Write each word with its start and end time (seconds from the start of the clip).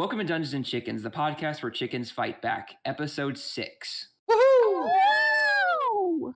Welcome 0.00 0.18
to 0.20 0.24
Dungeons 0.24 0.54
and 0.54 0.64
Chickens, 0.64 1.02
the 1.02 1.10
podcast 1.10 1.62
where 1.62 1.70
chickens 1.70 2.10
fight 2.10 2.40
back, 2.40 2.76
episode 2.86 3.36
six. 3.36 4.08
Woohoo! 4.30 6.32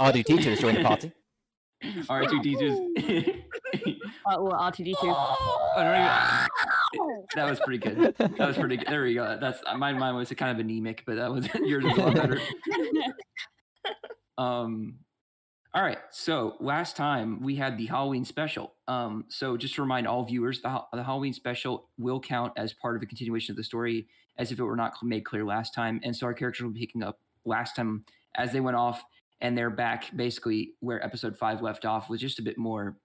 R2 0.00 0.44
has 0.44 0.58
joined 0.58 0.78
the 0.78 0.82
party. 0.82 1.12
R2D2's. 1.84 3.42
Uh, 4.26 4.36
well, 4.40 4.54
R2D2. 4.54 4.96
I 5.76 6.46
don't 6.94 7.04
even- 7.04 7.26
that 7.36 7.50
was 7.50 7.60
pretty 7.60 7.78
good. 7.78 8.14
That 8.16 8.38
was 8.38 8.56
pretty 8.56 8.78
good. 8.78 8.88
There 8.88 9.02
we 9.02 9.12
go. 9.12 9.36
That's 9.38 9.60
my 9.76 9.92
Mine 9.92 10.16
was 10.16 10.30
kind 10.30 10.50
of 10.50 10.58
anemic, 10.58 11.02
but 11.06 11.16
that 11.16 11.30
was 11.30 11.46
yours 11.54 11.84
was 11.84 11.98
a 11.98 12.00
lot 12.00 12.14
better. 12.14 12.40
Um, 14.38 15.00
all 15.76 15.82
right. 15.82 15.98
So 16.10 16.54
last 16.58 16.96
time 16.96 17.42
we 17.42 17.56
had 17.56 17.76
the 17.76 17.84
Halloween 17.84 18.24
special. 18.24 18.72
Um, 18.88 19.26
so 19.28 19.58
just 19.58 19.74
to 19.74 19.82
remind 19.82 20.06
all 20.06 20.24
viewers, 20.24 20.62
the, 20.62 20.82
the 20.94 21.02
Halloween 21.02 21.34
special 21.34 21.90
will 21.98 22.18
count 22.18 22.54
as 22.56 22.72
part 22.72 22.96
of 22.96 23.02
the 23.02 23.06
continuation 23.06 23.52
of 23.52 23.58
the 23.58 23.62
story, 23.62 24.08
as 24.38 24.50
if 24.50 24.58
it 24.58 24.64
were 24.64 24.74
not 24.74 24.94
made 25.02 25.26
clear 25.26 25.44
last 25.44 25.74
time. 25.74 26.00
And 26.02 26.16
so 26.16 26.24
our 26.24 26.32
characters 26.32 26.64
will 26.64 26.72
be 26.72 26.80
picking 26.80 27.02
up 27.02 27.18
last 27.44 27.76
time 27.76 28.06
as 28.36 28.52
they 28.52 28.60
went 28.60 28.78
off, 28.78 29.04
and 29.42 29.56
they're 29.56 29.68
back 29.68 30.16
basically 30.16 30.72
where 30.80 31.04
episode 31.04 31.36
five 31.36 31.60
left 31.60 31.84
off 31.84 32.08
with 32.08 32.20
just 32.20 32.38
a 32.38 32.42
bit 32.42 32.56
more 32.56 32.96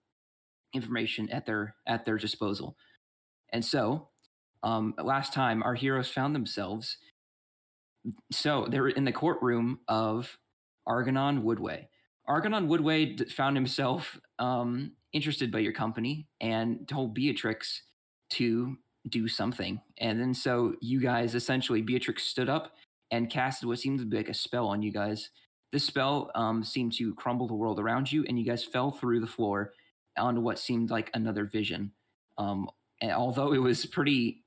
information 0.74 1.30
at 1.30 1.46
their 1.46 1.76
at 1.86 2.06
their 2.06 2.18
disposal. 2.18 2.78
And 3.52 3.66
so, 3.66 4.08
um, 4.64 4.94
last 4.98 5.34
time 5.34 5.62
our 5.62 5.76
heroes 5.76 6.08
found 6.08 6.34
themselves. 6.34 6.96
So 8.32 8.66
they're 8.70 8.88
in 8.88 9.04
the 9.04 9.12
courtroom 9.12 9.80
of 9.90 10.38
Argonon 10.88 11.44
Woodway. 11.44 11.88
Argonon 12.30 12.68
Woodway 12.68 13.30
found 13.32 13.56
himself 13.56 14.20
um, 14.40 14.94
interested 15.14 15.52
by 15.52 15.60
your 15.60 15.74
company 15.74 16.28
and 16.40 16.88
told 16.88 17.14
Beatrix 17.14 17.84
to 18.32 18.78
do 19.10 19.28
something. 19.28 19.82
And 19.98 20.20
then 20.20 20.34
so 20.34 20.76
you 20.82 21.02
guys 21.02 21.36
essentially, 21.36 21.82
Beatrix 21.82 22.24
stood 22.24 22.50
up 22.50 22.74
and 23.10 23.30
casted 23.30 23.68
what 23.68 23.80
seemed 23.80 24.00
to 24.00 24.06
be 24.06 24.18
like 24.18 24.30
a 24.30 24.34
spell 24.34 24.68
on 24.68 24.82
you 24.82 24.92
guys. 24.92 25.30
This 25.72 25.84
spell 25.84 26.32
um, 26.36 26.64
seemed 26.64 26.94
to 26.94 27.14
crumble 27.16 27.48
the 27.48 27.54
world 27.54 27.80
around 27.80 28.12
you, 28.12 28.26
and 28.28 28.38
you 28.38 28.46
guys 28.46 28.64
fell 28.64 28.92
through 28.92 29.22
the 29.22 29.28
floor 29.28 29.74
onto 30.18 30.42
what 30.42 30.60
seemed 30.60 30.90
like 30.90 31.10
another 31.14 31.46
vision. 31.46 31.92
Um, 32.38 32.70
and 33.02 33.12
although 33.12 33.54
it 33.54 33.58
was 33.58 33.86
pretty, 33.86 34.44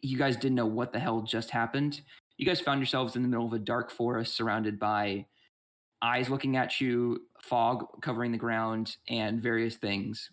you 0.00 0.18
guys 0.18 0.36
didn't 0.36 0.54
know 0.54 0.66
what 0.66 0.92
the 0.92 0.98
hell 0.98 1.22
just 1.22 1.50
happened. 1.50 2.02
You 2.36 2.46
guys 2.46 2.60
found 2.60 2.80
yourselves 2.80 3.16
in 3.16 3.22
the 3.22 3.28
middle 3.28 3.46
of 3.46 3.52
a 3.54 3.58
dark 3.58 3.90
forest 3.90 4.36
surrounded 4.36 4.78
by 4.78 5.26
eyes 6.02 6.28
looking 6.28 6.56
at 6.56 6.80
you, 6.80 7.22
fog 7.42 7.86
covering 8.02 8.32
the 8.32 8.38
ground, 8.38 8.96
and 9.08 9.40
various 9.40 9.76
things. 9.76 10.30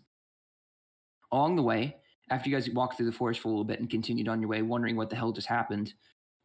Along 1.31 1.55
the 1.55 1.63
way, 1.63 1.97
after 2.29 2.49
you 2.49 2.55
guys 2.55 2.69
walked 2.69 2.97
through 2.97 3.05
the 3.07 3.11
forest 3.11 3.41
for 3.41 3.47
a 3.47 3.51
little 3.51 3.63
bit 3.63 3.79
and 3.79 3.89
continued 3.89 4.27
on 4.27 4.41
your 4.41 4.49
way, 4.49 4.61
wondering 4.61 4.95
what 4.95 5.09
the 5.09 5.15
hell 5.15 5.31
just 5.31 5.47
happened, 5.47 5.93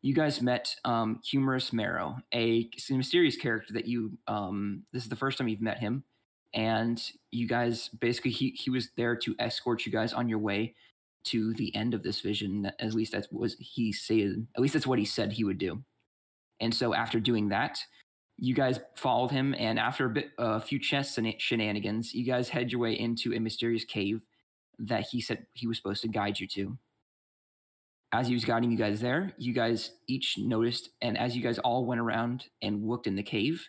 you 0.03 0.15
guys 0.15 0.41
met 0.41 0.75
um, 0.85 1.21
Humorous 1.25 1.73
Marrow, 1.73 2.19
a 2.33 2.71
mysterious 2.91 3.37
character 3.37 3.73
that 3.75 3.87
you. 3.87 4.17
Um, 4.27 4.85
this 4.93 5.03
is 5.03 5.09
the 5.09 5.17
first 5.17 5.39
time 5.39 5.49
you've 5.49 5.61
met 5.61 5.79
him, 5.79 6.05
and 6.55 7.01
you 7.31 7.49
guys 7.49 7.89
basically 7.89 8.31
he 8.31 8.51
he 8.51 8.71
was 8.71 8.91
there 8.97 9.17
to 9.17 9.35
escort 9.39 9.85
you 9.85 9.93
guys 9.93 10.13
on 10.13 10.29
your 10.29 10.39
way 10.39 10.75
to 11.25 11.53
the 11.55 11.75
end 11.75 11.95
of 11.95 12.03
this 12.03 12.21
vision. 12.21 12.71
At 12.79 12.95
least 12.95 13.13
that's 13.13 13.31
was 13.33 13.57
he 13.59 13.93
said. 13.93 14.47
At 14.55 14.63
least 14.63 14.75
that's 14.75 14.87
what 14.87 15.01
he 15.01 15.05
said 15.05 15.33
he 15.33 15.45
would 15.45 15.59
do. 15.59 15.83
And 16.61 16.75
so 16.75 16.95
after 16.95 17.21
doing 17.21 17.49
that, 17.49 17.79
you 18.39 18.55
guys 18.55 18.79
followed 18.95 19.33
him, 19.33 19.55
and 19.59 19.79
after 19.79 20.07
a 20.07 20.11
bit, 20.11 20.31
a 20.39 20.61
few 20.61 20.79
chess 20.79 21.17
shenan- 21.17 21.41
shenanigans, 21.41 22.15
you 22.15 22.25
guys 22.25 22.49
head 22.49 22.71
your 22.71 22.81
way 22.81 22.93
into 22.93 23.35
a 23.35 23.41
mysterious 23.41 23.85
cave 23.85 24.25
that 24.79 25.09
he 25.11 25.21
said 25.21 25.47
he 25.55 25.67
was 25.67 25.77
supposed 25.77 26.03
to 26.03 26.09
guide 26.09 26.39
you 26.39 26.47
to. 26.47 26.79
As 28.13 28.29
he 28.29 28.35
was 28.35 28.45
guiding 28.45 28.71
you 28.71 28.79
guys 28.79 29.01
there, 29.01 29.33
you 29.39 29.53
guys 29.53 29.91
each 30.07 30.39
noticed, 30.39 30.91
and 31.03 31.19
as 31.19 31.37
you 31.37 31.43
guys 31.43 31.59
all 31.59 31.85
went 31.85 32.01
around 32.01 32.47
and 32.63 32.87
looked 32.87 33.09
in 33.09 33.17
the 33.17 33.25
cave, 33.25 33.69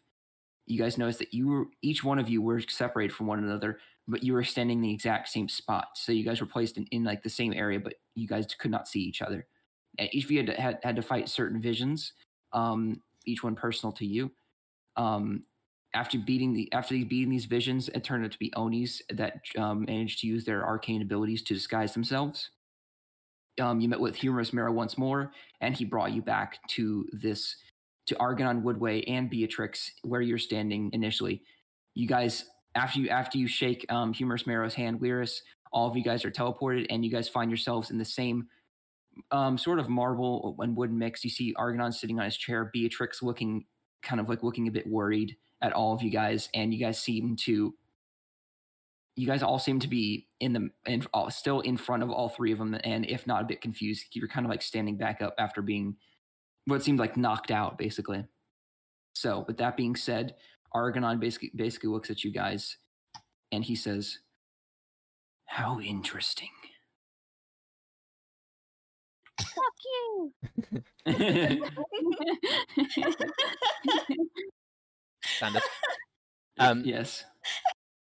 you 0.68 0.78
guys 0.78 1.00
noticed 1.00 1.20
that 1.20 1.34
you 1.34 1.48
were 1.48 1.66
each 1.82 2.04
one 2.04 2.20
of 2.20 2.30
you 2.30 2.42
were 2.42 2.62
separated 2.62 3.14
from 3.14 3.26
one 3.26 3.40
another, 3.40 3.80
but 4.08 4.24
you 4.24 4.34
were 4.34 4.44
standing 4.44 4.78
in 4.78 4.84
the 4.84 4.94
exact 4.94 5.30
same 5.30 5.50
spot. 5.50 5.88
So 5.96 6.12
you 6.12 6.24
guys 6.24 6.40
were 6.40 6.48
placed 6.48 6.78
in, 6.78 6.86
in 6.92 7.04
like 7.04 7.24
the 7.24 7.30
same 7.30 7.54
area, 7.54 7.80
but 7.80 7.96
you 8.14 8.28
guys 8.28 8.46
could 8.54 8.70
not 8.70 8.88
see 8.88 9.02
each 9.02 9.24
other. 9.24 9.48
And 9.98 10.10
each 10.14 10.26
of 10.26 10.32
you 10.32 10.38
had 10.38 10.48
to, 10.48 10.62
had, 10.62 10.80
had 10.84 10.96
to 10.96 11.02
fight 11.02 11.28
certain 11.28 11.60
visions, 11.60 12.14
um, 12.54 13.02
each 13.26 13.44
one 13.44 13.56
personal 13.56 13.92
to 13.94 14.06
you 14.06 14.32
um, 15.00 15.44
after 15.96 16.20
beating 16.20 16.54
the 16.54 16.72
after 16.72 16.94
beating 16.94 17.32
these 17.32 17.46
visions, 17.46 17.90
it 17.90 18.04
turned 18.04 18.24
out 18.24 18.32
to 18.32 18.38
be 18.38 18.54
Onis 18.56 19.02
that 19.10 19.42
um, 19.58 19.86
managed 19.86 20.20
to 20.20 20.28
use 20.28 20.46
their 20.46 20.64
arcane 20.64 21.02
abilities 21.02 21.42
to 21.44 21.54
disguise 21.54 21.94
themselves. 21.94 22.52
Um, 23.60 23.80
you 23.80 23.90
met 23.90 24.00
with 24.00 24.16
Humorous 24.16 24.54
Marrow 24.54 24.72
once 24.72 24.98
more, 24.98 25.32
and 25.62 25.76
he 25.76 25.86
brought 25.86 26.12
you 26.12 26.22
back 26.22 26.60
to 26.70 27.08
this 27.12 27.56
to 28.08 28.16
Argonon 28.16 28.62
Woodway 28.62 29.04
and 29.08 29.30
Beatrix, 29.30 29.92
where 30.04 30.22
you're 30.22 30.38
standing 30.38 30.90
initially. 30.94 31.42
You 31.96 32.08
guys, 32.08 32.46
after 32.76 33.00
you 33.00 33.10
after 33.10 33.38
you 33.38 33.48
shake 33.48 33.86
um, 33.90 34.14
Humorous 34.14 34.46
Marrow's 34.46 34.76
hand, 34.76 35.00
Lyris, 35.00 35.40
all 35.72 35.90
of 35.90 35.98
you 35.98 36.04
guys 36.04 36.24
are 36.24 36.32
teleported, 36.32 36.86
and 36.90 37.04
you 37.04 37.10
guys 37.10 37.30
find 37.30 37.50
yourselves 37.50 37.90
in 37.90 37.98
the 37.98 38.06
same 38.06 38.48
um, 39.32 39.58
sort 39.58 39.80
of 39.80 39.90
marble 39.90 40.56
and 40.60 40.76
wood 40.76 40.92
mix. 40.92 41.24
You 41.24 41.30
see 41.30 41.54
Argonon 41.56 41.94
sitting 41.94 42.20
on 42.20 42.26
his 42.26 42.38
chair, 42.38 42.70
Beatrix 42.72 43.24
looking 43.24 43.66
kind 44.02 44.20
of 44.20 44.30
like 44.30 44.44
looking 44.44 44.68
a 44.68 44.72
bit 44.72 44.88
worried 44.88 45.36
at 45.62 45.74
all 45.74 45.94
of 45.94 46.02
you 46.02 46.10
guys, 46.10 46.50
and 46.54 46.74
you 46.74 46.80
guys 46.80 47.00
seem 47.00 47.36
to 47.36 47.74
you 49.16 49.28
guys 49.28 49.44
all 49.44 49.60
seem 49.60 49.80
to 49.82 49.88
be 49.88 50.28
in 50.40 50.54
the 50.54 50.70
and 50.86 51.06
still 51.30 51.60
in 51.60 51.76
front 51.76 52.04
of 52.04 52.10
all 52.10 52.30
three 52.30 52.54
of 52.54 52.58
them, 52.58 52.78
and 52.84 53.06
if 53.06 53.28
not 53.28 53.42
a 53.42 53.46
bit 53.46 53.62
confused, 53.62 54.06
you're 54.14 54.30
kind 54.30 54.46
of 54.46 54.50
like 54.50 54.62
standing 54.62 54.98
back 54.98 55.22
up 55.22 55.36
after 55.38 55.62
being 55.62 55.98
what 56.66 56.84
seemed 56.84 57.00
like 57.00 57.18
knocked 57.18 57.52
out, 57.52 57.78
basically. 57.78 58.24
So, 59.14 59.44
with 59.48 59.58
that 59.58 59.76
being 59.76 59.96
said, 59.96 60.36
Argonon 60.74 61.20
basically 61.20 61.52
basically 61.56 61.90
looks 61.90 62.10
at 62.10 62.24
you 62.24 62.32
guys, 62.32 62.78
and 63.52 63.64
he 63.64 63.76
says, 63.76 64.20
"How 65.46 65.82
interesting." 65.82 66.50
Fuck 69.42 69.76
you. 69.86 70.34
Standard. 75.24 75.64
Um, 76.62 76.84
yes. 76.86 77.24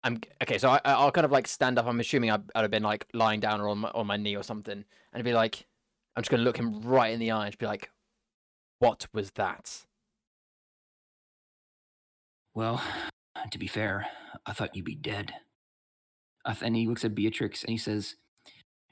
I'm 0.03 0.19
okay. 0.43 0.57
So 0.57 0.69
I, 0.69 0.81
I'll 0.85 1.11
kind 1.11 1.25
of 1.25 1.31
like 1.31 1.47
stand 1.47 1.79
up. 1.79 1.87
I'm 1.87 1.99
assuming 2.01 2.31
I'd, 2.31 2.43
I'd 2.55 2.63
have 2.63 2.71
been 2.71 2.83
like 2.83 3.07
lying 3.13 3.39
down 3.39 3.61
or 3.61 3.69
on 3.69 3.79
my, 3.79 3.89
on 3.91 4.07
my 4.07 4.17
knee 4.17 4.35
or 4.35 4.43
something, 4.43 4.85
and 5.13 5.23
be 5.23 5.33
like, 5.33 5.65
I'm 6.15 6.23
just 6.23 6.31
gonna 6.31 6.43
look 6.43 6.57
him 6.57 6.81
right 6.81 7.13
in 7.13 7.19
the 7.19 7.31
eye 7.31 7.45
and 7.47 7.57
be 7.57 7.65
like, 7.65 7.91
"What 8.79 9.07
was 9.13 9.31
that?" 9.31 9.85
Well, 12.53 12.81
to 13.51 13.57
be 13.57 13.67
fair, 13.67 14.07
I 14.45 14.53
thought 14.53 14.75
you'd 14.75 14.85
be 14.85 14.95
dead. 14.95 15.33
I 16.45 16.53
th- 16.53 16.63
And 16.63 16.75
he 16.75 16.87
looks 16.87 17.05
at 17.05 17.15
Beatrix 17.15 17.63
and 17.63 17.71
he 17.71 17.77
says, 17.77 18.15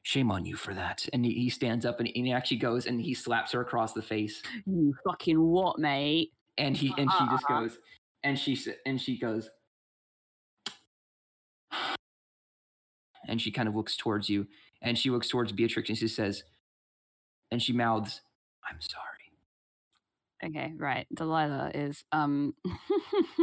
Shame 0.04 0.32
on 0.32 0.46
you 0.46 0.56
for 0.56 0.74
that. 0.74 1.08
And 1.14 1.26
he, 1.26 1.50
stands 1.50 1.86
up 1.86 2.00
and 2.00 2.08
he, 2.08 2.32
actually 2.32 2.58
goes 2.58 2.86
and 2.86 3.02
he 3.02 3.14
slaps 3.14 3.52
her 3.52 3.62
across 3.62 3.94
the 3.94 4.02
face. 4.02 4.42
you 4.66 4.96
fucking 5.06 5.40
what, 5.40 5.78
mate? 5.78 6.32
And 6.58 6.76
he 6.76 6.94
and 6.98 7.10
she 7.12 7.26
just 7.28 7.46
Uh-uh. 7.50 7.62
goes 7.62 7.78
and 8.24 8.38
she 8.38 8.58
and 8.86 9.00
she 9.00 9.18
goes 9.18 9.50
and 13.28 13.42
she 13.42 13.52
kind 13.52 13.68
of 13.70 13.76
looks 13.76 13.96
towards 13.96 14.30
you 14.30 14.48
and 14.82 14.98
she 14.98 15.10
looks 15.10 15.30
towards 15.30 15.52
Beatrix 15.52 15.90
and 15.90 15.98
she 15.98 16.08
says 16.08 16.44
and 17.52 17.62
she 17.62 17.74
mouths, 17.74 18.22
I'm 18.70 18.80
sorry. 18.82 19.06
Okay, 20.44 20.74
right. 20.78 21.06
Delilah 21.14 21.72
is 21.74 22.04
um 22.12 22.54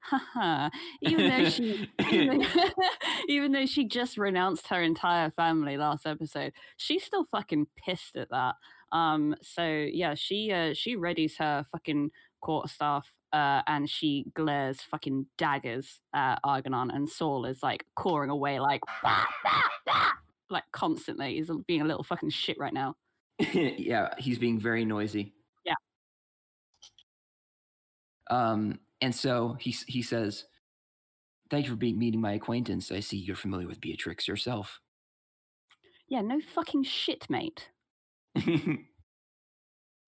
haha. 0.00 0.70
even 1.02 1.28
though 1.28 1.48
she 1.48 1.88
even 2.10 2.38
though, 2.40 2.70
even 3.28 3.52
though 3.52 3.66
she 3.66 3.86
just 3.86 4.18
renounced 4.18 4.68
her 4.68 4.82
entire 4.82 5.30
family 5.30 5.76
last 5.76 6.06
episode, 6.06 6.52
she's 6.76 7.04
still 7.04 7.24
fucking 7.24 7.66
pissed 7.76 8.16
at 8.16 8.30
that. 8.30 8.54
Um 8.92 9.34
so 9.42 9.64
yeah, 9.64 10.14
she 10.14 10.52
uh 10.52 10.74
she 10.74 10.96
readies 10.96 11.38
her 11.38 11.64
fucking 11.70 12.10
court 12.40 12.68
staff 12.68 13.08
uh 13.32 13.62
and 13.66 13.88
she 13.88 14.26
glares 14.34 14.80
fucking 14.82 15.26
daggers 15.38 16.00
at 16.14 16.38
Argonon 16.44 16.94
and 16.94 17.08
Saul 17.08 17.46
is 17.46 17.62
like 17.62 17.84
cawing 17.96 18.30
away 18.30 18.60
like 18.60 18.82
"Bah, 19.02 19.24
bah, 19.42 19.62
bah," 19.86 20.10
like 20.50 20.64
constantly. 20.72 21.34
He's 21.34 21.50
being 21.66 21.82
a 21.82 21.86
little 21.86 22.04
fucking 22.04 22.30
shit 22.30 22.58
right 22.58 22.72
now. 22.72 22.94
yeah, 23.52 24.14
he's 24.18 24.38
being 24.38 24.58
very 24.58 24.84
noisy. 24.84 25.34
Yeah. 25.64 25.74
Um, 28.30 28.78
and 29.04 29.14
so 29.14 29.58
he 29.60 29.70
he 29.86 30.00
says, 30.00 30.46
"Thank 31.50 31.66
you 31.66 31.72
for 31.72 31.76
being 31.76 31.98
meeting 31.98 32.22
my 32.22 32.32
acquaintance. 32.32 32.90
I 32.90 33.00
see 33.00 33.18
you're 33.18 33.36
familiar 33.36 33.68
with 33.68 33.78
Beatrix 33.78 34.26
yourself." 34.26 34.80
Yeah, 36.08 36.22
no 36.22 36.40
fucking 36.40 36.84
shit, 36.84 37.28
mate. 37.28 37.68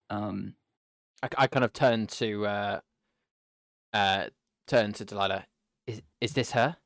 um, 0.09 0.55
I, 1.21 1.29
I 1.37 1.45
kind 1.45 1.63
of 1.63 1.73
turn 1.73 2.07
to 2.07 2.47
uh, 2.47 2.79
uh, 3.93 4.25
turn 4.65 4.93
to 4.93 5.05
Delilah. 5.05 5.45
Is 5.85 6.01
is 6.19 6.33
this 6.33 6.51
her? 6.53 6.77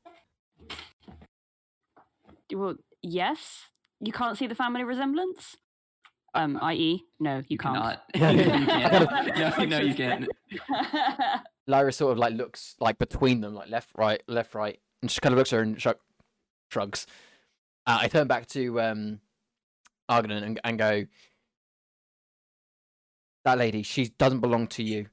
Well, 2.52 2.76
yes. 3.00 3.70
You 4.00 4.12
can't 4.12 4.36
see 4.36 4.46
the 4.46 4.54
family 4.54 4.84
resemblance? 4.84 5.56
Um, 6.34 6.58
i.e., 6.62 7.04
no, 7.20 7.42
you 7.48 7.58
can't. 7.58 7.98
Yeah. 8.14 8.30
you 8.30 8.44
can't. 8.44 9.58
No, 9.58 9.64
no, 9.64 9.78
you 9.80 9.94
can't. 9.94 10.28
Lyra 11.66 11.92
sort 11.92 12.12
of 12.12 12.18
like 12.18 12.34
looks 12.34 12.74
like 12.80 12.98
between 12.98 13.40
them, 13.40 13.54
like 13.54 13.68
left, 13.70 13.90
right, 13.96 14.22
left, 14.26 14.54
right, 14.54 14.78
and 15.00 15.10
she 15.10 15.20
kind 15.20 15.32
of 15.32 15.38
looks 15.38 15.52
at 15.52 15.56
her 15.56 15.62
and 15.62 15.80
shrug, 15.80 15.96
shrugs. 16.70 17.06
Uh, 17.86 17.98
I 18.02 18.08
turn 18.08 18.26
back 18.26 18.46
to 18.48 18.80
um, 18.80 19.20
Argonon 20.10 20.42
and, 20.42 20.60
and 20.64 20.78
go, 20.78 21.06
"That 23.44 23.58
lady, 23.58 23.82
she 23.82 24.08
doesn't 24.08 24.40
belong 24.40 24.66
to 24.68 24.82
you. 24.82 25.06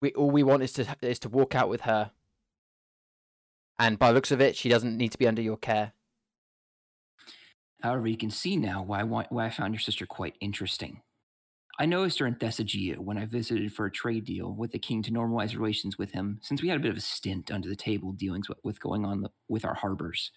We 0.00 0.12
all 0.12 0.30
we 0.30 0.42
want 0.42 0.62
is 0.62 0.72
to 0.74 0.96
is 1.02 1.18
to 1.20 1.28
walk 1.28 1.54
out 1.54 1.68
with 1.68 1.82
her. 1.82 2.12
And 3.78 3.98
by 3.98 4.08
the 4.08 4.14
looks 4.14 4.30
of 4.30 4.40
it, 4.40 4.56
she 4.56 4.68
doesn't 4.68 4.96
need 4.96 5.12
to 5.12 5.18
be 5.18 5.26
under 5.26 5.42
your 5.42 5.56
care. 5.56 5.92
However, 7.86 8.08
you 8.08 8.16
can 8.16 8.30
see 8.30 8.56
now 8.56 8.82
why, 8.82 9.04
why, 9.04 9.26
why 9.28 9.46
I 9.46 9.50
found 9.50 9.72
your 9.72 9.78
sister 9.78 10.06
quite 10.06 10.34
interesting. 10.40 11.02
I 11.78 11.86
noticed 11.86 12.18
her 12.18 12.26
in 12.26 12.34
Thessagia 12.34 12.98
when 12.98 13.16
I 13.16 13.26
visited 13.26 13.72
for 13.72 13.86
a 13.86 13.92
trade 13.92 14.24
deal 14.24 14.52
with 14.52 14.72
the 14.72 14.80
king 14.80 15.04
to 15.04 15.12
normalize 15.12 15.54
relations 15.54 15.96
with 15.96 16.10
him, 16.10 16.40
since 16.42 16.60
we 16.60 16.68
had 16.68 16.78
a 16.78 16.80
bit 16.80 16.90
of 16.90 16.96
a 16.96 17.00
stint 17.00 17.52
under 17.52 17.68
the 17.68 17.76
table 17.76 18.10
dealings 18.10 18.48
with, 18.48 18.58
with 18.64 18.80
going 18.80 19.04
on 19.04 19.28
with 19.48 19.64
our 19.64 19.74
harbors. 19.74 20.32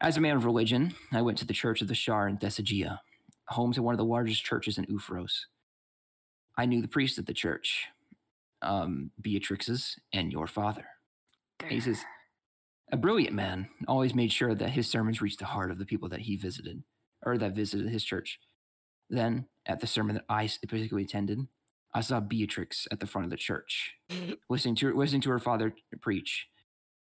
As 0.00 0.16
a 0.16 0.20
man 0.20 0.36
of 0.36 0.44
religion, 0.44 0.94
I 1.10 1.22
went 1.22 1.36
to 1.38 1.44
the 1.44 1.52
Church 1.52 1.82
of 1.82 1.88
the 1.88 1.96
Shar 1.96 2.28
in 2.28 2.38
Thessagia, 2.38 3.00
home 3.48 3.72
to 3.72 3.82
one 3.82 3.94
of 3.94 3.98
the 3.98 4.04
largest 4.04 4.44
churches 4.44 4.78
in 4.78 4.86
Ufros. 4.86 5.32
I 6.56 6.66
knew 6.66 6.80
the 6.80 6.86
priest 6.86 7.18
at 7.18 7.26
the 7.26 7.34
church, 7.34 7.86
um, 8.62 9.10
Beatrix's, 9.20 9.96
and 10.12 10.30
your 10.30 10.46
father. 10.46 10.84
He 11.68 11.80
says, 11.80 12.04
a 12.92 12.96
brilliant 12.96 13.34
man, 13.34 13.68
always 13.88 14.14
made 14.14 14.30
sure 14.30 14.54
that 14.54 14.70
his 14.70 14.86
sermons 14.86 15.22
reached 15.22 15.38
the 15.38 15.46
heart 15.46 15.70
of 15.70 15.78
the 15.78 15.86
people 15.86 16.10
that 16.10 16.20
he 16.20 16.36
visited, 16.36 16.82
or 17.24 17.38
that 17.38 17.54
visited 17.54 17.88
his 17.88 18.04
church. 18.04 18.38
Then, 19.08 19.46
at 19.66 19.80
the 19.80 19.86
sermon 19.86 20.14
that 20.16 20.26
I 20.28 20.48
particularly 20.68 21.04
attended, 21.04 21.40
I 21.94 22.02
saw 22.02 22.20
Beatrix 22.20 22.86
at 22.92 23.00
the 23.00 23.06
front 23.06 23.24
of 23.24 23.30
the 23.30 23.36
church, 23.38 23.94
listening 24.50 24.74
to 24.76 24.94
listening 24.94 25.22
to 25.22 25.30
her 25.30 25.38
father 25.38 25.74
preach, 26.02 26.48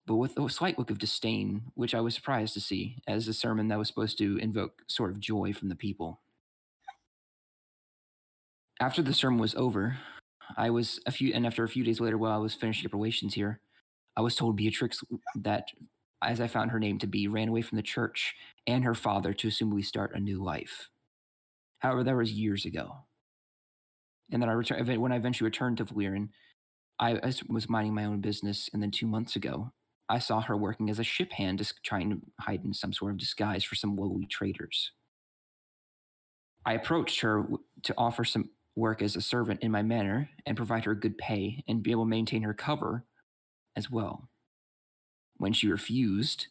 but 0.04 0.16
with 0.16 0.36
a 0.36 0.48
slight 0.48 0.78
look 0.78 0.90
of 0.90 0.98
disdain, 0.98 1.70
which 1.74 1.94
I 1.94 2.00
was 2.00 2.14
surprised 2.14 2.54
to 2.54 2.60
see, 2.60 2.96
as 3.06 3.28
a 3.28 3.34
sermon 3.34 3.68
that 3.68 3.78
was 3.78 3.88
supposed 3.88 4.18
to 4.18 4.36
invoke 4.38 4.82
sort 4.88 5.10
of 5.10 5.20
joy 5.20 5.52
from 5.52 5.68
the 5.68 5.76
people. 5.76 6.20
After 8.80 9.02
the 9.02 9.14
sermon 9.14 9.38
was 9.38 9.54
over, 9.54 9.98
I 10.56 10.70
was 10.70 10.98
a 11.06 11.12
few, 11.12 11.32
and 11.34 11.46
after 11.46 11.62
a 11.62 11.68
few 11.68 11.84
days 11.84 12.00
later, 12.00 12.18
while 12.18 12.32
I 12.32 12.42
was 12.42 12.54
finishing 12.54 12.86
up 12.86 12.92
relations 12.92 13.34
here, 13.34 13.60
I 14.18 14.20
was 14.20 14.34
told 14.34 14.56
Beatrix 14.56 15.04
that, 15.36 15.68
as 16.22 16.40
I 16.40 16.48
found 16.48 16.72
her 16.72 16.80
name 16.80 16.98
to 16.98 17.06
be, 17.06 17.28
ran 17.28 17.46
away 17.46 17.62
from 17.62 17.76
the 17.76 17.82
church 17.82 18.34
and 18.66 18.82
her 18.82 18.96
father 18.96 19.32
to 19.32 19.46
assumably 19.46 19.84
start 19.84 20.12
a 20.12 20.18
new 20.18 20.42
life. 20.42 20.88
However, 21.78 22.02
that 22.02 22.16
was 22.16 22.32
years 22.32 22.64
ago. 22.64 23.04
And 24.32 24.42
then 24.42 24.48
I 24.48 24.54
returned 24.54 25.00
when 25.00 25.12
I 25.12 25.16
eventually 25.16 25.44
returned 25.44 25.76
to 25.76 25.84
Valyrian. 25.84 26.30
I 26.98 27.20
was 27.48 27.68
minding 27.68 27.94
my 27.94 28.06
own 28.06 28.20
business, 28.20 28.68
and 28.72 28.82
then 28.82 28.90
two 28.90 29.06
months 29.06 29.36
ago, 29.36 29.70
I 30.08 30.18
saw 30.18 30.40
her 30.40 30.56
working 30.56 30.90
as 30.90 30.98
a 30.98 31.04
ship 31.04 31.30
hand, 31.30 31.58
just 31.58 31.74
trying 31.84 32.10
to 32.10 32.20
hide 32.40 32.64
in 32.64 32.74
some 32.74 32.92
sort 32.92 33.12
of 33.12 33.18
disguise 33.18 33.62
for 33.62 33.76
some 33.76 33.94
lowly 33.94 34.26
traders. 34.26 34.90
I 36.66 36.72
approached 36.72 37.20
her 37.20 37.46
to 37.84 37.94
offer 37.96 38.24
some 38.24 38.50
work 38.74 39.00
as 39.00 39.14
a 39.14 39.20
servant 39.20 39.62
in 39.62 39.70
my 39.70 39.82
manor 39.82 40.28
and 40.44 40.56
provide 40.56 40.86
her 40.86 40.96
good 40.96 41.18
pay 41.18 41.62
and 41.68 41.84
be 41.84 41.92
able 41.92 42.04
to 42.04 42.10
maintain 42.10 42.42
her 42.42 42.54
cover 42.54 43.04
as 43.78 43.90
well. 43.90 44.28
When 45.38 45.52
she 45.52 45.68
refused, 45.68 46.48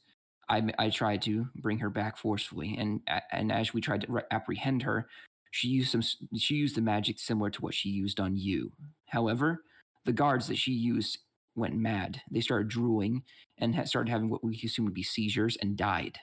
I, 0.49 0.63
I 0.79 0.89
tried 0.89 1.21
to 1.23 1.47
bring 1.57 1.77
her 1.79 1.89
back 1.89 2.17
forcefully, 2.17 2.77
and 2.79 3.01
and 3.33 3.51
as 3.51 3.73
we 3.73 3.81
tried 3.81 4.01
to 4.01 4.11
re- 4.11 4.21
apprehend 4.31 4.81
her, 4.83 5.07
she 5.51 5.67
used 5.67 5.91
some 5.91 6.01
she 6.37 6.55
used 6.55 6.75
the 6.75 6.81
magic 6.81 7.19
similar 7.19 7.49
to 7.51 7.61
what 7.61 7.73
she 7.73 7.89
used 7.89 8.19
on 8.21 8.37
you. 8.37 8.71
However, 9.07 9.63
the 10.05 10.13
guards 10.13 10.47
that 10.47 10.57
she 10.57 10.71
used 10.71 11.19
went 11.55 11.75
mad. 11.75 12.21
They 12.31 12.39
started 12.39 12.69
drooling 12.69 13.23
and 13.57 13.75
ha- 13.75 13.83
started 13.83 14.09
having 14.09 14.29
what 14.29 14.43
we 14.43 14.59
assume 14.63 14.85
would 14.85 14.93
be 14.93 15.03
seizures 15.03 15.57
and 15.61 15.75
died. 15.75 16.17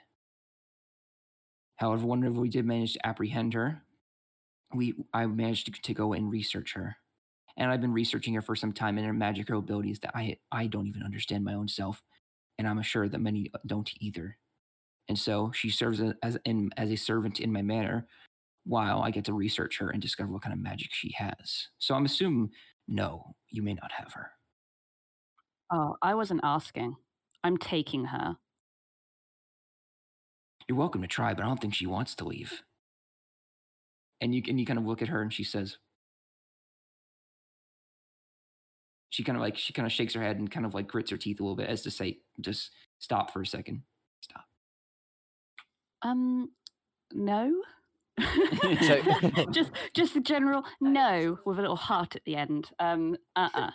However, 1.77 2.07
whenever 2.07 2.41
we 2.41 2.49
did 2.49 2.65
manage 2.65 2.95
to 2.95 3.07
apprehend 3.07 3.53
her, 3.53 3.83
we 4.73 4.95
I 5.13 5.27
managed 5.27 5.67
to, 5.67 5.83
to 5.83 5.93
go 5.93 6.15
and 6.15 6.31
research 6.31 6.73
her 6.75 6.97
and 7.57 7.71
I've 7.71 7.81
been 7.81 7.93
researching 7.93 8.35
her 8.35 8.43
for 8.43 8.57
some 8.57 8.73
time 8.73 8.99
and 8.99 9.07
her 9.07 9.13
magical 9.13 9.59
abilities 9.59 10.01
that 10.01 10.13
I 10.15 10.37
I 10.53 10.67
don't 10.67 10.87
even 10.87 11.03
understand 11.03 11.45
my 11.45 11.55
own 11.55 11.69
self, 11.69 12.03
and 12.59 12.67
I'm 12.67 12.81
sure 12.83 13.09
that 13.09 13.21
many 13.21 13.51
don't 13.67 13.91
either. 14.01 14.37
And 15.09 15.19
so 15.19 15.53
she 15.55 15.71
serves 15.71 16.01
as 16.23 16.39
in, 16.45 16.71
as 16.77 16.91
a 16.91 16.97
servant 16.97 17.41
in 17.41 17.53
my 17.53 17.63
manor, 17.63 18.07
while 18.65 19.03
I 19.03 19.11
get 19.11 19.25
to 19.27 19.33
research 19.35 19.79
her 19.79 19.91
and 19.91 20.01
discover 20.01 20.33
what 20.33 20.43
kind 20.43 20.53
of 20.53 20.59
magic 20.59 20.89
she 20.93 21.13
has. 21.17 21.69
So 21.79 21.95
I'm 21.95 22.07
assuming 22.07 22.51
no, 22.89 23.35
you 23.51 23.63
may 23.63 23.75
not 23.75 23.93
have 23.93 24.13
her. 24.13 24.31
Oh, 25.71 25.97
I 26.03 26.15
wasn't 26.15 26.41
asking. 26.43 26.97
I'm 27.43 27.57
taking 27.57 28.07
her. 28.07 28.37
You're 30.69 30.79
welcome 30.79 31.03
to 31.03 31.09
try, 31.09 31.35
but 31.35 31.45
I 31.45 31.49
don't 31.49 31.61
think 31.61 31.75
she 31.75 31.87
wants 31.87 32.15
to 32.17 32.25
leave. 32.25 32.63
And 34.21 34.35
you 34.35 34.43
and 34.49 34.59
you 34.59 34.65
kind 34.65 34.79
of 34.79 34.87
look 34.87 35.03
at 35.03 35.09
her 35.09 35.21
and 35.21 35.33
she 35.33 35.45
says, 35.45 35.77
she 39.15 39.23
kind 39.23 39.37
of 39.37 39.43
like 39.43 39.57
she 39.57 39.73
kind 39.73 39.87
of 39.87 39.93
shakes 39.93 40.13
her 40.15 40.23
head 40.23 40.39
and 40.39 40.51
kind 40.51 40.67
of 40.67 40.75
like 40.75 40.89
grits 40.89 41.09
her 41.13 41.17
teeth 41.17 41.39
a 41.39 41.43
little 41.45 41.55
bit 41.55 41.69
as 41.69 41.83
to 41.83 41.91
say 41.91 42.19
just 42.41 42.73
stop 42.99 43.33
for 43.33 43.43
a 43.43 43.47
second. 43.47 43.83
Stop. 44.21 44.45
Um 46.03 46.51
no. 47.13 47.63
So 48.19 49.01
just 49.53 49.71
just 49.95 50.15
the 50.15 50.21
general 50.21 50.65
no 50.81 51.39
with 51.45 51.59
a 51.59 51.61
little 51.61 51.77
heart 51.77 52.17
at 52.17 52.25
the 52.25 52.35
end. 52.35 52.73
Um 52.81 53.17
uh-uh. 53.37 53.71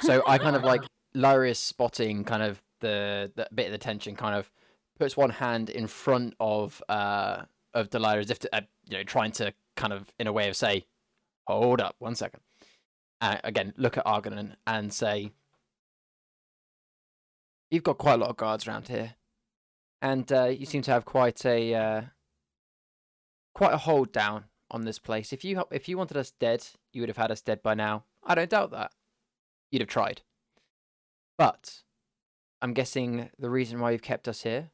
So 0.00 0.24
i 0.26 0.38
kind 0.38 0.56
of 0.56 0.64
like 0.64 0.82
Lyra 1.14 1.50
is 1.50 1.60
spotting 1.60 2.24
kind 2.24 2.42
of 2.42 2.60
the, 2.80 3.30
the 3.36 3.48
bit 3.54 3.66
of 3.66 3.72
the 3.72 3.78
tension 3.78 4.16
kind 4.16 4.34
of 4.34 4.50
puts 4.98 5.16
one 5.16 5.30
hand 5.30 5.70
in 5.70 5.86
front 5.86 6.34
of 6.40 6.82
uh 6.88 7.42
of 7.74 7.90
Delilah 7.90 8.18
as 8.18 8.30
if 8.30 8.40
to, 8.40 8.56
uh, 8.56 8.62
you 8.88 8.96
know 8.96 9.04
trying 9.04 9.30
to 9.32 9.54
kind 9.76 9.92
of 9.92 10.12
in 10.18 10.26
a 10.26 10.32
way 10.32 10.48
of 10.48 10.56
say 10.56 10.84
hold 11.46 11.80
up 11.80 11.94
one 12.00 12.16
second 12.16 12.40
uh, 13.20 13.36
again, 13.44 13.74
look 13.76 13.98
at 13.98 14.06
Argonon 14.06 14.56
and 14.66 14.92
say, 14.92 15.32
"You've 17.70 17.82
got 17.82 17.98
quite 17.98 18.14
a 18.14 18.18
lot 18.18 18.30
of 18.30 18.36
guards 18.36 18.66
around 18.66 18.88
here, 18.88 19.14
and 20.00 20.30
uh, 20.32 20.46
you 20.46 20.64
seem 20.64 20.82
to 20.82 20.90
have 20.90 21.04
quite 21.04 21.44
a 21.44 21.74
uh, 21.74 22.02
quite 23.54 23.74
a 23.74 23.78
hold 23.78 24.12
down 24.12 24.44
on 24.70 24.84
this 24.84 24.98
place. 24.98 25.32
If 25.32 25.44
you 25.44 25.64
if 25.70 25.88
you 25.88 25.98
wanted 25.98 26.16
us 26.16 26.30
dead, 26.30 26.66
you 26.92 27.02
would 27.02 27.08
have 27.08 27.18
had 27.18 27.30
us 27.30 27.42
dead 27.42 27.62
by 27.62 27.74
now. 27.74 28.04
I 28.24 28.34
don't 28.34 28.50
doubt 28.50 28.70
that. 28.70 28.92
You'd 29.70 29.82
have 29.82 29.88
tried, 29.88 30.22
but 31.36 31.82
I'm 32.62 32.72
guessing 32.72 33.30
the 33.38 33.50
reason 33.50 33.80
why 33.80 33.90
you've 33.90 34.02
kept 34.02 34.28
us 34.28 34.42
here 34.42 34.70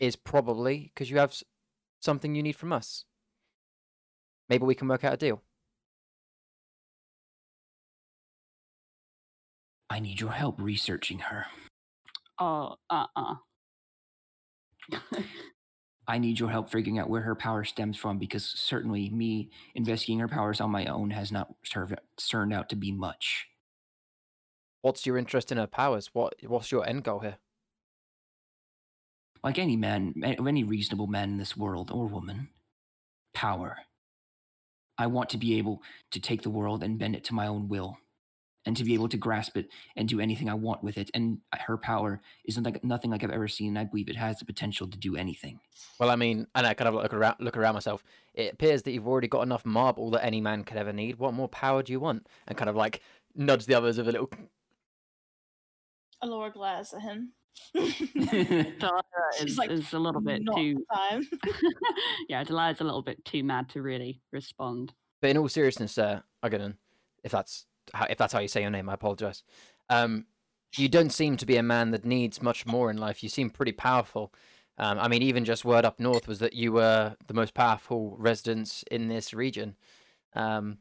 is 0.00 0.16
probably 0.16 0.90
because 0.92 1.10
you 1.10 1.18
have 1.18 1.40
something 2.00 2.34
you 2.34 2.42
need 2.42 2.56
from 2.56 2.72
us. 2.72 3.04
Maybe 4.48 4.64
we 4.64 4.74
can 4.74 4.88
work 4.88 5.04
out 5.04 5.14
a 5.14 5.16
deal." 5.16 5.42
I 9.88 10.00
need 10.00 10.20
your 10.20 10.32
help 10.32 10.60
researching 10.60 11.20
her. 11.20 11.46
Oh, 12.38 12.76
uh 12.90 13.06
uh 13.14 13.34
I 16.08 16.18
need 16.18 16.38
your 16.38 16.50
help 16.50 16.70
figuring 16.70 16.98
out 16.98 17.10
where 17.10 17.22
her 17.22 17.34
power 17.34 17.64
stems 17.64 17.96
from 17.96 18.18
because 18.18 18.44
certainly 18.44 19.10
me 19.10 19.50
investigating 19.74 20.20
her 20.20 20.28
powers 20.28 20.60
on 20.60 20.70
my 20.70 20.86
own 20.86 21.10
has 21.10 21.32
not 21.32 21.48
turned 22.30 22.52
out 22.52 22.68
to 22.68 22.76
be 22.76 22.92
much. 22.92 23.48
What's 24.82 25.04
your 25.04 25.18
interest 25.18 25.50
in 25.50 25.58
her 25.58 25.66
powers? 25.66 26.10
What 26.12 26.34
What's 26.46 26.70
your 26.70 26.86
end 26.86 27.04
goal 27.04 27.20
here? 27.20 27.38
Like 29.42 29.58
any 29.58 29.76
man, 29.76 30.14
any 30.24 30.64
reasonable 30.64 31.06
man 31.06 31.30
in 31.30 31.36
this 31.38 31.56
world 31.56 31.90
or 31.92 32.06
woman, 32.06 32.48
power. 33.34 33.78
I 34.98 35.08
want 35.08 35.28
to 35.30 35.38
be 35.38 35.58
able 35.58 35.82
to 36.12 36.20
take 36.20 36.42
the 36.42 36.50
world 36.50 36.82
and 36.82 36.98
bend 36.98 37.16
it 37.16 37.24
to 37.24 37.34
my 37.34 37.46
own 37.46 37.68
will 37.68 37.98
and 38.66 38.76
to 38.76 38.84
be 38.84 38.94
able 38.94 39.08
to 39.08 39.16
grasp 39.16 39.56
it 39.56 39.68
and 39.96 40.08
do 40.08 40.20
anything 40.20 40.50
I 40.50 40.54
want 40.54 40.82
with 40.82 40.98
it. 40.98 41.10
And 41.14 41.38
her 41.52 41.78
power 41.78 42.20
isn't 42.44 42.62
like 42.62 42.84
nothing 42.84 43.10
like 43.10 43.24
I've 43.24 43.30
ever 43.30 43.48
seen. 43.48 43.68
And 43.68 43.78
I 43.78 43.84
believe 43.84 44.08
it 44.08 44.16
has 44.16 44.38
the 44.38 44.44
potential 44.44 44.88
to 44.88 44.98
do 44.98 45.16
anything. 45.16 45.60
Well, 45.98 46.10
I 46.10 46.16
mean, 46.16 46.46
and 46.54 46.66
I 46.66 46.74
kind 46.74 46.88
of 46.88 46.94
look 46.94 47.14
around, 47.14 47.36
look 47.40 47.56
around 47.56 47.74
myself. 47.74 48.04
It 48.34 48.52
appears 48.52 48.82
that 48.82 48.92
you've 48.92 49.06
already 49.08 49.28
got 49.28 49.42
enough 49.42 49.64
marble 49.64 50.10
that 50.10 50.24
any 50.24 50.40
man 50.40 50.64
could 50.64 50.76
ever 50.76 50.92
need. 50.92 51.18
What 51.18 51.32
more 51.32 51.48
power 51.48 51.82
do 51.82 51.92
you 51.92 52.00
want? 52.00 52.26
And 52.46 52.58
kind 52.58 52.68
of 52.68 52.76
like 52.76 53.00
nudge 53.34 53.66
the 53.66 53.74
others 53.74 53.98
with 53.98 54.08
a 54.08 54.12
little. 54.12 54.30
A 56.22 56.26
lower 56.26 56.50
glass 56.50 56.92
at 56.92 57.02
him. 57.02 57.32
Delilah 57.74 59.02
is, 59.40 59.56
like, 59.56 59.70
is 59.70 59.92
a 59.92 59.98
little 59.98 60.20
bit 60.20 60.42
too. 60.54 60.84
Yeah, 62.28 62.44
Delilah's 62.44 62.80
a 62.80 62.84
little 62.84 63.02
bit 63.02 63.24
too 63.24 63.42
mad 63.42 63.68
to 63.70 63.82
really 63.82 64.20
respond. 64.32 64.92
But 65.22 65.30
in 65.30 65.38
all 65.38 65.48
seriousness, 65.48 65.96
uh, 65.96 66.20
Again, 66.46 66.76
if 67.24 67.32
that's 67.32 67.66
how, 67.66 67.75
if 68.08 68.18
that's 68.18 68.32
how 68.32 68.40
you 68.40 68.48
say 68.48 68.62
your 68.62 68.70
name, 68.70 68.88
I 68.88 68.94
apologize. 68.94 69.42
Um, 69.88 70.26
you 70.76 70.88
don't 70.88 71.12
seem 71.12 71.36
to 71.38 71.46
be 71.46 71.56
a 71.56 71.62
man 71.62 71.90
that 71.92 72.04
needs 72.04 72.42
much 72.42 72.66
more 72.66 72.90
in 72.90 72.98
life. 72.98 73.22
You 73.22 73.28
seem 73.28 73.50
pretty 73.50 73.72
powerful. 73.72 74.32
Um, 74.78 74.98
I 74.98 75.08
mean, 75.08 75.22
even 75.22 75.44
just 75.44 75.64
word 75.64 75.84
up 75.84 75.98
north 75.98 76.28
was 76.28 76.38
that 76.40 76.52
you 76.52 76.72
were 76.72 77.16
the 77.26 77.34
most 77.34 77.54
powerful 77.54 78.14
residents 78.18 78.84
in 78.90 79.08
this 79.08 79.32
region. 79.32 79.76
Um, 80.34 80.78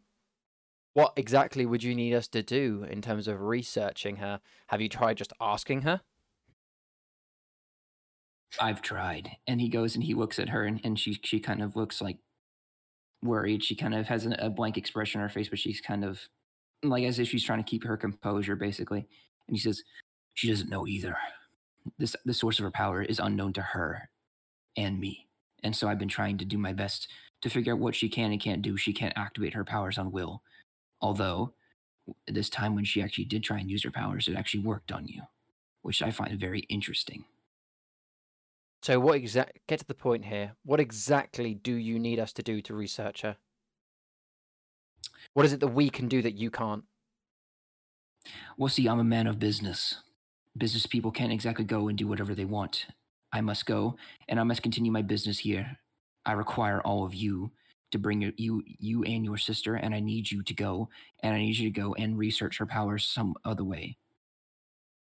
what 0.94 1.14
exactly 1.16 1.66
would 1.66 1.84
you 1.84 1.96
need 1.96 2.14
us 2.14 2.28
to 2.30 2.42
do 2.42 2.86
in 2.90 3.02
terms 3.02 3.28
of 3.28 3.42
researching 3.42 4.18
her? 4.18 4.42
Have 4.68 4.82
you 4.82 4.90
tried 4.90 5.18
just 5.18 5.34
asking 5.40 5.82
her? 5.82 6.02
I've 8.60 8.82
tried. 8.82 9.32
And 9.48 9.60
he 9.60 9.70
goes 9.70 9.96
and 9.96 10.04
he 10.04 10.14
looks 10.14 10.40
at 10.40 10.50
her 10.50 10.64
and, 10.64 10.80
and 10.84 11.00
she 11.00 11.20
she 11.24 11.40
kind 11.40 11.62
of 11.62 11.76
looks 11.76 12.02
like 12.02 12.18
worried. 13.22 13.64
She 13.64 13.76
kind 13.76 13.94
of 13.94 14.08
has 14.08 14.26
a, 14.26 14.36
a 14.40 14.50
blank 14.50 14.78
expression 14.78 15.20
on 15.20 15.28
her 15.28 15.34
face, 15.34 15.50
but 15.50 15.60
she's 15.60 15.82
kind 15.82 16.06
of 16.06 16.30
like 16.90 17.04
as 17.04 17.20
if 17.20 17.28
she's 17.28 17.44
trying 17.44 17.64
to 17.64 17.70
keep 17.70 17.84
her 17.84 17.98
composure, 17.98 18.56
basically. 18.56 19.08
And 19.48 19.56
he 19.56 19.62
says, 19.62 19.84
She 20.34 20.50
doesn't 20.50 20.70
know 20.70 20.88
either. 20.88 21.18
This 21.98 22.16
the 22.26 22.34
source 22.34 22.60
of 22.60 22.64
her 22.64 22.72
power 22.72 23.02
is 23.02 23.20
unknown 23.20 23.54
to 23.54 23.62
her 23.62 24.10
and 24.78 25.00
me. 25.00 25.28
And 25.64 25.76
so 25.76 25.88
I've 25.88 26.00
been 26.00 26.08
trying 26.08 26.38
to 26.40 26.46
do 26.46 26.58
my 26.58 26.74
best 26.74 27.08
to 27.42 27.50
figure 27.50 27.74
out 27.74 27.80
what 27.80 27.96
she 27.96 28.10
can 28.10 28.32
and 28.32 28.42
can't 28.42 28.62
do. 28.62 28.78
She 28.78 28.94
can't 28.94 29.18
activate 29.18 29.54
her 29.54 29.64
powers 29.64 29.98
on 29.98 30.12
will. 30.12 30.42
Although 31.02 31.54
this 32.28 32.50
time 32.50 32.76
when 32.76 32.86
she 32.86 33.02
actually 33.02 33.26
did 33.26 33.44
try 33.44 33.60
and 33.60 33.70
use 33.70 33.84
her 33.84 33.92
powers, 33.92 34.28
it 34.28 34.36
actually 34.36 34.64
worked 34.64 34.92
on 34.92 35.08
you, 35.08 35.24
which 35.82 36.02
I 36.02 36.12
find 36.12 36.40
very 36.40 36.62
interesting. 36.62 37.26
So, 38.84 39.00
what 39.00 39.16
exact? 39.16 39.60
Get 39.68 39.80
to 39.80 39.86
the 39.88 39.96
point 39.96 40.26
here. 40.26 40.54
What 40.64 40.80
exactly 40.80 41.56
do 41.56 41.74
you 41.74 41.98
need 41.98 42.20
us 42.20 42.34
to 42.34 42.44
do 42.44 42.62
to 42.62 42.76
research 42.76 43.24
her? 43.24 43.38
What 45.36 45.46
is 45.46 45.52
it 45.52 45.60
that 45.60 45.68
we 45.68 45.90
can 45.90 46.08
do 46.08 46.22
that 46.22 46.36
you 46.36 46.50
can't? 46.50 46.86
Well, 48.58 48.70
see, 48.70 48.88
I'm 48.88 49.00
a 49.00 49.04
man 49.04 49.28
of 49.28 49.38
business. 49.38 49.96
Business 50.58 50.86
people 50.86 51.12
can't 51.12 51.34
exactly 51.34 51.66
go 51.66 51.90
and 51.90 51.98
do 51.98 52.08
whatever 52.08 52.34
they 52.34 52.46
want. 52.46 52.86
I 53.34 53.42
must 53.42 53.66
go, 53.66 53.98
and 54.30 54.40
I 54.40 54.44
must 54.44 54.64
continue 54.64 54.94
my 54.94 55.02
business 55.02 55.40
here. 55.40 55.78
I 56.26 56.32
require 56.32 56.80
all 56.82 57.06
of 57.06 57.14
you 57.14 57.52
to 57.92 58.00
bring 58.00 58.22
your, 58.22 58.32
you, 58.38 58.64
you 58.80 59.04
and 59.04 59.26
your 59.26 59.36
sister, 59.36 59.76
and 59.76 59.94
I 59.94 60.00
need 60.00 60.32
you 60.32 60.42
to 60.42 60.54
go, 60.54 60.88
and 61.22 61.36
I 61.36 61.40
need 61.40 61.58
you 61.58 61.70
to 61.70 61.82
go 61.82 61.94
and 61.96 62.18
research 62.18 62.58
her 62.60 62.66
powers 62.66 63.06
some 63.06 63.36
other 63.44 63.66
way. 63.66 63.98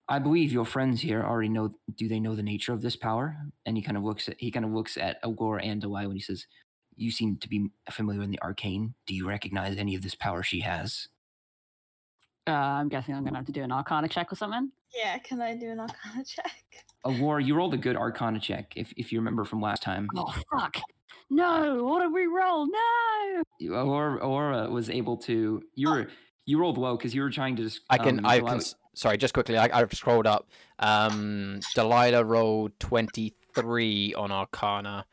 I 0.09 0.17
believe 0.17 0.51
your 0.51 0.65
friends 0.65 1.01
here 1.01 1.21
already 1.21 1.49
know. 1.49 1.69
Do 1.95 2.07
they 2.07 2.19
know 2.19 2.35
the 2.35 2.41
nature 2.41 2.73
of 2.73 2.81
this 2.81 2.95
power? 2.95 3.37
And 3.67 3.77
he 3.77 3.83
kind 3.83 3.95
of 3.95 4.03
looks 4.03 4.27
at 4.27 4.37
he 4.39 4.49
kind 4.49 4.65
of 4.65 4.71
looks 4.71 4.97
at 4.97 5.21
Agor 5.21 5.63
and 5.63 5.79
Delilah 5.79 6.07
when 6.07 6.17
he 6.17 6.21
says, 6.21 6.47
"You 6.95 7.11
seem 7.11 7.37
to 7.37 7.49
be 7.49 7.69
familiar 7.91 8.21
in 8.23 8.31
the 8.31 8.41
arcane. 8.41 8.93
Do 9.05 9.13
you 9.15 9.27
recognize 9.27 9.77
any 9.77 9.95
of 9.95 10.01
this 10.01 10.15
power 10.15 10.43
she 10.43 10.61
has?" 10.61 11.07
Uh, 12.47 12.51
I'm 12.51 12.89
guessing 12.89 13.15
I'm 13.15 13.23
gonna 13.23 13.37
have 13.37 13.47
to 13.47 13.51
do 13.51 13.63
an 13.63 13.71
Arcana 13.71 14.07
check 14.07 14.31
or 14.31 14.35
something. 14.35 14.71
Yeah, 14.95 15.17
can 15.17 15.41
I 15.41 15.55
do 15.55 15.71
an 15.71 15.79
Arcana 15.79 16.23
check? 16.23 16.53
Agor, 17.03 17.43
you 17.43 17.55
rolled 17.55 17.73
a 17.73 17.77
good 17.77 17.95
Arcana 17.95 18.39
check, 18.39 18.73
if 18.75 18.93
if 18.97 19.11
you 19.11 19.19
remember 19.19 19.43
from 19.45 19.61
last 19.61 19.81
time. 19.81 20.07
Oh 20.15 20.33
fuck! 20.51 20.77
No, 21.31 21.83
what 21.83 22.01
did 22.01 22.13
we 22.13 22.27
roll? 22.27 22.67
No. 22.67 23.43
You- 23.59 23.75
Aura 23.75 24.69
was 24.69 24.89
able 24.91 25.17
to. 25.17 25.63
You 25.73 25.89
were 25.89 26.07
you 26.45 26.59
rolled 26.59 26.77
low 26.77 26.95
because 26.95 27.15
you 27.15 27.23
were 27.23 27.31
trying 27.31 27.55
to. 27.55 27.63
Just, 27.63 27.81
I 27.89 27.97
can. 27.97 28.19
um, 28.19 28.25
I 28.27 28.39
can. 28.39 28.57
s- 28.57 28.75
Sorry, 28.93 29.17
just 29.17 29.33
quickly. 29.33 29.57
I, 29.57 29.67
I've 29.73 29.91
scrolled 29.93 30.27
up. 30.27 30.47
Um, 30.77 31.59
Delilah 31.73 32.23
rolled 32.23 32.79
twenty 32.79 33.33
three 33.55 34.13
on 34.13 34.31
Arcana. 34.31 35.05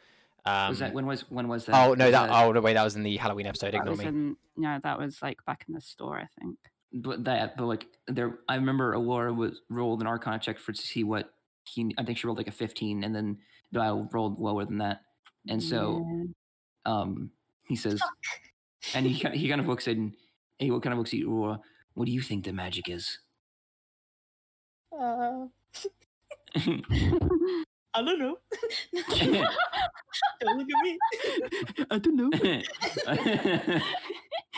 Um, 0.45 0.71
was 0.71 0.79
that 0.81 0.93
when 0.93 1.07
was 1.07 1.21
when 1.31 1.47
was 1.49 1.67
that? 1.67 1.75
oh 1.89 1.95
no, 1.95 2.07
Was 2.07 2.13
that. 2.13 2.31
Oh 2.31 2.51
no, 2.53 2.61
wait, 2.61 2.75
that 2.75 2.83
was 2.85 2.97
in 2.97 3.03
the 3.05 3.17
Halloween 3.17 3.47
episode. 3.47 3.75
Ignore 3.75 3.95
me. 3.97 4.05
in, 4.07 4.37
no, 4.57 4.79
that 4.83 4.99
was 4.99 5.23
like 5.23 5.45
back 5.45 5.65
in 5.69 5.75
the 5.75 5.81
store, 5.81 6.19
I 6.19 6.27
think. 6.41 6.59
but 6.93 7.25
that 7.25 7.57
but 7.57 7.67
like 7.67 7.87
there 8.09 8.41
I 8.49 8.57
remember 8.57 8.93
Aurora 8.95 9.33
was 9.33 9.61
rolled 9.71 10.01
an 10.01 10.07
arcana 10.09 10.39
check 10.41 10.59
for 10.59 10.73
to 10.73 10.83
see 10.83 11.05
what 11.05 11.33
he 11.65 11.95
I 11.97 12.03
think 12.05 12.19
she 12.19 12.27
rolled 12.27 12.39
like 12.39 12.49
a 12.49 12.53
15 12.53 13.05
and 13.05 13.15
then 13.15 13.39
Dial 13.73 14.09
rolled 14.13 14.41
lower 14.41 14.65
than 14.65 14.79
that. 14.79 15.03
And 15.49 15.63
so 15.63 16.05
Yeah. 16.87 16.93
um 16.93 17.31
he 17.69 17.77
says 17.77 18.01
and 18.95 19.07
he 19.07 19.13
he 19.13 19.49
kind 19.49 19.61
of 19.61 19.69
looks 19.69 19.87
at 19.87 19.97
and 19.97 20.13
he 20.59 20.69
kind 20.71 20.89
of 20.93 20.99
looks 20.99 21.15
at 21.15 21.21
Aurora, 21.23 21.61
what 21.95 22.07
do 22.07 22.13
you 22.13 22.21
think 22.21 22.45
the 22.45 22.53
magic 22.53 22.89
is? 22.89 23.19
Uh, 24.99 25.47
I 27.95 28.03
don't 28.03 28.19
know. 28.19 28.39
don't 30.41 30.59
look 30.59 30.69
at 30.71 30.81
me. 30.83 30.99
I 31.91 31.99
don't 31.99 32.17
know. 32.17 33.81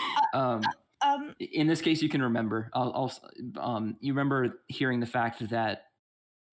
um 0.32 0.62
Um, 1.02 1.34
in 1.38 1.66
this 1.66 1.82
case 1.82 2.00
you 2.00 2.08
can 2.08 2.22
remember 2.22 2.70
I'll, 2.72 2.92
I'll 2.94 3.62
um 3.62 3.96
you 4.00 4.14
remember 4.14 4.60
hearing 4.68 5.00
the 5.00 5.06
fact 5.06 5.46
that 5.50 5.84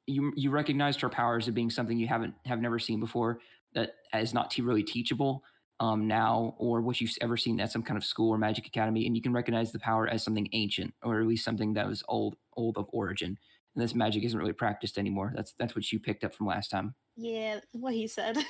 you 0.08 0.34
you 0.36 0.52
recognized 0.52 1.02
her 1.02 1.10
powers 1.10 1.48
as 1.48 1.54
being 1.54 1.70
something 1.72 1.98
you 1.98 2.08
haven't 2.08 2.36
have 2.46 2.62
never 2.62 2.80
seen 2.80 3.00
before 3.00 3.40
that 3.76 3.96
is 4.16 4.34
not 4.34 4.52
te- 4.52 4.62
really 4.64 4.84
teachable 4.84 5.44
um 5.80 6.08
now 6.08 6.56
or 6.60 6.82
what 6.82 7.02
you've 7.02 7.12
ever 7.22 7.38
seen 7.38 7.60
at 7.62 7.72
some 7.72 7.84
kind 7.84 7.98
of 7.98 8.06
school 8.06 8.32
or 8.32 8.38
magic 8.38 8.68
academy 8.68 9.08
and 9.08 9.16
you 9.16 9.22
can 9.22 9.34
recognize 9.34 9.72
the 9.72 9.80
power 9.80 10.08
as 10.08 10.24
something 10.24 10.50
ancient 10.54 10.94
or 11.04 11.22
at 11.22 11.28
least 11.28 11.46
something 11.46 11.74
that 11.74 11.88
was 11.88 12.04
old 12.10 12.36
old 12.56 12.78
of 12.78 12.88
origin 12.94 13.38
and 13.76 13.84
this 13.84 13.96
magic 13.96 14.24
isn't 14.24 14.40
really 14.40 14.54
practiced 14.54 14.98
anymore 14.98 15.34
that's 15.36 15.54
that's 15.60 15.76
what 15.76 15.92
you 15.92 16.00
picked 16.00 16.24
up 16.24 16.34
from 16.34 16.48
last 16.48 16.70
time 16.70 16.96
yeah, 17.18 17.60
what 17.74 17.94
he 17.94 18.08
said. 18.08 18.38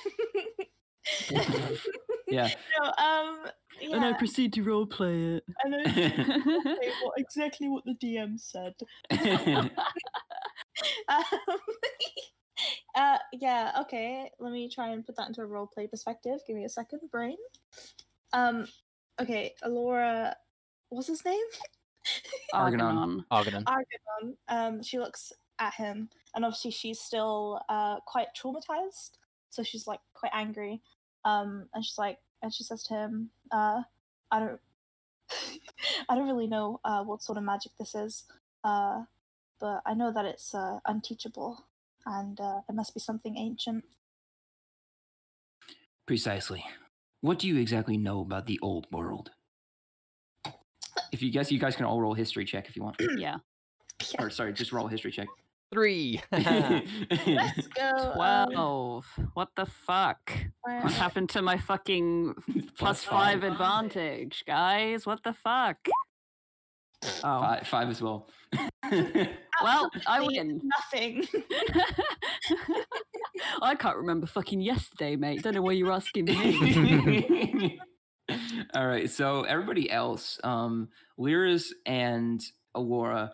yeah 2.28 2.50
No, 2.80 2.86
um, 2.98 3.46
yeah, 3.80 3.96
And 3.96 4.06
I 4.06 4.14
proceed 4.14 4.54
to 4.54 4.64
role 4.64 4.86
play 4.86 5.22
it. 5.22 5.44
I 5.66 5.70
know 5.70 5.84
what, 7.04 7.14
exactly 7.18 7.68
what 7.68 7.84
the 7.86 7.96
DM 7.96 8.40
said. 8.40 8.74
um, 11.10 11.20
uh, 12.96 13.18
yeah, 13.34 13.72
okay. 13.82 14.30
Let 14.40 14.54
me 14.54 14.70
try 14.70 14.90
and 14.90 15.06
put 15.06 15.16
that 15.18 15.28
into 15.28 15.42
a 15.42 15.46
role 15.46 15.68
play 15.68 15.88
perspective. 15.88 16.40
Give 16.46 16.56
me 16.56 16.66
a 16.66 16.70
second, 16.70 17.02
brain. 17.12 17.38
Um, 18.34 18.68
okay, 19.20 19.56
Alora, 19.64 20.36
what's 20.90 21.08
his 21.08 21.26
name? 21.26 21.40
Argonon. 22.54 23.24
Argonon. 23.32 23.64
Argonon. 23.64 23.64
Argonon. 23.66 24.36
Um, 24.48 24.84
she 24.84 25.00
looks 25.00 25.32
at 25.60 25.74
him, 25.76 26.10
and 26.36 26.44
obviously 26.46 26.72
she's 26.72 27.00
still 27.00 27.62
uh 27.70 28.00
quite 28.08 28.28
traumatized, 28.36 29.12
so 29.50 29.64
she's 29.64 29.88
like 29.88 30.00
quite 30.14 30.32
angry. 30.34 30.82
Um, 31.24 31.68
and 31.74 31.86
she's 31.86 31.98
like, 31.98 32.18
and 32.42 32.54
she 32.54 32.64
says 32.64 32.84
to 32.86 32.96
him, 32.96 33.30
uh, 33.52 33.82
I 34.32 34.40
don't, 34.40 34.60
I 36.10 36.16
don't 36.16 36.28
really 36.28 36.48
know 36.48 36.80
uh 36.84 37.04
what 37.04 37.22
sort 37.22 37.38
of 37.38 37.44
magic 37.44 37.72
this 37.80 37.94
is, 37.96 38.26
uh, 38.64 39.04
but 39.60 39.82
I 39.86 39.94
know 39.94 40.12
that 40.12 40.26
it's 40.26 40.54
uh 40.56 40.80
unteachable, 40.86 41.66
and 42.06 42.40
uh, 42.40 42.62
it 42.68 42.74
must 42.74 42.94
be 42.94 43.00
something 43.00 43.38
ancient. 43.38 43.86
Precisely. 46.08 46.66
What 47.22 47.38
do 47.38 47.48
you 47.48 47.58
exactly 47.58 47.98
know 47.98 48.22
about 48.22 48.48
the 48.48 48.60
old 48.64 48.88
world? 48.92 49.32
If 51.12 51.22
you 51.22 51.32
guess, 51.32 51.52
you 51.52 51.60
guys 51.60 51.76
can 51.76 51.86
all 51.86 52.00
roll 52.02 52.14
history 52.14 52.46
check 52.46 52.68
if 52.70 52.76
you 52.76 52.84
want. 52.84 52.96
Yeah. 53.18 53.38
Yeah, 54.14 54.24
Or 54.26 54.30
sorry, 54.32 54.52
just 54.54 54.72
roll 54.72 54.88
history 54.88 55.12
check. 55.12 55.28
Three. 55.72 56.20
let's 56.32 57.68
go. 57.68 57.84
um, 57.84 58.14
Twelve. 58.16 59.06
What 59.36 59.50
the 59.56 59.66
fuck? 59.68 60.32
where- 60.64 60.82
What 60.82 60.92
happened 60.94 61.30
to 61.32 61.42
my 61.42 61.58
fucking 61.58 62.34
plus 62.78 63.04
five 63.04 63.44
advantage, 63.44 64.44
guys? 64.48 65.06
What 65.06 65.24
the 65.24 65.34
fuck? 65.34 65.78
Oh. 67.24 67.40
Five, 67.42 67.68
five 67.68 67.90
as 67.90 68.02
well. 68.02 68.28
Well, 68.54 69.90
I 70.08 70.18
Absolutely 70.18 70.38
win. 70.40 70.62
Nothing. 70.94 71.28
I 73.62 73.76
can't 73.76 73.98
remember 73.98 74.28
fucking 74.28 74.62
yesterday, 74.62 75.16
mate. 75.16 75.42
Don't 75.44 75.54
know 75.56 75.62
why 75.62 75.72
you're 75.74 75.92
asking 75.92 76.26
me. 76.26 77.80
All 78.74 78.88
right, 78.88 79.10
so 79.10 79.44
everybody 79.44 79.90
else, 79.90 80.40
um, 80.44 80.90
Lyris 81.20 81.72
and 81.86 82.42
Aurora, 82.76 83.34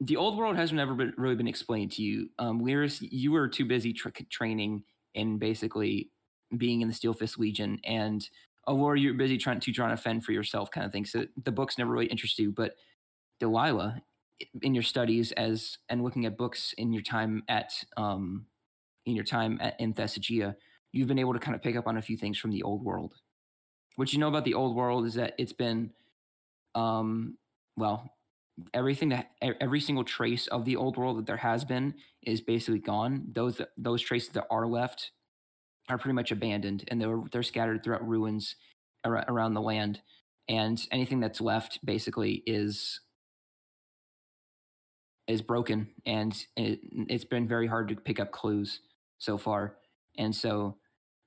the 0.00 0.16
old 0.16 0.38
world 0.38 0.56
has 0.56 0.72
never 0.72 0.94
been, 0.94 1.12
really 1.16 1.36
been 1.36 1.48
explained 1.48 1.92
to 1.92 2.02
you. 2.02 2.28
Um, 2.38 2.60
Lyris, 2.60 3.06
you 3.10 3.32
were 3.32 3.48
too 3.48 3.64
busy 3.64 3.92
tra- 3.92 4.12
training 4.30 4.84
and 5.14 5.38
basically 5.38 6.10
being 6.56 6.80
in 6.80 6.88
the 6.88 6.94
Steel 6.94 7.12
Fist 7.12 7.38
Legion, 7.38 7.78
and 7.84 8.28
Aurora, 8.68 8.98
you're 8.98 9.14
busy 9.14 9.38
trying 9.38 9.60
to 9.60 9.72
trying 9.72 9.96
to 9.96 10.02
fend 10.02 10.24
for 10.24 10.32
yourself, 10.32 10.70
kind 10.70 10.86
of 10.86 10.92
thing. 10.92 11.04
So 11.04 11.26
the 11.44 11.52
books 11.52 11.78
never 11.78 11.90
really 11.90 12.06
interest 12.06 12.38
you. 12.38 12.52
But 12.52 12.74
Delilah, 13.40 14.02
in 14.62 14.74
your 14.74 14.82
studies 14.82 15.32
as 15.32 15.78
and 15.88 16.02
looking 16.02 16.26
at 16.26 16.36
books 16.36 16.74
in 16.78 16.92
your 16.92 17.02
time 17.02 17.42
at 17.48 17.72
um, 17.96 18.46
in 19.06 19.14
your 19.14 19.24
time 19.24 19.58
at, 19.60 19.78
in 19.80 19.94
Thessagia, 19.94 20.54
you've 20.92 21.08
been 21.08 21.18
able 21.18 21.32
to 21.32 21.38
kind 21.38 21.54
of 21.54 21.62
pick 21.62 21.76
up 21.76 21.86
on 21.86 21.96
a 21.96 22.02
few 22.02 22.16
things 22.16 22.38
from 22.38 22.50
the 22.50 22.62
old 22.62 22.84
world. 22.84 23.14
What 24.00 24.14
you 24.14 24.18
know 24.18 24.28
about 24.28 24.46
the 24.46 24.54
old 24.54 24.74
world 24.74 25.04
is 25.04 25.12
that 25.16 25.34
it's 25.36 25.52
been, 25.52 25.90
um, 26.74 27.36
well, 27.76 28.14
everything 28.72 29.10
that 29.10 29.32
every 29.42 29.78
single 29.78 30.04
trace 30.04 30.46
of 30.46 30.64
the 30.64 30.76
old 30.76 30.96
world 30.96 31.18
that 31.18 31.26
there 31.26 31.36
has 31.36 31.66
been 31.66 31.92
is 32.22 32.40
basically 32.40 32.78
gone. 32.78 33.26
Those 33.34 33.60
those 33.76 34.00
traces 34.00 34.30
that 34.30 34.46
are 34.50 34.66
left 34.66 35.10
are 35.90 35.98
pretty 35.98 36.14
much 36.14 36.32
abandoned, 36.32 36.84
and 36.88 36.98
they're 36.98 37.20
they're 37.30 37.42
scattered 37.42 37.84
throughout 37.84 38.08
ruins 38.08 38.56
ar- 39.04 39.26
around 39.28 39.52
the 39.52 39.60
land. 39.60 40.00
And 40.48 40.80
anything 40.90 41.20
that's 41.20 41.42
left 41.42 41.84
basically 41.84 42.42
is 42.46 43.00
is 45.28 45.42
broken, 45.42 45.88
and 46.06 46.32
it, 46.56 46.80
it's 47.10 47.26
been 47.26 47.46
very 47.46 47.66
hard 47.66 47.88
to 47.88 47.96
pick 47.96 48.18
up 48.18 48.32
clues. 48.32 48.80
so 49.18 49.36
far, 49.36 49.76
and 50.16 50.34
so 50.34 50.78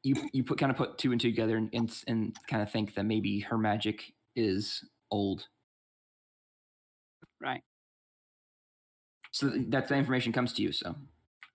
you 0.03 0.15
you 0.33 0.43
put 0.43 0.59
kind 0.59 0.71
of 0.71 0.77
put 0.77 0.97
two 0.97 1.11
and 1.11 1.19
two 1.19 1.31
together 1.31 1.57
and 1.57 1.69
and, 1.73 2.03
and 2.07 2.37
kind 2.47 2.61
of 2.61 2.71
think 2.71 2.93
that 2.95 3.05
maybe 3.05 3.39
her 3.39 3.57
magic 3.57 4.13
is 4.35 4.83
old. 5.09 5.47
Right. 7.41 7.61
So 9.31 9.49
th- 9.49 9.65
that 9.69 9.87
that 9.87 9.97
information 9.97 10.31
comes 10.31 10.53
to 10.53 10.61
you. 10.61 10.71
So 10.71 10.95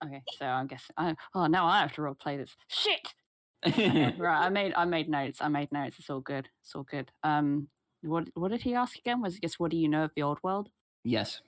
Okay, 0.04 0.22
so 0.38 0.46
I 0.46 0.64
guess 0.64 0.84
I, 0.96 1.16
oh 1.34 1.46
now 1.46 1.66
I 1.66 1.80
have 1.80 1.92
to 1.94 2.02
role 2.02 2.14
play 2.14 2.36
this 2.36 2.56
shit. 2.68 3.14
Okay, 3.66 4.14
right, 4.18 4.46
I 4.46 4.48
made 4.48 4.72
I 4.76 4.84
made 4.84 5.08
notes. 5.08 5.38
I 5.40 5.48
made 5.48 5.72
notes. 5.72 5.96
It's 5.98 6.10
all 6.10 6.20
good. 6.20 6.48
It's 6.62 6.74
all 6.74 6.84
good. 6.84 7.10
Um, 7.24 7.68
what 8.02 8.28
what 8.34 8.50
did 8.50 8.62
he 8.62 8.74
ask 8.74 8.96
again? 8.96 9.20
Was 9.20 9.36
it 9.36 9.42
just 9.42 9.58
what 9.58 9.70
do 9.70 9.76
you 9.76 9.88
know 9.88 10.04
of 10.04 10.12
the 10.14 10.22
old 10.22 10.38
world? 10.42 10.68
yes, 11.04 11.40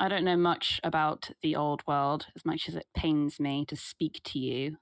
I 0.00 0.08
don't 0.08 0.24
know 0.24 0.38
much 0.38 0.80
about 0.82 1.28
the 1.42 1.54
old 1.54 1.82
world 1.86 2.28
as 2.34 2.42
much 2.42 2.70
as 2.70 2.74
it 2.74 2.86
pains 2.96 3.38
me 3.38 3.66
to 3.66 3.76
speak 3.76 4.22
to 4.24 4.38
you. 4.38 4.78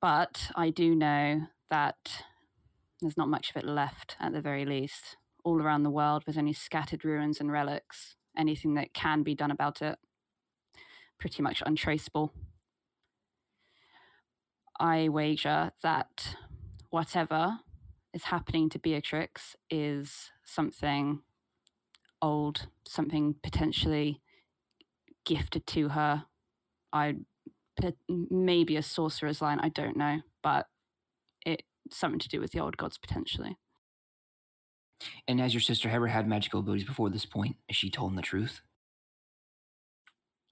But 0.00 0.50
I 0.56 0.70
do 0.70 0.96
know 0.96 1.42
that 1.70 2.24
there's 3.00 3.16
not 3.16 3.28
much 3.28 3.50
of 3.50 3.56
it 3.56 3.64
left 3.64 4.16
at 4.18 4.32
the 4.32 4.40
very 4.40 4.64
least. 4.64 5.18
All 5.44 5.62
around 5.62 5.84
the 5.84 5.90
world, 5.90 6.24
there's 6.26 6.36
only 6.36 6.52
scattered 6.52 7.04
ruins 7.04 7.38
and 7.38 7.52
relics. 7.52 8.16
Anything 8.36 8.74
that 8.74 8.92
can 8.92 9.22
be 9.22 9.36
done 9.36 9.52
about 9.52 9.82
it, 9.82 10.00
pretty 11.20 11.40
much 11.40 11.62
untraceable. 11.64 12.32
I 14.80 15.08
wager 15.08 15.70
that 15.84 16.34
whatever 16.90 17.60
is 18.12 18.24
happening 18.24 18.68
to 18.70 18.80
Beatrix 18.80 19.54
is 19.70 20.32
something 20.44 21.22
old, 22.22 22.68
something 22.86 23.36
potentially 23.42 24.20
gifted 25.24 25.66
to 25.68 25.90
her. 25.90 26.24
I 26.92 27.16
maybe 28.08 28.76
a 28.76 28.82
sorcerer's 28.82 29.40
line. 29.40 29.60
I 29.60 29.68
don't 29.68 29.96
know, 29.96 30.20
but 30.42 30.66
it 31.46 31.62
something 31.90 32.18
to 32.18 32.28
do 32.28 32.40
with 32.40 32.52
the 32.52 32.60
old 32.60 32.76
gods 32.76 32.98
potentially. 32.98 33.56
and 35.26 35.40
has 35.40 35.54
your 35.54 35.60
sister 35.60 35.88
ever 35.88 36.08
had 36.08 36.26
magical 36.28 36.60
abilities 36.60 36.86
before 36.86 37.10
this 37.10 37.26
point? 37.26 37.56
Has 37.68 37.76
she 37.76 37.90
told 37.90 38.16
the 38.16 38.22
truth? 38.22 38.62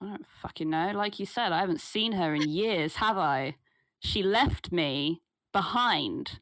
I 0.01 0.05
don't 0.05 0.27
fucking 0.27 0.69
know. 0.69 0.91
Like 0.93 1.19
you 1.19 1.25
said, 1.25 1.51
I 1.51 1.59
haven't 1.59 1.81
seen 1.81 2.13
her 2.13 2.33
in 2.33 2.47
years, 2.49 2.97
have 2.97 3.17
I? 3.17 3.55
She 3.99 4.21
left 4.21 4.71
me 4.71 5.21
behind. 5.51 6.39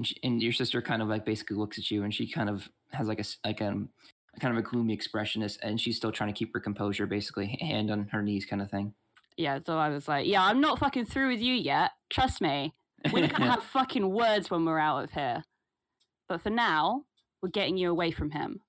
And, 0.00 0.06
she, 0.06 0.16
and 0.22 0.42
your 0.42 0.52
sister 0.54 0.80
kind 0.80 1.02
of 1.02 1.08
like 1.08 1.26
basically 1.26 1.56
looks 1.58 1.76
at 1.78 1.90
you, 1.90 2.04
and 2.04 2.14
she 2.14 2.26
kind 2.26 2.48
of 2.48 2.70
has 2.92 3.06
like 3.06 3.20
a 3.20 3.24
like 3.46 3.60
um 3.60 3.90
kind 4.40 4.56
of 4.56 4.64
a 4.64 4.66
gloomy 4.66 4.94
expression, 4.94 5.42
is- 5.42 5.58
and 5.58 5.78
she's 5.78 5.98
still 5.98 6.10
trying 6.10 6.32
to 6.32 6.38
keep 6.38 6.54
her 6.54 6.60
composure, 6.60 7.04
basically 7.06 7.58
hand 7.60 7.90
on 7.90 8.08
her 8.10 8.22
knees, 8.22 8.46
kind 8.46 8.62
of 8.62 8.70
thing. 8.70 8.94
Yeah, 9.36 9.58
so 9.64 9.76
I 9.76 9.90
was 9.90 10.08
like, 10.08 10.26
yeah, 10.26 10.42
I'm 10.42 10.62
not 10.62 10.78
fucking 10.78 11.04
through 11.04 11.28
with 11.32 11.40
you 11.42 11.52
yet. 11.52 11.90
Trust 12.08 12.40
me. 12.40 12.72
We're 13.12 13.28
gonna 13.28 13.50
have 13.50 13.62
fucking 13.62 14.08
words 14.10 14.50
when 14.50 14.64
we're 14.64 14.78
out 14.78 15.04
of 15.04 15.10
here. 15.12 15.44
But 16.30 16.40
for 16.40 16.48
now, 16.50 17.04
we're 17.42 17.50
getting 17.50 17.76
you 17.76 17.90
away 17.90 18.10
from 18.10 18.30
him. 18.30 18.60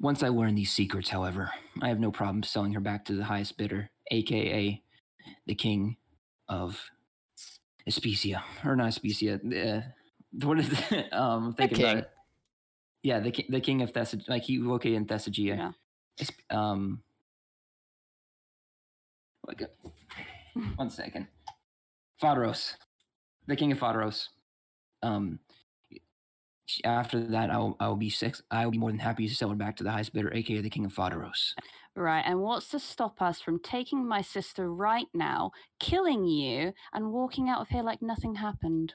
Once 0.00 0.22
I 0.22 0.28
learn 0.28 0.54
these 0.54 0.72
secrets, 0.72 1.10
however, 1.10 1.50
I 1.82 1.88
have 1.88 2.00
no 2.00 2.10
problem 2.10 2.42
selling 2.42 2.72
her 2.72 2.80
back 2.80 3.04
to 3.06 3.14
the 3.14 3.24
highest 3.24 3.58
bidder, 3.58 3.90
aka 4.10 4.80
the 5.46 5.54
king 5.54 5.98
of 6.48 6.90
Especia, 7.88 8.42
or 8.64 8.76
not 8.76 8.90
Especia. 8.90 9.38
Uh, 9.38 9.82
what 10.46 10.58
is 10.58 10.72
it? 10.90 11.12
Um, 11.12 11.46
I'm 11.46 11.52
thinking 11.54 11.80
about 11.80 11.96
it. 11.98 12.10
Yeah, 13.02 13.20
the 13.20 13.30
king, 13.30 13.46
the 13.48 13.60
king 13.60 13.82
of 13.82 13.92
Thessag, 13.92 14.28
like 14.28 14.42
he 14.42 14.58
located 14.58 14.94
in 14.94 15.06
Thessagia. 15.06 15.56
Yeah. 15.56 15.72
Um, 16.50 17.02
like, 19.46 19.62
one 20.76 20.90
second. 20.90 21.26
Phaedros, 22.22 22.74
the 23.46 23.56
king 23.56 23.72
of 23.72 23.78
Phaedros. 23.78 24.28
Um, 25.02 25.38
after 26.84 27.20
that, 27.28 27.50
I'll 27.50 27.76
I'll 27.80 27.96
be 27.96 28.10
six. 28.10 28.42
I 28.50 28.64
will 28.64 28.72
be 28.72 28.78
more 28.78 28.90
than 28.90 28.98
happy 28.98 29.26
to 29.26 29.34
sell 29.34 29.50
it 29.50 29.58
back 29.58 29.76
to 29.76 29.84
the 29.84 29.90
highest 29.90 30.12
bidder, 30.12 30.32
aka 30.32 30.60
the 30.60 30.70
king 30.70 30.84
of 30.84 30.92
Phaedros. 30.92 31.54
Right, 31.96 32.22
and 32.24 32.40
what's 32.40 32.68
to 32.68 32.78
stop 32.78 33.20
us 33.20 33.40
from 33.40 33.58
taking 33.58 34.06
my 34.06 34.22
sister 34.22 34.72
right 34.72 35.08
now, 35.12 35.50
killing 35.80 36.24
you, 36.24 36.72
and 36.92 37.10
walking 37.12 37.48
out 37.48 37.60
of 37.60 37.68
here 37.68 37.82
like 37.82 38.00
nothing 38.00 38.36
happened? 38.36 38.94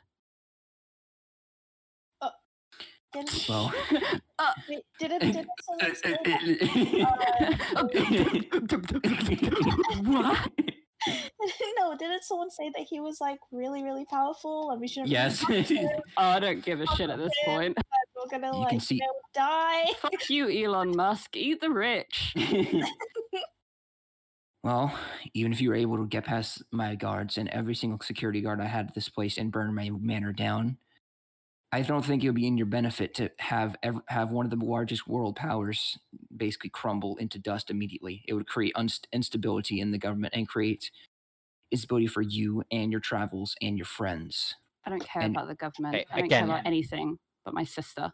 Uh, 2.21 2.29
didn't, 3.11 3.45
Well, 3.49 3.73
uh, 4.39 4.53
wait, 4.69 4.85
didn't, 4.97 5.19
didn't 5.19 5.49
someone 5.61 5.93
say 5.95 6.15
that? 6.23 6.41
Uh, 7.75 7.83
what? 10.03 10.51
no, 11.77 11.95
didn't 11.97 12.23
someone 12.23 12.49
say 12.49 12.71
that 12.75 12.85
he 12.89 13.01
was 13.01 13.19
like 13.19 13.39
really, 13.51 13.83
really 13.83 14.05
powerful 14.05 14.71
and 14.71 14.79
we 14.79 14.87
shouldn't? 14.87 15.09
Yes. 15.09 15.43
oh, 15.49 15.99
I 16.17 16.39
don't 16.39 16.63
give 16.63 16.79
a 16.79 16.87
shit 16.95 17.09
at 17.09 17.19
this 17.19 17.33
point. 17.43 17.77
We're 18.31 18.39
gonna 18.39 18.53
You 18.55 18.59
like 18.63 18.69
can 18.69 18.79
see- 18.79 18.95
you 18.95 19.13
die. 19.33 19.85
Fuck 19.99 20.29
you, 20.29 20.49
Elon 20.49 20.95
Musk. 20.95 21.35
Eat 21.35 21.61
the 21.61 21.69
rich. 21.69 22.33
well, 24.63 24.97
even 25.33 25.51
if 25.53 25.61
you 25.61 25.69
were 25.69 25.75
able 25.75 25.97
to 25.97 26.07
get 26.07 26.25
past 26.25 26.63
my 26.71 26.95
guards 26.95 27.37
and 27.37 27.47
every 27.49 27.75
single 27.75 27.99
security 28.01 28.41
guard 28.41 28.59
I 28.59 28.65
had 28.65 28.87
at 28.87 28.95
this 28.95 29.09
place 29.09 29.37
and 29.37 29.51
burn 29.51 29.75
my 29.75 29.91
manor 29.91 30.33
down, 30.33 30.77
I 31.71 31.81
don't 31.81 32.03
think 32.03 32.23
it 32.23 32.29
would 32.29 32.35
be 32.35 32.47
in 32.47 32.57
your 32.57 32.65
benefit 32.67 33.13
to 33.15 33.29
have 33.39 33.75
ev- 33.83 34.01
have 34.07 34.31
one 34.31 34.45
of 34.45 34.49
the 34.57 34.65
largest 34.65 35.07
world 35.07 35.35
powers 35.35 35.97
basically 36.35 36.69
crumble 36.71 37.17
into 37.17 37.37
dust 37.37 37.69
immediately. 37.69 38.23
It 38.27 38.33
would 38.33 38.47
create 38.47 38.73
unst- 38.75 39.05
instability 39.13 39.79
in 39.81 39.91
the 39.91 39.97
government 39.99 40.33
and 40.35 40.47
create 40.47 40.89
instability 41.71 42.07
for 42.07 42.21
you 42.21 42.63
and 42.71 42.91
your 42.91 43.01
travels 43.01 43.55
and 43.61 43.77
your 43.77 43.85
friends. 43.85 44.55
I 44.85 44.89
don't 44.89 45.05
care 45.05 45.21
And- 45.23 45.35
about 45.35 45.47
the 45.47 45.55
government. 45.55 45.95
Hey, 45.95 46.05
I 46.11 46.15
don't 46.17 46.25
again- 46.25 46.47
care 46.47 46.55
about 46.55 46.65
anything 46.65 47.19
but 47.45 47.53
my 47.53 47.63
sister. 47.63 48.11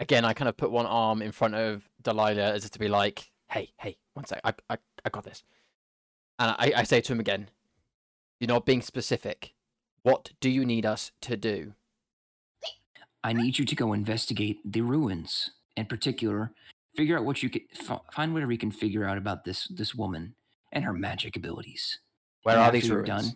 Again, 0.00 0.24
I 0.24 0.32
kind 0.32 0.48
of 0.48 0.56
put 0.56 0.70
one 0.70 0.86
arm 0.86 1.20
in 1.20 1.32
front 1.32 1.56
of 1.56 1.82
Delilah 2.02 2.54
as 2.54 2.64
if 2.64 2.70
to 2.70 2.78
be 2.78 2.88
like, 2.88 3.30
"Hey, 3.50 3.72
hey, 3.78 3.98
one 4.14 4.24
sec, 4.24 4.40
I, 4.44 4.54
I, 4.70 4.78
I 5.04 5.10
got 5.10 5.24
this." 5.24 5.42
And 6.38 6.52
I, 6.52 6.72
I 6.76 6.82
say 6.84 7.00
to 7.00 7.12
him 7.12 7.20
again, 7.20 7.50
"You're 8.38 8.48
not 8.48 8.64
being 8.64 8.80
specific. 8.80 9.54
What 10.02 10.30
do 10.40 10.48
you 10.48 10.64
need 10.64 10.86
us 10.86 11.10
to 11.22 11.36
do?" 11.36 11.74
I 13.24 13.32
need 13.32 13.58
you 13.58 13.64
to 13.64 13.74
go 13.74 13.92
investigate 13.92 14.60
the 14.64 14.80
ruins. 14.80 15.50
In 15.76 15.86
particular, 15.86 16.52
figure 16.96 17.18
out 17.18 17.24
what 17.24 17.42
you 17.42 17.50
can 17.50 17.62
f- 17.72 18.00
find 18.12 18.32
whatever 18.32 18.52
you 18.52 18.58
can 18.58 18.70
figure 18.70 19.04
out 19.04 19.18
about 19.18 19.44
this 19.44 19.66
this 19.68 19.94
woman 19.94 20.34
and 20.72 20.84
her 20.84 20.92
magic 20.92 21.36
abilities. 21.36 21.98
Where 22.44 22.56
And 22.56 22.64
are 22.64 22.72
these 22.72 22.86
you're 22.88 23.02
ruins? 23.02 23.34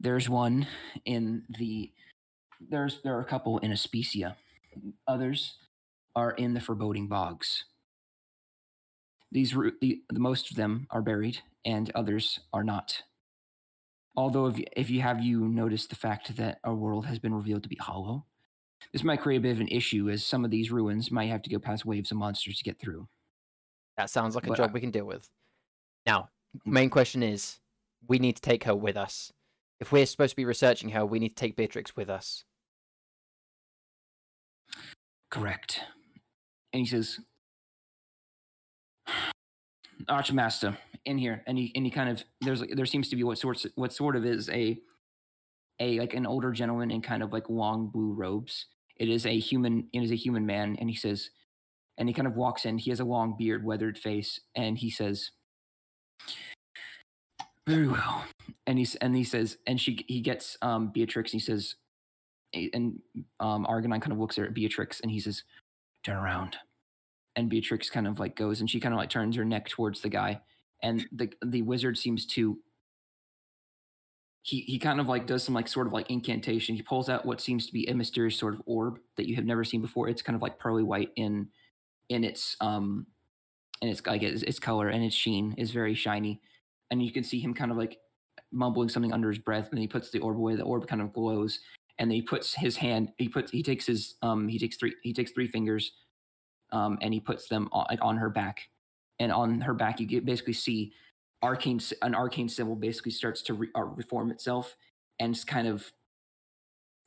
There's 0.00 0.28
one 0.28 0.66
in 1.04 1.44
the 1.58 1.90
there's 2.60 3.00
there 3.02 3.16
are 3.16 3.20
a 3.20 3.24
couple 3.24 3.58
in 3.58 3.70
Aspecia. 3.70 4.36
Others 5.06 5.54
are 6.14 6.32
in 6.32 6.54
the 6.54 6.60
foreboding 6.60 7.08
bogs. 7.08 7.64
These 9.32 9.52
the, 9.80 10.02
the 10.10 10.20
most 10.20 10.50
of 10.50 10.56
them 10.56 10.86
are 10.90 11.02
buried 11.02 11.40
and 11.64 11.90
others 11.94 12.40
are 12.52 12.64
not. 12.64 13.02
Although 14.16 14.46
if, 14.46 14.60
if 14.76 14.90
you 14.90 15.02
have 15.02 15.22
you 15.22 15.46
noticed 15.48 15.90
the 15.90 15.96
fact 15.96 16.36
that 16.36 16.58
our 16.64 16.74
world 16.74 17.06
has 17.06 17.18
been 17.18 17.34
revealed 17.34 17.62
to 17.64 17.68
be 17.68 17.76
hollow, 17.76 18.24
this 18.92 19.04
might 19.04 19.20
create 19.20 19.38
a 19.38 19.40
bit 19.40 19.52
of 19.52 19.60
an 19.60 19.68
issue 19.68 20.08
as 20.08 20.24
some 20.24 20.44
of 20.44 20.50
these 20.50 20.70
ruins 20.70 21.10
might 21.10 21.28
have 21.28 21.42
to 21.42 21.50
go 21.50 21.58
past 21.58 21.84
waves 21.84 22.10
of 22.10 22.16
monsters 22.16 22.58
to 22.58 22.64
get 22.64 22.78
through. 22.78 23.08
That 23.96 24.08
sounds 24.10 24.34
like 24.34 24.44
a 24.44 24.48
But 24.48 24.56
job 24.56 24.70
I- 24.70 24.72
we 24.74 24.80
can 24.80 24.90
deal 24.90 25.04
with. 25.06 25.28
Now, 26.06 26.30
main 26.64 26.88
question 26.88 27.22
is, 27.22 27.58
we 28.08 28.18
need 28.18 28.36
to 28.36 28.42
take 28.42 28.64
her 28.64 28.74
with 28.74 28.96
us. 28.96 29.32
If 29.80 29.92
we're 29.92 30.06
supposed 30.06 30.30
to 30.30 30.36
be 30.36 30.44
researching 30.44 30.90
her, 30.90 31.04
we 31.04 31.18
need 31.18 31.30
to 31.30 31.34
take 31.34 31.56
Beatrix 31.56 31.94
with 31.96 32.08
us. 32.08 32.44
Correct. 35.30 35.80
And 36.72 36.80
he 36.80 36.86
says, 36.86 37.20
Archmaster, 40.08 40.78
in 41.04 41.18
here. 41.18 41.42
And 41.46 41.58
he 41.58 41.72
and 41.74 41.84
he 41.84 41.90
kind 41.90 42.10
of 42.10 42.24
there's 42.40 42.62
there 42.72 42.86
seems 42.86 43.08
to 43.10 43.16
be 43.16 43.24
what 43.24 43.38
sorts 43.38 43.66
what 43.74 43.92
sort 43.92 44.16
of 44.16 44.24
is 44.24 44.48
a 44.50 44.78
a 45.80 45.98
like 45.98 46.14
an 46.14 46.26
older 46.26 46.52
gentleman 46.52 46.90
in 46.90 47.02
kind 47.02 47.22
of 47.22 47.32
like 47.32 47.48
long 47.48 47.88
blue 47.88 48.12
robes. 48.12 48.66
It 48.96 49.08
is 49.08 49.26
a 49.26 49.38
human 49.38 49.88
it 49.92 50.02
is 50.02 50.10
a 50.10 50.16
human 50.16 50.46
man, 50.46 50.76
and 50.80 50.88
he 50.88 50.96
says 50.96 51.30
and 51.98 52.08
he 52.08 52.14
kind 52.14 52.28
of 52.28 52.36
walks 52.36 52.64
in, 52.64 52.78
he 52.78 52.90
has 52.90 53.00
a 53.00 53.04
long 53.04 53.36
beard, 53.38 53.64
weathered 53.64 53.98
face, 53.98 54.40
and 54.54 54.76
he 54.76 54.90
says 54.90 55.30
Very 57.66 57.88
well. 57.88 58.24
And 58.66 58.78
he's 58.78 58.94
and 58.96 59.14
he 59.16 59.24
says 59.24 59.58
and 59.66 59.80
she 59.80 60.04
he 60.08 60.20
gets 60.20 60.56
um 60.62 60.88
Beatrix 60.88 61.32
and 61.32 61.40
he 61.40 61.44
says 61.44 61.74
and 62.54 63.00
um 63.40 63.66
Argonine 63.66 64.00
kind 64.00 64.12
of 64.12 64.18
looks 64.18 64.38
at 64.38 64.54
Beatrix 64.54 65.00
and 65.00 65.10
he 65.10 65.20
says, 65.20 65.44
Turn 66.04 66.16
around. 66.16 66.56
And 67.36 67.50
Beatrix 67.50 67.90
kind 67.90 68.06
of 68.08 68.20
like 68.20 68.36
goes 68.36 68.60
and 68.60 68.70
she 68.70 68.80
kind 68.80 68.94
of 68.94 68.98
like 68.98 69.10
turns 69.10 69.36
her 69.36 69.44
neck 69.44 69.68
towards 69.68 70.02
the 70.02 70.08
guy. 70.10 70.40
And 70.82 71.06
the 71.12 71.32
the 71.44 71.62
wizard 71.62 71.98
seems 71.98 72.26
to 72.28 72.58
he 74.42 74.60
he 74.60 74.78
kind 74.78 75.00
of 75.00 75.08
like 75.08 75.26
does 75.26 75.42
some 75.42 75.54
like 75.54 75.68
sort 75.68 75.86
of 75.86 75.92
like 75.92 76.10
incantation. 76.10 76.76
He 76.76 76.82
pulls 76.82 77.08
out 77.08 77.26
what 77.26 77.40
seems 77.40 77.66
to 77.66 77.72
be 77.72 77.86
a 77.88 77.94
mysterious 77.94 78.38
sort 78.38 78.54
of 78.54 78.62
orb 78.66 78.98
that 79.16 79.28
you 79.28 79.34
have 79.36 79.44
never 79.44 79.64
seen 79.64 79.80
before. 79.80 80.08
It's 80.08 80.22
kind 80.22 80.36
of 80.36 80.42
like 80.42 80.58
pearly 80.58 80.82
white 80.84 81.10
in 81.16 81.48
in 82.08 82.24
its 82.24 82.56
um 82.60 83.06
and 83.82 83.90
its 83.90 84.04
like 84.06 84.22
its, 84.22 84.42
its 84.42 84.58
color 84.60 84.88
and 84.88 85.04
its 85.04 85.16
sheen 85.16 85.54
is 85.58 85.70
very 85.72 85.94
shiny, 85.94 86.40
and 86.90 87.02
you 87.02 87.12
can 87.12 87.24
see 87.24 87.40
him 87.40 87.54
kind 87.54 87.70
of 87.70 87.76
like 87.76 87.98
mumbling 88.52 88.88
something 88.88 89.12
under 89.12 89.28
his 89.28 89.38
breath, 89.38 89.68
and 89.70 89.80
he 89.80 89.86
puts 89.86 90.10
the 90.10 90.20
orb 90.20 90.36
away. 90.36 90.56
The 90.56 90.62
orb 90.62 90.86
kind 90.86 91.02
of 91.02 91.12
glows, 91.12 91.60
and 91.98 92.10
then 92.10 92.16
he 92.16 92.22
puts 92.22 92.54
his 92.54 92.76
hand. 92.76 93.10
He 93.18 93.28
puts 93.28 93.50
he 93.50 93.62
takes 93.62 93.86
his 93.86 94.14
um 94.22 94.48
he 94.48 94.58
takes 94.58 94.76
three 94.76 94.94
he 95.02 95.12
takes 95.12 95.32
three 95.32 95.48
fingers, 95.48 95.92
um 96.72 96.98
and 97.02 97.12
he 97.12 97.20
puts 97.20 97.48
them 97.48 97.68
on, 97.72 97.86
like 97.90 98.02
on 98.02 98.16
her 98.16 98.30
back, 98.30 98.68
and 99.18 99.32
on 99.32 99.60
her 99.60 99.74
back 99.74 100.00
you 100.00 100.06
get 100.06 100.24
basically 100.24 100.52
see 100.52 100.92
arcane 101.42 101.80
an 102.02 102.14
arcane 102.14 102.48
symbol 102.48 102.74
basically 102.74 103.12
starts 103.12 103.42
to 103.42 103.54
re, 103.54 103.68
uh, 103.76 103.82
reform 103.82 104.30
itself 104.30 104.76
and 105.20 105.38
kind 105.46 105.68
of 105.68 105.92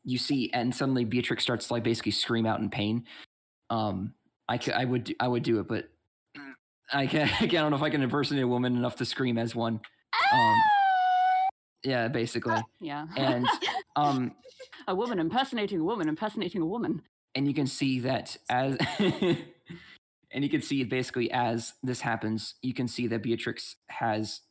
you 0.04 0.18
see 0.18 0.52
and 0.54 0.74
suddenly 0.74 1.04
beatrix 1.04 1.44
starts 1.44 1.68
to 1.68 1.74
like 1.74 1.84
basically 1.84 2.12
scream 2.12 2.46
out 2.46 2.60
in 2.60 2.70
pain 2.70 3.04
um 3.70 4.14
i 4.48 4.58
could 4.58 4.74
i 4.74 4.86
would 4.86 5.14
i 5.20 5.28
would 5.28 5.44
do 5.44 5.60
it 5.60 5.68
but 5.68 5.90
i 6.94 7.06
can't 7.08 7.32
i 7.42 7.46
don't 7.46 7.72
know 7.72 7.78
if 7.78 7.84
i 7.84 7.90
can 7.90 8.02
impersonate 8.02 8.44
a 8.44 8.48
woman 8.48 8.76
enough 8.76 8.96
to 8.96 9.06
scream 9.06 9.38
as 9.38 9.56
one 9.56 9.80
um 10.34 10.56
yeah 11.84 12.08
basically 12.08 12.62
Yeah. 12.82 13.08
and 13.16 13.48
um 13.96 14.34
a 14.88 14.96
woman 14.96 15.20
impersonating 15.20 15.80
a 15.80 15.84
woman 15.84 16.10
impersonating 16.10 16.62
a 16.62 16.66
woman. 16.66 17.02
and 17.36 17.48
you 17.48 17.54
can 17.54 17.68
see 17.68 18.00
that 18.02 18.36
as 18.50 18.78
and 19.00 20.44
you 20.44 20.50
can 20.50 20.62
see 20.62 20.84
basically 20.84 21.32
as 21.32 21.74
this 21.84 22.02
happens 22.02 22.56
you 22.62 22.74
can 22.74 22.88
see 22.88 23.08
that 23.08 23.24
beatrix 23.24 23.76
has 23.90 24.42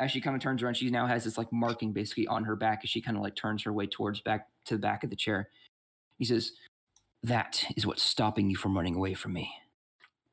as 0.00 0.10
she 0.10 0.20
kind 0.20 0.34
of 0.34 0.42
turns 0.42 0.62
around 0.62 0.74
she 0.76 0.90
now 0.90 1.06
has 1.06 1.24
this 1.24 1.38
like 1.38 1.52
marking 1.52 1.92
basically 1.92 2.26
on 2.26 2.44
her 2.44 2.56
back 2.56 2.80
as 2.82 2.90
she 2.90 3.00
kind 3.00 3.16
of 3.16 3.22
like 3.22 3.36
turns 3.36 3.62
her 3.62 3.72
way 3.72 3.86
towards 3.86 4.20
back 4.20 4.48
to 4.64 4.74
the 4.74 4.80
back 4.80 5.04
of 5.04 5.10
the 5.10 5.16
chair 5.16 5.48
he 6.18 6.24
says 6.24 6.52
that 7.22 7.64
is 7.76 7.86
what's 7.86 8.02
stopping 8.02 8.50
you 8.50 8.56
from 8.56 8.76
running 8.76 8.96
away 8.96 9.14
from 9.14 9.32
me 9.32 9.52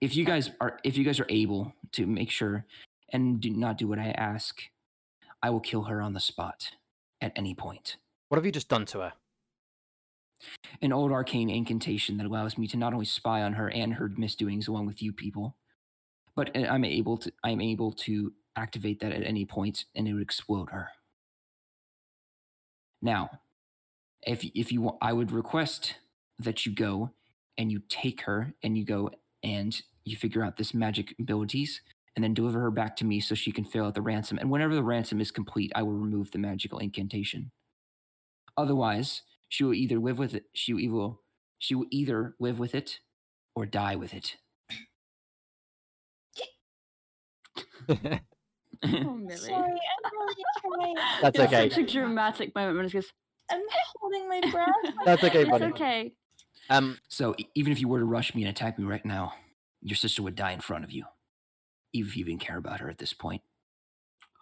if 0.01 0.15
you 0.15 0.25
guys 0.25 0.51
are 0.61 0.79
if 0.83 0.97
you 0.97 1.03
guys 1.03 1.19
are 1.19 1.27
able 1.29 1.73
to 1.91 2.05
make 2.05 2.31
sure 2.31 2.65
and 3.11 3.41
do 3.41 3.49
not 3.49 3.77
do 3.77 3.87
what 3.87 3.99
i 3.99 4.09
ask 4.11 4.61
i 5.43 5.49
will 5.49 5.59
kill 5.59 5.83
her 5.83 6.01
on 6.01 6.13
the 6.13 6.19
spot 6.19 6.71
at 7.21 7.31
any 7.35 7.53
point 7.53 7.97
What 8.29 8.37
have 8.37 8.45
you 8.45 8.51
just 8.51 8.69
done 8.69 8.85
to 8.87 8.99
her? 8.99 9.13
an 10.81 10.93
old 10.93 11.11
arcane 11.11 11.49
incantation 11.49 12.17
that 12.17 12.25
allows 12.25 12.57
me 12.57 12.67
to 12.67 12.77
not 12.77 12.93
only 12.93 13.05
spy 13.05 13.41
on 13.41 13.53
her 13.53 13.69
and 13.69 13.93
her 13.93 14.09
misdoings 14.17 14.67
along 14.67 14.85
with 14.85 15.01
you 15.01 15.11
people, 15.11 15.55
but 16.35 16.55
I'm 16.55 16.85
able 16.85 17.17
to 17.17 17.31
I'm 17.43 17.61
able 17.61 17.91
to 17.93 18.33
activate 18.55 18.99
that 19.01 19.11
at 19.11 19.23
any 19.23 19.45
point 19.45 19.85
and 19.95 20.07
it 20.07 20.13
would 20.13 20.21
explode 20.21 20.69
her. 20.69 20.89
Now, 23.01 23.29
if 24.25 24.43
if 24.55 24.71
you 24.71 24.81
want, 24.81 24.97
I 25.01 25.13
would 25.13 25.31
request 25.31 25.95
that 26.39 26.65
you 26.65 26.73
go 26.73 27.11
and 27.57 27.71
you 27.71 27.81
take 27.89 28.21
her 28.21 28.53
and 28.63 28.77
you 28.77 28.85
go 28.85 29.09
and 29.43 29.81
you 30.05 30.15
figure 30.15 30.43
out 30.43 30.57
this 30.57 30.73
magic 30.73 31.15
abilities 31.19 31.81
and 32.15 32.23
then 32.23 32.33
deliver 32.33 32.59
her 32.59 32.71
back 32.71 32.95
to 32.97 33.05
me 33.05 33.19
so 33.19 33.35
she 33.35 33.51
can 33.51 33.63
fill 33.63 33.85
out 33.85 33.95
the 33.95 34.01
ransom. 34.01 34.37
And 34.37 34.49
whenever 34.49 34.75
the 34.75 34.83
ransom 34.83 35.21
is 35.21 35.31
complete, 35.31 35.71
I 35.75 35.83
will 35.83 35.93
remove 35.93 36.31
the 36.31 36.39
magical 36.39 36.79
incantation. 36.79 37.51
Otherwise, 38.57 39.21
she 39.47 39.63
will 39.63 39.73
either 39.73 39.99
live 39.99 40.19
with 40.19 40.33
it. 40.33 40.45
She 40.53 40.73
will 40.73 40.81
either, 40.81 41.15
she 41.59 41.75
will 41.75 41.85
either 41.91 42.35
live 42.39 42.59
with 42.59 42.75
it 42.75 42.99
or 43.55 43.65
die 43.65 43.95
with 43.95 44.13
it. 44.13 44.35
Oh, 48.83 49.13
Millie. 49.15 49.35
Sorry, 49.35 49.71
I'm 49.71 50.11
really 50.11 50.35
trying. 50.61 50.95
That's 51.21 51.39
It's 51.39 51.53
okay. 51.53 51.69
such 51.69 51.77
a 51.79 51.85
dramatic 51.85 52.55
moment 52.55 52.77
when 52.77 52.85
it 52.85 52.93
goes, 52.93 53.11
I'm 53.51 53.61
ah, 53.61 53.75
holding 53.99 54.29
my 54.29 54.41
breath. 54.51 54.93
That's 55.05 55.23
okay, 55.23 55.43
buddy. 55.45 55.65
it's 55.65 55.75
okay. 55.75 56.13
Um, 56.69 56.99
so 57.07 57.35
even 57.55 57.71
if 57.71 57.79
you 57.79 57.87
were 57.87 57.99
to 57.99 58.05
rush 58.05 58.35
me 58.35 58.43
and 58.43 58.49
attack 58.49 58.77
me 58.77 58.85
right 58.85 59.05
now, 59.05 59.33
your 59.81 59.95
sister 59.95 60.21
would 60.23 60.35
die 60.35 60.51
in 60.51 60.59
front 60.59 60.83
of 60.83 60.91
you, 60.91 61.05
even 61.93 62.09
if 62.09 62.17
you 62.17 62.25
even 62.25 62.37
care 62.37 62.57
about 62.57 62.79
her 62.79 62.89
at 62.89 62.97
this 62.97 63.13
point. 63.13 63.41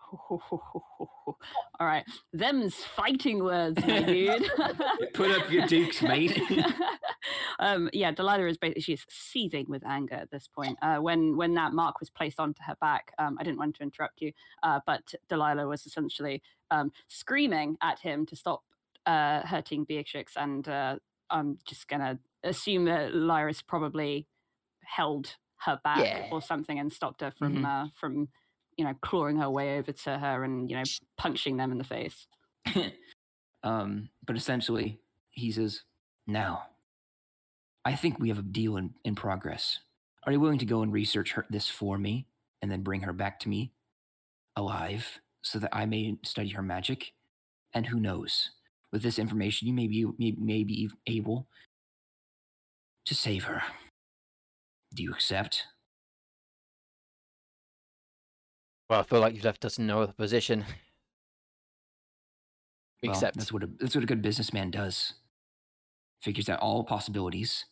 All 0.32 1.38
right, 1.82 2.06
them's 2.32 2.76
fighting 2.76 3.44
words, 3.44 3.80
my 3.86 4.02
dude. 4.04 4.50
Put 5.14 5.32
up 5.32 5.52
your 5.52 5.68
dukes, 5.68 6.02
mate. 6.02 6.40
um, 7.60 7.90
yeah, 7.92 8.12
Delilah 8.12 8.48
is 8.48 8.58
basically 8.58 8.82
she's 8.82 9.06
seething 9.10 9.66
with 9.68 9.86
anger 9.86 10.16
at 10.16 10.32
this 10.32 10.48
point. 10.48 10.78
Uh, 10.82 10.98
when 10.98 11.36
when 11.36 11.56
that 11.56 11.74
mark 11.74 12.00
was 12.00 12.10
placed 12.10 12.40
onto 12.40 12.64
her 12.64 12.76
back, 12.80 13.12
um, 13.20 13.38
I 13.40 13.44
didn't 13.44 13.58
want 13.58 13.76
to 13.78 13.84
interrupt 13.84 14.22
you, 14.22 14.32
uh, 14.64 14.80
but 14.86 15.14
Delilah 15.28 15.68
was 15.68 15.86
essentially 15.86 16.42
um, 16.72 16.92
screaming 17.10 17.78
at 17.82 18.00
him 18.00 18.26
to 18.28 18.36
stop 18.36 18.64
uh, 19.06 19.42
hurting 19.46 19.84
Beatrix, 19.84 20.38
and 20.38 20.68
uh, 20.70 20.98
I'm 21.30 21.60
just 21.66 21.88
gonna 21.88 22.20
assume 22.44 22.86
that 22.86 23.14
Lyris 23.14 23.66
probably 23.66 24.28
held 24.84 25.36
her 25.66 25.80
back 25.84 26.00
Yeah. 26.00 26.30
or 26.32 26.42
something 26.42 26.80
and 26.80 26.92
stopped 26.94 27.22
her 27.22 27.32
from 27.32 27.58
Mhm. 27.58 27.66
uh, 27.66 27.90
from 27.96 28.30
you 28.78 28.86
know 28.86 28.94
clawing 29.02 29.38
her 29.38 29.50
way 29.50 29.78
over 29.80 29.92
to 29.92 30.20
her 30.20 30.44
and 30.44 30.70
you 30.70 30.76
know 30.78 30.84
punching 31.18 31.58
them 31.58 31.72
in 31.72 31.78
the 31.78 31.84
face. 31.84 32.28
um, 33.64 34.10
but 34.26 34.36
essentially, 34.36 35.00
he 35.32 35.52
says, 35.52 35.84
"Now, 36.26 36.68
I 37.86 37.96
think 37.96 38.20
we 38.20 38.30
have 38.30 38.40
a 38.40 38.44
deal 38.44 38.78
in, 38.78 38.94
in 39.04 39.16
progress. 39.16 39.80
Are 40.24 40.32
you 40.32 40.40
willing 40.40 40.60
to 40.60 40.66
go 40.66 40.82
and 40.82 40.92
research 40.92 41.34
her, 41.34 41.46
this 41.50 41.70
for 41.70 41.98
me, 41.98 42.28
and 42.62 42.70
then 42.72 42.82
bring 42.84 43.02
her 43.02 43.14
back 43.14 43.40
to 43.42 43.50
me, 43.50 43.72
alive, 44.56 45.20
so 45.42 45.60
that 45.60 45.76
I 45.76 45.86
may 45.86 46.18
study 46.24 46.50
her 46.50 46.62
magic? 46.62 47.14
And 47.74 47.86
who 47.88 48.00
knows, 48.00 48.52
with 48.98 49.04
this 49.04 49.20
information, 49.20 49.68
you 49.68 49.74
may 49.76 49.88
be 49.88 50.06
may, 50.18 50.36
may 50.40 50.64
be 50.64 50.90
able 51.06 51.48
to 53.06 53.14
save 53.14 53.44
her. 53.44 53.62
Do 54.96 55.04
you 55.04 55.12
accept?" 55.12 55.66
well, 58.90 59.00
I 59.00 59.04
feel 59.04 59.20
like 59.20 59.36
you've 59.36 59.44
left 59.44 59.66
us 59.66 59.78
in 59.78 59.86
no 59.86 60.02
other 60.02 60.14
position. 60.14 60.66
Well, 63.04 63.12
Except, 63.14 63.38
that's 63.38 63.54
what 63.54 63.62
a, 63.62 63.70
that's 63.80 63.94
what 63.94 64.04
a 64.04 64.08
good 64.08 64.24
businessman 64.24 64.72
does. 64.72 65.14
Figures 66.24 66.50
out 66.50 66.62
all 66.62 66.84
possibilities, 66.84 67.66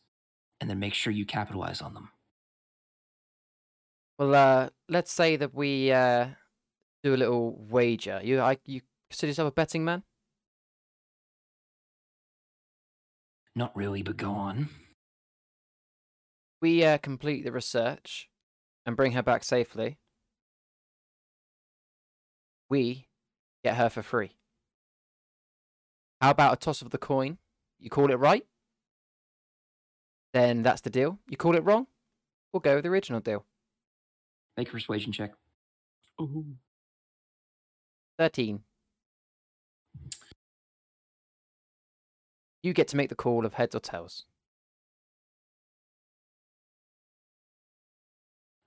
and 0.62 0.70
then 0.70 0.78
makes 0.78 0.98
sure 0.98 1.12
you 1.12 1.26
capitalize 1.26 1.82
on 1.82 1.96
them. 1.96 2.10
well, 4.20 4.36
uh, 4.36 4.70
let's 4.88 5.12
say 5.12 5.36
that 5.36 5.52
we 5.56 5.92
uh, 5.92 6.28
do 7.04 7.16
a 7.16 7.18
little 7.18 7.58
wager. 7.58 8.22
You, 8.24 8.40
I, 8.40 8.58
you 8.66 8.82
consider 9.10 9.32
yourself 9.32 9.50
a 9.50 9.52
betting 9.52 9.84
man? 9.84 10.04
Not 13.56 13.76
really, 13.76 14.04
but 14.04 14.18
go 14.18 14.32
on. 14.32 14.70
We 16.62 16.84
uh, 16.84 16.98
complete 16.98 17.44
the 17.44 17.52
research 17.52 18.30
and 18.86 18.96
bring 18.96 19.14
her 19.14 19.24
back 19.24 19.44
safely. 19.44 19.98
We 22.70 23.08
get 23.64 23.76
her 23.76 23.90
for 23.90 24.02
free. 24.02 24.32
How 26.22 26.32
about 26.32 26.54
a 26.54 26.56
toss 26.58 26.82
of 26.82 26.90
the 26.90 26.98
coin? 26.98 27.38
You 27.80 27.90
call 27.90 28.12
it 28.12 28.16
right? 28.16 28.46
Then 30.34 30.64
that's 30.64 30.82
the 30.82 30.90
deal. 30.90 31.20
You 31.30 31.38
call 31.38 31.56
it 31.56 31.64
wrong? 31.64 31.88
We'll 32.52 32.62
go 32.62 32.76
with 32.76 32.84
the 32.84 32.90
original 32.90 33.20
deal. 33.20 33.46
Make 34.58 34.70
a 34.70 34.72
persuasion 34.72 35.12
check. 35.12 35.34
13. 38.18 38.62
You 42.66 42.74
get 42.74 42.88
to 42.88 42.98
make 42.98 43.10
the 43.10 43.16
call 43.16 43.46
of 43.46 43.54
heads 43.54 43.76
or 43.76 43.80
tails. 43.80 44.26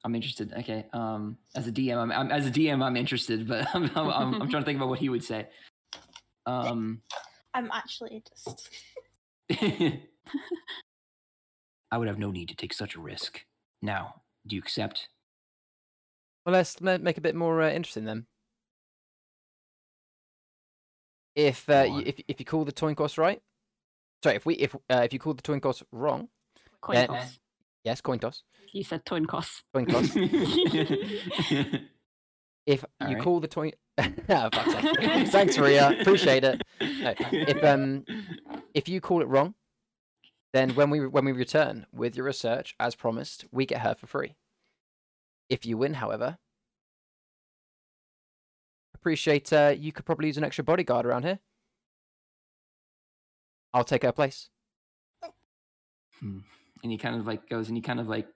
I'm 0.04 0.14
interested. 0.14 0.52
Okay. 0.56 0.86
Um, 0.92 1.36
as 1.56 1.66
a 1.66 1.72
DM, 1.72 1.96
I'm, 1.96 2.12
I'm 2.12 2.30
as 2.30 2.46
a 2.46 2.50
DM, 2.52 2.80
I'm 2.80 2.96
interested, 2.96 3.48
but 3.48 3.66
I'm, 3.74 3.90
I'm, 3.96 4.08
I'm, 4.08 4.42
I'm 4.42 4.48
trying 4.48 4.62
to 4.62 4.64
think 4.64 4.76
about 4.76 4.88
what 4.88 5.00
he 5.00 5.08
would 5.08 5.24
say. 5.24 5.48
Um, 6.46 7.02
I'm 7.52 7.72
actually 7.72 8.22
just. 8.28 8.70
I 11.90 11.98
would 11.98 12.06
have 12.06 12.20
no 12.20 12.30
need 12.30 12.50
to 12.50 12.54
take 12.54 12.74
such 12.74 12.94
a 12.94 13.00
risk. 13.00 13.44
Now, 13.82 14.22
do 14.46 14.54
you 14.54 14.62
accept? 14.62 15.08
Well, 16.46 16.52
let's 16.52 16.80
make 16.80 17.00
it 17.00 17.18
a 17.18 17.20
bit 17.20 17.34
more 17.34 17.62
uh, 17.62 17.70
interesting 17.72 18.04
then. 18.04 18.26
If 21.34 21.68
uh, 21.68 21.86
you, 21.88 22.02
if 22.06 22.20
if 22.28 22.38
you 22.38 22.46
call 22.46 22.64
the 22.64 22.70
coin 22.70 22.94
toss 22.94 23.18
right, 23.18 23.42
sorry, 24.22 24.36
if 24.36 24.46
we 24.46 24.54
if 24.54 24.74
uh, 24.74 25.02
if 25.04 25.12
you 25.12 25.18
call 25.18 25.34
the 25.34 25.42
coin 25.42 25.60
toss 25.60 25.82
wrong, 25.92 26.28
Coin 26.80 26.96
Yeah. 26.96 27.06
toss. 27.06 27.38
yes, 27.84 28.00
coin 28.00 28.18
toss, 28.18 28.42
You 28.72 28.84
said 28.84 29.04
coin 29.04 29.26
toss. 29.26 29.62
coin 29.72 29.86
toss. 29.86 30.10
if 32.66 32.84
you 33.00 33.06
Alright. 33.06 33.22
call 33.22 33.40
the 33.40 33.48
coin, 33.48 33.72
oh, 33.98 34.04
fuck's 34.26 34.72
sake. 34.72 35.28
thanks, 35.28 35.58
Maria, 35.58 35.98
appreciate 36.00 36.44
it. 36.44 36.62
No, 36.80 37.14
if 37.32 37.64
um 37.64 38.04
if 38.74 38.88
you 38.88 39.00
call 39.00 39.22
it 39.22 39.28
wrong, 39.28 39.54
then 40.52 40.70
when 40.74 40.90
we 40.90 41.06
when 41.06 41.24
we 41.24 41.32
return 41.32 41.86
with 41.92 42.16
your 42.16 42.26
research 42.26 42.74
as 42.78 42.94
promised, 42.94 43.44
we 43.50 43.66
get 43.66 43.80
her 43.80 43.94
for 43.94 44.06
free. 44.06 44.36
If 45.48 45.64
you 45.64 45.78
win, 45.78 45.94
however, 45.94 46.38
appreciate 48.94 49.52
uh, 49.52 49.74
you 49.76 49.92
could 49.92 50.04
probably 50.04 50.26
use 50.26 50.36
an 50.36 50.44
extra 50.44 50.62
bodyguard 50.64 51.06
around 51.06 51.22
here. 51.24 51.38
I'll 53.74 53.84
take 53.84 54.02
her 54.02 54.12
place. 54.12 54.48
and 56.22 56.92
he 56.92 56.98
kind 56.98 57.16
of 57.16 57.26
like 57.26 57.48
goes 57.48 57.68
and 57.68 57.76
he 57.76 57.80
kind 57.82 58.00
of 58.00 58.08
like 58.08 58.26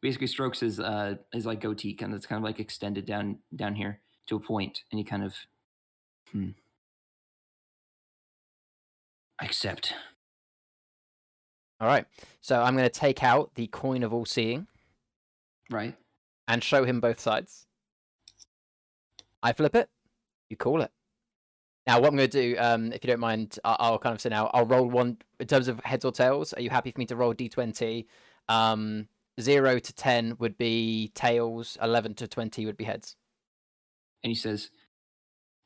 basically 0.00 0.26
strokes 0.28 0.60
his 0.60 0.78
uh 0.78 1.16
his 1.32 1.46
like 1.46 1.60
goatee, 1.60 1.94
kind 1.94 2.12
of 2.12 2.16
it's 2.16 2.26
kind 2.26 2.38
of 2.38 2.44
like 2.44 2.60
extended 2.60 3.04
down 3.06 3.38
down 3.54 3.74
here 3.74 4.00
to 4.26 4.36
a 4.36 4.40
point, 4.40 4.82
and 4.90 4.98
he 4.98 5.04
kind 5.04 5.24
of 5.24 5.34
hmm. 6.32 6.50
I 9.40 9.44
accept. 9.44 9.92
All 11.80 11.86
right. 11.86 12.06
So 12.40 12.62
I'm 12.62 12.74
going 12.74 12.88
to 12.88 13.00
take 13.00 13.22
out 13.22 13.54
the 13.54 13.66
coin 13.66 14.02
of 14.02 14.12
all 14.14 14.24
seeing 14.24 14.66
Right. 15.70 15.94
and 16.48 16.64
show 16.64 16.84
him 16.84 17.00
both 17.00 17.20
sides. 17.20 17.66
I 19.42 19.52
flip 19.52 19.74
it. 19.74 19.90
You 20.48 20.56
call 20.56 20.80
it. 20.80 20.90
Now, 21.86 22.00
what 22.00 22.08
I'm 22.08 22.16
going 22.16 22.28
to 22.28 22.54
do, 22.54 22.56
um, 22.58 22.92
if 22.92 23.04
you 23.04 23.08
don't 23.08 23.20
mind, 23.20 23.58
I'll, 23.64 23.76
I'll 23.78 23.98
kind 23.98 24.14
of 24.14 24.20
say 24.20 24.28
now, 24.28 24.50
I'll 24.52 24.66
roll 24.66 24.88
one 24.90 25.18
in 25.38 25.46
terms 25.46 25.68
of 25.68 25.80
heads 25.84 26.04
or 26.04 26.10
tails. 26.10 26.52
Are 26.52 26.60
you 26.60 26.70
happy 26.70 26.90
for 26.90 26.98
me 26.98 27.06
to 27.06 27.16
roll 27.16 27.32
d20? 27.32 28.06
Um, 28.48 29.08
zero 29.40 29.78
to 29.78 29.92
10 29.92 30.36
would 30.38 30.58
be 30.58 31.12
tails, 31.14 31.78
11 31.80 32.14
to 32.14 32.26
20 32.26 32.66
would 32.66 32.76
be 32.76 32.84
heads. 32.84 33.16
And 34.24 34.30
he 34.30 34.34
says, 34.34 34.70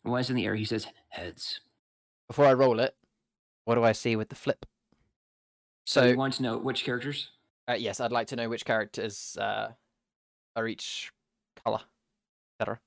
while 0.02 0.16
it's 0.16 0.28
in 0.28 0.36
the 0.36 0.44
air, 0.44 0.54
he 0.56 0.64
says, 0.64 0.86
heads. 1.08 1.60
Before 2.28 2.44
I 2.44 2.52
roll 2.52 2.80
it, 2.80 2.94
what 3.64 3.76
do 3.76 3.84
I 3.84 3.92
see 3.92 4.14
with 4.16 4.28
the 4.28 4.34
flip? 4.34 4.66
So 5.86 6.02
So, 6.02 6.06
you 6.08 6.16
want 6.16 6.34
to 6.34 6.42
know 6.42 6.58
which 6.58 6.84
characters? 6.84 7.30
uh, 7.68 7.74
yes, 7.74 7.98
I'd 8.00 8.12
like 8.12 8.26
to 8.28 8.36
know 8.36 8.48
which 8.48 8.64
characters 8.64 9.36
uh, 9.40 9.72
are 10.54 10.68
each 10.68 11.10
color, 11.64 11.80
etc. 12.60 12.80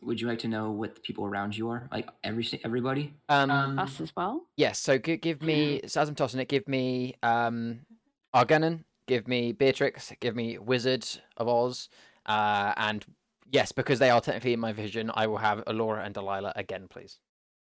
Would 0.00 0.20
you 0.20 0.28
like 0.28 0.38
to 0.40 0.48
know 0.48 0.70
what 0.70 0.94
the 0.94 1.00
people 1.00 1.24
around 1.24 1.56
you 1.56 1.68
are? 1.70 1.88
Like 1.90 2.08
every 2.22 2.46
everybody? 2.64 3.14
Um, 3.28 3.50
Um, 3.50 3.78
Us 3.78 4.00
as 4.00 4.12
well. 4.16 4.46
Yes, 4.56 4.78
so 4.78 4.96
gi- 4.96 5.16
give 5.16 5.42
me, 5.42 5.80
so 5.86 6.00
as 6.00 6.08
I'm 6.08 6.14
tossing 6.14 6.40
it, 6.40 6.48
give 6.48 6.68
me 6.68 7.14
um, 7.22 7.80
Argonon, 8.34 8.84
give 9.06 9.26
me 9.26 9.52
Beatrix, 9.52 10.12
give 10.20 10.36
me 10.36 10.56
Wizard 10.58 11.04
of 11.36 11.48
Oz, 11.48 11.88
uh, 12.26 12.72
and 12.76 13.04
yes, 13.50 13.72
because 13.72 13.98
they 13.98 14.10
are 14.10 14.20
technically 14.20 14.52
in 14.52 14.60
my 14.60 14.72
vision, 14.72 15.10
I 15.14 15.26
will 15.26 15.38
have 15.38 15.64
Alora 15.66 16.04
and 16.04 16.14
Delilah 16.14 16.52
again, 16.54 16.86
please. 16.88 17.18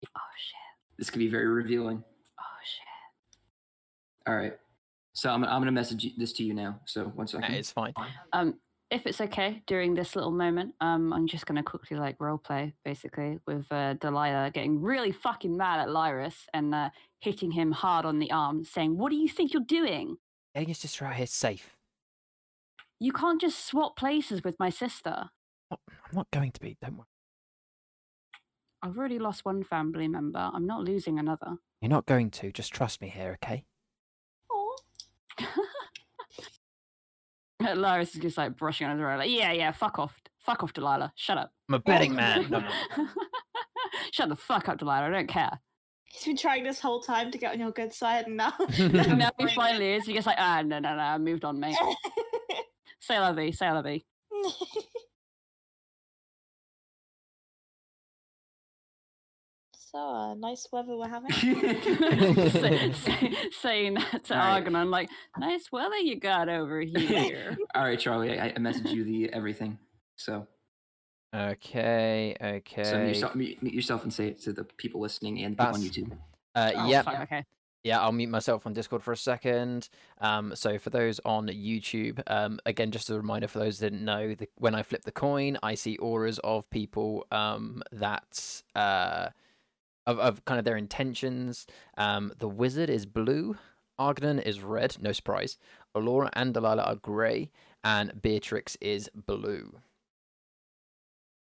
Oh 0.05 0.19
shit. 0.37 0.55
This 0.97 1.09
could 1.09 1.19
be 1.19 1.29
very 1.29 1.47
revealing. 1.47 2.03
Oh 2.39 2.43
shit. 2.65 4.27
All 4.27 4.35
right. 4.35 4.53
So 5.13 5.29
I'm, 5.29 5.43
I'm 5.45 5.61
going 5.61 5.65
to 5.67 5.71
message 5.71 6.05
this 6.17 6.33
to 6.33 6.43
you 6.43 6.53
now. 6.53 6.81
So 6.85 7.05
one 7.05 7.27
second. 7.27 7.49
That 7.49 7.57
is 7.57 7.71
fine. 7.71 7.93
Um, 8.33 8.55
if 8.95 9.05
it's 9.05 9.19
okay 9.19 9.61
during 9.67 9.93
this 9.93 10.15
little 10.15 10.31
moment, 10.31 10.73
um, 10.79 11.11
I'm 11.11 11.27
just 11.27 11.45
gonna 11.45 11.61
quickly 11.63 11.97
like 11.97 12.15
role 12.19 12.37
play 12.37 12.73
basically 12.85 13.39
with 13.45 13.69
uh, 13.69 13.95
Delilah 13.95 14.51
getting 14.53 14.81
really 14.81 15.11
fucking 15.11 15.55
mad 15.55 15.81
at 15.81 15.89
Lyris 15.89 16.45
and 16.53 16.73
uh, 16.73 16.89
hitting 17.19 17.51
him 17.51 17.73
hard 17.73 18.05
on 18.05 18.19
the 18.19 18.31
arm, 18.31 18.63
saying, 18.63 18.97
"What 18.97 19.09
do 19.09 19.17
you 19.17 19.27
think 19.27 19.53
you're 19.53 19.63
doing? 19.67 20.17
Getting 20.53 20.69
his 20.69 20.77
sister 20.77 21.05
out 21.05 21.15
here 21.15 21.27
safe. 21.27 21.75
You 22.97 23.11
can't 23.11 23.41
just 23.41 23.67
swap 23.67 23.97
places 23.97 24.43
with 24.43 24.55
my 24.59 24.69
sister. 24.69 25.29
I'm 25.69 25.77
not 26.13 26.31
going 26.31 26.53
to 26.53 26.61
be, 26.61 26.77
don't 26.81 26.95
worry. 26.95 27.07
I've 28.81 28.97
already 28.97 29.19
lost 29.19 29.43
one 29.43 29.63
family 29.63 30.07
member. 30.07 30.49
I'm 30.53 30.65
not 30.65 30.85
losing 30.85 31.19
another." 31.19 31.57
You're 31.81 31.89
not 31.89 32.05
going 32.05 32.31
to, 32.31 32.51
just 32.53 32.73
trust 32.73 33.01
me 33.01 33.09
here, 33.09 33.37
okay? 33.43 33.65
Aw. 34.49 34.75
Lyris 37.61 38.15
is 38.15 38.21
just 38.21 38.37
like 38.37 38.57
brushing 38.57 38.87
on 38.87 38.97
his 38.97 39.03
hair, 39.03 39.17
like, 39.17 39.29
"Yeah, 39.29 39.51
yeah, 39.51 39.71
fuck 39.71 39.99
off, 39.99 40.19
fuck 40.39 40.63
off, 40.63 40.73
Delilah. 40.73 41.13
Shut 41.15 41.37
up." 41.37 41.51
I'm 41.69 41.75
a 41.75 41.79
betting 41.79 42.15
man. 42.15 42.47
No, 42.49 42.59
no. 42.59 43.07
Shut 44.11 44.29
the 44.29 44.35
fuck 44.35 44.67
up, 44.67 44.77
Delilah. 44.77 45.07
I 45.07 45.09
don't 45.09 45.27
care. 45.27 45.59
He's 46.05 46.25
been 46.25 46.37
trying 46.37 46.63
this 46.63 46.79
whole 46.79 47.01
time 47.01 47.31
to 47.31 47.37
get 47.37 47.53
on 47.53 47.59
your 47.59 47.71
good 47.71 47.93
side, 47.93 48.27
and 48.27 48.37
now. 48.37 48.53
now 48.79 49.31
he 49.37 49.47
finally 49.47 49.93
is. 49.93 50.05
He 50.05 50.13
gets 50.13 50.27
like, 50.27 50.37
ah, 50.39 50.61
no, 50.61 50.79
no, 50.79 50.95
no, 50.95 51.01
I 51.01 51.17
moved 51.17 51.45
on, 51.45 51.59
mate. 51.59 51.75
Say 52.99 53.19
la 53.19 53.33
vie, 53.33 53.51
say 53.51 53.71
la 53.71 53.81
vie. 53.81 54.03
So, 59.95 60.01
uh, 60.01 60.33
nice 60.35 60.67
weather 60.71 60.97
we're 60.97 61.07
having. 61.07 61.31
say, 62.51 62.91
say, 62.91 63.35
saying 63.61 63.93
that 63.95 64.25
to 64.25 64.33
All 64.33 64.39
right. 64.39 64.53
Argon, 64.55 64.91
like, 64.91 65.09
nice 65.37 65.71
weather 65.71 65.97
you 65.97 66.19
got 66.19 66.49
over 66.49 66.81
here. 66.81 67.57
All 67.75 67.83
right, 67.83 67.99
Charlie. 67.99 68.39
I, 68.39 68.47
I 68.47 68.57
messaged 68.57 68.91
you 68.91 69.03
the 69.03 69.31
everything. 69.31 69.79
So 70.17 70.47
Okay, 71.35 72.35
okay. 72.41 72.83
so 72.83 72.97
mute 72.97 73.07
yourself, 73.09 73.35
mute, 73.35 73.63
mute 73.63 73.73
yourself 73.73 74.03
and 74.03 74.13
say 74.13 74.27
it 74.27 74.41
to 74.43 74.53
the 74.53 74.63
people 74.63 75.01
listening 75.01 75.43
and 75.43 75.57
people 75.57 75.75
on 75.75 75.81
YouTube. 75.81 76.11
Uh, 76.53 76.71
oh, 76.75 76.87
yep. 76.87 77.05
fuck, 77.05 77.19
okay. 77.21 77.45
Yeah, 77.83 78.01
I'll 78.01 78.13
mute 78.13 78.29
myself 78.29 78.65
on 78.65 78.73
Discord 78.73 79.03
for 79.03 79.11
a 79.11 79.17
second. 79.17 79.89
Um, 80.19 80.55
so 80.55 80.79
for 80.79 80.89
those 80.89 81.19
on 81.25 81.47
YouTube, 81.47 82.21
um, 82.27 82.59
again, 82.65 82.89
just 82.89 83.09
a 83.09 83.15
reminder 83.15 83.47
for 83.47 83.59
those 83.59 83.79
that 83.79 83.91
didn't 83.91 84.05
know, 84.05 84.33
the, 84.33 84.47
when 84.55 84.73
I 84.73 84.81
flip 84.81 85.03
the 85.03 85.11
coin, 85.11 85.57
I 85.61 85.75
see 85.75 85.97
auras 85.97 86.39
of 86.39 86.69
people 86.69 87.27
um, 87.31 87.83
that 87.91 88.63
uh, 88.73 89.27
of 90.05 90.19
of 90.19 90.45
kind 90.45 90.59
of 90.59 90.65
their 90.65 90.77
intentions. 90.77 91.67
Um, 91.97 92.33
the 92.37 92.49
wizard 92.49 92.89
is 92.89 93.05
blue, 93.05 93.57
Argnan 93.99 94.41
is 94.41 94.61
red, 94.61 94.97
no 95.01 95.11
surprise. 95.11 95.57
Alora 95.93 96.29
and 96.33 96.53
Delilah 96.53 96.83
are 96.83 96.95
grey, 96.95 97.51
and 97.83 98.21
Beatrix 98.21 98.77
is 98.81 99.09
blue. 99.13 99.79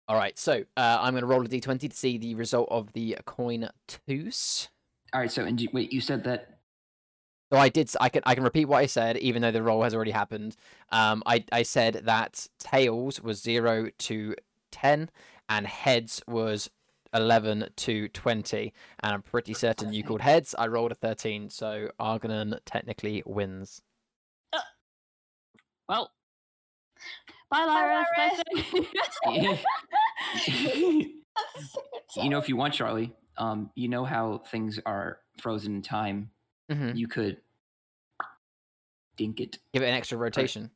All 0.09 0.17
right, 0.17 0.37
so 0.37 0.65
uh, 0.77 0.99
I'm 1.01 1.13
going 1.13 1.21
to 1.21 1.27
roll 1.27 1.45
a 1.45 1.49
d20 1.49 1.91
to 1.91 1.97
see 1.97 2.19
the 2.19 2.35
result 2.35 2.69
of 2.71 2.93
the 2.95 3.17
coin 3.27 3.69
toos. 3.87 4.69
All 5.13 5.21
right. 5.21 5.31
So 5.31 5.45
and 5.45 5.61
you, 5.61 5.69
wait, 5.73 5.93
you 5.93 6.01
said 6.01 6.25
that. 6.25 6.59
So 7.53 7.59
I 7.59 7.69
did. 7.69 7.91
I 8.01 8.09
can. 8.09 8.23
I 8.27 8.35
can 8.35 8.45
repeat 8.45 8.67
what 8.67 8.79
I 8.79 8.87
said, 8.87 9.17
even 9.19 9.43
though 9.43 9.51
the 9.51 9.63
roll 9.63 9.83
has 9.83 9.95
already 9.95 10.13
happened. 10.13 10.57
Um, 10.91 11.23
I 11.27 11.45
I 11.51 11.63
said 11.63 12.03
that 12.05 12.47
tails 12.59 13.21
was 13.21 13.41
zero 13.43 13.91
to 13.99 14.35
ten, 14.71 15.11
and 15.49 15.67
heads 15.67 16.23
was 16.29 16.71
eleven 17.15 17.67
to 17.77 18.09
twenty. 18.09 18.73
And 19.03 19.15
I'm 19.15 19.23
pretty 19.23 19.55
certain 19.55 19.93
you 19.93 20.03
called 20.05 20.21
heads. 20.21 20.55
I 20.59 20.67
rolled 20.67 20.93
a 20.93 20.95
thirteen, 20.95 21.51
so 21.51 21.91
Argonon 22.01 22.59
technically 22.65 23.23
wins. 23.27 23.83
Well, 25.89 26.13
bye, 27.51 27.65
Lyra. 27.65 28.05
Yeah. 29.27 29.57
you 30.47 31.11
you 32.17 32.29
know, 32.31 32.39
if 32.39 32.49
you 32.49 32.57
want, 32.57 32.75
Charlie, 32.75 33.13
um, 33.39 33.71
you 33.75 33.89
know 33.89 34.05
how 34.05 34.43
things 34.47 34.79
are 34.87 35.19
frozen 35.39 35.75
in 35.77 35.83
time. 35.83 36.31
hmm 36.71 36.93
You 36.95 37.09
could 37.09 37.39
dink 39.17 39.41
it, 39.41 39.59
Give 39.73 39.83
it 39.83 39.89
an 39.89 39.95
extra 39.95 40.17
rotation. 40.17 40.71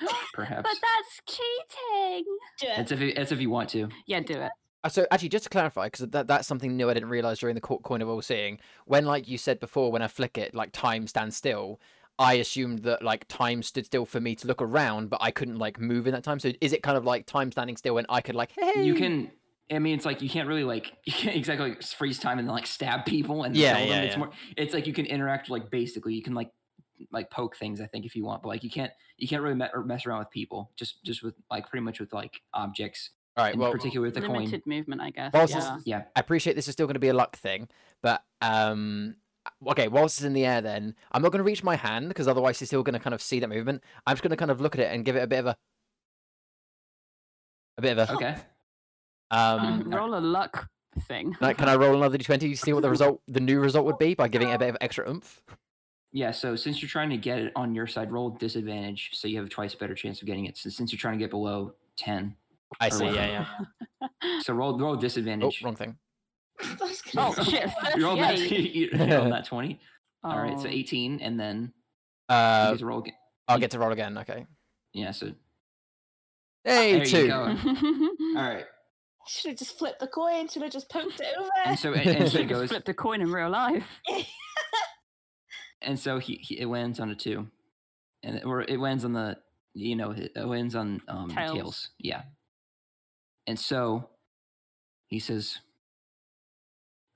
perhaps. 0.34 0.68
but 0.70 0.78
that's 0.82 1.20
cheating. 1.26 2.24
Do 2.60 2.66
it. 2.66 2.76
That's 2.76 2.92
if 2.92 3.00
you, 3.00 3.14
that's 3.14 3.32
if 3.32 3.40
you 3.40 3.48
want 3.48 3.70
to. 3.70 3.88
Yeah, 4.06 4.20
do 4.20 4.34
it. 4.34 4.52
Uh, 4.84 4.88
So 4.88 5.06
actually, 5.10 5.28
just 5.28 5.44
to 5.44 5.50
clarify, 5.50 5.86
because 5.86 6.08
that, 6.08 6.26
that's 6.26 6.48
something 6.48 6.76
new 6.76 6.90
I 6.90 6.94
didn't 6.94 7.08
realize 7.08 7.38
during 7.38 7.54
the 7.54 7.60
coin 7.60 8.02
of 8.02 8.08
all 8.08 8.22
seeing. 8.22 8.58
When, 8.86 9.04
like 9.04 9.28
you 9.28 9.38
said 9.38 9.60
before, 9.60 9.92
when 9.92 10.02
I 10.02 10.08
flick 10.08 10.36
it, 10.38 10.54
like 10.54 10.72
time 10.72 11.06
stands 11.06 11.36
still. 11.36 11.80
I 12.18 12.34
assumed 12.34 12.80
that 12.80 13.02
like 13.02 13.26
time 13.28 13.62
stood 13.62 13.86
still 13.86 14.04
for 14.04 14.20
me 14.20 14.34
to 14.36 14.46
look 14.46 14.60
around, 14.60 15.08
but 15.08 15.20
I 15.22 15.30
couldn't 15.30 15.56
like 15.56 15.80
move 15.80 16.06
in 16.06 16.12
that 16.12 16.22
time. 16.24 16.38
So 16.38 16.52
is 16.60 16.72
it 16.72 16.82
kind 16.82 16.96
of 16.96 17.04
like 17.04 17.26
time 17.26 17.50
standing 17.50 17.76
still 17.76 17.94
when 17.94 18.06
I 18.08 18.20
could 18.20 18.34
like, 18.34 18.52
hey, 18.52 18.82
You 18.82 18.94
can. 18.94 19.32
I 19.70 19.78
mean, 19.78 19.94
it's 19.96 20.04
like 20.04 20.20
you 20.20 20.28
can't 20.28 20.46
really 20.46 20.64
like 20.64 20.92
you 21.04 21.12
can't 21.12 21.34
exactly 21.36 21.70
like 21.70 21.82
freeze 21.82 22.18
time 22.18 22.38
and 22.38 22.46
then 22.46 22.54
like 22.54 22.66
stab 22.66 23.06
people 23.06 23.44
and 23.44 23.56
Yeah, 23.56 23.78
them. 23.78 23.88
yeah, 23.88 24.02
It's 24.02 24.14
yeah. 24.14 24.18
more. 24.18 24.30
It's 24.56 24.74
like 24.74 24.86
you 24.86 24.92
can 24.92 25.06
interact 25.06 25.48
like 25.48 25.70
basically 25.70 26.14
you 26.14 26.22
can 26.22 26.34
like 26.34 26.50
like 27.10 27.30
poke 27.30 27.56
things 27.56 27.80
I 27.80 27.86
think 27.86 28.04
if 28.04 28.14
you 28.14 28.24
want, 28.24 28.42
but 28.42 28.48
like 28.50 28.62
you 28.62 28.70
can't 28.70 28.92
you 29.16 29.26
can't 29.26 29.42
really 29.42 29.54
me- 29.56 29.68
mess 29.86 30.06
around 30.06 30.20
with 30.20 30.30
people. 30.30 30.70
Just 30.76 31.02
just 31.02 31.22
with 31.22 31.34
like 31.50 31.68
pretty 31.68 31.82
much 31.84 31.98
with 31.98 32.12
like 32.12 32.42
objects, 32.52 33.10
All 33.36 33.44
right, 33.44 33.54
in 33.54 33.60
well, 33.60 33.72
particular 33.72 34.04
with 34.04 34.14
the 34.14 34.20
coin. 34.20 34.38
Limited 34.44 34.66
movement, 34.66 35.00
I 35.00 35.10
guess. 35.10 35.32
Whilst 35.32 35.54
yeah. 35.54 35.58
it's- 35.58 35.82
Yeah. 35.86 36.02
I 36.14 36.20
appreciate 36.20 36.54
this 36.54 36.68
is 36.68 36.72
still 36.72 36.86
going 36.86 36.94
to 36.94 37.00
be 37.00 37.08
a 37.08 37.14
luck 37.14 37.36
thing, 37.36 37.68
but 38.02 38.22
um, 38.42 39.16
okay, 39.68 39.88
whilst 39.88 40.18
it's 40.18 40.26
in 40.26 40.34
the 40.34 40.44
air, 40.44 40.60
then 40.60 40.94
I'm 41.12 41.22
not 41.22 41.32
going 41.32 41.38
to 41.38 41.44
reach 41.44 41.64
my 41.64 41.76
hand 41.76 42.08
because 42.08 42.28
otherwise 42.28 42.60
you're 42.60 42.66
still 42.66 42.82
going 42.82 42.94
to 42.94 43.00
kind 43.00 43.14
of 43.14 43.22
see 43.22 43.40
that 43.40 43.48
movement. 43.48 43.82
I'm 44.06 44.14
just 44.14 44.22
going 44.22 44.30
to 44.30 44.36
kind 44.36 44.50
of 44.50 44.60
look 44.60 44.74
at 44.74 44.80
it 44.80 44.92
and 44.92 45.04
give 45.04 45.16
it 45.16 45.22
a 45.22 45.26
bit 45.26 45.38
of 45.40 45.46
a, 45.46 45.56
a 47.78 47.82
bit 47.82 47.98
of 47.98 48.10
a. 48.10 48.12
Okay. 48.14 48.36
Um, 49.30 49.84
roll 49.90 50.14
a 50.14 50.20
luck 50.20 50.68
thing. 51.08 51.34
like, 51.40 51.58
can 51.58 51.68
I 51.68 51.76
roll 51.76 51.96
another 51.96 52.18
d20 52.18 52.40
to 52.40 52.56
see 52.56 52.72
what 52.72 52.82
the 52.82 52.90
result, 52.90 53.22
the 53.28 53.40
new 53.40 53.60
result 53.60 53.86
would 53.86 53.98
be 53.98 54.14
by 54.14 54.28
giving 54.28 54.50
it 54.50 54.54
a 54.54 54.58
bit 54.58 54.68
of 54.70 54.76
extra 54.80 55.08
oomph? 55.08 55.42
Yeah, 56.14 56.30
so 56.30 56.56
since 56.56 56.82
you're 56.82 56.90
trying 56.90 57.08
to 57.10 57.16
get 57.16 57.38
it 57.38 57.52
on 57.56 57.74
your 57.74 57.86
side, 57.86 58.12
roll 58.12 58.28
disadvantage, 58.28 59.10
so 59.14 59.28
you 59.28 59.38
have 59.40 59.48
twice 59.48 59.74
better 59.74 59.94
chance 59.94 60.20
of 60.20 60.26
getting 60.26 60.44
it. 60.44 60.58
So 60.58 60.68
since 60.68 60.92
you're 60.92 60.98
trying 60.98 61.14
to 61.14 61.18
get 61.18 61.30
below 61.30 61.72
ten, 61.96 62.36
I 62.80 62.88
see. 62.88 63.04
what? 63.04 63.14
Yeah, 63.14 63.46
yeah. 64.00 64.40
so 64.42 64.54
roll 64.54 64.78
roll 64.78 64.96
disadvantage. 64.96 65.44
Oh, 65.44 65.50
disadvantage. 65.50 65.62
wrong 65.64 65.76
thing. 65.76 66.78
I 66.80 66.84
was 66.84 67.02
gonna 67.02 67.34
Oh 67.38 67.42
shit! 67.44 67.70
you 67.96 68.04
roll 68.06 68.16
that. 68.16 68.38
You 68.38 68.90
roll 68.92 69.30
that 69.30 69.46
twenty. 69.46 69.80
All 70.24 70.38
right, 70.38 70.58
so 70.58 70.66
Oh. 70.68 70.70
eighteen, 70.72 71.20
and 71.20 71.38
then 71.38 71.72
you 72.28 72.34
Uh, 72.34 72.72
get 72.74 72.82
roll 72.82 73.00
again. 73.00 73.14
I'll 73.48 73.58
get 73.58 73.70
to 73.72 73.78
roll 73.78 73.92
again. 73.92 74.16
Okay. 74.18 74.46
Yeah, 74.92 75.10
so 75.12 75.32
Hey, 76.64 76.92
there 76.92 76.98
you 77.00 77.06
two. 77.06 77.26
go. 77.26 77.42
All 78.36 78.42
right, 78.42 78.64
Should 79.26 79.50
have 79.50 79.58
just 79.58 79.78
flipped 79.78 79.98
the 80.00 80.06
coin. 80.06 80.48
Should 80.48 80.62
have 80.62 80.70
just 80.72 80.88
poked 80.90 81.18
it 81.20 81.26
over. 81.38 81.48
and 81.64 81.78
so 81.78 81.92
and, 81.92 82.06
and 82.06 82.18
so 82.18 82.24
it 82.24 82.30
Should've 82.42 82.48
goes, 82.48 82.68
flipped 82.68 82.88
a 82.88 82.94
coin 82.94 83.20
in 83.20 83.32
real 83.32 83.50
life. 83.50 83.86
and 85.80 85.98
so 85.98 86.18
he, 86.18 86.36
he 86.42 86.60
it 86.60 86.66
lands 86.68 87.00
on 87.00 87.10
a 87.10 87.14
two. 87.14 87.48
and 88.22 88.36
it- 88.36 88.44
or 88.44 88.62
it 88.62 88.78
lands 88.78 89.04
on 89.04 89.12
the 89.12 89.36
you 89.74 89.96
know 89.96 90.10
it 90.12 90.32
it 90.36 90.44
lands 90.46 90.74
on 90.76 91.00
um, 91.08 91.30
Tails. 91.30 91.54
tails. 91.56 91.88
Yeah. 91.98 92.22
And 93.46 93.58
so 93.58 94.10
he 95.08 95.18
says, 95.18 95.58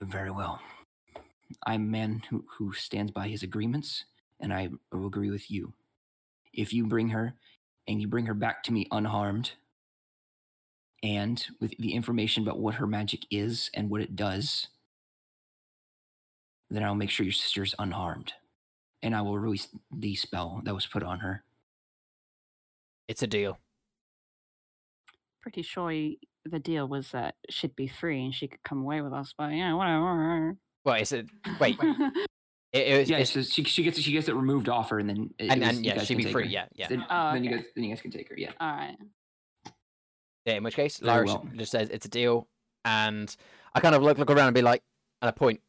"Very 0.00 0.30
well. 0.30 0.60
I'm 1.64 1.82
a 1.82 1.90
man 1.90 2.22
who 2.28 2.46
who 2.58 2.72
stands 2.72 3.12
by 3.12 3.28
his 3.28 3.42
agreements, 3.42 4.04
and 4.40 4.52
I 4.52 4.70
will 4.90 5.06
agree 5.06 5.30
with 5.30 5.50
you. 5.50 5.74
If 6.52 6.72
you 6.72 6.86
bring 6.86 7.10
her, 7.10 7.38
and 7.86 8.00
you 8.00 8.08
bring 8.08 8.26
her 8.26 8.34
back 8.34 8.62
to 8.64 8.72
me 8.72 8.88
unharmed." 8.90 9.52
And 11.02 11.46
with 11.60 11.76
the 11.78 11.92
information 11.92 12.42
about 12.42 12.58
what 12.58 12.76
her 12.76 12.86
magic 12.86 13.26
is 13.30 13.70
and 13.74 13.90
what 13.90 14.00
it 14.00 14.16
does, 14.16 14.68
then 16.68 16.82
I'll 16.82 16.96
make 16.96 17.10
sure 17.10 17.24
your 17.24 17.32
sister's 17.32 17.74
unharmed. 17.78 18.32
And 19.02 19.14
I 19.14 19.22
will 19.22 19.38
release 19.38 19.68
the 19.92 20.16
spell 20.16 20.62
that 20.64 20.74
was 20.74 20.86
put 20.86 21.04
on 21.04 21.20
her. 21.20 21.44
It's 23.06 23.22
a 23.22 23.28
deal. 23.28 23.60
Pretty 25.46 25.62
sure 25.62 25.90
he- 25.92 26.18
the 26.44 26.58
deal 26.58 26.88
was 26.88 27.12
that 27.12 27.36
she'd 27.48 27.76
be 27.76 27.86
free 27.86 28.24
and 28.24 28.34
she 28.34 28.48
could 28.48 28.62
come 28.64 28.80
away 28.82 29.00
with 29.00 29.12
us, 29.12 29.32
but 29.38 29.52
yeah, 29.52 29.74
whatever. 29.74 30.56
Well, 30.84 30.96
it's 30.96 31.12
a 31.12 31.24
wait. 31.60 31.78
It, 32.72 32.88
it 32.88 32.98
was, 32.98 33.08
Yeah, 33.08 33.16
it's- 33.18 33.30
so 33.30 33.42
she, 33.42 33.62
she 33.62 33.84
gets 33.84 33.98
she 34.00 34.10
gets 34.12 34.28
it 34.28 34.34
removed 34.34 34.68
off 34.68 34.90
her, 34.90 34.98
and 34.98 35.08
then 35.08 35.30
it, 35.38 35.50
and 35.50 35.62
it 35.62 35.66
was- 35.66 35.76
and 35.76 35.86
yeah, 35.86 36.02
she'd 36.02 36.16
be 36.16 36.24
free. 36.24 36.42
her. 36.44 36.50
Yeah, 36.50 36.66
yeah. 36.74 36.88
Then, 36.88 37.06
Oh, 37.08 37.32
then 37.32 37.44
you 37.44 37.50
guys 37.50 37.64
then 37.76 37.84
you 37.84 37.90
guys 37.94 38.02
can 38.02 38.10
take 38.10 38.28
her. 38.28 38.34
Yeah. 38.36 38.50
All 38.60 38.68
right. 38.68 38.96
Yeah, 40.44 40.54
in 40.54 40.64
which 40.64 40.74
case, 40.74 40.98
Very 40.98 41.26
well. 41.26 41.46
just 41.56 41.70
says 41.72 41.88
it's 41.90 42.06
a 42.06 42.08
deal, 42.10 42.48
and 42.84 43.34
I 43.74 43.80
kind 43.80 43.94
of 43.94 44.02
look 44.02 44.18
look 44.18 44.30
around 44.30 44.48
and 44.48 44.54
be 44.54 44.62
like, 44.62 44.82
and 45.22 45.28
a 45.28 45.32
point 45.32 45.60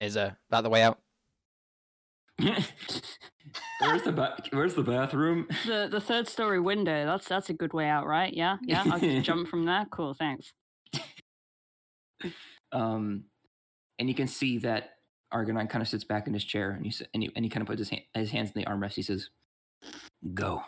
is 0.00 0.16
uh, 0.18 0.32
that 0.50 0.60
the 0.60 0.70
way 0.70 0.82
out? 0.82 1.00
Where's 2.38 4.02
the 4.02 4.12
ba- 4.12 4.36
Where's 4.50 4.74
the 4.74 4.82
bathroom? 4.82 5.46
The 5.66 5.88
the 5.90 6.00
third 6.00 6.28
story 6.28 6.60
window. 6.60 7.06
That's 7.06 7.28
that's 7.28 7.50
a 7.50 7.54
good 7.54 7.72
way 7.72 7.88
out, 7.88 8.06
right? 8.06 8.32
Yeah, 8.32 8.56
yeah. 8.62 8.84
I'll 8.86 8.98
just 8.98 9.24
jump 9.26 9.48
from 9.48 9.64
there. 9.64 9.86
Cool, 9.90 10.14
thanks. 10.14 10.52
Um, 12.72 13.24
and 13.98 14.08
you 14.08 14.14
can 14.14 14.26
see 14.26 14.58
that 14.58 14.90
Argonon 15.32 15.68
kind 15.68 15.82
of 15.82 15.88
sits 15.88 16.04
back 16.04 16.26
in 16.26 16.34
his 16.34 16.44
chair, 16.44 16.70
and 16.72 16.84
he 16.84 16.92
and 17.14 17.22
he, 17.22 17.30
and 17.36 17.44
he 17.44 17.48
kind 17.48 17.62
of 17.62 17.68
puts 17.68 17.78
his 17.78 17.90
hand, 17.90 18.02
his 18.14 18.30
hands 18.30 18.50
in 18.54 18.60
the 18.60 18.66
armrest. 18.68 18.94
He 18.94 19.02
says, 19.02 19.30
"Go." 20.34 20.62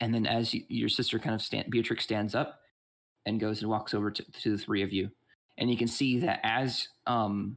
And 0.00 0.14
then 0.14 0.26
as 0.26 0.52
you, 0.52 0.62
your 0.68 0.88
sister 0.88 1.18
kind 1.18 1.34
of 1.34 1.42
stand, 1.42 1.70
Beatrix 1.70 2.04
stands 2.04 2.34
up 2.34 2.60
and 3.24 3.40
goes 3.40 3.60
and 3.62 3.70
walks 3.70 3.94
over 3.94 4.10
to, 4.10 4.22
to 4.42 4.50
the 4.50 4.58
three 4.58 4.82
of 4.82 4.92
you, 4.92 5.10
and 5.58 5.70
you 5.70 5.76
can 5.76 5.88
see 5.88 6.18
that 6.20 6.40
as 6.42 6.88
um 7.06 7.56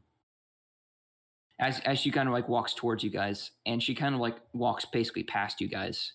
as 1.60 1.80
as 1.82 2.00
she 2.00 2.12
kind 2.12 2.28
of 2.28 2.34
like 2.34 2.48
walks 2.50 2.74
towards 2.74 3.04
you 3.04 3.10
guys, 3.10 3.52
and 3.66 3.82
she 3.82 3.94
kind 3.96 4.16
of 4.16 4.22
like 4.22 4.38
walks 4.54 4.86
basically 4.86 5.24
past 5.24 5.60
you 5.62 5.68
guys, 5.68 6.14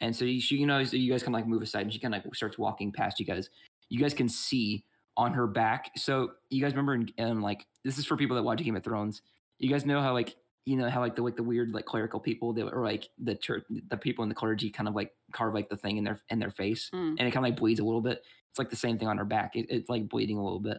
and 0.00 0.14
so 0.14 0.24
you, 0.24 0.40
she 0.40 0.64
knows 0.64 0.90
that 0.92 0.98
you 0.98 1.10
guys 1.10 1.22
can 1.22 1.32
like 1.32 1.46
move 1.46 1.62
aside, 1.62 1.82
and 1.82 1.92
she 1.92 1.98
kind 1.98 2.14
of 2.14 2.24
like 2.24 2.34
starts 2.34 2.58
walking 2.58 2.92
past 2.92 3.18
you 3.20 3.26
guys. 3.26 3.50
You 3.88 4.00
guys 4.00 4.14
can 4.14 4.28
see 4.28 4.84
on 5.16 5.32
her 5.32 5.46
back. 5.46 5.90
So 5.96 6.32
you 6.50 6.60
guys 6.62 6.72
remember 6.72 6.94
in, 6.94 7.08
in 7.18 7.40
like 7.40 7.66
this 7.84 7.98
is 7.98 8.06
for 8.06 8.16
people 8.16 8.36
that 8.36 8.42
watch 8.42 8.58
Game 8.62 8.76
of 8.76 8.84
Thrones. 8.84 9.22
You 9.58 9.70
guys 9.70 9.86
know 9.86 10.00
how 10.02 10.12
like 10.12 10.36
you 10.66 10.76
know 10.76 10.90
how 10.90 11.00
like 11.00 11.14
the 11.16 11.22
like 11.22 11.36
the 11.36 11.42
weird 11.42 11.72
like 11.72 11.86
clerical 11.86 12.20
people 12.20 12.52
that 12.54 12.64
or 12.66 12.84
like 12.84 13.08
the 13.22 13.34
church 13.34 13.64
the 13.88 13.96
people 13.96 14.22
in 14.24 14.28
the 14.28 14.34
clergy 14.34 14.68
kind 14.68 14.88
of 14.88 14.94
like 14.94 15.12
carve 15.32 15.54
like 15.54 15.68
the 15.68 15.76
thing 15.76 15.96
in 15.96 16.04
their 16.04 16.20
in 16.28 16.38
their 16.40 16.50
face 16.50 16.90
Mm. 16.92 17.10
and 17.18 17.20
it 17.20 17.30
kind 17.30 17.36
of 17.38 17.42
like 17.44 17.56
bleeds 17.56 17.80
a 17.80 17.84
little 17.84 18.00
bit. 18.00 18.22
It's 18.50 18.58
like 18.58 18.70
the 18.70 18.76
same 18.76 18.98
thing 18.98 19.06
on 19.08 19.16
her 19.18 19.24
back. 19.24 19.54
It, 19.54 19.66
it's 19.70 19.88
like 19.88 20.08
bleeding 20.08 20.38
a 20.38 20.44
little 20.44 20.60
bit. 20.60 20.78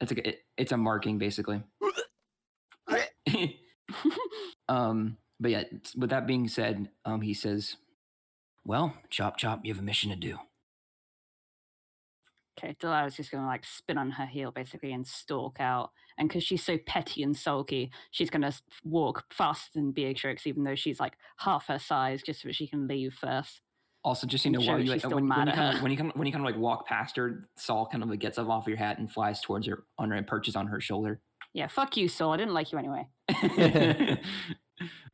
It's 0.00 0.10
like 0.12 0.24
a, 0.26 0.28
it, 0.28 0.38
it's 0.58 0.72
a 0.72 0.76
marking 0.76 1.18
basically. 1.18 1.62
um, 4.68 5.16
but 5.40 5.50
yeah, 5.50 5.64
with 5.96 6.10
that 6.10 6.26
being 6.26 6.48
said, 6.48 6.90
um, 7.04 7.20
he 7.20 7.34
says, 7.34 7.76
"Well, 8.64 8.94
chop 9.10 9.36
chop, 9.36 9.64
you 9.64 9.72
have 9.72 9.82
a 9.82 9.84
mission 9.84 10.10
to 10.10 10.16
do." 10.16 10.38
Okay, 12.58 12.76
Delilah's 12.80 13.16
just 13.16 13.32
gonna 13.32 13.46
like 13.46 13.64
spin 13.64 13.98
on 13.98 14.12
her 14.12 14.26
heel 14.26 14.52
basically 14.52 14.92
and 14.92 15.06
stalk 15.06 15.56
out. 15.58 15.90
And 16.16 16.28
because 16.28 16.44
she's 16.44 16.62
so 16.62 16.78
petty 16.78 17.22
and 17.22 17.36
sulky, 17.36 17.90
she's 18.10 18.30
gonna 18.30 18.52
walk 18.84 19.24
faster 19.32 19.70
than 19.74 19.92
Beatrix, 19.92 20.46
even 20.46 20.62
though 20.62 20.76
she's 20.76 21.00
like 21.00 21.14
half 21.38 21.66
her 21.66 21.78
size, 21.78 22.22
just 22.22 22.42
so 22.42 22.52
she 22.52 22.68
can 22.68 22.86
leave 22.86 23.14
first. 23.14 23.60
Also, 24.04 24.26
just 24.26 24.44
you 24.44 24.50
know, 24.50 24.60
while 24.60 24.78
you 24.78 24.92
like, 24.92 25.02
when, 25.02 25.28
when 25.28 25.46
you 25.46 25.52
kind 25.52 25.74
of 25.76 25.82
when 25.82 25.90
you 25.90 25.96
kind 25.96 26.10
of 26.10 26.16
when 26.16 26.26
you 26.26 26.32
kind 26.32 26.46
of 26.46 26.52
like 26.52 26.60
walk 26.60 26.86
past 26.86 27.16
her, 27.16 27.48
Saul 27.56 27.86
kind 27.90 28.02
of 28.02 28.10
like 28.10 28.20
gets 28.20 28.38
up 28.38 28.48
off 28.48 28.68
your 28.68 28.76
hat 28.76 28.98
and 28.98 29.10
flies 29.10 29.40
towards 29.40 29.66
her 29.66 29.84
on 29.98 30.10
her 30.10 30.16
and 30.16 30.26
perches 30.26 30.54
on 30.54 30.68
her 30.68 30.80
shoulder. 30.80 31.20
Yeah, 31.54 31.68
fuck 31.68 31.96
you, 31.96 32.08
Soul. 32.08 32.32
I 32.32 32.36
didn't 32.36 32.52
like 32.52 32.72
you 32.72 32.78
anyway. 32.78 33.06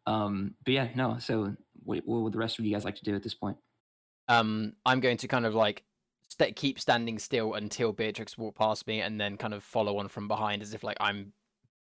um, 0.06 0.54
but 0.64 0.72
yeah, 0.74 0.88
no. 0.94 1.18
So, 1.18 1.54
what, 1.84 2.00
what 2.06 2.22
would 2.22 2.32
the 2.32 2.38
rest 2.38 2.58
of 2.58 2.64
you 2.64 2.72
guys 2.72 2.84
like 2.84 2.96
to 2.96 3.04
do 3.04 3.14
at 3.14 3.22
this 3.22 3.34
point? 3.34 3.58
Um, 4.26 4.72
I'm 4.86 5.00
going 5.00 5.18
to 5.18 5.28
kind 5.28 5.44
of 5.44 5.54
like 5.54 5.84
sta 6.28 6.50
keep 6.52 6.80
standing 6.80 7.18
still 7.18 7.54
until 7.54 7.92
Beatrix 7.92 8.38
walk 8.38 8.56
past 8.56 8.86
me, 8.86 9.02
and 9.02 9.20
then 9.20 9.36
kind 9.36 9.52
of 9.52 9.62
follow 9.62 9.98
on 9.98 10.08
from 10.08 10.28
behind, 10.28 10.62
as 10.62 10.72
if 10.72 10.82
like 10.82 10.96
I'm 10.98 11.32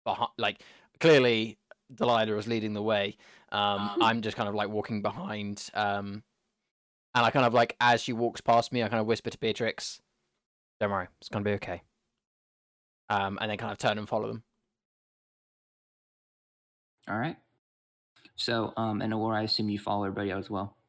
behind. 0.05 0.31
Like 0.39 0.63
clearly, 0.99 1.59
Delilah 1.95 2.35
was 2.35 2.49
leading 2.49 2.75
the 2.75 2.83
way. 2.83 3.17
Um, 3.53 3.91
Um. 3.91 4.03
I'm 4.03 4.23
just 4.23 4.37
kind 4.37 4.49
of 4.49 4.57
like 4.57 4.71
walking 4.71 5.03
behind. 5.03 5.71
Um, 5.75 6.25
and 7.15 7.25
I 7.25 7.31
kind 7.31 7.47
of 7.47 7.55
like 7.55 7.77
as 7.81 8.03
she 8.03 8.13
walks 8.13 8.41
past 8.41 8.73
me, 8.73 8.83
I 8.83 8.89
kind 8.89 9.01
of 9.01 9.07
whisper 9.07 9.31
to 9.31 9.39
Beatrix, 9.39 10.01
"Don't 10.81 10.91
worry, 10.91 11.07
it's 11.21 11.29
gonna 11.29 11.45
be 11.45 11.53
okay." 11.53 11.83
Um, 13.09 13.39
and 13.41 13.51
then 13.51 13.57
kind 13.57 13.73
of 13.73 13.79
turn 13.79 13.99
and 13.99 14.09
follow 14.09 14.29
them. 14.29 14.43
All 17.09 17.19
right. 17.19 17.37
So, 18.37 18.73
um, 18.77 19.01
and 19.03 19.13
Aurora, 19.13 19.41
I 19.41 19.43
assume 19.43 19.69
you 19.69 19.79
follow 19.79 20.05
everybody 20.05 20.33
out 20.33 20.39
as 20.39 20.51
well. 20.51 20.77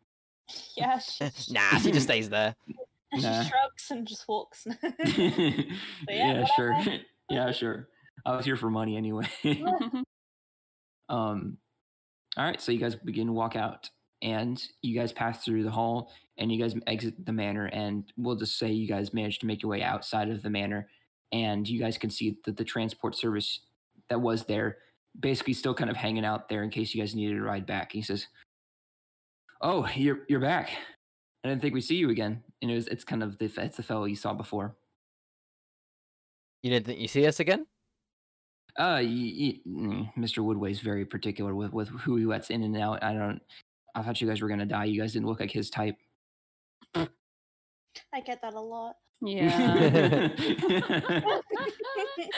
Yeah, 0.76 0.98
she, 0.98 1.26
nah, 1.54 1.78
she 1.78 1.92
just 1.92 2.08
stays 2.08 2.28
there. 2.30 2.56
she 3.16 3.22
Nah. 3.22 3.44
shrugs 3.44 3.92
and 3.92 4.08
just 4.08 4.28
walks. 4.28 4.66
yeah, 5.06 5.62
yeah, 6.10 6.46
sure. 6.56 6.76
yeah, 7.30 7.52
sure. 7.52 7.88
I 8.26 8.36
was 8.36 8.46
here 8.46 8.56
for 8.58 8.70
money 8.72 8.98
anyway. 8.98 9.28
um, 11.08 11.58
all 12.38 12.44
right. 12.46 12.60
So 12.62 12.72
you 12.72 12.80
guys 12.80 12.96
begin 12.96 13.28
to 13.28 13.34
walk 13.34 13.56
out, 13.56 13.90
and 14.24 14.62
you 14.82 14.98
guys 15.00 15.12
pass 15.12 15.44
through 15.44 15.64
the 15.64 15.72
hall, 15.72 16.12
and 16.38 16.52
you 16.52 16.60
guys 16.60 16.74
exit 16.88 17.26
the 17.26 17.34
manor, 17.34 17.66
and 17.68 18.12
we'll 18.18 18.36
just 18.36 18.58
say 18.58 18.72
you 18.72 18.88
guys 18.88 19.14
managed 19.14 19.42
to 19.42 19.48
make 19.48 19.62
your 19.62 19.70
way 19.70 19.84
outside 19.84 20.30
of 20.30 20.42
the 20.42 20.50
manor, 20.50 20.88
and 21.32 21.68
you 21.68 21.80
guys 21.80 21.98
can 22.00 22.10
see 22.10 22.38
that 22.46 22.58
the 22.58 22.64
transport 22.66 23.16
service 23.16 23.60
that 24.10 24.22
was 24.22 24.46
there 24.46 24.78
basically 25.18 25.54
still 25.54 25.74
kind 25.74 25.90
of 25.90 25.96
hanging 25.96 26.26
out 26.26 26.50
there 26.50 26.64
in 26.64 26.70
case 26.70 26.94
you 26.94 27.02
guys 27.02 27.16
needed 27.16 27.38
a 27.38 27.42
ride 27.42 27.66
back. 27.66 27.92
He 27.92 28.02
says, 28.02 28.28
"Oh, 29.62 29.88
you're 29.96 30.20
you're 30.28 30.40
back. 30.40 30.70
I 31.44 31.50
didn't 31.50 31.62
think 31.62 31.74
we'd 31.74 31.82
see 31.82 31.96
you 31.96 32.10
again." 32.10 32.44
And 32.62 32.70
it 32.72 32.76
was 32.76 32.88
it's 32.88 33.04
kind 33.06 33.24
of 33.24 33.38
the 33.38 33.46
it's 33.58 33.78
the 33.78 33.84
fellow 33.84 34.06
you 34.06 34.16
saw 34.16 34.34
before. 34.34 34.76
You 36.64 36.72
didn't 36.72 36.86
think 36.88 37.00
you 37.00 37.08
see 37.08 37.26
us 37.26 37.40
again? 37.40 37.66
Uh, 38.78 39.00
y- 39.02 39.34
y- 39.40 39.60
mm, 39.68 40.14
Mr. 40.18 40.44
Woodway's 40.44 40.80
very 40.82 41.06
particular 41.06 41.56
with 41.56 41.72
with 41.74 41.88
who 41.90 42.18
he 42.18 42.26
lets 42.26 42.50
in 42.50 42.64
and 42.64 42.78
out. 42.78 43.02
I 43.04 43.14
don't. 43.14 43.42
I 43.96 44.04
thought 44.04 44.22
you 44.22 44.28
guys 44.28 44.42
were 44.42 44.50
gonna 44.50 44.66
die. 44.66 44.86
You 44.86 45.02
guys 45.02 45.14
didn't 45.14 45.28
look 45.28 45.40
like 45.40 45.52
his 45.52 45.70
type. 45.70 45.96
I 46.96 48.22
get 48.26 48.42
that 48.42 48.54
a 48.54 48.60
lot. 48.60 48.96
yeah. 49.22 50.30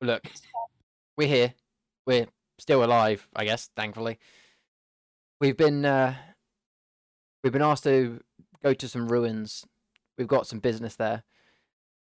Look, 0.00 0.22
we're 1.16 1.28
here. 1.28 1.54
We're 2.06 2.26
still 2.58 2.84
alive, 2.84 3.28
I 3.34 3.44
guess, 3.44 3.70
thankfully. 3.76 4.18
We've 5.40 5.56
been 5.56 5.84
uh 5.84 6.14
we've 7.42 7.52
been 7.52 7.62
asked 7.62 7.84
to 7.84 8.20
go 8.62 8.74
to 8.74 8.88
some 8.88 9.08
ruins. 9.08 9.64
We've 10.18 10.28
got 10.28 10.46
some 10.46 10.60
business 10.60 10.96
there. 10.96 11.24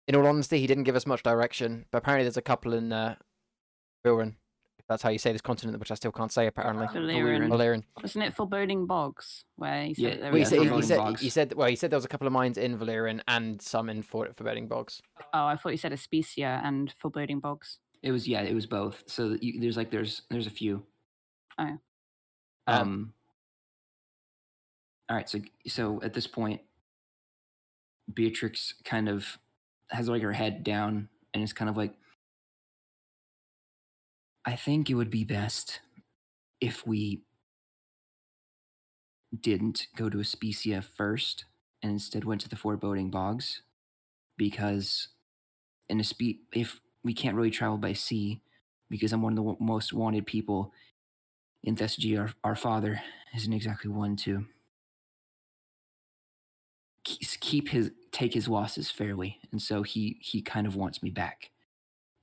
In 0.09 0.17
all 0.17 0.27
honesty, 0.27 0.59
he 0.59 0.67
didn't 0.67 0.85
give 0.85 0.97
us 0.97 1.07
much 1.07 1.23
direction, 1.23 1.87
but 1.93 1.99
apparently 1.99 2.25
there's 2.25 2.37
a 2.37 2.43
couple 2.43 2.73
in 2.75 2.93
uh 2.93 3.15
Vilren, 4.05 4.35
if 4.79 4.87
that's 4.89 5.03
how 5.03 5.11
you 5.11 5.19
say 5.19 5.31
this 5.31 5.43
continent, 5.43 5.79
which 5.79 5.91
I 5.91 5.95
still 5.95 6.11
can't 6.11 6.33
say 6.33 6.47
apparently. 6.47 6.87
Valyrian. 6.87 7.49
Valyrian. 7.49 7.83
Wasn't 8.03 8.25
it 8.25 8.35
Foreboding 8.35 8.87
Bogs 8.87 9.45
where 9.57 9.85
he 9.85 9.95
said 9.95 10.03
Yeah, 10.03 10.11
there 10.17 10.33
Well, 10.33 10.35
he, 10.35 10.41
was 10.41 10.49
said, 10.49 10.59
he, 10.61 10.83
said, 10.83 11.19
he 11.19 11.29
said 11.31 11.53
well 11.55 11.69
he 11.69 11.77
said 11.77 11.91
there 11.91 11.99
was 11.99 12.05
a 12.05 12.09
couple 12.09 12.27
of 12.27 12.33
mines 12.33 12.57
in 12.59 12.79
Valyrian 12.79 13.21
and 13.29 13.61
some 13.63 13.89
in 13.91 14.03
For- 14.03 14.33
Forbidding 14.35 14.67
Bogs. 14.69 15.01
Oh, 15.35 15.47
I 15.47 15.57
thought 15.57 15.71
you 15.71 15.79
said 15.79 15.93
Aspecia 15.93 16.65
and 16.65 16.93
Foreboding 16.99 17.39
Bogs. 17.41 17.79
It 18.03 18.13
was 18.13 18.27
yeah, 18.27 18.43
it 18.43 18.55
was 18.55 18.67
both. 18.67 19.05
So 19.07 19.37
you, 19.41 19.61
there's 19.61 19.77
like 19.77 19.91
there's 19.91 20.23
there's 20.31 20.47
a 20.47 20.51
few. 20.51 20.83
Oh, 21.59 21.65
yeah. 21.65 21.77
Um, 22.67 22.81
Um. 22.81 23.15
All 25.09 25.17
right, 25.17 25.29
so 25.29 25.41
so 25.67 26.01
at 26.03 26.15
this 26.15 26.27
point, 26.27 26.61
Beatrix 28.13 28.75
kind 28.85 29.09
of 29.09 29.39
has 29.91 30.09
like 30.09 30.23
her 30.23 30.33
head 30.33 30.65
down 30.65 31.09
and 31.35 31.43
is 31.43 31.53
kind 31.53 31.69
of 31.69 31.77
like, 31.77 31.95
I 34.45 34.55
think 34.57 34.91
it 34.91 34.95
would 34.95 35.11
be 35.11 35.25
best 35.25 35.81
if 36.61 36.87
we 36.87 37.23
didn't 39.39 39.87
go 39.97 40.09
to 40.11 40.19
Aspecia 40.19 40.83
first 40.83 41.45
and 41.83 41.93
instead 41.93 42.25
went 42.25 42.41
to 42.43 42.49
the 42.49 42.57
foreboding 42.57 43.11
bogs 43.11 43.63
because 44.37 45.09
in 45.89 46.01
a 46.01 46.05
spe- 46.05 46.43
if 46.55 46.81
we 47.05 47.15
can't 47.15 47.37
really 47.37 47.51
travel 47.51 47.79
by 47.79 47.93
sea 47.93 48.41
because 48.91 49.13
I'm 49.13 49.23
one 49.23 49.33
of 49.33 49.37
the 49.37 49.43
w- 49.43 49.59
most 49.61 49.93
wanted 49.93 50.27
people 50.27 50.73
in 51.63 51.77
Thessagy, 51.77 52.19
our, 52.19 52.31
our 52.45 52.57
father, 52.57 53.01
isn't 53.35 53.53
exactly 53.53 53.91
one 53.91 54.17
to 54.17 54.47
keep 57.05 57.69
his 57.69 57.91
take 58.13 58.35
his 58.35 58.49
losses 58.49 58.91
fairly, 58.91 59.39
and 59.53 59.61
so 59.61 59.83
he 59.83 60.19
he 60.21 60.43
kind 60.43 60.67
of 60.67 60.77
wants 60.77 61.03
me 61.03 61.11
back. 61.11 61.51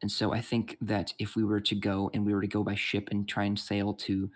And 0.01 0.11
so 0.11 0.33
I 0.33 0.41
think 0.41 0.77
that 0.81 1.13
if 1.19 1.35
we 1.35 1.43
were 1.43 1.61
to 1.61 1.75
go 1.75 2.11
and 2.13 2.25
we 2.25 2.33
were 2.33 2.41
to 2.41 2.47
go 2.47 2.63
by 2.63 2.75
ship 2.75 3.09
and 3.11 3.27
try 3.27 3.45
and 3.45 3.59
sail 3.59 3.93
to 3.95 4.29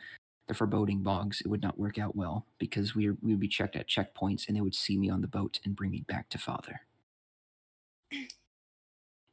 the 0.47 0.53
foreboding 0.55 1.03
bogs, 1.03 1.41
it 1.41 1.47
would 1.47 1.61
not 1.63 1.79
work 1.79 1.99
out 1.99 2.15
well 2.15 2.45
because 2.59 2.95
we 2.95 3.11
we 3.11 3.31
would 3.31 3.39
be 3.39 3.47
checked 3.47 3.75
at 3.75 3.87
checkpoints 3.89 4.47
and 4.47 4.57
they 4.57 4.61
would 4.61 4.75
see 4.75 4.97
me 4.97 5.09
on 5.09 5.21
the 5.21 5.27
boat 5.27 5.59
and 5.65 5.75
bring 5.75 5.91
me 5.91 6.03
back 6.07 6.29
to 6.29 6.37
father. 6.37 6.81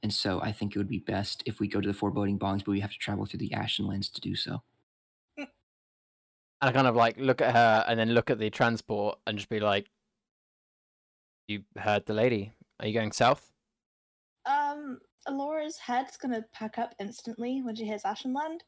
And 0.03 0.13
so 0.13 0.41
I 0.41 0.53
think 0.53 0.75
it 0.75 0.79
would 0.79 0.89
be 0.89 1.01
best 1.01 1.43
if 1.45 1.59
we 1.59 1.69
go 1.69 1.81
to 1.81 1.89
the 1.89 1.95
foreboding 1.95 2.39
bogs, 2.39 2.63
but 2.63 2.71
we 2.71 2.81
have 2.81 2.93
to 2.93 2.99
travel 2.99 3.27
through 3.27 3.41
the 3.41 3.51
Ashenlands 3.51 4.13
to 4.13 4.21
do 4.21 4.37
so. 4.37 4.63
And 6.61 6.69
I 6.69 6.73
kind 6.73 6.89
of 6.89 6.97
like 6.97 7.17
look 7.19 7.41
at 7.41 7.55
her 7.55 7.85
and 7.87 7.99
then 7.99 8.11
look 8.11 8.31
at 8.31 8.39
the 8.39 8.51
transport 8.51 9.19
and 9.27 9.39
just 9.39 9.49
be 9.49 9.61
like, 9.61 9.91
"You 11.47 11.63
heard 11.77 12.05
the 12.07 12.15
lady. 12.15 12.53
Are 12.81 12.87
you 12.87 12.95
going 12.95 13.13
south?" 13.13 13.53
Um, 14.45 14.99
Laura's 15.29 15.79
head's 15.79 16.17
gonna 16.17 16.45
pack 16.53 16.79
up 16.79 16.95
instantly 16.99 17.63
when 17.63 17.77
she 17.77 17.85
hears 17.85 18.03
Ashenland. 18.03 18.61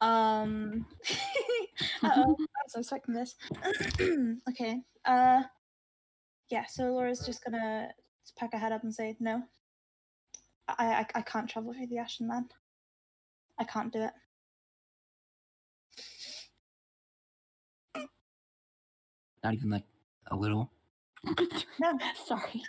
Um, 0.00 0.86
uh-oh, 2.02 2.36
I 2.38 2.62
was 2.64 2.76
expecting 2.76 3.14
this. 3.14 3.34
okay. 4.50 4.82
Uh, 5.04 5.42
yeah. 6.50 6.66
So 6.66 6.84
Laura's 6.92 7.26
just 7.26 7.44
gonna 7.44 7.88
pack 8.38 8.52
her 8.52 8.58
head 8.58 8.70
up 8.70 8.84
and 8.84 8.94
say, 8.94 9.16
"No, 9.18 9.42
I, 10.68 10.74
I, 10.86 11.06
I 11.16 11.22
can't 11.22 11.48
travel 11.48 11.72
through 11.72 11.88
the 11.88 11.96
Ashenland. 11.96 12.50
I 13.58 13.64
can't 13.64 13.92
do 13.92 14.02
it." 14.02 14.12
Not 19.42 19.54
even 19.54 19.70
like 19.70 19.84
a 20.30 20.36
little. 20.36 20.70
No. 21.78 21.98
Sorry. 22.26 22.62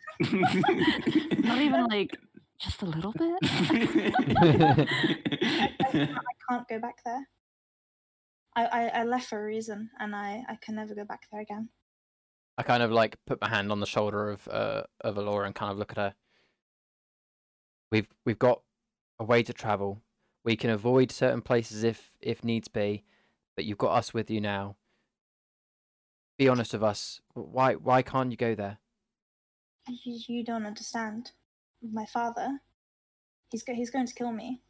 Not 1.39 1.61
even 1.61 1.85
like 1.89 2.17
just 2.59 2.81
a 2.81 2.85
little 2.85 3.13
bit. 3.13 3.37
I, 3.41 4.87
I 5.89 6.33
can't 6.49 6.67
go 6.67 6.79
back 6.79 6.97
there. 7.05 7.27
I, 8.57 8.65
I, 8.65 8.87
I 8.99 9.03
left 9.03 9.27
for 9.27 9.41
a 9.41 9.45
reason, 9.45 9.89
and 9.99 10.15
I, 10.15 10.43
I 10.47 10.57
can 10.61 10.75
never 10.75 10.95
go 10.95 11.05
back 11.05 11.23
there 11.31 11.41
again. 11.41 11.69
I 12.57 12.63
kind 12.63 12.83
of 12.83 12.91
like 12.91 13.17
put 13.25 13.41
my 13.41 13.49
hand 13.49 13.71
on 13.71 13.81
the 13.81 13.85
shoulder 13.85 14.29
of 14.29 14.47
uh 14.47 14.83
of 15.01 15.17
Alora 15.17 15.45
and 15.45 15.55
kind 15.55 15.71
of 15.71 15.77
look 15.77 15.91
at 15.91 15.97
her. 15.97 16.13
We've 17.95 18.09
we've 18.25 18.37
got 18.39 18.59
a 19.19 19.23
way 19.23 19.41
to 19.41 19.53
travel. 19.53 20.01
We 20.43 20.57
can 20.57 20.69
avoid 20.69 21.13
certain 21.13 21.41
places 21.41 21.85
if 21.85 22.11
if 22.19 22.43
needs 22.43 22.67
be, 22.67 23.05
but 23.55 23.63
you've 23.63 23.77
got 23.77 23.95
us 23.95 24.13
with 24.13 24.29
you 24.29 24.41
now. 24.41 24.75
Be 26.37 26.49
honest 26.49 26.73
with 26.73 26.83
us. 26.83 27.21
Why 27.35 27.75
why 27.75 28.01
can't 28.01 28.31
you 28.31 28.35
go 28.35 28.53
there? 28.53 28.79
You, 29.87 30.19
you 30.27 30.43
don't 30.43 30.65
understand. 30.65 31.31
My 31.81 32.05
father, 32.05 32.59
he's 33.49 33.63
go, 33.63 33.73
he's 33.73 33.91
going 33.91 34.07
to 34.07 34.13
kill 34.13 34.33
me. 34.33 34.61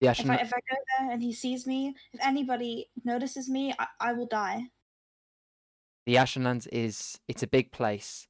The 0.00 0.08
If 0.08 0.28
I 0.28 0.34
if 0.34 0.52
I 0.52 0.60
go 0.68 0.76
there 0.98 1.12
and 1.12 1.22
he 1.22 1.32
sees 1.32 1.68
me, 1.68 1.94
if 2.12 2.18
anybody 2.20 2.90
notices 3.04 3.48
me, 3.48 3.72
I, 3.78 3.86
I 4.00 4.12
will 4.12 4.26
die. 4.26 4.70
the 6.04 6.16
Ashenlands 6.16 6.66
is 6.72 7.20
it's 7.28 7.44
a 7.44 7.46
big 7.46 7.70
place. 7.70 8.26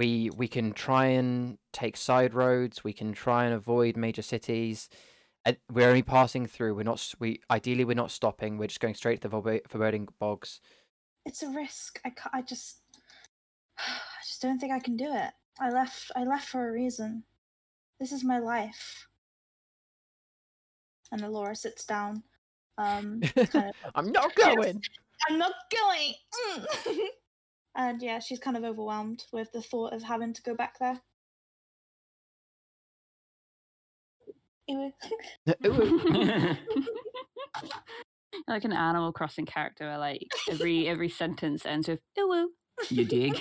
We 0.00 0.30
we 0.34 0.48
can 0.48 0.72
try 0.72 1.08
and 1.08 1.58
take 1.74 1.94
side 1.94 2.32
roads. 2.32 2.82
We 2.82 2.94
can 2.94 3.12
try 3.12 3.44
and 3.44 3.52
avoid 3.52 3.98
major 3.98 4.22
cities. 4.22 4.88
We're 5.70 5.88
only 5.88 6.02
passing 6.02 6.46
through. 6.46 6.74
We're 6.74 6.84
not. 6.84 7.06
We 7.18 7.42
ideally 7.50 7.84
we're 7.84 7.92
not 7.92 8.10
stopping. 8.10 8.56
We're 8.56 8.68
just 8.68 8.80
going 8.80 8.94
straight 8.94 9.20
to 9.20 9.28
the 9.28 9.60
foreboding 9.68 10.08
bogs. 10.18 10.62
It's 11.26 11.42
a 11.42 11.50
risk. 11.50 12.00
I 12.02 12.14
I 12.32 12.40
just 12.40 12.78
I 13.78 14.22
just 14.26 14.40
don't 14.40 14.58
think 14.58 14.72
I 14.72 14.80
can 14.80 14.96
do 14.96 15.12
it. 15.14 15.32
I 15.60 15.68
left 15.68 16.10
I 16.16 16.24
left 16.24 16.48
for 16.48 16.66
a 16.66 16.72
reason. 16.72 17.24
This 17.98 18.10
is 18.10 18.24
my 18.24 18.38
life. 18.38 19.06
And 21.12 21.20
Alora 21.20 21.54
sits 21.54 21.84
down. 21.84 22.22
Um, 22.78 23.20
kind 23.36 23.68
of 23.68 23.92
I'm 23.94 24.10
not 24.12 24.34
going. 24.34 24.80
I'm 25.28 25.36
not 25.36 25.52
going. 25.70 26.14
And 27.74 28.02
yeah, 28.02 28.18
she's 28.18 28.38
kind 28.38 28.56
of 28.56 28.64
overwhelmed 28.64 29.24
with 29.32 29.52
the 29.52 29.62
thought 29.62 29.92
of 29.92 30.02
having 30.02 30.34
to 30.34 30.42
go 30.42 30.54
back 30.54 30.78
there. 30.78 31.00
Ew. 34.66 34.92
Like 38.46 38.64
an 38.64 38.72
Animal 38.72 39.12
Crossing 39.12 39.44
character, 39.44 39.86
where 39.86 39.98
like 39.98 40.26
every 40.48 40.88
every 40.88 41.08
sentence 41.08 41.66
ends 41.66 41.88
with 41.88 42.00
"ooh." 42.18 42.50
you 42.88 43.04
dig? 43.04 43.40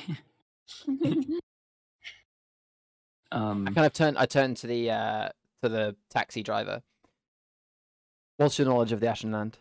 I 0.88 1.24
Um, 3.32 3.66
kind 3.66 3.86
of 3.86 3.94
turn. 3.94 4.18
I 4.18 4.26
turn 4.26 4.56
to 4.56 4.68
the 4.68 4.90
uh 4.92 5.30
to 5.64 5.70
the 5.70 5.96
taxi 6.10 6.44
driver. 6.44 6.82
What's 8.38 8.58
your 8.58 8.68
knowledge 8.68 8.92
of 8.92 9.00
the 9.00 9.06
Ashenland? 9.08 9.56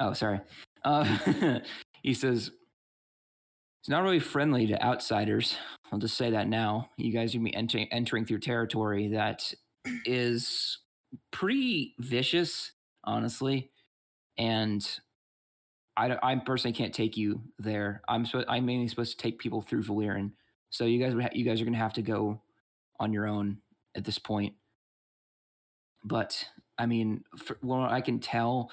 oh, 0.00 0.12
sorry. 0.12 0.40
Uh, 0.84 1.60
he 2.02 2.14
says 2.14 2.50
it's 3.80 3.88
not 3.88 4.02
really 4.02 4.20
friendly 4.20 4.66
to 4.66 4.82
outsiders. 4.82 5.56
I'll 5.90 5.98
just 5.98 6.16
say 6.16 6.30
that 6.30 6.48
now. 6.48 6.90
You 6.96 7.12
guys 7.12 7.34
are 7.34 7.40
be 7.40 7.54
entering 7.54 7.88
entering 7.90 8.26
through 8.26 8.40
territory 8.40 9.08
that 9.08 9.52
is 10.04 10.78
pretty 11.30 11.94
vicious, 11.98 12.72
honestly, 13.04 13.70
and 14.36 14.86
I, 15.96 16.16
I 16.22 16.36
personally 16.36 16.76
can't 16.76 16.94
take 16.94 17.16
you 17.16 17.42
there. 17.58 18.02
I'm 18.08 18.26
supposed 18.26 18.48
I'm 18.48 18.66
mainly 18.66 18.88
supposed 18.88 19.18
to 19.18 19.22
take 19.22 19.38
people 19.38 19.62
through 19.62 19.82
Valyrian, 19.82 20.32
so 20.68 20.84
you 20.84 21.02
guys 21.02 21.14
ha- 21.14 21.32
you 21.32 21.44
guys 21.44 21.60
are 21.60 21.64
gonna 21.64 21.78
have 21.78 21.94
to 21.94 22.02
go 22.02 22.42
on 22.98 23.12
your 23.12 23.26
own 23.26 23.58
at 23.96 24.04
this 24.04 24.18
point. 24.18 24.54
But 26.04 26.44
I 26.78 26.86
mean, 26.86 27.24
what 27.60 27.90
I 27.90 28.00
can 28.02 28.20
tell 28.20 28.70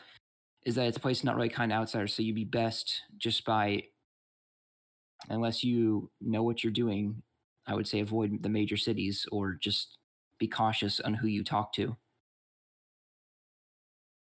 is 0.68 0.76
that 0.76 0.86
it's 0.86 0.98
a 0.98 1.00
place 1.00 1.24
not 1.24 1.38
really 1.38 1.48
kind 1.48 1.72
of 1.72 1.78
outsiders. 1.78 2.14
So 2.14 2.22
you'd 2.22 2.36
be 2.36 2.44
best 2.44 3.04
just 3.18 3.46
by, 3.46 3.84
unless 5.30 5.64
you 5.64 6.12
know 6.20 6.44
what 6.44 6.62
you're 6.62 6.74
doing, 6.74 7.24
I 7.66 7.74
would 7.74 7.88
say 7.88 8.02
avoid 8.02 8.44
the 8.44 8.50
major 8.50 8.76
cities 8.76 9.26
or 9.32 9.54
just 9.54 9.98
be 10.38 10.46
cautious 10.46 11.00
on 11.00 11.14
who 11.14 11.28
you 11.28 11.46
talk 11.46 11.72
to. 11.76 11.96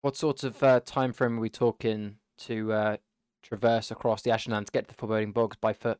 What 0.03 0.15
sort 0.15 0.43
of 0.43 0.61
uh, 0.61 0.79
time 0.81 1.11
frame 1.11 1.39
are 1.39 1.41
we 1.41 1.49
talking 1.49 2.17
to 2.41 2.71
uh, 2.71 2.97
traverse 3.41 3.89
across 3.89 4.21
the 4.21 4.29
Ashenland 4.29 4.67
to 4.67 4.71
get 4.71 4.87
to 4.87 4.93
the 4.93 4.99
foreboding 4.99 5.31
bogs 5.31 5.57
by 5.59 5.73
foot? 5.73 5.97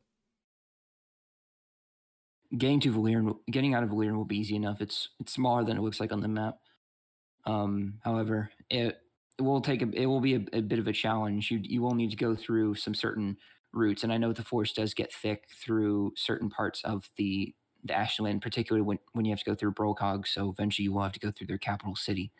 Getting 2.56 2.78
to 2.82 2.92
Valyrian, 2.92 3.38
getting 3.50 3.74
out 3.74 3.82
of 3.82 3.90
Valyrian 3.90 4.14
will 4.14 4.24
be 4.24 4.38
easy 4.38 4.54
enough. 4.54 4.80
It's 4.80 5.08
it's 5.18 5.32
smaller 5.32 5.64
than 5.64 5.76
it 5.76 5.82
looks 5.82 5.98
like 5.98 6.12
on 6.12 6.20
the 6.20 6.28
map. 6.28 6.58
Um, 7.44 7.94
however, 8.04 8.50
it, 8.70 8.98
it 9.38 9.42
will 9.42 9.60
take 9.60 9.82
a 9.82 9.88
it 9.92 10.06
will 10.06 10.20
be 10.20 10.34
a, 10.34 10.44
a 10.52 10.60
bit 10.60 10.78
of 10.78 10.88
a 10.88 10.92
challenge. 10.92 11.50
You 11.50 11.60
you 11.62 11.82
will 11.82 11.94
need 11.94 12.10
to 12.10 12.16
go 12.16 12.34
through 12.34 12.74
some 12.74 12.94
certain 12.94 13.36
routes, 13.72 14.02
and 14.02 14.12
I 14.12 14.18
know 14.18 14.32
the 14.32 14.42
forest 14.44 14.76
does 14.76 14.94
get 14.94 15.12
thick 15.12 15.44
through 15.64 16.12
certain 16.16 16.50
parts 16.50 16.82
of 16.84 17.08
the 17.16 17.54
the 17.84 17.94
Ashland, 17.94 18.42
particularly 18.42 18.84
when 18.84 18.98
when 19.12 19.24
you 19.24 19.32
have 19.32 19.38
to 19.40 19.44
go 19.50 19.54
through 19.54 19.74
Brokog. 19.74 20.26
So 20.26 20.50
eventually, 20.50 20.84
you 20.84 20.92
will 20.92 21.02
have 21.02 21.12
to 21.12 21.20
go 21.20 21.30
through 21.30 21.46
their 21.46 21.58
capital 21.58 21.94
city. 21.96 22.32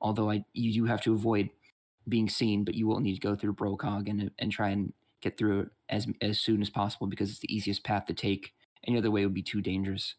Although 0.00 0.30
I 0.30 0.44
you 0.54 0.72
do 0.74 0.84
have 0.86 1.02
to 1.02 1.14
avoid 1.14 1.50
being 2.08 2.28
seen, 2.28 2.64
but 2.64 2.74
you 2.74 2.86
will 2.86 3.00
need 3.00 3.14
to 3.14 3.20
go 3.20 3.36
through 3.36 3.54
Brokog 3.54 4.08
and 4.08 4.30
and 4.38 4.52
try 4.52 4.70
and 4.70 4.92
get 5.22 5.38
through 5.38 5.70
as 5.88 6.06
as 6.20 6.40
soon 6.40 6.62
as 6.62 6.70
possible 6.70 7.06
because 7.06 7.30
it's 7.30 7.40
the 7.40 7.54
easiest 7.54 7.84
path 7.84 8.06
to 8.06 8.14
take. 8.14 8.52
Any 8.86 8.98
other 8.98 9.10
way 9.10 9.24
would 9.24 9.34
be 9.34 9.42
too 9.42 9.62
dangerous. 9.62 10.16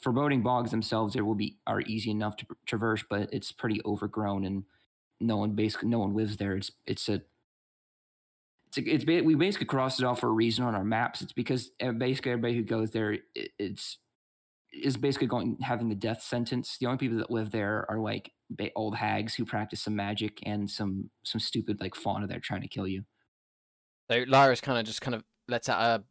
Foreboding 0.00 0.42
bogs 0.42 0.70
themselves, 0.70 1.14
there 1.14 1.24
will 1.24 1.34
be 1.34 1.58
are 1.66 1.80
easy 1.82 2.10
enough 2.10 2.36
to 2.36 2.46
traverse, 2.66 3.04
but 3.08 3.28
it's 3.32 3.52
pretty 3.52 3.80
overgrown 3.84 4.44
and 4.44 4.64
no 5.22 5.36
one 5.36 5.52
basically 5.52 5.88
no 5.88 5.98
one 5.98 6.14
lives 6.14 6.36
there. 6.36 6.56
It's 6.56 6.70
it's 6.86 7.08
a 7.08 7.22
it's 8.66 8.78
a, 8.78 8.94
it's 8.94 9.24
we 9.24 9.34
basically 9.34 9.66
crossed 9.66 10.00
it 10.00 10.06
off 10.06 10.20
for 10.20 10.28
a 10.28 10.32
reason 10.32 10.64
on 10.64 10.74
our 10.74 10.84
maps. 10.84 11.22
It's 11.22 11.32
because 11.32 11.70
uh, 11.80 11.92
basically 11.92 12.32
everybody 12.32 12.54
who 12.54 12.62
goes 12.62 12.90
there 12.90 13.18
it's 13.34 13.98
is 14.72 14.96
basically 14.96 15.26
going 15.26 15.58
having 15.60 15.88
the 15.88 15.94
death 15.94 16.22
sentence. 16.22 16.78
The 16.78 16.86
only 16.86 16.98
people 16.98 17.18
that 17.18 17.30
live 17.30 17.50
there 17.50 17.86
are 17.88 17.98
like 17.98 18.32
old 18.76 18.96
hags 18.96 19.34
who 19.34 19.44
practice 19.44 19.82
some 19.82 19.96
magic 19.96 20.38
and 20.44 20.70
some 20.70 21.10
some 21.24 21.40
stupid 21.40 21.80
like 21.80 21.94
fauna 21.94 22.26
that 22.26 22.36
are 22.36 22.40
trying 22.40 22.62
to 22.62 22.68
kill 22.68 22.86
you. 22.86 23.04
So 24.10 24.24
Lyra's 24.26 24.60
kind 24.60 24.78
of 24.78 24.84
just 24.84 25.00
kind 25.00 25.14
of 25.14 25.24
lets 25.48 25.68
out 25.68 26.02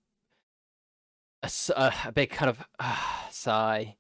a 1.44 1.52
a 1.76 2.12
big 2.12 2.30
kind 2.30 2.50
of 2.50 2.64
ah, 2.80 3.28
sigh 3.32 3.96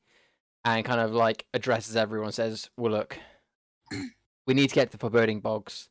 and 0.64 0.86
kind 0.86 1.02
of 1.02 1.12
like 1.12 1.46
addresses 1.54 1.96
everyone. 1.96 2.32
Says, 2.32 2.70
"Well, 2.78 2.92
look, 2.92 3.18
we 4.52 4.56
need 4.56 4.68
to 4.68 4.76
get 4.76 4.92
to 4.92 4.98
the 4.98 5.00
foreboding 5.00 5.40
bogs. 5.40 5.88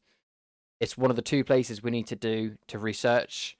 It's 0.80 0.98
one 0.98 1.08
of 1.08 1.16
the 1.16 1.22
two 1.22 1.44
places 1.44 1.82
we 1.82 1.90
need 1.90 2.06
to 2.08 2.14
do 2.14 2.58
to 2.66 2.78
research, 2.78 3.56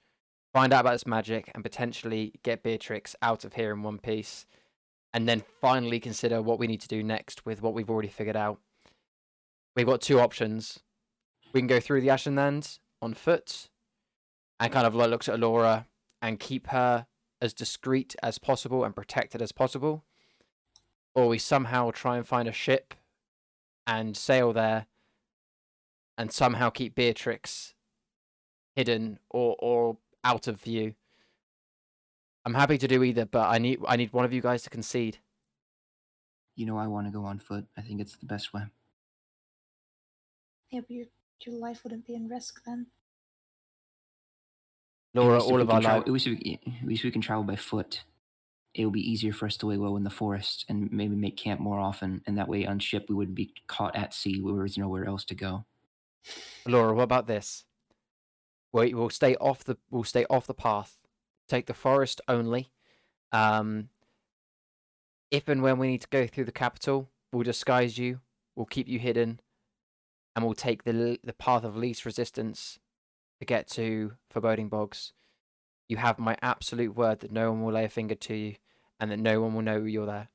find 0.53 0.71
out 0.71 0.81
about 0.81 0.91
this 0.91 1.07
magic, 1.07 1.49
and 1.55 1.63
potentially 1.63 2.33
get 2.43 2.61
Beatrix 2.61 3.15
out 3.19 3.43
of 3.43 3.53
here 3.53 3.73
in 3.73 3.81
one 3.81 3.97
piece, 3.97 4.45
and 5.11 5.27
then 5.27 5.41
finally 5.59 5.99
consider 5.99 6.39
what 6.39 6.59
we 6.59 6.67
need 6.67 6.81
to 6.81 6.87
do 6.87 7.01
next 7.01 7.47
with 7.47 7.63
what 7.63 7.73
we've 7.73 7.89
already 7.89 8.09
figured 8.09 8.35
out. 8.35 8.59
we've 9.75 9.87
got 9.87 10.01
two 10.01 10.19
options. 10.19 10.81
We 11.51 11.61
can 11.61 11.67
go 11.67 11.79
through 11.79 12.01
the 12.01 12.09
Ashenlands 12.09 12.77
on 13.01 13.15
foot, 13.15 13.69
and 14.59 14.71
kind 14.71 14.85
of 14.85 14.93
like 14.93 15.27
at 15.27 15.39
Laura 15.39 15.87
and 16.21 16.39
keep 16.39 16.67
her 16.67 17.07
as 17.41 17.55
discreet 17.55 18.15
as 18.21 18.37
possible 18.37 18.83
and 18.83 18.95
protected 18.95 19.41
as 19.41 19.51
possible, 19.51 20.03
or 21.15 21.27
we 21.27 21.39
somehow 21.39 21.89
try 21.89 22.17
and 22.17 22.27
find 22.27 22.47
a 22.47 22.53
ship 22.53 22.93
and 23.87 24.15
sail 24.15 24.53
there, 24.53 24.85
and 26.21 26.31
somehow 26.31 26.69
keep 26.69 26.95
Beatrix 26.95 27.73
hidden 28.75 29.19
or 29.29 29.55
or 29.59 29.97
out 30.23 30.47
of 30.47 30.61
view. 30.61 30.93
I'm 32.45 32.53
happy 32.53 32.77
to 32.77 32.87
do 32.87 33.03
either, 33.03 33.25
but 33.25 33.49
I 33.49 33.57
need 33.57 33.79
I 33.87 33.95
need 33.97 34.13
one 34.13 34.25
of 34.25 34.31
you 34.33 34.41
guys 34.41 34.63
to 34.63 34.69
concede. 34.69 35.17
You 36.55 36.65
know, 36.65 36.77
I 36.77 36.87
want 36.87 37.07
to 37.07 37.11
go 37.11 37.25
on 37.25 37.39
foot. 37.39 37.65
I 37.77 37.81
think 37.81 37.99
it's 38.01 38.17
the 38.17 38.25
best 38.25 38.53
way. 38.53 38.63
Yeah, 40.69 40.81
but 40.81 40.91
your, 40.91 41.05
your 41.45 41.55
life 41.55 41.83
wouldn't 41.83 42.05
be 42.05 42.15
in 42.15 42.29
risk 42.29 42.61
then. 42.65 42.87
Laura, 45.13 45.37
At 45.37 45.39
least 45.39 45.47
if 45.49 45.51
all 45.51 45.57
we 45.57 45.61
of 45.63 45.67
can 45.67 45.75
our 45.75 45.81
travel, 45.81 45.99
life. 45.99 46.07
at 46.07 46.13
least 46.13 46.27
we, 46.27 46.59
at 46.81 46.87
least 46.87 47.03
we 47.03 47.11
can 47.11 47.21
travel 47.21 47.43
by 47.43 47.55
foot. 47.55 48.03
It 48.73 48.85
will 48.85 48.91
be 48.91 49.11
easier 49.11 49.33
for 49.33 49.47
us 49.47 49.57
to 49.57 49.65
lay 49.67 49.75
low 49.75 49.97
in 49.97 50.03
the 50.03 50.09
forest 50.09 50.65
and 50.69 50.89
maybe 50.93 51.15
make 51.15 51.35
camp 51.35 51.59
more 51.59 51.79
often. 51.79 52.21
And 52.25 52.37
that 52.37 52.47
way, 52.47 52.65
on 52.65 52.79
ship, 52.79 53.07
we 53.09 53.15
wouldn't 53.15 53.35
be 53.35 53.53
caught 53.67 53.95
at 53.97 54.13
sea 54.13 54.39
where 54.39 54.55
there's 54.55 54.77
nowhere 54.77 55.05
else 55.05 55.25
to 55.25 55.35
go. 55.35 55.65
Laura, 56.65 56.93
what 56.93 57.03
about 57.03 57.27
this? 57.27 57.65
We 58.73 58.93
we'll 58.93 59.09
stay 59.09 59.35
off 59.35 59.63
the 59.63 59.77
we'll 59.89 60.03
stay 60.03 60.25
off 60.29 60.47
the 60.47 60.53
path. 60.53 60.99
Take 61.47 61.65
the 61.65 61.73
forest 61.73 62.21
only. 62.27 62.71
Um, 63.31 63.89
if 65.29 65.47
and 65.47 65.61
when 65.61 65.77
we 65.77 65.87
need 65.87 66.01
to 66.01 66.07
go 66.09 66.27
through 66.27 66.45
the 66.45 66.51
capital, 66.51 67.09
we'll 67.31 67.43
disguise 67.43 67.97
you. 67.97 68.19
We'll 68.55 68.65
keep 68.65 68.87
you 68.87 68.99
hidden, 68.99 69.39
and 70.35 70.45
we'll 70.45 70.53
take 70.53 70.83
the 70.83 71.19
the 71.23 71.33
path 71.33 71.63
of 71.63 71.75
least 71.75 72.05
resistance 72.05 72.79
to 73.39 73.45
get 73.45 73.67
to 73.69 74.13
Foreboding 74.29 74.69
Bogs. 74.69 75.13
You 75.89 75.97
have 75.97 76.19
my 76.19 76.37
absolute 76.41 76.95
word 76.95 77.19
that 77.19 77.31
no 77.31 77.51
one 77.51 77.63
will 77.63 77.73
lay 77.73 77.85
a 77.85 77.89
finger 77.89 78.15
to 78.15 78.35
you, 78.35 78.55
and 78.99 79.11
that 79.11 79.19
no 79.19 79.41
one 79.41 79.53
will 79.53 79.61
know 79.61 79.83
you're 79.83 80.05
there. 80.05 80.29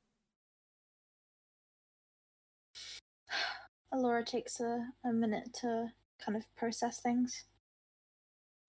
Alora 3.92 4.24
takes 4.24 4.60
a, 4.60 4.88
a 5.04 5.12
minute 5.12 5.54
to 5.60 5.92
kind 6.24 6.36
of 6.36 6.44
process 6.56 7.00
things. 7.00 7.44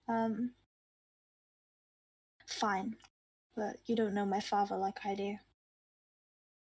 Um, 0.08 0.52
fine, 2.48 2.96
but 3.56 3.78
you 3.86 3.96
don't 3.96 4.14
know 4.14 4.26
my 4.26 4.40
father 4.40 4.78
like 4.78 5.00
I 5.06 5.16
do. 5.16 5.38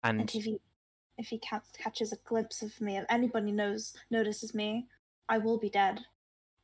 And 0.04 0.20
And 0.20 0.34
if 0.34 0.44
he 0.44 0.60
if 1.18 1.28
he 1.28 1.38
ca- 1.38 1.62
catches 1.76 2.12
a 2.12 2.16
glimpse 2.24 2.62
of 2.62 2.80
me, 2.80 2.96
if 2.96 3.04
anybody 3.08 3.52
knows 3.52 3.94
notices 4.10 4.54
me, 4.54 4.86
I 5.28 5.38
will 5.38 5.58
be 5.58 5.70
dead, 5.70 6.00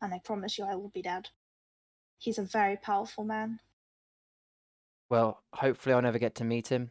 and 0.01 0.14
I 0.14 0.18
promise 0.18 0.59
you, 0.59 0.64
I 0.64 0.74
will 0.74 0.89
be 0.91 1.03
dead. 1.03 1.28
He's 2.18 2.39
a 2.39 2.43
very 2.43 2.76
powerful 2.76 3.24
man. 3.24 3.61
Well, 5.11 5.43
hopefully 5.55 5.95
I'll 5.95 6.03
never 6.03 6.18
get 6.18 6.34
to 6.36 6.45
meet 6.45 6.68
him 6.68 6.91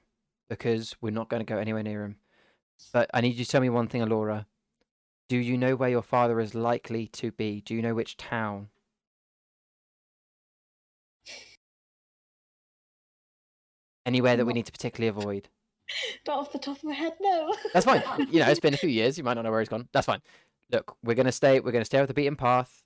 because 0.50 0.96
we're 1.02 1.12
not 1.12 1.30
going 1.30 1.42
to 1.46 1.54
go 1.54 1.60
anywhere 1.60 1.84
near 1.84 2.04
him. 2.04 2.18
But 2.94 3.10
I 3.14 3.22
need 3.22 3.36
you 3.36 3.46
to 3.46 3.52
tell 3.52 3.62
me 3.62 3.70
one 3.70 3.88
thing, 3.88 4.02
Alora. 4.02 4.48
Do 5.30 5.38
you 5.38 5.58
know 5.58 5.76
where 5.76 5.90
your 5.90 6.02
father 6.02 6.40
is 6.40 6.56
likely 6.56 7.08
to 7.08 7.32
be? 7.32 7.62
Do 7.62 7.76
you 7.76 7.82
know 7.82 7.94
which 7.94 8.16
town? 8.16 8.70
Anywhere 14.06 14.38
that 14.38 14.46
we 14.46 14.54
need 14.54 14.66
to 14.66 14.72
particularly 14.72 15.10
avoid. 15.10 15.50
Not 16.26 16.40
off 16.40 16.52
the 16.54 16.60
top 16.60 16.78
of 16.78 16.84
my 16.86 16.94
head, 16.94 17.14
no. 17.20 17.54
That's 17.74 17.86
fine. 17.86 18.04
you 18.32 18.40
know, 18.40 18.48
it's 18.48 18.60
been 18.60 18.74
a 18.74 18.78
few 18.78 18.90
years. 18.90 19.18
You 19.18 19.24
might 19.26 19.34
not 19.34 19.44
know 19.44 19.52
where 19.52 19.60
he's 19.60 19.70
gone. 19.70 19.90
That's 19.92 20.06
fine. 20.06 20.22
Look, 20.72 20.96
we're 21.04 21.16
gonna 21.16 21.32
stay. 21.32 21.60
We're 21.60 21.72
gonna 21.72 21.86
stay 21.86 22.00
with 22.00 22.08
the 22.08 22.14
beaten 22.14 22.36
path. 22.36 22.84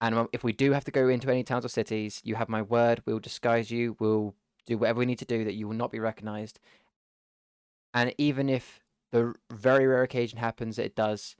And 0.00 0.14
um, 0.14 0.28
if 0.32 0.44
we 0.44 0.52
do 0.52 0.72
have 0.72 0.84
to 0.84 0.90
go 0.92 1.08
into 1.08 1.28
any 1.28 1.42
towns 1.42 1.64
or 1.64 1.68
cities, 1.68 2.20
you 2.24 2.36
have 2.36 2.48
my 2.48 2.62
word. 2.62 3.02
We'll 3.04 3.18
disguise 3.18 3.70
you. 3.70 3.96
We'll 3.98 4.34
do 4.66 4.78
whatever 4.78 5.00
we 5.00 5.06
need 5.06 5.18
to 5.18 5.24
do 5.24 5.44
that 5.44 5.54
you 5.54 5.66
will 5.66 5.74
not 5.74 5.90
be 5.90 5.98
recognized. 5.98 6.60
And 7.94 8.14
even 8.18 8.48
if 8.48 8.80
the 9.10 9.34
very 9.50 9.86
rare 9.86 10.02
occasion 10.02 10.38
happens 10.38 10.76
that 10.76 10.84
it 10.84 10.94
does, 10.94 11.34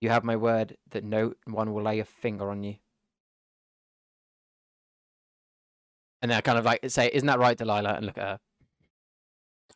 you 0.00 0.08
have 0.10 0.24
my 0.24 0.36
word 0.36 0.76
that 0.90 1.04
no 1.04 1.34
one 1.44 1.72
will 1.72 1.82
lay 1.82 2.00
a 2.00 2.04
finger 2.04 2.50
on 2.50 2.62
you. 2.62 2.76
And 6.22 6.30
then 6.30 6.38
I 6.38 6.40
kind 6.40 6.58
of 6.58 6.64
like 6.64 6.80
say, 6.90 7.10
"Isn't 7.12 7.26
that 7.26 7.38
right, 7.38 7.56
Delilah?" 7.56 7.94
And 7.94 8.06
look 8.06 8.18
at 8.18 8.40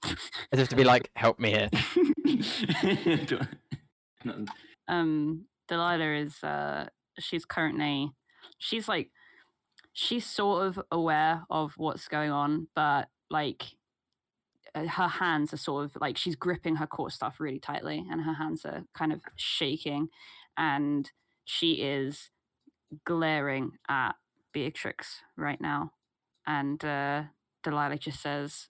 her, 0.05 0.17
as 0.53 0.59
if 0.61 0.69
to 0.71 0.77
be 0.77 0.85
like, 0.85 1.11
"Help 1.17 1.39
me 1.39 1.51
here." 1.51 1.71
Um 4.89 5.47
Delilah 5.69 6.21
is 6.21 6.43
uh 6.43 6.89
she's 7.19 7.45
currently 7.45 8.11
she's 8.59 8.89
like 8.89 9.11
she's 9.93 10.27
sort 10.27 10.67
of 10.67 10.81
aware 10.91 11.45
of 11.49 11.75
what's 11.77 12.09
going 12.09 12.31
on, 12.31 12.69
but 12.75 13.09
like 13.31 13.77
her 14.75 15.09
hands 15.09 15.53
are 15.53 15.59
sort 15.59 15.85
of 15.85 15.97
like 16.01 16.17
she's 16.17 16.37
gripping 16.37 16.77
her 16.77 16.87
core 16.87 17.11
stuff 17.11 17.41
really 17.41 17.59
tightly 17.59 18.05
and 18.11 18.23
her 18.23 18.35
hands 18.35 18.65
are 18.65 18.85
kind 18.95 19.13
of 19.13 19.21
shaking 19.37 20.09
and 20.57 21.11
she 21.45 21.75
is 21.75 22.31
glaring 23.05 23.73
at 23.89 24.13
Beatrix 24.53 25.21
right 25.37 25.61
now. 25.61 25.93
And 26.47 26.85
uh 26.85 27.25
Delilah 27.63 27.99
just 27.99 28.21
says, 28.21 28.69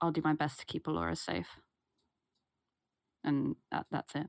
I'll 0.00 0.12
do 0.12 0.22
my 0.22 0.34
best 0.34 0.60
to 0.60 0.66
keep 0.66 0.86
Alora 0.86 1.16
safe. 1.16 1.48
And 3.24 3.56
that, 3.70 3.86
that's 3.90 4.14
it. 4.14 4.26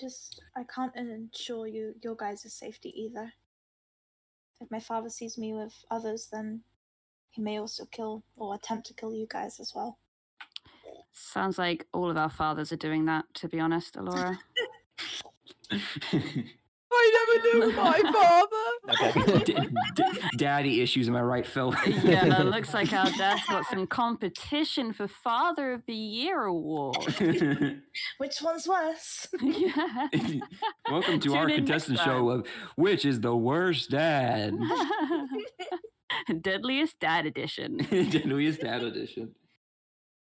Just, 0.00 0.42
I 0.56 0.62
can't 0.64 0.94
ensure 0.96 1.66
you 1.66 1.94
your 2.02 2.16
guys' 2.16 2.52
safety 2.52 2.92
either. 2.96 3.32
If 4.60 4.70
my 4.70 4.80
father 4.80 5.08
sees 5.08 5.36
me 5.36 5.52
with 5.52 5.84
others, 5.90 6.28
then 6.32 6.62
he 7.34 7.42
may 7.42 7.58
also 7.58 7.84
kill 7.90 8.22
or 8.36 8.54
attempt 8.54 8.86
to 8.86 8.94
kill 8.94 9.12
you 9.12 9.26
guys 9.28 9.58
as 9.58 9.72
well. 9.74 9.98
Sounds 11.12 11.58
like 11.58 11.86
all 11.92 12.08
of 12.10 12.16
our 12.16 12.30
fathers 12.30 12.70
are 12.72 12.76
doing 12.76 13.06
that, 13.06 13.24
to 13.34 13.48
be 13.48 13.58
honest, 13.58 13.96
Alora. 13.96 14.38
I 16.96 17.38
never 17.42 17.58
knew 17.58 17.72
my 17.76 18.00
father. 18.12 19.36
Okay. 19.36 19.40
D- 19.44 19.68
d- 19.96 20.20
daddy 20.36 20.80
issues, 20.80 21.08
am 21.08 21.16
I 21.16 21.22
right, 21.22 21.44
Phil? 21.44 21.74
yeah, 22.04 22.28
that 22.28 22.46
looks 22.46 22.72
like 22.72 22.92
our 22.92 23.10
dad's 23.10 23.44
got 23.46 23.66
some 23.66 23.88
competition 23.88 24.92
for 24.92 25.08
Father 25.08 25.72
of 25.72 25.82
the 25.86 25.94
Year 25.94 26.44
award. 26.44 26.96
Which 28.18 28.36
one's 28.42 28.68
worse? 28.68 29.26
yeah. 29.42 30.08
Welcome 30.88 31.18
to 31.18 31.28
Tune 31.28 31.36
our 31.36 31.48
contestant 31.48 31.98
show 31.98 32.28
of 32.28 32.46
which 32.76 33.04
is 33.04 33.20
the 33.20 33.34
worst 33.34 33.90
dad. 33.90 34.54
Deadliest 36.40 36.98
Dad 37.00 37.26
Edition. 37.26 37.78
Deadliest 37.90 38.60
dad 38.60 38.82
edition. 38.82 39.34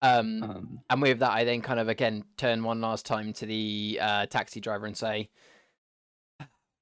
Um, 0.02 0.42
Um, 0.42 0.80
and 0.90 1.02
with 1.02 1.18
that, 1.20 1.32
I 1.32 1.44
then 1.44 1.62
kind 1.62 1.80
of 1.80 1.88
again 1.88 2.24
turn 2.36 2.62
one 2.62 2.80
last 2.80 3.06
time 3.06 3.32
to 3.34 3.46
the 3.46 3.98
uh, 4.00 4.26
taxi 4.26 4.60
driver 4.60 4.86
and 4.86 4.96
say, 4.96 5.30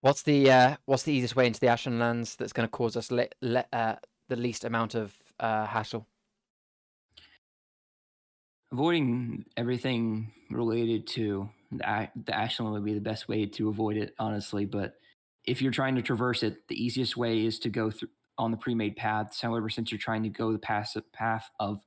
"What's 0.01 0.23
the 0.23 0.51
uh, 0.51 0.77
what's 0.85 1.05
the 1.05 1.13
easiest 1.13 1.37
way 1.37 1.47
into 1.47 1.61
the 1.61 1.69
Ashen 1.69 1.99
Lands 1.99 2.37
that's 2.37 2.53
going 2.53 2.67
to 2.67 2.71
cause 2.71 2.97
us 2.97 3.11
le- 3.11 3.29
le- 3.41 3.67
uh, 3.73 3.97
the 4.29 4.37
least 4.37 4.65
amount 4.65 4.95
of 4.95 5.15
uh, 5.39 5.67
hassle?" 5.67 6.07
avoiding 8.75 9.45
everything 9.57 10.33
related 10.51 11.07
to 11.07 11.49
the, 11.71 11.89
A- 11.89 12.11
the 12.17 12.37
Ashland 12.37 12.73
would 12.73 12.85
be 12.85 12.95
the 12.95 13.01
best 13.01 13.29
way 13.29 13.47
to 13.47 13.69
avoid 13.69 13.97
it, 13.97 14.15
honestly. 14.19 14.65
But 14.65 14.95
if 15.45 15.63
you're 15.63 15.71
trying 15.71 15.95
to 15.95 16.03
traverse 16.03 16.43
it, 16.43 16.67
the 16.67 16.83
easiest 16.83 17.17
way 17.17 17.45
is 17.47 17.61
to 17.61 17.69
go 17.69 17.93
through 17.93 18.09
on 18.39 18.51
the 18.51 18.57
pre-made 18.57 18.97
paths. 18.97 19.41
However, 19.41 19.69
since 19.69 19.91
you're 19.91 19.99
trying 19.99 20.23
to 20.25 20.29
go 20.29 20.53
the 20.53 20.59
path 20.59 20.97
path 21.13 21.51
of 21.61 21.85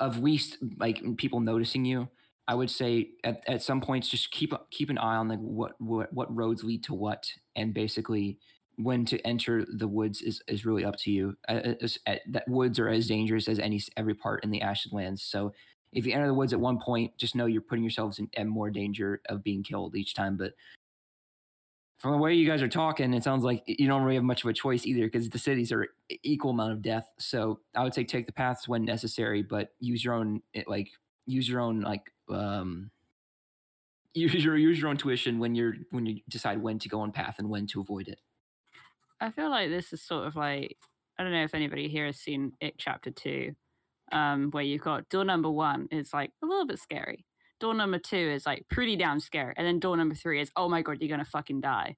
of 0.00 0.18
least 0.18 0.58
like 0.78 1.02
people 1.16 1.40
noticing 1.40 1.84
you, 1.84 2.08
I 2.46 2.54
would 2.54 2.70
say 2.70 3.10
at, 3.24 3.42
at 3.48 3.62
some 3.62 3.80
points 3.80 4.08
just 4.08 4.30
keep 4.30 4.52
keep 4.70 4.90
an 4.90 4.98
eye 4.98 5.16
on 5.16 5.28
like 5.28 5.40
what 5.40 5.80
what 5.80 6.12
what 6.12 6.34
roads 6.34 6.64
lead 6.64 6.84
to 6.84 6.94
what, 6.94 7.26
and 7.56 7.74
basically 7.74 8.38
when 8.76 9.04
to 9.04 9.18
enter 9.26 9.66
the 9.68 9.88
woods 9.88 10.22
is, 10.22 10.40
is 10.46 10.64
really 10.64 10.84
up 10.84 10.96
to 10.96 11.10
you. 11.10 11.36
As- 11.48 11.98
uh, 12.06 12.14
that 12.28 12.46
woods 12.46 12.78
are 12.78 12.88
as 12.88 13.08
dangerous 13.08 13.48
as 13.48 13.58
any 13.58 13.82
every 13.96 14.14
part 14.14 14.44
in 14.44 14.50
the 14.50 14.62
Ashlands. 14.62 15.22
So 15.22 15.52
if 15.92 16.06
you 16.06 16.12
enter 16.12 16.28
the 16.28 16.34
woods 16.34 16.52
at 16.52 16.60
one 16.60 16.78
point, 16.78 17.16
just 17.18 17.34
know 17.34 17.46
you're 17.46 17.60
putting 17.60 17.82
yourselves 17.82 18.18
in, 18.18 18.28
in 18.34 18.46
more 18.46 18.70
danger 18.70 19.20
of 19.28 19.42
being 19.42 19.62
killed 19.64 19.96
each 19.96 20.14
time. 20.14 20.36
But 20.36 20.52
from 21.98 22.12
the 22.12 22.18
way 22.18 22.32
you 22.32 22.46
guys 22.46 22.62
are 22.62 22.68
talking, 22.68 23.12
it 23.12 23.24
sounds 23.24 23.42
like 23.42 23.64
you 23.66 23.88
don't 23.88 24.02
really 24.02 24.14
have 24.14 24.24
much 24.24 24.44
of 24.44 24.50
a 24.50 24.52
choice 24.52 24.86
either 24.86 25.02
because 25.06 25.28
the 25.28 25.38
cities 25.38 25.72
are 25.72 25.88
equal 26.22 26.52
amount 26.52 26.72
of 26.72 26.80
death. 26.80 27.10
So 27.18 27.60
I 27.74 27.82
would 27.82 27.92
say 27.92 28.04
take 28.04 28.26
the 28.26 28.32
paths 28.32 28.68
when 28.68 28.84
necessary, 28.84 29.42
but 29.42 29.70
use 29.80 30.04
your 30.04 30.14
own 30.14 30.42
eh, 30.54 30.62
like 30.68 30.90
use 31.26 31.48
your 31.48 31.60
own 31.60 31.80
like 31.80 32.12
um 32.30 32.90
use 34.14 34.44
your 34.44 34.56
use 34.56 34.78
your 34.80 34.90
own 34.90 34.96
tuition 34.96 35.40
when 35.40 35.56
you're 35.56 35.74
when 35.90 36.06
you 36.06 36.20
decide 36.28 36.62
when 36.62 36.78
to 36.78 36.88
go 36.88 37.00
on 37.00 37.10
path 37.10 37.36
and 37.40 37.48
when 37.48 37.66
to 37.66 37.80
avoid 37.80 38.06
it. 38.06 38.20
I 39.20 39.32
feel 39.32 39.50
like 39.50 39.68
this 39.68 39.92
is 39.92 40.00
sort 40.00 40.28
of 40.28 40.36
like 40.36 40.76
I 41.18 41.24
don't 41.24 41.32
know 41.32 41.42
if 41.42 41.54
anybody 41.54 41.88
here 41.88 42.06
has 42.06 42.16
seen 42.16 42.52
It 42.60 42.74
Chapter 42.78 43.10
Two, 43.10 43.56
um, 44.12 44.52
where 44.52 44.62
you've 44.62 44.82
got 44.82 45.08
door 45.08 45.24
number 45.24 45.50
one 45.50 45.88
is 45.90 46.14
like 46.14 46.30
a 46.44 46.46
little 46.46 46.66
bit 46.66 46.78
scary. 46.78 47.26
Door 47.60 47.74
number 47.74 47.98
two 47.98 48.16
is 48.16 48.46
like 48.46 48.64
pretty 48.70 48.96
damn 48.96 49.18
scary, 49.20 49.52
and 49.56 49.66
then 49.66 49.80
door 49.80 49.96
number 49.96 50.14
three 50.14 50.40
is 50.40 50.50
oh 50.56 50.68
my 50.68 50.82
god, 50.82 50.98
you're 51.00 51.08
gonna 51.08 51.24
fucking 51.24 51.60
die. 51.60 51.96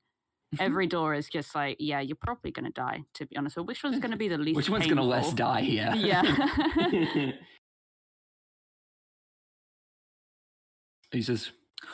Every 0.59 0.87
door 0.87 1.15
is 1.15 1.29
just 1.29 1.55
like 1.55 1.77
yeah, 1.79 2.01
you're 2.01 2.17
probably 2.21 2.51
gonna 2.51 2.71
die. 2.71 3.05
To 3.15 3.27
be 3.27 3.37
honest, 3.37 3.55
so 3.57 3.63
which 3.63 3.85
one's 3.85 3.99
gonna 3.99 4.17
be 4.17 4.29
the 4.29 4.39
least? 4.39 4.57
Which 4.57 4.71
one's 4.71 4.87
gonna 4.87 5.03
less 5.03 5.33
die? 5.33 5.61
Yeah. 5.61 5.95
Yeah. 5.95 6.23
he 11.13 11.23
says, 11.23 11.51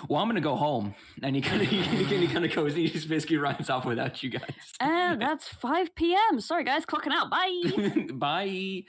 "Well, 0.08 0.20
I'm 0.22 0.28
gonna 0.28 0.40
go 0.40 0.56
home," 0.56 0.94
and 1.22 1.34
he 1.34 1.42
kind 1.42 1.62
of 1.62 1.68
he, 1.68 2.28
kind 2.28 2.44
of 2.44 2.54
goes. 2.54 2.74
He 2.74 2.88
just 2.88 3.08
basically 3.08 3.38
runs 3.38 3.68
off 3.68 3.84
without 3.84 4.22
you 4.22 4.30
guys. 4.30 4.74
Oh, 4.80 4.86
and 5.12 5.20
that's 5.20 5.48
5 5.48 5.94
p.m. 5.94 6.40
Sorry 6.40 6.64
guys, 6.64 6.86
clocking 6.86 7.12
out. 7.12 7.30
Bye. 7.30 8.12
Bye. 8.12 8.84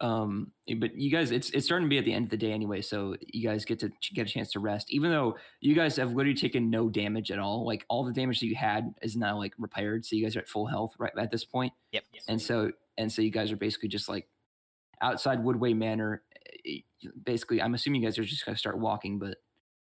Um, 0.00 0.52
but 0.78 0.94
you 0.96 1.10
guys, 1.10 1.32
it's 1.32 1.50
it's 1.50 1.66
starting 1.66 1.86
to 1.86 1.90
be 1.90 1.98
at 1.98 2.04
the 2.04 2.12
end 2.12 2.24
of 2.26 2.30
the 2.30 2.36
day 2.36 2.52
anyway, 2.52 2.80
so 2.82 3.16
you 3.26 3.48
guys 3.48 3.64
get 3.64 3.80
to 3.80 3.88
ch- 4.00 4.14
get 4.14 4.28
a 4.28 4.30
chance 4.30 4.52
to 4.52 4.60
rest. 4.60 4.92
Even 4.92 5.10
though 5.10 5.36
you 5.60 5.74
guys 5.74 5.96
have 5.96 6.12
literally 6.14 6.38
taken 6.38 6.70
no 6.70 6.88
damage 6.88 7.30
at 7.32 7.38
all, 7.40 7.66
like 7.66 7.84
all 7.88 8.04
the 8.04 8.12
damage 8.12 8.38
that 8.40 8.46
you 8.46 8.54
had 8.54 8.94
is 9.02 9.16
now 9.16 9.36
like 9.36 9.54
repaired, 9.58 10.04
so 10.06 10.14
you 10.14 10.22
guys 10.24 10.36
are 10.36 10.40
at 10.40 10.48
full 10.48 10.66
health 10.66 10.94
right 10.98 11.12
at 11.18 11.30
this 11.32 11.44
point. 11.44 11.72
Yep. 11.92 12.04
And 12.28 12.40
so 12.40 12.70
and 12.96 13.10
so 13.10 13.22
you 13.22 13.30
guys 13.30 13.50
are 13.50 13.56
basically 13.56 13.88
just 13.88 14.08
like 14.08 14.28
outside 15.02 15.42
Woodway 15.42 15.76
Manor. 15.76 16.22
eh, 16.64 16.78
Basically, 17.24 17.60
I'm 17.62 17.74
assuming 17.74 18.00
you 18.02 18.06
guys 18.08 18.18
are 18.18 18.24
just 18.24 18.44
gonna 18.46 18.56
start 18.58 18.78
walking, 18.78 19.18
but 19.18 19.38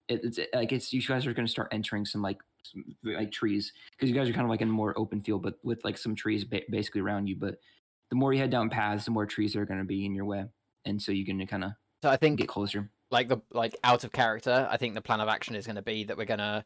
it, 0.07 0.22
it's 0.24 0.38
eh, 0.38 0.45
like 0.53 0.72
it's 0.72 0.93
you 0.93 1.01
guys 1.01 1.26
are 1.26 1.34
gonna 1.34 1.47
start 1.47 1.70
entering 1.72 2.05
some 2.05 2.22
like 2.22 2.38
some, 2.61 2.84
like 3.03 3.32
trees 3.32 3.74
because 3.91 4.09
you 4.09 4.16
guys 4.16 4.30
are 4.30 4.34
kind 4.34 4.45
of 4.45 4.49
like 4.49 4.61
in 4.61 4.70
a 4.70 4.72
more 4.72 4.93
open 4.97 5.22
field, 5.22 5.41
but 5.41 5.55
with 5.64 5.84
like 5.84 5.97
some 5.97 6.16
trees 6.16 6.43
ba- 6.43 6.61
basically 6.70 7.01
around 7.01 7.28
you. 7.28 7.36
But 7.36 7.55
the 8.14 8.20
more 8.20 8.32
you 8.32 8.39
head 8.39 8.51
down 8.51 8.70
paths, 8.70 9.05
the 9.05 9.11
more 9.11 9.26
trees 9.26 9.55
are 9.55 9.66
gonna 9.66 9.84
be 9.84 10.05
in 10.05 10.14
your 10.14 10.26
way, 10.26 10.45
and 10.86 11.01
so 11.01 11.11
you're 11.11 11.26
gonna 11.26 11.47
kind 11.47 11.64
of 11.64 11.72
So 12.03 12.09
I 12.11 12.18
think 12.18 12.38
get 12.38 12.47
closer. 12.47 12.91
like 13.09 13.28
the 13.28 13.41
like 13.51 13.76
out 13.84 14.03
of 14.03 14.11
character, 14.11 14.68
I 14.70 14.78
think 14.78 14.93
the 14.93 15.01
plan 15.01 15.20
of 15.20 15.28
action 15.30 15.55
is 15.55 15.66
going 15.66 15.78
to 15.78 15.82
be 15.82 16.03
that 16.03 16.18
we're 16.18 16.26
gonna 16.26 16.64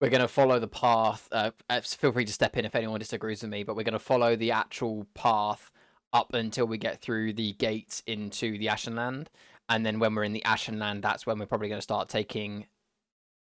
we're 0.00 0.10
gonna 0.10 0.28
follow 0.28 0.58
the 0.60 0.68
path. 0.68 1.28
Uh, 1.32 1.50
uh, 1.68 1.80
feel 1.80 2.12
free 2.12 2.24
to 2.24 2.32
step 2.32 2.56
in 2.56 2.64
if 2.64 2.74
anyone 2.76 3.00
disagrees 3.00 3.42
with 3.42 3.50
me, 3.50 3.64
but 3.64 3.74
we're 3.76 3.82
gonna 3.82 3.98
follow 3.98 4.36
the 4.36 4.52
actual 4.52 5.06
path 5.14 5.72
up 6.12 6.34
until 6.34 6.66
we 6.66 6.78
get 6.78 7.00
through 7.00 7.32
the 7.32 7.52
gates 7.54 8.02
into 8.06 8.58
the 8.58 8.66
Ashenland, 8.66 9.26
and 9.68 9.84
then 9.84 9.98
when 9.98 10.14
we're 10.14 10.24
in 10.24 10.32
the 10.32 10.42
Ashenland, 10.46 11.02
that's 11.02 11.26
when 11.26 11.38
we're 11.38 11.46
probably 11.46 11.68
going 11.68 11.78
to 11.78 11.82
start 11.82 12.08
taking, 12.08 12.66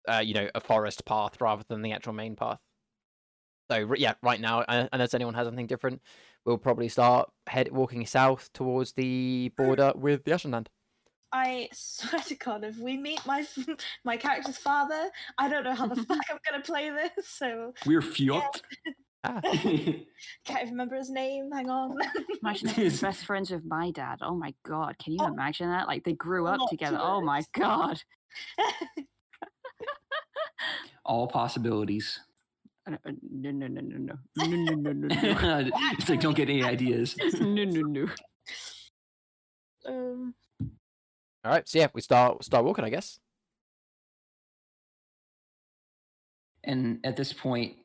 uh, 0.08 0.20
you 0.24 0.34
know, 0.34 0.50
a 0.56 0.62
forest 0.62 1.06
path 1.06 1.42
rather 1.42 1.64
than 1.68 1.82
the 1.82 1.92
actual 1.92 2.14
main 2.14 2.36
path. 2.36 2.60
So 3.70 3.94
yeah, 3.96 4.14
right 4.24 4.40
now, 4.40 4.60
uh, 4.62 4.88
unless 4.94 5.14
anyone 5.14 5.34
has 5.34 5.48
anything 5.48 5.68
different, 5.68 6.02
we'll 6.46 6.58
probably 6.58 6.88
start 6.88 7.30
head 7.48 7.72
walking 7.72 8.06
south 8.06 8.50
towards 8.54 8.94
the 8.94 9.52
border 9.58 9.92
with 9.96 10.24
the 10.24 10.32
Ashenland. 10.32 10.68
I 11.34 11.68
swear 11.74 12.22
to 12.22 12.36
God, 12.36 12.64
if 12.64 12.78
we 12.78 12.98
meet 12.98 13.26
my 13.26 13.46
my 14.06 14.16
character's 14.18 14.58
father, 14.58 15.10
I 15.38 15.50
don't 15.50 15.64
know 15.66 15.76
how 15.76 15.88
the 15.88 15.96
fuck 16.04 16.22
I'm 16.30 16.38
gonna 16.50 16.64
play 16.64 16.90
this. 16.90 17.28
So 17.28 17.74
We're 17.86 18.02
fucked. 18.02 18.62
Ah. 19.24 19.42
can't 19.42 20.62
even 20.62 20.70
remember 20.72 20.96
his 20.96 21.10
name. 21.10 21.50
Hang 21.52 21.70
on. 21.70 21.98
Imagine 22.42 22.70
if 22.70 22.76
he's 22.78 23.02
best 23.02 23.26
friends 23.26 23.52
with 23.52 23.66
my 23.66 23.92
dad. 23.92 24.20
Oh 24.22 24.36
my 24.36 24.54
god, 24.64 24.98
can 25.00 25.12
you 25.14 25.20
Oh. 25.22 25.28
imagine 25.28 25.70
that? 25.70 25.88
Like 25.88 26.06
they 26.06 26.14
grew 26.14 26.48
up 26.48 26.70
together. 26.70 27.00
Oh 27.02 27.20
my 27.22 27.44
god. 27.54 28.02
All 31.04 31.28
possibilities. 31.28 32.20
Uh, 32.88 32.96
No, 33.30 33.52
no, 33.52 33.68
no, 33.68 33.82
no, 33.82 33.98
no, 33.98 34.14
no, 34.38 34.46
no, 34.46 34.76
no, 34.76 34.92
no, 34.94 35.08
no, 35.08 35.70
it's 35.98 36.10
like 36.10 36.22
don't 36.22 36.36
get 36.36 36.50
any 36.50 36.64
ideas. 36.64 37.16
no, 37.40 37.64
no, 37.66 37.82
no. 37.82 38.08
um, 39.86 40.34
All 41.44 41.52
right, 41.52 41.68
so 41.68 41.80
yeah, 41.80 41.88
we 41.94 42.02
start 42.02 42.44
start 42.44 42.64
walking, 42.66 42.86
I 42.86 42.90
guess. 42.90 43.20
And 46.64 47.00
at 47.04 47.16
this 47.16 47.34
point, 47.34 47.78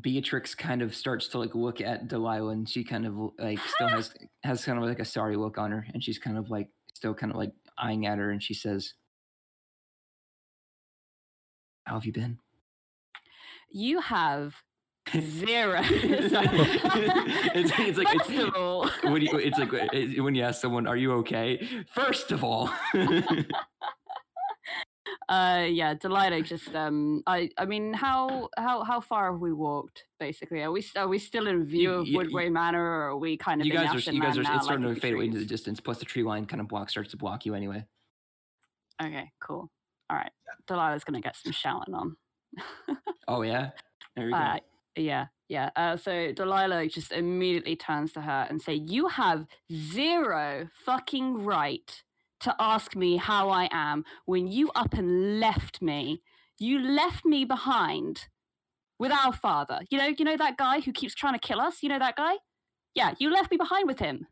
Beatrix 0.00 0.54
kind 0.54 0.82
of 0.82 0.94
starts 0.94 1.28
to 1.28 1.38
like 1.38 1.54
look 1.54 1.80
at 1.80 2.08
Delilah, 2.08 2.50
and 2.52 2.68
she 2.68 2.84
kind 2.84 3.06
of 3.06 3.16
like 3.38 3.58
still 3.60 3.88
has 3.88 4.14
has 4.44 4.64
kind 4.64 4.78
of 4.78 4.84
like 4.84 4.98
a 5.00 5.04
sorry 5.04 5.36
look 5.36 5.58
on 5.58 5.70
her, 5.72 5.86
and 5.92 6.02
she's 6.02 6.18
kind 6.18 6.36
of 6.38 6.50
like 6.50 6.68
still 6.94 7.14
kind 7.14 7.32
of 7.32 7.38
like 7.38 7.52
eyeing 7.78 8.06
at 8.06 8.18
her, 8.18 8.30
and 8.30 8.42
she 8.42 8.54
says, 8.54 8.94
"How 11.86 11.94
have 11.94 12.04
you 12.06 12.12
been?" 12.12 12.38
You 13.76 14.00
have 14.00 14.54
zero. 15.20 15.80
It's, 15.82 16.32
it's 17.78 17.98
like 17.98 18.08
First 18.18 18.30
it's, 18.30 18.56
all, 18.56 18.88
when 19.02 19.20
you 19.20 19.36
it's 19.36 19.58
like 19.58 19.72
when 19.72 20.36
you 20.36 20.44
ask 20.44 20.60
someone, 20.60 20.86
"Are 20.86 20.96
you 20.96 21.12
okay?" 21.14 21.84
First 21.92 22.30
of 22.30 22.44
all, 22.44 22.70
uh, 25.28 25.66
yeah, 25.68 25.94
Delilah 25.94 26.42
just 26.42 26.72
um, 26.76 27.22
I, 27.26 27.50
I 27.58 27.64
mean, 27.64 27.92
how, 27.94 28.48
how, 28.56 28.84
how 28.84 29.00
far 29.00 29.32
have 29.32 29.40
we 29.40 29.52
walked? 29.52 30.04
Basically, 30.20 30.62
are 30.62 30.70
we, 30.70 30.84
are 30.96 31.08
we 31.08 31.18
still 31.18 31.48
in 31.48 31.64
view 31.64 31.80
You- 31.80 31.94
of 31.94 32.06
you- 32.06 32.18
Woodway 32.18 32.50
Manor, 32.52 32.80
or 32.80 33.02
are 33.08 33.16
we 33.16 33.36
kind 33.36 33.60
of 33.60 33.66
you 33.66 33.72
guys 33.72 33.92
are 33.92 34.12
you 34.12 34.20
guys 34.20 34.38
are 34.38 34.42
now, 34.42 34.56
it's 34.56 34.66
starting 34.66 34.86
like 34.86 34.94
to 34.94 35.00
fade 35.00 35.14
away 35.14 35.24
into 35.26 35.38
the 35.38 35.46
distance. 35.46 35.80
Plus, 35.80 35.98
the 35.98 36.04
tree 36.04 36.22
line 36.22 36.46
kind 36.46 36.60
of 36.60 36.68
block 36.68 36.90
starts 36.90 37.10
to 37.10 37.16
block 37.16 37.44
you 37.44 37.54
anyway. 37.54 37.84
Okay, 39.02 39.32
cool. 39.40 39.68
All 40.10 40.16
right, 40.16 40.30
Delilah's 40.68 41.02
gonna 41.02 41.20
get 41.20 41.34
some 41.36 41.52
shouting 41.52 41.94
on. 41.94 42.16
Oh 43.26 43.42
yeah, 43.42 43.70
there 44.16 44.26
you 44.26 44.32
go. 44.32 44.36
Uh, 44.36 44.58
yeah, 44.96 45.26
yeah. 45.48 45.70
Uh, 45.76 45.96
so 45.96 46.32
Delilah 46.32 46.86
just 46.88 47.12
immediately 47.12 47.76
turns 47.76 48.12
to 48.12 48.20
her 48.20 48.46
and 48.48 48.60
say, 48.60 48.74
"You 48.74 49.08
have 49.08 49.46
zero 49.72 50.68
fucking 50.84 51.44
right 51.44 52.02
to 52.40 52.54
ask 52.58 52.94
me 52.94 53.16
how 53.16 53.48
I 53.48 53.68
am 53.72 54.04
when 54.26 54.46
you 54.46 54.70
up 54.74 54.92
and 54.92 55.40
left 55.40 55.80
me. 55.80 56.22
You 56.58 56.78
left 56.78 57.24
me 57.24 57.44
behind 57.44 58.28
with 58.98 59.10
our 59.10 59.32
father. 59.32 59.80
You 59.90 59.98
know, 59.98 60.06
you 60.06 60.24
know 60.24 60.36
that 60.36 60.56
guy 60.56 60.80
who 60.80 60.92
keeps 60.92 61.14
trying 61.14 61.32
to 61.32 61.38
kill 61.38 61.60
us. 61.60 61.82
You 61.82 61.88
know 61.88 61.98
that 61.98 62.16
guy? 62.16 62.34
Yeah, 62.94 63.14
you 63.18 63.30
left 63.30 63.50
me 63.50 63.56
behind 63.56 63.88
with 63.88 63.98
him. 63.98 64.26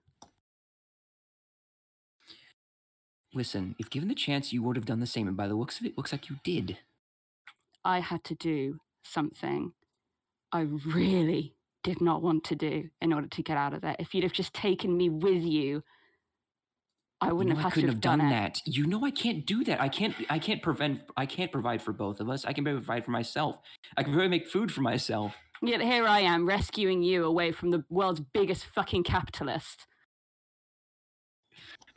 Listen, 3.34 3.74
if 3.78 3.88
given 3.88 4.08
the 4.08 4.14
chance, 4.14 4.52
you 4.52 4.62
would 4.62 4.76
have 4.76 4.84
done 4.84 5.00
the 5.00 5.06
same, 5.06 5.26
and 5.26 5.36
by 5.36 5.48
the 5.48 5.54
looks 5.54 5.80
of 5.80 5.86
it, 5.86 5.96
looks 5.96 6.12
like 6.12 6.28
you 6.28 6.36
did. 6.44 6.78
I 7.84 8.00
had 8.00 8.24
to 8.24 8.34
do 8.34 8.78
something 9.04 9.72
I 10.52 10.60
really 10.60 11.54
did 11.82 12.00
not 12.00 12.22
want 12.22 12.44
to 12.44 12.54
do 12.54 12.90
in 13.00 13.12
order 13.12 13.26
to 13.26 13.42
get 13.42 13.56
out 13.56 13.74
of 13.74 13.80
there. 13.80 13.96
If 13.98 14.14
you'd 14.14 14.22
have 14.24 14.32
just 14.32 14.54
taken 14.54 14.96
me 14.96 15.08
with 15.08 15.42
you, 15.42 15.82
I 17.20 17.32
wouldn't 17.32 17.56
know, 17.56 17.62
have 17.62 17.72
I 17.72 17.74
couldn't 17.74 17.88
to 17.88 17.94
have 17.94 17.96
have 17.96 18.18
done 18.18 18.20
it. 18.26 18.30
that. 18.30 18.60
You 18.66 18.86
know, 18.86 19.04
I 19.04 19.10
can't 19.10 19.46
do 19.46 19.64
that. 19.64 19.80
I 19.80 19.88
can't. 19.88 20.14
I 20.28 20.38
can't 20.38 20.60
prevent. 20.62 21.02
I 21.16 21.26
can't 21.26 21.52
provide 21.52 21.80
for 21.80 21.92
both 21.92 22.20
of 22.20 22.28
us. 22.28 22.44
I 22.44 22.52
can 22.52 22.64
provide 22.64 23.04
for 23.04 23.12
myself. 23.12 23.58
I 23.96 24.02
can 24.02 24.12
probably 24.12 24.28
make 24.28 24.48
food 24.48 24.72
for 24.72 24.80
myself. 24.80 25.34
Yet 25.62 25.80
here 25.80 26.06
I 26.08 26.20
am 26.20 26.46
rescuing 26.46 27.02
you 27.02 27.24
away 27.24 27.52
from 27.52 27.70
the 27.70 27.84
world's 27.88 28.20
biggest 28.20 28.64
fucking 28.66 29.04
capitalist. 29.04 29.86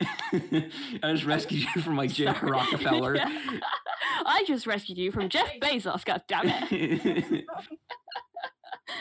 I 0.32 0.70
just 1.12 1.24
rescued 1.24 1.66
you 1.74 1.82
from 1.82 1.96
like 1.96 2.12
J. 2.12 2.26
Sorry. 2.32 2.50
Rockefeller. 2.50 3.16
I 4.24 4.44
just 4.46 4.66
rescued 4.66 4.98
you 4.98 5.12
from 5.12 5.28
Jeff 5.28 5.50
Bezos, 5.60 6.04
god 6.04 6.22
damn 6.28 6.48
it. 6.48 7.44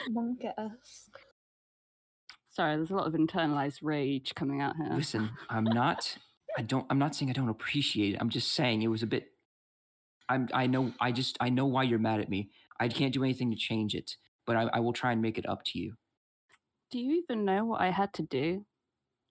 Monk 0.10 0.44
at 0.46 0.58
us. 0.58 1.10
Sorry, 2.50 2.76
there's 2.78 2.92
a 2.92 2.96
lot 2.96 3.08
of 3.08 3.14
internalized 3.14 3.80
rage 3.82 4.34
coming 4.34 4.62
out 4.62 4.78
here. 4.78 4.90
Listen, 4.94 5.32
I'm 5.50 5.66
not. 5.66 6.18
I 6.58 6.62
don't. 6.62 6.86
I'm 6.90 7.00
not 7.00 7.16
saying 7.16 7.30
I 7.30 7.34
don't 7.34 7.50
appreciate 7.50 8.16
it. 8.16 8.18
I'm 8.22 8.30
just 8.30 8.54
saying 8.54 8.82
it 8.82 8.88
was 8.88 9.04
a 9.04 9.08
bit. 9.08 9.28
I'm. 10.30 10.48
I 10.54 10.68
know. 10.68 10.94
I 11.00 11.12
just. 11.12 11.38
I 11.42 11.50
know 11.50 11.66
why 11.66 11.84
you're 11.84 12.00
mad 12.00 12.22
at 12.22 12.30
me. 12.30 12.50
I 12.80 12.88
can't 12.88 13.14
do 13.14 13.24
anything 13.24 13.52
to 13.52 13.58
change 13.58 13.94
it, 13.94 14.16
but 14.46 14.56
I, 14.56 14.70
I 14.74 14.80
will 14.80 14.94
try 14.94 15.12
and 15.12 15.22
make 15.22 15.38
it 15.38 15.48
up 15.48 15.64
to 15.66 15.80
you. 15.80 15.96
Do 16.92 17.00
you 17.00 17.22
even 17.24 17.44
know 17.44 17.66
what 17.66 17.82
I 17.82 17.92
had 17.92 18.14
to 18.14 18.22
do 18.22 18.66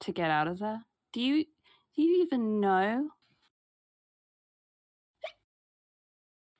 to 0.01 0.13
get 0.13 0.31
out 0.31 0.47
of 0.47 0.59
there? 0.59 0.83
Do 1.13 1.21
you 1.21 1.45
do 1.97 2.03
you 2.03 2.23
even 2.23 2.61
know? 2.61 3.09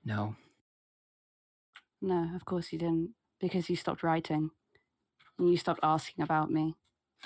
No. 0.05 0.37
No, 2.03 2.31
of 2.35 2.45
course 2.45 2.73
you 2.73 2.79
didn't, 2.79 3.11
because 3.41 3.71
you 3.71 3.77
stopped 3.77 4.03
writing. 4.03 4.51
And 5.39 5.51
you 5.51 5.57
stopped 5.57 5.81
asking 5.83 6.23
about 6.23 6.51
me. 6.51 6.75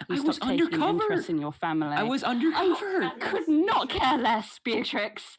You 0.09 0.17
I 0.17 0.21
was 0.21 0.39
undercover. 0.39 1.03
interest 1.03 1.29
in 1.29 1.39
your 1.39 1.53
family. 1.53 1.89
I 1.89 2.05
was 2.05 2.23
undercover. 2.23 3.03
I 3.03 3.11
could 3.19 3.49
not 3.49 3.91
care 3.91 4.17
less, 4.17 4.61
Beatrix. 4.65 5.37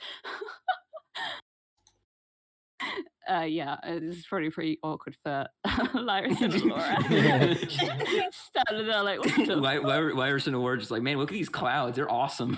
uh, 3.31 3.41
yeah, 3.43 3.77
uh, 3.83 3.93
this 3.99 4.17
is 4.17 4.25
probably 4.27 4.49
pretty 4.49 4.77
awkward 4.83 5.15
for 5.23 5.47
Lyris 5.67 6.41
and 6.41 6.61
Laura. 6.65 7.55
Standing 8.31 8.87
there 8.87 9.03
like, 9.03 9.19
what 9.19 9.47
the 9.47 9.55
Ly- 9.55 9.75
fuck? 9.77 9.85
Ly- 9.85 10.29
Lyerson 10.29 10.53
Award 10.53 10.79
just 10.81 10.91
like, 10.91 11.01
man, 11.01 11.17
look 11.17 11.29
at 11.29 11.33
these 11.33 11.49
clouds. 11.49 11.95
They're 11.95 12.11
awesome 12.11 12.57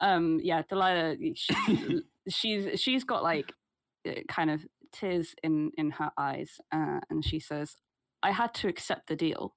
um, 0.00 0.40
yeah, 0.42 0.62
Delilah, 0.68 1.16
she, 1.34 2.02
she's 2.28 2.80
she's 2.80 3.04
got 3.04 3.22
like 3.22 3.52
eh, 4.04 4.22
kind 4.28 4.50
of 4.50 4.66
tears 4.92 5.34
in 5.42 5.70
in 5.76 5.90
her 5.92 6.10
eyes, 6.18 6.58
uh, 6.72 7.00
and 7.10 7.24
she 7.24 7.38
says, 7.40 7.76
"I 8.22 8.32
had 8.32 8.54
to 8.54 8.68
accept 8.68 9.08
the 9.08 9.16
deal. 9.16 9.54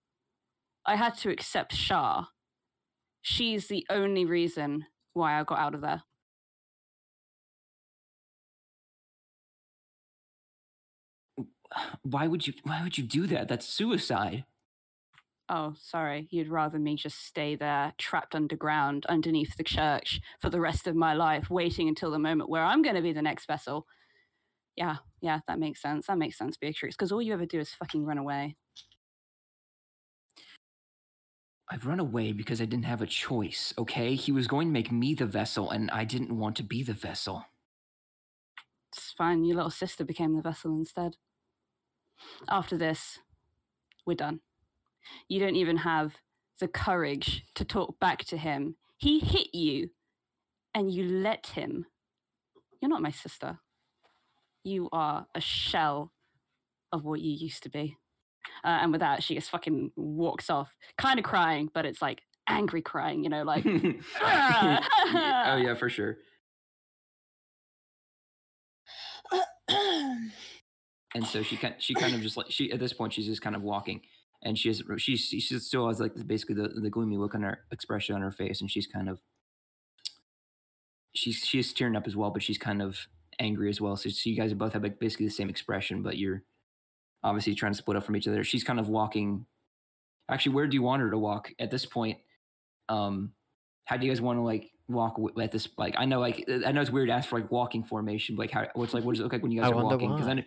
I 0.85 0.95
had 0.95 1.15
to 1.19 1.29
accept 1.31 1.73
Shah. 1.75 2.25
She's 3.21 3.67
the 3.67 3.85
only 3.89 4.25
reason 4.25 4.85
why 5.13 5.39
I 5.39 5.43
got 5.43 5.59
out 5.59 5.75
of 5.75 5.81
there." 5.81 6.03
Why 12.03 12.27
would 12.27 12.47
you? 12.47 12.53
Why 12.63 12.83
would 12.83 12.97
you 12.97 13.03
do 13.03 13.27
that? 13.27 13.47
That's 13.47 13.65
suicide. 13.67 14.45
Oh, 15.51 15.73
sorry. 15.75 16.27
You'd 16.29 16.47
rather 16.47 16.77
me 16.77 16.95
just 16.95 17.25
stay 17.25 17.55
there, 17.55 17.93
trapped 17.97 18.35
underground, 18.35 19.07
underneath 19.07 19.57
the 19.57 19.63
church 19.63 20.21
for 20.39 20.51
the 20.51 20.61
rest 20.61 20.85
of 20.85 20.95
my 20.95 21.15
life, 21.15 21.49
waiting 21.49 21.87
until 21.87 22.11
the 22.11 22.19
moment 22.19 22.51
where 22.51 22.63
I'm 22.63 22.83
going 22.83 22.95
to 22.95 23.01
be 23.01 23.13
the 23.13 23.23
next 23.23 23.47
vessel. 23.47 23.87
Yeah, 24.75 24.97
yeah, 25.21 25.39
that 25.47 25.57
makes 25.57 25.81
sense. 25.81 26.05
That 26.05 26.19
makes 26.19 26.37
sense, 26.37 26.55
Beatrix, 26.55 26.95
because 26.95 27.11
all 27.11 27.21
you 27.21 27.33
ever 27.33 27.47
do 27.47 27.59
is 27.59 27.73
fucking 27.73 28.05
run 28.05 28.19
away. 28.19 28.57
I've 31.71 31.87
run 31.87 31.99
away 31.99 32.31
because 32.31 32.61
I 32.61 32.65
didn't 32.65 32.85
have 32.85 33.01
a 33.01 33.07
choice, 33.07 33.73
okay? 33.77 34.15
He 34.15 34.31
was 34.31 34.47
going 34.47 34.67
to 34.67 34.73
make 34.73 34.91
me 34.91 35.15
the 35.15 35.25
vessel, 35.25 35.71
and 35.71 35.89
I 35.91 36.03
didn't 36.03 36.37
want 36.37 36.55
to 36.57 36.63
be 36.63 36.83
the 36.83 36.93
vessel. 36.93 37.45
It's 38.93 39.11
fine. 39.11 39.43
Your 39.45 39.55
little 39.55 39.71
sister 39.71 40.05
became 40.05 40.35
the 40.35 40.41
vessel 40.41 40.71
instead. 40.77 41.17
After 42.47 42.77
this, 42.77 43.19
we're 44.05 44.15
done. 44.15 44.41
You 45.27 45.39
don't 45.39 45.55
even 45.55 45.77
have 45.77 46.17
the 46.59 46.67
courage 46.67 47.45
to 47.55 47.65
talk 47.65 47.99
back 47.99 48.25
to 48.25 48.37
him. 48.37 48.75
He 48.97 49.19
hit 49.19 49.53
you, 49.53 49.89
and 50.73 50.91
you 50.91 51.03
let 51.03 51.47
him. 51.47 51.85
You're 52.81 52.89
not 52.89 53.01
my 53.01 53.11
sister. 53.11 53.59
You 54.63 54.89
are 54.91 55.27
a 55.33 55.41
shell 55.41 56.11
of 56.91 57.05
what 57.05 57.21
you 57.21 57.31
used 57.31 57.63
to 57.63 57.69
be. 57.69 57.97
Uh, 58.63 58.79
and 58.81 58.91
with 58.91 59.01
that, 59.01 59.23
she 59.23 59.35
just 59.35 59.49
fucking 59.49 59.91
walks 59.95 60.49
off, 60.49 60.75
kind 60.97 61.19
of 61.19 61.25
crying, 61.25 61.69
but 61.73 61.85
it's 61.85 62.01
like 62.01 62.21
angry 62.47 62.81
crying, 62.81 63.23
you 63.23 63.29
know, 63.29 63.43
like. 63.43 63.65
oh 63.65 64.01
yeah, 64.21 65.75
for 65.75 65.89
sure. 65.89 66.17
and 69.69 71.25
so 71.25 71.43
she 71.43 71.55
kind 71.55 71.75
she 71.77 71.93
kind 71.93 72.15
of 72.15 72.21
just 72.21 72.35
like 72.35 72.47
she 72.49 72.71
at 72.71 72.79
this 72.79 72.93
point 72.93 73.13
she's 73.13 73.27
just 73.27 73.41
kind 73.41 73.55
of 73.55 73.61
walking 73.61 74.01
and 74.43 74.57
she 74.57 74.69
has 74.69 74.81
she 74.97 75.17
she 75.17 75.39
still 75.39 75.87
has 75.87 75.99
like 75.99 76.15
basically 76.27 76.55
the, 76.55 76.69
the 76.69 76.89
gloomy 76.89 77.17
look 77.17 77.35
on 77.35 77.43
her 77.43 77.59
expression 77.71 78.15
on 78.15 78.21
her 78.21 78.31
face 78.31 78.61
and 78.61 78.71
she's 78.71 78.87
kind 78.87 79.09
of 79.09 79.19
she's 81.13 81.37
she's 81.37 81.73
tearing 81.73 81.95
up 81.95 82.07
as 82.07 82.15
well 82.15 82.29
but 82.29 82.41
she's 82.41 82.57
kind 82.57 82.81
of 82.81 83.07
angry 83.39 83.69
as 83.69 83.79
well. 83.79 83.95
So, 83.95 84.09
so 84.09 84.29
you 84.29 84.35
guys 84.35 84.53
both 84.53 84.73
have 84.73 84.83
like 84.83 84.99
basically 84.99 85.25
the 85.25 85.31
same 85.31 85.49
expression 85.49 86.01
but 86.01 86.17
you're 86.17 86.43
obviously 87.23 87.55
trying 87.55 87.71
to 87.73 87.77
split 87.77 87.97
up 87.97 88.05
from 88.05 88.15
each 88.15 88.27
other. 88.27 88.43
She's 88.43 88.63
kind 88.63 88.79
of 88.79 88.89
walking 88.89 89.45
actually 90.29 90.53
where 90.53 90.67
do 90.67 90.75
you 90.75 90.83
want 90.83 91.01
her 91.01 91.09
to 91.09 91.17
walk 91.17 91.51
at 91.59 91.71
this 91.71 91.85
point? 91.85 92.17
Um 92.87 93.33
how 93.85 93.97
do 93.97 94.05
you 94.05 94.11
guys 94.11 94.21
want 94.21 94.37
to 94.37 94.43
like 94.43 94.71
walk 94.87 95.19
at 95.39 95.51
this 95.51 95.67
like 95.77 95.93
i 95.97 96.05
know 96.05 96.19
like 96.19 96.49
i 96.65 96.71
know 96.71 96.81
it's 96.81 96.89
weird 96.89 97.09
to 97.09 97.13
ask 97.13 97.29
for 97.29 97.39
like 97.39 97.51
walking 97.51 97.83
formation 97.83 98.35
but 98.35 98.43
like 98.43 98.51
how 98.51 98.67
what's 98.73 98.93
like 98.93 99.03
what 99.03 99.13
does 99.13 99.19
it 99.19 99.23
look 99.23 99.33
like 99.33 99.43
when 99.43 99.51
you 99.51 99.61
guys 99.61 99.71
I 99.71 99.75
are 99.75 99.83
walking? 99.83 100.11
Because 100.11 100.27
i 100.27 100.43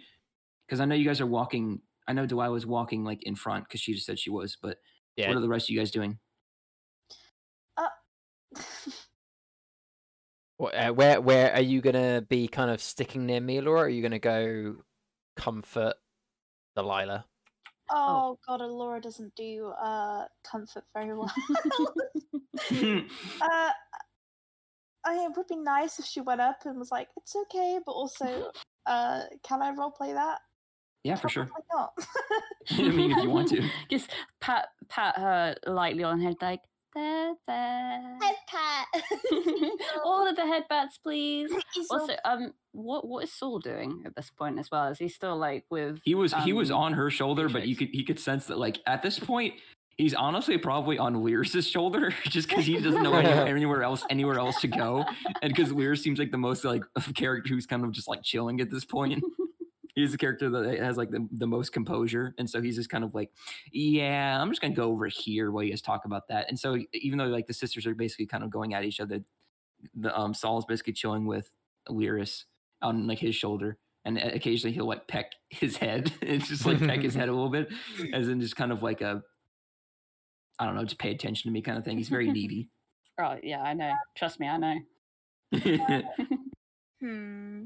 because 0.66 0.80
i 0.80 0.84
know 0.84 0.96
you 0.96 1.04
guys 1.04 1.20
are 1.20 1.26
walking 1.26 1.80
i 2.08 2.12
know 2.12 2.26
delilah 2.26 2.52
was 2.52 2.66
walking 2.66 3.04
like 3.04 3.22
in 3.22 3.34
front 3.34 3.64
because 3.64 3.80
she 3.80 3.94
just 3.94 4.06
said 4.06 4.18
she 4.18 4.30
was 4.30 4.56
but 4.60 4.78
Yeah. 5.16 5.28
what 5.28 5.36
are 5.36 5.40
the 5.40 5.48
rest 5.48 5.66
of 5.66 5.70
you 5.70 5.78
guys 5.78 5.90
doing 5.90 6.18
What, 10.62 10.76
uh, 10.76 10.92
where 10.92 11.20
where 11.20 11.52
are 11.52 11.60
you 11.60 11.80
gonna 11.80 12.22
be? 12.22 12.46
Kind 12.46 12.70
of 12.70 12.80
sticking 12.80 13.26
near 13.26 13.40
me, 13.40 13.60
Laura? 13.60 13.80
Or 13.80 13.84
are 13.86 13.88
you 13.88 14.00
gonna 14.00 14.20
go 14.20 14.76
comfort 15.34 15.94
Delilah? 16.76 17.24
oh 17.90 18.38
god, 18.46 18.60
Laura 18.60 19.00
doesn't 19.00 19.34
do 19.34 19.72
uh 19.82 20.24
comfort 20.48 20.84
very 20.94 21.16
well. 21.16 21.32
uh, 23.42 23.70
I 25.04 25.14
mean, 25.14 25.30
it 25.30 25.36
would 25.36 25.48
be 25.48 25.56
nice 25.56 25.98
if 25.98 26.04
she 26.04 26.20
went 26.20 26.40
up 26.40 26.58
and 26.64 26.78
was 26.78 26.92
like, 26.92 27.08
"It's 27.16 27.34
okay," 27.34 27.80
but 27.84 27.90
also, 27.90 28.52
uh, 28.86 29.22
can 29.42 29.62
I 29.62 29.74
roleplay 29.74 30.14
that? 30.14 30.38
Yeah 31.04 31.16
for 31.16 31.28
sure 31.28 31.46
Probably 31.46 31.64
not. 31.74 31.92
i 32.92 32.96
mean 32.96 33.10
if 33.10 33.22
you 33.22 33.30
want 33.30 33.48
to 33.48 33.68
just 33.90 34.10
pat 34.40 34.68
pat 34.88 35.16
her 35.16 35.54
lightly 35.66 36.04
on 36.04 36.18
the 36.18 36.26
head, 36.26 36.36
like 36.40 36.60
there, 36.94 37.32
there. 37.46 38.18
Head 38.20 38.34
pat. 38.46 38.86
All 40.04 40.28
of 40.28 40.36
the 40.36 40.44
head 40.44 40.64
bats, 40.68 40.98
please. 40.98 41.50
Also, 41.90 42.14
um, 42.26 42.52
what 42.72 43.06
what 43.06 43.24
is 43.24 43.32
Saul 43.32 43.60
doing 43.60 44.02
at 44.04 44.14
this 44.14 44.30
point 44.30 44.58
as 44.58 44.70
well? 44.70 44.88
Is 44.88 44.98
he 44.98 45.08
still 45.08 45.38
like 45.38 45.64
with? 45.70 46.00
he 46.04 46.14
was 46.14 46.34
he 46.44 46.52
was 46.52 46.70
um, 46.70 46.76
on 46.78 46.92
her 46.92 47.10
shoulder 47.10 47.48
but 47.48 47.66
you 47.66 47.76
could 47.76 47.88
he 47.92 48.04
could 48.04 48.20
sense 48.20 48.46
that 48.46 48.58
like 48.58 48.78
at 48.86 49.00
this 49.02 49.18
point 49.18 49.54
he's 49.96 50.14
honestly 50.14 50.58
probably 50.58 50.98
on 50.98 51.22
Lear's 51.22 51.66
shoulder 51.66 52.14
just 52.24 52.48
because 52.48 52.66
he 52.66 52.78
doesn't 52.78 53.02
know 53.02 53.14
anywhere 53.14 53.82
else 53.82 54.04
anywhere 54.10 54.38
else 54.38 54.60
to 54.60 54.68
go 54.68 55.04
and 55.42 55.54
because 55.54 55.72
Lear 55.72 55.96
seems 55.96 56.18
like 56.18 56.30
the 56.30 56.38
most 56.38 56.64
like 56.64 56.82
character 57.14 57.54
who's 57.54 57.66
kind 57.66 57.84
of 57.84 57.92
just 57.92 58.08
like 58.08 58.22
chilling 58.22 58.60
at 58.60 58.70
this 58.70 58.84
point 58.84 59.22
he's 59.94 60.12
the 60.12 60.18
character 60.18 60.48
that 60.50 60.78
has 60.78 60.96
like 60.96 61.10
the, 61.10 61.26
the 61.32 61.46
most 61.46 61.72
composure 61.72 62.34
and 62.38 62.48
so 62.48 62.60
he's 62.60 62.76
just 62.76 62.90
kind 62.90 63.04
of 63.04 63.14
like 63.14 63.30
yeah 63.72 64.40
i'm 64.40 64.50
just 64.50 64.60
gonna 64.60 64.74
go 64.74 64.84
over 64.84 65.06
here 65.06 65.50
while 65.50 65.62
you 65.62 65.70
guys 65.70 65.82
talk 65.82 66.04
about 66.04 66.28
that 66.28 66.48
and 66.48 66.58
so 66.58 66.78
even 66.92 67.18
though 67.18 67.26
like 67.26 67.46
the 67.46 67.52
sisters 67.52 67.86
are 67.86 67.94
basically 67.94 68.26
kind 68.26 68.44
of 68.44 68.50
going 68.50 68.74
at 68.74 68.84
each 68.84 69.00
other 69.00 69.22
the 69.94 70.16
um 70.18 70.32
saul's 70.34 70.64
basically 70.64 70.92
chilling 70.92 71.26
with 71.26 71.50
lyris 71.88 72.44
on 72.80 73.06
like 73.06 73.18
his 73.18 73.34
shoulder 73.34 73.78
and 74.04 74.18
occasionally 74.18 74.72
he'll 74.72 74.86
like 74.86 75.06
peck 75.08 75.32
his 75.50 75.76
head 75.76 76.12
it's 76.22 76.48
just 76.48 76.66
like 76.66 76.78
peck 76.80 77.02
his 77.02 77.14
head 77.14 77.28
a 77.28 77.32
little 77.32 77.50
bit 77.50 77.72
as 78.12 78.28
in 78.28 78.40
just 78.40 78.56
kind 78.56 78.72
of 78.72 78.82
like 78.82 79.00
a 79.00 79.22
i 80.58 80.66
don't 80.66 80.74
know 80.74 80.84
just 80.84 80.98
pay 80.98 81.10
attention 81.10 81.48
to 81.48 81.52
me 81.52 81.60
kind 81.60 81.78
of 81.78 81.84
thing 81.84 81.96
he's 81.96 82.08
very 82.08 82.30
needy 82.30 82.68
Oh 83.18 83.36
yeah, 83.42 83.62
I 83.62 83.74
know. 83.74 83.92
Trust 84.16 84.40
me, 84.40 84.48
I 84.48 84.56
know. 84.56 86.02
Hmm. 87.00 87.64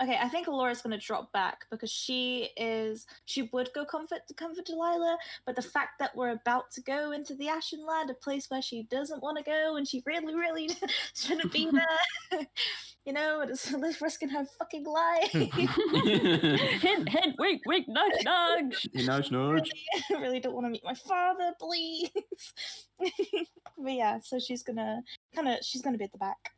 Okay, 0.00 0.16
I 0.20 0.28
think 0.28 0.46
Laura's 0.46 0.80
gonna 0.80 0.96
drop 0.98 1.32
back 1.32 1.64
because 1.70 1.90
she 1.90 2.50
is 2.56 3.04
she 3.24 3.42
would 3.52 3.68
go 3.74 3.84
comfort 3.84 4.20
to 4.28 4.34
comfort 4.34 4.64
Delilah, 4.66 5.18
but 5.44 5.56
the 5.56 5.62
fact 5.62 5.98
that 5.98 6.14
we're 6.14 6.30
about 6.30 6.70
to 6.72 6.80
go 6.82 7.10
into 7.10 7.34
the 7.34 7.48
Ashen 7.48 7.84
Land, 7.84 8.08
a 8.08 8.14
place 8.14 8.48
where 8.48 8.62
she 8.62 8.84
doesn't 8.84 9.22
want 9.22 9.38
to 9.38 9.42
go 9.42 9.74
and 9.76 9.88
she 9.88 10.02
really, 10.06 10.34
really 10.34 10.70
shouldn't 11.16 11.52
be 11.52 11.68
there, 12.30 12.46
you 13.06 13.12
know, 13.12 13.40
it's 13.40 13.72
it's 13.72 14.00
risking 14.00 14.28
her 14.28 14.44
fucking 14.58 14.84
life. 14.84 15.32
head, 15.32 17.08
head, 17.08 17.34
wink, 17.38 17.62
wink, 17.66 17.86
nudge, 17.88 18.12
nudge. 18.24 18.88
nudge 18.94 19.30
nudge 19.32 19.70
I 20.10 20.14
really 20.20 20.38
don't 20.38 20.54
want 20.54 20.66
to 20.66 20.70
meet 20.70 20.84
my 20.84 20.94
father, 20.94 21.52
please. 21.60 22.10
but 22.98 23.92
yeah, 23.92 24.18
so 24.20 24.38
she's 24.38 24.62
gonna 24.62 25.02
kind 25.34 25.48
of 25.48 25.56
she's 25.62 25.82
gonna 25.82 25.98
be 25.98 26.04
at 26.04 26.12
the 26.12 26.18
back, 26.18 26.52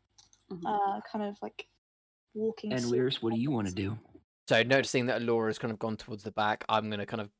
Mhm. 0.53 0.61
uh, 0.66 1.01
kind 1.11 1.24
of 1.24 1.36
like 1.41 1.66
walking. 2.35 2.72
and 2.72 2.83
slowly 2.83 2.99
Lyris, 2.99 3.22
what 3.22 3.35
do 3.35 3.41
you 3.41 3.51
want 3.51 3.68
to 3.68 3.74
do 3.74 3.99
So 4.49 4.62
noticing 4.62 5.07
that 5.07 5.22
Laura's 5.22 5.59
kind 5.59 5.72
of 5.72 5.78
gone 5.78 5.97
towards 5.97 6.22
the 6.22 6.33
back, 6.33 6.64
I'm 6.68 6.91
gonna 6.91 7.07
kind 7.07 7.20
of 7.20 7.31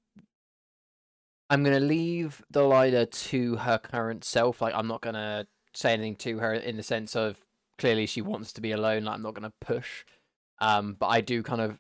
I'm 1.49 1.64
gonna 1.64 1.80
leave 1.80 2.43
Delilah 2.53 3.07
to 3.07 3.57
her 3.57 3.78
current 3.78 4.24
self. 4.24 4.62
Like 4.62 4.74
I'm 4.74 4.86
not 4.86 5.01
gonna 5.01 5.47
say 5.74 5.93
anything 5.93 6.16
to 6.16 6.38
her 6.38 6.55
in 6.55 6.76
the 6.76 6.82
sense 6.82 7.16
of 7.16 7.41
clearly 7.78 8.07
she 8.07 8.22
wants 8.22 8.53
to 8.55 8.61
be 8.61 8.72
alone. 8.72 9.05
Like 9.05 9.14
I'm 9.14 9.22
not 9.22 9.34
gonna 9.34 9.53
push. 9.61 10.05
Um, 10.61 10.97
but 10.99 11.09
I 11.09 11.22
do 11.22 11.43
kind 11.43 11.61
of 11.61 11.78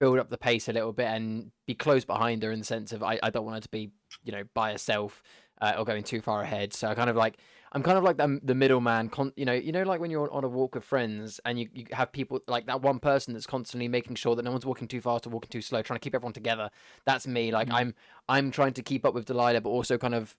build 0.00 0.18
up 0.18 0.28
the 0.30 0.38
pace 0.38 0.68
a 0.68 0.72
little 0.72 0.92
bit 0.92 1.06
and 1.06 1.50
be 1.66 1.74
close 1.74 2.04
behind 2.04 2.42
her 2.42 2.52
in 2.52 2.58
the 2.58 2.64
sense 2.64 2.92
of 2.92 3.02
I, 3.02 3.18
I 3.22 3.30
don't 3.30 3.44
want 3.44 3.56
her 3.56 3.60
to 3.62 3.68
be, 3.68 3.90
you 4.24 4.32
know, 4.32 4.42
by 4.54 4.72
herself 4.72 5.22
uh, 5.60 5.74
or 5.78 5.84
going 5.84 6.02
too 6.02 6.20
far 6.20 6.42
ahead. 6.42 6.72
So 6.72 6.88
I 6.88 6.94
kind 6.94 7.10
of 7.10 7.16
like 7.16 7.38
I'm 7.72 7.82
kind 7.82 7.98
of 7.98 8.04
like 8.04 8.16
the 8.16 8.40
the 8.42 8.54
middleman. 8.54 9.08
Con- 9.10 9.32
you 9.36 9.44
know, 9.44 9.52
you 9.52 9.72
know, 9.72 9.82
like 9.82 10.00
when 10.00 10.10
you're 10.10 10.32
on 10.32 10.44
a 10.44 10.48
walk 10.48 10.74
with 10.74 10.84
friends 10.84 11.40
and 11.44 11.58
you, 11.58 11.68
you 11.72 11.86
have 11.92 12.12
people 12.12 12.40
like 12.46 12.66
that 12.66 12.82
one 12.82 12.98
person 12.98 13.34
that's 13.34 13.46
constantly 13.46 13.88
making 13.88 14.16
sure 14.16 14.34
that 14.36 14.44
no 14.44 14.50
one's 14.52 14.66
walking 14.66 14.88
too 14.88 15.00
fast 15.00 15.26
or 15.26 15.30
walking 15.30 15.50
too 15.50 15.60
slow, 15.62 15.82
trying 15.82 15.98
to 15.98 16.04
keep 16.04 16.14
everyone 16.14 16.32
together. 16.32 16.70
That's 17.04 17.26
me. 17.26 17.50
Like 17.52 17.68
Mhm. 17.68 17.74
I'm 17.74 17.94
I'm 18.28 18.50
trying 18.50 18.72
to 18.74 18.82
keep 18.82 19.04
up 19.04 19.14
with 19.14 19.26
Delilah, 19.26 19.60
but 19.60 19.70
also 19.70 19.98
kind 19.98 20.14
of 20.14 20.36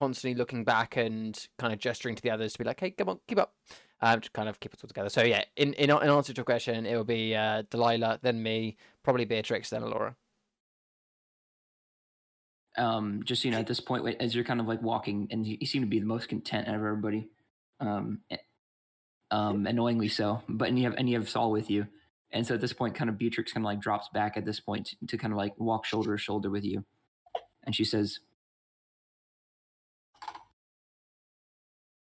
constantly 0.00 0.36
looking 0.36 0.64
back 0.64 0.96
and 0.96 1.48
kind 1.58 1.72
of 1.72 1.78
gesturing 1.78 2.14
to 2.16 2.22
the 2.22 2.30
others 2.30 2.52
to 2.52 2.58
be 2.58 2.64
like, 2.64 2.80
hey, 2.80 2.90
come 2.90 3.08
on, 3.08 3.20
keep 3.28 3.38
up. 3.38 3.54
Um, 4.00 4.20
to 4.20 4.30
kind 4.32 4.48
of 4.50 4.60
keep 4.60 4.74
it 4.74 4.80
all 4.84 4.88
together. 4.88 5.08
So 5.08 5.22
yeah, 5.22 5.44
in 5.56 5.72
in, 5.74 5.88
in 5.88 6.10
answer 6.10 6.32
to 6.34 6.38
your 6.38 6.44
question, 6.44 6.84
it 6.84 6.94
will 6.96 7.04
be 7.04 7.34
uh, 7.34 7.62
Delilah, 7.70 8.18
then 8.22 8.42
me, 8.42 8.76
probably 9.02 9.24
Beatrix, 9.24 9.70
then 9.70 9.82
Laura. 9.82 10.16
Um, 12.76 13.22
just 13.24 13.44
you 13.44 13.50
know, 13.50 13.58
at 13.58 13.66
this 13.66 13.80
point, 13.80 14.16
as 14.20 14.34
you're 14.34 14.44
kind 14.44 14.60
of 14.60 14.66
like 14.66 14.82
walking, 14.82 15.28
and 15.30 15.46
you, 15.46 15.66
seem 15.66 15.82
to 15.82 15.88
be 15.88 16.00
the 16.00 16.06
most 16.06 16.28
content 16.28 16.68
out 16.68 16.74
of 16.74 16.80
everybody, 16.80 17.28
um, 17.80 18.20
eh, 18.30 18.36
um, 19.30 19.66
annoyingly 19.66 20.08
so. 20.08 20.42
But 20.48 20.68
and 20.68 20.78
you 20.78 20.84
have 20.84 20.94
and 20.94 21.08
you 21.08 21.16
have 21.16 21.28
Saul 21.28 21.50
with 21.50 21.70
you, 21.70 21.86
and 22.32 22.46
so 22.46 22.54
at 22.54 22.60
this 22.60 22.72
point, 22.72 22.94
kind 22.94 23.08
of 23.10 23.18
Beatrix 23.18 23.52
kind 23.52 23.64
of 23.64 23.66
like 23.66 23.80
drops 23.80 24.08
back 24.12 24.36
at 24.36 24.44
this 24.44 24.60
point 24.60 24.88
to, 24.88 25.06
to 25.06 25.18
kind 25.18 25.32
of 25.32 25.36
like 25.36 25.58
walk 25.58 25.84
shoulder 25.84 26.16
to 26.16 26.22
shoulder 26.22 26.50
with 26.50 26.64
you, 26.64 26.84
and 27.64 27.74
she 27.74 27.84
says, 27.84 28.18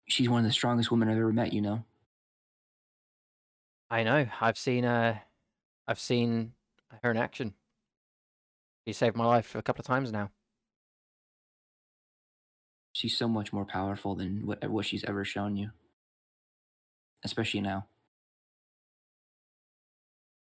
"She's 0.07 0.29
one 0.29 0.41
of 0.41 0.47
the 0.47 0.53
strongest 0.53 0.91
women 0.91 1.09
I've 1.09 1.19
ever 1.19 1.33
met. 1.33 1.53
You 1.53 1.63
know." 1.63 1.85
I 3.91 4.03
know. 4.03 4.27
I've 4.41 4.59
seen 4.59 4.85
uh, 4.85 5.19
I've 5.87 6.01
seen 6.01 6.53
her 7.03 7.11
in 7.11 7.17
action. 7.17 7.55
She 8.87 8.93
saved 8.93 9.17
my 9.17 9.25
life 9.25 9.55
a 9.55 9.63
couple 9.63 9.83
of 9.83 9.87
times 9.87 10.13
now. 10.13 10.31
She's 12.95 13.17
so 13.17 13.29
much 13.29 13.53
more 13.53 13.67
powerful 13.67 14.15
than 14.15 14.47
what, 14.47 14.67
what 14.71 14.87
she's 14.87 15.05
ever 15.05 15.25
shown 15.25 15.57
you, 15.57 15.73
especially 17.25 17.61
now. 17.61 17.87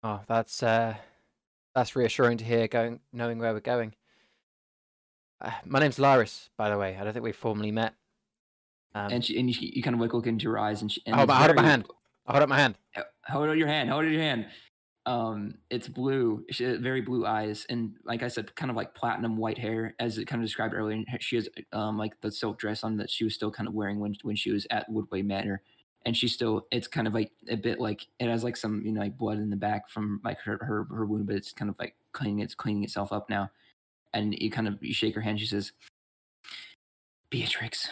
Oh, 0.04 0.22
that's 0.28 0.64
uh, 0.64 0.96
That's 1.76 1.96
reassuring 1.96 2.40
to 2.40 2.44
hear. 2.44 2.68
Going, 2.68 3.00
knowing 3.14 3.40
where 3.40 3.54
we're 3.54 3.60
going. 3.60 3.94
Uh, 5.40 5.52
my 5.66 5.80
name's 5.80 5.98
Laris, 5.98 6.50
by 6.58 6.70
the 6.70 6.78
way. 6.78 6.98
I 7.00 7.04
don't 7.04 7.14
think 7.14 7.24
we've 7.24 7.36
formally 7.36 7.72
met. 7.72 7.94
Um, 8.94 9.12
and 9.12 9.26
she, 9.26 9.40
and 9.40 9.50
you, 9.50 9.70
you 9.74 9.82
kind 9.82 9.94
of 9.94 10.02
like 10.02 10.14
look 10.14 10.28
into 10.28 10.50
her 10.50 10.60
eyes, 10.60 10.82
and, 10.82 10.92
she, 10.92 11.02
and 11.06 11.16
up, 11.16 11.30
hold 11.30 11.50
up 11.52 11.56
my 11.56 11.64
hand. 11.64 11.86
Hold 12.26 12.44
up 12.44 12.50
my 12.50 12.58
hand. 12.58 12.76
Hold 13.28 13.50
out 13.50 13.58
your 13.58 13.68
hand. 13.68 13.90
Hold 13.90 14.06
out 14.06 14.12
your 14.12 14.22
hand. 14.22 14.48
Um, 15.06 15.56
it's 15.72 15.88
blue. 15.88 16.46
She 16.52 16.64
has 16.64 16.78
very 16.78 17.02
blue 17.02 17.26
eyes, 17.26 17.66
and 17.70 17.96
like 18.04 18.22
I 18.22 18.28
said, 18.28 18.56
kind 18.56 18.70
of 18.70 18.78
like 18.78 18.94
platinum 18.94 19.36
white 19.36 19.58
hair, 19.58 19.96
as 20.00 20.20
it 20.20 20.26
kind 20.26 20.42
of 20.42 20.46
described 20.48 20.76
earlier. 20.76 21.04
She 21.20 21.38
has 21.38 21.50
um 21.74 21.98
like 21.98 22.20
the 22.22 22.32
silk 22.32 22.60
dress 22.60 22.84
on 22.84 22.98
that 22.98 23.10
she 23.10 23.24
was 23.24 23.34
still 23.34 23.52
kind 23.52 23.68
of 23.68 23.74
wearing 23.74 24.00
when 24.00 24.16
when 24.22 24.36
she 24.36 24.52
was 24.52 24.68
at 24.70 24.90
Woodway 24.92 25.26
Manor, 25.26 25.64
and 26.06 26.16
she's 26.16 26.34
still. 26.34 26.68
It's 26.72 26.88
kind 26.88 27.08
of 27.08 27.16
like 27.16 27.32
a 27.50 27.56
bit 27.56 27.80
like 27.80 28.06
it 28.20 28.30
has 28.30 28.44
like 28.44 28.56
some 28.56 28.84
you 28.86 28.92
know 28.92 29.02
like 29.02 29.18
blood 29.18 29.40
in 29.40 29.50
the 29.50 29.56
back 29.56 29.90
from 29.90 30.22
like 30.24 30.40
her 30.42 30.60
her 30.62 30.86
her 30.92 31.06
wound, 31.06 31.26
but 31.26 31.36
it's 31.36 31.52
kind 31.52 31.70
of 31.70 31.80
like 31.80 31.96
cleaning 32.12 32.40
it's 32.40 32.56
cleaning 32.56 32.84
itself 32.84 33.12
up 33.12 33.28
now. 33.28 33.50
And 34.14 34.36
you 34.38 34.52
kind 34.52 34.68
of 34.68 34.78
you 34.84 34.94
shake 34.94 35.16
her 35.16 35.22
hand. 35.22 35.40
She 35.40 35.48
says, 35.48 35.72
"Beatrix." 37.32 37.90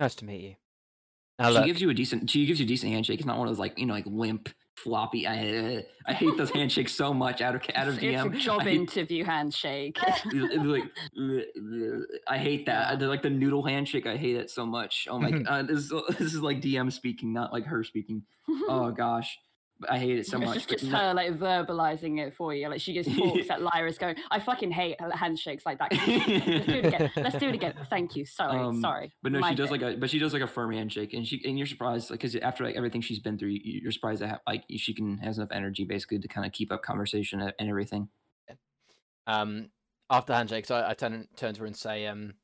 Nice 0.00 0.16
to 0.16 0.24
meet 0.26 0.40
you. 0.42 0.54
Now 1.38 1.48
she 1.48 1.54
look, 1.54 1.66
gives 1.66 1.80
you 1.80 1.90
a 1.90 1.94
decent 1.94 2.28
she 2.28 2.44
gives 2.44 2.60
you 2.60 2.66
a 2.66 2.68
decent 2.68 2.92
handshake 2.92 3.18
it's 3.18 3.26
not 3.26 3.38
one 3.38 3.48
of 3.48 3.54
those 3.54 3.58
like 3.58 3.78
you 3.78 3.86
know 3.86 3.94
like 3.94 4.06
limp 4.06 4.48
floppy. 4.76 5.26
I, 5.26 5.84
I 6.06 6.12
hate 6.12 6.36
those 6.36 6.50
handshakes 6.54 6.92
so 6.92 7.12
much 7.14 7.40
out 7.40 7.54
of 7.54 7.62
out 7.74 7.88
of 7.88 8.02
It's 8.02 8.04
dm 8.04 8.34
a 8.34 8.38
job 8.38 8.62
hate, 8.62 8.76
interview 8.76 9.24
handshake. 9.24 9.98
like 10.32 10.84
i 12.28 12.38
hate 12.38 12.66
that. 12.66 12.98
They're 12.98 13.08
like 13.08 13.22
the 13.22 13.30
noodle 13.30 13.62
handshake 13.62 14.06
i 14.06 14.16
hate 14.16 14.36
it 14.36 14.50
so 14.50 14.66
much. 14.66 15.06
Oh 15.10 15.18
my 15.18 15.30
mm-hmm. 15.30 15.42
god 15.42 15.68
this, 15.68 15.78
is- 15.78 15.92
this 16.18 16.34
is 16.34 16.40
like 16.40 16.60
dm 16.60 16.92
speaking 16.92 17.32
not 17.32 17.52
like 17.52 17.66
her 17.66 17.84
speaking. 17.84 18.22
Oh 18.68 18.90
gosh 18.90 19.38
i 19.90 19.98
hate 19.98 20.18
it 20.18 20.26
so 20.26 20.36
it's 20.38 20.46
much 20.46 20.54
just, 20.66 20.68
just 20.68 20.86
her 20.92 21.14
like 21.14 21.32
verbalizing 21.32 22.18
it 22.20 22.34
for 22.34 22.54
you. 22.54 22.68
Like 22.68 22.80
she 22.80 22.92
just 22.94 23.10
talks 23.16 23.50
at 23.50 23.62
Lyra's 23.62 23.98
going, 23.98 24.16
I 24.30 24.38
fucking 24.40 24.70
hate 24.70 24.96
handshakes 25.12 25.64
like 25.66 25.78
that. 25.78 25.92
Let's 25.92 26.66
do 26.66 26.72
it 26.72 26.84
again. 26.86 27.10
Let's 27.16 27.36
do 27.38 27.48
it 27.48 27.54
again. 27.54 27.74
Thank 27.90 28.16
you. 28.16 28.24
Sorry. 28.24 28.58
Um, 28.58 28.80
sorry. 28.80 29.12
But 29.22 29.32
no, 29.32 29.40
My 29.40 29.50
she 29.50 29.54
does 29.56 29.70
bad. 29.70 29.82
like 29.82 29.94
a, 29.94 29.96
but 29.98 30.10
she 30.10 30.18
does 30.18 30.32
like 30.32 30.42
a 30.42 30.46
firm 30.46 30.72
handshake, 30.72 31.12
and 31.14 31.26
she, 31.26 31.40
and 31.44 31.56
you're 31.58 31.66
surprised, 31.66 32.10
like, 32.10 32.20
because 32.20 32.36
after 32.36 32.64
like 32.64 32.76
everything 32.76 33.00
she's 33.00 33.18
been 33.20 33.38
through, 33.38 33.50
you- 33.50 33.80
you're 33.82 33.92
surprised 33.92 34.22
that 34.22 34.42
like 34.46 34.64
she 34.76 34.94
can 34.94 35.18
has 35.18 35.38
enough 35.38 35.50
energy 35.52 35.84
basically 35.84 36.18
to 36.18 36.28
kind 36.28 36.46
of 36.46 36.52
keep 36.52 36.72
up 36.72 36.82
conversation 36.82 37.40
and 37.40 37.52
and 37.58 37.68
everything. 37.68 38.08
um, 39.26 39.70
after 40.10 40.34
handshakes, 40.34 40.70
I, 40.70 40.90
I 40.90 40.94
turn 40.94 41.26
turn 41.36 41.54
to 41.54 41.60
her 41.60 41.66
and 41.66 41.76
say, 41.76 42.06
um, 42.06 42.34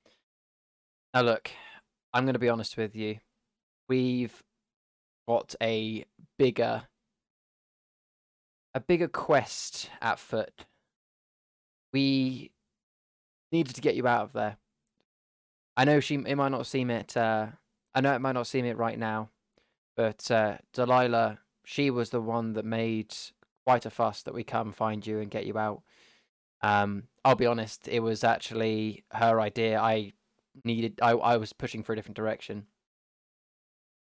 now 1.14 1.22
look, 1.22 1.50
I'm 2.14 2.24
going 2.24 2.34
to 2.34 2.38
be 2.38 2.48
honest 2.48 2.76
with 2.76 2.94
you. 2.96 3.18
We've 3.88 4.42
got 5.28 5.54
a 5.62 6.04
bigger, 6.38 6.82
a 8.74 8.80
bigger 8.80 9.08
quest 9.08 9.90
at 10.00 10.18
foot. 10.18 10.66
We 11.92 12.52
needed 13.50 13.74
to 13.74 13.80
get 13.80 13.94
you 13.94 14.06
out 14.06 14.24
of 14.24 14.32
there. 14.32 14.56
I 15.76 15.84
know 15.84 16.00
she 16.00 16.16
it 16.16 16.36
might 16.36 16.50
not 16.50 16.66
seem 16.66 16.90
it. 16.90 17.16
Uh, 17.16 17.48
I 17.94 18.00
know 18.00 18.14
it 18.14 18.20
might 18.20 18.32
not 18.32 18.46
seem 18.46 18.64
it 18.64 18.76
right 18.76 18.98
now, 18.98 19.30
but 19.96 20.30
uh, 20.30 20.58
Delilah, 20.72 21.38
she 21.64 21.90
was 21.90 22.10
the 22.10 22.20
one 22.20 22.52
that 22.54 22.64
made 22.64 23.14
quite 23.64 23.86
a 23.86 23.90
fuss 23.90 24.22
that 24.22 24.34
we 24.34 24.44
come 24.44 24.72
find 24.72 25.06
you 25.06 25.20
and 25.20 25.30
get 25.30 25.46
you 25.46 25.58
out. 25.58 25.82
Um, 26.62 27.04
I'll 27.24 27.34
be 27.34 27.46
honest, 27.46 27.86
it 27.86 28.00
was 28.00 28.24
actually 28.24 29.04
her 29.12 29.40
idea. 29.40 29.78
I 29.78 30.12
needed, 30.64 30.98
I, 31.02 31.10
I 31.10 31.36
was 31.36 31.52
pushing 31.52 31.82
for 31.82 31.92
a 31.92 31.96
different 31.96 32.16
direction. 32.16 32.66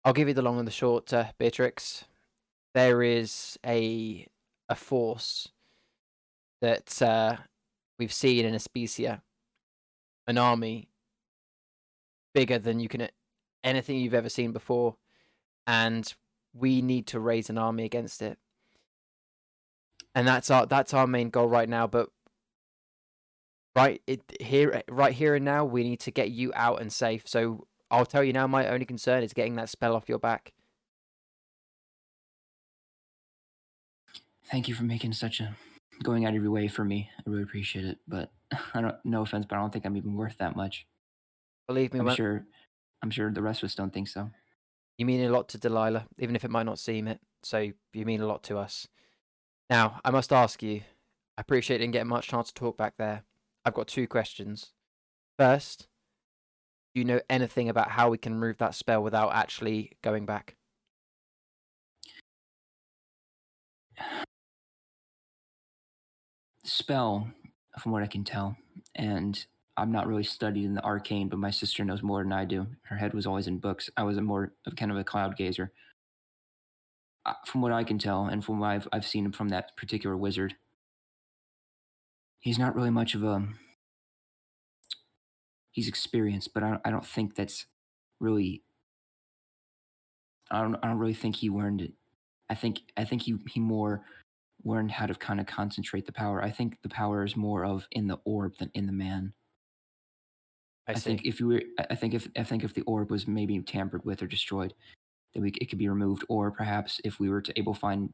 I'll 0.03 0.13
give 0.13 0.27
you 0.27 0.33
the 0.33 0.41
long 0.41 0.57
and 0.57 0.67
the 0.67 0.71
short, 0.71 1.13
uh, 1.13 1.25
Beatrix. 1.37 2.05
There 2.73 3.03
is 3.03 3.59
a 3.65 4.27
a 4.71 4.75
force 4.75 5.49
that 6.61 7.01
uh, 7.01 7.35
we've 7.99 8.13
seen 8.13 8.45
in 8.45 8.55
Aspecia, 8.55 9.21
an 10.25 10.37
army 10.37 10.87
bigger 12.33 12.57
than 12.57 12.79
you 12.79 12.87
can 12.87 13.09
anything 13.63 13.97
you've 13.97 14.13
ever 14.13 14.29
seen 14.29 14.53
before, 14.53 14.95
and 15.67 16.13
we 16.53 16.81
need 16.81 17.05
to 17.07 17.19
raise 17.19 17.49
an 17.49 17.57
army 17.57 17.83
against 17.83 18.21
it. 18.21 18.37
And 20.15 20.25
that's 20.25 20.49
our 20.49 20.65
that's 20.65 20.93
our 20.93 21.05
main 21.05 21.29
goal 21.29 21.47
right 21.47 21.69
now. 21.69 21.85
But 21.85 22.09
right 23.75 24.01
it 24.07 24.21
here 24.39 24.81
right 24.89 25.13
here 25.13 25.35
and 25.35 25.43
now, 25.43 25.65
we 25.65 25.83
need 25.83 25.99
to 26.01 26.11
get 26.11 26.31
you 26.31 26.53
out 26.55 26.81
and 26.81 26.93
safe. 26.93 27.27
So 27.27 27.67
I'll 27.89 28.05
tell 28.05 28.23
you 28.23 28.31
now, 28.31 28.47
my 28.47 28.67
only 28.67 28.85
concern 28.85 29.21
is 29.21 29.33
getting 29.33 29.55
that 29.55 29.69
spell 29.69 29.95
off 29.95 30.07
your 30.07 30.19
back. 30.19 30.53
Thank 34.51 34.67
you 34.67 34.75
for 34.75 34.83
making 34.83 35.13
such 35.13 35.39
a 35.39 35.55
going 36.03 36.25
out 36.25 36.35
of 36.35 36.43
your 36.43 36.51
way 36.51 36.67
for 36.67 36.83
me. 36.83 37.09
I 37.17 37.29
really 37.29 37.43
appreciate 37.43 37.85
it. 37.85 37.99
But 38.07 38.31
I 38.73 38.81
don't, 38.81 38.95
no 39.05 39.21
offense, 39.21 39.45
but 39.47 39.55
I 39.55 39.59
don't 39.59 39.71
think 39.71 39.85
I'm 39.85 39.95
even 39.95 40.15
worth 40.15 40.37
that 40.37 40.55
much. 40.55 40.85
Believe 41.67 41.93
me, 41.93 41.99
I'm 41.99 42.05
when- 42.07 42.15
sure, 42.15 42.45
I'm 43.01 43.11
sure 43.11 43.31
the 43.31 43.41
rest 43.41 43.63
of 43.63 43.67
us 43.67 43.75
don't 43.75 43.93
think 43.93 44.09
so. 44.09 44.29
You 44.97 45.05
mean 45.05 45.23
a 45.23 45.29
lot 45.29 45.49
to 45.49 45.57
Delilah, 45.57 46.05
even 46.19 46.35
if 46.35 46.43
it 46.43 46.51
might 46.51 46.65
not 46.65 46.79
seem 46.79 47.07
it. 47.07 47.19
So 47.43 47.71
you 47.93 48.05
mean 48.05 48.21
a 48.21 48.27
lot 48.27 48.43
to 48.43 48.57
us. 48.57 48.87
Now, 49.69 49.99
I 50.03 50.11
must 50.11 50.33
ask 50.33 50.61
you. 50.61 50.81
I 51.37 51.41
appreciate 51.41 51.77
you 51.77 51.83
didn't 51.85 51.93
get 51.93 52.05
much 52.05 52.27
chance 52.27 52.49
to 52.49 52.53
talk 52.53 52.77
back 52.77 52.95
there. 52.97 53.23
I've 53.65 53.73
got 53.73 53.87
two 53.87 54.05
questions. 54.05 54.73
First, 55.39 55.87
do 56.93 56.99
you 56.99 57.05
know 57.05 57.21
anything 57.29 57.69
about 57.69 57.91
how 57.91 58.09
we 58.09 58.17
can 58.17 58.33
remove 58.33 58.57
that 58.57 58.75
spell 58.75 59.01
without 59.01 59.33
actually 59.33 59.93
going 60.03 60.25
back? 60.25 60.55
Spell, 66.71 67.27
from 67.79 67.91
what 67.91 68.01
I 68.01 68.07
can 68.07 68.23
tell, 68.23 68.55
and 68.95 69.45
I'm 69.75 69.91
not 69.91 70.07
really 70.07 70.23
studied 70.23 70.63
in 70.63 70.73
the 70.73 70.83
arcane, 70.83 71.27
but 71.27 71.39
my 71.39 71.51
sister 71.51 71.83
knows 71.83 72.01
more 72.01 72.23
than 72.23 72.31
I 72.31 72.45
do. 72.45 72.65
Her 72.83 72.95
head 72.95 73.13
was 73.13 73.25
always 73.25 73.47
in 73.47 73.57
books. 73.57 73.89
I 73.97 74.03
was 74.03 74.17
a 74.17 74.21
more 74.21 74.53
of 74.65 74.75
kind 74.77 74.91
of 74.91 74.97
a 74.97 75.03
cloud 75.03 75.35
gazer. 75.35 75.71
From 77.45 77.61
what 77.61 77.73
I 77.73 77.83
can 77.83 77.99
tell, 77.99 78.25
and 78.25 78.43
from 78.43 78.59
what 78.59 78.67
I've 78.67 78.87
I've 78.93 79.05
seen 79.05 79.31
from 79.31 79.49
that 79.49 79.75
particular 79.75 80.15
wizard, 80.15 80.55
he's 82.39 82.57
not 82.57 82.75
really 82.75 82.89
much 82.89 83.15
of 83.15 83.23
a. 83.23 83.47
He's 85.71 85.87
experienced, 85.87 86.53
but 86.53 86.63
I 86.63 86.69
don't, 86.69 86.81
I 86.85 86.89
don't 86.89 87.05
think 87.05 87.35
that's 87.35 87.65
really. 88.19 88.63
I 90.49 90.61
don't 90.61 90.75
I 90.81 90.87
don't 90.87 90.99
really 90.99 91.13
think 91.13 91.35
he 91.35 91.49
learned 91.49 91.81
it. 91.81 91.91
I 92.49 92.55
think 92.55 92.79
I 92.97 93.03
think 93.03 93.23
he 93.23 93.37
he 93.49 93.59
more 93.59 94.03
learned 94.63 94.91
how 94.91 95.05
to 95.05 95.15
kind 95.15 95.39
of 95.39 95.45
concentrate 95.45 96.05
the 96.05 96.11
power. 96.11 96.43
I 96.43 96.51
think 96.51 96.81
the 96.81 96.89
power 96.89 97.23
is 97.23 97.35
more 97.35 97.65
of 97.65 97.87
in 97.91 98.07
the 98.07 98.19
orb 98.25 98.57
than 98.57 98.71
in 98.73 98.85
the 98.85 98.91
man. 98.91 99.33
I, 100.87 100.93
I, 100.93 100.95
think 100.95 101.25
if 101.25 101.39
you 101.39 101.47
were, 101.47 101.61
I 101.79 101.87
I 101.91 101.95
think 101.95 102.13
if 102.13 102.27
I 102.37 102.43
think 102.43 102.63
if 102.63 102.73
the 102.73 102.81
orb 102.83 103.11
was 103.11 103.27
maybe 103.27 103.59
tampered 103.61 104.03
with 104.05 104.21
or 104.21 104.27
destroyed, 104.27 104.73
then 105.33 105.43
we 105.43 105.51
it 105.61 105.69
could 105.69 105.79
be 105.79 105.89
removed. 105.89 106.25
Or 106.29 106.51
perhaps 106.51 106.99
if 107.03 107.19
we 107.19 107.29
were 107.29 107.41
to 107.41 107.57
able 107.59 107.73
find 107.73 108.13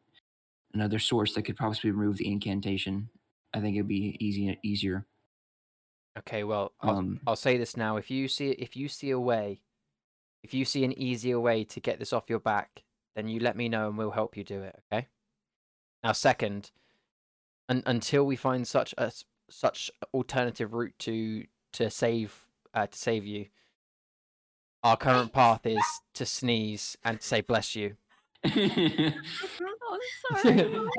another 0.73 0.99
source 0.99 1.33
that 1.33 1.43
could 1.43 1.57
possibly 1.57 1.91
remove 1.91 2.17
the 2.17 2.27
incantation, 2.31 3.09
I 3.53 3.61
think 3.61 3.75
it'd 3.75 3.87
be 3.87 4.17
easy 4.19 4.57
easier. 4.63 5.05
Okay, 6.19 6.43
well, 6.43 6.73
I'll, 6.81 6.97
Um, 6.97 7.19
I'll 7.27 7.35
say 7.35 7.57
this 7.57 7.77
now. 7.77 7.97
If 7.97 8.09
you 8.09 8.27
see 8.27 8.51
if 8.51 8.75
you 8.75 8.87
see 8.89 9.11
a 9.11 9.19
way, 9.19 9.61
if 10.43 10.53
you 10.53 10.65
see 10.65 10.83
an 10.83 10.97
easier 10.97 11.39
way 11.39 11.63
to 11.65 11.79
get 11.79 11.99
this 11.99 12.13
off 12.13 12.29
your 12.29 12.39
back, 12.39 12.83
then 13.15 13.27
you 13.27 13.39
let 13.39 13.55
me 13.55 13.69
know 13.69 13.87
and 13.87 13.97
we'll 13.97 14.11
help 14.11 14.35
you 14.37 14.43
do 14.43 14.61
it. 14.61 14.75
Okay. 14.91 15.07
Now, 16.03 16.11
second, 16.11 16.71
un- 17.69 17.83
until 17.85 18.25
we 18.25 18.35
find 18.35 18.67
such 18.67 18.93
a 18.97 19.11
such 19.49 19.89
alternative 20.13 20.73
route 20.73 20.93
to 20.99 21.45
to 21.73 21.89
save 21.89 22.47
uh, 22.73 22.87
to 22.87 22.97
save 22.97 23.25
you, 23.25 23.47
our 24.83 24.97
current 24.97 25.33
path 25.33 25.65
is 25.65 25.83
to 26.13 26.25
sneeze 26.25 26.97
and 27.03 27.21
say 27.21 27.41
bless 27.41 27.75
you. 27.75 27.95
Oh. 28.45 29.11
No, 30.43 30.89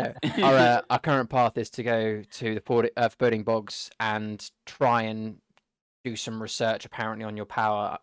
our 0.42 0.55
uh, 0.57 0.80
our 0.90 0.99
current 0.99 1.30
path 1.30 1.57
is 1.59 1.70
to 1.70 1.82
go 1.82 2.22
to 2.22 2.55
the 2.55 2.61
Port- 2.61 2.90
uh, 2.96 3.09
Birding 3.18 3.44
Bogs 3.44 3.90
and 4.01 4.51
try 4.66 5.03
and 5.03 5.36
do 6.05 6.16
some 6.16 6.42
research 6.42 6.84
apparently 6.84 7.24
on 7.24 7.36
your 7.36 7.46
power. 7.46 7.99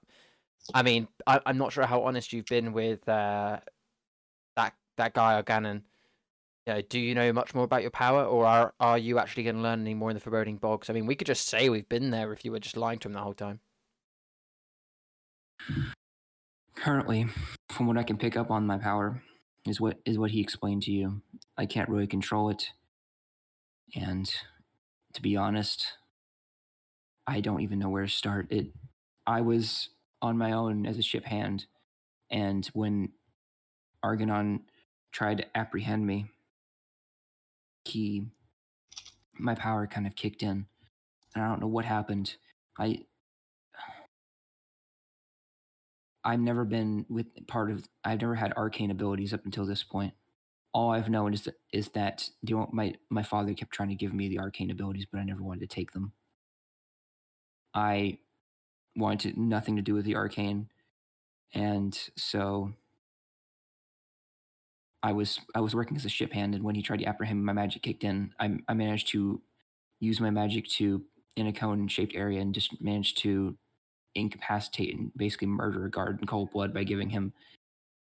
I 0.73 0.83
mean, 0.83 1.07
I, 1.27 1.41
I'm 1.45 1.57
not 1.57 1.73
sure 1.73 1.85
how 1.85 2.03
honest 2.03 2.31
you've 2.33 2.45
been 2.45 2.71
with 2.73 3.07
uh, 3.09 3.59
that 4.55 4.73
that 4.97 5.13
guy 5.13 5.39
Yeah, 6.65 6.81
do 6.87 6.99
you 6.99 7.13
know 7.13 7.31
much 7.31 7.53
more 7.53 7.63
about 7.63 7.83
your 7.83 7.91
power, 7.91 8.25
or 8.25 8.45
are 8.45 8.73
are 8.79 8.97
you 8.97 9.19
actually 9.19 9.43
going 9.43 9.57
to 9.57 9.61
learn 9.61 9.81
any 9.81 9.93
more 9.93 10.09
in 10.09 10.15
the 10.15 10.19
Foreboding 10.19 10.57
Bogs? 10.57 10.89
I 10.89 10.93
mean, 10.93 11.05
we 11.05 11.15
could 11.15 11.27
just 11.27 11.47
say 11.47 11.69
we've 11.69 11.87
been 11.87 12.09
there 12.09 12.33
if 12.33 12.43
you 12.43 12.51
were 12.51 12.59
just 12.59 12.75
lying 12.75 12.97
to 12.99 13.07
him 13.07 13.13
the 13.13 13.19
whole 13.19 13.35
time. 13.35 13.59
Currently, 16.75 17.27
from 17.69 17.85
what 17.85 17.97
I 17.97 18.03
can 18.03 18.17
pick 18.17 18.35
up 18.35 18.49
on 18.49 18.65
my 18.65 18.79
power, 18.79 19.21
is 19.67 19.79
what 19.79 19.99
is 20.05 20.17
what 20.17 20.31
he 20.31 20.41
explained 20.41 20.81
to 20.83 20.91
you. 20.91 21.21
I 21.55 21.67
can't 21.67 21.87
really 21.87 22.07
control 22.07 22.49
it, 22.49 22.71
and 23.95 24.27
to 25.13 25.21
be 25.21 25.37
honest, 25.37 25.85
I 27.27 27.41
don't 27.41 27.61
even 27.61 27.77
know 27.77 27.89
where 27.89 28.05
to 28.05 28.11
start. 28.11 28.47
It. 28.49 28.67
I 29.27 29.41
was 29.41 29.89
on 30.19 30.35
my 30.35 30.51
own 30.51 30.87
as 30.87 30.97
a 30.97 31.03
ship 31.03 31.25
hand, 31.25 31.67
and 32.31 32.65
when 32.73 33.11
Argonon 34.03 34.61
tried 35.11 35.37
to 35.37 35.57
apprehend 35.57 36.07
me, 36.07 36.31
he 37.87 38.25
my 39.37 39.55
power 39.55 39.87
kind 39.87 40.07
of 40.07 40.15
kicked 40.15 40.43
in 40.43 40.65
and 41.35 41.43
i 41.43 41.47
don't 41.47 41.59
know 41.61 41.67
what 41.67 41.85
happened. 41.85 42.35
I 42.79 43.05
i've 46.23 46.39
never 46.39 46.65
been 46.65 47.05
with 47.09 47.27
part 47.47 47.71
of 47.71 47.87
i've 48.03 48.21
never 48.21 48.35
had 48.35 48.53
arcane 48.57 48.91
abilities 48.91 49.33
up 49.33 49.45
until 49.45 49.65
this 49.65 49.83
point. 49.83 50.13
All 50.73 50.91
i've 50.91 51.09
known 51.09 51.33
is 51.33 51.43
that 51.43 51.55
is 51.71 51.89
that 51.89 52.29
you 52.43 52.55
know, 52.57 52.69
my 52.73 52.95
my 53.09 53.23
father 53.23 53.53
kept 53.53 53.71
trying 53.71 53.89
to 53.89 53.95
give 53.95 54.13
me 54.13 54.27
the 54.29 54.39
arcane 54.39 54.71
abilities 54.71 55.05
but 55.11 55.19
i 55.19 55.23
never 55.23 55.43
wanted 55.43 55.61
to 55.61 55.75
take 55.75 55.91
them. 55.91 56.13
I 57.73 58.19
wanted 58.95 59.35
to, 59.35 59.41
nothing 59.41 59.75
to 59.75 59.81
do 59.81 59.93
with 59.93 60.05
the 60.05 60.15
arcane. 60.15 60.69
And 61.53 61.97
so 62.17 62.73
I 65.05 65.11
was 65.11 65.39
I 65.53 65.59
was 65.59 65.75
working 65.75 65.95
as 65.95 66.05
a 66.05 66.09
ship 66.09 66.33
hand, 66.33 66.55
and 66.55 66.63
when 66.63 66.73
he 66.73 66.81
tried 66.81 66.97
to 66.97 67.05
apprehend 67.05 67.39
me, 67.39 67.45
my 67.45 67.53
magic 67.53 67.83
kicked 67.83 68.03
in. 68.03 68.33
I, 68.39 68.57
I 68.67 68.73
managed 68.73 69.07
to 69.09 69.39
use 69.99 70.19
my 70.19 70.31
magic 70.31 70.67
to 70.69 71.03
in 71.35 71.45
a 71.45 71.53
cone 71.53 71.87
shaped 71.87 72.15
area 72.15 72.41
and 72.41 72.55
just 72.55 72.81
managed 72.81 73.19
to 73.19 73.55
incapacitate 74.15 74.97
and 74.97 75.11
basically 75.15 75.47
murder 75.47 75.85
a 75.85 75.91
guard 75.91 76.19
in 76.19 76.25
cold 76.25 76.49
blood 76.49 76.73
by 76.73 76.83
giving 76.83 77.11
him 77.11 77.33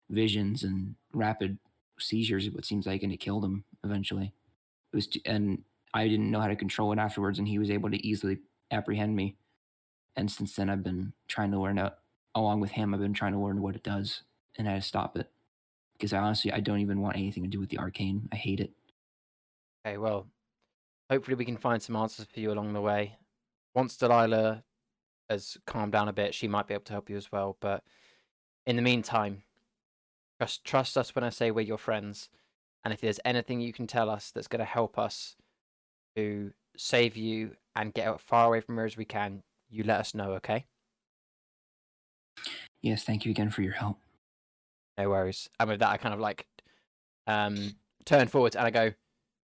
visions 0.08 0.62
and 0.64 0.94
rapid 1.12 1.58
seizures. 1.98 2.48
What 2.48 2.64
seems 2.64 2.86
like, 2.86 3.02
and 3.02 3.12
it 3.12 3.20
killed 3.20 3.44
him 3.44 3.64
eventually. 3.84 4.32
It 4.90 4.96
was, 4.96 5.06
t- 5.06 5.20
and 5.26 5.62
I 5.92 6.08
didn't 6.08 6.30
know 6.30 6.40
how 6.40 6.48
to 6.48 6.56
control 6.56 6.90
it 6.94 6.98
afterwards, 6.98 7.38
and 7.38 7.46
he 7.46 7.58
was 7.58 7.70
able 7.70 7.90
to 7.90 8.06
easily 8.06 8.38
apprehend 8.70 9.14
me. 9.14 9.36
And 10.16 10.32
since 10.32 10.56
then, 10.56 10.70
I've 10.70 10.82
been 10.82 11.12
trying 11.28 11.50
to 11.50 11.60
learn 11.60 11.78
out 11.78 11.98
along 12.34 12.60
with 12.60 12.70
him. 12.70 12.94
I've 12.94 13.00
been 13.00 13.12
trying 13.12 13.34
to 13.34 13.38
learn 13.38 13.60
what 13.60 13.76
it 13.76 13.82
does 13.82 14.22
and 14.56 14.66
how 14.66 14.76
to 14.76 14.80
stop 14.80 15.18
it 15.18 15.28
because 15.94 16.12
I 16.12 16.18
honestly 16.18 16.52
I 16.52 16.60
don't 16.60 16.80
even 16.80 17.00
want 17.00 17.16
anything 17.16 17.42
to 17.42 17.48
do 17.48 17.60
with 17.60 17.70
the 17.70 17.78
arcane. 17.78 18.28
I 18.32 18.36
hate 18.36 18.60
it. 18.60 18.72
Okay, 19.86 19.98
well, 19.98 20.26
hopefully 21.10 21.34
we 21.34 21.44
can 21.44 21.56
find 21.56 21.82
some 21.82 21.96
answers 21.96 22.26
for 22.32 22.40
you 22.40 22.52
along 22.52 22.72
the 22.72 22.80
way. 22.80 23.16
Once 23.74 23.96
Delilah 23.96 24.62
has 25.28 25.56
calmed 25.66 25.92
down 25.92 26.08
a 26.08 26.12
bit, 26.12 26.34
she 26.34 26.48
might 26.48 26.66
be 26.66 26.74
able 26.74 26.84
to 26.84 26.92
help 26.92 27.10
you 27.10 27.16
as 27.16 27.30
well. 27.32 27.56
But 27.60 27.82
in 28.66 28.76
the 28.76 28.82
meantime, 28.82 29.42
trust 30.38 30.64
trust 30.64 30.96
us 30.96 31.14
when 31.14 31.24
I 31.24 31.30
say 31.30 31.50
we're 31.50 31.62
your 31.62 31.78
friends. 31.78 32.28
And 32.84 32.92
if 32.92 33.00
there's 33.00 33.20
anything 33.24 33.60
you 33.60 33.72
can 33.72 33.86
tell 33.86 34.10
us 34.10 34.30
that's 34.30 34.48
going 34.48 34.58
to 34.58 34.64
help 34.64 34.98
us 34.98 35.36
to 36.16 36.52
save 36.76 37.16
you 37.16 37.52
and 37.74 37.94
get 37.94 38.08
as 38.08 38.20
far 38.20 38.46
away 38.46 38.60
from 38.60 38.76
here 38.76 38.84
as 38.84 38.96
we 38.96 39.06
can, 39.06 39.42
you 39.70 39.84
let 39.84 40.00
us 40.00 40.14
know, 40.14 40.32
okay? 40.32 40.66
Yes, 42.82 43.02
thank 43.04 43.24
you 43.24 43.30
again 43.30 43.50
for 43.50 43.62
your 43.62 43.72
help. 43.72 43.98
No 44.98 45.08
worries. 45.08 45.48
And 45.58 45.68
with 45.68 45.80
that, 45.80 45.90
I 45.90 45.96
kind 45.96 46.14
of 46.14 46.20
like 46.20 46.46
um, 47.26 47.74
turn 48.04 48.28
forwards 48.28 48.56
and 48.56 48.66
I 48.66 48.70
go, 48.70 48.92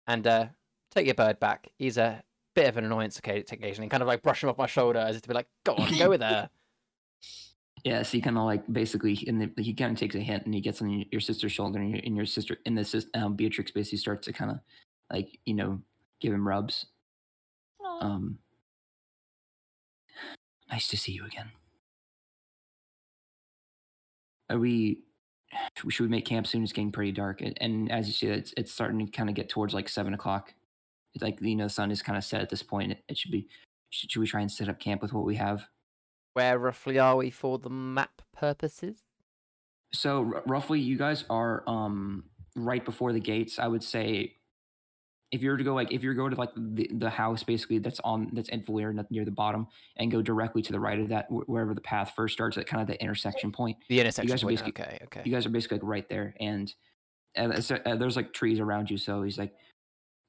and 0.06 0.26
uh, 0.26 0.46
take 0.90 1.06
your 1.06 1.14
bird 1.14 1.40
back. 1.40 1.68
He's 1.78 1.98
a 1.98 2.22
bit 2.54 2.68
of 2.68 2.76
an 2.76 2.84
annoyance 2.84 3.20
occa- 3.20 3.50
occasionally. 3.50 3.88
Kind 3.88 4.02
of 4.02 4.06
like 4.06 4.22
brush 4.22 4.42
him 4.42 4.50
off 4.50 4.58
my 4.58 4.66
shoulder 4.66 4.98
as 4.98 5.16
if 5.16 5.22
to 5.22 5.28
be 5.28 5.34
like, 5.34 5.48
go 5.64 5.74
on, 5.74 5.98
go 5.98 6.10
with 6.10 6.22
her. 6.22 6.48
Yeah, 7.84 8.04
so 8.04 8.12
he 8.12 8.20
kind 8.20 8.38
of 8.38 8.44
like 8.44 8.62
basically, 8.72 9.14
in 9.14 9.40
the, 9.40 9.50
he 9.60 9.74
kind 9.74 9.90
of 9.90 9.98
takes 9.98 10.14
a 10.14 10.20
hint 10.20 10.44
and 10.44 10.54
he 10.54 10.60
gets 10.60 10.80
on 10.80 10.88
your, 10.88 11.04
your 11.10 11.20
sister's 11.20 11.50
shoulder, 11.50 11.80
and 11.80 11.90
your, 11.90 12.00
and 12.04 12.14
your 12.14 12.26
sister, 12.26 12.56
in 12.64 12.76
the 12.76 12.84
sis, 12.84 13.06
um, 13.14 13.34
Beatrix 13.34 13.72
basically 13.72 13.98
starts 13.98 14.24
to 14.26 14.32
kind 14.32 14.52
of 14.52 14.60
like 15.10 15.40
you 15.46 15.54
know 15.54 15.80
give 16.20 16.32
him 16.32 16.46
rubs. 16.46 16.86
Aw. 17.80 18.04
Um, 18.04 18.38
nice 20.70 20.86
to 20.88 20.96
see 20.96 21.10
you 21.10 21.26
again. 21.26 21.50
Are 24.48 24.60
we? 24.60 25.00
Should 25.88 26.04
we 26.04 26.08
make 26.08 26.24
camp 26.24 26.46
soon? 26.46 26.62
It's 26.62 26.72
getting 26.72 26.92
pretty 26.92 27.12
dark, 27.12 27.40
and, 27.40 27.56
and 27.60 27.90
as 27.90 28.06
you 28.06 28.12
see, 28.12 28.26
it's 28.28 28.54
it's 28.56 28.72
starting 28.72 29.04
to 29.04 29.10
kind 29.10 29.28
of 29.28 29.34
get 29.34 29.48
towards 29.48 29.74
like 29.74 29.88
seven 29.88 30.14
o'clock. 30.14 30.54
It's 31.14 31.22
like 31.22 31.40
you 31.40 31.56
know, 31.56 31.64
the 31.64 31.70
sun 31.70 31.90
is 31.90 32.02
kind 32.02 32.16
of 32.16 32.24
set 32.24 32.40
at 32.40 32.50
this 32.50 32.62
point. 32.62 32.92
It, 32.92 33.04
it 33.08 33.18
should 33.18 33.30
be. 33.30 33.48
Should, 33.90 34.10
should 34.10 34.20
we 34.20 34.26
try 34.26 34.40
and 34.40 34.50
set 34.50 34.68
up 34.68 34.80
camp 34.80 35.02
with 35.02 35.12
what 35.12 35.24
we 35.24 35.36
have? 35.36 35.66
Where 36.32 36.58
roughly 36.58 36.98
are 36.98 37.16
we 37.16 37.30
for 37.30 37.58
the 37.58 37.68
map 37.68 38.22
purposes? 38.34 39.02
So 39.92 40.30
r- 40.34 40.42
roughly, 40.46 40.80
you 40.80 40.96
guys 40.96 41.24
are 41.28 41.62
um 41.68 42.24
right 42.56 42.84
before 42.84 43.12
the 43.12 43.20
gates. 43.20 43.58
I 43.58 43.68
would 43.68 43.84
say, 43.84 44.36
if 45.32 45.42
you 45.42 45.50
were 45.50 45.56
to 45.56 45.64
go 45.64 45.74
like 45.74 45.90
if 45.90 46.02
you 46.02 46.10
were 46.10 46.14
to 46.14 46.18
go 46.20 46.28
to 46.28 46.36
like 46.36 46.50
the, 46.56 46.88
the 46.92 47.10
house 47.10 47.42
basically 47.42 47.78
that's 47.78 47.98
on 48.04 48.28
that's 48.34 48.50
in 48.50 48.62
Valir 48.62 48.92
near 49.10 49.24
the 49.24 49.30
bottom 49.30 49.66
and 49.96 50.10
go 50.10 50.20
directly 50.22 50.60
to 50.62 50.72
the 50.72 50.78
right 50.78 51.00
of 51.00 51.08
that 51.08 51.26
wherever 51.30 51.74
the 51.74 51.80
path 51.80 52.12
first 52.14 52.34
starts 52.34 52.56
at 52.58 52.66
kind 52.66 52.80
of 52.82 52.86
the 52.86 53.00
intersection 53.02 53.50
point. 53.50 53.78
The 53.88 53.98
intersection. 54.00 54.28
guys 54.28 54.42
are 54.42 54.46
point. 54.46 54.58
basically- 54.58 54.82
Okay, 54.84 54.98
okay. 55.04 55.22
You 55.24 55.32
guys 55.32 55.46
are 55.46 55.50
basically 55.50 55.78
like 55.78 55.86
right 55.88 56.08
there, 56.08 56.34
and 56.38 56.72
uh, 57.38 57.48
it's, 57.56 57.70
uh, 57.70 57.96
there's 57.96 58.14
like 58.16 58.32
trees 58.34 58.60
around 58.60 58.90
you. 58.90 58.98
So 58.98 59.22
he's 59.22 59.38
like, 59.38 59.54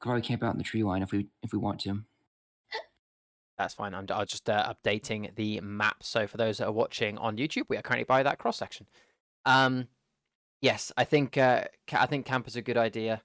probably 0.01 0.21
camp 0.21 0.41
out 0.43 0.53
in 0.53 0.57
the 0.57 0.63
tree 0.63 0.83
line 0.83 1.01
if 1.03 1.11
we 1.11 1.27
if 1.43 1.51
we 1.51 1.59
want 1.59 1.81
to. 1.81 1.99
That's 3.57 3.73
fine. 3.75 3.93
I'm, 3.93 4.05
I'm 4.09 4.25
just 4.25 4.49
uh, 4.49 4.73
updating 4.73 5.35
the 5.35 5.59
map. 5.61 5.97
So 6.01 6.25
for 6.27 6.37
those 6.37 6.57
that 6.57 6.65
are 6.67 6.71
watching 6.71 7.17
on 7.19 7.37
YouTube, 7.37 7.63
we 7.69 7.77
are 7.77 7.81
currently 7.81 8.03
by 8.05 8.23
that 8.23 8.39
cross 8.39 8.57
section. 8.57 8.87
Um, 9.45 9.87
yes, 10.61 10.91
I 10.97 11.03
think 11.03 11.37
uh, 11.37 11.65
ca- 11.87 12.01
I 12.01 12.05
think 12.07 12.25
camp 12.25 12.47
is 12.47 12.55
a 12.55 12.61
good 12.61 12.77
idea, 12.77 13.21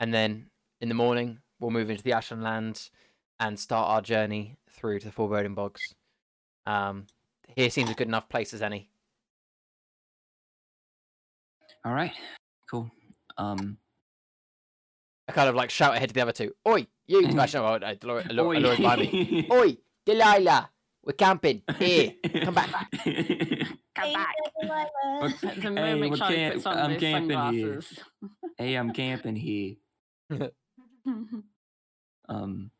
and 0.00 0.12
then 0.12 0.46
in 0.80 0.88
the 0.88 0.94
morning 0.94 1.38
we'll 1.60 1.70
move 1.70 1.90
into 1.90 2.02
the 2.04 2.12
Ashland 2.12 2.42
Lands 2.42 2.90
and 3.40 3.58
start 3.58 3.88
our 3.88 4.00
journey 4.00 4.56
through 4.70 5.00
to 5.00 5.06
the 5.06 5.12
Foreboding 5.12 5.54
Bogs. 5.54 5.80
Um, 6.66 7.06
here 7.56 7.70
seems 7.70 7.90
a 7.90 7.94
good 7.94 8.06
enough 8.08 8.28
place 8.28 8.52
as 8.54 8.62
any. 8.62 8.90
All 11.84 11.92
right, 11.92 12.12
cool. 12.70 12.90
Um, 13.36 13.78
I 15.28 15.32
kind 15.32 15.48
of 15.48 15.54
like 15.54 15.70
shout 15.70 15.94
ahead 15.96 16.08
to 16.10 16.14
the 16.14 16.20
other 16.22 16.32
two. 16.32 16.52
Oi, 16.66 16.86
you! 17.06 17.26
Actually, 17.38 17.60
no, 17.60 17.66
uh, 17.86 17.94
Delor- 17.94 18.28
Delor- 18.28 18.46
oi. 18.46 18.56
Delor- 18.56 18.82
by 18.82 18.96
me. 18.96 19.48
Oi, 19.52 19.76
Delilah, 20.04 20.70
we're 21.04 21.12
camping 21.12 21.62
here. 21.78 22.12
Come 22.44 22.54
back. 22.54 22.70
Come 22.92 24.04
Hey, 24.04 24.14
back. 24.14 24.34
Delilah. 24.60 24.88
Okay. 25.24 25.54
The 25.54 25.60
Hey, 25.60 25.68
moment 25.70 26.10
we're 26.12 26.16
Charlie 26.16 26.36
camp- 26.36 26.54
puts 26.54 26.66
on 26.66 26.78
I'm 26.78 26.90
those 26.92 27.00
camping 27.00 27.30
here. 27.30 27.80
sunglasses. 27.80 27.98
hey, 28.58 28.74
I'm 28.74 28.92
camping 28.92 29.36
here. 29.36 29.74
Um, 32.28 32.70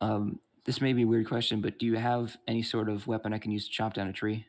um, 0.00 0.40
this 0.64 0.80
may 0.80 0.92
be 0.92 1.02
a 1.02 1.06
weird 1.06 1.26
question, 1.28 1.60
but 1.60 1.78
do 1.78 1.86
you 1.86 1.96
have 1.96 2.36
any 2.46 2.62
sort 2.62 2.88
of 2.88 3.06
weapon 3.06 3.32
I 3.32 3.38
can 3.38 3.50
use 3.50 3.66
to 3.66 3.72
chop 3.72 3.94
down 3.94 4.08
a 4.08 4.12
tree? 4.12 4.46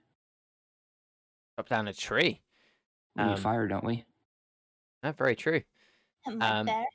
Chop 1.58 1.70
down 1.70 1.88
a 1.88 1.93
tree. 1.93 2.41
We 3.16 3.24
need 3.24 3.32
Um, 3.32 3.38
fire, 3.38 3.68
don't 3.68 3.84
we? 3.84 4.06
No, 5.03 5.12
very 5.14 5.36
true. 5.36 5.62
My 6.28 6.60
Um, 6.60 6.66
bare 6.66 6.86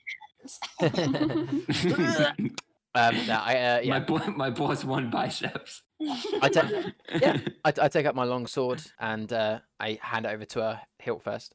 Um, 2.93 3.15
no, 3.29 3.35
I, 3.35 3.55
uh, 3.57 3.81
yeah, 3.85 3.91
My 3.91 4.01
boy, 4.01 4.19
my 4.35 4.51
boss 4.51 4.85
one 4.85 5.11
biceps. 5.11 5.83
I 6.43 6.49
ta- 6.49 6.69
yeah. 7.21 7.37
I, 7.65 7.73
I 7.83 7.89
take 7.89 8.05
up 8.05 8.17
my 8.17 8.25
long 8.25 8.49
sword 8.49 8.83
and 8.99 9.33
uh, 9.33 9.61
I 9.79 9.97
hand 10.03 10.27
it 10.27 10.31
over 10.31 10.45
to 10.47 10.61
her 10.61 10.81
hilt 10.99 11.23
first. 11.23 11.55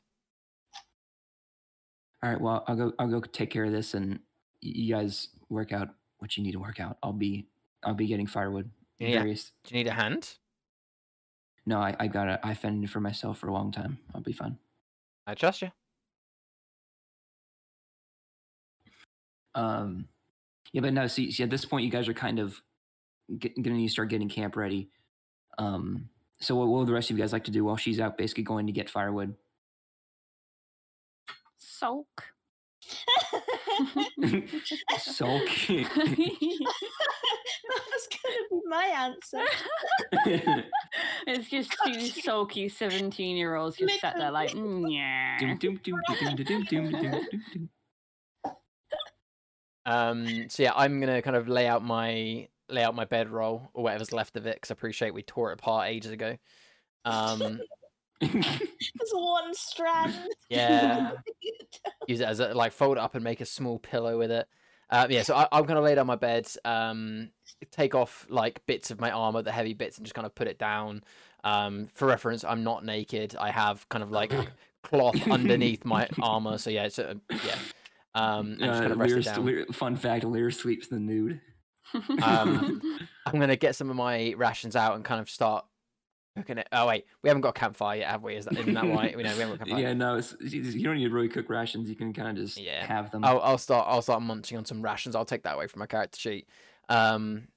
All 2.26 2.32
right. 2.32 2.42
Well, 2.42 2.64
I'll 2.68 2.76
go. 2.76 2.94
I'll 2.98 3.08
go 3.08 3.20
take 3.20 3.52
care 3.52 3.66
of 3.66 3.72
this, 3.72 3.94
and 3.94 4.20
you 4.60 4.96
guys 4.96 5.30
work 5.50 5.72
out 5.72 5.90
what 6.18 6.36
you 6.36 6.42
need 6.42 6.54
to 6.54 6.60
work 6.60 6.80
out. 6.80 6.98
I'll 7.04 7.14
be. 7.14 7.46
I'll 7.84 7.94
be 7.94 8.08
getting 8.08 8.26
firewood. 8.26 8.68
Yeah. 8.98 9.20
Various. 9.20 9.52
Do 9.64 9.76
you 9.76 9.84
need 9.84 9.90
a 9.90 9.94
hand? 9.94 10.34
No, 11.68 11.78
I. 11.78 11.96
I 12.00 12.08
got 12.08 12.28
it. 12.28 12.40
I 12.44 12.56
fended 12.56 12.90
for 12.90 13.00
myself 13.00 13.38
for 13.38 13.48
a 13.48 13.54
long 13.54 13.72
time. 13.72 14.00
I'll 14.16 14.22
be 14.22 14.34
fine. 14.34 14.58
I 15.28 15.36
trust 15.36 15.62
you. 15.62 15.70
Um, 19.54 20.08
yeah, 20.74 20.82
but 20.82 20.94
no. 20.94 21.06
See, 21.06 21.32
see, 21.32 21.44
at 21.44 21.52
this 21.52 21.64
point, 21.64 21.86
you 21.86 21.92
guys 21.92 22.08
are 22.08 22.14
kind 22.16 22.40
of 22.40 22.60
get, 23.38 23.56
gonna 23.62 23.78
need 23.78 23.88
to 23.88 23.94
start 23.94 24.10
getting 24.10 24.30
camp 24.30 24.56
ready. 24.56 24.90
Um, 25.60 26.10
so 26.40 26.56
what 26.56 26.70
will 26.70 26.86
the 26.86 26.94
rest 26.94 27.12
of 27.12 27.18
you 27.18 27.24
guys 27.24 27.34
like 27.34 27.44
to 27.44 27.52
do 27.52 27.66
while 27.66 27.78
she's 27.78 28.00
out, 28.00 28.18
basically 28.18 28.44
going 28.44 28.66
to 28.66 28.74
get 28.74 28.90
firewood? 28.90 29.36
sulk. 31.78 32.08
Sulk. 34.98 35.42
that 35.68 35.88
was 37.92 38.08
going 38.12 38.36
to 38.36 38.46
be 38.52 38.62
my 38.68 38.86
answer. 38.86 39.44
it's 41.28 41.50
just 41.50 41.76
two 41.84 42.00
sulky 42.00 42.70
17 42.70 43.38
year 43.38 43.56
olds 43.56 43.78
just 43.78 44.00
sat 44.00 44.16
there 44.18 44.32
like, 44.32 44.54
yeah. 44.54 45.38
um, 49.86 50.50
so, 50.50 50.64
yeah, 50.64 50.74
I'm 50.76 51.00
going 51.00 51.14
to 51.14 51.22
kind 51.22 51.36
of 51.36 51.48
lay 51.48 51.68
out 51.68 51.84
my 51.84 52.48
lay 52.68 52.84
out 52.84 52.96
my 52.96 53.06
bedroll 53.06 53.70
or 53.74 53.84
whatever's 53.84 54.12
left 54.12 54.38
of 54.38 54.48
it 54.48 54.56
because 54.56 54.72
I 54.72 54.74
appreciate 54.74 55.14
we 55.14 55.22
tore 55.22 55.52
it 55.52 55.60
apart 55.60 55.88
ages 55.90 56.12
ago. 56.12 56.36
Um, 57.06 57.60
There's 58.22 59.12
one 59.14 59.54
strand. 59.54 60.14
yeah, 60.50 61.12
use 62.08 62.22
it 62.22 62.28
as 62.28 62.40
a 62.40 62.54
like 62.54 62.72
fold 62.72 62.98
it 62.98 63.02
up 63.02 63.16
and 63.16 63.24
make 63.24 63.42
a 63.42 63.46
small 63.46 63.80
pillow 63.80 64.18
with 64.18 64.32
it. 64.32 64.48
Uh, 64.90 65.08
yeah, 65.10 65.24
so 65.24 65.36
I, 65.36 65.48
I'm 65.52 65.66
gonna 65.66 65.82
lay 65.82 65.96
down 65.96 66.08
my 66.08 66.16
bed, 66.16 66.48
um, 66.64 67.32
take 67.72 67.96
off 67.96 68.26
like 68.30 68.66
bits 68.68 68.92
of 68.92 69.00
my 69.02 69.12
armor, 69.12 69.42
the 69.42 69.52
heavy 69.52 69.74
bits, 69.74 69.98
and 69.98 70.06
just 70.06 70.14
kind 70.16 70.26
of 70.26 70.36
put 70.36 70.48
it 70.48 70.60
down. 70.60 71.04
Um, 71.44 71.88
for 71.94 72.08
reference, 72.08 72.44
I'm 72.44 72.64
not 72.64 72.86
naked. 72.86 73.36
I 73.40 73.52
have 73.52 73.88
kind 73.90 74.04
of 74.04 74.12
like 74.12 74.32
cloth 74.84 75.28
underneath 75.30 75.84
my 75.86 76.08
armor, 76.22 76.58
so 76.58 76.70
yeah, 76.70 76.84
it's 76.86 77.00
uh, 77.00 77.16
yeah. 77.30 77.56
Um, 78.14 78.52
and 78.52 78.60
just 78.60 78.72
Uh, 78.72 78.80
kind 78.80 78.92
of 78.94 79.00
rest 79.00 79.10
Lyra 79.12 79.20
it 79.22 79.26
down. 79.26 79.46
Lyra- 79.46 79.74
fun 79.74 79.96
fact: 79.98 80.24
Lyra 80.24 80.52
sleeps 80.52 80.88
the 80.88 81.00
nude. 81.00 81.42
Um, 82.24 82.82
I'm 83.26 83.40
gonna 83.40 83.56
get 83.56 83.76
some 83.76 83.90
of 83.90 83.96
my 83.96 84.34
rations 84.38 84.76
out 84.76 84.96
and 84.96 85.04
kind 85.04 85.20
of 85.22 85.30
start 85.30 85.66
cooking 86.36 86.58
it. 86.58 86.68
Oh 86.72 86.88
wait, 86.88 87.06
we 87.22 87.30
haven't 87.30 87.42
got 87.42 87.50
a 87.50 87.60
campfire 87.60 88.00
yet, 88.00 88.10
have 88.10 88.24
we? 88.24 88.36
Is 88.36 88.46
that, 88.46 88.58
isn't 88.58 88.74
that 88.74 88.88
why? 88.88 89.14
We 89.16 89.24
know 89.24 89.34
we 89.34 89.40
haven't 89.40 89.50
got 89.50 89.54
a 89.56 89.58
campfire. 89.66 89.80
Yeah, 89.82 89.94
no, 89.94 90.16
it's, 90.18 90.36
you 90.42 90.84
don't 90.84 90.98
need 90.98 91.06
to 91.06 91.10
really 91.14 91.30
cook 91.30 91.50
rations. 91.50 91.90
You 91.90 91.96
can 91.96 92.14
kind 92.14 92.30
of 92.30 92.36
just 92.36 92.60
Yeah. 92.60 92.86
have 92.86 93.12
them. 93.12 93.24
I'll, 93.24 93.40
I'll 93.42 93.58
start. 93.58 93.88
I'll 93.90 94.02
start 94.02 94.22
munching 94.22 94.58
on 94.58 94.66
some 94.66 94.82
rations. 94.82 95.16
I'll 95.16 95.26
take 95.26 95.44
that 95.44 95.56
away 95.56 95.68
from 95.68 95.80
my 95.80 95.86
character 95.88 96.20
sheet. 96.20 96.48
Um, 96.90 97.48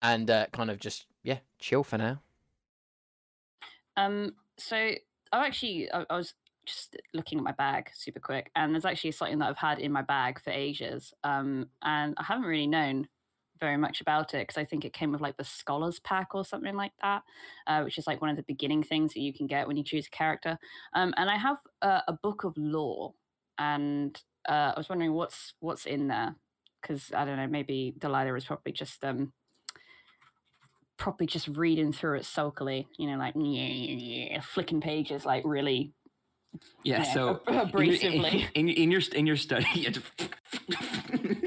and 0.00 0.30
uh, 0.30 0.46
kind 0.52 0.70
of 0.70 0.78
just 0.78 1.06
yeah, 1.22 1.38
chill 1.58 1.84
for 1.84 1.98
now. 1.98 2.20
Um, 3.96 4.34
so 4.58 4.76
I 4.76 5.46
actually 5.46 5.90
I, 5.92 6.04
I 6.08 6.16
was 6.16 6.34
just 6.64 6.96
looking 7.12 7.38
at 7.38 7.44
my 7.44 7.52
bag 7.52 7.90
super 7.92 8.20
quick, 8.20 8.50
and 8.56 8.72
there's 8.72 8.84
actually 8.84 9.12
something 9.12 9.38
that 9.38 9.48
I've 9.48 9.56
had 9.56 9.78
in 9.78 9.92
my 9.92 10.02
bag 10.02 10.40
for 10.40 10.50
ages. 10.50 11.12
Um, 11.24 11.68
and 11.82 12.14
I 12.16 12.24
haven't 12.24 12.44
really 12.46 12.66
known 12.66 13.08
very 13.62 13.76
much 13.76 14.00
about 14.00 14.34
it 14.34 14.46
because 14.46 14.58
I 14.58 14.64
think 14.64 14.84
it 14.84 14.92
came 14.92 15.12
with 15.12 15.20
like 15.20 15.36
the 15.36 15.44
scholars 15.44 16.00
pack 16.00 16.34
or 16.34 16.44
something 16.44 16.74
like 16.74 16.92
that, 17.00 17.22
uh, 17.68 17.82
which 17.82 17.96
is 17.96 18.06
like 18.08 18.20
one 18.20 18.28
of 18.28 18.36
the 18.36 18.42
beginning 18.42 18.82
things 18.82 19.14
that 19.14 19.20
you 19.20 19.32
can 19.32 19.46
get 19.46 19.68
when 19.68 19.76
you 19.76 19.84
choose 19.84 20.08
a 20.08 20.10
character. 20.10 20.58
Um, 20.94 21.14
and 21.16 21.30
I 21.30 21.36
have 21.38 21.58
uh, 21.80 22.00
a 22.08 22.12
book 22.12 22.42
of 22.44 22.54
lore, 22.56 23.14
and 23.58 24.20
uh, 24.48 24.72
I 24.74 24.74
was 24.76 24.88
wondering 24.88 25.12
what's 25.12 25.54
what's 25.60 25.86
in 25.86 26.08
there 26.08 26.34
because 26.82 27.12
I 27.16 27.24
don't 27.24 27.36
know, 27.36 27.46
maybe 27.46 27.94
Delilah 27.96 28.34
is 28.34 28.44
probably 28.44 28.72
just 28.72 29.04
um 29.04 29.32
probably 30.98 31.26
just 31.26 31.48
reading 31.48 31.92
through 31.92 32.18
it 32.18 32.24
sulkily, 32.24 32.88
you 32.98 33.08
know, 33.08 33.16
like 33.16 33.34
flicking 34.42 34.80
pages, 34.80 35.24
like 35.24 35.44
really 35.46 35.92
yeah, 36.84 36.98
yeah, 36.98 37.14
so 37.14 37.40
ab- 37.48 37.74
in 37.76 37.84
your- 37.86 37.94
abrasively. 37.96 38.48
in, 38.54 38.68
in 38.68 38.90
your 38.90 39.00
in 39.14 39.26
your 39.26 39.36
study, 39.36 39.66
you 39.74 39.84
have 39.84 40.16
to- 40.16 40.28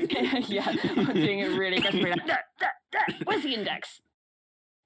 yeah, 0.48 0.76
I'm 0.98 1.14
doing 1.14 1.40
it 1.40 1.58
really 1.58 1.78
aggressively. 1.78 2.12
Like, 2.12 2.28
"That, 2.28 2.46
that, 2.60 2.74
that, 2.94 3.10
Where's 3.26 3.44
the 3.44 3.54
index? 3.54 4.02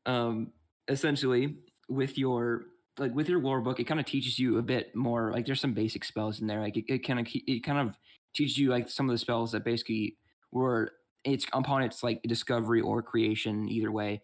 um, 0.05 0.51
essentially 0.87 1.55
with 1.87 2.17
your 2.17 2.65
like 2.97 3.13
with 3.13 3.29
your 3.29 3.39
lore 3.39 3.61
book, 3.61 3.79
it 3.79 3.85
kind 3.85 3.99
of 3.99 4.05
teaches 4.05 4.39
you 4.39 4.57
a 4.57 4.61
bit 4.61 4.95
more. 4.95 5.31
Like 5.31 5.45
there's 5.45 5.61
some 5.61 5.73
basic 5.73 6.03
spells 6.03 6.41
in 6.41 6.47
there. 6.47 6.61
Like 6.61 6.77
it, 6.77 6.85
it 6.87 6.99
kind 6.99 7.19
of 7.19 7.27
it 7.31 7.63
kind 7.63 7.87
of 7.87 7.97
teaches 8.35 8.57
you 8.57 8.69
like 8.69 8.89
some 8.89 9.09
of 9.09 9.13
the 9.13 9.17
spells 9.17 9.51
that 9.51 9.63
basically 9.63 10.17
were 10.51 10.91
it's 11.23 11.45
upon 11.53 11.83
its 11.83 12.03
like 12.03 12.21
discovery 12.23 12.81
or 12.81 13.01
creation 13.01 13.69
either 13.69 13.91
way. 13.91 14.21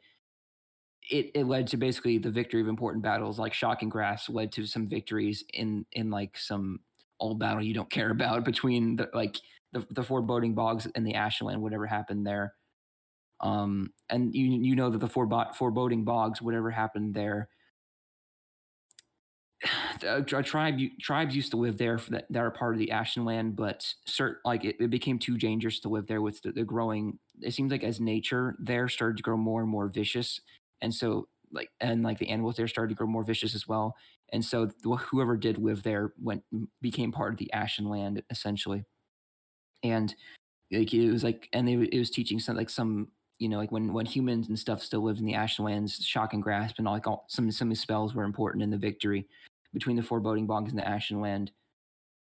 It, 1.12 1.32
it 1.36 1.46
led 1.46 1.68
to 1.68 1.78
basically 1.78 2.18
the 2.18 2.32
victory 2.32 2.62
of 2.62 2.68
important 2.68 3.04
battles 3.04 3.38
like 3.38 3.54
shocking 3.54 3.90
grasp 3.90 4.28
led 4.30 4.52
to 4.54 4.66
some 4.66 4.88
victories 4.88 5.44
in 5.54 5.86
in 5.92 6.10
like 6.10 6.36
some 6.36 6.80
old 7.20 7.40
battle 7.40 7.62
you 7.64 7.76
don't 7.76 7.92
care 7.92 8.10
about 8.10 8.44
between 8.44 8.96
the 8.96 9.08
like 9.14 9.38
the, 9.76 9.88
the 9.92 10.04
foreboding 10.04 10.56
bogs 10.56 10.88
and 10.96 11.08
the 11.08 11.16
ashland 11.16 11.62
whatever 11.62 11.88
happened 11.88 12.28
there. 12.28 12.56
Um 13.42 13.94
and 14.10 14.36
you 14.36 14.46
you 14.48 14.76
know 14.76 14.90
that 14.92 15.00
the 15.00 15.08
forebo- 15.10 15.56
foreboding 15.56 16.06
bogs 16.06 16.42
whatever 16.42 16.72
happened 16.72 17.16
there. 17.16 17.50
A, 20.04 20.18
a 20.18 20.44
tribe 20.44 20.80
tribes 21.02 21.36
used 21.36 21.52
to 21.52 21.58
live 21.58 21.78
there 21.78 21.98
that, 22.10 22.26
that 22.30 22.40
are 22.40 22.52
part 22.52 22.74
of 22.76 22.80
the 22.80 22.88
Ashenland, 22.88 23.56
but 23.56 23.94
cert, 24.08 24.36
like 24.44 24.66
it, 24.66 24.76
it 24.80 24.90
became 24.90 25.18
too 25.20 25.38
dangerous 25.38 25.80
to 25.82 25.90
live 25.90 26.08
there 26.08 26.22
with 26.22 26.42
the, 26.42 26.52
the 26.52 26.64
growing. 26.64 27.18
It 27.42 27.54
seems 27.54 27.72
like 27.72 27.84
as 27.84 28.00
nature 28.00 28.56
there 28.60 28.88
started 28.90 29.18
to 29.18 29.24
grow 29.24 29.38
more 29.38 29.62
and 29.62 29.70
more 29.70 29.88
vicious, 29.88 30.42
and 30.82 30.94
so 30.94 31.28
like 31.52 31.70
and 31.80 32.04
like 32.04 32.20
the 32.20 32.30
animals 32.30 32.58
there 32.58 32.68
started 32.68 32.90
to 32.90 32.96
grow 32.96 33.08
more 33.08 33.24
vicious 33.24 33.56
as 33.56 33.68
well, 33.68 33.96
and 34.34 34.44
so 34.44 34.70
whoever 35.10 35.38
did 35.38 35.58
live 35.58 35.84
there 35.84 36.14
went 36.22 36.44
became 36.82 37.12
part 37.12 37.34
of 37.34 37.38
the 37.40 37.50
Ashenland 37.54 38.22
essentially, 38.30 38.84
and 39.92 40.14
like 40.72 40.94
it 40.94 41.12
was 41.12 41.24
like 41.24 41.50
and 41.54 41.68
they, 41.68 41.74
it 41.74 42.00
was 42.00 42.10
teaching 42.10 42.40
some 42.40 42.56
like 42.56 42.70
some 42.70 43.08
you 43.38 43.50
know 43.50 43.58
like 43.58 43.72
when 43.72 43.94
when 43.94 44.06
humans 44.06 44.50
and 44.50 44.58
stuff 44.58 44.82
still 44.82 45.02
lived 45.02 45.20
in 45.20 45.26
the 45.26 45.34
Ashenlands, 45.34 46.04
shocking 46.04 46.42
grasp 46.42 46.80
and 46.80 46.88
all 46.88 46.94
like 46.94 47.08
all 47.08 47.26
some 47.28 47.52
some 47.52 47.74
spells 47.76 48.14
were 48.14 48.24
important 48.24 48.64
in 48.64 48.70
the 48.70 48.78
victory 48.78 49.28
between 49.74 49.96
the 49.96 50.04
foreboding 50.04 50.48
bogs 50.48 50.72
and 50.72 50.80
the 50.80 50.86
Ashenland. 50.86 51.50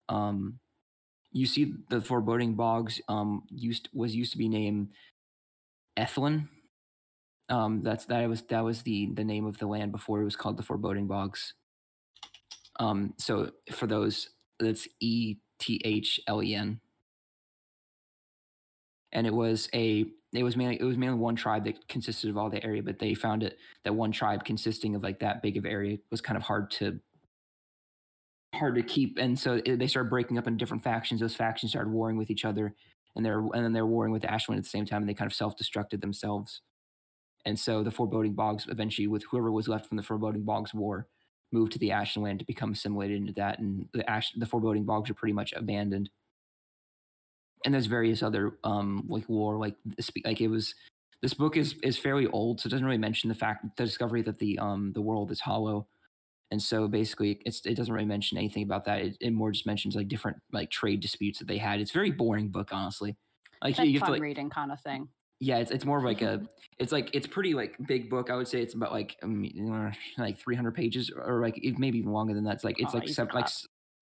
Um, 0.09 0.59
you 1.31 1.45
see 1.45 1.73
the 1.89 2.01
foreboding 2.01 2.55
bogs 2.55 3.01
um 3.07 3.43
used 3.49 3.89
was 3.93 4.15
used 4.15 4.31
to 4.33 4.37
be 4.37 4.49
named 4.49 4.89
Ethlen. 5.97 6.47
Um, 7.49 7.81
that's 7.83 8.05
that 8.05 8.27
was 8.27 8.41
that 8.43 8.63
was 8.63 8.81
the 8.83 9.09
the 9.13 9.23
name 9.23 9.45
of 9.45 9.57
the 9.57 9.67
land 9.67 9.91
before 9.91 10.21
it 10.21 10.25
was 10.25 10.35
called 10.35 10.57
the 10.57 10.63
foreboding 10.63 11.07
bogs. 11.07 11.53
Um, 12.79 13.13
so 13.17 13.51
for 13.71 13.87
those, 13.87 14.29
that's 14.59 14.87
E 14.99 15.35
T 15.59 15.81
H 15.83 16.19
L 16.27 16.41
E 16.41 16.55
N, 16.55 16.79
and 19.13 19.25
it 19.27 19.33
was 19.33 19.69
a 19.73 20.05
it 20.33 20.43
was 20.43 20.57
mainly 20.57 20.77
it 20.79 20.83
was 20.83 20.97
mainly 20.97 21.17
one 21.17 21.35
tribe 21.35 21.63
that 21.65 21.87
consisted 21.87 22.29
of 22.29 22.37
all 22.37 22.49
the 22.49 22.63
area, 22.65 22.83
but 22.83 22.99
they 22.99 23.13
found 23.13 23.43
it 23.43 23.57
that 23.85 23.95
one 23.95 24.11
tribe 24.11 24.43
consisting 24.43 24.95
of 24.95 25.03
like 25.03 25.19
that 25.19 25.41
big 25.41 25.57
of 25.57 25.65
area 25.65 25.97
was 26.11 26.21
kind 26.21 26.37
of 26.37 26.43
hard 26.43 26.71
to 26.71 26.99
hard 28.55 28.75
to 28.75 28.83
keep, 28.83 29.17
and 29.17 29.37
so 29.37 29.61
it, 29.65 29.79
they 29.79 29.87
started 29.87 30.09
breaking 30.09 30.37
up 30.37 30.47
into 30.47 30.57
different 30.57 30.83
factions. 30.83 31.21
Those 31.21 31.35
factions 31.35 31.71
started 31.71 31.91
warring 31.91 32.17
with 32.17 32.29
each 32.29 32.45
other, 32.45 32.75
and 33.15 33.25
they're 33.25 33.39
and 33.39 33.63
then 33.63 33.73
they're 33.73 33.85
warring 33.85 34.13
with 34.13 34.25
Ashland 34.25 34.59
at 34.59 34.63
the 34.65 34.69
same 34.69 34.85
time, 34.85 35.01
and 35.01 35.09
they 35.09 35.13
kind 35.13 35.29
of 35.29 35.35
self 35.35 35.55
destructed 35.57 36.01
themselves. 36.01 36.61
And 37.45 37.59
so 37.59 37.83
the 37.83 37.91
foreboding 37.91 38.33
bogs 38.33 38.65
eventually, 38.69 39.07
with 39.07 39.23
whoever 39.29 39.51
was 39.51 39.67
left 39.67 39.87
from 39.87 39.97
the 39.97 40.03
foreboding 40.03 40.43
bogs 40.43 40.73
war, 40.73 41.07
moved 41.51 41.73
to 41.73 41.79
the 41.79 41.91
Ashland 41.91 42.39
to 42.39 42.45
become 42.45 42.71
assimilated 42.71 43.17
into 43.17 43.33
that, 43.33 43.59
and 43.59 43.87
the 43.93 44.09
Ash 44.09 44.31
the 44.35 44.45
foreboding 44.45 44.85
bogs 44.85 45.09
are 45.09 45.15
pretty 45.15 45.33
much 45.33 45.53
abandoned. 45.53 46.09
And 47.65 47.73
there's 47.73 47.85
various 47.85 48.21
other 48.23 48.57
um 48.63 49.05
like 49.07 49.27
war 49.29 49.57
like 49.57 49.75
this 49.85 50.11
like 50.25 50.41
it 50.41 50.49
was 50.49 50.75
this 51.21 51.33
book 51.33 51.55
is 51.57 51.75
is 51.83 51.97
fairly 51.97 52.27
old, 52.27 52.59
so 52.59 52.67
it 52.67 52.71
doesn't 52.71 52.85
really 52.85 52.97
mention 52.97 53.29
the 53.29 53.35
fact 53.35 53.77
the 53.77 53.85
discovery 53.85 54.21
that 54.23 54.39
the 54.39 54.59
um 54.59 54.91
the 54.93 55.01
world 55.01 55.31
is 55.31 55.39
hollow. 55.41 55.87
And 56.51 56.61
so 56.61 56.87
basically, 56.87 57.41
it's 57.45 57.65
it 57.65 57.75
doesn't 57.75 57.93
really 57.93 58.05
mention 58.05 58.37
anything 58.37 58.63
about 58.63 58.85
that. 58.85 59.01
It, 59.01 59.17
it 59.21 59.31
more 59.31 59.51
just 59.51 59.65
mentions 59.65 59.95
like 59.95 60.07
different 60.07 60.37
like 60.51 60.69
trade 60.69 60.99
disputes 60.99 61.39
that 61.39 61.47
they 61.47 61.57
had. 61.57 61.79
It's 61.79 61.91
a 61.91 61.93
very 61.93 62.11
boring 62.11 62.49
book, 62.49 62.69
honestly. 62.71 63.15
Like 63.63 63.79
you 63.79 63.93
have 63.93 64.01
fun 64.01 64.07
to 64.07 64.11
like 64.13 64.21
reading 64.21 64.49
kind 64.49 64.71
of 64.71 64.79
thing. 64.81 65.07
yeah, 65.39 65.57
it's 65.57 65.71
it's 65.71 65.85
more 65.85 65.97
of 65.97 66.03
like 66.03 66.21
a 66.21 66.41
it's 66.77 66.91
like 66.91 67.09
it's 67.13 67.25
pretty 67.27 67.53
like 67.53 67.75
big 67.87 68.09
book. 68.09 68.29
I 68.29 68.35
would 68.35 68.47
say 68.47 68.61
it's 68.61 68.73
about 68.75 68.91
like 68.91 69.15
um, 69.23 69.49
like 70.17 70.37
300 70.37 70.75
pages 70.75 71.09
or 71.15 71.41
like 71.41 71.59
maybe 71.77 71.99
even 71.99 72.11
longer 72.11 72.33
than 72.33 72.43
that. 72.43 72.55
It's 72.55 72.63
like 72.63 72.79
it's 72.79 72.93
Oh, 72.93 72.97
like 72.99 73.07
seven, 73.09 73.33
like 73.33 73.49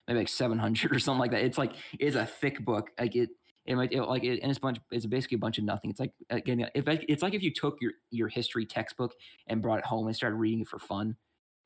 maybe 0.08 0.20
like 0.20 0.30
700 0.30 0.92
or 0.92 1.00
something 1.00 1.20
like 1.20 1.32
that. 1.32 1.44
It's 1.44 1.58
like 1.58 1.74
it's 2.00 2.16
a 2.16 2.26
thick 2.26 2.66
book. 2.66 2.90
Like 3.00 3.16
it 3.16 3.30
it 3.66 3.76
might 3.76 3.92
it, 3.92 4.02
like 4.02 4.24
it, 4.24 4.40
and 4.42 4.50
it's 4.50 4.58
a 4.58 4.62
bunch 4.62 4.80
it's 4.92 5.06
basically 5.06 5.36
a 5.36 5.40
bunch 5.40 5.58
of 5.58 5.64
nothing. 5.64 5.92
It's 5.92 6.00
like 6.00 6.14
again 6.30 6.68
if 6.74 6.88
it's 6.88 7.22
like 7.22 7.34
if 7.34 7.44
you 7.44 7.54
took 7.54 7.78
your 7.82 7.92
your 8.10 8.28
history 8.28 8.66
textbook 8.66 9.14
and 9.48 9.62
brought 9.62 9.80
it 9.80 9.86
home 9.86 10.08
and 10.08 10.16
started 10.16 10.38
reading 10.38 10.62
it 10.62 10.68
for 10.68 10.80
fun, 10.80 11.16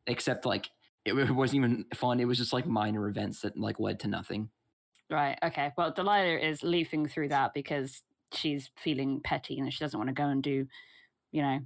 except 0.08 0.46
like 0.46 0.70
it, 1.06 1.16
wa- 1.16 1.32
wasn't 1.34 1.58
even 1.58 1.86
fun. 1.94 2.20
It 2.20 2.26
was 2.26 2.38
just 2.38 2.54
like 2.54 2.68
minor 2.68 3.08
events 3.08 3.42
that 3.42 3.58
like 3.58 3.80
led 3.80 4.00
to 4.02 4.08
nothing. 4.08 4.50
Right. 5.10 5.38
Okay. 5.44 5.72
Well, 5.78 5.92
Delilah 5.92 6.40
is 6.40 6.64
leafing 6.64 7.08
through 7.08 7.30
that 7.30 7.54
because 7.54 8.02
she's 8.34 8.72
feeling 8.78 9.22
petty 9.24 9.60
and 9.60 9.72
she 9.72 9.80
doesn't 9.80 9.98
want 9.98 10.10
to 10.10 10.14
go 10.14 10.28
and 10.28 10.42
do, 10.42 10.66
you 11.32 11.42
know, 11.42 11.60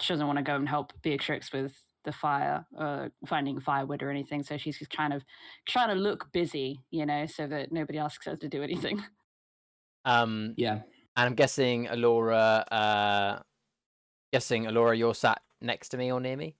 she 0.00 0.12
doesn't 0.12 0.26
want 0.26 0.38
to 0.38 0.44
go 0.44 0.54
and 0.54 0.68
help 0.68 0.92
Beatrix 1.02 1.52
with 1.52 1.74
the 2.04 2.12
fire, 2.12 2.64
uh, 2.78 3.08
finding 3.26 3.60
firewood 3.60 4.02
or 4.02 4.10
anything. 4.10 4.44
So 4.44 4.56
she's 4.56 4.78
just 4.78 4.90
kind 4.90 5.12
of 5.12 5.24
trying 5.68 5.88
to 5.88 5.94
look 5.94 6.30
busy, 6.32 6.80
you 6.90 7.04
know, 7.06 7.26
so 7.26 7.48
that 7.48 7.72
nobody 7.72 7.98
asks 7.98 8.26
her 8.26 8.36
to 8.36 8.48
do 8.48 8.62
anything. 8.62 9.02
Um, 10.06 10.54
Yeah. 10.56 10.74
and 11.16 11.26
I'm 11.26 11.34
guessing 11.34 11.86
Alora. 11.88 12.64
Uh, 12.70 13.42
guessing 14.32 14.66
Alora, 14.66 14.96
you're 14.96 15.14
sat 15.14 15.42
next 15.60 15.90
to 15.90 15.98
me 15.98 16.10
or 16.10 16.20
near 16.20 16.36
me. 16.36 16.56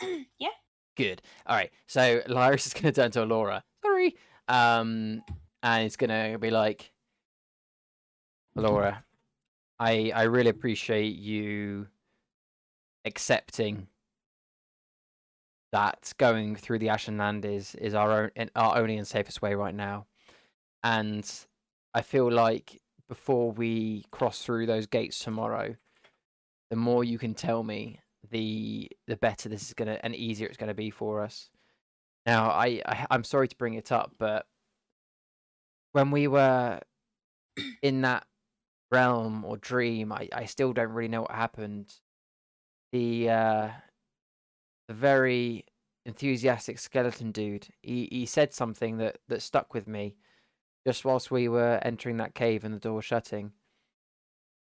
yeah. 0.38 0.48
Good. 0.96 1.22
All 1.46 1.56
right. 1.56 1.70
So 1.86 2.20
Lyris 2.28 2.66
is 2.66 2.74
going 2.74 2.92
to 2.92 3.00
turn 3.00 3.10
to 3.12 3.22
Alora. 3.24 3.64
Sorry. 3.84 4.16
Um, 4.48 5.22
and 5.62 5.84
it's 5.86 5.96
going 5.96 6.10
to 6.32 6.38
be 6.38 6.50
like, 6.50 6.92
Alora, 8.56 9.04
I 9.78 10.10
I 10.14 10.22
really 10.24 10.50
appreciate 10.50 11.16
you 11.16 11.86
accepting 13.04 13.86
that 15.72 16.12
going 16.18 16.56
through 16.56 16.78
the 16.78 16.88
Ashen 16.88 17.18
Land 17.18 17.44
is 17.44 17.74
is 17.76 17.94
our 17.94 18.32
own 18.36 18.50
our 18.56 18.78
only 18.78 18.96
and 18.96 19.06
safest 19.06 19.42
way 19.42 19.54
right 19.54 19.74
now. 19.74 20.06
And 20.82 21.30
I 21.94 22.02
feel 22.02 22.30
like 22.30 22.80
before 23.08 23.50
we 23.52 24.04
cross 24.10 24.42
through 24.42 24.66
those 24.66 24.86
gates 24.86 25.18
tomorrow, 25.18 25.76
the 26.70 26.76
more 26.76 27.04
you 27.04 27.18
can 27.18 27.34
tell 27.34 27.62
me, 27.62 28.00
the 28.30 28.90
the 29.06 29.16
better 29.16 29.48
this 29.48 29.62
is 29.62 29.74
gonna 29.74 29.98
and 30.02 30.14
easier 30.14 30.46
it's 30.46 30.56
gonna 30.56 30.74
be 30.74 30.90
for 30.90 31.22
us. 31.22 31.48
Now, 32.26 32.50
I, 32.50 32.82
I 32.84 33.06
I'm 33.10 33.24
sorry 33.24 33.48
to 33.48 33.56
bring 33.56 33.74
it 33.74 33.90
up, 33.90 34.12
but 34.18 34.46
when 35.92 36.10
we 36.10 36.28
were 36.28 36.80
in 37.82 38.02
that 38.02 38.26
realm 38.90 39.44
or 39.44 39.56
dream, 39.56 40.12
I, 40.12 40.28
I 40.32 40.44
still 40.44 40.72
don't 40.72 40.92
really 40.92 41.08
know 41.08 41.22
what 41.22 41.32
happened. 41.32 41.92
The 42.92 43.30
uh 43.30 43.68
the 44.88 44.94
very 44.94 45.64
enthusiastic 46.06 46.78
skeleton 46.78 47.30
dude, 47.30 47.68
he, 47.82 48.08
he 48.10 48.26
said 48.26 48.54
something 48.54 48.96
that, 48.96 49.18
that 49.28 49.42
stuck 49.42 49.74
with 49.74 49.86
me 49.86 50.16
just 50.88 51.04
whilst 51.04 51.30
we 51.30 51.48
were 51.48 51.78
entering 51.82 52.16
that 52.16 52.34
cave 52.34 52.64
and 52.64 52.72
the 52.72 52.78
door 52.78 53.02
shutting, 53.02 53.52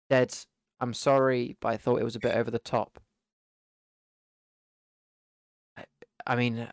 said, 0.10 0.34
I'm 0.80 0.94
sorry, 0.94 1.58
but 1.60 1.68
I 1.68 1.76
thought 1.76 2.00
it 2.00 2.06
was 2.06 2.16
a 2.16 2.22
bit 2.22 2.34
over 2.34 2.50
the 2.50 2.60
top. 2.60 3.02
I, 5.78 5.84
I 6.26 6.38
mean, 6.38 6.70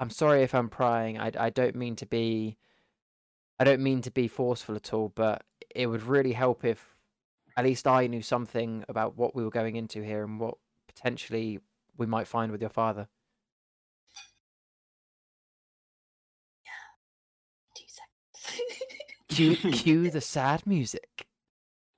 I'm 0.00 0.10
sorry 0.10 0.42
if 0.42 0.52
I'm 0.52 0.68
prying. 0.68 1.16
I, 1.16 1.30
I 1.38 1.50
don't 1.50 1.76
mean 1.76 1.94
to 1.94 2.06
be. 2.06 2.56
I 3.60 3.62
don't 3.62 3.84
mean 3.84 4.02
to 4.02 4.10
be 4.10 4.26
forceful 4.26 4.74
at 4.74 4.92
all, 4.92 5.12
but 5.14 5.44
it 5.72 5.86
would 5.86 6.02
really 6.02 6.32
help 6.32 6.64
if 6.64 6.96
at 7.56 7.64
least 7.64 7.86
I 7.86 8.08
knew 8.08 8.22
something 8.22 8.84
about 8.88 9.16
what 9.16 9.36
we 9.36 9.44
were 9.44 9.50
going 9.50 9.76
into 9.76 10.02
here 10.02 10.24
and 10.24 10.40
what 10.40 10.56
potentially 10.88 11.60
we 11.96 12.06
might 12.06 12.26
find 12.26 12.50
with 12.50 12.62
your 12.62 12.70
father. 12.70 13.06
Cue, 19.38 19.54
cue 19.72 20.10
the 20.10 20.20
sad 20.20 20.66
music. 20.66 21.28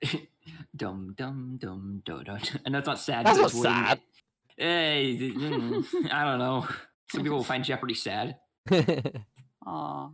dum 0.77 1.15
dum 1.17 1.57
dum 1.59 2.03
dum 2.05 2.25
dum. 2.25 2.39
And 2.67 2.75
that's 2.75 2.87
not 2.87 2.99
sad. 2.99 3.25
That's 3.25 3.39
not 3.39 3.51
sad. 3.51 4.01
Hey, 4.59 5.17
mm, 5.35 6.13
I 6.13 6.25
don't 6.25 6.39
know. 6.39 6.69
Some 7.11 7.23
people 7.23 7.39
will 7.39 7.45
find 7.45 7.65
Jeopardy 7.65 7.95
sad. 7.95 8.37
Aw. 8.71 10.09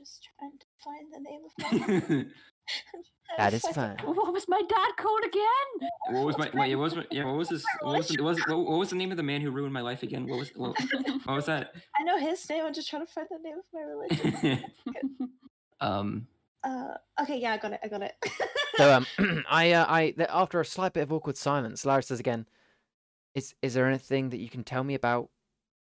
Just 0.00 0.28
trying 0.36 0.58
to 0.58 0.66
find 0.82 1.12
the 1.12 1.20
name 1.20 1.42
of 1.46 1.52
my. 2.18 2.24
That 3.38 3.54
is 3.54 3.62
fine. 3.68 3.96
What 4.04 4.32
was 4.32 4.46
my 4.48 4.60
dad 4.68 4.90
called 4.96 5.24
again? 5.24 5.88
what 6.10 6.26
was 6.26 6.36
my 6.36 6.50
wait? 6.52 6.74
What 6.74 6.82
was 6.82 6.96
my, 6.96 7.06
yeah? 7.12 7.26
What 7.26 7.36
was 7.36 7.48
this? 7.48 7.64
What 7.80 7.98
was, 7.98 8.08
the, 8.08 8.22
what 8.22 8.34
was 8.34 8.44
what, 8.46 8.58
what 8.58 8.78
was 8.78 8.90
the 8.90 8.96
name 8.96 9.12
of 9.12 9.16
the 9.16 9.22
man 9.22 9.40
who 9.40 9.52
ruined 9.52 9.72
my 9.72 9.82
life 9.82 10.02
again? 10.02 10.26
What 10.26 10.40
was 10.40 10.50
what, 10.56 10.76
what 11.24 11.36
was 11.36 11.46
that? 11.46 11.74
I 11.98 12.02
know 12.02 12.18
his 12.18 12.48
name. 12.50 12.64
I'm 12.64 12.74
just 12.74 12.90
trying 12.90 13.06
to 13.06 13.12
find 13.12 13.28
the 13.30 13.38
name 13.38 13.56
of 13.56 13.64
my 13.72 13.82
religion. 13.82 14.64
Um. 15.80 16.26
uh, 16.62 16.94
okay, 17.22 17.38
yeah, 17.38 17.52
I 17.52 17.58
got 17.58 17.72
it. 17.72 17.80
I 17.82 17.88
got 17.88 18.02
it. 18.02 18.14
so 18.76 18.92
um, 18.92 19.06
I 19.50 19.72
uh, 19.72 19.86
I 19.88 20.10
th- 20.10 20.28
after 20.30 20.60
a 20.60 20.64
slight 20.64 20.92
bit 20.92 21.02
of 21.02 21.12
awkward 21.12 21.36
silence, 21.36 21.84
Lara 21.84 22.02
says 22.02 22.20
again, 22.20 22.46
"Is 23.34 23.54
is 23.62 23.74
there 23.74 23.86
anything 23.86 24.30
that 24.30 24.38
you 24.38 24.48
can 24.48 24.64
tell 24.64 24.84
me 24.84 24.94
about 24.94 25.30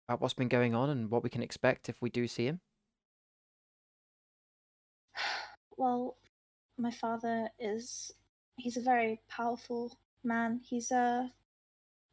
about 0.08 0.22
what's 0.22 0.34
been 0.34 0.48
going 0.50 0.76
on 0.76 0.90
and 0.90 1.10
what 1.10 1.24
we 1.24 1.30
can 1.30 1.44
expect 1.44 1.90
if 1.90 2.02
we 2.02 2.10
do 2.10 2.28
see 2.28 2.46
him?" 2.46 2.62
well, 5.78 6.18
my 6.78 6.92
father 6.92 7.50
is 7.60 8.12
he's 8.58 8.78
a 8.78 8.82
very 8.82 9.22
powerful 9.30 9.98
man. 10.24 10.62
He's 10.64 10.92
uh 10.92 11.28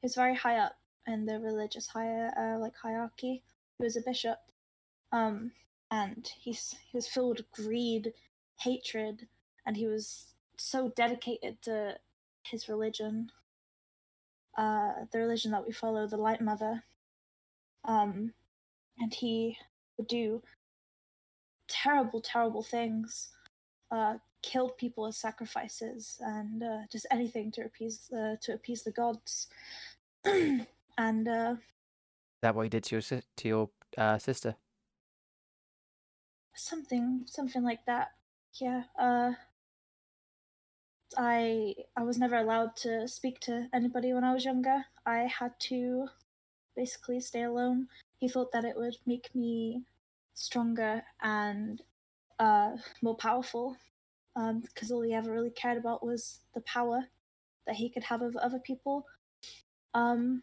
he's 0.02 0.14
very 0.14 0.34
high 0.34 0.58
up 0.58 0.76
in 1.06 1.26
the 1.26 1.38
religious 1.40 1.86
higher 1.86 2.30
uh, 2.36 2.58
like 2.58 2.76
hierarchy. 2.76 3.42
He 3.78 3.84
was 3.84 3.96
a 3.96 4.02
bishop. 4.02 4.38
Um 5.12 5.52
and 5.90 6.30
he's 6.38 6.76
he 6.90 6.96
was 6.96 7.06
filled 7.06 7.38
with 7.38 7.52
greed, 7.52 8.12
hatred, 8.60 9.28
and 9.66 9.76
he 9.76 9.86
was 9.86 10.34
so 10.56 10.88
dedicated 10.96 11.62
to 11.62 11.98
his 12.42 12.68
religion. 12.68 13.30
Uh 14.56 15.04
the 15.12 15.18
religion 15.18 15.52
that 15.52 15.66
we 15.66 15.72
follow, 15.72 16.06
the 16.06 16.16
Light 16.16 16.40
Mother. 16.40 16.84
Um 17.84 18.32
and 18.98 19.14
he 19.14 19.56
would 19.96 20.08
do 20.08 20.42
terrible, 21.68 22.20
terrible 22.20 22.62
things 22.62 23.30
uh, 23.90 24.14
killed 24.42 24.76
people 24.76 25.06
as 25.06 25.16
sacrifices 25.16 26.18
and 26.20 26.62
uh, 26.62 26.78
just 26.90 27.06
anything 27.10 27.50
to 27.52 27.62
appease 27.62 28.08
the 28.10 28.38
to 28.42 28.54
appease 28.54 28.82
the 28.82 28.90
gods. 28.90 29.48
and 30.24 31.28
uh, 31.28 31.56
that 32.42 32.54
what 32.54 32.62
he 32.62 32.68
did 32.68 32.84
to 32.84 32.94
your 32.96 33.02
sis- 33.02 33.24
to 33.36 33.48
your 33.48 33.70
uh, 33.96 34.18
sister? 34.18 34.56
Something 36.58 37.24
something 37.26 37.62
like 37.62 37.84
that. 37.86 38.08
Yeah. 38.54 38.84
Uh, 38.98 39.32
I 41.16 41.74
I 41.96 42.02
was 42.02 42.18
never 42.18 42.36
allowed 42.36 42.76
to 42.76 43.06
speak 43.08 43.40
to 43.40 43.68
anybody 43.74 44.12
when 44.12 44.24
I 44.24 44.32
was 44.34 44.44
younger. 44.44 44.86
I 45.06 45.20
had 45.40 45.58
to 45.70 46.08
basically 46.76 47.20
stay 47.20 47.42
alone. 47.42 47.88
He 48.18 48.28
thought 48.28 48.52
that 48.52 48.64
it 48.64 48.76
would 48.76 48.96
make 49.06 49.34
me 49.34 49.84
stronger 50.34 51.04
and 51.22 51.82
uh, 52.38 52.76
more 53.02 53.16
powerful 53.16 53.76
um 54.36 54.60
because 54.60 54.90
all 54.92 55.02
he 55.02 55.14
ever 55.14 55.32
really 55.32 55.50
cared 55.50 55.78
about 55.78 56.04
was 56.06 56.40
the 56.54 56.60
power 56.62 57.08
that 57.66 57.76
he 57.76 57.90
could 57.90 58.04
have 58.04 58.22
over 58.22 58.40
other 58.42 58.60
people. 58.60 59.06
Um, 59.94 60.42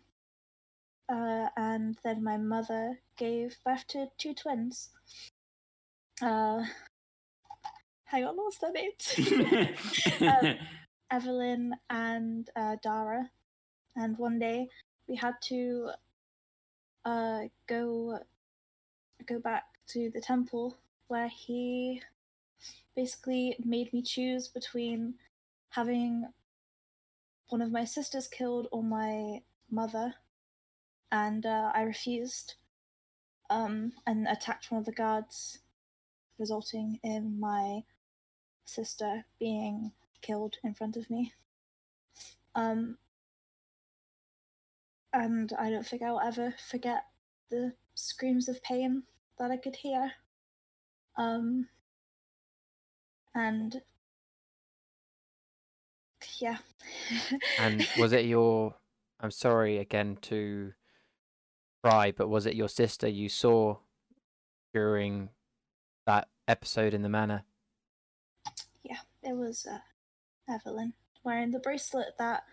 uh, 1.10 1.50
and 1.56 1.98
then 2.04 2.24
my 2.24 2.38
mother 2.38 3.00
gave 3.18 3.58
birth 3.64 3.88
to 3.88 4.08
two 4.18 4.34
twins. 4.34 4.90
Uh, 6.22 6.64
hang 8.06 8.24
on, 8.26 8.36
what's 8.38 8.58
their 8.58 8.72
names? 8.72 10.22
Um, 10.22 10.56
Evelyn 11.12 11.76
and 11.90 12.50
uh, 12.56 12.78
Dara. 12.82 13.30
And 13.96 14.18
one 14.18 14.40
day 14.40 14.70
we 15.08 15.16
had 15.16 15.36
to 15.44 15.92
uh, 17.06 17.42
go 17.68 18.20
go 19.26 19.40
back 19.40 19.64
to 19.88 20.10
the 20.14 20.22
temple 20.22 20.78
where 21.08 21.30
he 21.30 22.02
basically 22.96 23.56
made 23.64 23.94
me 23.94 24.02
choose 24.02 24.48
between 24.48 25.16
having 25.70 26.26
one 27.50 27.62
of 27.62 27.72
my 27.72 27.86
sisters 27.86 28.28
killed 28.28 28.68
or 28.72 28.84
my 28.84 29.42
mother, 29.70 30.16
and 31.12 31.46
uh, 31.46 31.72
I 31.74 31.84
refused, 31.84 32.56
um, 33.50 33.94
and 34.08 34.28
attacked 34.28 34.72
one 34.72 34.80
of 34.80 34.86
the 34.86 34.92
guards, 34.92 35.60
resulting 36.38 37.00
in 37.04 37.40
my 37.40 37.84
sister 38.66 39.26
being 39.40 39.92
killed 40.22 40.56
in 40.64 40.74
front 40.74 40.98
of 40.98 41.10
me. 41.10 41.34
Um, 42.56 42.98
and 45.14 45.54
I 45.58 45.70
don't 45.70 45.86
think 45.86 46.02
I'll 46.02 46.20
ever 46.20 46.54
forget 46.70 47.04
the 47.50 47.74
screams 47.94 48.50
of 48.50 48.62
pain 48.64 49.04
that 49.40 49.52
I 49.52 49.58
could 49.58 49.78
hear. 49.78 50.12
Um, 51.18 51.68
and 53.34 53.82
yeah. 56.40 56.58
And 57.60 57.88
was 57.98 58.14
it 58.14 58.26
your? 58.26 58.76
I'm 59.20 59.32
sorry 59.32 59.78
again 59.78 60.18
to 60.24 60.74
cry, 61.84 62.12
but 62.12 62.30
was 62.30 62.46
it 62.46 62.56
your 62.56 62.70
sister 62.70 63.08
you 63.08 63.30
saw 63.30 63.78
during 64.74 65.30
that 66.06 66.28
episode 66.48 66.94
in 66.94 67.02
the 67.02 67.10
manor? 67.10 67.44
yeah, 68.86 69.00
it 69.24 69.36
was 69.36 69.66
uh, 69.66 69.80
Evelyn 70.52 70.94
wearing 71.24 71.52
the 71.52 71.60
bracelet 71.60 72.14
that 72.20 72.44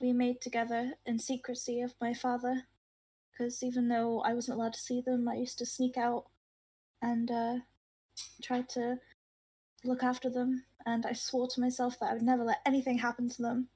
we 0.00 0.12
made 0.12 0.40
together 0.40 0.92
in 1.06 1.18
secrecy 1.18 1.80
of 1.80 1.94
my 2.00 2.12
father. 2.12 2.64
Because 3.32 3.62
even 3.62 3.88
though 3.88 4.20
I 4.20 4.34
wasn't 4.34 4.58
allowed 4.58 4.74
to 4.74 4.80
see 4.80 5.00
them, 5.00 5.28
I 5.28 5.36
used 5.36 5.58
to 5.58 5.66
sneak 5.66 5.96
out 5.96 6.26
and 7.00 7.30
uh, 7.30 7.54
try 8.42 8.62
to 8.62 8.98
look 9.84 10.02
after 10.02 10.28
them. 10.28 10.64
And 10.84 11.06
I 11.06 11.12
swore 11.12 11.48
to 11.48 11.60
myself 11.60 11.98
that 12.00 12.10
I 12.10 12.14
would 12.14 12.22
never 12.22 12.44
let 12.44 12.60
anything 12.66 12.98
happen 12.98 13.28
to 13.28 13.42
them, 13.42 13.68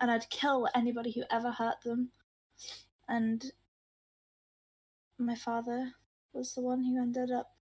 and 0.00 0.10
I'd 0.10 0.30
kill 0.30 0.68
anybody 0.74 1.12
who 1.12 1.22
ever 1.30 1.50
hurt 1.52 1.82
them. 1.84 2.10
And 3.08 3.52
my 5.18 5.34
father 5.34 5.92
was 6.32 6.54
the 6.54 6.60
one 6.60 6.84
who 6.84 7.00
ended 7.00 7.30
up 7.30 7.55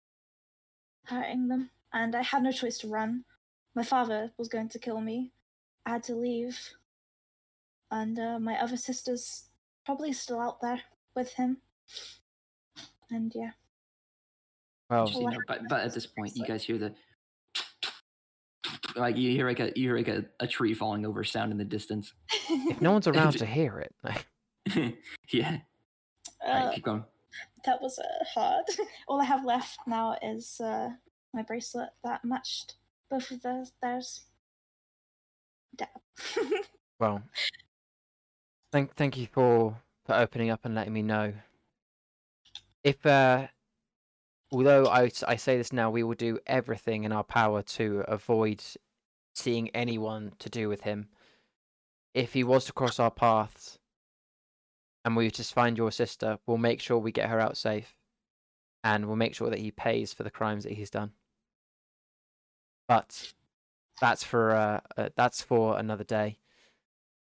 hurting 1.05 1.48
them, 1.48 1.70
and 1.93 2.14
I 2.14 2.22
had 2.22 2.43
no 2.43 2.52
choice 2.52 2.78
to 2.78 2.89
run 2.89 3.24
my 3.74 3.82
father 3.82 4.31
was 4.39 4.48
going 4.48 4.68
to 4.70 4.78
kill 4.78 5.01
me. 5.01 5.32
I 5.85 5.90
had 5.90 6.02
to 6.05 6.14
leave. 6.14 6.59
And 7.90 8.18
uh, 8.18 8.39
my 8.39 8.55
other 8.55 8.76
sister's 8.76 9.44
probably 9.85 10.12
still 10.12 10.40
out 10.40 10.60
there 10.60 10.81
with 11.14 11.32
him. 11.35 11.59
And 13.10 13.32
yeah. 13.35 13.51
Well, 14.89 15.09
you 15.10 15.31
know, 15.31 15.39
but, 15.47 15.62
but 15.68 15.81
at 15.81 15.93
this 15.94 16.06
point, 16.06 16.36
you 16.36 16.47
guys 16.47 16.62
hear 16.64 16.78
the 16.78 16.94
like 18.97 19.16
you 19.16 19.31
hear 19.31 19.47
like 19.47 19.60
a 19.60 19.72
you 19.74 19.89
hear 19.89 19.97
like 19.97 20.09
a, 20.09 20.24
a 20.40 20.47
tree 20.47 20.72
falling 20.72 21.05
over 21.05 21.24
sound 21.24 21.52
in 21.52 21.59
the 21.59 21.64
distance. 21.64 22.12
if 22.48 22.81
no 22.81 22.93
one's 22.93 23.06
around 23.06 23.32
to 23.39 23.47
hear 23.47 23.81
it, 23.81 24.97
yeah. 25.31 25.59
All 26.47 26.52
Uh, 26.52 26.66
right, 26.66 26.74
keep 26.74 26.85
going. 26.85 27.05
That 27.65 27.82
was 27.82 27.99
uh, 27.99 28.24
hard. 28.35 28.65
All 29.09 29.20
I 29.20 29.24
have 29.24 29.45
left 29.45 29.78
now 29.86 30.16
is 30.23 30.61
uh, 30.61 30.91
my 31.32 31.43
bracelet 31.43 31.91
that 32.05 32.24
matched 32.24 32.77
both 33.11 33.31
of 33.31 33.43
theirs. 33.43 33.73
theirs. 33.82 34.24
Well, 37.01 37.23
thank 38.70 38.95
thank 38.95 39.16
you 39.16 39.27
for 39.27 39.77
for 40.07 40.15
opening 40.15 40.51
up 40.51 40.65
and 40.65 40.74
letting 40.74 40.93
me 40.93 41.03
know. 41.03 41.32
If 42.85 43.05
uh, 43.05 43.49
although 44.53 44.86
I 44.89 45.09
say 45.09 45.57
this 45.57 45.73
now, 45.73 45.91
we 45.91 46.05
will 46.05 46.15
do 46.15 46.39
everything 46.47 47.03
in 47.05 47.11
our 47.11 47.24
power 47.24 47.62
to 47.62 48.05
avoid 48.07 48.62
seeing 49.35 49.70
anyone 49.70 50.32
to 50.39 50.49
do 50.49 50.69
with 50.69 50.82
him. 50.82 51.09
If 52.15 52.32
he 52.32 52.45
was 52.45 52.65
to 52.66 52.73
cross 52.73 53.01
our 53.01 53.11
paths, 53.11 53.81
and 55.05 55.16
we 55.16 55.31
just 55.31 55.55
find 55.55 55.76
your 55.78 55.93
sister, 55.93 56.39
we'll 56.47 56.59
make 56.59 56.81
sure 56.81 56.98
we 56.98 57.12
get 57.12 57.31
her 57.31 57.40
out 57.40 57.56
safe, 57.56 57.94
and 58.85 59.06
we'll 59.06 59.16
make 59.16 59.35
sure 59.35 59.51
that 59.51 59.59
he 59.60 59.70
pays 59.72 60.12
for 60.14 60.22
the 60.24 60.31
crimes 60.31 60.64
that 60.64 60.74
he's 60.74 60.90
done. 60.90 61.12
but 62.89 63.32
that's 64.01 64.24
for 64.24 64.52
uh, 64.52 64.81
uh, 64.97 65.09
that's 65.16 65.43
for 65.43 65.78
another 65.78 66.05
day. 66.05 66.39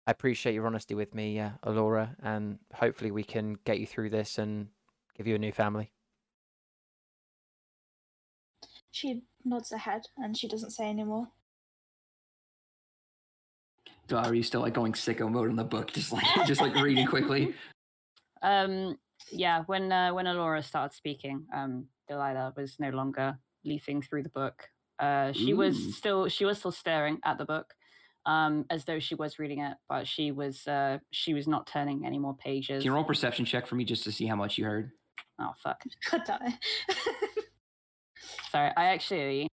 I 0.06 0.12
appreciate 0.12 0.54
your 0.54 0.66
honesty 0.66 0.94
with 0.94 1.14
me, 1.14 1.40
uh, 1.40 1.50
Alora, 1.64 2.16
and 2.22 2.58
hopefully 2.74 3.10
we 3.10 3.24
can 3.24 3.56
get 3.64 3.80
you 3.80 3.86
through 3.86 4.10
this 4.10 4.38
and 4.38 4.68
give 5.16 5.26
you 5.26 5.34
a 5.34 5.38
new 5.38 5.52
family. 5.52 5.92
She 8.90 9.22
nods 9.44 9.70
her 9.70 9.78
head 9.78 10.08
and 10.16 10.36
she 10.36 10.48
doesn't 10.48 10.70
say 10.70 10.88
anymore. 10.90 11.28
So 11.28 11.35
are 14.12 14.34
you 14.34 14.42
still 14.42 14.60
like 14.60 14.74
going 14.74 14.92
sicko 14.92 15.30
mode 15.30 15.48
on 15.48 15.56
the 15.56 15.64
book, 15.64 15.92
just 15.92 16.12
like 16.12 16.24
just 16.46 16.60
like 16.60 16.74
reading 16.74 17.06
quickly? 17.06 17.54
Um, 18.42 18.96
yeah, 19.32 19.62
when 19.66 19.90
uh, 19.92 20.12
when 20.12 20.26
Alora 20.26 20.62
started 20.62 20.94
speaking, 20.94 21.46
um, 21.54 21.86
Delilah 22.08 22.54
was 22.56 22.76
no 22.78 22.90
longer 22.90 23.38
leafing 23.64 24.02
through 24.02 24.22
the 24.22 24.28
book. 24.30 24.68
Uh, 24.98 25.32
she 25.32 25.52
Ooh. 25.52 25.56
was 25.56 25.96
still 25.96 26.28
she 26.28 26.44
was 26.44 26.58
still 26.58 26.72
staring 26.72 27.18
at 27.24 27.38
the 27.38 27.44
book, 27.44 27.74
um, 28.24 28.64
as 28.70 28.84
though 28.84 28.98
she 28.98 29.14
was 29.14 29.38
reading 29.38 29.60
it, 29.60 29.76
but 29.88 30.06
she 30.06 30.32
was 30.32 30.66
uh, 30.66 30.98
she 31.10 31.34
was 31.34 31.46
not 31.46 31.66
turning 31.66 32.06
any 32.06 32.18
more 32.18 32.36
pages. 32.36 32.82
Can 32.82 32.90
you 32.90 32.94
roll 32.94 33.04
a 33.04 33.06
perception 33.06 33.44
check 33.44 33.66
for 33.66 33.74
me 33.74 33.84
just 33.84 34.04
to 34.04 34.12
see 34.12 34.26
how 34.26 34.36
much 34.36 34.58
you 34.58 34.64
heard? 34.64 34.90
Oh 35.40 35.52
fuck! 35.62 35.82
God 36.10 36.22
damn 36.26 36.42
it. 36.42 36.54
Sorry, 38.50 38.70
I 38.76 38.86
actually 38.86 39.48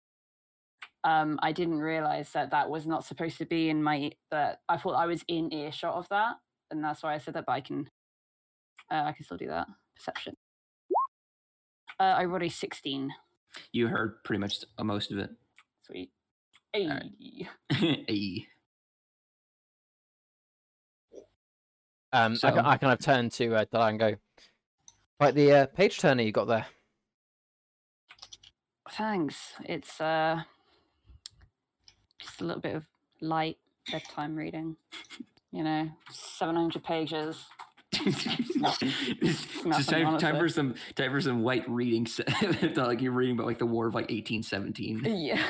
um 1.04 1.40
I 1.42 1.52
didn't 1.52 1.80
realize 1.80 2.32
that 2.34 2.52
that 2.52 2.70
was 2.70 2.86
not 2.86 3.06
supposed 3.06 3.38
to 3.40 3.46
be 3.46 3.70
in 3.70 3.82
my 3.82 4.12
that 4.30 4.62
I 4.70 4.78
thought 4.78 4.94
I 4.94 5.06
was 5.08 5.24
in 5.28 5.52
earshot 5.54 5.96
of 5.96 6.08
that, 6.10 6.36
and 6.70 6.84
that's 6.84 7.02
why 7.04 7.14
I 7.16 7.18
said 7.18 7.34
that. 7.36 7.46
But 7.46 7.54
I 7.54 7.62
can 7.62 7.90
uh, 8.92 9.04
I 9.06 9.12
can 9.14 9.26
still 9.26 9.38
do 9.38 9.48
that 9.48 9.68
perception. 9.96 10.36
Uh, 12.00 12.04
I 12.04 12.26
rolled 12.26 12.44
a 12.44 12.50
sixteen. 12.50 13.12
You 13.72 13.88
heard 13.88 14.24
pretty 14.24 14.40
much 14.40 14.58
uh, 14.78 14.84
most 14.84 15.12
of 15.12 15.18
it. 15.18 15.30
Sweet. 15.86 16.10
Hey. 16.74 16.88
right. 16.88 17.12
Ayy. 18.08 18.46
Um, 22.14 22.34
I, 22.34 22.36
So- 22.36 22.48
I 22.48 22.78
kind 22.78 22.94
of 22.94 23.00
turn 23.00 23.30
to 23.32 23.56
uh, 23.56 23.66
Delilah 23.72 23.90
and 23.90 24.00
go, 24.00 24.16
"Right, 25.20 25.34
the 25.34 25.52
uh, 25.54 25.66
page 25.68 26.00
turner 26.00 26.24
you 26.24 26.32
got 26.32 26.46
there. 26.48 26.66
Thanks. 28.92 29.54
It's 29.64 30.02
uh 30.02 30.44
just 32.22 32.42
a 32.42 32.46
little 32.46 32.62
bit 32.62 32.76
of 32.76 32.86
light 33.20 33.58
bedtime 33.92 34.36
reading. 34.36 34.78
You 35.52 35.64
know, 35.64 35.90
seven 36.12 36.56
hundred 36.56 36.84
pages. 36.84 37.46
Just 37.92 38.56
nothing, 38.56 40.06
time, 40.06 40.18
time 40.18 40.38
for 40.38 40.48
some 40.48 40.76
time 40.96 41.12
for 41.12 41.20
some 41.20 41.44
light 41.44 41.70
reading. 41.70 42.08
like 42.76 43.02
you're 43.02 43.12
reading 43.12 43.36
about 43.36 43.48
like 43.48 43.58
the 43.58 43.66
War 43.66 43.86
of 43.86 43.94
like 43.94 44.10
1817. 44.10 45.02
Yeah. 45.04 45.44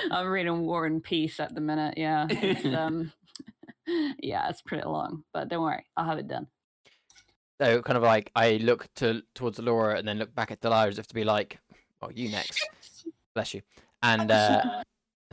I'm 0.10 0.26
reading 0.28 0.62
War 0.62 0.86
and 0.86 1.04
Peace 1.04 1.38
at 1.40 1.54
the 1.54 1.60
minute. 1.60 1.98
Yeah. 1.98 2.26
It's, 2.30 2.64
um, 2.64 3.12
yeah, 4.18 4.48
it's 4.48 4.62
pretty 4.62 4.86
long, 4.86 5.24
but 5.34 5.48
don't 5.48 5.62
worry, 5.62 5.84
I'll 5.98 6.06
have 6.06 6.18
it 6.18 6.28
done. 6.28 6.46
So 7.60 7.82
kind 7.82 7.98
of 7.98 8.02
like 8.02 8.30
I 8.34 8.56
look 8.56 8.88
to 8.96 9.22
towards 9.34 9.58
Laura 9.58 9.98
and 9.98 10.08
then 10.08 10.18
look 10.18 10.34
back 10.34 10.50
at 10.50 10.60
Delilah 10.60 10.88
as 10.88 10.98
if 10.98 11.06
to 11.08 11.14
be 11.14 11.24
like, 11.24 11.60
"Well, 12.00 12.10
you 12.12 12.30
next, 12.30 12.66
bless 13.34 13.54
you," 13.54 13.62
and 14.02 14.30
uh, 14.30 14.82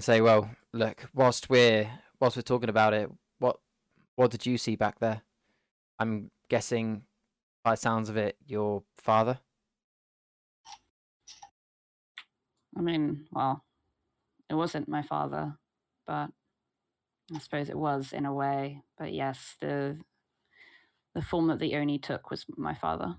say, 0.02 0.22
"Well, 0.22 0.50
look, 0.74 1.10
whilst 1.14 1.50
we're 1.50 1.90
whilst 2.20 2.36
we're 2.38 2.42
talking 2.44 2.70
about 2.70 2.94
it, 2.94 3.10
what 3.40 3.60
what 4.16 4.32
did 4.32 4.46
you 4.46 4.58
see 4.58 4.76
back 4.76 5.00
there? 5.00 5.22
I'm 6.00 6.32
guessing, 6.50 7.04
by 7.64 7.76
sounds 7.76 8.10
of 8.10 8.18
it, 8.18 8.38
your 8.46 8.84
father." 8.98 9.40
I 12.78 12.82
mean, 12.82 13.28
well, 13.32 13.66
it 14.50 14.56
wasn't 14.56 14.88
my 14.88 15.02
father, 15.02 15.58
but 16.08 16.32
I 17.34 17.40
suppose 17.40 17.70
it 17.70 17.78
was 17.78 18.14
in 18.14 18.26
a 18.26 18.34
way. 18.34 18.82
But 18.98 19.14
yes, 19.14 19.56
the 19.60 20.00
the 21.14 21.22
form 21.22 21.48
that 21.48 21.60
the 21.60 21.76
Oni 21.76 22.00
took 22.00 22.30
was 22.30 22.46
my 22.58 22.74
father. 22.74 23.18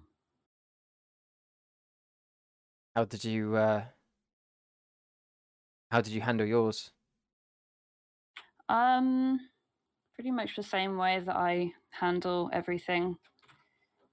How 2.94 3.04
did 3.04 3.24
you 3.24 3.56
uh, 3.56 3.84
how 5.92 6.00
did 6.00 6.14
you 6.14 6.22
handle 6.22 6.46
yours? 6.46 6.90
Um, 8.70 9.38
pretty 10.14 10.30
much 10.30 10.56
the 10.56 10.62
same 10.62 10.96
way 10.96 11.20
that 11.20 11.36
I 11.36 11.74
handle 11.90 12.48
everything 12.50 13.18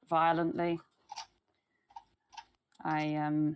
violently. 0.09 0.81
I 2.83 3.15
um 3.15 3.55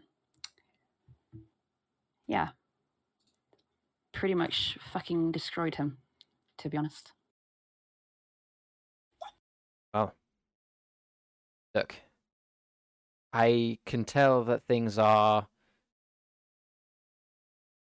yeah. 2.25 2.51
Pretty 4.13 4.35
much 4.35 4.77
fucking 4.93 5.33
destroyed 5.33 5.75
him, 5.75 5.97
to 6.59 6.69
be 6.69 6.77
honest. 6.77 7.11
Well, 9.93 10.15
look, 11.75 11.95
I 13.33 13.79
can 13.85 14.05
tell 14.05 14.45
that 14.45 14.63
things 14.65 14.97
are 14.97 15.47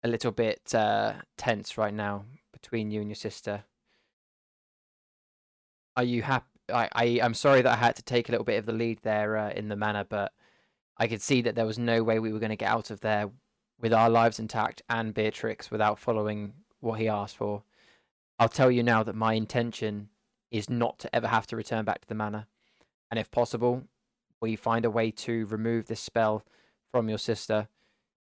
a 0.03 0.07
little 0.07 0.31
bit 0.31 0.73
uh, 0.73 1.13
tense 1.37 1.77
right 1.77 1.93
now 1.93 2.25
between 2.51 2.91
you 2.91 3.01
and 3.01 3.09
your 3.09 3.15
sister. 3.15 3.63
Are 5.95 6.03
you 6.03 6.21
happy? 6.23 6.45
I, 6.73 6.89
I, 6.93 7.19
I'm 7.21 7.33
sorry 7.33 7.61
that 7.61 7.73
I 7.73 7.75
had 7.75 7.95
to 7.97 8.03
take 8.03 8.29
a 8.29 8.31
little 8.31 8.45
bit 8.45 8.57
of 8.57 8.65
the 8.65 8.71
lead 8.71 8.99
there 9.03 9.37
uh, 9.37 9.49
in 9.51 9.67
the 9.67 9.75
manor, 9.75 10.05
but 10.07 10.31
I 10.97 11.07
could 11.07 11.21
see 11.21 11.41
that 11.41 11.55
there 11.55 11.65
was 11.65 11.77
no 11.77 12.03
way 12.03 12.19
we 12.19 12.31
were 12.31 12.39
going 12.39 12.51
to 12.51 12.55
get 12.55 12.69
out 12.69 12.91
of 12.91 13.01
there 13.01 13.29
with 13.79 13.93
our 13.93 14.09
lives 14.09 14.39
intact 14.39 14.81
and 14.89 15.13
Beatrix 15.13 15.69
without 15.69 15.99
following 15.99 16.53
what 16.79 16.99
he 16.99 17.07
asked 17.07 17.37
for. 17.37 17.63
I'll 18.39 18.49
tell 18.49 18.71
you 18.71 18.83
now 18.83 19.03
that 19.03 19.15
my 19.15 19.33
intention 19.33 20.09
is 20.49 20.69
not 20.69 20.99
to 20.99 21.15
ever 21.15 21.27
have 21.27 21.47
to 21.47 21.55
return 21.55 21.85
back 21.85 22.01
to 22.01 22.07
the 22.07 22.15
manor. 22.15 22.47
And 23.09 23.19
if 23.19 23.29
possible, 23.31 23.83
we 24.39 24.55
find 24.55 24.85
a 24.85 24.91
way 24.91 25.11
to 25.11 25.45
remove 25.47 25.87
this 25.87 25.99
spell 25.99 26.43
from 26.91 27.09
your 27.09 27.17
sister 27.17 27.67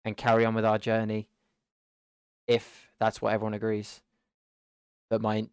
and 0.04 0.18
carry 0.18 0.46
on 0.46 0.54
with 0.54 0.66
our 0.66 0.78
journey 0.78 1.30
if 2.48 2.90
that's 3.00 3.22
what 3.22 3.34
everyone 3.34 3.54
agrees. 3.54 4.02
But 5.10 5.22
my 5.22 5.48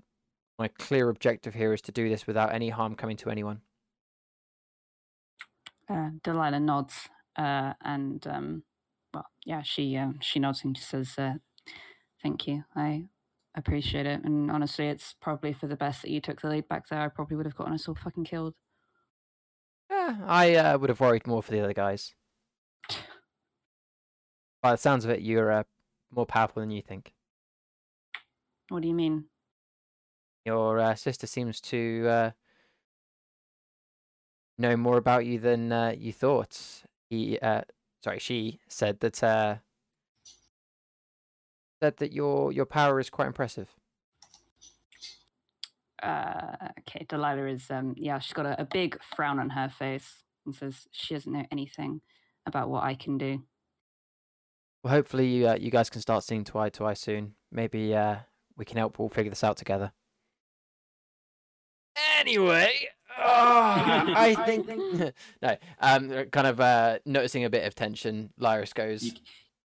my 0.59 0.69
clear 0.69 1.09
objective 1.09 1.55
here 1.55 1.73
is 1.73 1.83
to 1.83 1.93
do 1.93 2.09
this 2.09 2.27
without 2.27 2.55
any 2.55 2.69
harm 2.69 2.95
coming 2.95 3.17
to 3.19 3.31
anyone. 3.31 3.63
Uh, 5.89 6.11
Delilah 6.23 6.61
nods, 6.61 7.09
uh, 7.37 7.75
and 7.83 8.25
um, 8.27 8.63
well, 9.13 9.27
yeah, 9.45 9.63
she 9.63 9.97
um, 9.97 10.19
she 10.21 10.39
nods 10.39 10.65
and 10.65 10.77
says, 10.77 11.15
uh, 11.19 11.35
"Thank 12.23 12.47
you, 12.47 12.65
I 12.75 13.07
appreciate 13.55 14.07
it." 14.07 14.25
And 14.25 14.51
honestly, 14.51 14.87
it's 14.89 15.15
probably 15.21 15.53
for 15.53 15.67
the 15.67 15.77
best 15.77 16.03
that 16.03 16.11
you 16.11 16.21
took 16.21 16.41
the 16.41 16.49
lead 16.49 16.69
back 16.69 16.89
there. 16.89 17.01
I 17.01 17.09
probably 17.09 17.37
would 17.37 17.47
have 17.47 17.57
gotten 17.57 17.75
us 17.75 17.89
all 17.89 17.95
fucking 17.95 18.25
killed. 18.25 18.55
Yeah, 19.91 20.19
I 20.27 20.55
uh, 20.55 20.79
would 20.79 20.89
have 20.89 21.01
worried 21.01 21.27
more 21.27 21.43
for 21.43 21.53
the 21.53 21.61
other 21.61 21.75
guys. 21.75 22.15
By 24.63 24.73
the 24.73 24.77
sounds 24.77 25.05
of 25.05 25.11
it, 25.11 25.21
you're 25.23 25.51
uh, 25.51 25.65
more 26.15 26.27
powerful 26.27 26.61
than 26.61 26.71
you 26.71 26.83
think. 26.83 27.13
What 28.69 28.83
do 28.83 28.89
you 28.89 28.95
mean? 28.95 29.25
Your 30.45 30.79
uh, 30.79 30.95
sister 30.95 31.27
seems 31.27 31.61
to 31.63 32.07
uh, 32.09 32.31
know 34.59 34.77
more 34.77 34.97
about 34.97 35.27
you 35.27 35.39
than 35.39 35.73
uh, 35.73 35.95
you 35.97 36.13
thought. 36.13 36.85
He, 37.11 37.39
uh, 37.39 37.63
sorry, 38.03 38.19
she 38.19 38.61
said 38.69 39.01
that 39.01 39.23
uh, 39.23 39.57
said 41.83 41.97
that 41.99 42.13
your 42.13 42.53
your 42.53 42.67
power 42.67 42.99
is 43.01 43.11
quite 43.11 43.27
impressive. 43.27 43.69
uh 46.03 46.57
okay 46.81 47.07
delilah 47.09 47.47
is 47.47 47.71
um 47.71 47.95
yeah 47.97 48.19
she's 48.19 48.33
got 48.33 48.47
a, 48.47 48.61
a 48.61 48.65
big 48.65 48.99
frown 49.03 49.39
on 49.39 49.51
her 49.51 49.69
face 49.69 50.25
and 50.45 50.55
says 50.55 50.89
she 50.91 51.15
doesn't 51.15 51.33
know 51.33 51.47
anything 51.53 52.01
about 52.45 52.69
what 52.69 52.83
i 52.83 52.95
can 52.95 53.17
do 53.19 53.41
Well, 54.83 54.93
hopefully 54.93 55.29
you 55.29 55.49
uh, 55.49 55.57
you 55.61 55.71
guys 55.71 55.91
can 55.91 56.01
start 56.01 56.25
seeing 56.25 56.45
to 56.45 56.59
eye 56.59 56.71
to 56.71 56.87
eye 56.87 56.95
soon. 56.95 57.35
Maybe 57.51 57.95
uh, 57.95 58.17
we 58.57 58.65
can 58.65 58.79
help 58.79 58.99
all 58.99 59.09
figure 59.09 59.31
this 59.31 59.45
out 59.45 59.57
together. 59.57 59.93
Anyway, 62.19 62.71
ah, 63.19 64.13
I 64.17 64.35
think 64.47 64.69
no. 65.43 65.57
Um, 65.81 66.25
kind 66.31 66.47
of 66.47 66.61
uh, 66.61 66.99
noticing 67.05 67.45
a 67.45 67.51
bit 67.51 67.65
of 67.67 67.75
tension. 67.75 68.33
Lyris 68.41 68.75
goes. 68.75 69.03
You, 69.05 69.13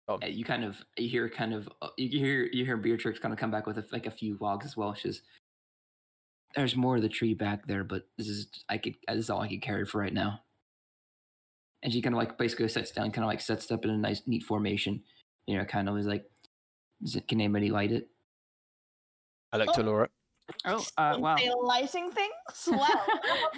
Oh. 0.08 0.20
you 0.24 0.46
kind 0.46 0.64
of 0.64 0.86
you 1.00 1.10
hear 1.10 1.28
kind 1.30 1.52
of 1.52 1.68
uh, 1.82 1.88
you 1.98 2.20
hear 2.20 2.44
you 2.44 2.64
hear 2.64 2.78
Beatrix 2.78 3.18
kind 3.18 3.34
of 3.34 3.40
come 3.40 3.50
back 3.50 3.66
with 3.66 3.80
a, 3.80 3.86
like 3.92 4.06
a 4.06 4.12
few 4.12 4.38
logs 4.40 4.64
as 4.64 4.78
well. 4.78 4.94
She's 4.94 5.24
there's 6.56 6.76
more 6.76 6.98
of 6.98 7.02
the 7.02 7.10
tree 7.10 7.34
back 7.34 7.66
there, 7.66 7.84
but 7.84 8.04
this 8.16 8.28
is 8.28 8.48
I 8.70 8.78
could 8.78 8.98
this 9.08 9.18
is 9.18 9.30
all 9.32 9.42
I 9.42 9.48
could 9.48 9.64
carry 9.64 9.84
for 9.84 10.00
right 10.00 10.14
now. 10.14 10.42
And 11.86 11.94
she 11.94 12.02
kind 12.02 12.16
of 12.16 12.18
like 12.18 12.36
basically 12.38 12.68
sits 12.68 12.90
down, 12.92 13.12
kind 13.12 13.24
of 13.24 13.30
like 13.30 13.40
sets 13.40 13.72
up 13.72 13.86
in 13.86 13.92
a 13.92 13.98
nice 13.98 14.24
neat 14.26 14.42
formation. 14.44 15.04
You 15.46 15.58
know, 15.60 15.66
kind 15.66 15.88
of 15.88 15.96
is 16.00 16.08
like, 16.08 16.26
is 17.04 17.16
it, 17.16 17.28
can 17.28 17.40
anybody 17.40 17.70
light 17.70 17.92
it? 17.92 18.10
I 19.54 19.58
look 19.58 19.72
to 19.76 19.82
Oh. 19.82 19.86
Laura. 19.86 20.10
oh 20.66 20.84
uh 20.98 21.16
wow 21.20 21.36
They 21.38 21.52
lighting 21.52 22.10
things? 22.12 22.34
Well, 22.68 23.06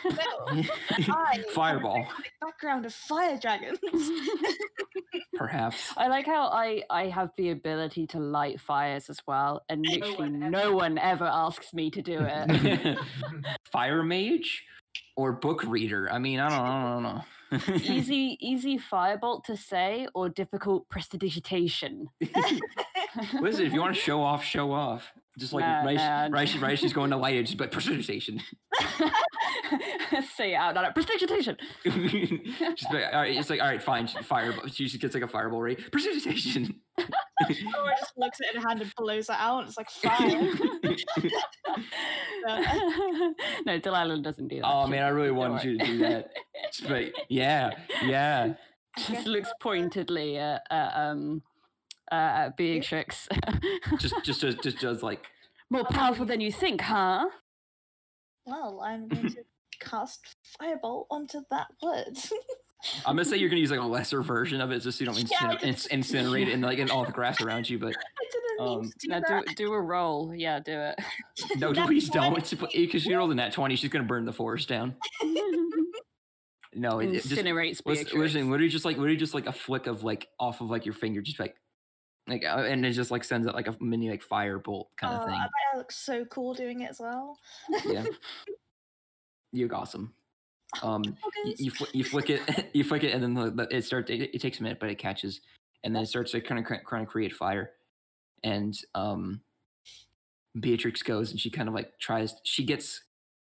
no. 0.06 0.64
I 1.10 1.38
have 1.38 1.46
a 1.48 1.52
Fireball. 1.54 2.06
background 2.42 2.86
of 2.86 2.94
fire 2.94 3.38
dragons. 3.40 3.80
perhaps. 5.36 5.94
I 5.96 6.08
like 6.10 6.26
how 6.26 6.48
I 6.48 6.84
I 6.90 7.06
have 7.08 7.32
the 7.38 7.52
ability 7.52 8.08
to 8.08 8.20
light 8.20 8.60
fires 8.60 9.10
as 9.10 9.20
well, 9.26 9.64
and 9.70 9.86
literally 9.88 10.16
one 10.18 10.52
no 10.52 10.74
one 10.74 10.98
ever 10.98 11.26
asks 11.26 11.74
me 11.74 11.90
to 11.92 12.02
do 12.02 12.20
it. 12.22 12.98
Fire 13.72 14.04
mage 14.04 14.66
or 15.16 15.32
book 15.32 15.64
reader? 15.64 16.10
I 16.12 16.20
mean, 16.20 16.40
I 16.42 16.50
don't, 16.50 16.60
I 16.60 16.94
don't 16.94 17.04
know. 17.04 17.24
easy 17.84 18.38
easy 18.42 18.78
firebolt 18.78 19.44
to 19.46 19.56
say 19.56 20.08
or 20.14 20.30
difficult 20.30 20.90
prestidigitation. 20.90 22.10
Listen, 23.42 23.66
if 23.66 23.74
you 23.74 23.80
want 23.80 23.96
to 23.96 24.02
show 24.02 24.22
off, 24.22 24.44
show 24.44 24.72
off. 24.72 25.14
Just 25.38 25.54
like 25.54 25.64
Nah, 25.64 25.84
right, 25.84 25.96
nah. 25.96 26.28
right, 26.32 26.50
she's- 26.50 26.62
right, 26.64 26.80
she's 26.80 26.94
going 26.94 27.12
to 27.12 27.18
light 27.18 27.36
it, 27.36 27.44
just 27.44 27.60
like 27.60 27.72
precipitation. 27.72 28.42
say 30.36 30.54
it 30.54 30.56
out 30.56 30.76
loud. 30.76 30.94
Prestidigitation. 30.96 31.58
just 31.84 32.90
be 32.92 32.98
like, 32.98 33.14
all 33.14 33.22
right, 33.22 33.36
it's 33.38 33.50
like 33.50 33.62
all 33.62 33.68
right, 33.68 33.82
fine, 33.84 34.08
fireball. 34.08 34.68
She 34.68 34.86
just 34.86 35.00
gets 35.00 35.14
like 35.14 35.24
a 35.24 35.28
fireball 35.28 35.62
rate. 35.62 35.92
Precipitation. 35.92 36.82
Laura 36.98 37.94
just 38.00 38.14
looks 38.18 38.40
at 38.42 38.48
it 38.48 38.56
in 38.56 38.62
her 38.62 38.68
hand 38.68 38.82
and 38.82 38.92
blows 38.98 39.30
it 39.30 39.36
out. 39.38 39.60
And 39.60 39.68
it's 39.68 39.78
like 39.78 39.90
fire. 39.92 40.52
no, 43.66 43.80
Delilah 43.80 44.22
doesn't 44.22 44.48
do 44.48 44.58
that. 44.62 44.66
oh 44.68 44.86
She- 44.86 44.92
man, 44.92 45.04
I 45.04 45.10
really 45.10 45.32
wanted 45.32 45.64
you 45.64 45.78
to 45.78 45.86
do 45.86 45.98
that. 46.00 46.32
But 46.88 47.06
be 47.06 47.14
yeah, 47.30 47.72
yeah. 48.04 48.54
Just 48.98 49.28
looks 49.28 49.50
pointedly 49.62 50.38
at, 50.38 50.64
at 50.72 50.94
um 50.96 51.44
uh, 52.12 52.16
at 52.16 52.58
Beatrix. 52.58 53.28
Just, 54.00 54.16
just, 54.24 54.42
just, 54.42 54.62
just, 54.64 54.78
just 54.80 55.04
like 55.04 55.26
More 55.70 55.84
powerful 55.86 56.26
than 56.26 56.40
you 56.42 56.52
think, 56.52 56.82
huh? 56.82 57.28
well, 58.46 58.82
I'm 58.84 59.08
going 59.10 59.30
to 59.30 59.44
cast 59.80 60.36
firebolt 60.62 61.06
onto 61.12 61.42
that 61.52 61.68
wood. 61.84 62.18
I'm 63.08 63.16
gonna 63.16 63.26
say 63.26 63.38
you're 63.38 63.50
gonna 63.50 63.60
use 63.60 63.72
like 63.72 63.80
a 63.80 63.84
lesser 63.84 64.22
version 64.22 64.62
of 64.62 64.72
it, 64.72 64.80
just 64.82 65.00
so 65.00 65.04
you 65.04 65.12
don't 65.12 65.18
Yeah, 65.30 65.58
inciner- 65.58 65.60
inc- 65.62 65.90
incinerate 65.90 66.48
it 66.48 66.54
and 66.54 66.62
like 66.62 66.78
in 66.78 66.92
all 66.92 67.04
the 67.06 67.12
grass 67.12 67.42
around 67.42 67.68
you. 67.68 67.80
But 67.80 67.96
I 67.98 68.26
didn't 68.32 68.70
mean 68.70 68.78
Um, 68.80 68.84
to 68.86 68.94
do 69.00 69.08
Now 69.10 69.20
that. 69.28 69.46
do 69.48 69.54
do 69.56 69.74
a 69.74 69.82
roll. 69.82 70.32
Yeah, 70.34 70.60
do 70.60 70.72
it. 70.80 70.96
no, 71.58 71.74
please 71.74 72.08
don't. 72.08 72.36
Because 72.74 73.06
you 73.06 73.18
rolled 73.18 73.32
a 73.32 73.36
nat 73.36 73.52
twenty, 73.52 73.76
she's 73.76 73.90
gonna 73.90 74.06
burn 74.06 74.26
the 74.26 74.32
forest 74.32 74.70
down. 74.70 74.96
No, 76.74 77.00
it, 77.00 77.08
it 77.10 77.24
just 77.24 77.30
Incinerates 77.30 77.84
Beatrix. 77.84 78.14
listen, 78.14 78.52
literally 78.52 78.70
just 78.70 78.86
like 78.86 78.98
literally 78.98 79.18
just 79.18 79.34
like 79.34 79.48
a 79.48 79.52
flick 79.54 79.88
of 79.88 80.04
like 80.04 80.28
off 80.40 80.62
of 80.62 80.70
like 80.70 80.86
your 80.86 80.94
finger, 80.94 81.22
just 81.22 81.40
like 81.40 81.56
like 82.28 82.44
uh, 82.44 82.58
and 82.68 82.86
it 82.86 82.92
just 82.92 83.12
like 83.12 83.24
sends 83.24 83.48
out 83.48 83.56
like 83.56 83.68
a 83.68 83.76
mini 83.80 84.10
like 84.10 84.24
firebolt 84.24 84.86
kind 85.00 85.14
Oh, 85.14 85.18
of 85.18 85.22
I 85.24 85.26
thing. 85.26 85.40
bet 85.40 85.50
I 85.74 85.78
look 85.78 85.92
so 85.92 86.26
cool 86.26 86.54
doing 86.54 86.82
it 86.82 86.90
as 86.90 87.00
well. 87.00 87.38
Yeah, 87.86 88.06
you're 89.52 89.74
awesome. 89.74 90.14
Um, 90.84 91.04
you, 91.46 91.54
you, 91.58 91.72
fl- 91.72 91.86
you 91.94 92.04
flick 92.04 92.30
it, 92.30 92.42
you 92.74 92.84
flick 92.84 93.04
it, 93.04 93.14
and 93.14 93.24
then 93.24 93.34
the, 93.34 93.52
the, 93.52 93.76
it 93.76 93.86
starts. 93.86 94.12
It, 94.12 94.32
it 94.34 94.42
takes 94.42 94.60
a 94.60 94.64
minute, 94.64 94.80
but 94.80 94.90
it 94.90 94.98
catches, 94.98 95.40
and 95.84 95.96
then 95.96 96.04
it 96.04 96.08
starts 96.08 96.32
to 96.34 96.42
kind 96.42 96.60
of 96.60 96.66
kind 96.86 97.02
of 97.04 97.08
create 97.08 97.34
fire, 97.34 97.72
and 98.44 98.78
um, 98.94 99.42
Beatrix 100.60 101.04
goes 101.04 101.32
and 101.32 101.40
she 101.40 101.50
kind 101.50 101.70
of 101.70 101.74
like 101.76 101.98
tries. 102.00 102.36
She 102.44 102.64
gets 102.66 103.02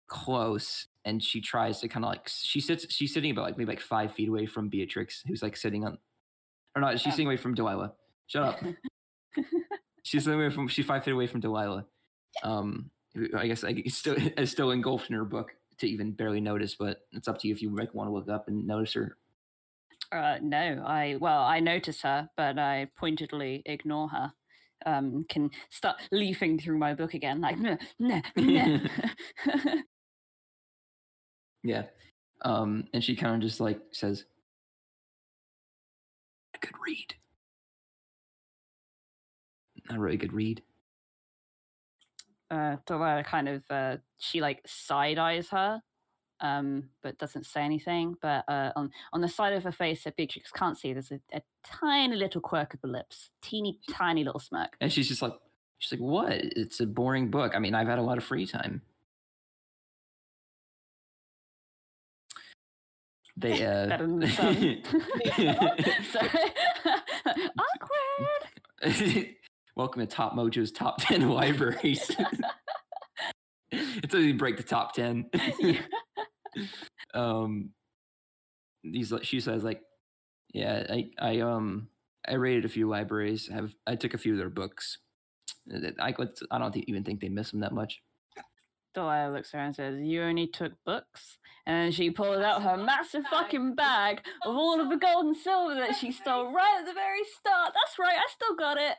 close 0.08 0.86
and 1.06 1.22
she 1.22 1.40
tries 1.40 1.80
to 1.80 1.88
kind 1.88 2.04
of 2.04 2.10
like 2.10 2.28
she 2.28 2.60
sits. 2.60 2.86
She's 2.92 3.14
sitting 3.14 3.30
about 3.30 3.42
like 3.42 3.56
maybe 3.56 3.70
like 3.70 3.80
five 3.80 4.12
feet 4.12 4.28
away 4.28 4.44
from 4.46 4.68
Beatrix, 4.68 5.22
who's 5.26 5.42
like 5.42 5.56
sitting 5.56 5.84
on, 5.84 5.96
or 6.76 6.82
not. 6.82 6.98
She's 7.00 7.14
sitting 7.14 7.26
away 7.26 7.36
from 7.38 7.54
Delilah. 7.54 7.94
Shut 8.26 8.42
up. 8.42 8.60
she's 10.02 10.26
away 10.26 10.50
from. 10.50 10.68
She's 10.68 10.86
five 10.86 11.04
feet 11.04 11.14
away 11.14 11.26
from 11.26 11.40
Delilah. 11.40 11.86
Um, 12.42 12.90
I 13.36 13.46
guess 13.46 13.62
like 13.62 13.86
is 13.86 13.96
still 13.96 14.16
is 14.38 14.50
still 14.50 14.70
engulfed 14.70 15.10
in 15.10 15.16
her 15.16 15.24
book 15.24 15.52
to 15.78 15.88
even 15.88 16.12
barely 16.12 16.40
notice, 16.40 16.76
but 16.78 17.00
it's 17.12 17.28
up 17.28 17.38
to 17.38 17.48
you 17.48 17.54
if 17.54 17.62
you 17.62 17.74
like 17.74 17.94
want 17.94 18.08
to 18.08 18.12
look 18.12 18.28
up 18.28 18.48
and 18.48 18.66
notice 18.66 18.94
her. 18.94 19.16
Uh, 20.12 20.38
no, 20.42 20.82
I 20.86 21.16
well, 21.20 21.42
I 21.42 21.60
notice 21.60 22.02
her, 22.02 22.28
but 22.36 22.58
I 22.58 22.88
pointedly 22.96 23.62
ignore 23.66 24.08
her. 24.08 24.32
Um, 24.86 25.24
can 25.28 25.50
start 25.70 25.96
leafing 26.12 26.58
through 26.58 26.78
my 26.78 26.94
book 26.94 27.14
again, 27.14 27.40
like 27.40 27.58
nah, 27.58 27.76
nah, 27.98 28.20
nah. 28.36 28.78
Yeah. 31.64 31.84
Um, 32.42 32.84
and 32.92 33.02
she 33.02 33.16
kind 33.16 33.34
of 33.34 33.40
just 33.40 33.58
like 33.58 33.80
says, 33.90 34.26
"A 36.54 36.58
good 36.58 36.74
read." 36.86 37.14
Not 39.88 39.98
a 39.98 40.00
really 40.00 40.16
good 40.16 40.32
read. 40.32 40.62
uh, 42.50 42.76
Delilah 42.86 43.24
kind 43.24 43.48
of 43.48 43.64
uh, 43.70 43.96
she 44.18 44.40
like 44.40 44.62
side 44.66 45.18
eyes 45.18 45.48
her, 45.50 45.82
um, 46.40 46.90
but 47.02 47.18
doesn't 47.18 47.46
say 47.46 47.62
anything. 47.62 48.16
But 48.22 48.44
uh, 48.48 48.72
on 48.76 48.90
on 49.12 49.20
the 49.20 49.28
side 49.28 49.52
of 49.54 49.64
her 49.64 49.72
face 49.72 50.04
that 50.04 50.16
Beatrix 50.16 50.50
can't 50.52 50.78
see, 50.78 50.92
there's 50.92 51.10
a, 51.12 51.20
a 51.34 51.42
tiny 51.64 52.16
little 52.16 52.40
quirk 52.40 52.74
of 52.74 52.80
the 52.80 52.88
lips, 52.88 53.30
teeny 53.42 53.78
tiny 53.90 54.24
little 54.24 54.40
smirk. 54.40 54.76
And 54.80 54.92
she's 54.92 55.08
just 55.08 55.22
like, 55.22 55.34
she's 55.78 55.98
like, 55.98 56.06
"What? 56.08 56.32
It's 56.32 56.80
a 56.80 56.86
boring 56.86 57.30
book. 57.30 57.52
I 57.54 57.58
mean, 57.58 57.74
I've 57.74 57.88
had 57.88 57.98
a 57.98 58.02
lot 58.02 58.18
of 58.18 58.24
free 58.24 58.46
time." 58.46 58.82
They 63.36 63.64
uh, 63.66 63.86
Better 63.88 64.06
than 64.06 64.20
the 64.20 64.28
sun. 64.28 64.82
Awkward. 67.58 69.36
Welcome 69.76 70.00
to 70.02 70.06
Top 70.06 70.34
Mojo's 70.34 70.70
top 70.70 70.96
ten 71.00 71.28
libraries. 71.28 72.10
Until 73.72 74.20
you 74.20 74.34
break 74.34 74.56
the 74.56 74.62
top 74.62 74.92
ten. 74.94 75.26
Yeah. 75.58 75.80
um, 77.14 77.70
these 78.84 79.12
she 79.22 79.40
says 79.40 79.64
like, 79.64 79.80
yeah, 80.52 80.86
I 80.88 81.10
I 81.18 81.40
um 81.40 81.88
I 82.26 82.34
rated 82.34 82.64
a 82.64 82.68
few 82.68 82.88
libraries. 82.88 83.48
Have 83.48 83.74
I 83.86 83.96
took 83.96 84.14
a 84.14 84.18
few 84.18 84.32
of 84.32 84.38
their 84.38 84.50
books. 84.50 84.98
I 85.98 86.12
could- 86.12 86.38
I 86.50 86.58
don't 86.58 86.76
even 86.76 87.04
think 87.04 87.20
they 87.20 87.28
miss 87.30 87.50
them 87.50 87.60
that 87.60 87.72
much. 87.72 88.02
Delilah 88.92 89.32
looks 89.32 89.52
around 89.54 89.66
and 89.66 89.74
says, 89.74 90.00
You 90.00 90.22
only 90.22 90.46
took 90.46 90.72
books? 90.84 91.38
And 91.66 91.92
she 91.94 92.10
pulls 92.10 92.42
out 92.42 92.62
her 92.62 92.76
massive 92.76 93.24
fucking 93.26 93.74
bag 93.74 94.20
of 94.44 94.54
all 94.54 94.80
of 94.80 94.90
the 94.90 94.96
gold 94.96 95.24
and 95.24 95.36
silver 95.36 95.74
that 95.74 95.96
she 95.96 96.12
stole 96.12 96.52
right 96.52 96.76
at 96.80 96.86
the 96.86 96.92
very 96.92 97.24
start. 97.24 97.72
That's 97.74 97.98
right, 97.98 98.16
I 98.16 98.26
still 98.30 98.54
got 98.54 98.76
it. 98.76 98.96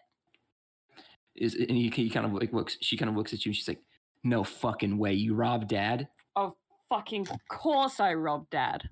Is 1.36 1.54
and 1.56 1.72
he, 1.72 1.90
he 1.90 2.10
kind 2.10 2.26
of 2.26 2.34
like 2.34 2.54
looks. 2.54 2.78
She 2.82 2.98
kind 2.98 3.10
of 3.10 3.16
looks 3.18 3.34
at 3.34 3.46
you. 3.46 3.50
and 3.50 3.56
She's 3.56 3.68
like, 3.68 3.82
"No 4.24 4.44
fucking 4.44 4.98
way, 4.98 5.14
you 5.14 5.34
robbed 5.36 5.68
dad." 5.70 6.08
of 6.36 6.54
fucking 6.90 7.28
course 7.50 8.00
I 8.00 8.14
robbed 8.14 8.52
dad. 8.52 8.90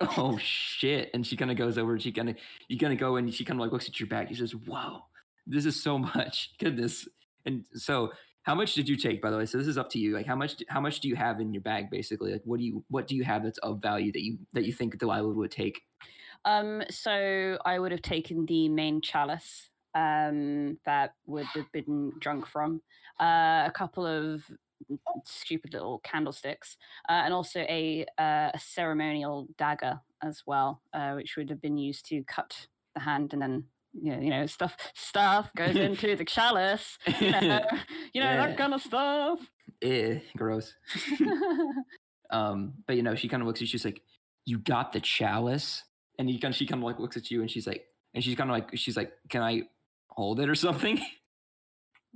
oh 0.00 0.36
shit 0.40 1.10
and 1.14 1.26
she 1.26 1.36
kind 1.36 1.50
of 1.50 1.56
goes 1.56 1.78
over 1.78 1.92
and 1.92 2.02
she 2.02 2.10
kind 2.12 2.28
of 2.30 2.36
you 2.68 2.78
kind 2.78 2.92
of 2.92 2.98
go 2.98 3.16
and 3.16 3.32
she 3.32 3.44
kind 3.44 3.58
of 3.60 3.64
like 3.64 3.72
looks 3.72 3.88
at 3.88 3.98
your 4.00 4.08
bag 4.08 4.28
she 4.28 4.34
says 4.34 4.52
whoa 4.54 5.00
this 5.46 5.64
is 5.64 5.80
so 5.82 5.96
much 6.16 6.50
goodness 6.58 7.06
and 7.46 7.64
so 7.74 8.10
how 8.42 8.54
much 8.54 8.74
did 8.74 8.88
you 8.88 8.96
take 8.96 9.22
by 9.22 9.30
the 9.30 9.36
way 9.36 9.46
so 9.46 9.56
this 9.58 9.66
is 9.66 9.78
up 9.78 9.88
to 9.90 9.98
you 9.98 10.12
like 10.14 10.26
how 10.26 10.34
much 10.36 10.62
how 10.68 10.80
much 10.80 11.00
do 11.00 11.08
you 11.08 11.16
have 11.16 11.40
in 11.40 11.52
your 11.54 11.62
bag 11.62 11.88
basically 11.90 12.32
like 12.32 12.42
what 12.44 12.58
do 12.58 12.64
you 12.64 12.84
what 12.88 13.06
do 13.06 13.14
you 13.16 13.24
have 13.24 13.42
that's 13.44 13.58
of 13.58 13.80
value 13.80 14.10
that 14.12 14.22
you 14.22 14.38
that 14.52 14.64
you 14.66 14.72
think 14.72 14.98
delilah 14.98 15.32
would 15.32 15.50
take 15.50 15.80
Um, 16.44 16.82
so 16.90 17.58
I 17.64 17.78
would 17.78 17.90
have 17.92 18.02
taken 18.02 18.46
the 18.46 18.68
main 18.68 19.00
chalice 19.00 19.70
um, 19.96 20.78
that 20.86 21.14
would 21.26 21.46
have 21.54 21.72
been 21.72 22.12
drunk 22.20 22.46
from, 22.46 22.82
uh, 23.20 23.64
a 23.66 23.72
couple 23.74 24.06
of 24.06 24.42
stupid 25.24 25.72
little 25.72 26.00
candlesticks, 26.00 26.76
uh, 27.08 27.22
and 27.24 27.34
also 27.34 27.60
a, 27.60 28.04
uh, 28.18 28.50
a 28.54 28.58
ceremonial 28.58 29.48
dagger 29.58 30.00
as 30.22 30.42
well, 30.46 30.82
uh, 30.92 31.12
which 31.14 31.36
would 31.36 31.50
have 31.50 31.60
been 31.60 31.78
used 31.78 32.06
to 32.08 32.22
cut 32.24 32.68
the 32.94 33.00
hand 33.00 33.32
and 33.32 33.42
then. 33.42 33.64
You 33.98 34.12
know, 34.14 34.20
you 34.20 34.28
know, 34.28 34.44
stuff 34.44 34.76
stuff 34.94 35.54
goes 35.56 35.80
into 35.80 36.16
the 36.16 36.24
chalice. 36.26 36.98
You 37.18 37.30
know, 37.30 37.60
you 38.12 38.20
know 38.20 38.36
Yeah. 38.36 38.46
that 38.46 38.58
kind 38.58 38.74
of 38.74 38.82
stuff. 38.82 39.40
eh, 39.82 40.20
gross 40.36 40.74
um 42.30 42.74
but 42.86 42.96
you 42.96 43.02
know 43.02 43.14
she 43.14 43.28
kind 43.28 43.42
of 43.42 43.46
looks 43.46 43.58
at 43.58 43.62
you 43.62 43.66
she's 43.68 43.84
like 43.84 44.02
you 44.44 44.58
got 44.58 44.92
the 44.92 45.00
chalice 45.00 45.84
and 46.18 46.30
you 46.30 46.38
kind 46.40 46.52
of 46.52 46.56
she 46.56 46.66
kind 46.66 46.82
of 46.82 46.86
like 46.86 46.98
looks 46.98 47.16
at 47.16 47.30
you 47.30 47.40
and 47.40 47.50
she's 47.50 47.66
like 47.66 47.86
and 48.14 48.24
she's 48.24 48.34
kind 48.36 48.50
of 48.50 48.54
like 48.54 48.70
she's 48.76 48.96
like 48.96 49.12
can 49.28 49.42
i 49.42 49.62
hold 50.16 50.40
it 50.40 50.48
or 50.48 50.54
something 50.54 51.00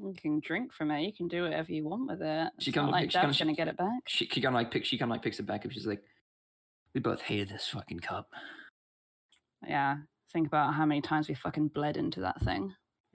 You 0.03 0.15
can 0.17 0.41
drink 0.41 0.73
from 0.73 0.91
it. 0.91 1.03
You 1.03 1.13
can 1.13 1.29
do 1.29 1.43
whatever 1.43 1.71
you 1.73 1.85
want 1.85 2.09
with 2.09 2.23
it. 2.23 2.49
She 2.59 2.71
It's 2.71 2.77
not 2.77 2.83
kinda 2.85 2.93
like 2.93 3.03
pick- 3.11 3.13
Dad's 3.13 3.39
gonna 3.39 3.53
get 3.55 3.69
it 3.69 3.77
back. 3.77 4.01
she, 4.09 4.25
she 4.27 4.41
kind 4.41 4.55
of 4.55 4.59
like 4.59 4.71
pick, 4.71 4.87
she 4.87 4.97
kind 4.97 5.11
of 5.11 5.15
like 5.15 5.21
picks 5.23 5.39
it 5.39 5.43
back 5.45 5.67
up. 5.67 5.73
She's 5.73 5.87
like, 5.87 6.03
"We 6.95 7.03
both 7.03 7.21
hated 7.21 7.51
this 7.51 7.69
fucking 7.69 8.01
cup." 8.01 8.31
Yeah. 9.67 9.97
Think 10.33 10.47
about 10.47 10.73
how 10.73 10.87
many 10.87 11.03
times 11.03 11.29
we 11.29 11.35
fucking 11.35 11.69
bled 11.69 11.99
into 11.99 12.21
that 12.21 12.41
thing. 12.41 12.73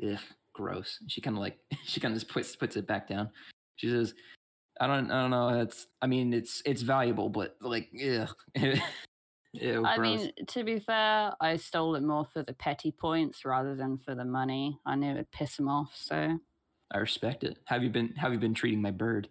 Ugh, 0.08 0.20
gross. 0.54 1.00
She 1.08 1.22
kind 1.22 1.36
of 1.36 1.42
like 1.42 1.58
she 1.86 2.00
kind 2.00 2.14
of 2.14 2.20
just 2.20 2.32
puts 2.32 2.56
puts 2.56 2.76
it 2.76 2.86
back 2.86 3.08
down. 3.08 3.32
She 3.78 3.90
says, 3.90 4.14
"I 4.80 4.86
don't 4.86 5.10
I 5.10 5.22
don't 5.22 5.32
know. 5.32 5.60
It's 5.62 5.88
I 6.04 6.06
mean 6.08 6.34
it's 6.36 6.62
it's 6.68 6.84
valuable, 6.84 7.30
but 7.30 7.56
like 7.62 7.90
ugh. 8.00 8.30
I 9.86 9.98
gross. 9.98 10.22
mean, 10.22 10.32
to 10.48 10.64
be 10.64 10.80
fair, 10.80 11.34
I 11.42 11.56
stole 11.58 11.96
it 11.96 12.04
more 12.04 12.26
for 12.26 12.44
the 12.44 12.54
petty 12.54 12.92
points 12.92 13.46
rather 13.46 13.76
than 13.76 13.98
for 13.98 14.16
the 14.16 14.26
money. 14.26 14.80
I 14.86 14.96
knew 14.96 15.12
it'd 15.12 15.32
piss 15.32 15.58
him 15.60 15.68
off. 15.70 15.94
So, 15.96 16.40
I 16.94 16.98
respect 16.98 17.44
it. 17.44 17.58
Have 17.66 17.84
you 17.84 17.90
been 17.90 18.10
Have 18.16 18.34
you 18.34 18.40
been 18.40 18.54
treating 18.54 18.82
my 18.82 18.92
bird? 18.92 19.30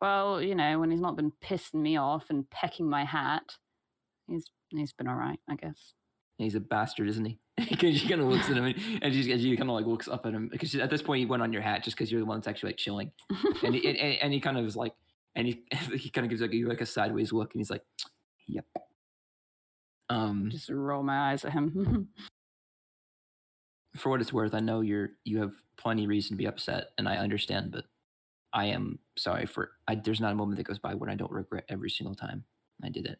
well, 0.00 0.40
you 0.40 0.54
know, 0.54 0.78
when 0.80 0.90
he's 0.90 1.00
not 1.00 1.16
been 1.16 1.32
pissing 1.44 1.82
me 1.82 1.96
off 1.96 2.30
and 2.30 2.48
pecking 2.50 2.88
my 2.88 3.04
hat, 3.04 3.56
he's 4.28 4.44
he's 4.70 4.92
been 4.92 5.08
all 5.08 5.14
right, 5.16 5.38
I 5.48 5.56
guess. 5.56 5.94
he's 6.38 6.54
a 6.54 6.60
bastard, 6.60 7.08
isn't 7.08 7.24
he? 7.24 7.38
Because 7.68 7.98
she 8.00 8.08
kind 8.08 8.20
of 8.22 8.28
looks 8.28 8.48
at 8.48 8.56
him, 8.56 8.64
and, 8.64 8.76
and 9.02 9.12
she, 9.14 9.22
she 9.24 9.56
kind 9.56 9.68
of 9.68 9.74
like 9.76 9.84
looks 9.86 10.08
up 10.08 10.24
at 10.24 10.32
him 10.32 10.48
because 10.50 10.74
at 10.76 10.88
this 10.90 11.02
point 11.02 11.20
he 11.20 11.26
went 11.26 11.42
on 11.42 11.52
your 11.52 11.60
hat 11.62 11.84
just 11.84 11.96
because 11.96 12.10
you're 12.10 12.20
the 12.20 12.26
one 12.26 12.38
that's 12.38 12.48
actually 12.48 12.70
like 12.70 12.78
chilling, 12.78 13.12
and 13.62 13.74
he, 13.74 13.86
and, 13.98 13.98
and 13.98 14.32
he 14.32 14.40
kind 14.40 14.56
of 14.56 14.64
is 14.64 14.76
like, 14.76 14.94
and 15.36 15.46
he 15.46 15.62
he 15.96 16.08
kind 16.10 16.24
of 16.24 16.30
gives 16.30 16.40
like 16.40 16.52
you 16.52 16.66
like 16.68 16.80
a 16.80 16.86
sideways 16.86 17.32
look, 17.32 17.52
and 17.52 17.60
he's 17.60 17.70
like, 17.70 17.82
"Yep." 18.48 18.64
Um, 20.10 20.50
Just 20.50 20.68
roll 20.68 21.02
my 21.02 21.30
eyes 21.30 21.44
at 21.44 21.52
him. 21.52 22.08
for 23.96 24.10
what 24.10 24.20
it's 24.20 24.32
worth, 24.32 24.54
I 24.54 24.60
know 24.60 24.82
you're 24.82 25.10
you 25.24 25.38
have 25.40 25.52
plenty 25.78 26.04
of 26.04 26.10
reason 26.10 26.30
to 26.30 26.36
be 26.36 26.46
upset, 26.46 26.88
and 26.98 27.08
I 27.08 27.16
understand, 27.16 27.72
but 27.72 27.84
I 28.52 28.66
am 28.66 28.98
sorry 29.16 29.46
for. 29.46 29.70
I, 29.88 29.94
there's 29.94 30.20
not 30.20 30.32
a 30.32 30.36
moment 30.36 30.58
that 30.58 30.66
goes 30.66 30.78
by 30.78 30.94
when 30.94 31.10
I 31.10 31.14
don't 31.14 31.32
regret 31.32 31.64
every 31.68 31.90
single 31.90 32.14
time 32.14 32.44
I 32.84 32.90
did 32.90 33.06
it. 33.06 33.18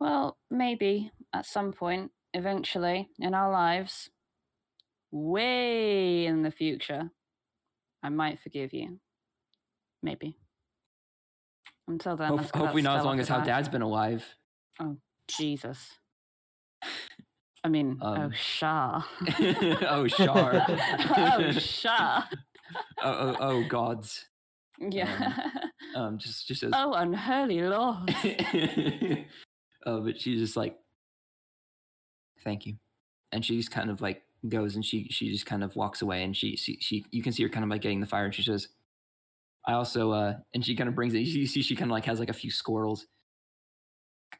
well, 0.00 0.38
maybe 0.50 1.12
at 1.32 1.46
some 1.46 1.72
point, 1.72 2.10
eventually 2.34 3.08
in 3.18 3.34
our 3.34 3.50
lives, 3.52 4.10
way 5.12 6.26
in 6.26 6.42
the 6.42 6.50
future, 6.50 7.10
I 8.02 8.08
might 8.08 8.40
forgive 8.40 8.72
you. 8.72 8.98
Maybe. 10.02 10.36
Until 11.90 12.16
then, 12.16 12.28
Hope, 12.28 12.54
hopefully 12.54 12.82
not 12.82 13.00
as 13.00 13.04
long 13.04 13.18
as 13.18 13.26
how. 13.26 13.40
Dad's 13.40 13.68
been 13.68 13.82
alive. 13.82 14.24
Oh 14.78 14.96
Jesus. 15.26 15.98
I 17.64 17.68
mean, 17.68 17.98
oh, 18.00 18.14
Um, 18.14 18.32
Shah. 18.32 19.02
oh, 19.88 20.06
Shar. 20.06 20.64
oh, 20.68 21.52
Shah. 21.52 22.22
oh, 23.02 23.12
oh, 23.12 23.36
oh, 23.40 23.64
gods. 23.64 24.26
Yeah. 24.78 25.36
Um, 25.94 26.16
just 26.18 26.46
just 26.46 26.62
as. 26.62 26.70
oh, 26.74 26.92
unholy 26.92 27.60
Lord. 27.60 28.14
oh, 29.84 30.00
but 30.02 30.20
she's 30.20 30.40
just 30.40 30.56
like, 30.56 30.78
thank 32.44 32.66
you, 32.66 32.76
and 33.32 33.44
she 33.44 33.56
just 33.56 33.72
kind 33.72 33.90
of 33.90 34.00
like 34.00 34.22
goes 34.48 34.74
and 34.76 34.84
she 34.84 35.08
she 35.10 35.30
just 35.30 35.44
kind 35.44 35.62
of 35.62 35.76
walks 35.76 36.00
away 36.00 36.22
and 36.22 36.34
she 36.34 36.56
she, 36.56 36.78
she 36.80 37.04
you 37.10 37.22
can 37.22 37.32
see 37.32 37.42
her 37.42 37.48
kind 37.50 37.64
of 37.64 37.68
like 37.68 37.82
getting 37.82 38.00
the 38.00 38.06
fire 38.06 38.24
and 38.24 38.34
she 38.34 38.42
says, 38.42 38.68
I 39.66 39.72
also 39.74 40.10
uh 40.12 40.34
and 40.54 40.64
she 40.64 40.74
kind 40.76 40.88
of 40.88 40.94
brings 40.94 41.14
it. 41.14 41.20
You 41.20 41.46
see 41.46 41.62
she 41.62 41.76
kind 41.76 41.90
of 41.90 41.94
like 41.94 42.04
has 42.06 42.18
like 42.20 42.30
a 42.30 42.34
few 42.34 42.50
squirrels. 42.50 43.06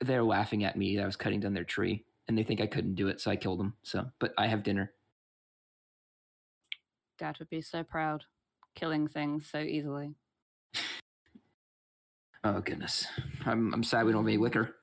They're 0.00 0.24
laughing 0.24 0.64
at 0.64 0.76
me 0.76 0.96
that 0.96 1.02
I 1.02 1.06
was 1.06 1.16
cutting 1.16 1.40
down 1.40 1.52
their 1.52 1.64
tree 1.64 2.04
and 2.28 2.38
they 2.38 2.42
think 2.42 2.60
I 2.60 2.66
couldn't 2.66 2.94
do 2.94 3.08
it, 3.08 3.20
so 3.20 3.30
I 3.30 3.36
killed 3.36 3.58
them. 3.58 3.74
So, 3.82 4.06
but 4.20 4.32
I 4.38 4.46
have 4.46 4.62
dinner. 4.62 4.92
Dad 7.18 7.36
would 7.38 7.50
be 7.50 7.60
so 7.60 7.82
proud. 7.82 8.24
Killing 8.76 9.08
things 9.08 9.48
so 9.50 9.58
easily. 9.58 10.14
Oh 12.42 12.60
goodness, 12.60 13.06
I'm 13.44 13.74
I'm 13.74 13.82
sad 13.82 14.06
we 14.06 14.12
don't 14.12 14.22
have 14.22 14.28
any 14.28 14.38
liquor. 14.38 14.76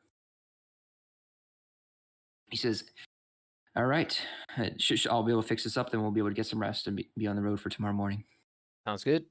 He 2.52 2.58
says, 2.58 2.84
"All 3.76 3.86
right, 3.86 4.22
uh, 4.58 4.70
sh- 4.78 4.94
sh- 5.00 5.08
I'll 5.10 5.24
be 5.24 5.32
able 5.32 5.42
to 5.42 5.48
fix 5.48 5.64
this 5.64 5.76
up. 5.76 5.90
Then 5.90 6.02
we'll 6.02 6.12
be 6.12 6.20
able 6.20 6.30
to 6.30 6.36
get 6.36 6.46
some 6.46 6.60
rest 6.62 6.86
and 6.86 6.96
be, 6.96 7.10
be 7.18 7.26
on 7.26 7.36
the 7.36 7.42
road 7.42 7.60
for 7.60 7.70
tomorrow 7.70 7.94
morning." 7.94 8.26
Sounds 8.86 9.04
good. 9.04 9.26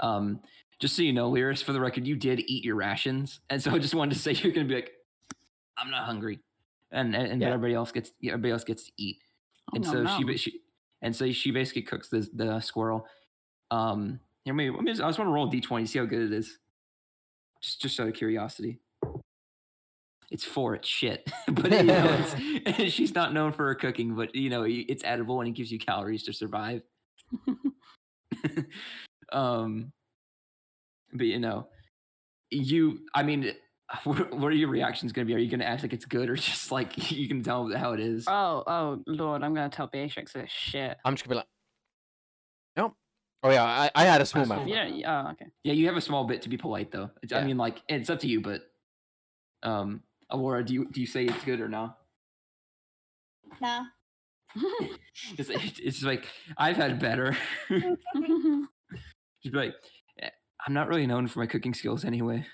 Um, 0.00 0.40
just 0.80 0.96
so 0.96 1.02
you 1.02 1.12
know, 1.12 1.30
Lyris, 1.30 1.62
for 1.62 1.72
the 1.72 1.80
record, 1.80 2.06
you 2.06 2.16
did 2.16 2.40
eat 2.46 2.64
your 2.64 2.74
rations, 2.76 3.40
and 3.50 3.62
so 3.62 3.70
I 3.70 3.78
just 3.78 3.94
wanted 3.94 4.14
to 4.14 4.20
say 4.20 4.32
you're 4.42 4.52
gonna 4.52 4.66
be 4.66 4.74
like, 4.76 4.92
"I'm 5.78 5.90
not 5.90 6.04
hungry," 6.04 6.40
and 6.90 7.14
and, 7.14 7.26
and 7.32 7.40
Yeah. 7.42 7.48
everybody 7.48 7.74
else 7.74 7.92
gets 7.92 8.12
everybody 8.24 8.52
else 8.52 8.64
gets 8.64 8.84
to 8.86 8.92
eat. 8.96 9.18
Oh, 9.70 9.76
and 9.76 9.84
no, 9.84 9.90
so 9.92 10.06
she, 10.16 10.20
no. 10.22 10.26
ba- 10.26 10.38
she 10.38 10.60
and 11.02 11.14
so 11.14 11.30
she 11.32 11.50
basically 11.50 11.82
cooks 11.82 12.08
the 12.08 12.28
the 12.32 12.60
squirrel. 12.60 13.06
Um, 13.70 14.20
here, 14.44 14.54
maybe 14.54 14.74
let 14.74 14.82
me 14.82 14.90
just, 14.90 15.02
I 15.02 15.08
just 15.08 15.18
want 15.18 15.28
to 15.28 15.32
roll 15.32 15.46
a 15.48 15.50
d20 15.50 15.86
see 15.86 15.98
how 15.98 16.06
good 16.06 16.22
it 16.22 16.32
is. 16.32 16.58
Just 17.62 17.80
just 17.82 18.00
out 18.00 18.08
of 18.08 18.14
curiosity. 18.14 18.78
It's 20.30 20.44
four. 20.44 20.76
It's 20.76 20.88
shit, 20.88 21.30
but 21.48 21.70
you 21.72 21.82
know, 21.82 22.24
it's, 22.66 22.92
she's 22.94 23.14
not 23.14 23.34
known 23.34 23.52
for 23.52 23.66
her 23.66 23.74
cooking, 23.74 24.14
but 24.14 24.34
you 24.34 24.48
know, 24.48 24.64
it's 24.66 25.04
edible 25.04 25.40
and 25.40 25.48
it 25.48 25.52
gives 25.52 25.70
you 25.70 25.78
calories 25.78 26.22
to 26.22 26.32
survive. 26.32 26.82
Um, 29.32 29.92
but 31.12 31.26
you 31.26 31.38
know, 31.38 31.68
you. 32.50 33.00
I 33.14 33.22
mean, 33.22 33.52
what, 34.04 34.34
what 34.34 34.52
are 34.52 34.56
your 34.56 34.68
reactions 34.68 35.12
going 35.12 35.26
to 35.26 35.30
be? 35.30 35.34
Are 35.34 35.42
you 35.42 35.50
going 35.50 35.60
to 35.60 35.66
act 35.66 35.82
like 35.82 35.92
it's 35.92 36.04
good, 36.04 36.28
or 36.28 36.36
just 36.36 36.70
like 36.72 37.10
you 37.10 37.28
can 37.28 37.42
tell 37.42 37.70
how 37.76 37.92
it 37.92 38.00
is? 38.00 38.26
Oh, 38.28 38.62
oh, 38.66 39.02
Lord, 39.06 39.42
I'm 39.42 39.54
going 39.54 39.68
to 39.68 39.74
tell 39.74 39.86
Beatrix 39.86 40.32
this 40.32 40.50
shit. 40.50 40.96
I'm 41.04 41.14
just 41.14 41.24
gonna 41.24 41.34
be 41.34 41.36
like, 41.38 41.48
nope. 42.76 42.94
Oh 43.42 43.50
yeah, 43.50 43.64
I, 43.64 43.90
I 43.94 44.04
had 44.04 44.20
a 44.20 44.26
small 44.26 44.44
That's 44.44 44.66
mouth. 44.66 44.68
cool. 44.68 45.02
Oh, 45.06 45.30
okay. 45.30 45.46
Yeah, 45.64 45.72
you 45.72 45.86
have 45.86 45.96
a 45.96 46.02
small 46.02 46.24
bit 46.24 46.42
to 46.42 46.50
be 46.50 46.58
polite, 46.58 46.92
though. 46.92 47.10
It's, 47.22 47.32
I 47.32 47.42
mean, 47.42 47.56
like 47.56 47.80
it's 47.88 48.10
up 48.10 48.20
to 48.20 48.26
you, 48.26 48.42
but 48.42 48.60
um, 49.62 50.02
Aurora, 50.30 50.62
do 50.62 50.74
you 50.74 50.88
do 50.90 51.00
you 51.00 51.06
say 51.06 51.24
it's 51.24 51.42
good 51.44 51.60
or 51.60 51.68
no? 51.68 51.94
Nah. 53.60 53.84
It's, 55.38 55.48
it's 55.78 56.02
like 56.02 56.26
I've 56.58 56.76
had 56.76 56.98
better. 56.98 57.36
She'd 59.42 59.52
be 59.52 59.58
like, 59.58 59.74
"Eh, 60.20 60.30
I'm 60.66 60.74
not 60.74 60.88
really 60.88 61.06
known 61.06 61.26
for 61.28 61.40
my 61.40 61.46
cooking 61.46 61.74
skills 61.74 62.04
anyway. 62.04 62.46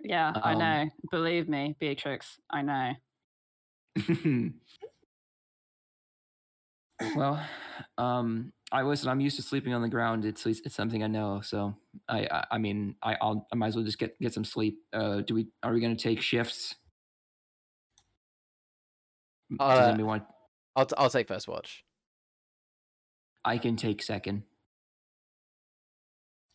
yeah, 0.00 0.32
I 0.42 0.52
Um, 0.52 0.58
know. 0.58 0.90
Believe 1.10 1.48
me, 1.48 1.76
Beatrix, 1.80 2.38
I 2.50 2.62
know. 2.62 2.92
well, 7.16 7.44
um, 7.96 8.52
I 8.72 8.82
listen. 8.82 9.08
I'm 9.08 9.20
used 9.20 9.36
to 9.36 9.42
sleeping 9.42 9.72
on 9.74 9.82
the 9.82 9.88
ground. 9.88 10.24
It's 10.24 10.44
it's 10.46 10.74
something 10.74 11.02
I 11.02 11.06
know. 11.06 11.40
So 11.40 11.74
I 12.08 12.26
I, 12.30 12.44
I 12.52 12.58
mean 12.58 12.96
I 13.02 13.16
I'll, 13.20 13.46
I 13.52 13.56
might 13.56 13.68
as 13.68 13.76
well 13.76 13.84
just 13.84 13.98
get 13.98 14.18
get 14.20 14.34
some 14.34 14.44
sleep. 14.44 14.78
Uh, 14.92 15.20
do 15.22 15.34
we 15.34 15.48
are 15.62 15.72
we 15.72 15.80
gonna 15.80 15.96
take 15.96 16.20
shifts? 16.20 16.74
Does 19.58 19.98
Uh, 19.98 20.04
want? 20.04 20.24
I'll 20.76 20.86
t- 20.86 20.94
I'll 20.98 21.08
take 21.10 21.28
first 21.28 21.48
watch. 21.48 21.84
I 23.44 23.56
can 23.58 23.76
take 23.76 24.02
second. 24.02 24.42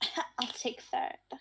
I'll 0.40 0.48
take 0.48 0.82
third. 0.82 1.40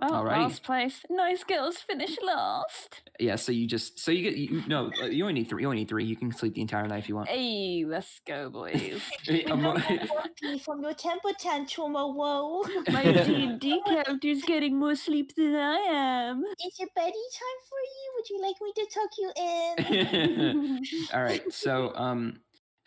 Well, 0.00 0.22
Alrighty. 0.22 0.42
last 0.42 0.62
place. 0.62 1.00
Nice 1.10 1.42
girls 1.42 1.78
finish 1.78 2.16
last. 2.24 3.02
Yeah. 3.18 3.34
So 3.34 3.50
you 3.50 3.66
just 3.66 3.98
so 3.98 4.12
you 4.12 4.22
get 4.22 4.36
you 4.36 4.62
no 4.68 4.92
uh, 5.02 5.06
you 5.06 5.24
only 5.24 5.34
need 5.34 5.48
three. 5.48 5.62
You 5.62 5.68
only 5.68 5.78
need 5.80 5.88
three. 5.88 6.04
You 6.04 6.14
can 6.14 6.30
sleep 6.32 6.54
the 6.54 6.60
entire 6.60 6.86
night 6.86 7.00
if 7.00 7.08
you 7.08 7.16
want. 7.16 7.28
Hey, 7.28 7.84
let's 7.84 8.20
go, 8.24 8.48
boys. 8.48 9.02
Me 9.28 9.42
from 10.64 10.82
your 10.82 10.94
temper 10.94 11.30
tantrum, 11.36 11.96
oh 11.96 12.12
whoa. 12.12 12.62
My 12.92 13.02
D&D 13.02 13.82
character's 13.86 14.42
getting 14.42 14.78
more 14.78 14.94
sleep 14.94 15.34
than 15.34 15.56
I 15.56 15.78
am. 15.78 16.44
Is 16.44 16.76
it 16.78 16.90
bedtime 16.94 17.58
for 17.68 17.80
you? 17.82 18.12
Would 18.14 18.30
you 18.30 18.40
like 18.40 18.56
me 18.62 18.72
to 18.76 18.86
tuck 18.94 19.10
you 19.18 19.32
in? 19.36 21.08
All 21.12 21.22
right. 21.24 21.42
So 21.52 21.92
um, 21.96 22.38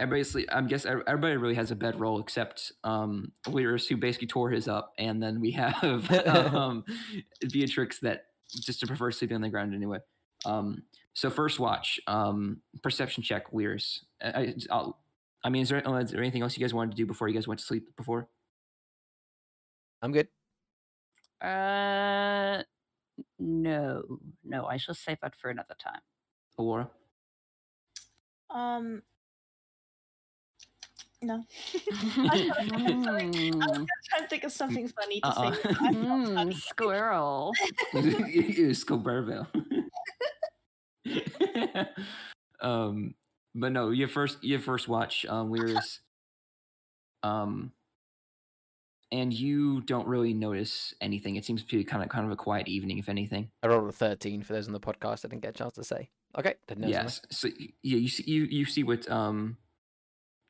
everybody 0.02 0.24
sleep. 0.24 0.50
I 0.52 0.62
guess 0.62 0.86
everybody 0.86 1.38
really 1.38 1.56
has 1.56 1.72
a 1.72 1.76
bedroll 1.76 2.20
except 2.20 2.72
um, 2.84 3.32
Lyris, 3.48 3.88
who 3.88 3.96
basically 3.96 4.28
tore 4.28 4.50
his 4.50 4.68
up, 4.68 4.94
and 4.98 5.22
then 5.22 5.40
we 5.40 5.52
have 5.52 6.12
um, 6.28 6.84
Beatrix 7.52 8.00
that 8.00 8.26
just 8.50 8.80
to 8.82 8.88
prefer 8.88 9.12
sleeping 9.12 9.36
on 9.36 9.42
the 9.42 9.50
ground 9.50 9.74
anyway. 9.74 10.00
Um, 10.46 10.84
so 11.14 11.30
first 11.30 11.60
watch, 11.60 12.00
um, 12.08 12.62
perception 12.82 13.24
check, 13.24 13.52
Lyris. 13.52 14.00
I, 14.22 14.28
I, 14.28 14.56
I'll, 14.72 14.98
I 15.44 15.50
mean, 15.50 15.62
is 15.62 15.70
there, 15.70 15.82
oh, 15.86 16.04
there 16.04 16.20
anything 16.20 16.42
else 16.42 16.58
you 16.58 16.64
guys 16.64 16.74
wanted 16.74 16.92
to 16.92 16.98
do 16.98 17.06
before 17.06 17.28
you 17.28 17.34
guys 17.34 17.48
went 17.48 17.60
to 17.60 17.66
sleep 17.66 17.96
before? 17.96 18.28
I'm 20.02 20.12
good. 20.12 20.28
Uh, 21.42 22.64
no, 23.38 24.04
no. 24.44 24.66
I 24.66 24.78
shall 24.78 24.96
save 24.96 25.20
that 25.22 25.36
for 25.36 25.50
another 25.50 25.76
time. 25.80 26.02
Alora? 26.58 26.90
um. 28.50 29.04
No. 31.24 31.44
I 31.92 32.36
was 32.36 32.58
Mm, 32.72 33.52
trying 34.10 34.24
to 34.24 34.28
think 34.30 34.44
of 34.44 34.52
something 34.52 34.88
funny 34.88 35.22
to 35.22 35.28
Uh-uh. 35.28 35.52
say. 35.54 35.60
but 35.64 35.76
I 35.84 35.92
felt 35.92 35.96
mm, 35.96 36.36
funny. 36.36 36.52
squirrel. 36.54 37.54
is 37.94 38.84
Scoberville. 38.84 39.48
um, 42.62 43.14
but 43.56 43.72
no, 43.72 43.90
your 43.92 44.08
first 44.08 44.44
your 44.44 44.60
first 44.60 44.88
watch, 44.88 45.26
um, 45.28 45.52
Lyris. 45.52 46.00
Um, 47.24 47.72
and 49.12 49.32
you 49.34 49.82
don't 49.82 50.08
really 50.08 50.34
notice 50.34 50.94
anything. 51.02 51.36
It 51.36 51.46
seems 51.46 51.64
to 51.64 51.78
be 51.78 51.84
kind 51.84 52.02
of 52.02 52.10
kind 52.10 52.26
of 52.26 52.32
a 52.32 52.36
quiet 52.36 52.68
evening, 52.68 52.98
if 52.98 53.10
anything. 53.10 53.52
I 53.62 53.68
rolled 53.68 53.90
a 53.90 53.92
13 53.92 54.42
for 54.44 54.54
those 54.54 54.68
on 54.68 54.74
the 54.74 54.80
podcast. 54.80 55.26
I 55.26 55.28
didn't 55.28 55.42
get 55.42 55.50
a 55.50 55.58
chance 55.58 55.74
to 55.76 55.84
say. 55.84 56.10
Okay, 56.38 56.56
didn't 56.68 56.82
know. 56.82 56.88
yes. 56.88 57.22
So 57.30 57.50
yeah, 57.84 57.98
you 57.98 58.08
see 58.08 58.24
you 58.26 58.44
you 58.46 58.66
see 58.66 58.84
what 58.84 59.10
um 59.12 59.58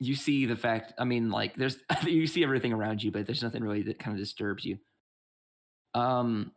you 0.01 0.15
see 0.15 0.47
the 0.47 0.55
fact. 0.55 0.93
I 0.97 1.05
mean, 1.05 1.29
like 1.29 1.55
there's 1.55 1.77
you 2.05 2.25
see 2.25 2.43
everything 2.43 2.73
around 2.73 3.03
you, 3.03 3.11
but 3.11 3.27
there's 3.27 3.43
nothing 3.43 3.63
really 3.63 3.83
that 3.83 3.99
kind 3.99 4.17
of 4.17 4.19
disturbs 4.19 4.65
you. 4.65 4.79
Um, 5.93 6.51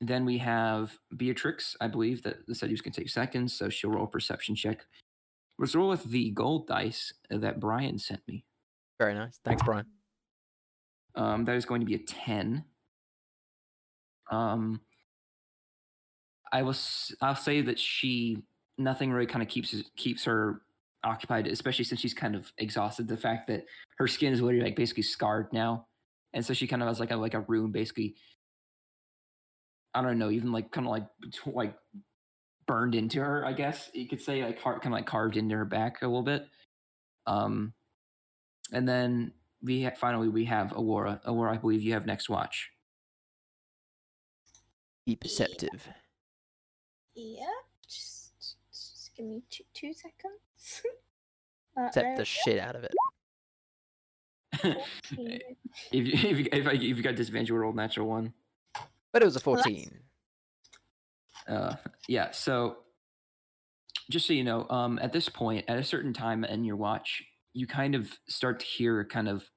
then 0.00 0.24
we 0.24 0.38
have 0.38 0.96
Beatrix, 1.14 1.76
I 1.80 1.88
believe 1.88 2.22
that 2.22 2.46
the 2.46 2.54
said 2.54 2.68
he 2.68 2.72
was 2.72 2.80
going 2.80 2.92
to 2.92 3.00
take 3.00 3.10
seconds, 3.10 3.54
so 3.54 3.68
she'll 3.68 3.90
roll 3.90 4.04
a 4.04 4.08
perception 4.08 4.54
check. 4.54 4.86
Let's 5.58 5.74
roll 5.74 5.90
with 5.90 6.04
the 6.04 6.30
gold 6.30 6.66
dice 6.66 7.12
that 7.30 7.60
Brian 7.60 7.98
sent 7.98 8.20
me. 8.26 8.44
Very 8.98 9.14
nice. 9.14 9.40
Thanks, 9.44 9.62
Brian. 9.62 9.86
Um, 11.14 11.44
that 11.44 11.56
is 11.56 11.66
going 11.66 11.80
to 11.80 11.86
be 11.86 11.94
a 11.94 11.98
ten. 11.98 12.64
Um, 14.30 14.80
I 16.50 16.62
was 16.62 17.14
I'll 17.20 17.34
say 17.34 17.60
that 17.60 17.78
she 17.78 18.38
nothing 18.78 19.12
really 19.12 19.26
kind 19.26 19.42
of 19.42 19.48
keeps 19.48 19.74
keeps 19.96 20.24
her 20.24 20.62
occupied, 21.06 21.46
especially 21.46 21.84
since 21.84 22.00
she's 22.00 22.14
kind 22.14 22.34
of 22.34 22.52
exhausted. 22.58 23.08
The 23.08 23.16
fact 23.16 23.46
that 23.48 23.64
her 23.98 24.06
skin 24.06 24.32
is 24.32 24.42
literally 24.42 24.64
like 24.64 24.76
basically 24.76 25.04
scarred 25.04 25.52
now, 25.52 25.86
and 26.34 26.44
so 26.44 26.52
she 26.52 26.66
kind 26.66 26.82
of 26.82 26.88
has 26.88 27.00
like 27.00 27.10
a 27.10 27.16
like 27.16 27.34
a 27.34 27.40
room 27.40 27.72
basically. 27.72 28.16
I 29.94 30.02
don't 30.02 30.18
know, 30.18 30.30
even 30.30 30.52
like 30.52 30.70
kind 30.72 30.86
of 30.86 30.90
like 30.90 31.06
like 31.46 31.74
burned 32.66 32.94
into 32.94 33.20
her. 33.20 33.44
I 33.46 33.52
guess 33.52 33.90
you 33.94 34.08
could 34.08 34.20
say 34.20 34.44
like 34.44 34.62
kind 34.62 34.84
of 34.84 34.92
like 34.92 35.06
carved 35.06 35.36
into 35.36 35.56
her 35.56 35.64
back 35.64 36.02
a 36.02 36.06
little 36.06 36.22
bit. 36.22 36.46
Um, 37.26 37.72
and 38.72 38.88
then 38.88 39.32
we 39.62 39.84
ha- 39.84 39.94
finally 39.96 40.28
we 40.28 40.44
have 40.44 40.72
Aurora. 40.72 41.20
Aurora, 41.24 41.54
I 41.54 41.58
believe 41.58 41.82
you 41.82 41.92
have 41.94 42.06
next 42.06 42.28
watch. 42.28 42.70
Be 45.06 45.16
perceptive. 45.16 45.88
Yeah, 47.14 47.44
just, 47.46 47.46
just 47.46 47.75
give 49.16 49.26
me 49.26 49.42
two, 49.50 49.64
two 49.74 49.92
seconds. 49.92 50.82
uh, 51.78 51.86
Accept 51.86 52.16
the 52.16 52.24
shit 52.24 52.58
out 52.58 52.76
of 52.76 52.84
it. 52.84 52.94
if 54.62 56.06
you, 56.06 56.12
if 56.12 56.38
you, 56.38 56.46
if, 56.52 56.66
I, 56.66 56.72
if 56.72 56.82
you 56.82 57.02
got 57.02 57.16
disadvantage, 57.16 57.48
you 57.48 57.56
roll 57.56 57.72
natural 57.72 58.06
one. 58.06 58.32
But 59.12 59.22
it 59.22 59.24
was 59.24 59.36
a 59.36 59.40
14. 59.40 60.00
Uh, 61.48 61.74
yeah. 62.08 62.30
So, 62.32 62.78
just 64.10 64.26
so 64.26 64.32
you 64.32 64.44
know, 64.44 64.68
um, 64.68 64.98
at 65.00 65.12
this 65.12 65.28
point, 65.28 65.64
at 65.68 65.78
a 65.78 65.84
certain 65.84 66.12
time 66.12 66.44
in 66.44 66.64
your 66.64 66.76
watch, 66.76 67.24
you 67.52 67.66
kind 67.66 67.94
of 67.94 68.08
start 68.28 68.60
to 68.60 68.66
hear 68.66 69.04
kind 69.04 69.28
of 69.28 69.50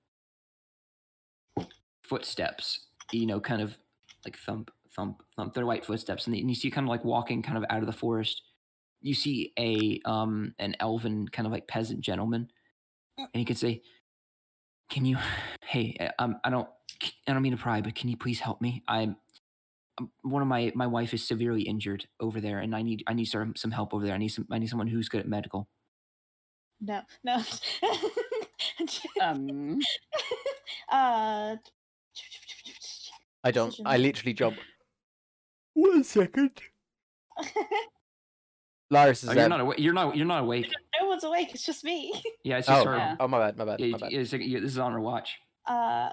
footsteps. 2.03 2.88
You 3.11 3.26
know, 3.26 3.40
kind 3.40 3.61
of 3.61 3.77
like 4.26 4.38
thump, 4.38 4.72
thump, 4.95 5.23
thump. 5.36 5.53
They're 5.53 5.65
white 5.65 5.86
footsteps, 5.86 6.27
and, 6.27 6.36
you 6.38 6.56
see 6.56 6.72
kind 6.72 6.86
of 6.86 6.90
like 6.90 7.03
walking 7.03 7.41
kind 7.41 7.57
of 7.57 7.65
out 7.69 7.80
of 7.80 7.86
the 7.86 7.94
forest. 7.94 8.41
You 9.02 9.14
see 9.14 9.54
a 9.58 10.00
um 10.06 10.54
an 10.60 10.76
elven 10.80 11.28
kind 11.28 11.46
of 11.46 11.52
like 11.52 11.68
peasant 11.68 12.02
gentleman, 12.02 12.50
and 13.18 13.30
he 13.34 13.46
can 13.46 13.56
say, 13.56 13.82
"Can 14.90 15.06
you? 15.06 15.18
Hey, 15.64 15.96
uh, 16.00 16.22
um, 16.22 16.38
I 16.44 16.50
don't, 16.50 16.68
I 17.28 17.34
don't 17.34 17.42
mean 17.42 17.56
to 17.56 17.62
pry, 17.62 17.82
but 17.82 17.96
can 17.96 18.10
you 18.10 18.18
please 18.18 18.40
help 18.40 18.62
me? 18.62 18.84
I'm 18.88 19.16
um, 20.00 20.12
one 20.22 20.42
of 20.42 20.48
my 20.48 20.72
my 20.76 20.88
wife 20.88 21.14
is 21.14 21.28
severely 21.28 21.64
injured 21.64 22.08
over 22.22 22.40
there 22.40 22.60
and 22.60 22.74
i 22.74 22.82
need 22.82 23.04
i 23.08 23.14
need 23.14 23.26
some 23.26 23.54
some 23.58 23.72
help 23.72 23.94
over 23.94 24.06
there 24.06 24.14
i 24.14 24.18
need 24.18 24.30
some 24.30 24.48
i 24.50 24.58
need 24.58 24.70
someone 24.70 24.88
who's 24.88 25.10
good 25.10 25.20
at 25.20 25.28
medical 25.28 25.68
No, 26.80 27.02
no. 27.24 27.42
Um, 29.22 29.80
uh, 30.90 31.58
I 33.44 33.52
don't. 33.52 33.76
I 33.86 33.98
literally 33.98 34.34
jump. 34.34 34.58
One 35.74 36.04
second. 36.04 36.62
Lyris 38.91 39.24
is 39.24 39.30
oh, 39.30 39.34
there. 39.34 39.41
you're 39.41 39.49
not 39.49 39.60
awake 39.61 39.80
you're 39.80 39.94
not 39.94 40.16
you're 40.18 40.26
not 40.26 40.41
awake 40.41 40.72
no 40.99 41.07
one's 41.07 41.24
awake. 41.24 41.49
It's 41.53 41.66
just 41.66 41.84
me. 41.84 42.11
yeah 42.44 42.57
it's 42.57 42.68
just 42.68 42.86
Oh, 42.86 42.90
her 42.90 42.98
Yeah. 42.98 43.16
oh, 43.20 43.28
my 43.28 43.40
bad, 43.40 43.57
my 43.57 43.66
bad, 43.66 43.80
Yeah, 43.80 43.91
my 43.91 43.98
bad. 43.99 44.14
it's 44.14 44.32
like- 44.34 44.41
yeah, 44.45 44.60
this 44.60 44.72
is 44.72 44.78
on 44.80 44.91
her 44.94 44.99
watch 44.99 45.38
Uh, 45.68 46.10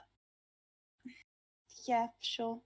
yeah, 1.86 2.06
sure. 2.20 2.60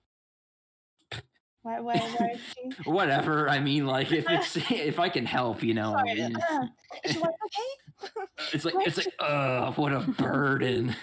Where, 1.62 1.82
where, 1.82 1.98
where 1.98 2.30
is 2.32 2.40
she? 2.54 2.90
whatever 2.90 3.46
i 3.48 3.60
mean 3.60 3.86
like 3.86 4.10
if 4.12 4.24
it's 4.30 4.56
if 4.70 4.98
i 4.98 5.10
can 5.10 5.26
help 5.26 5.62
you 5.62 5.74
know 5.74 5.92
I 5.94 5.98
Sorry. 6.06 6.14
mean, 6.14 6.36
Uh, 6.36 6.66
is 7.04 7.14
your 7.14 7.22
wife 7.22 7.34
okay? 7.44 8.24
it's 8.54 8.64
like 8.64 8.74
it's 8.86 8.96
like 8.96 9.14
uh 9.18 9.70
what 9.72 9.92
a 9.92 10.00
burden 10.00 10.96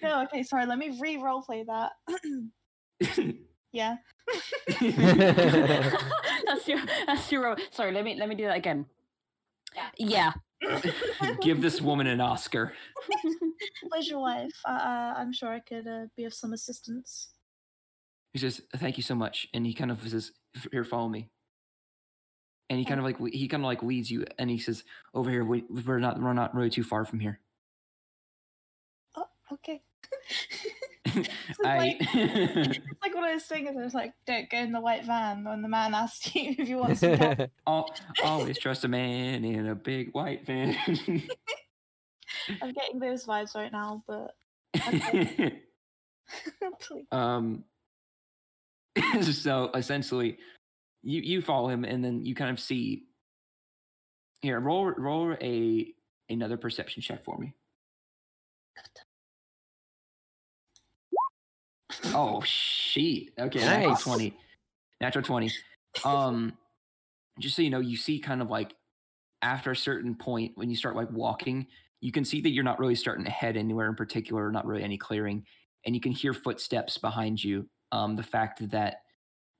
no, 0.00 0.22
okay, 0.22 0.42
sorry. 0.42 0.64
Let 0.64 0.78
me 0.78 0.96
re 0.98 1.18
role 1.18 1.42
play 1.42 1.64
that. 1.64 1.92
Yeah. 3.72 3.96
that's 6.46 6.68
your 6.68 6.80
that's 7.06 7.30
your. 7.32 7.42
ro- 7.44 7.56
Sorry, 7.70 7.92
let 7.92 8.04
me 8.04 8.16
let 8.18 8.28
me 8.28 8.34
do 8.34 8.44
that 8.46 8.56
again. 8.56 8.86
Yeah. 9.74 9.90
yeah. 9.98 10.32
give 11.42 11.60
this 11.60 11.82
woman 11.82 12.06
an 12.06 12.18
oscar 12.20 12.72
Where's 13.90 14.08
your 14.08 14.20
wife? 14.20 14.50
Uh, 14.66 14.70
uh, 14.72 15.14
I'm 15.18 15.30
sure 15.32 15.50
I 15.50 15.60
could 15.60 15.86
uh, 15.86 16.06
be 16.16 16.24
of 16.24 16.32
some 16.32 16.54
assistance. 16.54 17.28
he 18.32 18.38
says 18.38 18.62
thank 18.78 18.96
you 18.96 19.02
so 19.02 19.14
much 19.14 19.46
and 19.52 19.66
he 19.66 19.74
kind 19.74 19.90
of 19.90 20.00
says 20.08 20.32
here 20.72 20.82
follow 20.82 21.08
me 21.10 21.28
and 22.70 22.78
he 22.78 22.86
kind 22.86 22.98
of 22.98 23.04
like 23.04 23.18
he 23.34 23.48
kind 23.48 23.62
of 23.62 23.66
like 23.66 23.82
leads 23.82 24.10
you 24.10 24.24
and 24.38 24.48
he 24.48 24.56
says 24.58 24.82
over 25.12 25.30
here 25.30 25.44
we, 25.44 25.64
we're 25.68 25.98
not 25.98 26.18
we're 26.20 26.32
not 26.32 26.54
really 26.54 26.70
too 26.70 26.82
far 26.84 27.04
from 27.04 27.20
here 27.20 27.38
Oh, 29.16 29.26
okay. 29.52 29.82
Like- 31.62 31.96
It's 32.14 32.78
like 33.02 33.14
what 33.14 33.24
I 33.24 33.34
was 33.34 33.44
saying. 33.44 33.66
It 33.66 33.74
was 33.74 33.94
like, 33.94 34.12
don't 34.26 34.48
go 34.50 34.58
in 34.58 34.72
the 34.72 34.80
white 34.80 35.04
van 35.04 35.44
when 35.44 35.62
the 35.62 35.68
man 35.68 35.94
asks 35.94 36.26
you 36.34 36.54
if 36.58 36.68
you 36.68 36.78
want 36.78 36.98
some 36.98 37.14
help. 37.14 37.38
Al- 37.66 37.94
always 38.24 38.58
trust 38.58 38.84
a 38.84 38.88
man 38.88 39.44
in 39.44 39.66
a 39.68 39.74
big 39.74 40.12
white 40.14 40.46
van. 40.46 40.76
I'm 42.62 42.72
getting 42.72 42.98
those 43.00 43.26
vibes 43.26 43.54
right 43.54 43.72
now, 43.72 44.02
but 44.06 44.34
please. 44.74 45.52
um, 47.12 47.64
so 49.22 49.70
essentially, 49.74 50.38
you 51.02 51.20
you 51.22 51.42
follow 51.42 51.68
him, 51.68 51.84
and 51.84 52.04
then 52.04 52.24
you 52.24 52.34
kind 52.34 52.50
of 52.50 52.60
see. 52.60 53.04
Here, 54.42 54.60
roll 54.60 54.86
roll 54.86 55.34
a 55.40 55.92
another 56.28 56.56
perception 56.56 57.02
check 57.02 57.24
for 57.24 57.38
me. 57.38 57.54
Oh 62.06 62.42
shit! 62.44 63.28
Okay, 63.38 63.60
natural 63.60 63.96
twenty, 63.96 64.34
natural 65.00 65.24
twenty. 65.24 65.50
Um, 66.04 66.52
just 67.38 67.56
so 67.56 67.62
you 67.62 67.70
know, 67.70 67.80
you 67.80 67.96
see 67.96 68.18
kind 68.18 68.42
of 68.42 68.50
like 68.50 68.74
after 69.42 69.70
a 69.70 69.76
certain 69.76 70.14
point 70.14 70.52
when 70.56 70.70
you 70.70 70.76
start 70.76 70.96
like 70.96 71.10
walking, 71.10 71.66
you 72.00 72.12
can 72.12 72.24
see 72.24 72.40
that 72.40 72.50
you're 72.50 72.64
not 72.64 72.78
really 72.78 72.94
starting 72.94 73.24
to 73.24 73.30
head 73.30 73.56
anywhere 73.56 73.88
in 73.88 73.94
particular, 73.94 74.50
not 74.50 74.66
really 74.66 74.82
any 74.82 74.98
clearing, 74.98 75.44
and 75.84 75.94
you 75.94 76.00
can 76.00 76.12
hear 76.12 76.32
footsteps 76.32 76.98
behind 76.98 77.42
you. 77.42 77.68
Um, 77.92 78.16
the 78.16 78.22
fact 78.22 78.68
that 78.70 79.02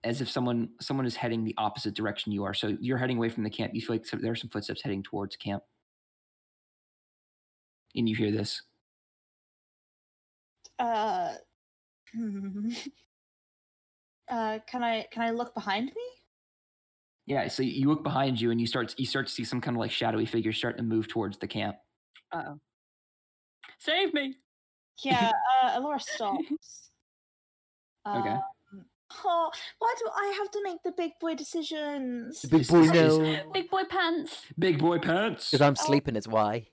as 0.04 0.20
if 0.20 0.28
someone 0.30 0.70
someone 0.80 1.06
is 1.06 1.16
heading 1.16 1.44
the 1.44 1.54
opposite 1.58 1.94
direction 1.94 2.32
you 2.32 2.44
are, 2.44 2.54
so 2.54 2.76
you're 2.80 2.98
heading 2.98 3.16
away 3.16 3.28
from 3.28 3.44
the 3.44 3.50
camp. 3.50 3.74
You 3.74 3.80
feel 3.80 3.96
like 3.96 4.06
there 4.20 4.32
are 4.32 4.36
some 4.36 4.50
footsteps 4.50 4.82
heading 4.82 5.02
towards 5.02 5.36
camp, 5.36 5.62
and 7.94 8.08
you 8.08 8.14
hear 8.16 8.30
this. 8.30 8.62
Uh, 10.78 11.34
hmm. 12.14 12.68
uh, 14.30 14.58
can 14.66 14.82
I 14.82 15.06
can 15.10 15.22
I 15.22 15.30
look 15.30 15.54
behind 15.54 15.86
me? 15.86 16.02
Yeah, 17.26 17.48
so 17.48 17.62
you 17.62 17.88
look 17.88 18.02
behind 18.04 18.40
you 18.40 18.50
and 18.50 18.60
you 18.60 18.66
start 18.66 18.94
you 18.98 19.06
start 19.06 19.26
to 19.26 19.32
see 19.32 19.44
some 19.44 19.60
kind 19.60 19.76
of 19.76 19.80
like 19.80 19.90
shadowy 19.90 20.26
figure 20.26 20.52
starting 20.52 20.78
to 20.78 20.84
move 20.84 21.08
towards 21.08 21.38
the 21.38 21.48
camp. 21.48 21.76
Uh 22.32 22.42
oh. 22.48 22.60
Save 23.78 24.14
me. 24.14 24.36
Yeah, 25.02 25.30
uh, 25.64 25.72
Alora 25.74 26.00
stops. 26.00 26.82
Okay. 28.08 28.30
Um, 28.30 28.84
oh, 29.24 29.50
why 29.80 29.94
do 29.98 30.08
I 30.16 30.34
have 30.38 30.48
to 30.52 30.60
make 30.62 30.80
the 30.84 30.92
big 30.96 31.10
boy 31.20 31.34
decisions? 31.34 32.40
The 32.42 32.46
big 32.48 32.68
boy 32.68 32.82
Is- 32.82 32.90
is- 32.92 33.18
no. 33.18 33.50
Big 33.52 33.68
boy 33.68 33.82
pants. 33.82 34.42
Big 34.56 34.78
boy 34.78 35.00
pants. 35.00 35.50
Because 35.50 35.60
I'm 35.60 35.74
Oh. 35.76 35.84
sleeping 35.84 36.14
is 36.14 36.28
why. 36.28 36.68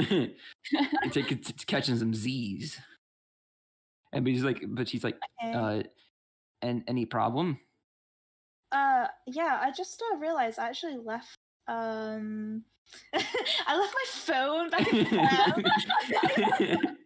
Take 0.00 1.30
it 1.30 1.44
to 1.44 1.66
catching 1.66 1.98
some 1.98 2.14
Z's. 2.14 2.78
And 4.12 4.24
but 4.24 4.32
he's 4.32 4.42
like, 4.44 4.62
but 4.68 4.88
she's 4.88 5.04
like, 5.04 5.16
Okay. 5.42 5.52
uh, 5.52 5.82
and 6.60 6.84
any 6.86 7.06
problem? 7.06 7.58
Uh, 8.70 9.06
yeah, 9.26 9.58
I 9.60 9.70
just 9.70 10.02
uh, 10.12 10.16
realized 10.18 10.58
I 10.58 10.68
actually 10.68 10.96
left. 10.98 11.36
Um, 11.68 12.64
I 13.14 13.76
left 13.78 13.94
my 13.94 14.04
phone 14.08 14.70
back 14.70 14.86
in 14.92 15.04
the 15.04 15.10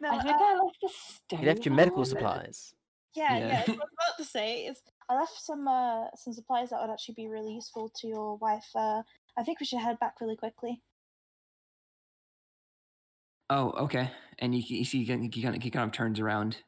no, 0.00 0.10
I 0.10 0.22
think 0.22 0.34
uh, 0.36 0.44
I 0.44 0.60
left 0.62 0.78
the 0.82 0.88
stove. 0.88 1.40
You 1.40 1.46
left 1.46 1.64
your 1.66 1.74
medical 1.74 2.00
on. 2.00 2.04
supplies. 2.06 2.72
yeah, 3.14 3.38
Yeah. 3.38 3.48
yeah. 3.48 3.58
what 3.60 3.68
I 3.68 3.72
was 3.72 3.78
about 3.78 4.16
to 4.18 4.24
say 4.24 4.66
is 4.66 4.80
I 5.08 5.14
left 5.18 5.40
some 5.40 5.66
uh 5.68 6.06
some 6.16 6.32
supplies 6.32 6.70
that 6.70 6.80
would 6.80 6.90
actually 6.92 7.14
be 7.14 7.28
really 7.28 7.54
useful 7.54 7.90
to 8.00 8.06
your 8.06 8.36
wife. 8.36 8.68
Uh, 8.74 9.02
I 9.36 9.42
think 9.44 9.60
we 9.60 9.66
should 9.66 9.80
head 9.80 9.98
back 9.98 10.20
really 10.20 10.36
quickly. 10.36 10.82
Oh, 13.50 13.70
okay. 13.84 14.10
And 14.38 14.54
you, 14.54 14.62
you 14.66 14.84
see, 14.84 15.04
he 15.04 15.06
kind, 15.06 15.24
of, 15.24 15.34
he 15.34 15.42
kind 15.42 15.56
of 15.56 15.62
he 15.62 15.70
kind 15.70 15.86
of 15.86 15.92
turns 15.92 16.20
around. 16.20 16.58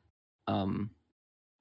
Um, 0.47 0.91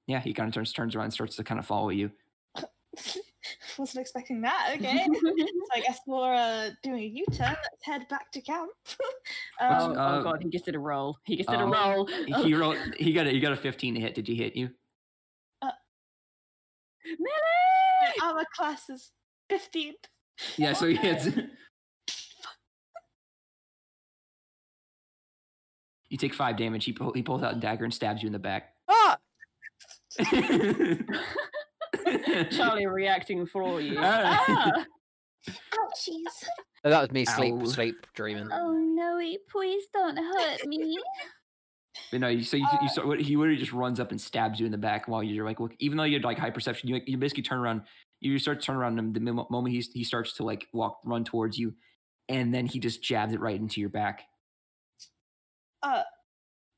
yeah, 0.06 0.20
he 0.20 0.34
kind 0.34 0.48
of 0.48 0.54
turns 0.54 0.72
turns 0.72 0.94
around, 0.94 1.04
and 1.04 1.12
starts 1.12 1.36
to 1.36 1.44
kind 1.44 1.60
of 1.60 1.66
follow 1.66 1.90
you. 1.90 2.10
Wasn't 3.78 4.00
expecting 4.00 4.40
that. 4.42 4.72
Okay, 4.76 5.06
so 5.22 5.32
I 5.72 5.80
guess 5.80 6.00
we're 6.06 6.34
uh, 6.34 6.70
doing 6.82 6.98
a 6.98 7.06
U-turn. 7.06 7.56
Let's 7.56 7.84
head 7.84 8.06
back 8.08 8.30
to 8.32 8.40
camp. 8.40 8.70
Oh, 9.60 9.66
um, 9.66 9.92
oh 9.92 9.94
Uh, 9.94 10.22
god, 10.22 10.42
he 10.42 10.50
just 10.50 10.64
did 10.64 10.74
a 10.74 10.78
roll. 10.78 11.18
He 11.24 11.36
just 11.36 11.48
did 11.48 11.60
a 11.60 11.62
um, 11.62 11.72
roll. 11.72 12.08
Oh, 12.34 12.42
He 12.42 12.54
rolled. 12.54 12.76
He 12.98 13.12
got 13.12 13.26
a 13.26 13.30
he 13.30 13.40
got 13.40 13.52
a 13.52 13.56
fifteen 13.56 13.94
to 13.94 14.00
hit. 14.00 14.14
Did 14.14 14.26
he 14.26 14.34
hit 14.34 14.56
you? 14.56 14.70
Millie! 17.04 18.14
our 18.22 18.44
class 18.54 18.90
is 18.90 19.12
fifteen. 19.48 19.94
Yeah. 20.56 20.72
So 20.74 20.86
he 20.86 20.96
hits. 20.96 21.28
You 26.10 26.18
take 26.18 26.34
five 26.34 26.56
damage. 26.56 26.84
He 26.84 26.92
pull, 26.92 27.12
he 27.12 27.22
pulls 27.22 27.42
out 27.42 27.56
a 27.56 27.60
dagger 27.60 27.84
and 27.84 27.94
stabs 27.94 28.22
you 28.22 28.26
in 28.26 28.32
the 28.32 28.38
back. 28.38 28.74
Ah! 28.92 29.16
Charlie 32.50 32.86
reacting 32.86 33.46
for 33.46 33.80
you. 33.80 33.96
Ah. 33.98 34.44
Ah! 34.48 34.84
Ouchies. 35.48 36.44
Oh, 36.84 36.90
that 36.90 37.00
was 37.00 37.10
me 37.12 37.24
sleep 37.24 37.54
Ow. 37.54 37.64
sleep 37.64 38.06
dreaming. 38.14 38.48
Oh 38.52 38.72
no, 38.72 39.20
please 39.50 39.84
don't 39.92 40.16
hurt 40.16 40.66
me. 40.66 40.98
But 42.10 42.20
no, 42.20 42.28
you 42.28 42.42
so 42.42 42.56
you, 42.56 42.66
you 42.82 42.88
saw, 42.88 43.10
he 43.12 43.36
literally 43.36 43.58
just 43.58 43.72
runs 43.72 44.00
up 44.00 44.10
and 44.10 44.20
stabs 44.20 44.58
you 44.60 44.66
in 44.66 44.72
the 44.72 44.78
back 44.78 45.08
while 45.08 45.22
you're 45.22 45.44
like, 45.44 45.60
look, 45.60 45.72
even 45.78 45.98
though 45.98 46.04
you 46.04 46.14
had 46.14 46.24
like 46.24 46.38
high 46.38 46.50
perception, 46.50 46.88
you 46.88 47.00
you 47.06 47.16
basically 47.16 47.42
turn 47.42 47.58
around, 47.58 47.82
you 48.20 48.38
start 48.38 48.60
to 48.60 48.66
turn 48.66 48.76
around 48.76 48.98
and 48.98 49.14
the 49.14 49.20
moment 49.20 49.68
he 49.68 49.80
he 49.92 50.04
starts 50.04 50.34
to 50.34 50.44
like 50.44 50.66
walk 50.72 51.00
run 51.04 51.24
towards 51.24 51.58
you, 51.58 51.74
and 52.28 52.54
then 52.54 52.66
he 52.66 52.78
just 52.78 53.02
jabs 53.02 53.32
it 53.32 53.40
right 53.40 53.58
into 53.58 53.80
your 53.80 53.90
back. 53.90 54.22
Uh, 55.82 56.02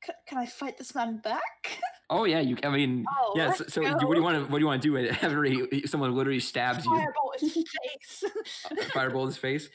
c- 0.05 0.13
can 0.27 0.37
I 0.37 0.45
fight 0.45 0.77
this 0.77 0.93
man 0.95 1.17
back? 1.23 1.41
Oh 2.09 2.25
yeah, 2.25 2.41
you. 2.41 2.57
I 2.63 2.69
mean, 2.69 3.05
Oh, 3.09 3.33
yeah. 3.35 3.53
So, 3.53 3.63
so 3.67 3.81
go. 3.81 3.89
what 3.93 3.99
do 4.13 4.17
you 4.17 4.23
want 4.23 4.35
to 4.45 4.51
what 4.51 4.59
do 4.59 4.61
you 4.61 4.67
want 4.67 4.81
to 4.83 4.87
do? 4.87 4.91
Whenever 4.93 5.43
he- 5.45 5.87
someone 5.87 6.13
literally 6.13 6.41
stabs 6.41 6.85
you, 6.85 6.91
Fireball 6.95 7.33
in 7.41 7.49
his 7.49 7.53
face. 7.55 8.23
fireball 8.93 9.21
in 9.23 9.27
his 9.29 9.37
face. 9.37 9.69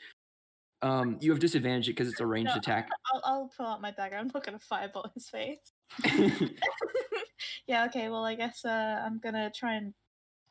Um, 0.82 1.16
you 1.20 1.30
have 1.32 1.40
disadvantage 1.40 1.86
because 1.86 2.06
it's 2.08 2.20
a 2.20 2.26
ranged 2.26 2.52
No. 2.52 2.58
attack. 2.58 2.90
I'll, 3.12 3.22
I'll 3.24 3.50
pull 3.56 3.66
out 3.66 3.80
my 3.80 3.90
dagger. 3.90 4.16
I'm 4.16 4.30
not 4.32 4.44
gonna 4.44 4.60
fireball 4.60 5.10
his 5.14 5.28
face. 5.28 5.58
yeah. 7.66 7.86
Okay. 7.86 8.08
Well, 8.08 8.24
I 8.24 8.34
guess 8.36 8.64
uh, 8.64 9.02
I'm 9.04 9.18
gonna 9.18 9.50
try 9.50 9.74
and 9.74 9.94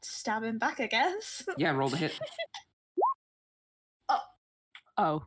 stab 0.01 0.43
him 0.43 0.57
back. 0.57 0.79
I 0.81 0.87
guess. 0.87 1.43
yeah, 1.57 1.71
roll 1.71 1.87
the 1.89 1.97
hit. 1.97 2.19
Oh, 4.09 4.19
Oh. 4.97 5.25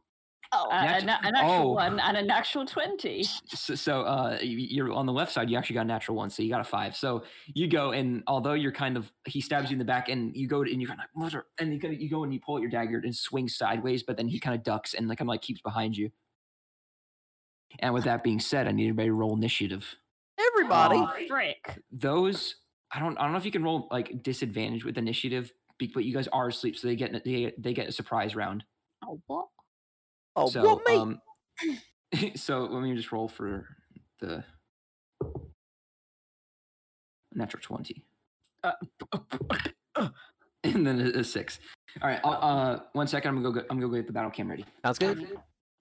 Uh, 0.53 0.67
a, 0.71 0.75
Natu- 0.75 1.05
na- 1.07 1.19
a 1.23 1.33
natural 1.33 1.53
oh. 1.53 1.73
one 1.73 2.01
and 2.01 2.17
an 2.17 2.31
actual 2.31 2.65
twenty. 2.65 3.25
So, 3.47 3.75
so 3.75 4.03
uh, 4.03 4.39
you- 4.43 4.59
you're 4.59 4.93
on 4.93 5.07
the 5.07 5.13
left 5.13 5.33
side. 5.33 5.49
You 5.49 5.57
actually 5.57 5.75
got 5.75 5.83
a 5.83 5.89
natural 5.89 6.17
one, 6.17 6.31
so 6.31 6.43
you 6.43 6.51
got 6.51 6.61
a 6.61 6.65
five. 6.65 6.97
So 6.97 7.25
you 7.55 7.69
go, 7.69 7.93
and 7.93 8.23
although 8.27 8.55
you're 8.55 8.73
kind 8.73 8.97
of, 8.97 9.13
he 9.27 9.41
stabs 9.41 9.71
you 9.71 9.75
in 9.75 9.79
the 9.79 9.85
back, 9.85 10.09
and 10.09 10.37
you 10.37 10.49
go, 10.49 10.65
to, 10.65 10.71
and 10.71 10.81
you're 10.81 10.89
kind 10.89 11.01
of 11.01 11.05
like, 11.05 11.33
mother, 11.33 11.47
and 11.59 11.73
you 11.73 11.79
go, 11.79 11.89
you 11.89 12.09
go 12.11 12.25
and 12.25 12.35
you 12.35 12.41
pull 12.41 12.57
out 12.57 12.63
your 12.63 12.71
dagger 12.71 13.01
and 13.05 13.15
swing 13.15 13.49
sideways, 13.49 14.03
but 14.03 14.17
then 14.17 14.29
he 14.29 14.41
kind 14.41 14.57
of 14.57 14.63
ducks 14.63 14.95
and 14.95 15.09
like 15.09 15.19
kind 15.19 15.29
of 15.29 15.31
like 15.31 15.43
keeps 15.43 15.61
behind 15.61 15.97
you. 15.97 16.11
And 17.79 17.95
with 17.95 18.05
that 18.05 18.25
being 18.25 18.41
said, 18.41 18.67
I 18.67 18.73
need 18.73 18.87
everybody 18.87 19.09
to 19.09 19.15
roll 19.15 19.37
initiative. 19.37 19.87
Everybody. 20.39 20.97
Oh, 20.97 21.27
frick. 21.29 21.79
Those, 21.93 22.57
I 22.93 22.99
don't, 22.99 23.17
I 23.19 23.23
don't 23.23 23.33
know 23.33 23.39
if 23.39 23.45
you 23.45 23.53
can 23.53 23.63
roll 23.63 23.87
like 23.93 24.23
disadvantage 24.25 24.85
with 24.85 24.99
initiative, 24.99 25.53
but 25.79 26.05
you 26.05 26.13
guys 26.13 26.29
are 26.33 26.49
asleep, 26.49 26.77
so 26.77 26.89
they 26.89 26.97
get 26.97 27.25
they 27.25 27.55
they 27.57 27.73
get 27.73 27.89
a 27.89 27.93
surprise 27.93 28.35
round. 28.37 28.65
Oh, 29.07 29.21
what? 29.29 29.47
Oh, 30.37 30.49
so, 30.49 30.63
what 30.63 30.87
me? 30.87 30.97
Um, 30.97 31.21
so 32.37 32.65
let 32.65 32.83
me 32.83 32.95
just 32.95 33.13
roll 33.13 33.29
for 33.29 33.67
the 34.21 34.45
natural 37.33 37.63
20. 37.63 38.03
Uh, 38.63 38.73
and 40.65 40.87
then 40.87 41.01
a, 41.01 41.21
a 41.21 41.25
six. 41.25 41.59
All 42.03 42.09
right. 42.09 42.21
I'll, 42.25 42.33
uh, 42.59 42.81
one 42.93 43.07
second. 43.07 43.31
I'm 43.31 43.43
gonna 43.43 43.55
go. 43.55 43.61
Get, 43.61 43.67
I'm 43.71 43.79
gonna 43.79 43.91
go 43.91 43.97
get 43.97 44.07
the 44.07 44.13
battle 44.13 44.31
cam 44.31 44.49
ready. 44.49 44.65
Sounds 44.85 44.99
good. 44.99 45.39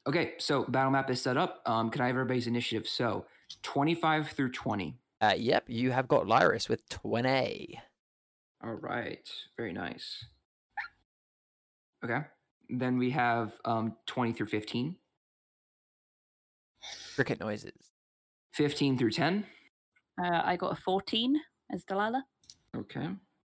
Okay. 0.08 0.34
So 0.40 0.64
battle 0.64 0.92
map 0.92 1.10
is 1.10 1.22
set 1.22 1.38
up. 1.38 1.62
Um, 1.66 1.90
can 1.90 2.02
I 2.02 2.08
have 2.08 2.16
everybody's 2.16 2.48
initiative? 2.48 2.88
So 2.88 3.26
25 3.64 4.30
through 4.30 4.52
20. 4.52 4.98
Uh, 5.22 5.34
yep, 5.38 5.66
you 5.68 5.92
have 5.92 6.08
got 6.08 6.26
Lyris 6.26 6.70
with 6.70 6.88
20. 6.90 7.80
All 8.64 8.74
right. 8.74 9.30
Very 9.58 9.74
nice. 9.74 10.26
Okay. 12.04 12.22
Then 12.70 12.98
we 12.98 13.10
have 13.12 13.54
um 13.66 13.96
20 14.06 14.34
through 14.34 14.48
15. 14.48 14.96
Cricket 17.16 17.40
noises. 17.40 17.74
15 18.54 18.98
through 18.98 19.12
10. 19.12 19.46
Uh, 20.22 20.41
I 20.44 20.56
got 20.58 20.74
a 20.74 20.76
fourteen 20.82 21.40
as 21.72 21.84
Delilah. 21.86 22.26
Okay. 22.76 23.08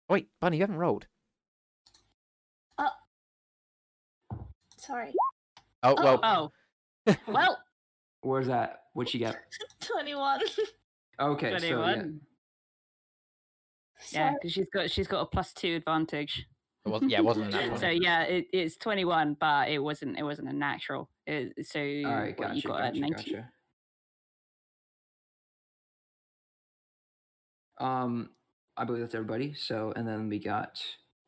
Wait, 0.08 0.28
Bunny, 0.40 0.58
you 0.58 0.64
haven't 0.64 0.78
rolled. 0.78 1.08
Oh. 2.78 2.90
Sorry. 4.78 5.14
Oh, 5.82 5.96
Oh. 5.98 6.04
well, 6.04 6.54
Oh, 7.08 7.16
well, 7.28 7.58
Where's 8.22 8.48
that? 8.48 8.84
What'd 8.94 9.14
you 9.14 9.20
get? 9.20 9.38
Twenty-one. 9.82 10.42
Okay. 11.20 11.58
So 11.58 11.66
yeah. 11.66 11.76
twenty-one. 11.76 12.22
Yeah, 14.12 14.34
because 14.34 14.54
she's 14.54 14.70
got 14.70 14.92
she's 14.92 15.08
got 15.08 15.22
a 15.22 15.26
plus 15.26 15.54
two 15.54 15.76
advantage. 15.76 16.46
It 16.86 17.04
yeah, 17.10 17.20
it 17.20 17.24
wasn't 17.24 17.54
So 17.80 17.88
yeah, 17.90 18.24
it, 18.24 18.48
it's 18.54 18.78
twenty 18.78 19.06
one, 19.06 19.36
but 19.40 19.70
it 19.70 19.80
wasn't 19.80 20.18
it 20.18 20.24
wasn't 20.24 20.50
a 20.50 20.54
natural. 20.54 21.10
It, 21.28 21.54
so 21.68 21.80
right. 21.80 22.38
what, 22.38 22.48
Gotcha. 22.48 22.56
you 22.56 22.62
got 22.64 22.78
gotcha, 22.80 22.98
a 22.98 23.00
nineteen. 23.00 23.34
gotcha. 23.36 23.50
Um, 27.80 28.30
I 28.76 28.84
believe 28.86 29.02
that's 29.02 29.16
everybody. 29.16 29.54
So, 29.54 29.94
and 29.96 30.08
then 30.08 30.30
we 30.30 30.40
got 30.40 30.82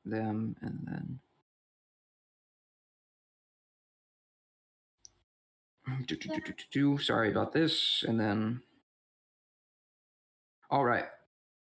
them, 0.05 0.55
and 0.61 0.79
then. 0.85 1.19
Do, 6.07 6.15
do, 6.15 6.29
do. 6.71 6.97
Sorry 6.99 7.31
about 7.31 7.51
this, 7.51 8.05
and 8.07 8.19
then. 8.19 8.61
All 10.69 10.85
right. 10.85 11.05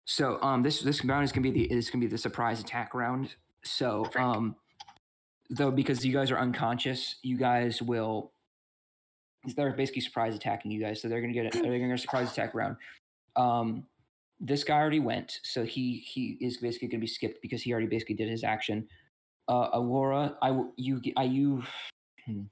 So, 0.06 0.42
um, 0.42 0.64
this 0.64 0.82
this 0.82 1.06
round 1.06 1.24
is 1.24 1.32
gonna 1.32 1.44
be 1.44 1.52
the 1.52 1.72
is 1.72 1.90
gonna 1.90 2.02
be 2.02 2.08
the 2.08 2.18
surprise 2.18 2.60
attack 2.60 2.94
round. 2.94 3.36
So, 3.64 4.06
Frick. 4.06 4.24
um, 4.24 4.56
though 5.50 5.72
because 5.72 6.06
you 6.06 6.14
guys 6.14 6.32
are 6.32 6.40
unconscious, 6.40 7.16
you 7.24 7.38
guys 7.38 7.82
will. 7.82 8.32
They're 9.56 9.72
basically 9.72 10.02
surprise 10.02 10.36
attacking 10.36 10.72
you 10.72 10.82
guys, 10.82 11.02
so 11.02 11.08
they're 11.08 11.22
gonna 11.22 11.34
get 11.34 11.56
a, 11.56 11.62
they're 11.62 11.72
gonna 11.72 11.88
get 11.88 11.94
a 11.94 11.98
surprise 11.98 12.32
attack 12.32 12.54
round. 12.54 12.76
Um, 13.36 13.86
this 14.40 14.64
guy 14.64 14.78
already 14.78 15.00
went, 15.00 15.40
so 15.44 15.64
he 15.64 15.98
he 15.98 16.38
is 16.40 16.58
basically 16.58 16.88
going 16.88 17.00
to 17.02 17.04
be 17.04 17.08
skipped 17.08 17.42
because 17.42 17.62
he 17.62 17.72
already 17.72 17.88
basically 17.88 18.16
did 18.16 18.30
his 18.30 18.44
action. 18.44 18.88
Uh, 19.48 19.70
Aurora, 19.74 20.38
I 20.42 20.62
you 20.78 21.02
I 21.18 21.24
you. 21.24 21.64
hmm. 22.26 22.44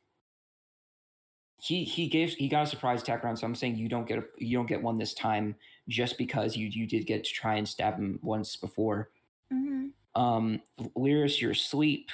He 1.60 1.84
he 1.84 2.08
gave 2.08 2.34
he 2.34 2.48
got 2.48 2.64
a 2.64 2.68
surprise 2.68 3.02
attack 3.02 3.24
round, 3.24 3.40
so 3.40 3.48
I'm 3.48 3.56
saying 3.56 3.78
you 3.78 3.90
don't 3.90 4.08
get 4.08 4.20
a 4.20 4.24
you 4.38 4.58
don't 4.58 4.68
get 4.68 4.82
one 4.82 4.98
this 4.98 5.14
time 5.14 5.56
just 5.88 6.18
because 6.18 6.56
you 6.56 6.68
you 6.68 6.86
did 6.86 7.06
get 7.06 7.24
to 7.24 7.32
try 7.32 7.56
and 7.56 7.68
stab 7.68 7.96
him 7.96 8.20
once 8.22 8.56
before. 8.56 9.10
hmm 9.52 9.88
Um, 10.18 10.62
Lyris, 10.98 11.40
you're 11.40 11.52
asleep. 11.52 12.10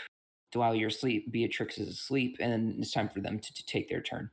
While 0.54 0.76
you're 0.76 0.90
asleep, 0.90 1.32
Beatrix 1.32 1.80
is 1.80 1.88
asleep, 1.88 2.38
and 2.40 2.78
it's 2.78 2.92
time 2.92 3.10
for 3.10 3.22
them 3.22 3.40
to, 3.40 3.54
to 3.54 3.66
take 3.66 3.90
their 3.90 4.02
turn. 4.02 4.30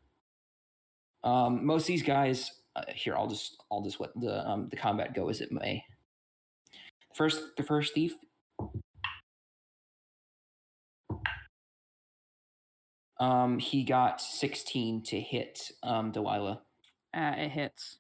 Um, 1.25 1.65
most 1.65 1.85
of 1.85 1.87
these 1.87 2.03
guys 2.03 2.51
uh, 2.77 2.83
here, 2.95 3.17
I'll 3.17 3.29
just 3.29 3.63
I'll 3.73 3.83
just 3.83 4.01
let 4.01 4.11
the 4.21 4.47
um 4.47 4.69
the 4.71 4.77
combat 4.77 5.15
go 5.15 5.31
as 5.31 5.41
it 5.41 5.53
may. 5.53 5.83
First, 7.15 7.57
the 7.57 7.63
first 7.63 7.95
thief. 7.95 8.15
Um, 13.19 13.59
he 13.59 13.85
got 13.85 14.21
16 14.21 15.03
to 15.05 15.21
hit 15.21 15.71
um 15.83 16.11
Delilah. 16.11 16.61
Uh, 17.17 17.35
it 17.37 17.51
hits. 17.51 17.99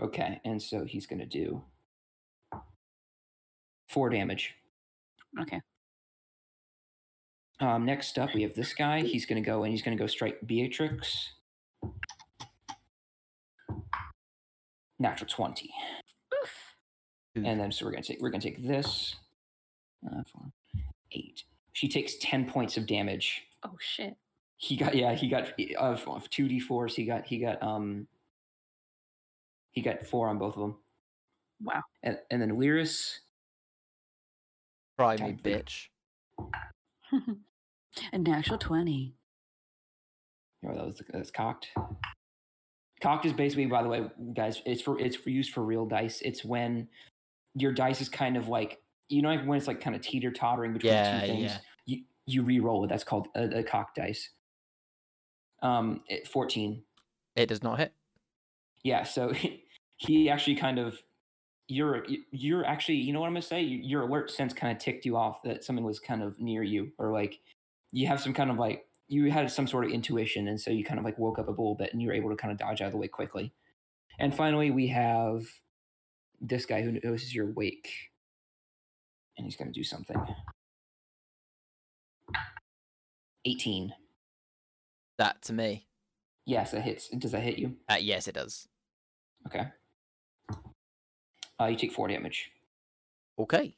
Okay, 0.00 0.40
and 0.44 0.62
so 0.62 0.84
he's 0.84 1.06
gonna 1.06 1.26
do 1.26 1.64
four 3.88 4.10
damage. 4.10 4.54
Okay. 5.40 5.60
Um, 7.60 7.84
next 7.86 8.18
up, 8.18 8.34
we 8.34 8.42
have 8.42 8.54
this 8.54 8.74
guy. 8.74 9.00
He's 9.02 9.24
going 9.26 9.42
to 9.42 9.46
go 9.46 9.62
and 9.62 9.72
he's 9.72 9.82
going 9.82 9.96
to 9.96 10.02
go 10.02 10.06
strike 10.06 10.38
Beatrix. 10.46 11.32
Natural 14.98 15.28
twenty, 15.28 15.70
Oof. 16.42 16.50
and 17.44 17.60
then 17.60 17.70
so 17.70 17.84
we're 17.84 17.90
going 17.90 18.02
to 18.02 18.08
take 18.14 18.22
we're 18.22 18.30
going 18.30 18.40
to 18.40 18.48
take 18.48 18.66
this. 18.66 19.16
Uh, 20.06 20.22
four, 20.32 20.50
eight. 21.12 21.42
She 21.74 21.86
takes 21.86 22.14
ten 22.18 22.48
points 22.48 22.78
of 22.78 22.86
damage. 22.86 23.42
Oh 23.62 23.76
shit. 23.78 24.16
He 24.56 24.74
got 24.74 24.94
yeah. 24.94 25.14
He 25.14 25.28
got 25.28 25.52
of 25.78 26.30
two 26.30 26.48
d 26.48 26.58
fours. 26.58 26.96
He 26.96 27.04
got 27.04 27.26
he 27.26 27.38
got 27.38 27.62
um. 27.62 28.06
He 29.72 29.82
got 29.82 30.02
four 30.02 30.28
on 30.28 30.38
both 30.38 30.54
of 30.54 30.60
them, 30.62 30.76
Wow. 31.62 31.82
and 32.02 32.18
and 32.30 32.40
then 32.40 32.52
Lyris. 32.52 33.18
Try 34.98 35.12
me, 35.16 35.18
Time 35.18 35.38
for 35.42 35.48
you. 35.48 35.56
bitch. 35.56 35.88
a 38.12 38.18
natural 38.18 38.58
twenty. 38.58 39.14
Oh, 40.66 40.74
that 40.74 40.84
was 40.86 41.02
that's 41.10 41.30
cocked. 41.30 41.68
Cocked 43.02 43.26
is 43.26 43.32
basically, 43.32 43.66
by 43.66 43.82
the 43.82 43.88
way, 43.88 44.06
guys, 44.34 44.62
it's 44.64 44.80
for 44.82 44.98
it's 44.98 45.16
for 45.16 45.30
used 45.30 45.52
for 45.52 45.62
real 45.62 45.86
dice. 45.86 46.20
It's 46.22 46.44
when 46.44 46.88
your 47.54 47.72
dice 47.72 48.00
is 48.00 48.08
kind 48.08 48.36
of 48.36 48.48
like 48.48 48.80
you 49.08 49.22
know 49.22 49.36
when 49.38 49.58
it's 49.58 49.66
like 49.68 49.80
kind 49.80 49.94
of 49.94 50.02
teeter 50.02 50.30
tottering 50.30 50.72
between 50.72 50.92
Yeah, 50.92 51.20
two 51.20 51.26
things. 51.26 51.42
yeah. 51.52 51.58
You 51.86 52.02
you 52.26 52.42
re-roll 52.42 52.84
it. 52.84 52.88
That's 52.88 53.04
called 53.04 53.28
a, 53.36 53.58
a 53.58 53.62
cocked 53.62 53.96
dice. 53.96 54.30
Um, 55.62 56.00
it, 56.08 56.26
fourteen. 56.26 56.82
It 57.36 57.46
does 57.46 57.62
not 57.62 57.78
hit. 57.78 57.92
Yeah, 58.82 59.02
so 59.04 59.32
he 59.98 60.30
actually 60.30 60.56
kind 60.56 60.78
of 60.78 60.98
you're 61.68 62.04
you're 62.30 62.64
actually 62.64 62.96
you 62.96 63.12
know 63.12 63.20
what 63.20 63.26
I'm 63.26 63.32
gonna 63.34 63.42
say. 63.42 63.62
Your 63.62 64.02
alert 64.02 64.30
sense 64.30 64.52
kind 64.54 64.72
of 64.72 64.82
ticked 64.82 65.04
you 65.04 65.16
off 65.16 65.42
that 65.42 65.64
someone 65.64 65.84
was 65.84 65.98
kind 66.00 66.22
of 66.22 66.40
near 66.40 66.62
you, 66.62 66.92
or 66.98 67.12
like 67.12 67.40
you 67.92 68.06
have 68.08 68.20
some 68.20 68.34
kind 68.34 68.50
of 68.50 68.58
like 68.58 68.86
you 69.08 69.30
had 69.30 69.50
some 69.50 69.66
sort 69.66 69.84
of 69.84 69.90
intuition, 69.90 70.48
and 70.48 70.60
so 70.60 70.70
you 70.70 70.84
kind 70.84 70.98
of 70.98 71.04
like 71.04 71.18
woke 71.18 71.38
up 71.38 71.48
a 71.48 71.50
little 71.50 71.74
bit, 71.74 71.92
and 71.92 72.02
you're 72.02 72.14
able 72.14 72.30
to 72.30 72.36
kind 72.36 72.52
of 72.52 72.58
dodge 72.58 72.80
out 72.80 72.86
of 72.86 72.92
the 72.92 72.98
way 72.98 73.08
quickly. 73.08 73.52
And 74.18 74.34
finally, 74.34 74.70
we 74.70 74.88
have 74.88 75.44
this 76.40 76.66
guy 76.66 76.82
who 76.82 76.92
notices 76.92 77.34
your 77.34 77.46
wake. 77.52 78.10
and 79.36 79.46
he's 79.46 79.56
to 79.56 79.70
do 79.70 79.84
something. 79.84 80.16
18. 83.44 83.94
That 85.18 85.42
to 85.42 85.52
me. 85.52 85.86
Yes, 86.46 86.72
that 86.72 86.82
hits. 86.82 87.08
Does 87.08 87.32
that 87.32 87.42
hit 87.42 87.58
you? 87.58 87.76
Uh, 87.88 87.96
yes, 88.00 88.28
it 88.28 88.34
does. 88.34 88.68
Okay. 89.46 89.68
Uh, 91.60 91.66
you 91.66 91.76
take 91.76 91.92
four 91.92 92.08
damage. 92.08 92.50
Okay. 93.38 93.74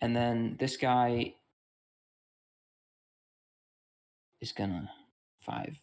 And 0.00 0.14
then 0.14 0.56
this 0.58 0.76
guy 0.76 1.34
is 4.40 4.52
gonna 4.52 4.90
5, 5.40 5.78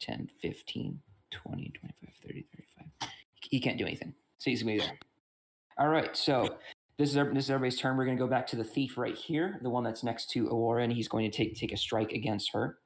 10, 0.00 0.30
15, 0.40 1.00
20, 1.30 1.72
25, 1.78 2.14
30, 2.22 2.46
35. 2.54 3.10
He 3.50 3.60
can't 3.60 3.78
do 3.78 3.86
anything. 3.86 4.14
So 4.38 4.50
he's 4.50 4.62
gonna 4.62 4.74
be 4.74 4.80
there. 4.80 4.98
All 5.78 5.88
right, 5.88 6.14
so 6.16 6.56
this 6.98 7.10
is, 7.10 7.16
our, 7.16 7.32
this 7.32 7.44
is 7.44 7.50
everybody's 7.50 7.80
turn. 7.80 7.96
We're 7.96 8.04
gonna 8.04 8.18
go 8.18 8.26
back 8.26 8.46
to 8.48 8.56
the 8.56 8.64
thief 8.64 8.98
right 8.98 9.16
here, 9.16 9.58
the 9.62 9.70
one 9.70 9.84
that's 9.84 10.02
next 10.02 10.30
to 10.30 10.48
Aurora, 10.48 10.82
and 10.84 10.92
he's 10.92 11.08
going 11.08 11.30
to 11.30 11.36
take 11.36 11.56
take 11.56 11.72
a 11.72 11.76
strike 11.76 12.12
against 12.12 12.52
her. 12.52 12.78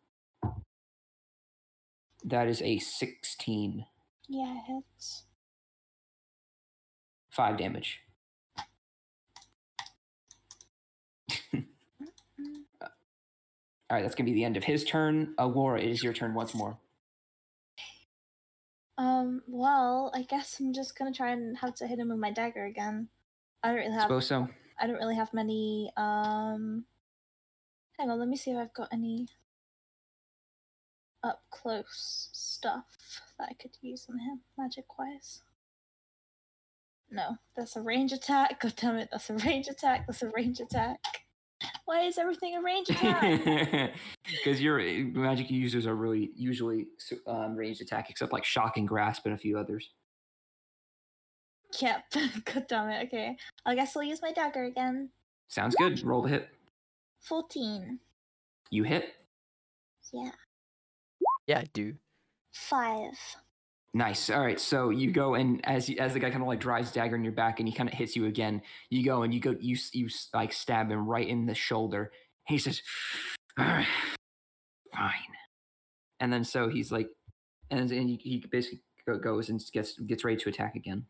That 2.25 2.49
is 2.49 2.63
a 2.63 2.79
16. 2.79 3.85
Yeah, 4.29 4.57
it 4.57 4.63
hits. 4.67 5.26
Five 7.37 7.59
damage. 7.59 8.01
All 11.53 11.61
right, 13.91 14.01
that's 14.01 14.15
gonna 14.15 14.25
be 14.25 14.33
the 14.33 14.45
end 14.45 14.57
of 14.57 14.65
his 14.65 14.85
turn. 14.85 15.35
Aurora, 15.39 15.83
it 15.83 15.91
is 15.91 16.03
your 16.03 16.15
turn 16.15 16.33
once 16.33 16.55
more. 16.55 16.79
Um, 18.97 19.43
well, 19.47 20.11
I 20.15 20.23
guess 20.23 20.59
I'm 20.59 20.73
just 20.73 20.97
gonna 20.99 21.13
try 21.13 21.33
and 21.33 21.59
have 21.59 21.75
to 21.75 21.87
hit 21.87 21.99
him 21.99 22.09
with 22.09 22.17
my 22.19 22.31
dagger 22.31 22.65
again. 22.65 23.09
I 23.63 23.69
don't 23.69 23.77
really 23.77 23.93
have 23.93 24.03
Suppose 24.05 24.27
so. 24.27 24.49
I 24.81 24.87
don't 24.87 24.97
really 24.97 25.17
have 25.17 25.35
many 25.35 25.93
um 25.99 26.87
hang 27.99 28.09
on, 28.09 28.19
let 28.19 28.29
me 28.29 28.39
see 28.39 28.53
if 28.53 28.57
I've 28.57 28.73
got 28.73 28.89
any 28.91 29.29
up 31.23 31.43
close 31.51 32.31
stuff 32.33 33.21
that 33.39 33.49
I 33.51 33.53
could 33.53 33.77
use 33.83 34.07
on 34.09 34.21
him, 34.21 34.41
magic 34.57 34.99
wise. 34.99 35.43
No, 37.11 37.37
that's 37.57 37.77
a 37.77 37.81
range 37.81 38.13
attack. 38.13 38.61
God 38.61 38.75
damn 38.77 38.97
it, 38.97 39.09
that's 39.13 39.31
a 39.31 39.35
range 39.35 39.69
attack, 39.69 40.07
that's 40.07 40.23
a 40.23 40.31
range 40.31 40.61
attack. 40.61 40.99
Why 41.87 42.03
is 42.03 42.19
everything 42.19 42.55
a 42.57 42.63
range 42.63 42.91
attack? 42.91 43.95
Because 44.25 44.61
your 44.61 44.81
uh, 44.81 45.05
magic 45.15 45.51
users 45.51 45.87
are 45.87 45.95
really 45.95 46.31
usually 46.37 46.87
su- 46.99 47.21
um, 47.27 47.55
ranged 47.57 47.81
attack, 47.81 48.11
except 48.11 48.33
like 48.33 48.45
shocking 48.45 48.85
grasp 48.87 49.25
and 49.25 49.35
a 49.35 49.39
few 49.39 49.57
others. 49.59 49.91
yep. 51.81 52.03
God 52.45 52.67
damn 52.69 52.91
it. 52.91 53.07
Okay. 53.07 53.37
I 53.65 53.75
guess 53.77 53.97
I'll 53.97 54.03
use 54.03 54.21
my 54.21 54.33
dagger 54.33 54.65
again. 54.65 55.11
Sounds 55.49 55.77
good. 55.77 56.03
Roll 56.05 56.23
the 56.23 56.29
hit. 56.29 56.49
14. 57.23 57.99
You 58.71 58.83
hit. 58.83 59.15
Yeah. 60.13 60.31
Yeah, 61.47 61.59
I 61.61 61.65
do. 61.73 61.95
Five. 62.53 63.13
Nice. 63.97 64.29
All 64.29 64.43
right. 64.43 64.61
So 64.61 64.91
you 64.91 65.11
go 65.11 65.37
and 65.37 65.67
as 65.67 65.89
as 65.99 66.13
the 66.13 66.21
guy 66.21 66.29
kind 66.29 66.43
of 66.43 66.49
like 66.49 66.61
drives 66.61 66.93
dagger 66.93 67.17
in 67.17 67.25
your 67.25 67.33
back 67.33 67.61
and 67.61 67.67
he 67.67 67.75
kind 67.75 67.89
of 67.89 67.95
hits 67.95 68.15
you 68.15 68.27
again, 68.27 68.61
you 68.91 69.03
go 69.03 69.23
and 69.23 69.33
you 69.33 69.41
go 69.41 69.57
you 69.59 69.75
you 69.95 70.11
like 70.35 70.53
stab 70.53 70.91
him 70.91 71.09
right 71.09 71.27
in 71.27 71.47
the 71.47 71.55
shoulder. 71.55 72.13
He 72.47 72.59
says, 72.59 72.83
"All 73.59 73.65
right, 73.65 73.87
fine." 74.95 75.13
And 76.21 76.31
then 76.31 76.45
so 76.45 76.69
he's 76.69 76.93
like, 76.93 77.09
and 77.71 77.89
then 77.89 78.07
he, 78.07 78.17
he 78.17 78.45
basically 78.53 78.81
goes 79.23 79.49
and 79.49 79.65
gets 79.73 79.99
gets 80.01 80.25
ready 80.25 80.37
to 80.37 80.51
attack 80.51 80.75
again. 80.75 81.07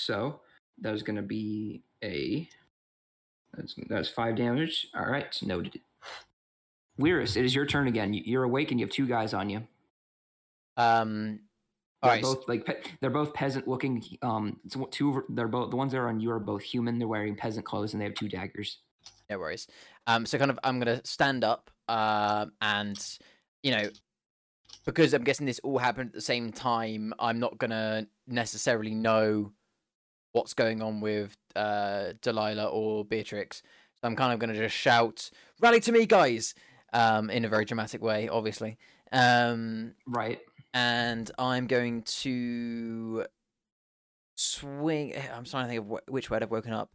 So 0.00 0.40
that 0.80 0.92
was 0.92 1.02
going 1.02 1.16
to 1.16 1.22
be 1.22 1.82
a 2.02 2.48
that's 3.52 3.74
that's 3.90 4.08
five 4.08 4.36
damage. 4.36 4.86
All 4.96 5.04
right, 5.04 5.26
noted. 5.42 5.78
Weirus, 6.98 7.36
it 7.36 7.44
is 7.44 7.54
your 7.54 7.66
turn 7.66 7.86
again. 7.86 8.14
You're 8.14 8.44
awake 8.44 8.70
and 8.70 8.80
you 8.80 8.86
have 8.86 8.94
two 8.94 9.06
guys 9.06 9.34
on 9.34 9.50
you. 9.50 9.68
Um. 10.76 11.40
All 12.02 12.10
They're 12.10 12.16
right. 12.16 12.22
both 12.22 12.46
like 12.48 12.64
pe- 12.66 12.82
they're 13.00 13.10
both 13.10 13.32
peasant 13.32 13.66
looking. 13.66 14.04
Um, 14.22 14.60
so 14.68 14.84
two. 14.86 15.18
of- 15.18 15.24
They're 15.30 15.48
both 15.48 15.70
the 15.70 15.76
ones 15.76 15.92
that 15.92 15.98
are 15.98 16.08
on 16.08 16.20
you 16.20 16.30
are 16.30 16.38
both 16.38 16.62
human. 16.62 16.98
They're 16.98 17.08
wearing 17.08 17.34
peasant 17.36 17.64
clothes 17.64 17.94
and 17.94 18.00
they 18.00 18.04
have 18.04 18.14
two 18.14 18.28
daggers. 18.28 18.78
No 19.30 19.38
worries. 19.38 19.66
Um, 20.06 20.24
so 20.26 20.38
kind 20.38 20.50
of, 20.50 20.58
I'm 20.62 20.78
gonna 20.78 21.00
stand 21.04 21.42
up, 21.42 21.70
um, 21.88 22.52
and 22.60 22.96
you 23.62 23.72
know, 23.72 23.88
because 24.84 25.14
I'm 25.14 25.24
guessing 25.24 25.46
this 25.46 25.58
all 25.64 25.78
happened 25.78 26.10
at 26.10 26.14
the 26.14 26.20
same 26.20 26.52
time, 26.52 27.12
I'm 27.18 27.40
not 27.40 27.58
gonna 27.58 28.06
necessarily 28.28 28.94
know 28.94 29.52
what's 30.32 30.52
going 30.54 30.82
on 30.82 31.00
with 31.00 31.36
uh 31.56 32.12
Delilah 32.20 32.66
or 32.66 33.04
Beatrix. 33.04 33.62
So 34.00 34.06
I'm 34.06 34.14
kind 34.16 34.32
of 34.34 34.38
gonna 34.38 34.54
just 34.54 34.76
shout, 34.76 35.30
"Rally 35.60 35.80
to 35.80 35.92
me, 35.92 36.04
guys!" 36.06 36.54
Um, 36.92 37.30
in 37.30 37.44
a 37.44 37.48
very 37.48 37.64
dramatic 37.64 38.02
way, 38.02 38.28
obviously. 38.28 38.76
Um, 39.12 39.94
Right. 40.06 40.40
And 40.76 41.30
I'm 41.38 41.66
going 41.66 42.02
to 42.02 43.24
swing. 44.34 45.14
eh, 45.14 45.22
I'm 45.34 45.44
trying 45.44 45.64
to 45.64 45.68
think 45.70 45.80
of 45.80 45.88
wh- 46.06 46.12
which 46.12 46.28
way 46.28 46.38
I've 46.40 46.50
woken 46.50 46.74
up. 46.74 46.90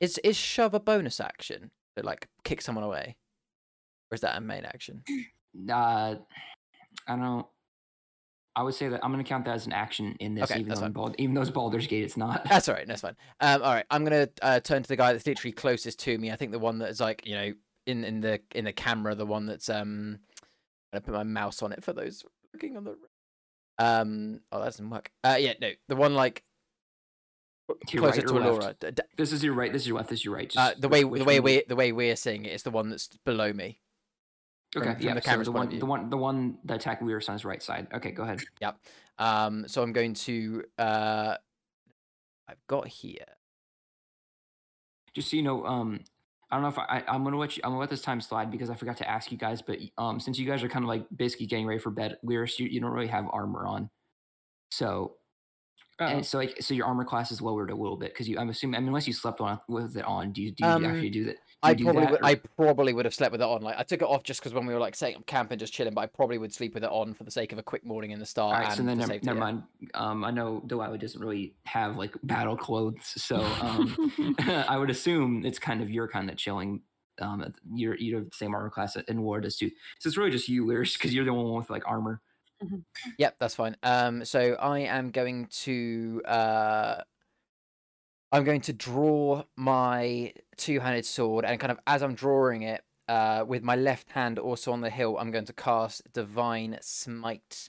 Is 0.00 0.16
is 0.18 0.34
shove 0.36 0.72
a 0.72 0.80
bonus 0.80 1.20
action 1.20 1.70
to 1.96 2.02
like 2.02 2.28
kick 2.42 2.62
someone 2.62 2.84
away, 2.84 3.16
or 4.10 4.14
is 4.14 4.22
that 4.22 4.36
a 4.36 4.40
main 4.40 4.64
action? 4.64 5.02
Uh, 5.70 6.16
I 7.08 7.16
don't. 7.16 7.46
I 8.54 8.62
would 8.62 8.74
say 8.74 8.88
that 8.88 9.02
I'm 9.02 9.10
going 9.10 9.24
to 9.24 9.28
count 9.28 9.46
that 9.46 9.54
as 9.54 9.64
an 9.64 9.72
action 9.72 10.16
in 10.20 10.34
this, 10.34 10.50
Okay, 10.50 10.60
even 10.60 10.68
that's 10.68 10.82
though. 10.82 10.88
Bald, 10.90 11.14
even 11.16 11.34
though 11.34 11.40
it's 11.40 11.50
Baldur's 11.50 11.86
Gate, 11.86 12.04
it's 12.04 12.18
not. 12.18 12.44
That's 12.44 12.68
all 12.68 12.74
right. 12.74 12.86
That's 12.86 13.00
fine. 13.00 13.16
Um, 13.40 13.62
all 13.62 13.72
right. 13.72 13.86
I'm 13.90 14.04
gonna 14.04 14.28
uh, 14.42 14.60
turn 14.60 14.82
to 14.82 14.88
the 14.88 14.96
guy 14.96 15.14
that's 15.14 15.26
literally 15.26 15.52
closest 15.52 15.98
to 16.00 16.18
me. 16.18 16.30
I 16.30 16.36
think 16.36 16.52
the 16.52 16.58
one 16.58 16.78
that 16.80 16.90
is 16.90 17.00
like 17.00 17.26
you 17.26 17.34
know 17.36 17.52
in 17.86 18.04
in 18.04 18.20
the 18.20 18.38
in 18.54 18.66
the 18.66 18.72
camera, 18.74 19.14
the 19.14 19.24
one 19.26 19.46
that's 19.46 19.70
um. 19.70 20.18
Gonna 20.96 21.04
put 21.04 21.14
my 21.14 21.24
mouse 21.24 21.62
on 21.62 21.72
it 21.72 21.84
for 21.84 21.92
those 21.92 22.24
looking 22.54 22.74
on 22.78 22.84
the. 22.84 22.96
Um. 23.78 24.40
Oh, 24.50 24.60
that 24.60 24.64
doesn't 24.66 24.88
work. 24.88 25.10
Uh. 25.22 25.36
Yeah. 25.38 25.52
No. 25.60 25.70
The 25.88 25.96
one 25.96 26.14
like. 26.14 26.42
Your 27.90 28.00
Closer 28.00 28.20
right 28.20 28.28
to 28.28 28.34
or? 28.34 28.40
Alora. 28.40 28.76
D- 28.80 29.02
This 29.18 29.32
is 29.32 29.44
your 29.44 29.52
right. 29.52 29.70
This 29.70 29.82
is 29.82 29.88
your 29.88 29.98
left. 29.98 30.08
This 30.08 30.20
is 30.20 30.24
your 30.24 30.36
right. 30.36 30.50
Uh, 30.56 30.72
the 30.78 30.88
way 30.88 31.02
the 31.02 31.24
way 31.24 31.40
we 31.40 31.64
the 31.68 31.76
way 31.76 31.92
we're 31.92 32.16
seeing 32.16 32.46
it 32.46 32.52
is 32.52 32.62
the 32.62 32.70
one 32.70 32.88
that's 32.88 33.08
below 33.26 33.52
me. 33.52 33.80
Okay. 34.74 34.94
from 34.94 35.02
yeah. 35.02 35.14
the 35.14 35.20
so 35.20 35.42
the 35.42 35.52
one. 35.52 35.78
The 35.78 35.84
one. 35.84 36.08
The 36.08 36.16
one 36.16 36.58
that 36.64 36.76
attacked 36.76 37.02
we 37.02 37.12
were 37.12 37.22
on 37.28 37.34
is 37.34 37.44
right 37.44 37.62
side. 37.62 37.88
Okay. 37.92 38.12
Go 38.12 38.22
ahead. 38.22 38.40
Yep. 38.62 38.78
Um, 39.18 39.68
so 39.68 39.82
I'm 39.82 39.92
going 39.92 40.14
to 40.14 40.64
uh, 40.78 41.34
I've 42.48 42.66
got 42.68 42.88
here. 42.88 43.26
just 45.14 45.30
so 45.30 45.36
you 45.36 45.42
know, 45.42 45.66
um, 45.66 46.00
I 46.50 46.56
don't 46.56 46.62
know 46.62 46.68
if 46.68 46.78
I, 46.78 47.02
I'm 47.08 47.24
gonna 47.24 47.38
let 47.38 47.56
you 47.56 47.62
I'm 47.64 47.70
gonna 47.70 47.80
let 47.80 47.90
this 47.90 48.02
time 48.02 48.20
slide 48.20 48.50
because 48.50 48.70
I 48.70 48.74
forgot 48.76 48.98
to 48.98 49.08
ask 49.10 49.32
you 49.32 49.38
guys, 49.38 49.62
but 49.62 49.78
um, 49.98 50.20
since 50.20 50.38
you 50.38 50.46
guys 50.46 50.62
are 50.62 50.68
kind 50.68 50.84
of 50.84 50.88
like 50.88 51.06
basically 51.14 51.46
getting 51.46 51.66
ready 51.66 51.80
for 51.80 51.90
bed, 51.90 52.18
we're 52.22 52.44
you, 52.58 52.66
you 52.66 52.80
don't 52.80 52.92
really 52.92 53.08
have 53.08 53.26
armor 53.32 53.66
on, 53.66 53.90
so 54.70 55.16
and 56.06 56.24
so 56.26 56.38
like 56.38 56.62
so 56.62 56.74
your 56.74 56.86
armor 56.86 57.04
class 57.04 57.32
is 57.32 57.42
lowered 57.42 57.70
a 57.70 57.74
little 57.76 57.96
bit 57.96 58.12
because 58.12 58.28
you 58.28 58.38
I'm 58.38 58.48
assuming 58.50 58.76
I 58.76 58.80
mean 58.80 58.88
unless 58.88 59.06
you 59.06 59.12
slept 59.12 59.40
on 59.40 59.60
with 59.68 59.96
it 59.96 60.04
on, 60.04 60.32
do 60.32 60.42
you 60.42 60.52
do 60.52 60.64
you 60.64 60.68
Um, 60.68 60.84
actually 60.84 61.10
do 61.10 61.24
that? 61.26 61.36
Do 61.74 61.88
I 61.88 61.92
probably 61.92 62.02
that, 62.04 62.10
would, 62.12 62.20
or- 62.20 62.24
I 62.24 62.34
probably 62.34 62.92
would 62.92 63.04
have 63.04 63.14
slept 63.14 63.32
with 63.32 63.40
it 63.40 63.44
on. 63.44 63.62
Like 63.62 63.76
I 63.78 63.82
took 63.82 64.02
it 64.02 64.06
off 64.06 64.22
just 64.22 64.40
because 64.40 64.52
when 64.54 64.66
we 64.66 64.74
were 64.74 64.80
like 64.80 64.94
setting 64.94 65.16
up 65.16 65.26
camp 65.26 65.50
and 65.50 65.58
just 65.58 65.72
chilling, 65.72 65.94
but 65.94 66.00
I 66.02 66.06
probably 66.06 66.38
would 66.38 66.52
sleep 66.52 66.74
with 66.74 66.84
it 66.84 66.90
on 66.90 67.14
for 67.14 67.24
the 67.24 67.30
sake 67.30 67.52
of 67.52 67.58
a 67.58 67.62
quick 67.62 67.84
morning 67.84 68.10
in 68.10 68.18
the 68.18 68.24
all 68.24 68.26
start. 68.26 68.58
right, 68.58 68.66
and 68.66 68.76
so 68.76 68.82
then 68.82 68.98
never, 68.98 69.18
never 69.22 69.38
mind. 69.38 69.62
Um, 69.94 70.24
I 70.24 70.30
know 70.30 70.62
Delilah 70.66 70.98
doesn't 70.98 71.20
really 71.20 71.54
have 71.64 71.96
like 71.96 72.14
battle 72.22 72.56
clothes, 72.56 73.04
so 73.04 73.36
um, 73.60 74.12
I 74.38 74.76
would 74.76 74.90
assume 74.90 75.44
it's 75.44 75.58
kind 75.58 75.82
of 75.82 75.90
your 75.90 76.08
kind 76.08 76.30
of 76.30 76.36
chilling. 76.36 76.82
Um, 77.20 77.52
you're 77.72 77.96
you're 77.96 78.22
the 78.22 78.30
same 78.32 78.54
armor 78.54 78.70
class 78.70 78.96
in 78.96 79.22
War 79.22 79.40
does 79.40 79.56
too. 79.56 79.70
So 79.98 80.08
it's 80.08 80.16
really 80.16 80.30
just 80.30 80.48
you, 80.48 80.66
Lyris, 80.66 80.94
because 80.94 81.14
you're 81.14 81.24
the 81.24 81.32
one 81.32 81.54
with 81.54 81.70
like 81.70 81.82
armor. 81.86 82.20
Yep, 83.18 83.36
that's 83.38 83.54
fine. 83.54 83.76
Um, 83.82 84.24
so 84.24 84.54
I 84.54 84.80
am 84.80 85.10
going 85.10 85.46
to 85.62 86.22
uh, 86.24 87.02
I'm 88.32 88.44
going 88.44 88.60
to 88.62 88.72
draw 88.72 89.44
my 89.56 90.32
two-handed 90.56 91.06
sword, 91.06 91.44
and 91.44 91.58
kind 91.60 91.70
of 91.70 91.78
as 91.86 92.02
I'm 92.02 92.14
drawing 92.14 92.62
it, 92.62 92.82
uh, 93.08 93.44
with 93.46 93.62
my 93.62 93.76
left 93.76 94.10
hand 94.10 94.38
also 94.38 94.72
on 94.72 94.80
the 94.80 94.90
hilt, 94.90 95.16
I'm 95.20 95.30
going 95.30 95.44
to 95.44 95.52
cast 95.52 96.12
Divine 96.12 96.78
Smite. 96.80 97.68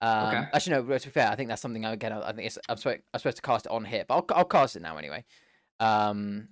Um, 0.00 0.26
Okay. 0.28 0.44
Actually, 0.52 0.72
no. 0.76 0.98
To 0.98 1.06
be 1.06 1.10
fair, 1.10 1.28
I 1.28 1.34
think 1.34 1.48
that's 1.48 1.62
something 1.62 1.84
I 1.84 1.92
again. 1.92 2.12
I 2.12 2.32
think 2.32 2.46
it's 2.46 2.58
I'm 2.68 2.76
supposed 2.76 3.00
I'm 3.12 3.18
supposed 3.18 3.36
to 3.36 3.42
cast 3.42 3.66
it 3.66 3.72
on 3.72 3.84
here, 3.84 4.04
but 4.06 4.14
I'll 4.14 4.26
I'll 4.38 4.44
cast 4.44 4.76
it 4.76 4.82
now 4.82 4.96
anyway. 4.96 5.24
Um. 5.80 6.48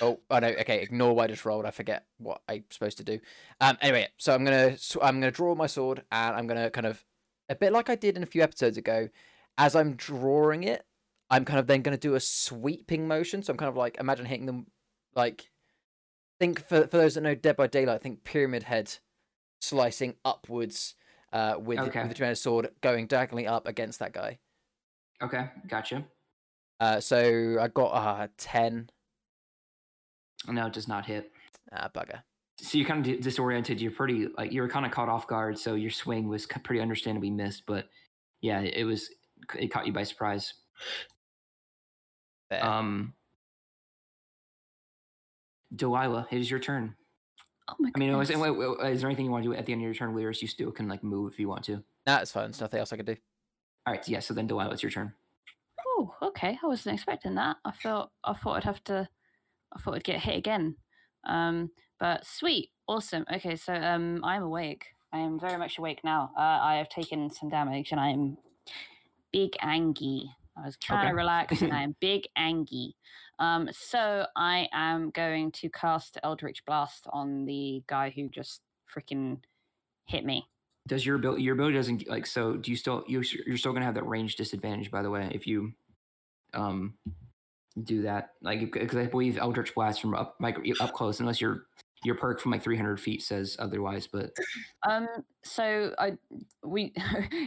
Oh, 0.00 0.20
oh 0.30 0.38
no. 0.38 0.48
Okay, 0.48 0.82
ignore 0.82 1.14
what 1.14 1.24
I 1.24 1.26
just 1.28 1.44
rolled. 1.44 1.64
I 1.66 1.72
forget 1.72 2.04
what 2.18 2.42
I'm 2.48 2.64
supposed 2.70 2.98
to 2.98 3.04
do. 3.04 3.18
Um. 3.60 3.76
Anyway, 3.80 4.08
so 4.18 4.34
I'm 4.34 4.44
gonna 4.44 4.76
sw- 4.78 4.98
I'm 5.02 5.18
gonna 5.18 5.30
draw 5.32 5.54
my 5.54 5.66
sword, 5.66 6.04
and 6.12 6.36
I'm 6.36 6.46
gonna 6.46 6.70
kind 6.70 6.86
of 6.86 7.04
a 7.48 7.56
bit 7.56 7.72
like 7.72 7.90
I 7.90 7.96
did 7.96 8.16
in 8.16 8.22
a 8.22 8.26
few 8.26 8.42
episodes 8.42 8.76
ago. 8.76 9.08
As 9.58 9.74
I'm 9.74 9.94
drawing 9.94 10.62
it, 10.64 10.84
I'm 11.30 11.44
kind 11.44 11.58
of 11.58 11.66
then 11.66 11.82
gonna 11.82 11.96
do 11.96 12.14
a 12.14 12.20
sweeping 12.20 13.06
motion. 13.08 13.42
So 13.42 13.52
I'm 13.52 13.56
kind 13.56 13.68
of 13.68 13.76
like 13.76 13.96
imagine 13.98 14.26
hitting 14.26 14.46
them, 14.46 14.66
like 15.14 15.50
think 16.38 16.66
for 16.68 16.86
for 16.86 16.96
those 16.98 17.14
that 17.14 17.20
know 17.22 17.34
Dead 17.34 17.56
by 17.56 17.66
Daylight, 17.66 18.02
think 18.02 18.24
Pyramid 18.24 18.64
Head 18.64 18.98
slicing 19.60 20.14
upwards. 20.24 20.94
Uh, 21.32 21.54
with, 21.60 21.78
the- 21.78 21.84
Okay. 21.84 22.00
with 22.00 22.08
the 22.08 22.14
two-handed 22.16 22.34
sword 22.38 22.70
going 22.80 23.06
diagonally 23.06 23.46
up 23.46 23.68
against 23.68 24.00
that 24.00 24.12
guy. 24.12 24.40
Okay, 25.22 25.48
gotcha. 25.68 26.04
Uh, 26.80 26.98
so 26.98 27.56
I 27.60 27.68
got 27.68 27.90
uh, 27.90 28.26
10. 28.36 28.90
No, 30.48 30.66
it 30.66 30.72
does 30.72 30.88
not 30.88 31.06
hit. 31.06 31.30
Ah, 31.70 31.88
bugger. 31.94 32.22
So 32.58 32.78
you're 32.78 32.88
kind 32.88 33.06
of 33.06 33.20
disoriented. 33.20 33.80
You're 33.80 33.92
pretty 33.92 34.26
like 34.36 34.50
you 34.52 34.60
were 34.60 34.68
kind 34.68 34.84
of 34.84 34.90
caught 34.90 35.08
off 35.08 35.28
guard. 35.28 35.56
So 35.56 35.74
your 35.76 35.90
swing 35.92 36.26
was 36.28 36.46
pretty 36.46 36.80
understandably 36.80 37.30
missed. 37.30 37.62
But 37.64 37.88
yeah, 38.40 38.60
it 38.60 38.82
was 38.84 39.08
it 39.56 39.68
caught 39.68 39.86
you 39.86 39.92
by 39.92 40.02
surprise. 40.02 40.54
There. 42.50 42.64
Um, 42.64 43.14
Delilah, 45.74 46.26
it 46.30 46.40
is 46.40 46.50
your 46.50 46.60
turn. 46.60 46.94
Oh 47.68 47.74
my 47.78 47.90
god. 47.90 47.92
I 47.96 47.98
mean, 48.00 48.20
is, 48.20 48.28
goodness. 48.28 48.56
wait, 48.56 48.78
wait, 48.78 48.92
is 48.92 49.00
there 49.00 49.08
anything 49.08 49.26
you 49.26 49.30
want 49.30 49.44
to 49.44 49.50
do 49.50 49.54
at 49.54 49.64
the 49.66 49.72
end 49.72 49.82
of 49.82 49.84
your 49.84 49.94
turn, 49.94 50.14
Lyris? 50.14 50.42
You 50.42 50.48
still 50.48 50.72
can 50.72 50.88
like 50.88 51.04
move 51.04 51.32
if 51.32 51.38
you 51.38 51.48
want 51.48 51.64
to. 51.64 51.82
nah, 52.06 52.18
it's 52.18 52.32
fine. 52.32 52.44
There's 52.44 52.60
nothing 52.60 52.80
else 52.80 52.92
I 52.92 52.96
can 52.96 53.06
do. 53.06 53.16
All 53.86 53.94
right, 53.94 54.08
yeah. 54.08 54.18
So 54.18 54.34
then 54.34 54.48
Delilah, 54.48 54.72
it's 54.72 54.82
your 54.82 54.90
turn. 54.90 55.12
Oh, 55.86 56.14
okay. 56.22 56.58
I 56.62 56.66
wasn't 56.66 56.94
expecting 56.94 57.36
that. 57.36 57.56
I 57.64 57.70
felt 57.70 58.10
I 58.24 58.32
thought 58.32 58.56
I'd 58.56 58.64
have 58.64 58.82
to 58.84 59.08
I 59.72 59.78
thought 59.80 59.94
I'd 59.94 60.04
get 60.04 60.20
hit 60.20 60.36
again. 60.36 60.76
Um, 61.24 61.70
but 61.98 62.26
sweet, 62.26 62.70
awesome. 62.88 63.24
Okay, 63.32 63.56
so 63.56 63.74
um, 63.74 64.24
I'm 64.24 64.42
awake. 64.42 64.86
I 65.12 65.18
am 65.18 65.38
very 65.38 65.58
much 65.58 65.78
awake 65.78 66.00
now. 66.04 66.30
Uh, 66.36 66.40
I 66.40 66.76
have 66.76 66.88
taken 66.88 67.30
some 67.30 67.48
damage, 67.48 67.90
and 67.92 68.00
I 68.00 68.08
am 68.08 68.36
big 69.32 69.56
angry. 69.60 70.30
I 70.56 70.66
was 70.66 70.76
trying 70.76 71.00
Okay. 71.00 71.08
to 71.10 71.14
relax, 71.14 71.62
and 71.62 71.72
I 71.72 71.82
am 71.82 71.96
big 72.00 72.24
angry. 72.36 72.94
Um, 73.38 73.68
so 73.72 74.26
I 74.36 74.68
am 74.72 75.10
going 75.10 75.52
to 75.52 75.68
cast 75.70 76.18
Eldritch 76.22 76.64
Blast 76.64 77.06
on 77.12 77.44
the 77.46 77.82
guy 77.86 78.10
who 78.10 78.28
just 78.28 78.62
freaking 78.94 79.38
hit 80.06 80.24
me. 80.24 80.46
Does 80.86 81.06
your 81.06 81.16
ability 81.16 81.42
your 81.42 81.54
ability 81.54 81.74
doesn't 81.76 82.08
like 82.08 82.26
so? 82.26 82.56
Do 82.56 82.70
you 82.70 82.76
still 82.76 83.04
you're 83.06 83.22
you're 83.46 83.56
still 83.56 83.72
gonna 83.72 83.84
have 83.84 83.94
that 83.94 84.06
range 84.06 84.36
disadvantage? 84.36 84.90
By 84.90 85.02
the 85.02 85.10
way, 85.10 85.30
if 85.32 85.46
you 85.46 85.72
um 86.52 86.94
do 87.84 88.02
that, 88.02 88.30
like 88.42 88.72
because 88.72 88.96
I 88.96 89.06
believe 89.06 89.38
Eldritch 89.38 89.74
Blast 89.74 90.00
from 90.00 90.14
up 90.14 90.36
like 90.40 90.58
up 90.80 90.92
close, 90.92 91.20
unless 91.20 91.40
your 91.40 91.66
your 92.04 92.14
perk 92.14 92.40
from 92.40 92.52
like 92.52 92.62
300 92.62 92.98
feet 93.00 93.22
says 93.22 93.56
otherwise. 93.58 94.06
But 94.06 94.30
Um, 94.88 95.06
so 95.44 95.94
I 95.98 96.12
we 96.64 96.92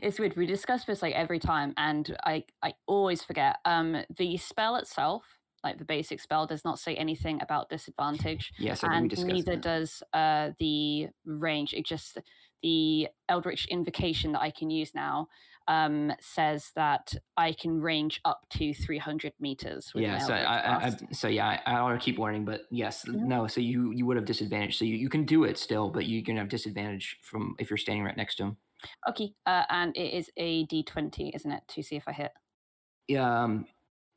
it's 0.02 0.20
weird. 0.20 0.36
We 0.36 0.46
discuss 0.46 0.86
this 0.86 1.02
like 1.02 1.16
every 1.16 1.40
time, 1.40 1.74
and 1.78 2.16
I 2.24 2.46
I 2.62 2.74
always 2.88 3.24
forget. 3.24 3.58
Um, 3.66 4.04
the 4.16 4.38
spell 4.38 4.76
itself, 4.76 5.24
like 5.64 5.78
the 5.78 5.86
basic 5.86 6.20
spell, 6.20 6.46
does 6.46 6.64
not 6.64 6.80
say 6.80 6.96
anything 6.96 7.42
about 7.42 7.70
disadvantage, 7.70 8.54
yes, 8.60 8.84
I 8.84 9.00
think 9.00 9.14
we 9.16 9.22
and 9.22 9.34
neither 9.34 9.54
that. 9.54 9.62
does 9.62 10.04
uh 10.14 10.52
the 10.60 11.08
range. 11.26 11.74
It 11.74 11.86
just 11.86 12.20
the 12.62 13.10
Eldritch 13.28 13.68
invocation 13.68 14.32
that 14.32 14.42
I 14.42 14.50
can 14.50 14.70
use 14.70 14.96
now 14.96 15.28
um 15.68 16.12
says 16.20 16.72
that 16.76 17.14
I 17.38 17.54
can 17.54 17.82
range 17.82 18.20
up 18.26 18.42
to 18.52 18.74
300 18.74 19.34
meters. 19.40 19.92
With 19.94 20.04
yeah 20.04 20.18
so 20.18 20.34
I, 20.34 20.58
I, 20.58 20.88
I 20.88 20.92
so 21.12 21.28
yeah 21.28 21.48
I, 21.66 21.74
I 21.74 21.80
ought 21.80 21.94
to 21.94 21.98
keep 21.98 22.18
learning 22.20 22.46
but 22.46 22.62
yes 22.72 23.06
Yeah. 23.08 23.20
no 23.24 23.48
so 23.48 23.62
you 23.62 23.92
you 23.92 24.06
would 24.06 24.18
have 24.18 24.26
disadvantage 24.26 24.78
so 24.78 24.86
you, 24.86 24.96
you 24.96 25.10
can 25.10 25.26
do 25.26 25.44
it 25.44 25.58
still 25.58 25.90
but 25.90 26.06
you 26.06 26.24
can 26.24 26.38
have 26.38 26.50
disadvantage 26.50 27.18
from 27.22 27.56
if 27.60 27.70
you're 27.70 27.78
standing 27.78 28.04
right 28.04 28.18
next 28.18 28.36
to 28.36 28.44
him 28.44 28.58
okay, 29.10 29.34
uh, 29.46 29.64
and 29.70 29.96
it 29.96 30.14
is 30.14 30.30
a 30.38 30.66
D20, 30.68 31.34
isn't 31.36 31.52
it, 31.52 31.64
to 31.70 31.82
see 31.82 31.96
if 31.96 32.04
I 32.08 32.12
hit. 32.12 32.32
yeah 33.08 33.44
um 33.44 33.66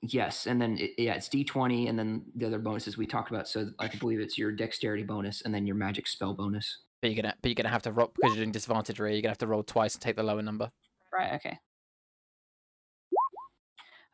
yes 0.02 0.46
and 0.46 0.60
then 0.60 0.76
it, 0.78 0.90
yeah 0.98 1.14
it's 1.14 1.28
d20 1.28 1.88
and 1.88 1.98
then 1.98 2.22
the 2.34 2.46
other 2.46 2.58
bonuses 2.58 2.98
we 2.98 3.06
talked 3.06 3.30
about 3.30 3.48
so 3.48 3.70
i 3.78 3.88
can 3.88 3.98
believe 3.98 4.20
it's 4.20 4.36
your 4.36 4.52
dexterity 4.52 5.02
bonus 5.02 5.40
and 5.42 5.54
then 5.54 5.66
your 5.66 5.74
magic 5.74 6.06
spell 6.06 6.34
bonus 6.34 6.80
But 7.00 7.10
you're 7.10 7.22
gonna, 7.22 7.34
but 7.40 7.48
you're 7.48 7.54
gonna 7.54 7.70
have 7.70 7.82
to 7.82 7.92
roll 7.92 8.12
because 8.14 8.34
you're 8.36 8.44
doing 8.44 8.52
disadvantage. 8.52 8.98
Ray, 9.00 9.12
you're 9.14 9.22
gonna 9.22 9.30
have 9.30 9.38
to 9.38 9.46
roll 9.46 9.62
twice 9.62 9.94
and 9.94 10.02
take 10.02 10.16
the 10.16 10.22
lower 10.22 10.42
number. 10.42 10.70
Right, 11.16 11.34
okay. 11.34 11.58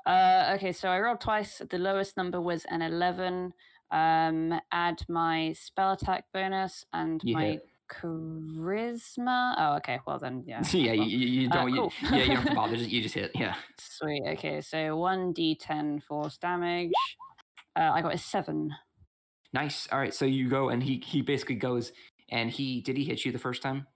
Uh, 0.06 0.52
okay, 0.56 0.72
so 0.72 0.88
I 0.88 0.98
rolled 1.00 1.20
twice. 1.20 1.62
The 1.68 1.78
lowest 1.78 2.16
number 2.16 2.40
was 2.40 2.64
an 2.66 2.82
11. 2.82 3.52
Um, 3.90 4.60
add 4.72 5.02
my 5.08 5.52
spell 5.52 5.92
attack 5.92 6.24
bonus 6.32 6.84
and 6.92 7.20
You 7.24 7.34
my 7.34 7.44
hit. 7.44 7.62
charisma. 7.90 9.54
Oh, 9.58 9.76
okay. 9.76 10.00
Well, 10.06 10.18
then, 10.18 10.44
yeah. 10.46 10.62
yeah 10.72 10.92
you, 10.92 11.04
you, 11.04 11.42
you 11.42 11.48
uh, 11.50 11.52
don't 11.52 11.68
you, 11.70 11.76
cool. 11.76 11.92
yeah 12.10 12.24
you 12.24 12.34
don't 12.42 12.54
bother 12.54 12.76
just, 12.78 12.90
you 12.90 13.02
just 13.02 13.14
hit 13.14 13.30
yeah 13.34 13.54
Sweet. 13.78 14.22
Okay, 14.28 14.60
so 14.60 14.76
1d10 14.76 16.02
force 16.02 16.38
damage. 16.38 16.90
Uh, 17.78 17.90
I 17.92 18.02
got 18.02 18.14
a 18.14 18.18
7. 18.18 18.70
nice 19.54 19.86
all 19.92 19.98
right 19.98 20.14
so 20.14 20.24
you 20.24 20.48
go 20.48 20.68
and 20.70 20.82
he 20.82 21.02
he 21.04 21.20
basically 21.22 21.54
goes 21.54 21.92
and 22.30 22.50
he 22.50 22.80
did 22.80 22.96
he 22.96 23.04
hit 23.04 23.24
you 23.24 23.32
the 23.32 23.38
first 23.38 23.62
time 23.62 23.86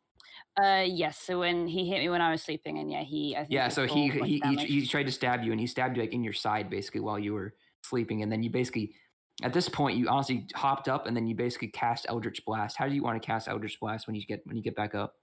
Uh, 0.60 0.84
yes, 0.86 1.18
so 1.18 1.40
when 1.40 1.66
he 1.66 1.86
hit 1.88 2.00
me 2.00 2.08
when 2.08 2.22
I 2.22 2.30
was 2.30 2.42
sleeping, 2.42 2.78
and 2.78 2.90
yeah, 2.90 3.02
he. 3.02 3.36
I 3.36 3.40
think 3.40 3.50
Yeah, 3.50 3.68
so 3.68 3.86
he 3.86 4.08
he, 4.08 4.40
he 4.40 4.56
he 4.56 4.86
tried 4.86 5.04
to 5.04 5.12
stab 5.12 5.42
you, 5.42 5.52
and 5.52 5.60
he 5.60 5.66
stabbed 5.66 5.96
you 5.96 6.02
like 6.02 6.14
in 6.14 6.24
your 6.24 6.32
side, 6.32 6.70
basically, 6.70 7.00
while 7.00 7.18
you 7.18 7.34
were 7.34 7.54
sleeping, 7.82 8.22
and 8.22 8.32
then 8.32 8.42
you 8.42 8.48
basically, 8.48 8.94
at 9.42 9.52
this 9.52 9.68
point, 9.68 9.98
you 9.98 10.08
honestly 10.08 10.46
hopped 10.54 10.88
up, 10.88 11.06
and 11.06 11.14
then 11.14 11.26
you 11.26 11.34
basically 11.34 11.68
cast 11.68 12.06
Eldritch 12.08 12.42
Blast. 12.46 12.78
How 12.78 12.88
do 12.88 12.94
you 12.94 13.02
want 13.02 13.20
to 13.20 13.26
cast 13.26 13.48
Eldritch 13.48 13.78
Blast 13.80 14.06
when 14.06 14.16
you 14.16 14.24
get 14.24 14.40
when 14.46 14.56
you 14.56 14.62
get 14.62 14.74
back 14.74 14.94
up? 14.94 15.14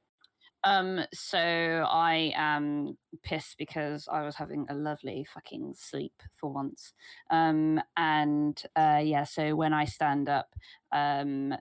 Um, 0.63 1.01
so 1.13 1.39
I 1.39 2.31
am 2.35 2.97
pissed 3.21 3.57
because 3.57 4.07
I 4.09 4.21
was 4.21 4.35
having 4.35 4.65
a 4.69 4.73
lovely 4.73 5.25
fucking 5.33 5.73
sleep 5.75 6.13
for 6.33 6.51
once. 6.51 6.93
Um, 7.29 7.81
and 7.97 8.61
uh, 8.75 9.01
yeah, 9.03 9.23
so 9.23 9.55
when 9.55 9.73
I 9.73 9.85
stand 9.85 10.29
up, 10.29 10.53
um, 10.91 11.53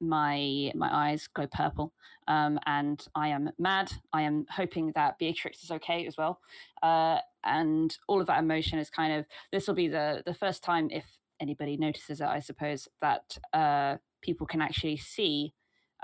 my 0.00 0.72
my 0.74 0.88
eyes 0.92 1.28
go 1.34 1.46
purple. 1.46 1.92
Um, 2.26 2.58
and 2.66 3.04
I 3.14 3.28
am 3.28 3.50
mad. 3.58 3.90
I 4.12 4.22
am 4.22 4.46
hoping 4.50 4.92
that 4.94 5.18
Beatrix 5.18 5.62
is 5.62 5.70
okay 5.70 6.06
as 6.06 6.16
well. 6.16 6.40
Uh, 6.82 7.18
and 7.44 7.96
all 8.06 8.20
of 8.20 8.26
that 8.26 8.38
emotion 8.38 8.78
is 8.78 8.90
kind 8.90 9.12
of 9.14 9.26
this 9.52 9.66
will 9.66 9.74
be 9.74 9.88
the 9.88 10.22
the 10.26 10.34
first 10.34 10.62
time 10.62 10.88
if 10.90 11.18
anybody 11.40 11.76
notices 11.76 12.20
it, 12.20 12.26
I 12.26 12.40
suppose, 12.40 12.88
that 13.00 13.38
uh, 13.52 13.96
people 14.22 14.46
can 14.46 14.60
actually 14.60 14.96
see 14.96 15.54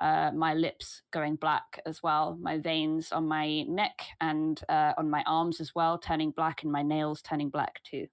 uh, 0.00 0.30
my 0.34 0.54
lips 0.54 1.02
going 1.12 1.36
black 1.36 1.80
as 1.86 2.02
well, 2.02 2.36
my 2.40 2.58
veins 2.58 3.12
on 3.12 3.28
my 3.28 3.62
neck 3.62 4.02
and 4.20 4.60
uh, 4.68 4.92
on 4.98 5.08
my 5.10 5.22
arms 5.26 5.60
as 5.60 5.74
well 5.74 5.98
turning 5.98 6.30
black, 6.30 6.62
and 6.62 6.72
my 6.72 6.82
nails 6.82 7.22
turning 7.22 7.48
black 7.48 7.80
too. 7.84 8.08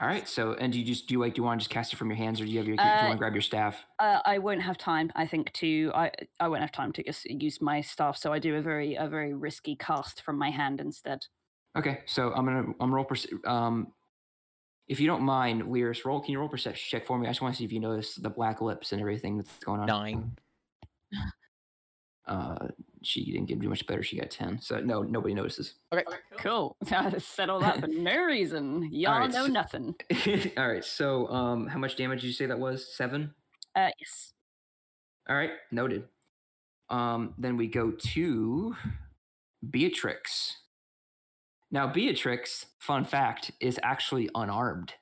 All 0.00 0.08
right. 0.08 0.26
So, 0.26 0.54
and 0.54 0.72
do 0.72 0.78
you 0.78 0.84
just 0.84 1.06
do 1.08 1.14
you 1.14 1.20
like 1.20 1.34
do 1.34 1.40
you 1.40 1.44
want 1.44 1.60
to 1.60 1.64
just 1.64 1.70
cast 1.70 1.92
it 1.92 1.96
from 1.96 2.08
your 2.08 2.16
hands, 2.16 2.40
or 2.40 2.44
do 2.46 2.50
you 2.50 2.58
have 2.58 2.66
your 2.66 2.76
do 2.76 2.82
you 2.82 2.88
Uh, 2.88 3.02
want 3.02 3.12
to 3.12 3.18
grab 3.18 3.34
your 3.34 3.42
staff? 3.42 3.84
Uh, 3.98 4.20
I 4.24 4.38
won't 4.38 4.62
have 4.62 4.78
time, 4.78 5.12
I 5.14 5.26
think, 5.26 5.52
to 5.54 5.92
I 5.94 6.10
I 6.40 6.48
won't 6.48 6.62
have 6.62 6.72
time 6.72 6.92
to 6.92 7.02
just 7.02 7.26
use 7.26 7.60
my 7.60 7.82
staff, 7.82 8.16
so 8.16 8.32
I 8.32 8.38
do 8.38 8.56
a 8.56 8.62
very 8.62 8.94
a 8.94 9.06
very 9.08 9.34
risky 9.34 9.76
cast 9.76 10.22
from 10.22 10.38
my 10.38 10.50
hand 10.50 10.80
instead. 10.80 11.26
Okay. 11.76 12.00
So 12.06 12.32
I'm 12.32 12.46
gonna 12.46 12.72
I'm 12.80 12.94
roll. 12.94 13.04
Perce- 13.04 13.26
um, 13.44 13.92
if 14.88 14.98
you 15.00 15.06
don't 15.06 15.22
mind, 15.22 15.62
Lyris, 15.64 16.04
roll. 16.06 16.20
Can 16.20 16.32
you 16.32 16.38
roll 16.40 16.48
perception 16.48 16.82
check 16.88 17.06
for 17.06 17.18
me? 17.18 17.26
I 17.26 17.30
just 17.30 17.42
want 17.42 17.54
to 17.54 17.58
see 17.58 17.64
if 17.64 17.72
you 17.72 17.78
notice 17.80 18.14
the 18.14 18.30
black 18.30 18.60
lips 18.62 18.92
and 18.92 19.00
everything 19.00 19.36
that's 19.36 19.58
going 19.58 19.80
on. 19.80 19.86
Nine. 19.86 20.36
Uh, 22.26 22.68
she 23.02 23.24
didn't 23.32 23.46
get 23.46 23.60
too 23.60 23.68
much 23.68 23.86
better. 23.86 24.02
She 24.02 24.18
got 24.18 24.30
ten. 24.30 24.60
So 24.60 24.80
no, 24.80 25.02
nobody 25.02 25.34
notices. 25.34 25.74
Okay. 25.92 26.04
Cool. 26.38 26.76
I 26.90 27.16
said 27.18 27.48
all 27.50 27.60
that 27.60 27.80
for 27.80 27.86
no 27.88 28.24
reason. 28.24 28.88
Y'all 28.92 29.14
Alright, 29.14 29.30
know 29.32 29.46
so- 29.46 29.52
nothing. 29.52 29.94
All 30.56 30.68
right. 30.68 30.84
So, 30.84 31.26
um, 31.28 31.66
how 31.66 31.78
much 31.78 31.96
damage 31.96 32.20
did 32.22 32.26
you 32.28 32.32
say 32.34 32.46
that 32.46 32.58
was? 32.58 32.94
Seven. 32.94 33.34
Uh, 33.76 33.90
yes. 33.98 34.32
All 35.28 35.36
right, 35.36 35.52
noted. 35.70 36.04
Um, 36.88 37.34
then 37.38 37.56
we 37.56 37.68
go 37.68 37.92
to 37.92 38.74
Beatrix. 39.68 40.56
Now, 41.70 41.86
Beatrix, 41.86 42.66
fun 42.80 43.04
fact, 43.04 43.52
is 43.60 43.78
actually 43.82 44.28
unarmed. 44.34 44.94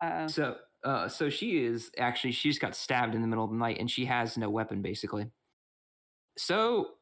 Uh, 0.00 0.28
So, 0.28 0.56
uh, 0.84 1.08
so 1.08 1.28
she 1.30 1.64
is 1.64 1.90
actually 1.98 2.32
she 2.32 2.48
just 2.50 2.60
got 2.60 2.76
stabbed 2.76 3.14
in 3.16 3.22
the 3.22 3.26
middle 3.28 3.44
of 3.44 3.50
the 3.50 3.56
night, 3.56 3.78
and 3.80 3.90
she 3.90 4.04
has 4.04 4.36
no 4.36 4.48
weapon 4.50 4.82
basically. 4.82 5.30
So, 6.36 6.94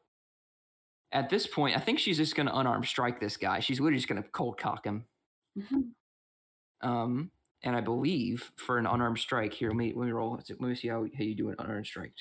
at 1.13 1.29
this 1.29 1.47
point, 1.47 1.77
I 1.77 1.81
think 1.81 1.99
she's 1.99 2.17
just 2.19 2.37
gonna 2.37 2.53
unarmed 2.55 2.87
strike 2.87 3.21
this 3.21 3.37
guy. 3.37 3.61
She's 3.61 3.81
literally 3.81 3.99
just 3.99 4.09
gonna 4.09 4.23
cold 4.23 4.59
cock 4.59 4.85
him. 4.87 5.07
mhm. 5.59 5.93
Um, 6.83 7.31
and 7.63 7.77
I 7.77 7.81
believe 7.81 8.53
for 8.57 8.79
an 8.79 8.87
unarmed 8.87 9.19
strike 9.19 9.53
here, 9.55 9.69
let 9.71 9.77
me 9.77 9.93
let 9.95 10.07
me 10.07 10.13
roll. 10.13 10.37
Let 10.49 10.61
me 10.61 10.75
see 10.75 10.89
how, 10.89 11.05
how 11.17 11.25
you 11.25 11.35
do 11.35 11.51
an 11.51 11.57
unarmed 11.59 11.87
strike. 11.87 12.15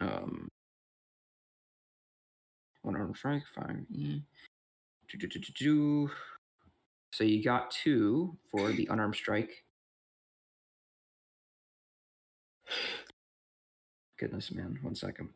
Um, 0.00 0.48
unarmed 2.84 3.16
strike, 3.16 3.44
fine. 3.54 3.86
E. 3.92 4.22
Do, 5.10 5.18
do, 5.18 5.26
do, 5.28 5.38
do, 5.40 5.52
do. 5.52 6.10
So 7.12 7.24
you 7.24 7.42
got 7.42 7.70
two 7.70 8.36
for 8.50 8.72
the 8.72 8.88
unarmed 8.90 9.14
strike. 9.16 9.64
Goodness, 14.18 14.52
man. 14.52 14.78
One 14.82 14.94
second. 14.94 15.30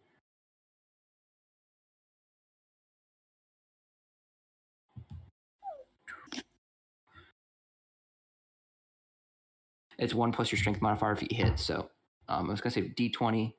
It's 9.99 10.15
one 10.15 10.31
plus 10.33 10.53
your 10.53 10.59
strength 10.59 10.81
modifier 10.81 11.13
if 11.13 11.23
you 11.23 11.29
hit. 11.33 11.59
So 11.59 11.91
um, 12.29 12.47
I 12.49 12.51
was 12.51 12.61
gonna 12.61 12.73
say 12.73 12.83
D20. 12.89 13.53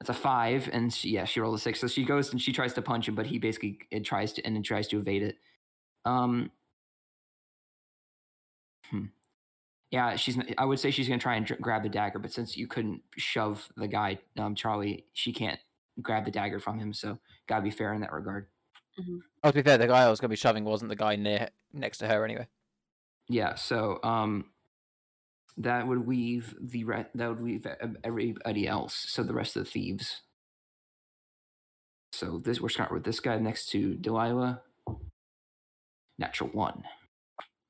That's 0.00 0.10
a 0.10 0.14
five, 0.14 0.68
and 0.72 0.92
she, 0.92 1.10
yeah, 1.10 1.24
she 1.24 1.38
rolled 1.38 1.54
a 1.54 1.58
six. 1.58 1.78
So 1.80 1.86
she 1.86 2.04
goes 2.04 2.32
and 2.32 2.40
she 2.40 2.52
tries 2.52 2.74
to 2.74 2.82
punch 2.82 3.06
him, 3.08 3.14
but 3.14 3.26
he 3.26 3.38
basically 3.38 3.78
it 3.90 4.04
tries 4.04 4.32
to 4.32 4.44
and 4.44 4.56
it 4.56 4.64
tries 4.64 4.88
to 4.88 4.98
evade 4.98 5.22
it. 5.22 5.38
Um, 6.04 6.50
hmm. 8.90 9.06
Yeah, 9.92 10.16
she's. 10.16 10.36
I 10.58 10.64
would 10.64 10.80
say 10.80 10.90
she's 10.90 11.06
gonna 11.06 11.20
try 11.20 11.36
and 11.36 11.46
dr- 11.46 11.60
grab 11.60 11.84
the 11.84 11.88
dagger, 11.88 12.18
but 12.18 12.32
since 12.32 12.56
you 12.56 12.66
couldn't 12.66 13.02
shove 13.16 13.68
the 13.76 13.86
guy, 13.86 14.18
um, 14.38 14.56
Charlie, 14.56 15.04
she 15.12 15.32
can't 15.32 15.60
grab 16.00 16.24
the 16.24 16.30
dagger 16.30 16.58
from 16.58 16.78
him. 16.80 16.92
So 16.92 17.18
gotta 17.46 17.62
be 17.62 17.70
fair 17.70 17.92
in 17.94 18.00
that 18.00 18.12
regard. 18.12 18.48
Oh, 19.44 19.50
to 19.50 19.54
be 19.54 19.62
fair, 19.62 19.78
the 19.78 19.86
guy 19.86 20.02
I 20.02 20.10
was 20.10 20.20
going 20.20 20.28
to 20.28 20.32
be 20.32 20.36
shoving 20.36 20.64
wasn't 20.64 20.90
the 20.90 20.96
guy 20.96 21.16
near 21.16 21.48
next 21.72 21.98
to 21.98 22.08
her 22.08 22.24
anyway. 22.24 22.46
Yeah, 23.28 23.54
so 23.54 23.98
um, 24.02 24.46
that 25.56 25.86
would 25.86 26.06
leave 26.06 26.54
the 26.60 26.84
re- 26.84 27.06
that 27.14 27.28
would 27.28 27.40
leave 27.40 27.66
e- 27.66 27.86
everybody 28.04 28.68
else. 28.68 29.06
So 29.08 29.22
the 29.22 29.32
rest 29.32 29.56
of 29.56 29.64
the 29.64 29.70
thieves. 29.70 30.22
So 32.12 32.38
this 32.38 32.60
we're 32.60 32.68
starting 32.68 32.94
with 32.94 33.04
this 33.04 33.20
guy 33.20 33.38
next 33.38 33.70
to 33.70 33.94
Delilah. 33.94 34.60
Natural 36.18 36.50
one, 36.50 36.84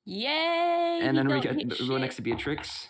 Yay! 0.04 1.00
and 1.02 1.16
then 1.16 1.26
we 1.28 1.34
got 1.34 1.42
get 1.42 1.54
hit 1.58 1.68
the 1.78 1.98
next 1.98 2.16
to. 2.16 2.22
Beatrix. 2.22 2.88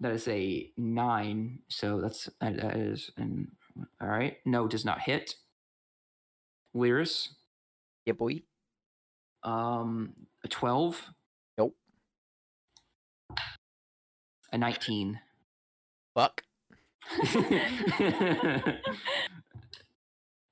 That 0.00 0.12
is 0.12 0.28
a 0.28 0.70
nine. 0.76 1.58
So 1.68 2.00
that's 2.00 2.28
that 2.40 2.56
that 2.58 2.76
is 2.76 3.10
and 3.16 3.48
all 4.00 4.08
right. 4.08 4.36
No, 4.44 4.66
does 4.68 4.84
not 4.84 5.00
hit. 5.00 5.34
Lyris, 6.74 7.28
Yeah, 8.06 8.12
boy. 8.14 8.42
um, 9.42 10.14
a 10.44 10.48
twelve. 10.48 11.04
Nope. 11.58 11.76
A 14.52 14.58
nineteen. 14.58 15.20
Fuck. 16.14 16.42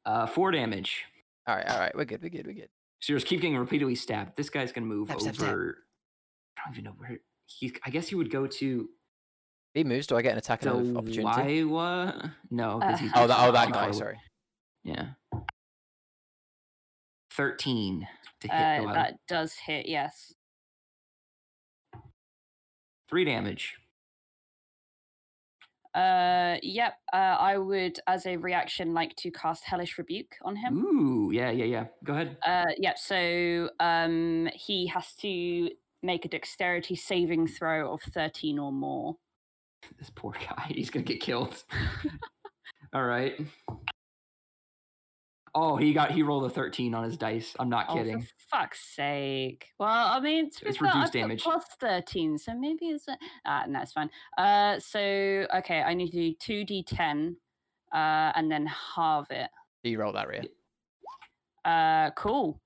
uh, 0.05 0.27
four 0.27 0.51
damage. 0.51 1.05
All 1.47 1.55
right, 1.57 1.69
all 1.71 1.79
right. 1.79 1.95
We're 1.95 2.05
good. 2.05 2.23
We're 2.23 2.29
good. 2.31 2.47
We're 2.47 2.53
good. 2.55 2.69
So 3.01 3.13
you 3.13 3.17
just 3.19 3.27
keep 3.27 3.41
getting 3.41 3.57
repeatedly 3.57 3.95
stabbed. 3.95 4.37
This 4.37 4.51
guy's 4.51 4.73
gonna 4.73 4.87
move 4.87 5.09
Stab, 5.09 5.21
stab, 5.21 5.35
stab. 5.37 5.49
over. 5.49 5.79
I 6.57 6.63
don't 6.65 6.75
even 6.75 6.85
know 6.85 6.95
where 6.97 7.19
he. 7.47 7.73
I 7.85 7.91
guess 7.91 8.09
he 8.09 8.15
would 8.15 8.31
go 8.31 8.47
to 8.47 8.89
he 9.75 9.85
moves, 9.85 10.07
do 10.07 10.17
I 10.17 10.23
get 10.23 10.33
an 10.33 10.39
attack 10.39 10.65
of 10.67 10.97
opportunity? 10.97 11.61
Delilah. 11.61 12.35
No, 12.51 12.81
Uh, 12.81 12.97
he's 12.97 13.11
Oh, 13.15 13.27
that, 13.27 13.37
oh, 13.49 13.53
that 13.53 13.71
guy. 13.73 13.91
Sorry. 13.93 14.19
Yeah. 14.83 15.11
Thirteen 17.31 18.09
to 18.41 18.49
hit 18.49 18.87
Uh, 18.87 18.93
that 18.93 19.15
does 19.29 19.55
hit. 19.55 19.87
Yes. 19.87 20.35
Three 23.09 23.25
damage. 23.25 23.77
Uh, 25.95 26.57
yep. 26.63 26.95
Uh, 27.13 27.37
I 27.39 27.59
would, 27.59 27.99
as 28.07 28.27
a 28.27 28.37
reaction, 28.37 28.95
like 28.95 29.15
to 29.17 29.31
cast 29.31 29.65
Hellish 29.65 29.99
Rebuke 29.99 30.35
on 30.43 30.57
him. 30.57 30.79
Ooh, 30.79 31.31
yeah, 31.33 31.51
yeah, 31.51 31.65
yeah. 31.65 31.85
Go 32.05 32.15
ahead. 32.15 32.37
Uh, 32.47 32.73
yep. 32.79 32.99
So, 32.99 33.71
um, 33.81 34.49
he 34.55 34.87
has 34.89 35.15
to 35.21 35.71
make 36.03 36.25
a 36.25 36.29
Dexterity 36.29 36.95
saving 36.95 37.49
throw 37.49 37.93
of 37.93 38.03
thirteen 38.03 38.59
or 38.59 38.73
more. 38.73 39.17
This 39.99 40.11
poor 40.11 40.33
guy. 40.33 40.67
He's 40.69 40.91
gonna 40.91 41.05
get 41.05 41.21
killed. 41.21 41.63
All 42.93 43.05
right. 43.05 43.39
Oh, 45.61 45.77
he 45.77 45.93
got 45.93 46.13
he 46.13 46.23
rolled 46.23 46.45
a 46.45 46.51
thirteen 46.51 46.95
on 46.95 47.03
his 47.03 47.17
dice. 47.17 47.57
I'm 47.59 47.69
not 47.69 47.87
Oh, 47.89 47.95
kidding. 47.95 48.21
for 48.23 48.29
fuck's 48.49 48.81
sake. 48.95 49.67
Well, 49.79 49.89
I 49.89 50.21
mean, 50.21 50.51
to 50.51 50.61
be 50.65 50.69
It's 50.71 50.79
fair, 50.79 50.87
reduced 50.89 51.07
I've 51.09 51.13
damage. 51.23 51.43
plus 51.43 51.65
13, 51.81 52.39
so 52.39 52.55
maybe 52.55 52.87
it's. 52.87 53.09
A, 53.09 53.17
ah, 53.45 53.65
no, 53.69 53.81
it's 53.83 53.93
fine. 53.93 54.09
Uh, 54.37 54.79
so, 54.79 55.01
okay, 55.01 55.83
I 55.83 55.95
need 55.95 56.11
to 56.13 56.33
do 56.35 56.65
2d10 56.65 57.35
uh, 57.93 58.33
and 58.37 58.51
then 58.51 58.67
halve 58.67 59.31
it. 59.31 59.51
Do 59.83 59.91
you 59.91 59.99
roll 59.99 60.13
that, 60.13 60.29
Rhea? 60.29 60.43
Uh, 61.65 62.11
cool. 62.13 62.61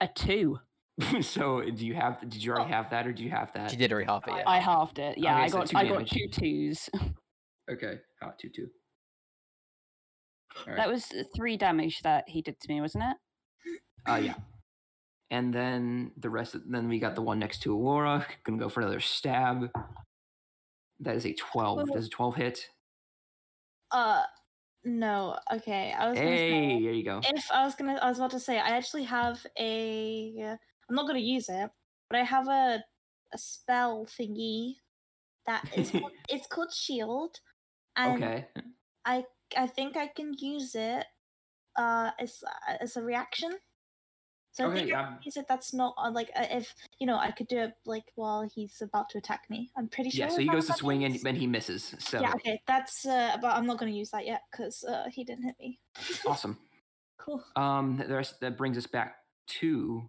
A 0.00 0.06
2. 0.08 0.58
so 1.20 1.62
do 1.62 1.86
you 1.86 1.94
have? 1.94 2.20
Did 2.20 2.42
you 2.42 2.52
already 2.52 2.70
have 2.70 2.90
that, 2.90 3.06
or 3.06 3.12
do 3.12 3.22
you 3.24 3.30
have 3.30 3.52
that? 3.54 3.72
You 3.72 3.78
did 3.78 3.92
already 3.92 4.06
half 4.06 4.26
it, 4.28 4.34
yeah. 4.36 4.44
I 4.46 4.58
halved 4.58 4.98
it. 4.98 5.18
Yeah, 5.18 5.34
Okay, 5.34 5.42
I 5.42 5.48
so 5.48 5.58
got 5.58 5.66
two 5.68 5.76
I 5.76 5.88
got 5.88 6.06
two 6.06 6.28
twos. 6.30 6.88
Okay, 7.68 7.94
two 8.38 8.48
two. 8.48 8.68
All 10.60 10.64
right. 10.68 10.76
that 10.76 10.88
was 10.88 11.12
three 11.34 11.56
damage 11.56 12.00
that 12.02 12.28
he 12.28 12.42
did 12.42 12.58
to 12.60 12.72
me, 12.72 12.80
wasn't 12.80 13.04
it? 13.04 13.16
Uh, 14.10 14.16
yeah. 14.16 14.34
And 15.30 15.52
then 15.52 16.12
the 16.16 16.30
rest 16.30 16.54
of 16.54 16.62
then 16.68 16.88
we 16.88 16.98
got 17.00 17.14
the 17.16 17.22
one 17.22 17.38
next 17.38 17.62
to 17.62 17.72
Aurora. 17.76 18.24
Gonna 18.44 18.58
go 18.58 18.68
for 18.68 18.80
another 18.80 19.00
stab. 19.00 19.70
That 21.00 21.16
is 21.16 21.26
a 21.26 21.32
twelve. 21.34 21.76
Well- 21.78 21.86
Does 21.86 22.06
a 22.06 22.10
twelve 22.10 22.36
hit? 22.36 22.70
Uh, 23.90 24.22
no. 24.84 25.38
Okay, 25.52 25.92
I 25.98 26.08
was 26.08 26.16
gonna 26.18 26.30
Hey, 26.30 26.50
say 26.78 26.82
there 26.84 26.92
you 26.92 27.04
go. 27.04 27.20
if 27.24 27.50
I 27.52 27.64
was 27.64 27.74
gonna, 27.74 27.94
I 28.00 28.08
was 28.08 28.18
about 28.18 28.30
to 28.32 28.40
say 28.40 28.58
I 28.58 28.70
actually 28.76 29.04
have 29.04 29.44
a. 29.58 30.56
I'm 30.88 30.94
not 30.94 31.06
gonna 31.08 31.18
use 31.18 31.48
it, 31.48 31.70
but 32.08 32.18
I 32.20 32.22
have 32.24 32.46
a 32.48 32.84
a 33.34 33.38
spell 33.38 34.06
thingy 34.06 34.74
that 35.46 35.64
is 35.76 35.90
called, 35.90 36.12
it's 36.28 36.46
called 36.46 36.72
shield, 36.72 37.40
and 37.96 38.22
Okay. 38.22 38.46
I 39.04 39.24
I 39.56 39.66
think 39.66 39.96
I 39.96 40.06
can 40.08 40.34
use 40.38 40.74
it 40.74 41.04
uh 41.76 42.10
as 42.18 42.42
as 42.80 42.96
a 42.96 43.02
reaction. 43.02 43.52
So 44.52 44.64
I 44.64 44.68
Okay, 44.68 44.76
think 44.78 44.88
I 44.88 44.90
yeah. 45.00 45.06
can 45.08 45.18
use 45.22 45.36
it. 45.36 45.46
That's 45.48 45.74
not 45.74 45.94
uh, 45.98 46.10
like 46.10 46.30
uh, 46.34 46.46
if 46.50 46.74
you 46.98 47.06
know 47.06 47.18
I 47.18 47.30
could 47.30 47.46
do 47.48 47.58
it 47.58 47.74
like 47.84 48.04
while 48.14 48.48
he's 48.54 48.80
about 48.80 49.10
to 49.10 49.18
attack 49.18 49.44
me. 49.50 49.70
I'm 49.76 49.88
pretty 49.88 50.08
sure. 50.10 50.26
Yeah. 50.26 50.30
So 50.30 50.40
he 50.40 50.48
goes 50.48 50.66
to 50.68 50.72
swing 50.72 51.04
and 51.04 51.20
then 51.20 51.36
he 51.36 51.46
misses. 51.46 51.94
So 51.98 52.20
Yeah. 52.20 52.32
Okay. 52.36 52.62
That's 52.66 53.04
uh, 53.04 53.36
but 53.42 53.54
I'm 53.54 53.66
not 53.66 53.76
gonna 53.78 53.90
use 53.90 54.10
that 54.12 54.24
yet 54.24 54.42
because 54.50 54.82
uh, 54.84 55.04
he 55.12 55.24
didn't 55.24 55.44
hit 55.44 55.56
me. 55.60 55.78
awesome. 56.26 56.56
cool. 57.18 57.44
Um, 57.54 58.02
the 58.06 58.14
rest 58.14 58.40
that 58.40 58.56
brings 58.56 58.78
us 58.78 58.86
back 58.86 59.16
to. 59.60 60.08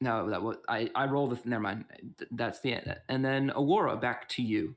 No, 0.00 0.30
that 0.30 0.42
was 0.42 0.56
I. 0.68 0.90
I 0.96 1.06
rolled. 1.06 1.30
The, 1.30 1.48
never 1.48 1.62
mind. 1.62 1.84
That's 2.32 2.60
the 2.60 2.74
end. 2.74 2.96
And 3.08 3.24
then 3.24 3.50
Aurora, 3.54 3.96
back 3.96 4.28
to 4.30 4.42
you. 4.42 4.74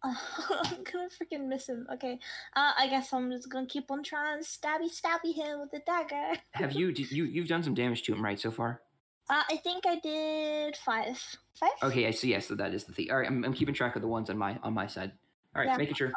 I'm 0.04 0.82
gonna 0.84 1.08
freaking 1.10 1.46
miss 1.48 1.68
him. 1.68 1.86
Okay. 1.92 2.18
Uh, 2.56 2.72
I 2.78 2.88
guess 2.88 3.12
I'm 3.12 3.30
just 3.30 3.50
gonna 3.50 3.66
keep 3.66 3.90
on 3.90 4.02
trying 4.02 4.42
to 4.42 4.44
stabby 4.46 4.88
stabby 4.90 5.34
him 5.34 5.60
with 5.60 5.70
the 5.70 5.80
dagger. 5.86 6.38
Have 6.52 6.72
you? 6.72 6.90
did 6.92 7.10
you 7.12 7.24
you've 7.24 7.48
done 7.48 7.62
some 7.62 7.74
damage 7.74 8.02
to 8.04 8.14
him, 8.14 8.24
right? 8.24 8.40
So 8.40 8.50
far. 8.50 8.80
Uh, 9.28 9.42
I 9.48 9.56
think 9.58 9.84
I 9.86 9.98
did 10.00 10.76
five. 10.76 11.22
Five. 11.54 11.70
Okay, 11.82 12.06
I 12.06 12.10
see. 12.12 12.30
Yes, 12.30 12.48
so 12.48 12.54
that 12.56 12.72
is 12.74 12.84
the 12.84 12.92
thing. 12.92 13.10
All 13.10 13.18
right, 13.18 13.28
I'm, 13.28 13.44
I'm 13.44 13.52
keeping 13.52 13.74
track 13.74 13.94
of 13.94 14.02
the 14.02 14.08
ones 14.08 14.30
on 14.30 14.38
my 14.38 14.58
on 14.62 14.72
my 14.74 14.86
side. 14.86 15.12
All 15.54 15.60
right, 15.62 15.68
Yeah. 15.70 15.76
making 15.76 15.94
sure. 15.94 16.12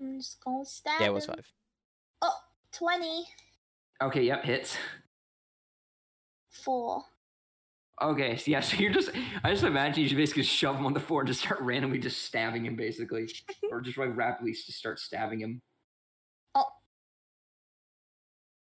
I'm 0.00 0.18
just 0.18 0.42
gonna 0.44 0.64
stab. 0.64 1.00
Yeah, 1.00 1.06
it 1.06 1.14
was 1.14 1.26
him. 1.26 1.34
five. 1.36 1.52
Oh, 2.22 2.34
20. 2.72 3.24
Okay, 4.02 4.22
yep, 4.24 4.44
hits. 4.44 4.76
Four. 6.50 7.04
Okay, 8.00 8.36
so 8.36 8.50
yeah, 8.50 8.60
so 8.60 8.76
you're 8.76 8.92
just 8.92 9.10
I 9.42 9.50
just 9.50 9.64
imagine 9.64 10.02
you 10.02 10.08
should 10.08 10.16
basically 10.18 10.44
shove 10.44 10.76
him 10.76 10.86
on 10.86 10.92
the 10.94 11.00
floor 11.00 11.22
and 11.22 11.28
just 11.28 11.40
start 11.40 11.60
randomly 11.60 11.98
just 11.98 12.22
stabbing 12.22 12.64
him, 12.64 12.76
basically, 12.76 13.28
or 13.70 13.80
just 13.80 13.98
like 13.98 14.16
rapidly 14.16 14.52
just 14.52 14.72
start 14.72 14.98
stabbing 14.98 15.40
him. 15.40 15.60
Oh. 16.54 16.66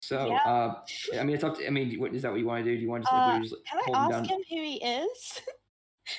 So, 0.01 0.27
Yeah. 0.27 0.37
uh, 0.45 1.19
I 1.19 1.23
mean, 1.23 1.35
it's 1.35 1.43
up 1.43 1.57
to. 1.57 1.67
I 1.67 1.69
mean, 1.69 1.99
what 1.99 2.13
is 2.13 2.21
that? 2.23 2.31
What 2.31 2.39
you 2.39 2.45
want 2.47 2.63
to 2.65 2.71
do? 2.71 2.75
Do 2.77 2.81
you 2.81 2.89
want 2.89 3.05
to 3.05 3.09
just, 3.11 3.27
like, 3.27 3.35
Uh, 3.35 3.39
just 3.43 3.55
Can 3.69 3.79
I 3.79 3.83
hold 3.85 4.13
ask 4.13 4.29
him 4.31 4.37
him 4.37 4.43
who 4.49 4.63
he 4.63 4.75
is? 4.83 5.41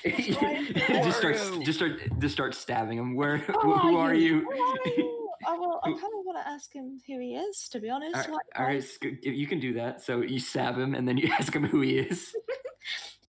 just 1.05 1.17
start, 1.17 1.35
just 1.63 1.77
start, 1.77 2.19
just 2.19 2.33
start 2.33 2.55
stabbing 2.55 2.97
him. 2.97 3.15
Where? 3.15 3.37
Who 3.37 3.53
Who, 3.53 3.77
who 3.79 3.97
are 3.97 4.13
you? 4.13 4.41
Who 4.41 4.51
are 4.51 4.55
you? 4.97 5.15
I, 5.47 5.57
well, 5.57 5.79
I 5.83 5.87
kind 5.91 6.03
of 6.03 6.25
want 6.25 6.37
to 6.37 6.47
ask 6.47 6.71
him 6.73 6.99
who 7.07 7.19
he 7.19 7.35
is, 7.35 7.69
to 7.69 7.79
be 7.79 7.89
honest. 7.89 8.15
All 8.15 8.21
What, 8.33 8.41
right, 8.55 8.61
all 8.61 8.65
right, 8.67 8.83
like, 9.03 9.25
you 9.25 9.47
can 9.47 9.59
do 9.59 9.73
that. 9.75 10.01
So 10.01 10.21
you 10.21 10.37
stab 10.39 10.77
him, 10.77 10.93
and 10.95 11.07
then 11.07 11.17
you 11.17 11.31
ask 11.31 11.55
him 11.55 11.65
who 11.65 11.81
he 11.81 11.97
is. 11.97 12.35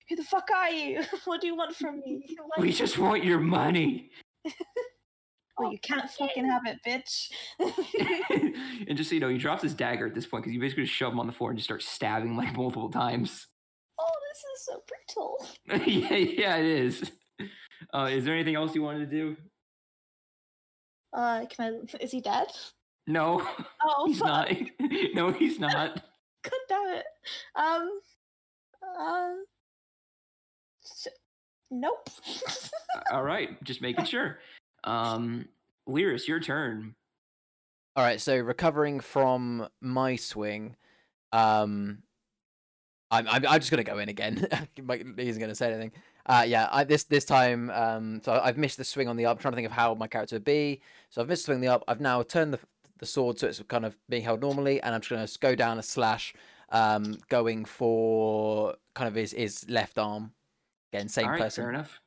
Who 0.10 0.16
the 0.16 0.24
fuck 0.24 0.48
are 0.56 0.70
you? 0.70 1.02
what 1.26 1.42
do 1.42 1.48
you 1.48 1.56
want 1.56 1.76
from 1.76 2.00
me? 2.00 2.26
Like, 2.50 2.60
We 2.60 2.72
just 2.72 2.98
want 2.98 3.24
your 3.24 3.40
money. 3.40 4.10
well, 5.58 5.72
you 5.72 5.80
can't 5.80 6.10
fucking 6.10 6.46
have 6.46 6.64
it, 6.66 6.80
bitch. 6.86 7.32
and 8.88 8.98
just 8.98 9.10
so 9.10 9.16
you 9.16 9.22
know, 9.22 9.30
he 9.30 9.38
drops 9.38 9.64
his 9.64 9.74
dagger 9.74 10.06
at 10.08 10.14
this 10.14 10.26
point 10.26 10.44
because 10.44 10.54
you 10.54 10.60
basically 10.60 10.84
just 10.84 10.96
shove 10.96 11.14
him 11.14 11.20
on 11.20 11.28
the 11.28 11.34
floor 11.34 11.50
and 11.52 11.58
just 11.58 11.68
start 11.68 11.82
stabbing 11.84 12.30
him, 12.32 12.38
like 12.38 12.56
multiple 12.58 12.90
times. 12.90 13.48
oh, 14.00 14.12
this 14.32 14.44
is 14.60 14.66
so 14.66 14.84
brutal. 14.88 15.88
yeah, 15.88 16.16
yeah, 16.18 16.56
it 16.58 16.66
is. 16.66 17.12
Uh, 17.94 18.10
is 18.12 18.26
there 18.26 18.34
anything 18.34 18.56
else 18.56 18.74
you 18.76 18.82
wanted 18.84 19.10
to 19.10 19.16
do? 19.18 19.38
Uh, 21.14 21.46
can 21.46 21.86
I? 21.94 21.98
Is 22.04 22.12
he 22.12 22.22
dead? 22.22 22.48
No, 23.06 23.46
Oh, 23.86 24.06
he's 24.08 24.20
fuck. 24.20 24.50
not. 24.50 24.52
no, 25.14 25.32
he's 25.32 25.60
not. 25.60 26.02
God 26.44 26.54
damn 26.70 26.88
it. 26.96 27.06
Um. 27.56 27.90
Uh. 28.98 29.30
S- 30.85 31.07
Nope. 31.72 32.07
All 33.11 33.23
right, 33.23 33.61
just 33.64 33.81
making 33.81 34.05
sure. 34.05 34.39
Um, 34.84 35.47
Lyris, 35.89 36.27
your 36.27 36.39
turn. 36.39 36.93
All 37.95 38.03
right, 38.03 38.22
so 38.22 38.38
recovering 38.38 38.99
from 38.99 39.68
my 39.81 40.15
swing, 40.15 40.76
um, 41.31 42.03
I'm 43.11 43.27
I'm, 43.27 43.45
I'm 43.47 43.60
just 43.60 43.72
gonna 43.72 43.84
go 43.84 43.97
in 43.99 44.10
again. 44.10 44.47
Like, 44.84 45.05
he 45.18 45.30
isn't 45.30 45.39
gonna 45.41 45.55
say 45.55 45.72
anything. 45.72 45.91
Uh, 46.26 46.45
yeah, 46.47 46.69
I, 46.72 46.84
this 46.84 47.03
this 47.03 47.26
time, 47.26 47.69
um, 47.72 48.22
so 48.23 48.39
I've 48.43 48.57
missed 48.57 48.77
the 48.77 48.84
swing 48.84 49.07
on 49.07 49.18
the 49.18 49.26
up. 49.26 49.38
I'm 49.38 49.41
trying 49.41 49.51
to 49.53 49.55
think 49.57 49.65
of 49.68 49.72
how 49.73 49.93
my 49.95 50.07
character 50.07 50.35
would 50.35 50.45
be. 50.45 50.81
So 51.10 51.22
I've 51.22 51.27
missed 51.27 51.43
the 51.43 51.53
swing 51.53 51.57
on 51.57 51.61
the 51.61 51.68
up. 51.68 51.84
I've 51.88 52.01
now 52.01 52.22
turned 52.23 52.53
the 52.53 52.60
the 52.99 53.05
sword 53.07 53.38
so 53.39 53.47
it's 53.47 53.61
kind 53.68 53.85
of 53.85 53.97
being 54.10 54.23
held 54.23 54.41
normally, 54.41 54.80
and 54.81 54.93
I'm 54.95 55.01
just 55.01 55.10
going 55.10 55.26
to 55.27 55.39
go 55.39 55.55
down 55.55 55.80
a 55.80 55.84
slash, 55.84 56.34
um, 56.69 57.18
going 57.30 57.65
for 57.65 58.76
kind 58.95 59.07
of 59.07 59.15
his 59.15 59.31
his 59.34 59.69
left 59.69 59.97
arm. 59.97 60.31
Again, 60.94 61.07
same 61.07 61.26
All 61.26 61.32
right, 61.32 61.41
person. 61.41 61.64
fair 61.64 61.70
enough. 61.72 61.99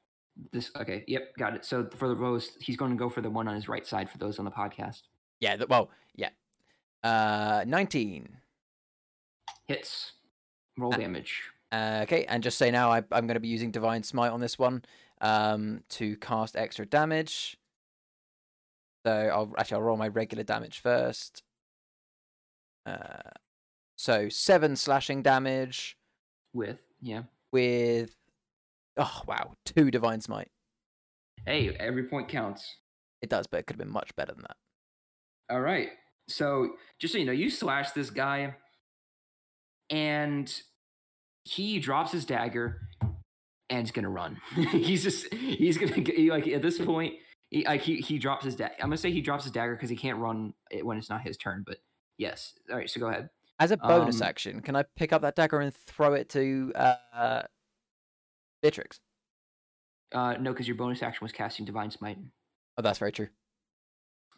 This 0.53 0.71
okay, 0.77 1.03
yep, 1.09 1.35
got 1.37 1.55
it. 1.57 1.65
So 1.65 1.89
for 1.97 2.09
the 2.09 2.15
rose, 2.15 2.57
he's 2.61 2.77
going 2.77 2.91
to 2.93 2.97
go 2.97 3.09
for 3.09 3.21
the 3.21 3.31
one 3.31 3.49
on 3.49 3.55
his 3.55 3.69
right 3.69 3.87
side 3.87 4.09
for 4.09 4.19
those 4.19 4.39
on 4.39 4.45
the 4.45 4.51
podcast. 4.51 5.03
Yeah, 5.41 5.57
well, 5.69 5.91
yeah. 6.15 6.29
Uh, 7.03 7.65
19. 7.67 8.29
Hits. 9.67 10.13
Roll 10.79 10.95
Uh, 10.95 10.99
damage. 10.99 11.43
Uh, 11.73 12.01
okay, 12.03 12.25
and 12.27 12.43
just 12.43 12.59
say 12.59 12.71
now 12.71 12.93
I, 12.93 12.99
I'm 13.11 13.27
going 13.27 13.35
to 13.35 13.41
be 13.41 13.49
using 13.49 13.71
Divine 13.71 14.03
Smite 14.03 14.31
on 14.31 14.41
this 14.41 14.59
one 14.59 14.85
um, 15.21 15.83
to 15.91 16.17
cast 16.19 16.55
extra 16.57 16.87
damage. 16.87 17.57
So 19.05 19.13
I'll 19.13 19.53
actually 19.59 19.77
I'll 19.77 19.83
roll 19.83 19.97
my 19.97 20.09
regular 20.09 20.45
damage 20.45 20.79
first. 20.81 21.43
Uh, 22.85 23.31
so 23.97 24.29
seven 24.29 24.77
slashing 24.77 25.23
damage 25.23 25.97
With 26.53 26.83
yeah. 27.01 27.23
with 27.53 28.15
oh 28.97 29.23
wow 29.27 29.53
two 29.65 29.91
Divine 29.91 30.21
Smite. 30.21 30.49
Hey, 31.45 31.75
every 31.79 32.05
point 32.05 32.29
counts. 32.29 32.77
It 33.23 33.31
does, 33.31 33.47
but 33.47 33.59
it 33.59 33.67
could 33.67 33.75
have 33.75 33.87
been 33.87 33.93
much 33.93 34.15
better 34.17 34.33
than 34.33 34.43
that. 34.43 34.57
All 35.51 35.61
right. 35.61 35.91
So 36.29 36.71
just 36.99 37.13
so 37.13 37.19
you 37.19 37.25
know, 37.25 37.33
you 37.33 37.51
slash 37.51 37.93
this 37.93 38.11
guy, 38.11 38.57
and 39.91 40.53
he 41.45 41.79
drops 41.79 42.13
his 42.13 42.25
dagger 42.25 42.81
and 43.71 43.85
is 43.85 43.93
gonna 43.93 44.11
run. 44.11 44.39
he's 44.73 45.03
just 45.03 45.33
he's 45.33 45.79
gonna 45.79 46.01
get, 46.01 46.19
like 46.29 46.47
at 46.49 46.63
this 46.63 46.79
point. 46.79 47.15
He, 47.51 47.65
like 47.65 47.83
he, 47.83 47.99
he 47.99 48.19
drops 48.19 48.45
his 48.45 48.57
dagger. 48.57 48.75
I'm 48.81 48.89
gonna 48.89 48.97
say 48.97 49.13
he 49.13 49.21
drops 49.21 49.45
his 49.45 49.53
dagger 49.53 49.77
because 49.77 49.89
he 49.89 49.97
can't 49.97 50.19
run 50.19 50.53
it 50.71 50.85
when 50.85 50.99
it's 50.99 51.09
not 51.09 51.23
his 51.23 51.37
turn. 51.37 51.63
But 51.65 51.79
yes, 52.19 52.55
all 52.71 52.77
right. 52.77 52.91
So 52.91 52.99
go 52.99 53.07
ahead. 53.07 53.31
As 53.61 53.71
a 53.71 53.77
bonus 53.77 54.21
Um, 54.21 54.27
action, 54.27 54.61
can 54.61 54.75
I 54.75 54.85
pick 54.97 55.13
up 55.13 55.23
that 55.23 55.37
dagger 55.37 55.61
and 55.61 55.73
throw 55.73 56.15
it 56.15 56.29
to 56.31 56.73
uh, 56.75 57.43
Beatrix? 58.67 59.01
Uh, 60.13 60.35
no, 60.41 60.53
because 60.53 60.69
your 60.69 60.77
bonus 60.77 61.03
action 61.03 61.25
was 61.25 61.33
casting 61.33 61.65
divine 61.65 61.91
smite. 61.91 62.19
Oh, 62.79 62.83
that's 62.83 62.99
very 62.99 63.13
true. 63.13 63.29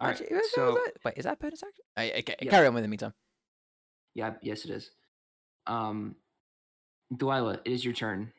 All 0.01 0.07
right. 0.09 0.13
Actually, 0.21 0.37
is 0.37 0.43
that- 0.43 0.51
So 0.55 0.75
that- 0.75 0.93
wait, 1.05 1.15
is 1.19 1.25
that 1.25 1.39
bonus 1.39 1.63
action? 1.63 1.85
I, 1.97 2.11
okay, 2.21 2.37
Yeah. 2.43 2.51
carry 2.51 2.67
on 2.67 2.75
with 2.75 2.85
the 2.85 2.89
meantime. 2.89 3.15
yeah, 4.15 4.35
yes, 4.43 4.65
it 4.65 4.71
is. 4.71 4.91
Um, 5.67 6.17
Delilah, 7.17 7.61
it 7.65 7.73
is 7.73 7.85
your 7.85 7.95
turn. 7.95 8.33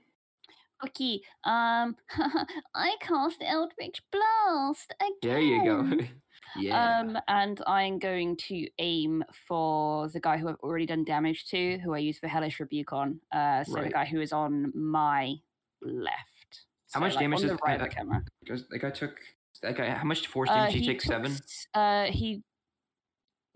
Okay, 0.86 1.22
um, 1.44 1.96
I 2.76 2.96
cast 3.02 3.38
Eldritch 3.42 4.02
Blast 4.12 4.94
again. 5.02 5.12
There 5.22 5.40
you 5.40 5.64
go. 5.66 5.98
yeah. 6.58 7.00
Um, 7.00 7.18
and 7.28 7.62
I'm 7.68 8.00
going 8.00 8.38
to 8.48 8.68
aim 8.80 9.24
for 9.48 10.08
the 10.10 10.20
guy 10.22 10.38
who 10.38 10.48
I've 10.50 10.56
already 10.64 10.86
done 10.86 11.04
damage 11.04 11.46
to, 11.50 11.78
who 11.80 11.94
I 11.94 11.98
use 12.00 12.18
for 12.18 12.28
Hellish 12.28 12.60
Rebuke 12.62 12.94
on. 12.94 13.20
Uh, 13.32 13.64
so 13.66 13.82
the 13.82 13.90
guy 13.90 14.06
who 14.06 14.22
is 14.22 14.32
on 14.32 14.72
my 14.76 15.36
left. 15.82 16.66
How 16.92 17.00
So, 17.00 17.00
much 17.02 17.16
like, 17.16 17.22
damage 17.24 17.40
on 17.42 17.48
the 17.48 17.54
does- 17.54 17.60
right 17.66 17.80
uh, 17.80 17.84
of 17.84 17.90
the 17.90 17.96
camera? 17.96 18.24
That 18.48 18.80
guy 18.82 18.90
took. 18.92 19.20
That 19.62 19.76
guy. 19.76 19.90
How 19.90 20.04
much 20.06 20.28
force 20.28 20.50
Uh, 20.50 20.56
damage 20.56 20.74
did 20.74 20.80
he 20.80 20.86
he 20.86 20.92
take? 20.94 21.02
took 21.02 21.12
Seven. 21.12 21.38
Uh, 21.74 22.06
he 22.06 22.44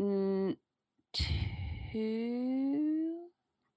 mm, 0.02 0.58
two. 1.92 3.20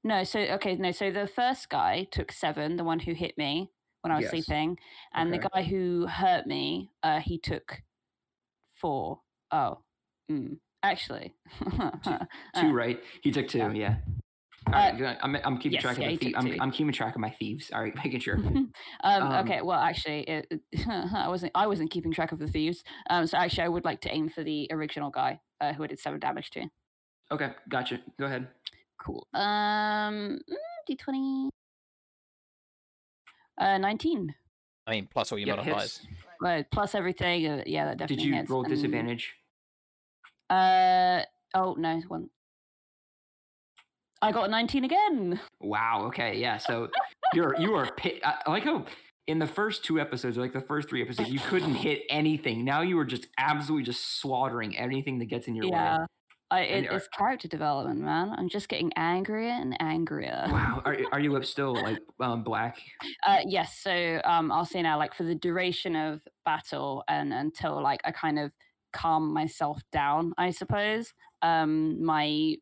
No, 0.05 0.25
so 0.25 0.39
okay, 0.41 0.77
no, 0.77 0.93
so 0.93 1.11
the 1.11 1.27
first 1.27 1.69
guy 1.69 2.07
took 2.11 2.31
seven, 2.33 2.77
the 2.77 2.85
one 2.85 3.01
who 3.01 3.13
hit 3.13 3.37
me 3.37 3.71
when 4.03 4.13
I 4.13 4.17
was 4.17 4.23
Yes. 4.23 4.31
sleeping, 4.31 4.79
and 5.13 5.31
Okay. 5.33 5.39
the 5.43 5.49
guy 5.49 5.63
who 5.65 6.07
hurt 6.07 6.47
me, 6.47 6.93
uh, 7.03 7.21
he 7.21 7.39
took 7.39 7.83
four. 8.77 9.21
Oh, 9.51 9.83
mm, 10.31 10.59
actually, 10.83 11.35
Two, 12.05 12.11
uh, 12.55 12.73
right? 12.73 13.03
He 13.23 13.31
took 13.33 13.49
two. 13.49 13.59
yeah. 13.59 13.73
Yeah. 13.73 13.97
All 14.67 14.73
right. 14.73 14.97
good. 14.99 15.17
I'm, 15.23 15.37
I'm 15.45 15.59
keeping 15.59 15.75
yes, 15.75 15.83
track 15.83 15.99
yeah, 15.99 16.07
of 16.07 16.11
he 16.11 16.17
the 16.17 16.25
thie- 16.33 16.37
I'm. 16.37 16.61
I'm 16.61 16.71
keeping 16.73 16.93
track 16.93 17.15
of 17.15 17.21
my 17.21 17.31
thieves. 17.31 17.71
All 17.73 17.81
right, 17.83 17.95
making 18.05 18.21
sure. 18.21 18.37
um, 18.39 18.73
Um, 19.05 19.33
okay, 19.47 19.61
well, 19.63 19.79
actually, 19.79 20.23
it, 20.23 20.47
it- 20.73 20.87
I 20.89 21.29
wasn't. 21.29 21.53
I 21.55 21.67
wasn't 21.69 21.91
keeping 21.91 22.13
track 22.13 22.33
of 22.33 22.39
the 22.41 22.49
thieves. 22.49 22.83
Um, 23.09 23.27
so 23.27 23.39
actually, 23.39 23.65
I 23.65 23.69
would 23.69 23.85
like 23.85 24.01
to 24.03 24.13
aim 24.13 24.29
for 24.29 24.43
the 24.43 24.67
original 24.73 25.11
guy 25.11 25.41
uh, 25.61 25.73
who 25.73 25.85
I 25.85 25.87
did 25.87 26.01
seven 26.01 26.19
damage 26.19 26.51
to. 26.51 26.65
Okay, 27.31 27.53
gotcha. 27.69 28.01
Go 28.19 28.27
ahead. 28.27 28.49
Cool. 29.01 29.27
Um, 29.35 30.41
D 30.87 30.97
twenty. 30.97 31.51
Uh, 33.59 33.79
nineteen. 33.79 34.35
I 34.87 34.91
mean, 34.93 35.09
plus 35.13 35.31
all 35.33 35.39
your 35.39 35.49
Yeah, 35.49 35.57
modifiers. 35.57 35.99
hits. 35.99 36.07
Well, 36.41 36.65
plus 36.73 36.95
everything. 36.95 37.47
Uh, 37.47 37.63
yeah, 37.67 37.85
that 37.87 37.99
definitely. 37.99 38.17
Did 38.17 38.23
definitely 38.23 38.27
you 38.27 38.35
hits. 38.35 38.51
roll 38.51 38.63
and- 38.65 38.71
disadvantage? 38.75 39.35
Uh 40.51 41.23
oh 41.55 41.75
no 41.79 42.01
one. 42.09 42.31
I 44.23 44.33
got 44.33 44.47
a 44.47 44.49
nineteen 44.51 44.85
again. 44.85 45.41
Wow. 45.61 46.05
Okay. 46.07 46.39
Yeah. 46.39 46.57
So 46.59 46.89
you're 47.35 47.55
you 47.61 47.75
are. 47.75 47.91
pi- 47.97 48.21
I 48.25 48.35
I 48.47 48.51
like 48.51 48.65
how 48.65 48.85
in 49.27 49.39
the 49.39 49.47
first 49.47 49.85
two 49.85 49.99
episodes, 50.01 50.39
or 50.39 50.41
like 50.43 50.53
the 50.53 50.61
first 50.61 50.89
three 50.89 51.03
episodes, 51.03 51.31
you 51.31 51.41
couldn't 51.41 51.75
hit 51.87 52.03
anything. 52.09 52.65
Now 52.65 52.81
you 52.83 52.99
are 52.99 53.05
just 53.05 53.27
absolutely 53.39 53.85
just 53.85 54.21
slaughtering 54.21 54.77
anything 54.77 55.19
that 55.19 55.27
gets 55.27 55.49
in 55.49 55.55
your 55.55 55.65
way. 55.67 55.71
yeah. 55.73 56.07
I, 56.49 56.61
And 56.61 56.87
it, 56.87 56.93
are- 56.93 56.97
it's 56.97 57.09
character 57.09 57.49
development, 57.49 57.99
man. 58.01 58.33
I'm 58.39 58.49
just 58.49 58.69
getting 58.69 58.93
angrier 58.95 59.51
and 59.51 59.77
angrier. 59.83 60.45
Wow. 60.49 60.81
Are 60.85 60.97
are 61.13 61.19
you 61.21 61.35
up 61.37 61.45
still 61.55 61.75
like 61.75 61.99
um 62.21 62.45
black? 62.45 62.79
Uh, 63.27 63.41
yes. 63.47 63.79
So 63.81 64.21
um, 64.25 64.53
I'll 64.53 64.65
say 64.65 64.81
now, 64.81 64.97
like 64.97 65.13
for 65.13 65.25
the 65.25 65.35
duration 65.35 65.97
of 65.97 66.23
battle 66.45 67.03
and 67.09 67.33
until 67.35 67.83
like 67.83 68.01
I 68.05 68.13
kind 68.13 68.39
of 68.39 68.53
calm 68.93 69.35
myself 69.35 69.83
down, 69.93 70.33
I 70.39 70.51
suppose. 70.53 71.13
Um, 71.43 72.03
my 72.05 72.55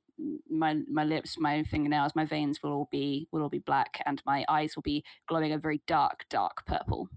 my 0.50 0.80
my 0.90 1.04
lips, 1.04 1.38
my 1.38 1.62
fingernails, 1.64 2.12
my 2.14 2.24
veins 2.24 2.62
will 2.62 2.72
all 2.72 2.88
be 2.90 3.28
will 3.32 3.42
all 3.42 3.48
be 3.48 3.58
black, 3.58 4.00
and 4.06 4.22
my 4.26 4.44
eyes 4.48 4.76
will 4.76 4.82
be 4.82 5.04
glowing 5.28 5.52
a 5.52 5.58
very 5.58 5.80
dark, 5.86 6.24
dark 6.30 6.64
purple. 6.66 7.08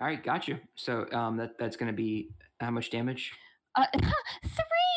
All 0.00 0.06
right. 0.06 0.22
got 0.22 0.48
you. 0.48 0.58
So 0.76 1.06
um 1.12 1.36
that 1.36 1.58
that's 1.58 1.76
gonna 1.76 1.92
be 1.92 2.30
how 2.60 2.70
much 2.70 2.90
damage? 2.90 3.32
Uh, 3.76 3.86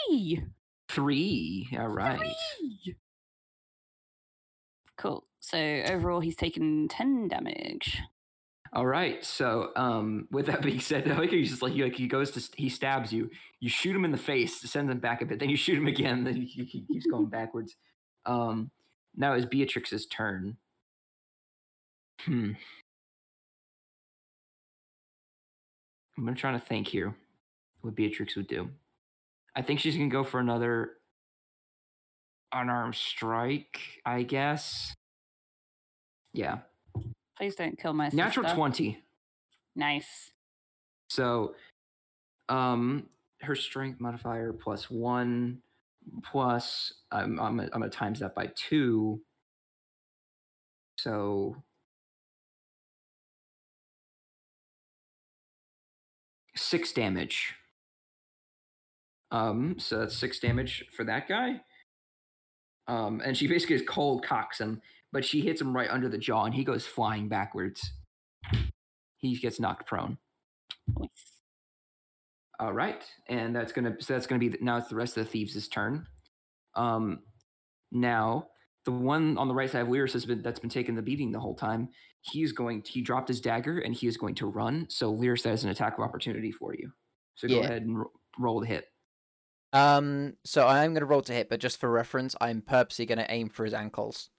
three. 0.10 0.44
Three. 0.90 1.70
All 1.78 1.88
right. 1.88 2.20
Three! 2.20 2.96
Cool. 4.98 5.26
So 5.40 5.58
overall, 5.58 6.20
he's 6.20 6.36
taken 6.36 6.88
ten 6.88 7.28
damage. 7.28 8.00
All 8.76 8.88
right. 8.88 9.24
So, 9.24 9.70
um, 9.76 10.28
with 10.32 10.48
that 10.48 10.64
being 10.64 10.80
said, 10.80 11.08
I 11.12 11.18
like 11.18 11.30
he's 11.30 11.52
just 11.52 11.62
like 11.62 11.74
he 11.74 11.84
like 11.84 11.96
he 11.96 12.08
goes 12.08 12.32
to 12.32 12.42
he 12.58 12.70
stabs 12.70 13.14
you, 13.14 13.30
you 13.60 13.70
shoot 13.70 13.96
him 13.96 14.04
in 14.04 14.12
the 14.12 14.18
face, 14.18 14.60
sends 14.62 14.92
him 14.92 15.00
back 15.00 15.22
a 15.22 15.26
bit, 15.26 15.40
then 15.40 15.50
you 15.50 15.56
shoot 15.58 15.78
him 15.78 15.88
again, 15.88 16.24
then 16.24 16.36
he, 16.36 16.64
he 16.66 16.82
keeps 16.82 17.06
going 17.06 17.28
backwards. 17.28 17.76
Um, 18.26 18.72
now 19.16 19.34
it's 19.34 19.46
Beatrix's 19.46 20.08
turn. 20.08 20.58
Hmm. 22.22 22.52
I'm 26.18 26.26
gonna 26.26 26.36
try 26.36 26.52
to 26.52 26.60
think 26.60 26.88
here 26.88 27.16
what 27.82 27.96
Beatrix 27.96 28.36
would 28.36 28.48
do. 28.48 28.70
I 29.56 29.62
think 29.62 29.80
she's 29.80 29.96
gonna 29.96 30.10
go 30.10 30.24
for 30.24 30.40
another 30.40 30.94
unarmed 32.52 32.96
strike, 32.96 33.80
I 34.06 34.24
guess. 34.24 34.96
Yeah. 36.34 36.60
Please 37.38 37.56
don't 37.56 37.78
kill 37.78 37.94
my 37.94 38.10
Natural 38.14 38.46
sister. 38.46 38.56
20. 38.56 39.04
Nice. 39.76 40.32
So, 41.10 41.56
um, 42.50 43.08
her 43.42 43.56
strength 43.56 44.00
modifier 44.00 44.54
plus 44.54 44.90
one, 44.90 45.62
plus 46.24 46.94
I'm 47.12 47.40
I'm 47.40 47.58
gonna, 47.58 47.70
I'm 47.74 47.82
gonna 47.82 47.90
times 47.90 48.20
that 48.20 48.36
by 48.36 48.52
two. 48.56 49.22
So 50.98 51.56
six 56.56 56.94
damage. 56.94 57.56
Um, 59.32 59.76
so 59.80 60.00
that's 60.00 60.16
six 60.16 60.40
damage 60.40 60.86
for 60.96 61.04
that 61.06 61.28
guy. 61.28 61.62
Um, 62.88 63.22
and 63.26 63.36
she 63.36 63.48
basically 63.48 63.78
is 63.78 63.82
cold 63.88 64.24
cocks 64.24 64.60
him, 64.60 64.82
but 65.14 65.24
she 65.24 65.40
hits 65.42 65.62
him 65.62 65.74
right 65.74 65.90
under 65.90 66.10
the 66.10 66.18
jaw, 66.18 66.44
and 66.44 66.54
he 66.54 66.64
goes 66.66 66.86
flying 66.86 67.30
backwards. 67.30 67.92
He 69.18 69.38
gets 69.38 69.60
knocked 69.60 69.88
prone. 69.88 70.18
All 72.60 72.74
right, 72.74 73.04
and 73.28 73.56
that's 73.56 73.72
gonna 73.72 73.96
so 74.00 74.14
that's 74.14 74.28
gonna 74.28 74.40
be 74.40 74.50
the, 74.50 74.58
now 74.62 74.78
it's 74.78 74.90
the 74.90 74.96
rest 74.96 75.18
of 75.18 75.26
the 75.26 75.32
thieves' 75.32 75.68
turn. 75.68 76.06
Um, 76.76 77.20
now 77.92 78.48
the 78.86 78.92
one 78.92 79.38
on 79.38 79.48
the 79.48 79.54
right 79.54 79.70
side 79.70 79.82
of 79.84 79.88
Lyris 79.88 80.14
has 80.14 80.26
been 80.26 80.42
that's 80.42 80.60
been 80.60 80.70
taking 80.70 80.96
the 80.96 81.02
beating 81.02 81.32
the 81.32 81.40
whole 81.40 81.56
time. 81.56 81.90
He 82.22 82.42
is 82.44 82.52
going. 82.52 82.84
he 82.86 83.02
dropped 83.02 83.28
his 83.28 83.42
dagger 83.42 83.80
and 83.80 83.94
he 83.94 84.08
is 84.08 84.18
going 84.18 84.36
to 84.36 84.48
run. 84.48 84.88
So 84.90 85.14
Lyris, 85.14 85.44
that 85.44 85.54
is 85.54 85.64
an 85.64 85.70
attack 85.72 85.98
of 85.98 86.04
opportunity 86.04 86.52
for 86.52 86.74
you. 86.74 86.92
So 87.36 87.48
go 87.48 87.56
Yeah. 87.56 87.64
ahead 87.66 87.82
and 87.84 88.00
ro- 88.00 88.12
roll 88.40 88.60
the 88.62 88.68
hit. 88.68 88.86
Um, 89.74 90.34
so 90.46 90.66
I 90.68 90.86
am 90.86 90.94
going 90.94 91.02
to 91.02 91.06
roll 91.06 91.22
to 91.24 91.34
hit, 91.34 91.50
but 91.50 91.60
just 91.60 91.80
for 91.80 91.90
reference, 91.90 92.36
I'm 92.40 92.62
purposely 92.62 93.06
going 93.06 93.18
to 93.18 93.30
aim 93.32 93.50
for 93.50 93.66
his 93.66 93.74
ankles. 93.74 94.30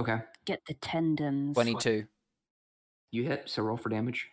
Okay. 0.00 0.18
Get 0.46 0.60
the 0.66 0.74
tendons. 0.74 1.54
22. 1.54 2.06
You 3.12 3.24
hit, 3.24 3.48
so 3.48 3.62
roll 3.62 3.76
for 3.76 3.88
damage. 3.88 4.28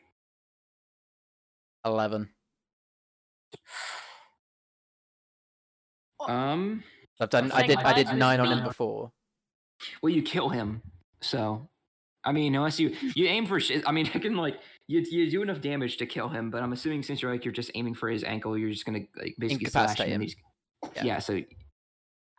Eleven. 1.85 2.29
Um, 6.27 6.83
I've 7.21 7.29
done. 7.29 7.51
I 7.51 7.65
did. 7.65 7.77
I 7.77 7.93
did 7.93 8.11
nine 8.17 8.39
on 8.39 8.51
him 8.51 8.63
before. 8.63 9.11
well, 10.01 10.11
you 10.11 10.23
kill 10.23 10.49
him, 10.49 10.81
so 11.21 11.69
I 12.25 12.33
mean, 12.33 12.55
unless 12.55 12.79
you 12.79 12.93
you 13.15 13.27
aim 13.27 13.45
for 13.45 13.59
shit. 13.59 13.87
I 13.87 13.93
mean, 13.93 14.09
I 14.13 14.19
can 14.19 14.35
like 14.35 14.59
you 14.87 14.99
you 15.09 15.31
do 15.31 15.41
enough 15.41 15.61
damage 15.61 15.97
to 15.97 16.05
kill 16.05 16.27
him, 16.27 16.51
but 16.51 16.61
I'm 16.61 16.73
assuming 16.73 17.03
since 17.03 17.21
you're 17.21 17.31
like 17.31 17.45
you're 17.45 17.53
just 17.53 17.71
aiming 17.75 17.93
for 17.93 18.09
his 18.09 18.23
ankle, 18.23 18.57
you're 18.57 18.71
just 18.71 18.85
gonna 18.85 19.05
like 19.15 19.35
basically 19.39 19.69
slash 19.69 19.99
him. 19.99 20.21
him. 20.21 20.29
Yeah. 20.95 21.03
Yeah. 21.03 21.19
so 21.19 21.41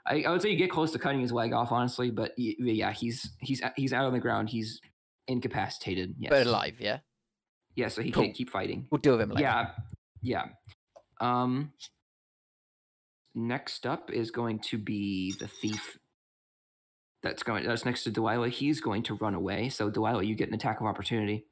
I, 0.08 0.22
I 0.26 0.30
would 0.30 0.40
say 0.42 0.50
you 0.50 0.56
get 0.56 0.70
close 0.70 0.90
to 0.92 0.98
cutting 0.98 1.20
his 1.20 1.32
leg 1.32 1.52
off, 1.52 1.70
honestly, 1.70 2.10
but 2.10 2.32
yeah, 2.36 2.92
he's 2.92 3.30
he's 3.40 3.60
he's 3.76 3.92
out 3.92 4.06
on 4.06 4.12
the 4.12 4.18
ground. 4.20 4.48
He's 4.50 4.80
incapacitated. 5.26 6.14
Yes. 6.18 6.30
But 6.30 6.46
alive, 6.46 6.76
yeah. 6.80 6.98
Yeah, 7.74 7.88
so 7.88 8.02
he 8.02 8.10
Cool. 8.10 8.24
can't 8.24 8.34
keep 8.34 8.50
fighting. 8.50 8.88
We'll 8.90 9.00
deal 9.00 9.12
with 9.12 9.20
him 9.20 9.30
later. 9.30 9.42
Yeah, 9.42 9.70
yeah. 10.22 10.44
Um, 11.20 11.72
next 13.34 13.86
up 13.86 14.10
is 14.10 14.30
going 14.30 14.58
to 14.60 14.78
be 14.78 15.32
the 15.38 15.46
thief. 15.46 15.98
That's 17.22 17.42
going. 17.42 17.64
That's 17.66 17.84
next 17.84 18.04
to 18.04 18.10
Delilah. 18.10 18.48
He's 18.48 18.80
going 18.80 19.02
to 19.04 19.14
run 19.14 19.34
away. 19.34 19.68
So 19.68 19.90
Delilah, 19.90 20.24
you 20.24 20.34
get 20.34 20.48
an 20.48 20.54
attack 20.54 20.80
of 20.80 20.86
opportunity. 20.86 21.46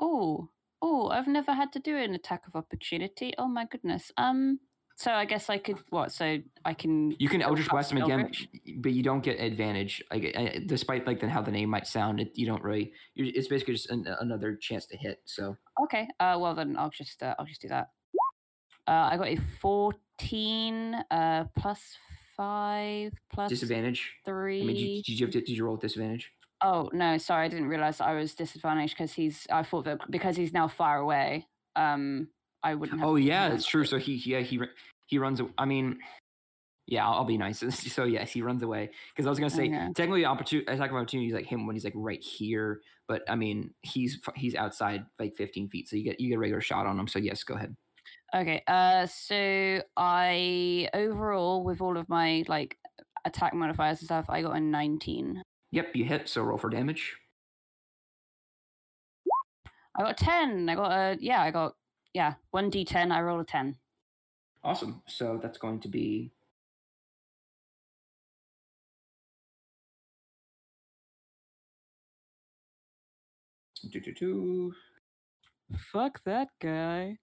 Oh, 0.00 0.50
oh, 0.82 1.08
I've 1.08 1.28
never 1.28 1.52
had 1.54 1.72
to 1.72 1.78
do 1.78 1.96
an 1.96 2.14
attack 2.14 2.42
of 2.46 2.54
opportunity. 2.56 3.32
Oh 3.38 3.48
my 3.48 3.64
goodness. 3.64 4.12
Um, 4.16 4.60
so 4.96 5.12
I 5.12 5.26
guess 5.26 5.50
I 5.50 5.58
could 5.58 5.76
what? 5.90 6.10
So 6.10 6.38
I 6.64 6.74
can. 6.74 7.14
You 7.18 7.28
can 7.28 7.42
Eldritch 7.42 7.68
Blast 7.68 7.92
him 7.92 7.98
again, 7.98 8.20
Eldritch? 8.20 8.48
but 8.78 8.92
you 8.92 9.02
don't 9.02 9.22
get 9.22 9.38
advantage. 9.38 10.02
Like, 10.10 10.32
uh, 10.34 10.60
despite 10.66 11.06
like 11.06 11.20
then 11.20 11.28
how 11.28 11.42
the 11.42 11.52
name 11.52 11.68
might 11.68 11.86
sound, 11.86 12.18
it, 12.18 12.32
you 12.34 12.46
don't 12.46 12.62
really. 12.62 12.92
You're, 13.14 13.28
it's 13.34 13.48
basically 13.48 13.74
just 13.74 13.90
an, 13.90 14.06
another 14.20 14.56
chance 14.56 14.86
to 14.86 14.96
hit. 14.96 15.20
So 15.26 15.56
Okay. 15.84 16.08
Uh, 16.18 16.38
well 16.40 16.54
then 16.54 16.76
I'll 16.78 16.90
just 16.90 17.22
uh, 17.22 17.34
I'll 17.38 17.44
just 17.44 17.60
do 17.60 17.68
that. 17.68 17.90
Uh, 18.88 19.08
I 19.12 19.16
got 19.16 19.28
a 19.28 19.36
fourteen. 19.60 20.96
Uh, 21.10 21.44
plus 21.56 21.96
five 22.36 23.12
plus 23.30 23.50
disadvantage. 23.50 24.14
three. 24.24 24.62
I 24.62 24.64
mean, 24.64 24.76
did 24.76 24.82
you, 24.82 25.02
did 25.02 25.20
you 25.20 25.26
have 25.26 25.32
did 25.32 25.48
you 25.48 25.64
roll 25.64 25.74
with 25.74 25.82
disadvantage? 25.82 26.32
Oh 26.62 26.88
no, 26.94 27.18
sorry, 27.18 27.44
I 27.44 27.48
didn't 27.48 27.68
realize 27.68 28.00
I 28.00 28.14
was 28.14 28.34
disadvantaged 28.34 28.94
because 28.94 29.12
he's. 29.12 29.46
I 29.50 29.62
thought 29.62 29.84
that 29.84 30.10
because 30.10 30.36
he's 30.36 30.54
now 30.54 30.68
far 30.68 30.96
away. 30.98 31.48
Um, 31.74 32.28
I 32.66 32.74
wouldn't. 32.74 33.00
have 33.00 33.08
Oh 33.08 33.16
yeah, 33.16 33.52
it's 33.52 33.66
true. 33.66 33.84
So 33.84 33.98
he 33.98 34.14
yeah 34.24 34.40
he 34.40 34.60
he 35.06 35.18
runs. 35.18 35.40
I 35.56 35.64
mean, 35.64 35.98
yeah, 36.86 37.06
I'll, 37.06 37.14
I'll 37.18 37.24
be 37.24 37.38
nice. 37.38 37.62
So 37.92 38.04
yes, 38.04 38.32
he 38.32 38.42
runs 38.42 38.62
away 38.62 38.90
because 39.14 39.26
I 39.26 39.30
was 39.30 39.38
gonna 39.38 39.50
say 39.50 39.66
Okay. 39.68 39.92
technically 39.94 40.24
opportunity 40.24 40.66
attack 40.70 40.90
of 40.90 40.96
opportunity 40.96 41.28
is 41.28 41.34
like 41.34 41.46
him 41.46 41.66
when 41.66 41.76
he's 41.76 41.84
like 41.84 41.94
right 41.96 42.22
here, 42.22 42.80
but 43.06 43.22
I 43.28 43.36
mean 43.36 43.72
he's 43.82 44.20
he's 44.34 44.54
outside 44.54 45.04
like 45.18 45.36
15 45.36 45.68
feet, 45.68 45.88
so 45.88 45.96
you 45.96 46.02
get 46.02 46.18
you 46.20 46.28
get 46.28 46.36
a 46.36 46.38
regular 46.38 46.60
shot 46.60 46.86
on 46.86 46.98
him. 46.98 47.06
So 47.08 47.18
yes, 47.18 47.44
go 47.44 47.54
ahead. 47.54 47.74
Okay. 48.34 48.62
Uh, 48.66 49.06
so 49.06 49.80
I 49.96 50.88
overall 50.92 51.62
with 51.62 51.80
all 51.80 51.96
of 51.96 52.08
my 52.08 52.44
like 52.48 52.76
attack 53.24 53.54
modifiers 53.54 54.00
and 54.00 54.06
stuff, 54.06 54.26
I 54.28 54.42
got 54.42 54.56
a 54.56 54.60
nineteen. 54.60 55.42
Yep, 55.70 55.94
you 55.94 56.04
hit. 56.04 56.28
So 56.28 56.42
roll 56.42 56.58
for 56.58 56.68
damage. 56.70 57.16
I 59.98 60.02
got 60.02 60.16
ten. 60.18 60.68
I 60.68 60.74
got 60.74 60.90
a 60.92 61.16
yeah. 61.20 61.40
I 61.42 61.50
got 61.50 61.74
yeah. 62.16 62.32
One 62.50 62.70
d 62.70 62.82
ten. 62.82 63.12
I 63.12 63.20
roll 63.20 63.40
a 63.40 63.44
ten. 63.44 63.76
Awesome. 64.64 65.02
So 65.06 65.38
that's 65.40 65.58
going 65.58 65.80
to 65.80 65.88
be 65.88 66.32
do 73.90 74.00
do 74.00 74.14
do. 74.14 74.72
Fuck 75.76 76.24
that 76.24 76.48
guy. 76.58 77.18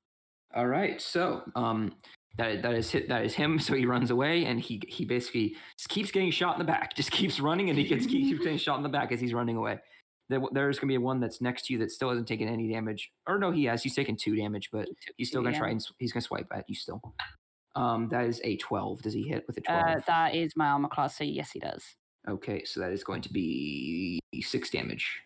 All 0.56 0.68
right, 0.68 1.02
so 1.02 1.42
um, 1.56 1.94
that 2.38 2.62
that 2.62 2.76
is 2.76 2.92
hit. 2.92 3.10
That 3.10 3.26
is 3.26 3.34
him. 3.34 3.58
So 3.68 3.74
he 3.74 3.88
runs 3.88 4.12
away, 4.12 4.46
and 4.46 4.60
he 4.60 4.80
he 4.88 5.06
basically 5.06 5.56
just 5.76 5.90
keeps 5.90 6.12
getting 6.12 6.30
shot 6.30 6.54
in 6.54 6.60
the 6.60 6.72
back. 6.72 6.96
Just 6.96 7.10
keeps 7.10 7.40
running, 7.40 7.70
and 7.70 7.80
he 7.80 7.86
gets 7.86 8.06
keeps 8.06 8.44
getting 8.44 8.60
shot 8.60 8.78
in 8.78 8.84
the 8.84 8.90
back 8.90 9.12
as 9.12 9.20
he's 9.20 9.34
running 9.34 9.58
away. 9.58 9.80
There, 10.30 10.42
there's 10.52 10.80
gonna 10.80 10.92
be 10.92 10.98
one 10.98 11.20
that's 11.20 11.42
next 11.42 11.66
to 11.66 11.74
you 11.74 11.80
that 11.80 11.92
still 11.92 12.10
hasn't 12.10 12.28
taken 12.28 12.48
any 12.48 12.72
damage. 12.72 13.12
Or 13.28 13.38
no, 13.38 13.52
he 13.52 13.66
has. 13.66 13.84
He's 13.84 13.96
taken 13.96 14.16
two 14.16 14.36
damage, 14.36 14.70
but 14.72 14.88
he's 15.18 15.28
still 15.30 15.42
gonna 15.44 15.58
try 15.58 15.70
and 15.70 15.86
he's 16.00 16.14
gonna 16.14 16.22
swipe 16.22 16.48
at 16.56 16.66
you 16.70 16.76
still. 16.76 17.02
Um, 17.76 18.08
that 18.10 18.26
is 18.26 18.40
a 18.44 18.56
twelve. 18.58 19.02
Does 19.02 19.14
he 19.14 19.24
hit 19.24 19.46
with 19.48 19.58
a 19.58 19.62
twelve? 19.62 19.84
Uh, 19.86 20.00
that 20.08 20.36
is 20.36 20.56
my 20.56 20.68
armor 20.68 20.88
class. 20.90 21.18
So 21.18 21.24
yes, 21.24 21.52
he 21.52 21.60
does. 21.60 21.84
okay, 22.28 22.64
so 22.64 22.80
that 22.80 22.92
is 22.92 23.04
going 23.04 23.22
to 23.24 23.34
be 23.34 24.20
six 24.42 24.70
damage. 24.70 25.20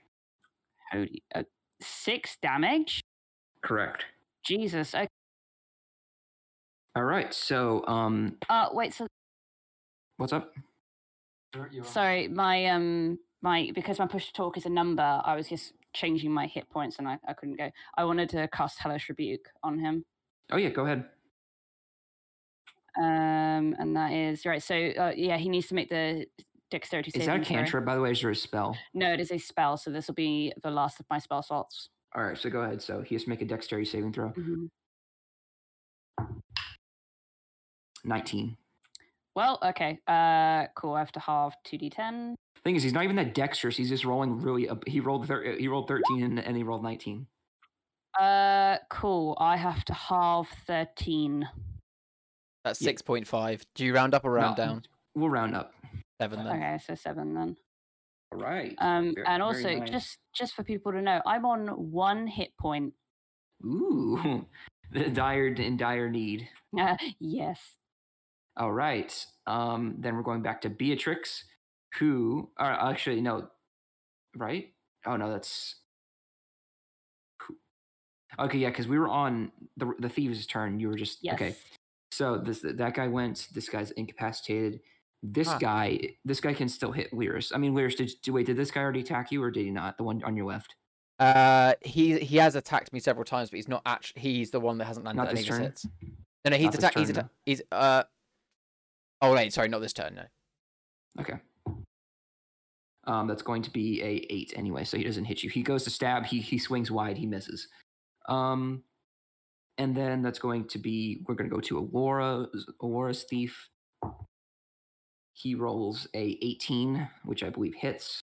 Holy, 0.92 1.22
uh, 1.36 1.44
six 1.82 2.38
damage. 2.42 3.02
Correct. 3.62 4.06
Jesus. 4.44 4.96
Okay. 4.96 5.08
All 6.96 7.04
right. 7.04 7.34
So 7.34 7.86
um, 7.88 8.38
Uh, 8.50 8.70
wait. 8.72 8.94
So 8.94 9.06
what's 10.18 10.34
up? 10.34 10.54
sorry, 11.84 12.28
my 12.28 12.66
um, 12.68 13.20
my 13.42 13.72
because 13.74 14.00
my 14.00 14.08
push 14.08 14.28
to 14.28 14.34
talk 14.34 14.58
is 14.58 14.66
a 14.66 14.70
number. 14.70 15.22
I 15.24 15.36
was 15.36 15.48
just 15.50 15.74
changing 15.94 16.32
my 16.32 16.48
hit 16.48 16.70
points 16.70 16.98
and 17.00 17.08
I, 17.08 17.18
I 17.28 17.34
couldn't 17.34 17.58
go. 17.58 17.70
I 17.96 18.04
wanted 18.04 18.30
to 18.30 18.48
cast 18.50 18.80
Hellish 18.80 19.10
Rebuke 19.10 19.50
on 19.64 19.80
him. 19.80 20.06
Oh 20.52 20.58
yeah, 20.58 20.70
go 20.70 20.86
ahead. 20.86 21.06
Um, 22.98 23.76
and 23.78 23.96
that 23.96 24.12
is 24.12 24.46
right. 24.46 24.62
So 24.62 24.76
uh, 24.76 25.14
yeah, 25.16 25.38
he 25.38 25.50
needs 25.50 25.68
to 25.68 25.76
make 25.76 25.90
the 25.90 26.26
dexterity 26.72 27.12
Is 27.14 27.26
that 27.26 27.40
a 27.42 27.44
cantrip, 27.44 27.86
by 27.86 27.96
the 27.96 28.02
way? 28.02 28.12
Is 28.12 28.22
there 28.22 28.32
a 28.32 28.36
spell? 28.36 28.76
No, 28.94 29.14
it 29.14 29.20
is 29.20 29.32
a 29.32 29.38
spell. 29.38 29.78
So 29.78 29.92
this 29.92 30.08
will 30.08 30.16
be 30.16 30.52
the 30.64 30.72
last 30.72 31.00
of 31.00 31.06
my 31.10 31.20
spell 31.20 31.44
slots. 31.44 31.90
All 32.16 32.24
right, 32.24 32.38
so 32.38 32.50
go 32.50 32.62
ahead. 32.62 32.82
So 32.82 33.02
he 33.02 33.16
has 33.16 33.26
to 33.26 33.30
make 33.30 33.42
a 33.42 33.46
dexterity 33.46 33.88
saving 33.88 34.14
throw. 34.14 34.30
Mhm. 34.30 34.70
19. 38.04 38.58
Well, 39.36 39.60
okay. 39.64 40.00
Uh, 40.08 40.68
cool. 40.76 40.94
I 40.94 41.00
have 41.00 41.12
to 41.12 41.20
halve 41.20 41.54
two 41.64 41.78
d10. 41.78 42.36
Thing 42.64 42.76
is, 42.76 42.84
he's 42.84 42.94
not 42.94 43.04
even 43.04 43.16
that 43.18 43.34
dexterous. 43.34 43.78
He's 43.78 43.90
just 43.90 44.06
rolling 44.06 44.42
really. 44.42 44.68
Up. 44.70 44.86
He 44.88 45.00
rolled. 45.00 45.28
Thir- 45.28 45.56
he 45.58 45.68
rolled 45.68 45.88
13 45.88 46.24
and, 46.24 46.40
and 46.40 46.56
he 46.58 46.64
rolled 46.64 46.84
19. 46.84 47.26
Uh, 48.20 48.78
cool. 48.90 49.38
I 49.40 49.58
have 49.58 49.86
to 49.86 49.94
halve 49.94 50.48
thirteen. 50.66 51.48
That's 52.64 52.82
Yeah. 52.82 52.86
six 52.88 53.02
point 53.04 53.28
five. 53.28 53.64
Do 53.76 53.86
you 53.86 53.94
round 53.94 54.14
up 54.16 54.26
or 54.26 54.32
round 54.32 54.58
No, 54.58 54.66
down? 54.66 54.84
We'll 55.16 55.30
round 55.30 55.56
up. 55.56 55.74
Seven 56.20 56.44
then. 56.44 56.56
Okay, 56.56 56.78
so 56.84 56.96
seven 56.96 57.34
then. 57.36 57.56
All 58.32 58.40
right. 58.40 58.74
Um, 58.80 59.14
Ver- 59.14 59.24
and 59.28 59.44
also 59.44 59.76
nice. 59.76 59.90
just 59.90 60.18
just 60.34 60.56
for 60.56 60.64
people 60.64 60.92
to 60.94 61.02
know, 61.02 61.22
I'm 61.28 61.46
on 61.46 61.68
one 61.92 62.26
hit 62.26 62.58
point. 62.58 62.94
Ooh, 63.64 64.46
the 64.92 65.10
dire 65.12 65.48
in 65.48 65.78
dire 65.78 66.10
need. 66.10 66.50
Uh, 66.78 66.98
yes. 67.20 67.76
All 68.58 68.72
right. 68.72 69.26
Um, 69.46 69.96
then 70.00 70.16
we're 70.16 70.24
going 70.24 70.42
back 70.42 70.62
to 70.62 70.70
Beatrix, 70.72 71.46
who, 72.00 72.50
or 72.60 72.66
actually, 72.66 73.22
no, 73.22 73.50
right? 74.36 74.74
Oh 75.06 75.16
no, 75.16 75.32
that's 75.32 75.76
okay. 78.40 78.58
Yeah, 78.58 78.70
because 78.70 78.88
we 78.88 79.00
were 79.00 79.08
on 79.10 79.52
the 79.78 79.94
the 80.00 80.10
thieves' 80.10 80.46
turn. 80.46 80.80
You 80.80 80.90
were 80.90 80.96
just 80.96 81.20
Yes. 81.22 81.36
okay. 81.36 81.56
So 82.12 82.38
this 82.38 82.60
that 82.64 82.94
guy 82.94 83.08
went. 83.08 83.48
This 83.54 83.70
guy's 83.70 83.92
incapacitated. 83.92 84.82
This 85.24 85.48
Huh. 85.48 85.58
guy, 85.60 86.00
this 86.24 86.40
guy 86.40 86.54
can 86.54 86.70
still 86.70 86.92
hit 86.92 87.12
Lyris. 87.12 87.52
I 87.54 87.58
mean, 87.58 87.74
Lyris, 87.74 87.96
did, 87.98 88.12
did 88.22 88.32
wait? 88.32 88.46
Did 88.46 88.56
this 88.58 88.72
guy 88.72 88.82
already 88.82 89.00
attack 89.02 89.32
you, 89.32 89.42
or 89.42 89.50
did 89.52 89.66
he 89.66 89.72
not? 89.72 89.98
The 89.98 90.04
one 90.04 90.24
on 90.24 90.38
your 90.38 90.46
left. 90.46 90.76
Uh, 91.20 91.74
he 91.82 92.20
he 92.20 92.38
has 92.38 92.56
attacked 92.56 92.94
me 92.94 93.00
several 93.00 93.26
times, 93.26 93.50
but 93.50 93.56
he's 93.58 93.68
not 93.68 93.82
actually. 93.86 94.22
He's 94.22 94.52
the 94.52 94.60
one 94.60 94.78
that 94.78 94.86
hasn't 94.86 95.06
landed 95.06 95.22
Not 95.24 95.30
any 95.30 95.42
this 95.42 95.50
of 95.50 95.56
turn? 95.56 95.64
hits. 95.64 95.88
No, 96.46 96.52
no, 96.52 96.58
he's 96.58 96.76
attacked. 96.76 96.98
He's 96.98 97.08
turn, 97.08 97.18
attacked. 97.18 97.34
He's 97.46 97.62
uh. 97.72 98.04
Oh 99.22 99.34
wait, 99.34 99.52
sorry, 99.52 99.68
not 99.70 99.82
this 99.82 99.94
turn. 99.94 100.14
No. 100.16 100.24
Okay. 101.20 101.40
Um, 103.08 103.26
that's 103.26 103.42
going 103.42 103.62
to 103.62 103.72
be 103.72 104.02
a 104.04 104.28
eight 104.30 104.52
anyway, 104.58 104.84
so 104.84 104.98
he 104.98 105.04
doesn't 105.06 105.26
hit 105.26 105.42
you. 105.42 105.50
He 105.50 105.64
goes 105.64 105.86
to 105.86 105.90
stab. 105.90 106.26
He 106.26 106.42
he 106.42 106.58
swings 106.58 106.92
wide. 106.92 107.18
He 107.18 107.26
misses. 107.26 107.70
Um, 108.28 108.84
and 109.78 109.96
then 109.96 110.22
that's 110.22 110.40
going 110.40 110.68
to 110.68 110.78
be 110.78 111.24
we're 111.26 111.36
going 111.36 111.50
to 111.50 111.56
go 111.56 111.62
to 111.62 111.80
Aurora. 111.80 112.48
Aurora's 112.84 113.24
thief. 113.24 113.70
He 115.32 115.56
rolls 115.56 116.08
a 116.14 116.38
18, 116.42 117.08
which 117.24 117.44
I 117.44 117.50
believe 117.50 117.76
hits, 117.76 118.20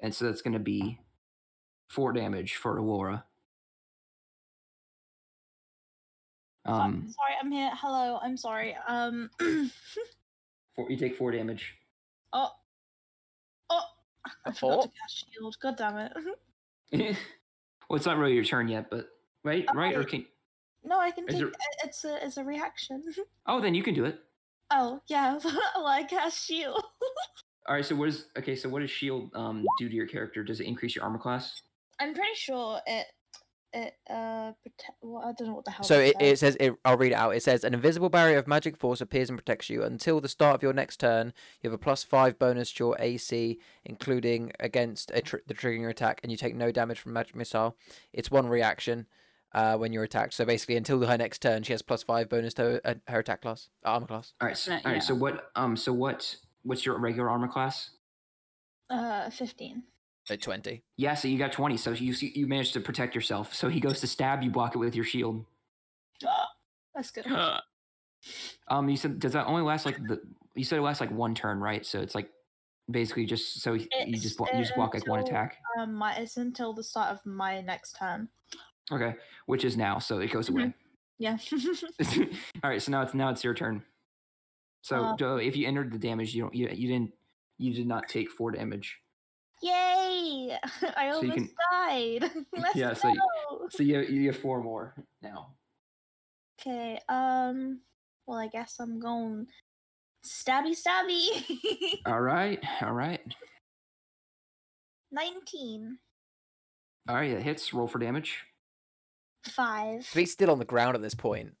and 0.00 0.12
so 0.12 0.24
that's 0.24 0.42
going 0.42 0.54
to 0.54 0.58
be 0.58 0.98
four 1.88 2.12
damage 2.12 2.56
for 2.56 2.80
Aurora. 2.80 3.24
Um, 6.64 7.06
sorry, 7.14 7.34
I'm 7.40 7.52
here. 7.52 7.70
Hello, 7.74 8.18
I'm 8.20 8.36
sorry. 8.36 8.76
Um. 8.88 9.30
four, 10.74 10.90
you 10.90 10.96
take 10.96 11.16
four 11.16 11.30
damage. 11.30 11.74
oh. 12.32 12.50
Oh. 14.26 14.50
A 14.50 14.52
forgot 14.52 14.82
to 14.82 14.88
cast 15.00 15.26
shield. 15.32 15.56
God 15.60 15.76
damn 15.76 15.98
it. 15.98 16.12
well, 17.88 17.96
it's 17.96 18.06
not 18.06 18.16
really 18.18 18.34
your 18.34 18.44
turn 18.44 18.68
yet, 18.68 18.90
but 18.90 19.08
right, 19.44 19.66
right, 19.74 19.96
or 19.96 20.04
can 20.04 20.24
no, 20.84 21.00
I 21.00 21.10
can 21.10 21.26
take. 21.26 21.38
there- 21.38 21.52
It's 21.84 22.04
a. 22.04 22.24
It's 22.24 22.36
a 22.36 22.44
reaction. 22.44 23.02
oh 23.46 23.60
then 23.60 23.74
you 23.74 23.82
can 23.82 23.94
do 23.94 24.04
it. 24.04 24.18
oh 24.70 25.00
yeah. 25.08 25.38
well, 25.44 25.86
I 25.86 26.04
cast 26.04 26.46
shield. 26.46 26.82
All 27.68 27.74
right. 27.74 27.84
So 27.84 27.96
what 27.96 28.08
is 28.08 28.26
okay? 28.38 28.54
So 28.54 28.68
what 28.68 28.80
does 28.80 28.90
shield 28.90 29.30
um 29.34 29.64
do 29.78 29.88
to 29.88 29.94
your 29.94 30.06
character? 30.06 30.44
Does 30.44 30.60
it 30.60 30.66
increase 30.66 30.94
your 30.94 31.04
armor 31.04 31.18
class? 31.18 31.60
I'm 31.98 32.14
pretty 32.14 32.34
sure 32.34 32.78
it 32.86 33.06
it 33.76 33.94
uh 34.10 34.52
prote- 34.52 34.94
well, 35.02 35.22
I 35.24 35.32
don't 35.32 35.48
know 35.48 35.54
what 35.54 35.64
the 35.64 35.70
hell. 35.70 35.84
So 35.84 36.00
it, 36.00 36.14
says. 36.18 36.32
it 36.32 36.38
says 36.38 36.56
it, 36.58 36.74
I'll 36.84 36.96
read 36.96 37.12
it 37.12 37.16
out. 37.16 37.36
It 37.36 37.42
says 37.42 37.62
an 37.64 37.74
invisible 37.74 38.08
barrier 38.08 38.38
of 38.38 38.46
magic 38.48 38.76
force 38.76 39.00
appears 39.00 39.28
and 39.28 39.38
protects 39.38 39.68
you 39.70 39.82
until 39.82 40.20
the 40.20 40.28
start 40.28 40.54
of 40.56 40.62
your 40.62 40.72
next 40.72 40.98
turn. 41.00 41.32
You 41.62 41.70
have 41.70 41.74
a 41.74 41.82
plus 41.82 42.02
five 42.02 42.38
bonus 42.38 42.72
to 42.72 42.84
your 42.84 42.96
AC, 42.98 43.58
including 43.84 44.52
against 44.58 45.10
a 45.14 45.20
tr- 45.20 45.36
the 45.46 45.54
triggering 45.54 45.80
your 45.80 45.90
attack, 45.90 46.20
and 46.22 46.32
you 46.32 46.38
take 46.38 46.56
no 46.56 46.72
damage 46.72 46.98
from 47.00 47.12
magic 47.12 47.36
missile. 47.36 47.76
It's 48.12 48.30
one 48.30 48.48
reaction 48.48 49.06
uh, 49.52 49.76
when 49.76 49.92
you're 49.92 50.04
attacked. 50.04 50.34
So 50.34 50.44
basically, 50.44 50.76
until 50.76 51.04
her 51.06 51.18
next 51.18 51.40
turn, 51.42 51.62
she 51.62 51.72
has 51.72 51.82
plus 51.82 52.02
five 52.02 52.28
bonus 52.28 52.54
to 52.54 52.62
her, 52.62 52.80
uh, 52.84 52.94
her 53.08 53.18
attack 53.20 53.42
class, 53.42 53.68
armor 53.84 54.06
class. 54.06 54.32
All 54.40 54.48
right. 54.48 54.56
So, 54.56 54.72
Uh, 54.72 54.74
all 54.76 54.80
right. 54.86 54.94
yeah. 54.94 55.00
So 55.00 55.14
what? 55.14 55.50
Um. 55.54 55.76
So 55.76 55.92
what? 55.92 56.36
What's 56.62 56.84
your 56.86 56.98
regular 56.98 57.30
armor 57.30 57.48
class? 57.48 57.90
uh 58.88 59.28
15. 59.30 59.82
So 60.26 60.36
twenty. 60.36 60.82
Yeah. 60.96 61.14
So 61.14 61.28
you 61.28 61.38
got 61.38 61.52
twenty. 61.52 61.76
So 61.76 61.92
you 61.92 62.14
you 62.20 62.46
managed 62.46 62.72
to 62.74 62.80
protect 62.80 63.14
yourself. 63.14 63.54
So 63.54 63.68
he 63.68 63.80
goes 63.80 64.00
to 64.00 64.06
stab 64.06 64.42
you, 64.42 64.50
block 64.50 64.74
it 64.74 64.78
with 64.78 64.94
your 64.94 65.04
shield. 65.04 65.44
That's 66.94 67.10
good. 67.10 67.26
Um. 68.66 68.88
You 68.88 68.96
said 68.96 69.20
does 69.20 69.34
that 69.34 69.46
only 69.46 69.62
last 69.62 69.86
like 69.86 69.98
the? 69.98 70.20
You 70.56 70.64
said 70.64 70.78
it 70.78 70.82
lasts 70.82 71.00
like 71.00 71.12
one 71.12 71.32
turn, 71.34 71.60
right? 71.60 71.86
So 71.86 72.00
it's 72.00 72.14
like 72.14 72.28
basically 72.90 73.24
just 73.24 73.60
so 73.60 73.74
he, 73.74 73.88
you 74.04 74.18
just 74.18 74.36
blo- 74.36 74.48
you 74.52 74.58
just 74.60 74.74
block 74.74 74.94
like 74.94 75.06
one 75.06 75.20
attack. 75.20 75.58
Um, 75.78 75.94
my 75.94 76.14
it's 76.16 76.36
until 76.36 76.72
the 76.72 76.82
start 76.82 77.10
of 77.10 77.24
my 77.24 77.60
next 77.60 77.96
turn. 77.96 78.28
Okay. 78.90 79.14
Which 79.46 79.64
is 79.64 79.76
now. 79.76 79.98
So 79.98 80.18
it 80.18 80.32
goes 80.32 80.48
away. 80.48 80.72
Yeah. 81.18 81.38
All 82.64 82.70
right, 82.70 82.82
so 82.82 82.90
now 82.90 83.02
it's 83.02 83.14
now 83.14 83.30
it's 83.30 83.44
your 83.44 83.54
turn. 83.54 83.84
So 84.82 85.04
Uh, 85.04 85.16
Joe, 85.16 85.36
if 85.36 85.56
you 85.56 85.68
entered 85.68 85.92
the 85.92 85.98
damage, 85.98 86.34
you 86.34 86.42
don't 86.42 86.54
you, 86.54 86.68
you 86.72 86.88
didn't 86.88 87.12
you 87.58 87.74
did 87.74 87.86
not 87.86 88.08
take 88.08 88.30
four 88.30 88.50
damage. 88.50 88.98
Yay! 89.62 90.56
I 90.96 91.10
So 91.10 91.16
almost 91.16 91.34
can- 91.38 91.50
died. 91.72 92.30
Let's 92.56 92.76
Yeah, 92.76 92.88
go. 92.88 92.94
so 92.94 93.08
you- 93.08 93.68
So 93.70 93.82
you 93.82 94.00
you 94.02 94.26
have 94.26 94.38
four 94.38 94.62
more 94.62 94.94
now. 95.22 95.54
Okay. 96.60 96.98
Um. 97.08 97.80
Well, 98.26 98.38
I 98.38 98.48
guess 98.48 98.76
I'm 98.80 98.98
going 98.98 99.46
stabby 100.24 100.74
stabby. 100.74 102.00
All 102.06 102.20
right, 102.20 102.58
all 102.82 102.92
right, 102.92 103.20
Nineteen. 105.12 105.98
all 107.08 107.14
right. 107.14 107.30
It 107.30 107.42
hits. 107.42 107.72
Roll 107.72 107.86
for 107.86 107.98
damage. 107.98 108.44
Five. 109.44 110.04
So 110.04 110.18
he's 110.18 110.32
still 110.32 110.50
on 110.50 110.58
the 110.58 110.64
ground 110.64 110.96
at 110.96 111.02
this 111.02 111.14
point. 111.14 111.52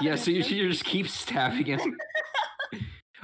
Yeah. 0.00 0.16
So 0.16 0.30
you, 0.32 0.42
you 0.42 0.68
just 0.68 0.84
keep 0.84 1.08
stabbing 1.08 1.66
him. 1.66 1.96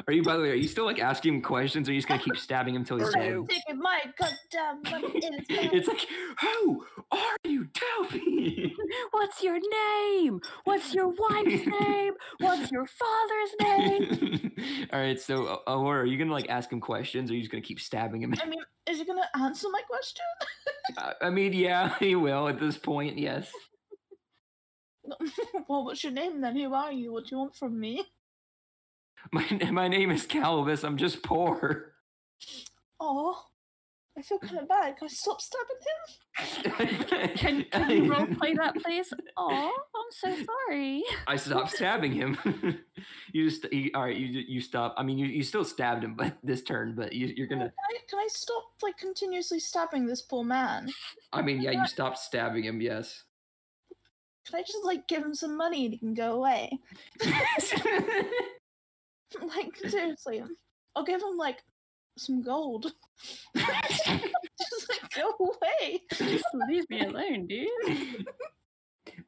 Are 0.06 0.12
you 0.12 0.22
by 0.22 0.36
the 0.36 0.42
way? 0.42 0.50
Are 0.50 0.54
you 0.54 0.68
still 0.68 0.84
like 0.84 0.98
asking 1.00 1.34
him 1.34 1.42
questions? 1.42 1.88
Or 1.88 1.92
are 1.92 1.94
you 1.94 2.00
just 2.00 2.08
gonna 2.08 2.22
keep 2.22 2.36
stabbing 2.36 2.74
him 2.74 2.82
until 2.82 2.98
he's 2.98 3.12
dead? 3.12 3.38
my 3.76 4.00
goddamn 4.18 4.82
money 4.90 5.24
in 5.24 5.32
his 5.34 5.48
mouth. 5.50 5.72
it's 5.72 5.88
like, 5.88 6.06
who 6.40 6.84
are 7.10 7.36
you? 7.44 7.66
Tell 7.74 8.10
me. 8.18 8.74
What's 9.12 9.42
your 9.42 9.58
name? 9.58 10.40
What's 10.64 10.94
your 10.94 11.08
wife's 11.08 11.66
name? 11.66 12.12
What's 12.38 12.70
your 12.72 12.86
father's 12.86 13.54
name? 13.60 14.52
All 14.92 15.00
right, 15.00 15.20
so 15.20 15.46
uh, 15.46 15.58
Aurora, 15.72 16.02
are 16.02 16.06
you 16.06 16.18
gonna 16.18 16.32
like 16.32 16.48
ask 16.48 16.70
him 16.72 16.80
questions, 16.80 17.30
or 17.30 17.34
are 17.34 17.36
you 17.36 17.42
just 17.42 17.52
gonna 17.52 17.62
keep 17.62 17.80
stabbing 17.80 18.22
him? 18.22 18.34
I 18.42 18.46
mean, 18.46 18.60
is 18.88 18.98
he 18.98 19.04
gonna 19.04 19.28
answer 19.34 19.68
my 19.70 19.82
question? 19.82 20.24
Uh, 20.96 21.12
I 21.22 21.30
mean, 21.30 21.52
yeah, 21.52 21.94
he 21.98 22.14
will 22.16 22.48
at 22.48 22.58
this 22.58 22.76
point. 22.76 23.18
Yes. 23.18 23.50
well, 25.68 25.84
what's 25.84 26.02
your 26.04 26.12
name 26.12 26.40
then? 26.40 26.56
Who 26.56 26.74
are 26.74 26.92
you? 26.92 27.12
What 27.12 27.24
do 27.24 27.28
you 27.32 27.38
want 27.38 27.56
from 27.56 27.78
me? 27.78 28.04
My 29.32 29.46
my 29.70 29.88
name 29.88 30.10
is 30.10 30.26
Calibus. 30.26 30.84
I'm 30.84 30.96
just 30.96 31.22
poor. 31.22 31.92
Oh, 32.98 33.36
I 34.18 34.22
feel 34.22 34.38
kind 34.38 34.58
of 34.58 34.68
bad. 34.68 34.96
Can 34.96 35.06
I 35.06 35.08
stop 35.08 35.40
stabbing 35.40 35.76
him? 35.80 36.40
Can, 37.36 37.64
can 37.70 37.90
you 37.90 38.12
role 38.12 38.26
play 38.26 38.54
that, 38.54 38.74
please? 38.76 39.12
Oh, 39.36 39.72
I'm 39.94 40.10
so 40.10 40.44
sorry. 40.44 41.02
I 41.26 41.36
stopped 41.36 41.70
stabbing 41.72 42.12
him. 42.12 42.36
you 43.32 43.48
just 43.48 43.70
you, 43.72 43.90
all 43.94 44.04
right. 44.04 44.16
You 44.16 44.42
you 44.46 44.60
stop. 44.60 44.94
I 44.96 45.02
mean, 45.02 45.18
you, 45.18 45.26
you 45.26 45.42
still 45.42 45.64
stabbed 45.64 46.02
him, 46.02 46.14
but 46.14 46.36
this 46.42 46.62
turn. 46.62 46.94
But 46.94 47.12
you, 47.12 47.26
you're 47.36 47.46
gonna. 47.46 47.72
I, 47.90 47.98
can 48.08 48.18
I 48.18 48.28
stop 48.30 48.64
like 48.82 48.96
continuously 48.96 49.60
stabbing 49.60 50.06
this 50.06 50.22
poor 50.22 50.44
man? 50.44 50.88
I 51.32 51.42
mean, 51.42 51.60
yeah, 51.60 51.72
you 51.72 51.86
stopped 51.86 52.18
stabbing 52.18 52.64
him. 52.64 52.80
Yes. 52.80 53.24
Can 54.46 54.58
I 54.58 54.62
just 54.62 54.84
like 54.84 55.06
give 55.08 55.22
him 55.22 55.34
some 55.34 55.56
money 55.56 55.84
and 55.84 55.94
he 55.94 55.98
can 55.98 56.14
go 56.14 56.32
away? 56.32 56.78
like 59.42 59.76
seriously, 59.88 60.42
I'll 60.96 61.04
give 61.04 61.22
him 61.22 61.36
like 61.36 61.58
some 62.18 62.42
gold. 62.42 62.92
just 63.56 64.88
like 64.88 65.10
go 65.14 65.32
away. 65.40 66.00
Just 66.12 66.44
leave 66.68 66.88
me 66.90 67.00
alone, 67.04 67.46
dude. 67.46 68.26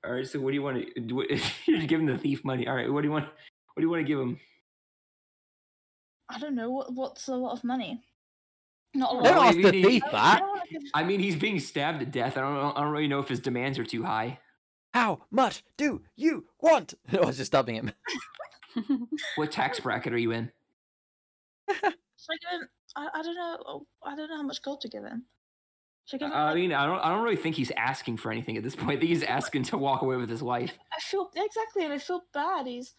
all 0.04 0.12
right. 0.12 0.26
So 0.26 0.40
what 0.40 0.50
do 0.50 0.54
you 0.54 0.62
want 0.62 0.84
to 0.94 1.00
do? 1.00 1.24
You're 1.66 1.86
giving 1.86 2.06
the 2.06 2.18
thief 2.18 2.44
money. 2.44 2.66
All 2.68 2.74
right. 2.74 2.90
What 2.92 3.02
do 3.02 3.08
you 3.08 3.12
want? 3.12 3.24
What 3.26 3.80
do 3.80 3.82
you 3.82 3.90
want 3.90 4.00
to 4.00 4.06
give 4.08 4.18
him? 4.18 4.38
I 6.28 6.38
don't 6.38 6.54
know 6.54 6.70
what 6.70 6.92
what's 6.94 7.28
a 7.28 7.34
lot 7.34 7.52
of 7.52 7.64
money. 7.64 8.02
Not 8.94 9.12
a 9.12 9.14
lot. 9.14 9.24
Don't 9.24 9.34
Well, 9.36 9.42
ask 9.44 9.56
the 9.56 9.62
you 9.62 9.72
need- 9.72 9.84
thief 9.86 10.02
I 10.08 10.10
that. 10.10 10.38
don't 10.40 10.52
I 10.94 11.04
mean, 11.04 11.20
he's 11.20 11.36
being 11.36 11.58
stabbed 11.60 12.00
to 12.00 12.06
death. 12.06 12.36
I 12.36 12.40
don't. 12.40 12.76
I 12.76 12.80
don't 12.80 12.92
really 12.92 13.08
know 13.08 13.20
if 13.20 13.28
his 13.28 13.40
demands 13.40 13.78
are 13.78 13.84
too 13.84 14.02
high. 14.04 14.38
How 14.94 15.22
much 15.30 15.64
do 15.78 16.02
you 16.16 16.44
want? 16.60 16.94
I 17.10 17.20
was 17.24 17.36
just 17.38 17.50
stabbing 17.50 17.76
him. 17.76 17.92
What 19.36 19.52
tax 19.52 19.80
bracket 19.80 20.12
are 20.12 20.18
you 20.18 20.32
in? 20.32 20.50
Should 21.70 21.78
I 21.84 22.36
give 22.52 22.60
him? 22.60 22.68
I, 22.96 23.08
I 23.14 23.22
don't 23.22 23.34
know. 23.34 23.58
oh, 23.66 23.86
I 24.04 24.14
don't 24.14 24.28
know 24.28 24.36
how 24.36 24.42
much 24.42 24.62
gold 24.62 24.80
to 24.82 24.88
give 24.88 25.02
him. 25.04 25.24
Should 26.06 26.16
I 26.22 26.26
give 26.26 26.32
him? 26.32 26.36
I 26.36 26.44
like- 26.46 26.54
mean, 26.56 26.72
I 26.72 26.86
don't. 26.86 26.98
I 27.00 27.08
don't 27.08 27.22
really 27.22 27.36
think 27.36 27.56
he's 27.56 27.72
asking 27.76 28.18
for 28.18 28.30
anything 28.30 28.56
at 28.56 28.62
this 28.62 28.76
point. 28.76 28.90
I 28.90 28.96
think 29.00 29.08
he's 29.10 29.22
asking 29.22 29.64
to 29.64 29.78
walk 29.78 30.02
away 30.02 30.16
with 30.16 30.28
his 30.28 30.42
life. 30.42 30.76
I 30.92 31.00
feel 31.00 31.30
exactly, 31.34 31.84
and 31.84 31.92
I 31.92 31.98
feel 31.98 32.22
bad. 32.34 32.66
He's 32.66 32.94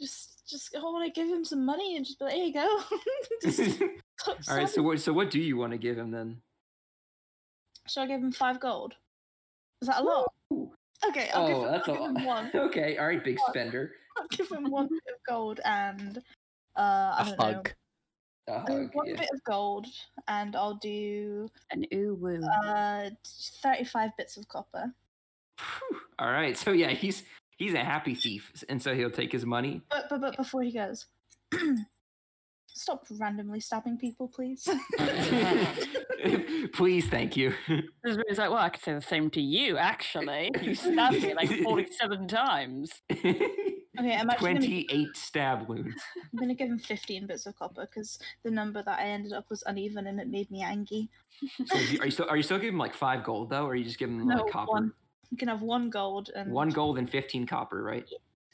just, 0.00 0.42
just. 0.48 0.74
Oh, 0.76 0.80
I 0.88 0.92
want 0.92 1.14
to 1.14 1.20
give 1.20 1.28
him 1.28 1.44
some 1.44 1.64
money 1.64 1.96
and 1.96 2.04
just 2.04 2.18
be 2.18 2.24
like, 2.26 2.34
"There 2.34 2.44
you 2.44 2.52
go." 2.54 2.80
just 3.42 3.82
All 4.50 4.56
right. 4.56 4.68
So 4.68 4.82
what? 4.82 5.00
So 5.00 5.12
what 5.12 5.30
do 5.30 5.40
you 5.40 5.56
want 5.56 5.72
to 5.72 5.78
give 5.78 5.96
him 5.96 6.10
then? 6.10 6.40
Should 7.88 8.00
I 8.00 8.06
give 8.06 8.20
him 8.20 8.32
five 8.32 8.58
gold? 8.60 8.94
Is 9.80 9.88
that 9.88 10.00
a 10.00 10.02
lot? 10.02 10.32
Ooh. 10.52 10.70
Okay, 11.08 11.28
I'll 11.34 11.46
give 11.46 11.56
Oh, 11.58 11.64
him, 11.66 11.72
that's 11.72 11.88
a 11.88 11.92
I'll 11.92 11.98
give 11.98 12.16
him 12.16 12.26
lot. 12.26 12.26
one. 12.54 12.62
Okay. 12.68 12.96
All 12.96 13.06
right, 13.06 13.22
big 13.22 13.38
What? 13.38 13.50
spender. 13.50 13.92
I'll 14.16 14.28
give 14.30 14.50
him 14.50 14.70
one 14.70 14.88
bit 14.88 15.14
of 15.14 15.20
gold 15.26 15.60
and 15.64 16.18
uh, 16.76 17.14
I 17.18 17.22
A 17.22 17.24
don't 17.24 17.38
know. 17.38 17.62
A 18.48 18.52
uh, 18.52 18.60
hug, 18.60 18.90
one 18.92 19.06
yeah. 19.08 19.16
bit 19.16 19.28
of 19.34 19.42
gold, 19.42 19.86
and 20.28 20.54
I'll 20.54 20.74
do 20.74 21.48
An 21.72 21.84
ooh 21.92 22.14
woo. 22.14 22.40
uh 22.44 23.10
thirty-five 23.62 24.10
bits 24.16 24.36
of 24.36 24.46
copper. 24.48 24.92
Phew. 25.58 25.98
All 26.20 26.30
right. 26.30 26.56
So 26.56 26.70
yeah, 26.70 26.90
he's 26.90 27.24
he's 27.56 27.74
a 27.74 27.82
happy 27.82 28.14
thief, 28.14 28.52
and 28.68 28.80
so 28.80 28.94
he'll 28.94 29.10
take 29.10 29.32
his 29.32 29.44
money. 29.44 29.82
But 29.90 30.06
but 30.08 30.20
but 30.20 30.36
before 30.36 30.62
he 30.62 30.70
goes, 30.70 31.06
stop 32.68 33.04
randomly 33.18 33.58
stabbing 33.58 33.98
people, 33.98 34.28
please. 34.28 34.68
Please, 36.72 37.08
thank 37.08 37.36
you. 37.36 37.52
He's 37.66 38.38
like, 38.38 38.50
well, 38.50 38.56
I 38.56 38.68
could 38.68 38.82
say 38.82 38.94
the 38.94 39.00
same 39.00 39.30
to 39.30 39.40
you, 39.40 39.76
actually. 39.76 40.50
You 40.62 40.74
stabbed 40.74 41.22
me 41.22 41.34
like 41.34 41.50
47 41.50 42.28
times. 42.28 42.90
Okay, 43.98 44.16
I'm 44.16 44.30
actually 44.30 44.54
gonna, 44.54 44.60
Twenty-eight 44.60 45.16
stab 45.16 45.68
wounds. 45.68 46.02
I'm 46.32 46.38
gonna 46.38 46.54
give 46.54 46.68
him 46.68 46.78
fifteen 46.78 47.26
bits 47.26 47.46
of 47.46 47.56
copper 47.56 47.86
because 47.86 48.18
the 48.42 48.50
number 48.50 48.82
that 48.82 48.98
I 48.98 49.04
ended 49.04 49.32
up 49.32 49.48
was 49.50 49.62
uneven 49.66 50.06
and 50.06 50.20
it 50.20 50.28
made 50.28 50.50
me 50.50 50.62
angry. 50.62 51.08
So 51.66 51.78
you- 51.78 52.00
are 52.00 52.06
you 52.06 52.10
still 52.10 52.26
are 52.28 52.36
you 52.36 52.42
still 52.42 52.58
giving 52.58 52.74
him 52.74 52.78
like 52.78 52.94
five 52.94 53.24
gold 53.24 53.50
though, 53.50 53.64
or 53.66 53.70
are 53.70 53.74
you 53.74 53.84
just 53.84 53.98
giving 53.98 54.20
him 54.20 54.28
No, 54.28 54.36
like 54.36 54.52
copper? 54.52 54.72
one. 54.72 54.92
You 55.30 55.36
can 55.36 55.48
have 55.48 55.62
one 55.62 55.90
gold 55.90 56.30
and 56.34 56.52
One 56.52 56.70
gold 56.70 56.98
and 56.98 57.08
fifteen 57.10 57.46
copper, 57.46 57.82
right? 57.82 58.08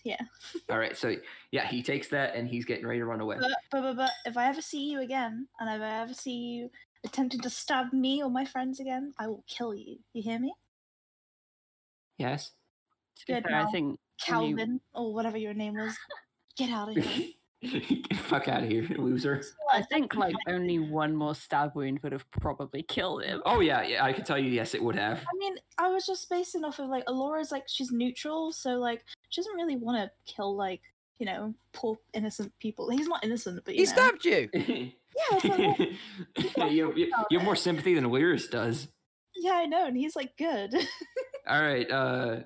Yeah. 0.04 0.20
All 0.70 0.78
right. 0.78 0.96
So 0.96 1.14
yeah, 1.50 1.66
he 1.66 1.82
takes 1.82 2.08
that 2.08 2.34
and 2.34 2.48
he's 2.48 2.64
getting 2.64 2.86
ready 2.86 2.98
to 3.00 3.04
run 3.04 3.20
away. 3.20 3.36
But, 3.38 3.50
but, 3.70 3.82
but, 3.82 3.96
but 3.96 4.10
if 4.24 4.36
I 4.36 4.48
ever 4.48 4.62
see 4.62 4.90
you 4.90 5.00
again, 5.00 5.46
and 5.60 5.68
if 5.68 5.80
I 5.80 6.02
ever 6.02 6.14
see 6.14 6.32
you 6.36 6.70
attempting 7.04 7.40
to 7.40 7.50
stab 7.50 7.92
me 7.92 8.22
or 8.22 8.30
my 8.30 8.44
friends 8.44 8.80
again, 8.80 9.12
I 9.18 9.26
will 9.28 9.44
kill 9.46 9.74
you. 9.74 9.98
You 10.12 10.22
hear 10.22 10.38
me? 10.38 10.54
Yes. 12.18 12.52
To 13.26 13.32
Good 13.34 13.44
fair, 13.44 13.56
I 13.66 13.70
think 13.70 13.98
when 14.28 14.42
you- 14.42 14.56
Calvin, 14.56 14.80
or 14.94 15.12
whatever 15.14 15.36
your 15.36 15.54
name 15.54 15.74
was. 15.74 15.96
Get 16.56 16.70
out 16.70 16.96
of 16.96 17.02
here. 17.02 17.28
Get 17.62 18.16
fuck 18.18 18.48
out 18.48 18.62
of 18.64 18.68
here, 18.68 18.84
loser. 18.98 19.40
I 19.72 19.82
think 19.82 20.14
like 20.16 20.34
only 20.48 20.78
one 20.80 21.14
more 21.14 21.34
stab 21.34 21.74
wound 21.76 22.00
would 22.02 22.12
have 22.12 22.28
probably 22.32 22.82
killed 22.82 23.22
him. 23.24 23.40
Oh 23.46 23.60
yeah, 23.60 23.82
yeah. 23.82 24.04
I 24.04 24.12
can 24.12 24.24
tell 24.24 24.36
you, 24.38 24.50
yes, 24.50 24.74
it 24.74 24.82
would 24.82 24.96
have. 24.96 25.18
I 25.20 25.38
mean, 25.38 25.54
I 25.78 25.88
was 25.88 26.04
just 26.04 26.28
basing 26.28 26.64
off 26.64 26.78
of 26.80 26.88
like 26.88 27.04
Alora's 27.06 27.52
like 27.52 27.64
she's 27.68 27.90
neutral, 27.92 28.52
so 28.52 28.70
like 28.74 29.04
she 29.30 29.40
doesn't 29.40 29.54
really 29.54 29.76
want 29.76 29.96
to 29.98 30.32
kill 30.32 30.54
like 30.56 30.80
you 31.18 31.26
know 31.26 31.54
poor 31.72 31.96
innocent 32.12 32.52
people. 32.58 32.90
He's 32.90 33.06
not 33.06 33.24
innocent, 33.24 33.64
but 33.64 33.74
you 33.76 33.86
He 33.86 33.86
know. 33.86 33.92
stabbed 33.92 34.24
you. 34.24 34.48
Yeah, 34.54 35.38
but, 35.42 35.58
like, 36.56 36.72
you, 36.72 36.86
have, 36.88 36.98
you 36.98 37.38
have 37.38 37.44
more 37.44 37.54
sympathy 37.56 37.94
than 37.94 38.04
Lyris 38.06 38.50
does. 38.50 38.88
yeah, 39.36 39.52
I 39.54 39.66
know, 39.66 39.86
and 39.86 39.96
he's 39.96 40.16
like 40.16 40.36
good. 40.36 40.74
All 41.46 41.60
right, 41.62 41.88
uh, 41.90 42.40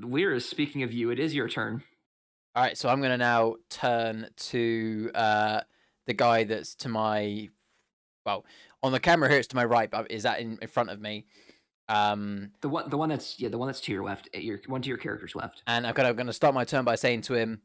Lyris. 0.00 0.42
Speaking 0.42 0.82
of 0.82 0.92
you, 0.92 1.10
it 1.10 1.18
is 1.18 1.34
your 1.34 1.48
turn. 1.48 1.82
All 2.54 2.62
right, 2.62 2.76
so 2.76 2.88
I'm 2.88 3.00
gonna 3.00 3.16
now 3.16 3.56
turn 3.68 4.28
to 4.36 5.10
uh 5.14 5.60
the 6.06 6.14
guy 6.14 6.44
that's 6.44 6.74
to 6.76 6.88
my 6.88 7.48
well 8.26 8.44
On 8.82 8.92
the 8.92 9.00
camera 9.00 9.28
here, 9.28 9.38
it's 9.38 9.48
to 9.48 9.56
my 9.56 9.64
right, 9.64 9.90
but 9.90 10.10
is 10.10 10.24
that 10.24 10.40
in, 10.40 10.58
in 10.60 10.68
front 10.68 10.90
of 10.90 11.00
me? 11.00 11.26
Um, 11.88 12.52
The 12.60 12.68
one, 12.68 12.88
the 12.88 12.96
one 12.96 13.08
that's 13.08 13.38
yeah, 13.40 13.48
the 13.48 13.58
one 13.58 13.68
that's 13.68 13.80
to 13.82 13.92
your 13.92 14.04
left, 14.04 14.28
your 14.34 14.60
one 14.66 14.82
to 14.82 14.88
your 14.88 14.98
character's 14.98 15.34
left. 15.34 15.62
and 15.66 15.86
I'm 15.86 15.94
I'm 15.96 16.16
gonna 16.16 16.32
start 16.32 16.54
my 16.54 16.64
turn 16.64 16.84
by 16.84 16.94
saying 16.96 17.22
to 17.22 17.34
him, 17.34 17.62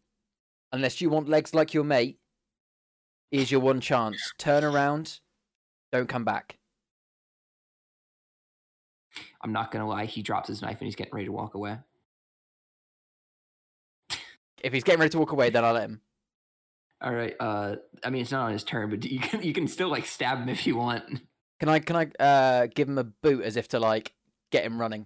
"Unless 0.72 1.02
you 1.02 1.10
want 1.10 1.30
legs 1.30 1.54
like 1.54 1.74
your 1.74 1.84
mate, 1.84 2.20
is 3.32 3.52
your 3.52 3.62
one 3.62 3.82
chance. 3.82 4.34
Turn 4.38 4.64
around, 4.64 5.20
don't 5.92 6.10
come 6.10 6.26
back." 6.26 6.58
I'm 9.42 9.54
not 9.54 9.72
gonna 9.72 9.88
lie, 9.88 10.06
he 10.06 10.22
drops 10.22 10.48
his 10.50 10.62
knife 10.62 10.80
and 10.80 10.88
he's 10.88 10.96
getting 10.96 11.14
ready 11.14 11.28
to 11.28 11.32
walk 11.32 11.54
away. 11.54 11.78
If 14.66 14.74
he's 14.74 14.84
getting 14.84 15.00
ready 15.00 15.12
to 15.12 15.20
walk 15.20 15.32
away, 15.32 15.52
then 15.52 15.64
I'll 15.64 15.74
let 15.74 15.84
him. 15.84 16.02
All 17.00 17.14
right. 17.14 17.36
Uh, 17.40 17.76
I 18.04 18.10
mean, 18.10 18.24
it's 18.24 18.32
not 18.32 18.48
on 18.48 18.52
his 18.52 18.64
turn, 18.64 18.90
but 18.90 19.06
you 19.10 19.20
can 19.20 19.44
you 19.44 19.54
can 19.54 19.68
still 19.68 19.90
like 19.90 20.08
stab 20.08 20.40
him 20.40 20.50
if 20.50 20.66
you 20.66 20.76
want. 20.76 21.04
Can 21.60 21.70
I 21.70 21.78
can 21.80 21.96
I 21.96 22.24
uh 22.24 22.68
give 22.74 22.90
him 22.90 22.98
a 22.98 23.04
boot 23.04 23.44
as 23.44 23.58
if 23.58 23.68
to 23.70 23.80
like 23.80 24.12
get 24.52 24.66
him 24.66 24.82
running? 24.82 25.06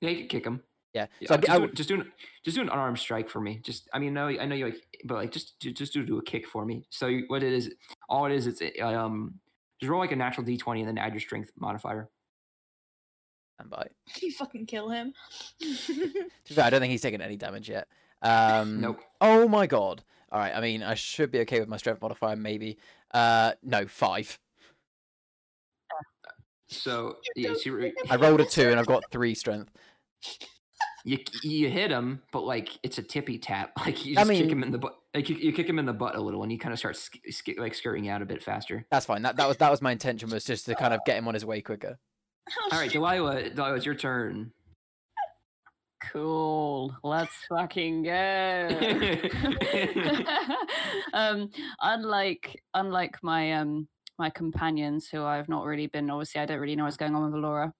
Yeah, 0.00 0.10
you 0.10 0.18
can 0.18 0.28
kick 0.28 0.46
him. 0.46 0.62
Yeah. 0.94 1.06
Yeah, 1.20 1.28
So 1.28 1.34
I, 1.34 1.36
just, 1.38 1.50
I, 1.50 1.58
do, 1.58 1.72
just 1.72 1.88
do 1.88 1.94
an 1.96 2.12
just 2.44 2.56
do 2.56 2.62
an 2.62 2.68
unarmed 2.68 3.00
strike 3.00 3.28
for 3.28 3.40
me. 3.40 3.60
Just 3.64 3.88
I 3.92 3.98
mean, 3.98 4.14
no, 4.14 4.28
I 4.28 4.46
know 4.46 4.54
you 4.54 4.66
like, 4.66 4.86
but 5.04 5.14
like 5.14 5.32
just 5.32 5.58
just 5.60 5.92
do 5.92 6.04
do 6.04 6.18
a 6.18 6.22
kick 6.22 6.46
for 6.46 6.64
me. 6.64 6.86
So 6.90 7.08
you, 7.08 7.24
what 7.26 7.42
it 7.42 7.52
is, 7.52 7.74
all 8.08 8.26
it 8.26 8.32
is, 8.32 8.46
it's 8.46 8.62
um, 8.80 9.34
just 9.80 9.90
roll 9.90 10.00
like 10.00 10.12
a 10.12 10.16
natural 10.16 10.46
d20 10.46 10.78
and 10.80 10.88
then 10.88 10.98
add 10.98 11.14
your 11.14 11.20
strength 11.20 11.50
modifier. 11.58 12.08
Stand 13.62 13.70
by. 13.70 13.88
You 14.22 14.32
fucking 14.32 14.66
kill 14.66 14.90
him. 14.90 15.14
To 15.60 15.66
be 16.46 16.54
fair, 16.54 16.64
I 16.64 16.70
don't 16.70 16.80
think 16.80 16.90
he's 16.90 17.00
taken 17.02 17.20
any 17.20 17.36
damage 17.36 17.68
yet. 17.68 17.88
Um, 18.20 18.80
Nope. 18.80 19.00
Oh 19.20 19.48
my 19.48 19.66
god. 19.66 20.02
All 20.30 20.38
right. 20.38 20.54
I 20.54 20.60
mean, 20.60 20.82
I 20.82 20.94
should 20.94 21.30
be 21.30 21.40
okay 21.40 21.60
with 21.60 21.68
my 21.68 21.76
strength 21.76 22.00
modifier, 22.02 22.36
maybe. 22.36 22.78
Uh, 23.12 23.52
no, 23.62 23.86
five. 23.86 24.38
So 26.68 27.16
yeah, 27.36 27.52
so 27.52 27.60
you, 27.76 27.92
I 28.08 28.16
rolled 28.16 28.40
a 28.40 28.46
two, 28.46 28.70
and 28.70 28.80
I've 28.80 28.86
got 28.86 29.04
three 29.10 29.34
strength. 29.34 29.70
you 31.04 31.18
you 31.42 31.68
hit 31.68 31.90
him, 31.90 32.22
but 32.32 32.44
like 32.44 32.70
it's 32.82 32.96
a 32.96 33.02
tippy 33.02 33.36
tap. 33.38 33.72
Like 33.84 34.06
you 34.06 34.14
I 34.16 34.24
just 34.24 34.30
kick 34.30 34.50
him 34.50 34.62
in 34.62 34.70
the 34.70 34.78
butt. 34.78 34.96
Like 35.14 35.28
you, 35.28 35.36
you 35.36 35.52
kick 35.52 35.68
him 35.68 35.78
in 35.78 35.84
the 35.84 35.92
butt 35.92 36.14
a 36.14 36.20
little, 36.20 36.42
and 36.42 36.50
he 36.50 36.56
kind 36.56 36.72
of 36.72 36.78
starts 36.78 37.00
sk- 37.00 37.18
sk- 37.30 37.58
like 37.58 37.74
scurrying 37.74 38.08
out 38.08 38.22
a 38.22 38.24
bit 38.24 38.42
faster. 38.42 38.86
That's 38.90 39.04
fine. 39.04 39.20
That 39.20 39.36
that 39.36 39.46
was 39.48 39.58
that 39.58 39.70
was 39.70 39.82
my 39.82 39.92
intention 39.92 40.30
was 40.30 40.46
just 40.46 40.64
to 40.64 40.74
kind 40.74 40.94
of 40.94 41.00
get 41.04 41.18
him 41.18 41.28
on 41.28 41.34
his 41.34 41.44
way 41.44 41.60
quicker. 41.60 41.98
Oh, 42.50 42.68
All 42.72 42.78
right, 42.78 42.84
shit. 42.90 42.94
Delilah, 42.94 43.50
Delilah, 43.50 43.76
it's 43.76 43.86
your 43.86 43.94
turn. 43.94 44.52
Cool. 46.10 46.96
Let's 47.04 47.32
fucking 47.48 48.02
go. 48.02 48.68
um, 51.14 51.48
unlike 51.80 52.60
unlike 52.74 53.18
my 53.22 53.52
um 53.52 53.86
my 54.18 54.28
companions, 54.30 55.08
who 55.08 55.22
I've 55.24 55.48
not 55.48 55.64
really 55.64 55.86
been 55.86 56.10
obviously, 56.10 56.40
I 56.40 56.46
don't 56.46 56.58
really 56.58 56.76
know 56.76 56.84
what's 56.84 56.96
going 56.96 57.14
on 57.14 57.24
with 57.30 57.40
Valora, 57.40 57.72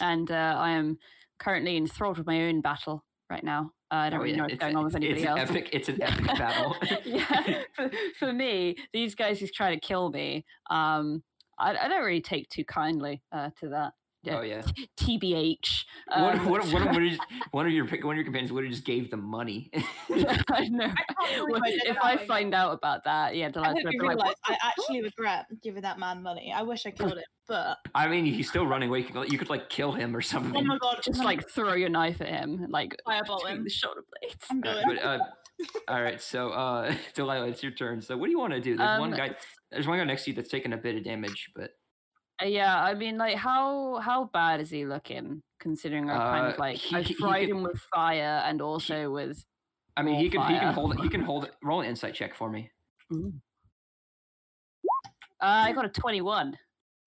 and 0.00 0.30
uh, 0.30 0.56
I 0.58 0.70
am 0.72 0.98
currently 1.38 1.76
enthralled 1.76 2.18
with 2.18 2.26
my 2.26 2.42
own 2.48 2.60
battle 2.60 3.04
right 3.30 3.44
now. 3.44 3.70
Uh, 3.92 3.94
I 3.94 4.10
don't 4.10 4.18
Oh, 4.18 4.22
really 4.24 4.32
yeah, 4.32 4.38
know 4.38 4.42
what's 4.44 4.54
it's 4.54 4.60
going 4.62 4.74
a- 4.74 4.78
on 4.78 4.84
with 4.84 4.96
anybody 4.96 5.22
an 5.22 5.28
else. 5.38 5.50
Epic, 5.50 5.68
it's 5.72 5.88
an 5.88 6.02
epic 6.02 6.24
battle. 6.26 6.76
yeah, 7.04 7.62
for, 7.74 7.90
for 8.18 8.32
me, 8.32 8.76
these 8.92 9.14
guys 9.14 9.38
who's 9.38 9.52
trying 9.52 9.78
to 9.78 9.86
kill 9.86 10.10
me, 10.10 10.44
um, 10.70 11.22
I, 11.58 11.76
I 11.76 11.88
don't 11.88 12.04
really 12.04 12.20
take 12.20 12.48
too 12.48 12.64
kindly 12.64 13.22
uh, 13.32 13.50
to 13.60 13.68
that. 13.70 13.92
Oh 14.28 14.40
yeah. 14.42 14.62
TBH. 15.00 15.84
What, 16.08 16.34
um, 16.36 16.48
what, 16.48 16.64
what, 16.72 16.84
what 16.92 17.02
is, 17.02 17.18
one 17.50 17.66
of 17.66 17.72
your 17.72 17.84
one 17.84 18.14
of 18.14 18.16
your 18.16 18.24
companions 18.24 18.52
would 18.52 18.62
have 18.64 18.72
just 18.72 18.84
gave 18.84 19.10
them 19.10 19.24
money. 19.24 19.70
I 19.74 20.68
know. 20.68 20.86
can't 21.20 21.50
Well, 21.50 21.60
if 21.64 21.96
I 22.00 22.14
way. 22.16 22.26
find 22.26 22.54
out 22.54 22.72
about 22.74 23.02
that, 23.04 23.34
yeah, 23.34 23.46
I 23.46 23.50
Delilah's 23.50 23.66
hope 23.66 23.76
gonna 23.82 23.90
you 23.92 24.00
be 24.00 24.14
like, 24.14 24.34
I 24.44 24.56
actually 24.62 25.02
regret 25.02 25.46
giving 25.62 25.82
that 25.82 25.98
man 25.98 26.22
money. 26.22 26.52
I 26.54 26.62
wish 26.62 26.86
I 26.86 26.92
killed 26.92 27.14
him, 27.18 27.24
but 27.48 27.78
I 27.94 28.06
mean, 28.06 28.24
he's 28.24 28.48
still 28.48 28.66
running 28.66 28.88
away. 28.88 29.00
You 29.00 29.04
could, 29.06 29.32
you 29.32 29.38
could 29.38 29.50
like 29.50 29.68
kill 29.68 29.92
him 29.92 30.14
or 30.14 30.20
something. 30.22 30.56
oh 30.56 30.62
my 30.62 30.78
god, 30.78 31.00
just 31.04 31.24
like 31.24 31.48
throw 31.48 31.74
your 31.74 31.88
knife 31.88 32.20
at 32.20 32.28
him, 32.28 32.66
like 32.68 32.96
Fireball 33.04 33.38
between 33.38 33.56
him. 33.58 33.64
the 33.64 33.70
shoulder 33.70 34.04
blades. 34.20 34.44
I'm 34.48 34.62
Uh, 34.64 34.82
but 34.86 35.04
uh, 35.04 35.18
all 35.88 36.02
right, 36.02 36.20
so 36.22 36.50
uh, 36.50 36.94
Delilah, 37.14 37.48
it's 37.48 37.62
your 37.64 37.72
turn. 37.72 38.00
So 38.00 38.16
what 38.16 38.26
do 38.26 38.30
you 38.30 38.38
want 38.38 38.52
to 38.52 38.60
do? 38.60 38.76
There's 38.76 39.00
one 39.00 39.12
Um, 39.12 39.18
guy. 39.18 39.34
There's 39.70 39.86
one 39.86 39.98
guy 39.98 40.04
next 40.04 40.24
to 40.24 40.30
you 40.30 40.36
that's 40.36 40.48
taking 40.50 40.72
a 40.72 40.76
bit 40.76 40.96
of 40.96 41.04
damage, 41.04 41.50
but 41.54 41.70
Uh, 42.42 42.46
yeah, 42.46 42.82
I 42.84 42.94
mean, 42.94 43.16
like, 43.18 43.36
how 43.36 43.96
how 43.96 44.24
bad 44.32 44.60
is 44.60 44.70
he 44.70 44.84
looking? 44.84 45.42
Considering 45.58 46.10
I 46.10 46.16
kind 46.18 46.46
Uh, 46.46 46.50
of 46.50 46.58
like 46.58 46.76
he- 46.76 46.96
I 46.96 47.00
he- 47.02 47.08
he 47.08 47.14
fried 47.14 47.48
him 47.48 47.62
with 47.62 47.80
fire 47.94 48.42
and 48.44 48.60
also 48.60 49.10
with. 49.10 49.42
I 49.96 50.02
mean, 50.02 50.16
he 50.16 50.28
can 50.28 50.42
he 50.42 50.58
can 50.58 50.72
hold 50.74 50.92
it. 50.94 51.00
He 51.00 51.08
can 51.08 51.20
hold 51.30 51.44
it. 51.44 51.54
Roll 51.62 51.80
an 51.80 51.86
insight 51.88 52.14
check 52.14 52.34
for 52.34 52.50
me. 52.50 52.70
Uh, 55.40 55.68
I 55.68 55.72
got 55.72 55.84
a 55.84 55.88
twenty-one. 55.88 56.58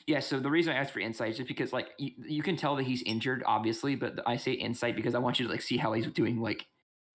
Yeah. 0.07 0.19
So 0.19 0.39
the 0.39 0.49
reason 0.49 0.73
I 0.73 0.77
asked 0.77 0.91
for 0.91 0.99
insight 0.99 1.29
is 1.31 1.37
just 1.37 1.47
because 1.47 1.71
like 1.73 1.89
you, 1.99 2.11
you 2.27 2.41
can 2.43 2.55
tell 2.55 2.75
that 2.75 2.83
he's 2.83 3.03
injured, 3.03 3.43
obviously, 3.45 3.95
but 3.95 4.19
I 4.27 4.37
say 4.37 4.53
insight 4.53 4.95
because 4.95 5.13
I 5.15 5.19
want 5.19 5.39
you 5.39 5.45
to 5.45 5.51
like 5.51 5.61
see 5.61 5.77
how 5.77 5.93
he's 5.93 6.07
doing, 6.07 6.41
like 6.41 6.65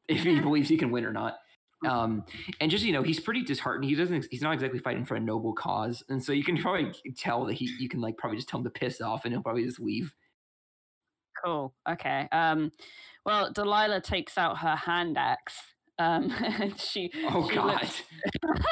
if 0.09 0.23
he 0.23 0.41
believes 0.49 0.69
he 0.69 0.77
can 0.77 0.91
win 0.91 1.05
or 1.05 1.12
not. 1.12 1.39
Um, 1.86 2.24
and 2.61 2.70
just 2.70 2.85
you 2.85 2.93
know, 2.93 3.02
he's 3.02 3.20
pretty 3.20 3.43
disheartened. 3.43 3.89
He 3.89 3.94
doesn't. 3.94 4.27
He's 4.31 4.43
not 4.43 4.52
exactly 4.55 4.78
fighting 4.78 5.05
for 5.05 5.15
a 5.16 5.20
noble 5.20 5.52
cause, 5.52 6.02
and 6.09 6.23
so 6.23 6.32
you 6.32 6.44
can 6.44 6.56
probably 6.62 6.93
tell 7.16 7.44
that 7.47 7.55
he. 7.55 7.66
You 7.78 7.89
can 7.89 8.01
like 8.01 8.16
probably 8.16 8.36
just 8.39 8.48
tell 8.48 8.59
him 8.61 8.65
to 8.65 8.70
piss 8.70 9.01
off, 9.01 9.24
and 9.24 9.32
he'll 9.35 9.43
probably 9.43 9.65
just 9.65 9.81
leave. 9.81 10.15
Cool. 11.44 11.74
Okay. 11.89 12.28
Um, 12.32 12.73
well, 13.27 13.52
Delilah 13.52 14.01
takes 14.01 14.39
out 14.39 14.59
her 14.59 14.77
hand 14.77 15.19
axe. 15.19 15.59
Um, 15.98 16.31
and 16.43 16.78
she. 16.81 17.11
Oh 17.31 17.48
she 17.48 17.55
God. 17.55 17.81
looks- 17.82 18.02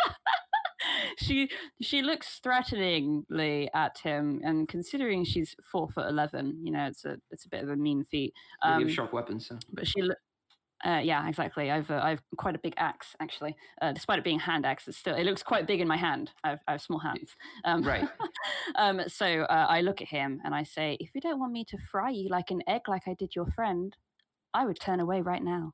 she 1.19 1.49
she 1.81 2.03
looks 2.03 2.41
threateningly 2.43 3.71
at 3.75 3.99
him, 3.99 4.41
and 4.45 4.69
considering 4.69 5.25
she's 5.25 5.55
four 5.71 5.89
foot 5.91 6.09
eleven, 6.09 6.59
you 6.65 6.73
know, 6.73 6.87
it's 6.87 7.05
a 7.05 7.17
it's 7.31 7.45
a 7.45 7.49
bit 7.49 7.63
of 7.63 7.69
a 7.71 7.77
mean 7.77 8.05
feat. 8.05 8.33
They 8.63 8.69
Um, 8.71 8.83
have 8.83 8.93
sharp 8.93 9.13
weapons. 9.13 9.47
So. 9.49 9.59
but 9.73 9.87
she 9.87 10.03
uh, 10.85 11.01
yeah 11.03 11.29
exactly 11.29 11.71
i've 11.71 11.91
uh, 11.91 12.01
i've 12.03 12.21
quite 12.37 12.55
a 12.55 12.59
big 12.59 12.75
axe 12.77 13.15
actually 13.21 13.57
uh, 13.81 13.93
despite 13.93 14.19
it 14.19 14.25
being 14.25 14.39
hand 14.39 14.67
axe 14.67 14.89
it's 14.89 14.97
still 14.99 15.15
it 15.15 15.25
looks 15.25 15.43
quite 15.43 15.67
big 15.67 15.81
in 15.81 15.89
my 15.89 15.97
hand 15.97 16.31
i 16.45 16.51
have, 16.51 16.61
I 16.67 16.73
have 16.73 16.81
small 16.83 16.99
hands 16.99 17.37
um, 17.65 17.83
Right. 17.83 18.09
um 18.77 19.01
so 19.09 19.43
uh, 19.43 19.67
i 19.69 19.81
look 19.81 20.01
at 20.03 20.09
him 20.09 20.41
and 20.45 20.55
i 20.55 20.63
say 20.63 20.97
if 21.01 21.15
you 21.15 21.21
don't 21.21 21.39
want 21.39 21.53
me 21.53 21.65
to 21.67 21.79
fry 21.91 22.11
you 22.11 22.29
like 22.29 22.51
an 22.51 22.63
egg 22.67 22.83
like 22.89 23.03
i 23.07 23.15
did 23.15 23.35
your 23.37 23.47
friend 23.47 23.97
i 24.55 24.65
would 24.67 24.81
turn 24.81 25.01
away 25.01 25.21
right 25.21 25.43
now 25.45 25.73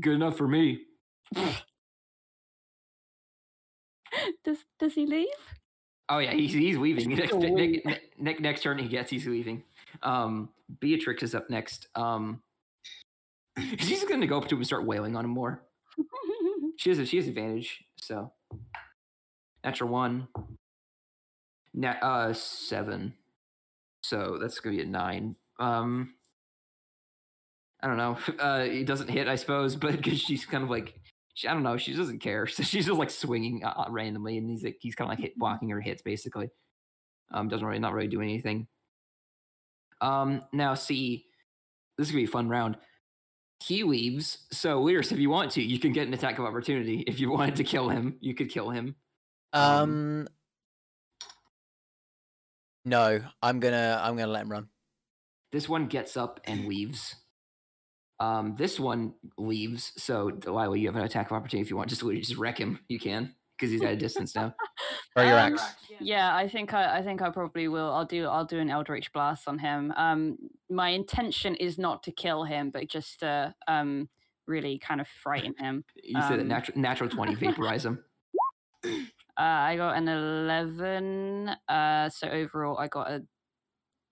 Good 0.00 0.14
enough 0.14 0.38
for 0.38 0.48
me. 0.48 0.84
does 4.44 4.58
does 4.78 4.94
he 4.94 5.06
leave 5.06 5.28
Oh 6.08 6.18
yeah, 6.18 6.32
he's 6.32 6.52
he's 6.52 6.76
leaving. 6.76 7.08
Next, 7.14 7.28
Still 7.28 7.40
Nick, 7.40 7.54
leave. 7.54 7.84
Nick, 7.86 8.02
Nick, 8.18 8.40
next 8.40 8.62
turn 8.62 8.76
he 8.78 8.88
gets, 8.88 9.10
he's 9.10 9.26
leaving. 9.26 9.62
Um, 10.02 10.50
Beatrix 10.80 11.22
is 11.22 11.34
up 11.34 11.50
next. 11.50 11.88
Um, 11.94 12.42
she's 13.78 14.04
going 14.04 14.20
to 14.20 14.26
go 14.26 14.38
up 14.38 14.48
to 14.48 14.54
him 14.54 14.60
and 14.60 14.66
start 14.66 14.86
wailing 14.86 15.16
on 15.16 15.24
him 15.24 15.30
more. 15.30 15.62
She 16.78 16.88
has 16.88 16.98
a, 16.98 17.06
she 17.06 17.18
has 17.18 17.28
advantage. 17.28 17.84
So 18.00 18.32
natural 19.62 19.90
one, 19.90 20.26
nat 21.74 22.02
uh 22.02 22.32
seven. 22.32 23.14
So 24.02 24.38
that's 24.40 24.58
going 24.58 24.76
to 24.76 24.82
be 24.82 24.88
a 24.88 24.90
nine. 24.90 25.36
Um, 25.60 26.14
I 27.80 27.86
don't 27.86 27.96
know. 27.96 28.18
Uh, 28.40 28.64
it 28.66 28.86
doesn't 28.86 29.10
hit, 29.10 29.28
I 29.28 29.36
suppose, 29.36 29.76
but 29.76 29.92
because 29.92 30.18
she's 30.20 30.44
kind 30.44 30.64
of 30.64 30.70
like. 30.70 30.98
She, 31.34 31.48
I 31.48 31.54
don't 31.54 31.62
know. 31.62 31.76
She 31.76 31.94
doesn't 31.94 32.18
care, 32.18 32.46
so 32.46 32.62
she's 32.62 32.86
just 32.86 32.98
like 32.98 33.10
swinging 33.10 33.64
uh, 33.64 33.84
randomly, 33.88 34.36
and 34.36 34.50
he's 34.50 34.64
like 34.64 34.78
he's 34.80 34.94
kind 34.94 35.06
of 35.10 35.16
like 35.16 35.22
hit 35.22 35.38
blocking 35.38 35.70
her 35.70 35.80
hits 35.80 36.02
basically. 36.02 36.50
Um, 37.32 37.48
doesn't 37.48 37.66
really 37.66 37.78
not 37.78 37.94
really 37.94 38.08
do 38.08 38.20
anything. 38.20 38.66
Um, 40.02 40.42
now 40.52 40.74
see, 40.74 41.24
this 41.96 42.08
is 42.08 42.12
gonna 42.12 42.22
be 42.22 42.28
a 42.28 42.30
fun 42.30 42.48
round. 42.48 42.76
He 43.64 43.84
leaves, 43.84 44.46
so 44.50 44.82
Lyris, 44.82 45.12
if 45.12 45.18
you 45.18 45.30
want 45.30 45.52
to, 45.52 45.62
you 45.62 45.78
can 45.78 45.92
get 45.92 46.08
an 46.08 46.14
attack 46.14 46.38
of 46.38 46.44
opportunity. 46.44 47.04
If 47.06 47.20
you 47.20 47.30
wanted 47.36 47.56
to 47.56 47.64
kill 47.64 47.88
him, 47.88 48.18
you 48.20 48.34
could 48.34 48.50
kill 48.50 48.70
him. 48.70 48.96
Um, 49.52 49.62
Um. 49.62 50.28
No, 52.84 53.20
I'm 53.40 53.60
gonna 53.60 54.00
I'm 54.02 54.16
gonna 54.16 54.32
let 54.32 54.42
him 54.42 54.50
run. 54.50 54.68
This 55.52 55.68
one 55.68 55.86
gets 55.86 56.16
up 56.16 56.40
and 56.44 56.66
leaves. 56.66 57.14
Um, 58.18 58.54
this 58.56 58.78
one 58.80 59.14
leaves, 59.38 59.92
so 59.96 60.30
Delilah, 60.30 60.78
you 60.78 60.88
have 60.88 60.96
an 60.96 61.04
attack 61.04 61.26
of 61.30 61.36
opportunity 61.36 61.62
if 61.62 61.70
you 61.70 61.76
want. 61.76 61.90
Just 61.90 62.02
just 62.02 62.36
wreck 62.36 62.58
him. 62.58 62.80
You 62.88 62.98
can 62.98 63.34
because 63.62 63.70
he's 63.72 63.82
at 63.82 63.92
a 63.92 63.96
distance 63.96 64.34
now. 64.34 64.52
Throw 65.14 65.22
your 65.24 65.38
Um, 65.38 65.52
axe. 65.54 65.62
yeah 66.00 66.34
i 66.34 66.48
think 66.48 66.74
I, 66.74 66.98
I 66.98 67.02
think 67.02 67.22
i 67.22 67.30
probably 67.30 67.68
will 67.68 67.92
i'll 67.92 68.04
do 68.04 68.26
i'll 68.26 68.44
do 68.44 68.58
an 68.58 68.68
eldritch 68.70 69.12
blast 69.12 69.46
on 69.46 69.58
him 69.58 69.92
um 69.96 70.36
my 70.68 70.88
intention 70.88 71.54
is 71.54 71.78
not 71.78 72.02
to 72.04 72.10
kill 72.10 72.42
him 72.44 72.70
but 72.70 72.88
just 72.88 73.20
to 73.20 73.54
um 73.68 74.08
really 74.48 74.78
kind 74.78 75.00
of 75.00 75.06
frighten 75.06 75.54
him 75.58 75.84
You 76.02 76.20
said 76.22 76.38
that 76.38 76.40
Um, 76.40 76.48
natural 76.48 76.78
natural 76.78 77.08
twenty 77.10 77.34
vaporize 77.44 77.84
him. 77.86 78.02
Uh, 78.84 78.90
I 79.70 79.76
got 79.76 79.96
an 79.96 80.08
11. 80.08 81.50
Uh, 81.68 82.08
so 82.10 82.28
overall, 82.28 82.76
I 82.78 82.88
got 82.88 83.10
a 83.10 83.22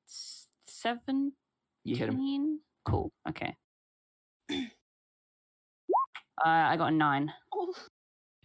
seven. 0.06 1.32
You 1.84 1.96
hit 1.96 2.08
him. 2.08 2.60
Cool. 2.84 3.10
Okay. 3.28 3.56
Uh, 6.42 6.72
I 6.72 6.76
got 6.78 6.90
a 6.90 6.96
9. 6.96 7.30
Oh, 7.54 7.74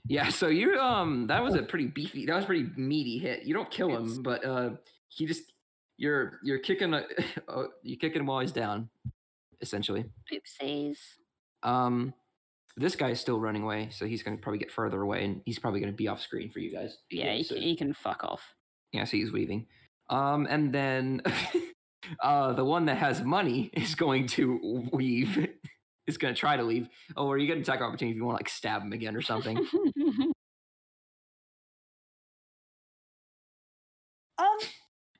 Yeah, 0.08 0.30
so 0.30 0.48
you 0.48 0.80
um 0.80 1.28
that 1.28 1.44
was 1.44 1.56
a 1.56 1.64
pretty 1.64 1.88
beefy 1.88 2.26
that 2.26 2.36
was 2.36 2.44
a 2.44 2.48
pretty 2.48 2.70
meaty 2.76 3.18
hit. 3.18 3.44
You 3.44 3.54
don't 3.54 3.72
kill 3.72 3.90
him, 3.90 4.22
but 4.22 4.46
uh 4.46 4.72
he 5.10 5.26
just 5.26 5.54
you're 5.98 6.40
you're 6.44 6.60
kicking 6.60 6.94
a, 6.94 7.04
uh, 7.48 7.64
you're 7.84 7.98
kicking 7.98 8.22
him 8.22 8.28
while 8.28 8.40
he's 8.40 8.52
down, 8.52 8.90
essentially. 9.62 10.06
Oopsies. 10.32 10.98
Um 11.64 12.14
this 12.78 12.96
guy's 12.96 13.20
still 13.22 13.40
running 13.40 13.64
away, 13.64 13.90
so 13.92 14.06
he's 14.06 14.22
gonna 14.22 14.38
probably 14.38 14.60
get 14.60 14.72
further 14.72 15.02
away 15.02 15.24
and 15.26 15.42
he's 15.46 15.58
probably 15.60 15.80
gonna 15.80 15.92
be 15.92 16.08
off 16.08 16.22
screen 16.22 16.50
for 16.52 16.60
you 16.60 16.72
guys. 16.72 17.00
Yeah, 17.10 17.34
he, 17.34 17.44
so, 17.44 17.56
can, 17.56 17.64
he 17.64 17.76
can 17.76 17.94
fuck 17.94 18.24
off. 18.24 18.42
yeah, 18.92 19.06
so 19.06 19.18
he's 19.18 19.32
weaving. 19.32 19.66
Um 20.10 20.46
and 20.48 20.72
then 20.72 21.22
uh 22.22 22.54
the 22.54 22.66
one 22.66 22.86
that 22.86 22.98
has 22.98 23.24
money 23.24 23.72
is 23.74 23.96
going 23.96 24.28
to 24.28 24.88
leave. 24.92 25.48
Is 26.08 26.18
gonna 26.18 26.34
try 26.34 26.58
to 26.58 26.64
leave. 26.64 26.88
Oh, 27.16 27.28
or 27.28 27.38
you 27.38 27.48
get 27.48 27.58
an 27.58 27.64
attack 27.64 27.82
opportunity 27.82 28.12
if 28.12 28.18
you 28.18 28.26
want 28.26 28.38
to 28.38 28.44
like 28.44 28.50
stab 28.50 28.82
him 28.82 28.94
again 28.94 29.16
or 29.16 29.22
something. 29.22 29.66
Um, 34.38 34.58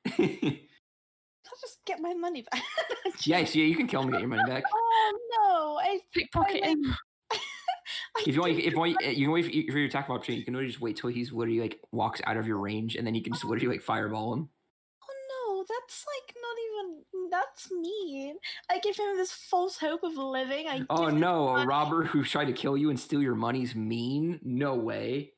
I'll 0.18 1.60
just 1.60 1.84
get 1.86 2.00
my 2.00 2.14
money 2.14 2.44
back. 2.50 2.62
yes, 3.24 3.54
yeah, 3.54 3.64
you 3.64 3.74
can 3.76 3.86
kill 3.86 4.02
me. 4.02 4.08
and 4.08 4.12
get 4.12 4.20
your 4.20 4.28
money 4.28 4.42
back. 4.46 4.64
Oh 4.72 5.18
no! 5.38 5.78
I 5.78 6.00
Pickpocket 6.12 6.64
him. 6.64 6.94
If 8.26 8.34
you 8.34 8.40
want, 8.40 8.56
didn't 8.56 8.66
if 8.66 8.72
you 8.72 8.78
want, 8.78 9.02
you 9.16 9.26
can 9.26 9.32
wait 9.32 9.44
for, 9.44 9.50
for 9.72 9.78
your 9.78 9.86
attack 9.86 10.10
opportunity. 10.10 10.40
You 10.40 10.44
can 10.44 10.54
literally 10.54 10.72
just 10.72 10.80
wait 10.82 10.96
till 10.96 11.10
he's 11.10 11.32
literally 11.32 11.60
like 11.60 11.80
walks 11.92 12.20
out 12.24 12.36
of 12.36 12.46
your 12.46 12.58
range, 12.58 12.96
and 12.96 13.06
then 13.06 13.14
you 13.14 13.22
can 13.22 13.32
just 13.32 13.44
literally 13.44 13.76
like 13.76 13.82
fireball 13.82 14.32
him. 14.34 14.48
Oh 15.02 15.56
no, 15.56 15.64
that's 15.68 16.04
like 16.06 16.34
not 16.42 16.45
even. 16.45 16.45
That's 17.30 17.70
mean. 17.72 18.36
I 18.70 18.78
give 18.78 18.96
him 18.96 19.16
this 19.16 19.32
false 19.32 19.76
hope 19.78 20.02
of 20.04 20.16
living. 20.16 20.68
I 20.68 20.82
Oh 20.90 21.08
no, 21.08 21.48
a 21.56 21.66
robber 21.66 22.04
who 22.04 22.24
tried 22.24 22.46
to 22.46 22.52
kill 22.52 22.76
you 22.76 22.90
and 22.90 22.98
steal 22.98 23.22
your 23.22 23.34
money's 23.34 23.74
mean? 23.74 24.40
No 24.42 24.74
way. 24.74 25.32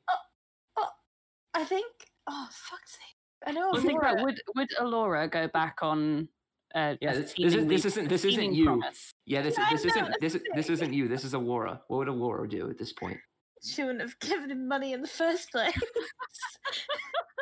I 1.54 1.64
think. 1.64 1.86
Oh 2.28 2.48
fuck's 2.52 2.92
sake! 2.92 3.16
I 3.46 3.52
know. 3.52 3.72
I 3.74 3.80
think 3.80 4.00
that 4.02 4.22
would 4.22 4.38
would 4.54 4.68
Alora 4.78 5.26
go 5.28 5.48
back 5.48 5.78
on? 5.82 6.28
Uh, 6.74 6.94
Yeah, 7.00 7.12
a 7.12 7.14
this- 7.16 7.32
this 7.34 7.54
is, 7.54 7.66
this 7.66 7.84
isn't 7.86 8.08
this 8.08 8.24
isn't 8.24 8.52
you. 8.54 8.66
promise? 8.66 9.10
Yeah, 9.26 9.42
this 9.42 9.56
Yeah, 9.58 9.64
I 9.66 9.72
this 9.72 9.84
know, 9.84 9.90
isn't 9.90 10.20
this 10.20 10.38
this 10.54 10.68
isn't 10.70 10.92
you. 10.92 11.08
This 11.08 11.24
is 11.24 11.34
Aurora. 11.34 11.80
What 11.88 11.98
would 11.98 12.08
Alora 12.08 12.48
do 12.48 12.70
at 12.70 12.78
this 12.78 12.92
point? 12.92 13.18
she 13.60 13.82
wouldn't 13.82 14.02
have 14.02 14.16
given 14.20 14.50
him 14.52 14.68
money 14.68 14.92
in 14.92 15.00
the 15.02 15.08
first 15.08 15.50
place. 15.50 15.72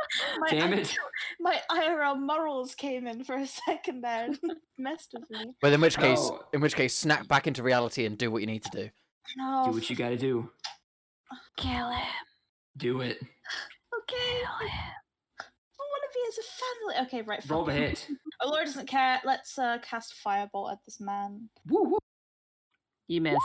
my, 0.39 0.49
Damn 0.51 0.73
it! 0.73 0.95
my 1.41 1.61
IRL 1.71 2.19
morals 2.21 2.75
came 2.75 3.07
in 3.07 3.25
for 3.25 3.35
a 3.37 3.47
second 3.47 4.03
there 4.03 4.27
and 4.27 4.39
messed 4.79 5.15
with 5.15 5.29
me. 5.31 5.55
Well, 5.63 5.73
in 5.73 5.81
which 5.81 5.97
case, 5.99 6.19
No. 6.29 6.43
in 6.53 6.61
which 6.61 6.75
case, 6.77 6.95
snap 6.97 7.27
back 7.29 7.47
into 7.47 7.63
reality 7.63 8.07
and 8.07 8.17
do 8.19 8.31
what 8.31 8.41
you 8.41 8.47
need 8.47 8.65
to 8.65 8.71
do. 8.71 8.91
No. 9.37 9.65
Do 9.67 9.71
what 9.73 9.89
you 9.91 9.97
gotta 9.97 10.17
do. 10.19 10.51
Kill 11.57 11.91
him. 11.91 12.07
Do 12.77 13.01
it. 13.01 13.19
Okay. 13.19 14.17
Kill 14.41 14.69
him. 14.69 14.93
I 15.41 15.83
want 15.83 16.03
to 16.05 16.15
be 16.15 16.21
as 16.29 16.39
a 16.39 16.47
family. 16.99 17.07
Okay, 17.07 17.23
right. 17.23 17.43
Roll 17.49 17.65
fuck 17.65 17.75
the 17.75 17.83
it. 17.83 17.99
hit. 17.99 18.09
Oh, 18.43 18.51
Laura 18.51 18.65
doesn't 18.65 18.87
care. 18.87 19.21
Let's 19.25 19.59
uh, 19.59 19.79
cast 19.83 20.15
fireball 20.15 20.71
at 20.71 20.79
this 20.85 21.01
man. 21.01 21.49
Woo, 21.69 21.83
woo. 21.85 21.99
You 23.09 23.21
miss. 23.23 23.37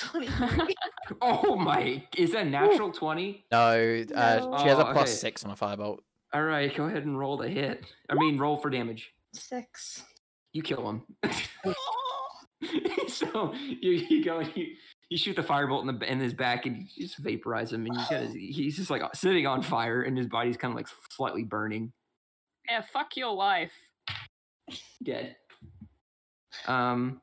23. 0.00 0.74
Oh 1.20 1.54
my! 1.56 2.02
Is 2.16 2.32
that 2.32 2.46
natural 2.46 2.90
twenty? 2.90 3.44
No, 3.52 3.58
uh, 4.14 4.36
No. 4.40 4.58
she 4.62 4.68
has 4.68 4.78
a 4.78 4.86
Oh, 4.88 4.92
plus 4.92 5.08
okay. 5.10 5.16
six 5.16 5.44
on 5.44 5.50
a 5.50 5.54
firebolt. 5.54 5.98
All 6.32 6.42
right, 6.42 6.74
go 6.74 6.84
ahead 6.86 7.04
and 7.04 7.18
roll 7.18 7.36
the 7.36 7.48
hit. 7.48 7.84
I 8.08 8.14
mean, 8.14 8.38
roll 8.38 8.56
for 8.56 8.70
damage. 8.70 9.12
Six. 9.34 10.02
You 10.52 10.62
kill 10.62 10.88
him. 10.88 11.02
So 13.08 13.52
you, 13.54 13.92
you 14.08 14.24
go 14.24 14.38
and 14.38 14.50
you, 14.56 14.66
you 15.10 15.18
shoot 15.18 15.36
the 15.36 15.42
firebolt 15.42 15.88
in 15.88 15.98
the 15.98 16.10
in 16.10 16.18
his 16.18 16.32
back 16.32 16.64
and 16.66 16.78
you 16.94 17.06
just 17.06 17.18
vaporize 17.18 17.72
him 17.72 17.84
and 17.86 17.94
you 17.94 18.00
get 18.08 18.22
his, 18.22 18.32
he's 18.56 18.76
just 18.76 18.90
like 18.90 19.02
sitting 19.14 19.46
on 19.46 19.62
fire 19.62 20.02
and 20.02 20.16
his 20.16 20.26
body's 20.26 20.56
kind 20.56 20.72
of 20.72 20.76
like 20.76 20.88
slightly 21.10 21.44
burning 21.44 21.92
Yeah, 22.68 22.80
fuck 22.92 23.16
your 23.16 23.36
wife. 23.36 23.72
dead 25.02 25.36
um 26.66 27.20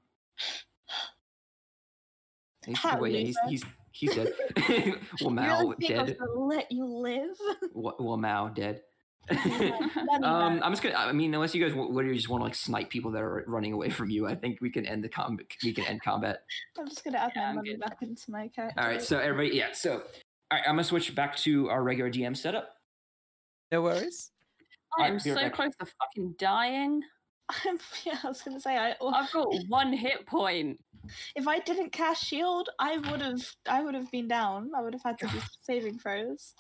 he's, 2.65 2.77
How 2.80 2.99
wait, 2.99 3.14
yeah, 3.14 3.19
he's, 3.19 3.38
he's 3.49 3.65
he's 3.91 4.15
dead 4.15 4.33
well, 5.22 5.30
Mao 5.31 5.59
really 5.61 5.75
think 5.88 5.91
I 5.99 6.01
was 6.03 6.11
dead 6.11 6.17
let 6.35 6.72
you 6.72 6.85
live? 6.85 7.35
Well, 7.73 8.17
Mao 8.17 8.49
dead 8.49 8.81
um 10.23 10.59
i'm 10.64 10.72
just 10.72 10.81
gonna 10.81 10.95
i 10.95 11.11
mean 11.11 11.33
unless 11.33 11.53
you 11.53 11.61
guys 11.64 11.73
w- 11.73 11.91
literally 11.93 12.17
just 12.17 12.27
want 12.27 12.41
to 12.41 12.45
like 12.45 12.56
snipe 12.56 12.90
people 12.90 13.11
that 13.11 13.22
are 13.22 13.43
running 13.48 13.72
away 13.72 13.90
from 13.90 14.09
you 14.09 14.27
i 14.27 14.33
think 14.35 14.59
we 14.61 14.69
can 14.69 14.85
end 14.85 15.03
the 15.03 15.07
combat 15.09 15.45
we 15.64 15.72
can 15.72 15.85
end 15.85 16.01
combat 16.01 16.41
I'm 16.77 16.88
just 16.88 17.03
gonna 17.03 17.19
add 17.19 17.31
Yeah, 17.35 17.43
my 17.43 17.49
I'm 17.49 17.56
money 17.57 17.69
good. 17.72 17.80
back 17.81 17.98
into 18.01 18.31
my 18.31 18.45
account. 18.45 18.73
all 18.77 18.85
right 18.88 19.01
so 19.01 19.19
everybody 19.19 19.56
yeah 19.56 19.67
so 19.73 19.93
all 19.93 19.99
right 20.51 20.64
i'm 20.65 20.73
gonna 20.73 20.83
switch 20.83 21.14
back 21.14 21.35
to 21.38 21.69
our 21.69 21.83
regular 21.83 22.09
dm 22.11 22.35
setup 22.35 22.75
No 23.72 23.83
worries. 23.83 24.31
I'm 24.99 25.14
right 25.14 25.22
so 25.22 25.35
back. 25.35 25.53
close 25.53 25.72
to 25.80 25.85
fucking 25.85 26.35
dying. 26.40 27.01
I'm, 27.65 27.80
yeah, 28.05 28.17
I 28.23 28.27
was 28.27 28.41
gonna 28.41 28.59
say 28.59 28.77
I. 28.77 28.95
I've 29.01 29.31
got 29.31 29.47
one 29.67 29.93
hit 29.93 30.25
point. 30.25 30.80
If 31.35 31.47
I 31.47 31.59
didn't 31.59 31.91
cast 31.91 32.23
shield, 32.23 32.69
I 32.80 32.97
would 32.97 33.21
have. 33.21 33.41
I 33.67 33.83
would 33.83 33.95
have 33.95 34.11
been 34.11 34.27
down. 34.27 34.71
I 34.75 34.81
would 34.81 34.93
have 34.93 35.03
had 35.03 35.19
to 35.19 35.27
do 35.27 35.39
saving 35.61 35.99
throws. 35.99 36.53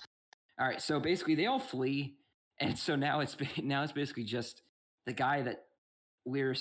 All 0.59 0.67
right, 0.67 0.81
so 0.81 0.99
basically 0.99 1.35
they 1.35 1.47
all 1.47 1.59
flee, 1.59 2.15
and 2.59 2.77
so 2.77 2.95
now 2.95 3.19
it's 3.21 3.35
now 3.61 3.83
it's 3.83 3.91
basically 3.91 4.23
just 4.23 4.61
the 5.05 5.13
guy 5.13 5.41
that 5.41 5.65
we're 6.25 6.55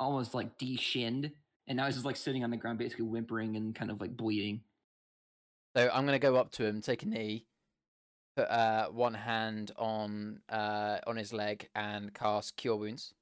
almost 0.00 0.34
like 0.34 0.56
de-shinned, 0.56 1.30
and 1.66 1.76
now 1.76 1.86
he's 1.86 1.96
just 1.96 2.06
like 2.06 2.16
sitting 2.16 2.44
on 2.44 2.50
the 2.50 2.56
ground, 2.56 2.78
basically 2.78 3.04
whimpering 3.04 3.56
and 3.56 3.74
kind 3.74 3.90
of 3.90 4.00
like 4.00 4.16
bleeding. 4.16 4.62
So 5.76 5.90
I'm 5.92 6.04
gonna 6.04 6.18
go 6.18 6.36
up 6.36 6.50
to 6.52 6.66
him, 6.66 6.80
take 6.80 7.02
a 7.02 7.08
knee, 7.08 7.46
put 8.36 8.48
uh, 8.48 8.88
one 8.88 9.14
hand 9.14 9.72
on 9.76 10.40
uh, 10.48 10.98
on 11.06 11.16
his 11.16 11.32
leg, 11.32 11.68
and 11.74 12.12
cast 12.14 12.56
Cure 12.56 12.76
Wounds. 12.76 13.14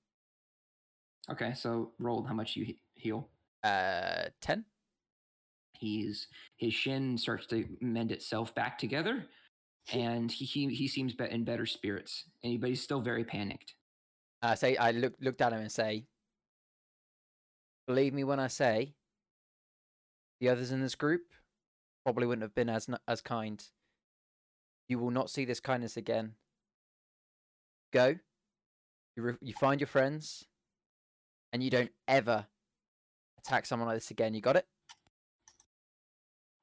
Okay, 1.30 1.52
so 1.54 1.92
roll 1.98 2.24
how 2.24 2.34
much 2.34 2.56
you 2.56 2.74
heal. 2.94 3.28
Uh, 3.62 4.24
ten. 4.40 4.64
He's 5.78 6.26
his 6.56 6.74
shin 6.74 7.16
starts 7.16 7.46
to 7.46 7.66
mend 7.80 8.12
itself 8.12 8.54
back 8.54 8.78
together, 8.78 9.26
and 9.92 10.30
he 10.30 10.44
he, 10.44 10.68
he 10.74 10.88
seems 10.88 11.14
be- 11.14 11.30
in 11.30 11.44
better 11.44 11.66
spirits, 11.66 12.24
and 12.42 12.52
he, 12.52 12.58
but 12.58 12.68
he's 12.68 12.82
still 12.82 13.00
very 13.00 13.24
panicked. 13.24 13.74
I 14.42 14.54
say 14.56 14.76
I 14.76 14.90
look 14.90 15.14
looked 15.20 15.40
at 15.40 15.52
him 15.52 15.60
and 15.60 15.72
say, 15.72 16.06
"Believe 17.86 18.12
me 18.12 18.24
when 18.24 18.40
I 18.40 18.48
say, 18.48 18.94
the 20.40 20.48
others 20.48 20.72
in 20.72 20.80
this 20.80 20.94
group 20.94 21.22
probably 22.04 22.26
wouldn't 22.26 22.42
have 22.42 22.54
been 22.54 22.68
as 22.68 22.88
as 23.06 23.20
kind. 23.20 23.62
You 24.88 24.98
will 24.98 25.10
not 25.10 25.30
see 25.30 25.44
this 25.44 25.60
kindness 25.60 25.96
again. 25.96 26.34
Go. 27.92 28.16
You 29.16 29.22
re- 29.22 29.38
you 29.40 29.54
find 29.54 29.80
your 29.80 29.88
friends, 29.88 30.44
and 31.52 31.62
you 31.62 31.70
don't 31.70 31.90
ever 32.08 32.46
attack 33.38 33.66
someone 33.66 33.88
like 33.88 33.96
this 33.96 34.10
again. 34.10 34.34
You 34.34 34.40
got 34.40 34.56
it? 34.56 34.66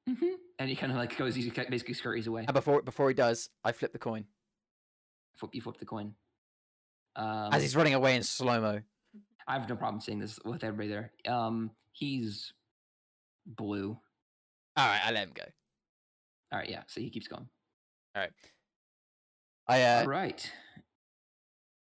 Mm-hmm. 0.08 0.26
And 0.58 0.68
he 0.68 0.76
kind 0.76 0.90
of 0.90 0.98
like 0.98 1.16
goes, 1.16 1.34
he 1.34 1.50
basically 1.50 1.94
scurries 1.94 2.26
away. 2.26 2.44
And 2.46 2.54
before 2.54 2.82
before 2.82 3.08
he 3.08 3.14
does, 3.14 3.50
I 3.64 3.72
flip 3.72 3.92
the 3.92 3.98
coin 3.98 4.24
Flip, 5.38 5.54
you 5.54 5.60
flip 5.60 5.78
the 5.78 5.86
coin. 5.86 6.14
Um, 7.14 7.52
as 7.52 7.62
he's 7.62 7.76
running 7.76 7.94
away 7.94 8.16
in 8.16 8.22
slow 8.22 8.60
mo. 8.60 8.80
I 9.46 9.52
have 9.52 9.68
no 9.68 9.76
problem 9.76 10.00
seeing 10.00 10.18
this 10.18 10.38
with 10.44 10.64
everybody 10.64 10.88
there. 10.88 11.12
Um, 11.26 11.70
he's 11.92 12.52
blue. 13.46 13.96
All 14.76 14.86
right, 14.86 15.00
I 15.04 15.10
let 15.12 15.24
him 15.28 15.32
go. 15.34 15.44
All 16.52 16.58
right, 16.58 16.68
yeah. 16.68 16.82
So 16.86 17.00
he 17.00 17.08
keeps 17.10 17.28
going. 17.28 17.48
All 18.14 18.22
right. 18.22 18.32
I 19.68 19.82
uh, 19.82 20.00
All 20.02 20.08
right. 20.08 20.50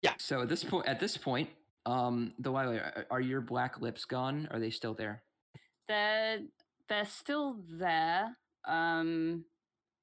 yeah. 0.02 0.14
So 0.18 0.42
at 0.42 0.48
this 0.48 0.64
point, 0.64 0.86
at 0.86 1.00
this 1.00 1.16
point, 1.16 1.50
um, 1.86 2.32
the 2.38 2.50
Wiley, 2.50 2.78
are, 2.78 3.06
are 3.10 3.20
your 3.20 3.40
black 3.40 3.80
lips 3.80 4.04
gone? 4.04 4.48
Are 4.50 4.58
they 4.58 4.70
still 4.70 4.94
there? 4.94 5.22
They're 5.88 6.40
they're 6.88 7.04
still 7.04 7.56
there. 7.70 8.36
Um, 8.66 9.44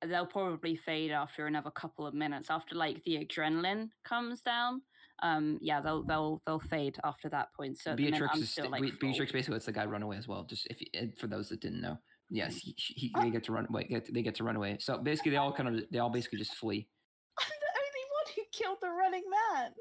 they'll 0.06 0.26
probably 0.26 0.76
fade 0.76 1.12
after 1.12 1.48
another 1.48 1.72
couple 1.72 2.06
of 2.06 2.14
minutes. 2.14 2.50
After 2.50 2.76
like 2.76 3.04
the 3.04 3.26
adrenaline 3.26 3.90
comes 4.04 4.42
down. 4.42 4.82
Um, 5.24 5.60
yeah, 5.62 5.82
they'll 5.82 6.04
they'll 6.04 6.42
they'll 6.46 6.60
fade 6.60 6.98
after 7.04 7.30
that 7.30 7.54
point. 7.56 7.78
So 7.78 7.96
minute, 7.96 8.14
Beatrix 8.14 8.36
I'm 8.36 8.42
is 8.42 8.50
still 8.52 8.70
like 8.70 8.82
full. 8.82 8.92
Beatrix 9.00 9.32
basically 9.32 9.54
lets 9.54 9.66
the 9.66 9.72
guy 9.72 9.86
run 9.86 10.04
away 10.04 10.18
as 10.18 10.28
well. 10.28 10.44
Just 10.44 10.68
if 10.68 10.82
you, 10.82 10.88
for 11.18 11.28
those 11.28 11.50
that 11.50 11.62
didn't 11.62 11.82
know, 11.82 11.98
yes, 12.30 12.58
he, 12.58 12.74
he, 12.78 12.94
he- 13.08 13.14
they 13.22 13.30
get 13.30 13.44
to 13.46 13.52
run 13.52 13.68
away. 13.70 13.84
Get, 13.84 14.12
they 14.14 14.22
get 14.24 14.36
to 14.36 14.44
run 14.44 14.56
away. 14.56 14.78
So 14.80 14.98
basically, 14.98 15.32
they 15.32 15.38
all 15.38 15.54
kind 15.54 15.70
of 15.70 15.84
they 15.92 16.00
all 16.00 16.10
basically 16.10 16.40
just 16.40 16.56
flee. 16.56 16.88
I'm 17.40 17.48
the 17.50 17.80
only 17.80 18.06
one 18.12 18.34
who 18.36 18.42
killed 18.52 18.78
the 18.82 18.90
running 18.90 19.24
man. 19.30 19.72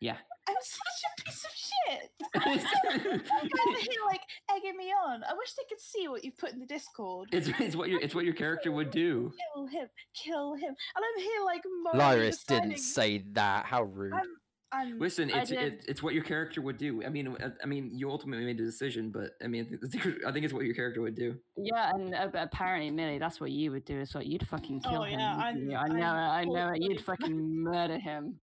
Yeah. 0.00 0.16
I'm 0.48 0.54
such 0.62 1.02
a 1.04 1.22
piece 1.24 1.44
of 1.44 1.50
shit. 1.54 2.10
you 2.34 3.50
guys 3.50 3.66
are 3.66 3.80
here 3.80 4.00
like 4.06 4.20
egging 4.56 4.76
me 4.76 4.92
on. 5.06 5.22
I 5.24 5.34
wish 5.34 5.52
they 5.54 5.64
could 5.68 5.80
see 5.80 6.08
what 6.08 6.24
you 6.24 6.32
put 6.32 6.52
in 6.52 6.58
the 6.60 6.66
Discord. 6.66 7.28
It's, 7.32 7.48
it's 7.60 7.76
what 7.76 7.88
your 7.90 8.00
it's 8.00 8.14
what 8.14 8.24
your 8.24 8.32
character 8.34 8.72
would 8.72 8.90
do. 8.90 9.32
Kill 9.54 9.66
him, 9.66 9.88
kill 10.14 10.54
him, 10.54 10.68
and 10.96 11.04
I'm 11.04 11.22
here 11.22 11.44
like 11.44 11.62
Lyris 11.94 12.44
deciding- 12.46 12.70
didn't 12.70 12.80
say 12.82 13.24
that. 13.32 13.66
How 13.66 13.82
rude. 13.82 14.14
I'm, 14.14 14.22
I'm, 14.70 14.98
Listen, 14.98 15.30
I 15.32 15.40
it's 15.40 15.50
it, 15.50 15.84
it's 15.88 16.02
what 16.02 16.12
your 16.14 16.24
character 16.24 16.60
would 16.62 16.76
do. 16.78 17.02
I 17.04 17.08
mean, 17.08 17.28
uh, 17.42 17.50
I 17.62 17.66
mean, 17.66 17.90
you 17.94 18.10
ultimately 18.10 18.44
made 18.44 18.58
the 18.58 18.64
decision, 18.64 19.10
but 19.10 19.30
I 19.42 19.46
mean, 19.48 19.78
I 20.26 20.30
think 20.32 20.44
it's 20.44 20.52
what 20.54 20.64
your 20.66 20.74
character 20.74 21.00
would 21.02 21.14
do. 21.14 21.36
Yeah, 21.56 21.90
and 21.94 22.14
uh, 22.14 22.28
apparently, 22.34 22.90
Millie, 22.90 23.18
that's 23.18 23.40
what 23.40 23.50
you 23.50 23.70
would 23.72 23.84
do. 23.86 23.98
Is 24.00 24.14
what 24.14 24.26
you'd 24.26 24.46
fucking 24.46 24.80
kill 24.80 25.00
Oh, 25.00 25.04
him. 25.04 25.18
yeah, 25.18 25.52
wouldn't 25.52 25.74
I'm- 25.74 25.90
I 25.92 25.94
know, 25.98 26.06
I'm 26.06 26.48
it, 26.48 26.50
I 26.50 26.52
know 26.66 26.68
it. 26.74 26.82
You'd 26.82 27.00
fucking 27.02 27.62
murder 27.62 27.98
him. 27.98 28.40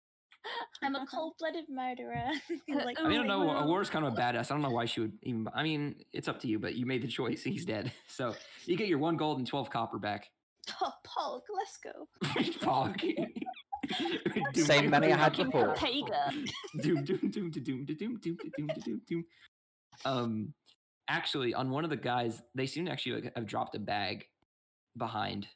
I'm 0.82 0.96
a 0.96 1.06
cold-blooded 1.06 1.66
murderer. 1.70 2.32
like, 2.68 3.00
I 3.00 3.04
mean, 3.04 3.12
I 3.12 3.16
don't 3.16 3.28
know. 3.28 3.46
well, 3.46 3.70
Aurora's 3.70 3.90
kind 3.90 4.06
of 4.06 4.14
a 4.14 4.16
badass. 4.16 4.52
I 4.52 4.54
don't 4.56 4.62
know 4.62 4.70
why 4.70 4.86
she 4.86 5.02
would 5.02 5.14
even. 5.24 5.48
I 5.54 5.64
mean, 5.64 5.96
it's 6.14 6.28
up 6.28 6.40
to 6.42 6.48
you, 6.48 6.60
but 6.60 6.76
you 6.76 6.86
made 6.86 7.02
the 7.02 7.08
choice. 7.08 7.44
He's 7.44 7.66
dead, 7.66 7.92
so 8.08 8.36
you 8.66 8.78
get 8.78 8.88
your 8.88 9.00
one 9.00 9.18
gold 9.18 9.38
and 9.38 9.48
twelve 9.48 9.70
copper 9.70 10.00
back. 10.00 10.30
Oh, 10.82 10.94
Pog, 11.06 11.42
let's 11.56 11.78
go. 11.78 12.08
Pog. 12.66 13.00
Doom, 14.54 14.66
Same 14.66 14.90
money 14.92 15.12
I 15.12 15.18
had 15.18 15.36
before. 15.36 15.74
Pega. 15.74 16.32
Doom 16.82 17.04
doom 17.04 17.32
doom 17.32 17.50
doom 17.50 17.52
doom 17.52 17.86
doom 17.86 17.96
doom 17.96 18.20
doom 18.22 18.52
doom 18.56 18.68
doom 18.86 19.02
doom. 19.08 19.26
Um, 20.06 20.54
actually, 21.08 21.54
on 21.54 21.72
one 21.72 21.84
of 21.84 21.90
the 21.90 21.98
guys, 21.98 22.44
they 22.54 22.68
seem 22.68 22.86
to 22.86 22.92
actually 22.92 23.22
like, 23.22 23.34
have 23.36 23.48
dropped 23.48 23.76
a 23.76 23.80
bag 23.80 24.26
behind. 24.98 25.48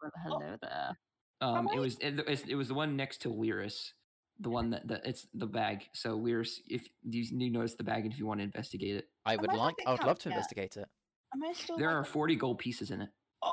Well, 0.00 0.12
Hello 0.24 0.56
there. 0.62 0.96
Um, 1.40 1.68
it 1.74 1.78
was 1.78 1.96
it, 2.00 2.44
it 2.48 2.54
was 2.54 2.68
the 2.68 2.74
one 2.74 2.96
next 2.96 3.22
to 3.22 3.28
Lyris, 3.28 3.92
the 4.40 4.50
one 4.50 4.70
that, 4.70 4.88
that 4.88 5.02
it's 5.06 5.26
the 5.34 5.46
bag. 5.46 5.84
So 5.92 6.16
we're 6.16 6.44
if 6.68 6.88
you, 7.02 7.22
you 7.22 7.50
notice 7.50 7.74
the 7.74 7.84
bag, 7.84 8.04
and 8.04 8.12
if 8.12 8.18
you 8.18 8.26
want 8.26 8.40
to 8.40 8.44
investigate 8.44 8.96
it, 8.96 9.08
I 9.24 9.36
would 9.36 9.50
I 9.50 9.54
like. 9.54 9.76
I 9.86 9.92
would 9.92 10.04
love 10.04 10.18
to 10.20 10.28
yet? 10.28 10.36
investigate 10.36 10.76
it. 10.76 10.88
Am 11.34 11.42
I 11.42 11.52
still? 11.52 11.76
there 11.78 11.88
like- 11.88 11.96
are 11.96 12.04
forty 12.04 12.36
gold 12.36 12.58
pieces 12.58 12.90
in 12.90 13.02
it. 13.02 13.10
Oh, 13.42 13.52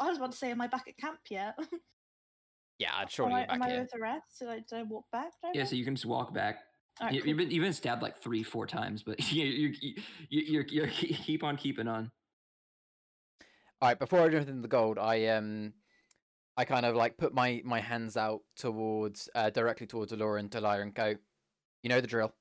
I 0.00 0.08
was 0.08 0.18
about 0.18 0.32
to 0.32 0.38
say, 0.38 0.50
am 0.50 0.60
I 0.60 0.66
back 0.66 0.84
at 0.88 0.96
camp 0.98 1.18
yet? 1.30 1.58
Yeah, 2.78 2.88
I'd 2.96 3.02
am 3.02 3.08
surely 3.10 3.34
I, 3.34 3.42
be 3.42 3.46
back 3.46 3.54
am 3.54 3.62
I 3.62 3.78
with 3.78 3.90
the 3.92 4.00
rest? 4.00 4.38
Did 4.40 4.48
I, 4.48 4.54
did 4.56 4.72
I 4.72 4.82
walk 4.82 5.04
back? 5.12 5.30
Did 5.40 5.48
I 5.48 5.50
Yeah, 5.54 5.60
walk- 5.60 5.68
so 5.70 5.76
you 5.76 5.84
can 5.84 5.94
just 5.94 6.06
walk 6.06 6.34
back. 6.34 6.58
Alright, 7.00 7.14
you, 7.14 7.20
cool. 7.20 7.28
You've 7.28 7.36
been 7.38 7.50
you've 7.52 7.62
been 7.62 7.72
stabbed 7.72 8.02
like 8.02 8.20
three, 8.20 8.42
four 8.42 8.66
times, 8.66 9.04
but 9.04 9.20
you 9.32 9.44
you 9.44 9.74
you 9.82 9.94
you 10.28 10.64
you 10.68 10.86
keep 10.88 11.44
on 11.44 11.56
keeping 11.56 11.86
on. 11.86 12.10
All 13.80 13.88
right, 13.88 13.98
before 13.98 14.20
I 14.20 14.28
do 14.28 14.36
anything 14.36 14.56
with 14.56 14.62
the 14.62 14.68
gold, 14.68 14.98
I 14.98 15.26
um, 15.26 15.74
I 16.56 16.64
kind 16.64 16.84
of 16.84 16.94
like 16.94 17.16
put 17.16 17.32
my 17.34 17.62
my 17.64 17.80
hands 17.80 18.16
out 18.16 18.40
towards 18.56 19.28
uh, 19.34 19.50
directly 19.50 19.86
towards 19.86 20.12
Alora 20.12 20.40
and 20.40 20.50
Delia 20.50 20.80
and 20.80 20.94
go, 20.94 21.14
you 21.82 21.88
know 21.88 22.00
the 22.00 22.06
drill. 22.06 22.32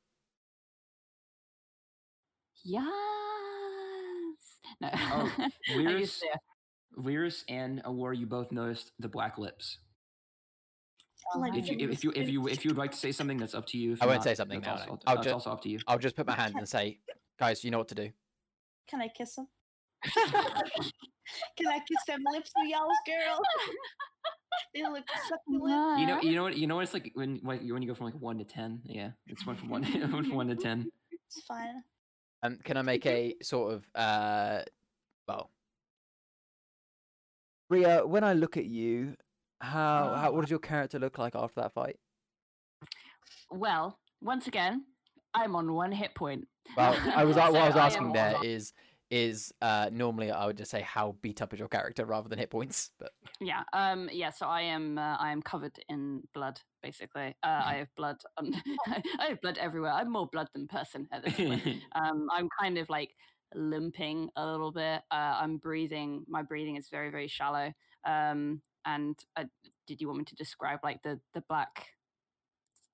Yes. 2.63 2.83
No. 4.79 4.89
Oh, 4.93 5.31
I 5.39 5.49
Lyris, 5.71 5.99
used 5.99 6.23
Lyris 6.97 7.43
and 7.49 7.81
Aurora, 7.85 8.15
you 8.15 8.25
both 8.25 8.51
noticed 8.51 8.91
the 8.99 9.09
black 9.09 9.37
lips. 9.37 9.77
Like, 11.35 11.55
If 11.55 11.69
you 11.69 11.77
if, 11.79 11.91
if 11.91 12.03
you 12.03 12.11
if 12.15 12.29
you 12.29 12.47
if 12.47 12.65
you 12.65 12.69
would 12.71 12.77
like 12.77 12.91
to 12.91 12.97
say 12.97 13.11
something, 13.11 13.37
that's 13.37 13.53
up 13.53 13.65
to 13.67 13.77
you. 13.77 13.93
If 13.93 14.01
I 14.01 14.05
won't 14.05 14.17
not, 14.17 14.23
say 14.23 14.35
something 14.35 14.59
now, 14.61 14.71
Also, 14.71 14.85
no. 14.85 14.99
I'll 15.07 15.15
that's 15.15 15.27
ju- 15.27 15.33
also 15.33 15.51
up 15.51 15.61
to 15.61 15.69
you. 15.69 15.79
I'll 15.87 15.99
just 15.99 16.15
put 16.15 16.25
my 16.27 16.35
hand 16.35 16.55
and 16.57 16.67
say, 16.67 16.99
guys, 17.39 17.63
you 17.63 17.71
know 17.71 17.77
what 17.77 17.87
to 17.89 17.95
do. 17.95 18.09
Can 18.89 19.01
I 19.01 19.07
kiss 19.07 19.37
him? 19.37 19.47
Can 21.57 21.67
I 21.67 21.79
kiss 21.79 22.03
them 22.07 22.21
lips 22.31 22.51
of 22.61 22.67
y'all's 22.67 22.97
girl? 23.05 23.39
they 24.73 24.83
look 24.83 25.05
succulent. 25.27 25.99
You 25.99 26.07
know, 26.07 26.21
you 26.21 26.35
know 26.35 26.43
what, 26.43 26.57
you 26.57 26.67
know 26.67 26.75
what 26.75 26.83
it's 26.83 26.93
like 26.93 27.11
when 27.13 27.39
like 27.43 27.61
when 27.61 27.81
you 27.81 27.87
go 27.87 27.93
from 27.93 28.07
like 28.07 28.19
one 28.19 28.37
to 28.37 28.43
ten. 28.45 28.81
Yeah, 28.83 29.11
it's 29.27 29.45
one 29.45 29.55
from 29.55 29.69
one 29.69 29.83
one 30.11 30.23
from 30.25 30.35
one 30.35 30.47
to 30.47 30.55
ten. 30.55 30.89
It's 31.11 31.41
fine. 31.47 31.83
Um, 32.43 32.57
can 32.63 32.75
I 32.77 32.81
make 32.81 33.05
a 33.05 33.35
sort 33.43 33.73
of 33.73 33.85
uh, 33.95 34.61
well, 35.27 35.51
Ria? 37.69 38.05
When 38.05 38.23
I 38.23 38.33
look 38.33 38.57
at 38.57 38.65
you, 38.65 39.15
how 39.61 40.15
how 40.15 40.31
what 40.31 40.41
does 40.41 40.49
your 40.49 40.59
character 40.59 40.99
look 40.99 41.17
like 41.17 41.35
after 41.35 41.61
that 41.61 41.73
fight? 41.73 41.97
Well, 43.51 43.99
once 44.21 44.47
again, 44.47 44.85
I'm 45.33 45.55
on 45.55 45.73
one 45.73 45.91
hit 45.91 46.15
point. 46.15 46.47
Well, 46.75 46.95
I 47.15 47.23
was 47.25 47.35
what 47.35 47.45
I 47.45 47.65
was 47.65 47.73
So 47.73 47.79
asking 47.79 48.07
am- 48.07 48.13
there 48.13 48.35
is 48.43 48.73
is 49.11 49.53
uh 49.61 49.89
normally 49.91 50.31
I 50.31 50.45
would 50.45 50.57
just 50.57 50.71
say 50.71 50.81
how 50.81 51.15
beat 51.21 51.41
up 51.41 51.53
is 51.53 51.59
your 51.59 51.67
character 51.67 52.05
rather 52.05 52.29
than 52.29 52.39
hit 52.39 52.49
points, 52.49 52.91
but 52.97 53.11
Yeah. 53.39 53.63
Um. 53.73 54.09
Yeah. 54.11 54.31
So 54.31 54.47
I 54.47 54.61
am. 54.61 54.97
Uh, 54.97 55.17
I 55.19 55.31
am 55.31 55.41
covered 55.41 55.77
in 55.89 56.23
blood. 56.33 56.59
Basically, 56.81 57.35
uh, 57.43 57.61
I 57.65 57.75
have 57.75 57.89
blood. 57.95 58.17
On, 58.37 58.51
I 59.19 59.25
have 59.29 59.41
blood 59.41 59.57
everywhere. 59.57 59.91
I'm 59.91 60.11
more 60.11 60.27
blood 60.31 60.47
than 60.53 60.67
person 60.67 61.07
at 61.11 61.23
this 61.23 61.35
point. 61.35 61.63
um. 61.95 62.27
I'm 62.31 62.47
kind 62.59 62.77
of 62.77 62.89
like 62.89 63.11
limping 63.53 64.29
a 64.35 64.45
little 64.45 64.71
bit. 64.71 65.01
Uh. 65.11 65.35
I'm 65.41 65.57
breathing. 65.57 66.23
My 66.27 66.41
breathing 66.41 66.77
is 66.77 66.87
very 66.89 67.11
very 67.11 67.27
shallow. 67.27 67.73
Um. 68.05 68.61
And 68.85 69.15
uh, 69.35 69.43
did 69.85 70.01
you 70.01 70.07
want 70.07 70.19
me 70.19 70.25
to 70.25 70.35
describe 70.35 70.79
like 70.83 71.03
the 71.03 71.19
the 71.33 71.43
black 71.49 71.89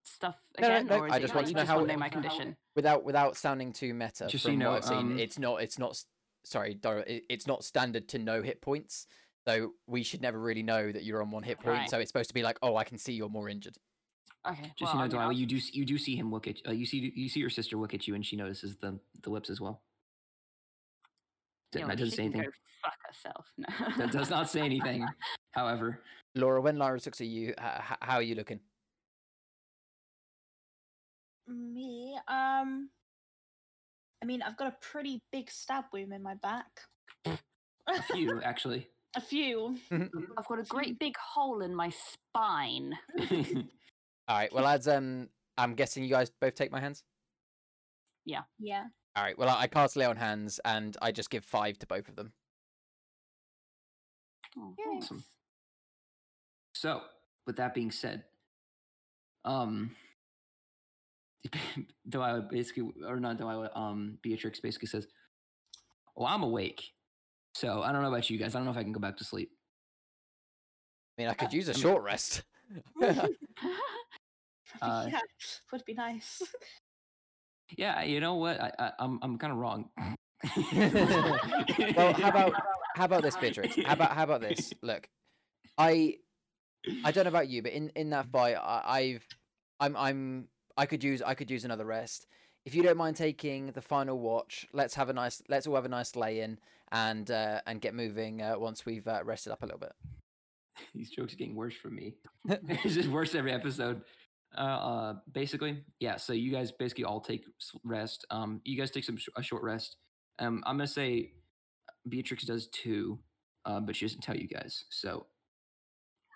stuff 0.07 0.35
No, 0.59 0.67
no, 0.67 0.81
no, 0.83 0.97
or 1.01 1.07
is 1.07 1.13
I 1.13 1.17
it 1.17 1.21
just 1.21 1.35
want 1.35 1.47
to 1.47 1.53
know 1.53 1.65
how 1.65 1.75
want 1.77 1.85
it- 1.89 1.93
to 1.93 1.93
know 1.93 1.99
my 1.99 2.09
condition? 2.09 2.55
without 2.75 3.03
without 3.03 3.35
sounding 3.37 3.73
too 3.73 3.93
meta 3.93 4.27
Just 4.27 4.43
so 4.43 4.49
from 4.49 4.59
you 4.61 4.67
what 4.67 4.71
know, 4.71 4.77
I've 4.77 4.85
seen, 4.85 4.97
um, 5.13 5.19
it's 5.19 5.37
not 5.39 5.61
it's 5.61 5.77
not 5.79 6.01
sorry, 6.43 6.73
Dora, 6.75 7.03
it's 7.07 7.45
not 7.47 7.63
standard 7.63 8.07
to 8.09 8.19
know 8.19 8.41
hit 8.41 8.61
points. 8.61 9.07
So 9.47 9.73
we 9.85 10.03
should 10.03 10.21
never 10.21 10.39
really 10.39 10.63
know 10.63 10.91
that 10.91 11.03
you're 11.05 11.21
on 11.21 11.31
one 11.31 11.43
hit 11.43 11.57
point. 11.59 11.67
Right. 11.77 11.89
So 11.89 11.99
it's 11.99 12.09
supposed 12.09 12.27
to 12.29 12.33
be 12.33 12.43
like, 12.43 12.57
oh, 12.61 12.75
I 12.75 12.83
can 12.83 12.97
see 12.97 13.13
you're 13.13 13.29
more 13.29 13.47
injured. 13.47 13.77
Okay. 14.45 14.73
Just 14.77 14.93
well, 14.93 15.05
you 15.07 15.13
know, 15.13 15.29
mean, 15.29 15.37
you 15.37 15.45
do 15.45 15.57
you 15.71 15.85
do 15.85 15.97
see 15.97 16.15
him 16.15 16.31
look 16.31 16.47
at 16.47 16.57
uh, 16.67 16.71
you 16.71 16.85
see 16.85 17.11
you 17.15 17.29
see 17.29 17.39
your 17.39 17.49
sister 17.49 17.75
look 17.77 17.93
at 17.93 18.07
you, 18.07 18.15
and 18.15 18.25
she 18.25 18.35
notices 18.35 18.75
the 18.77 18.99
the 19.23 19.29
lips 19.29 19.49
as 19.49 19.59
well. 19.61 19.81
yeah, 21.75 21.85
That 21.87 21.97
doesn't 21.97 22.15
say 22.15 22.23
anything. 22.25 22.43
Fuck 22.83 22.93
herself. 23.05 23.45
No. 23.57 23.67
That 23.97 24.11
does 24.11 24.29
not 24.29 24.49
say 24.49 24.61
anything. 24.61 25.05
However, 25.51 26.01
Laura, 26.35 26.61
when 26.61 26.77
Lyra 26.77 26.99
looks 27.03 27.19
at 27.21 27.27
you, 27.27 27.49
h- 27.49 27.55
h- 27.59 27.97
how 28.01 28.15
are 28.15 28.21
you 28.21 28.35
looking? 28.35 28.59
Me, 31.47 32.17
um, 32.27 32.89
I 34.21 34.25
mean, 34.25 34.41
I've 34.41 34.57
got 34.57 34.67
a 34.67 34.75
pretty 34.81 35.21
big 35.31 35.49
stab 35.49 35.85
wound 35.93 36.13
in 36.13 36.21
my 36.21 36.35
back. 36.35 36.67
a 37.25 38.01
few 38.11 38.41
actually. 38.43 38.87
A 39.15 39.21
few. 39.21 39.75
I've 39.89 40.47
got 40.47 40.59
a 40.59 40.63
great 40.63 40.99
big 40.99 41.15
hole 41.17 41.61
in 41.61 41.73
my 41.73 41.89
spine. 41.89 42.93
All 44.27 44.37
right. 44.37 44.53
Well, 44.53 44.67
as 44.67 44.87
um, 44.87 45.29
I'm 45.57 45.73
guessing 45.73 46.03
you 46.03 46.09
guys 46.09 46.29
both 46.39 46.53
take 46.53 46.71
my 46.71 46.79
hands. 46.79 47.03
Yeah. 48.25 48.41
Yeah. 48.59 48.83
All 49.15 49.23
right. 49.23 49.35
Well, 49.35 49.49
I, 49.49 49.61
I 49.61 49.67
cast 49.67 49.95
lay 49.95 50.05
on 50.05 50.17
hands, 50.17 50.59
and 50.65 50.95
I 51.01 51.11
just 51.11 51.31
give 51.31 51.43
five 51.45 51.79
to 51.79 51.87
both 51.87 52.07
of 52.09 52.15
them. 52.15 52.33
Oh, 54.55 54.75
Awesome. 54.97 55.23
So, 56.73 57.01
with 57.47 57.55
that 57.55 57.73
being 57.73 57.89
said, 57.89 58.23
um, 59.45 59.95
Delilah 62.09 62.41
basically, 62.49 62.91
or 63.05 63.19
not 63.19 63.37
Delilah, 63.37 63.71
um, 63.75 64.17
Beatrix 64.21 64.59
basically 64.59 64.87
says, 64.87 65.07
"Well, 66.15 66.27
I'm 66.27 66.43
awake, 66.43 66.83
so 67.53 67.81
I 67.81 67.91
don't 67.91 68.01
know 68.01 68.09
about 68.09 68.29
you 68.29 68.37
guys. 68.37 68.55
I 68.55 68.59
don't 68.59 68.65
know 68.65 68.71
if 68.71 68.77
I 68.77 68.83
can 68.83 68.91
go 68.91 68.99
back 68.99 69.17
to 69.17 69.23
sleep." 69.23 69.51
I 71.17 71.21
mean, 71.21 71.29
I 71.29 71.33
could 71.33 71.53
use 71.53 71.67
a 71.67 71.71
I 71.71 71.75
mean- 71.75 71.81
short 71.81 72.03
rest. 72.03 72.43
Uh, 74.81 75.07
yeah, 75.09 75.19
would 75.71 75.83
be 75.85 75.93
nice. 75.93 76.41
Yeah, 77.77 78.03
you 78.03 78.19
know 78.19 78.35
what? 78.35 78.61
I, 78.61 78.71
I 78.77 78.91
I'm 78.99 79.17
I'm 79.21 79.37
kind 79.37 79.51
of 79.51 79.59
wrong. 79.59 79.89
well, 81.95 82.13
how 82.13 82.29
about 82.29 82.53
how 82.95 83.05
about 83.05 83.23
this, 83.23 83.35
Beatrix? 83.37 83.75
How 83.85 83.93
about 83.93 84.11
how 84.11 84.23
about 84.23 84.41
this? 84.41 84.71
Look, 84.81 85.07
I 85.77 86.17
I 87.03 87.11
don't 87.11 87.23
know 87.23 87.29
about 87.29 87.49
you, 87.49 87.61
but 87.63 87.71
in 87.71 87.89
in 87.95 88.11
that 88.11 88.27
fight, 88.31 88.55
I, 88.55 88.81
I've 88.85 89.25
I'm 89.79 89.95
I'm 89.95 90.47
I 90.77 90.85
could 90.85 91.03
use 91.03 91.21
I 91.21 91.33
could 91.33 91.49
use 91.49 91.65
another 91.65 91.85
rest. 91.85 92.27
If 92.65 92.75
you 92.75 92.83
don't 92.83 92.97
mind 92.97 93.15
taking 93.15 93.71
the 93.71 93.81
final 93.81 94.19
watch, 94.19 94.67
let's 94.73 94.93
have 94.95 95.09
a 95.09 95.13
nice 95.13 95.41
let's 95.49 95.67
all 95.67 95.75
have 95.75 95.85
a 95.85 95.89
nice 95.89 96.15
lay 96.15 96.41
in 96.41 96.59
and 96.91 97.29
uh, 97.31 97.61
and 97.65 97.81
get 97.81 97.93
moving 97.93 98.41
uh, 98.41 98.57
once 98.57 98.85
we've 98.85 99.07
uh, 99.07 99.21
rested 99.23 99.51
up 99.51 99.63
a 99.63 99.65
little 99.65 99.79
bit. 99.79 99.93
These 100.93 101.09
jokes 101.09 101.33
are 101.33 101.37
getting 101.37 101.55
worse 101.55 101.75
for 101.75 101.89
me. 101.89 102.15
it's 102.45 102.93
just 102.93 103.09
worse 103.09 103.33
every 103.35 103.51
episode. 103.51 104.01
Uh, 104.57 104.61
uh, 104.61 105.13
basically, 105.31 105.83
yeah. 105.99 106.15
So 106.17 106.33
you 106.33 106.51
guys 106.51 106.71
basically 106.71 107.03
all 107.03 107.19
take 107.19 107.45
rest. 107.83 108.25
Um, 108.29 108.61
you 108.63 108.77
guys 108.77 108.91
take 108.91 109.03
some 109.03 109.17
sh- 109.17 109.29
a 109.35 109.41
short 109.41 109.63
rest. 109.63 109.97
Um, 110.39 110.63
I'm 110.65 110.77
gonna 110.77 110.87
say 110.87 111.31
Beatrix 112.07 112.45
does 112.45 112.67
too, 112.67 113.19
uh, 113.65 113.79
but 113.79 113.95
she 113.95 114.05
doesn't 114.05 114.21
tell 114.21 114.37
you 114.37 114.47
guys. 114.47 114.85
So 114.89 115.25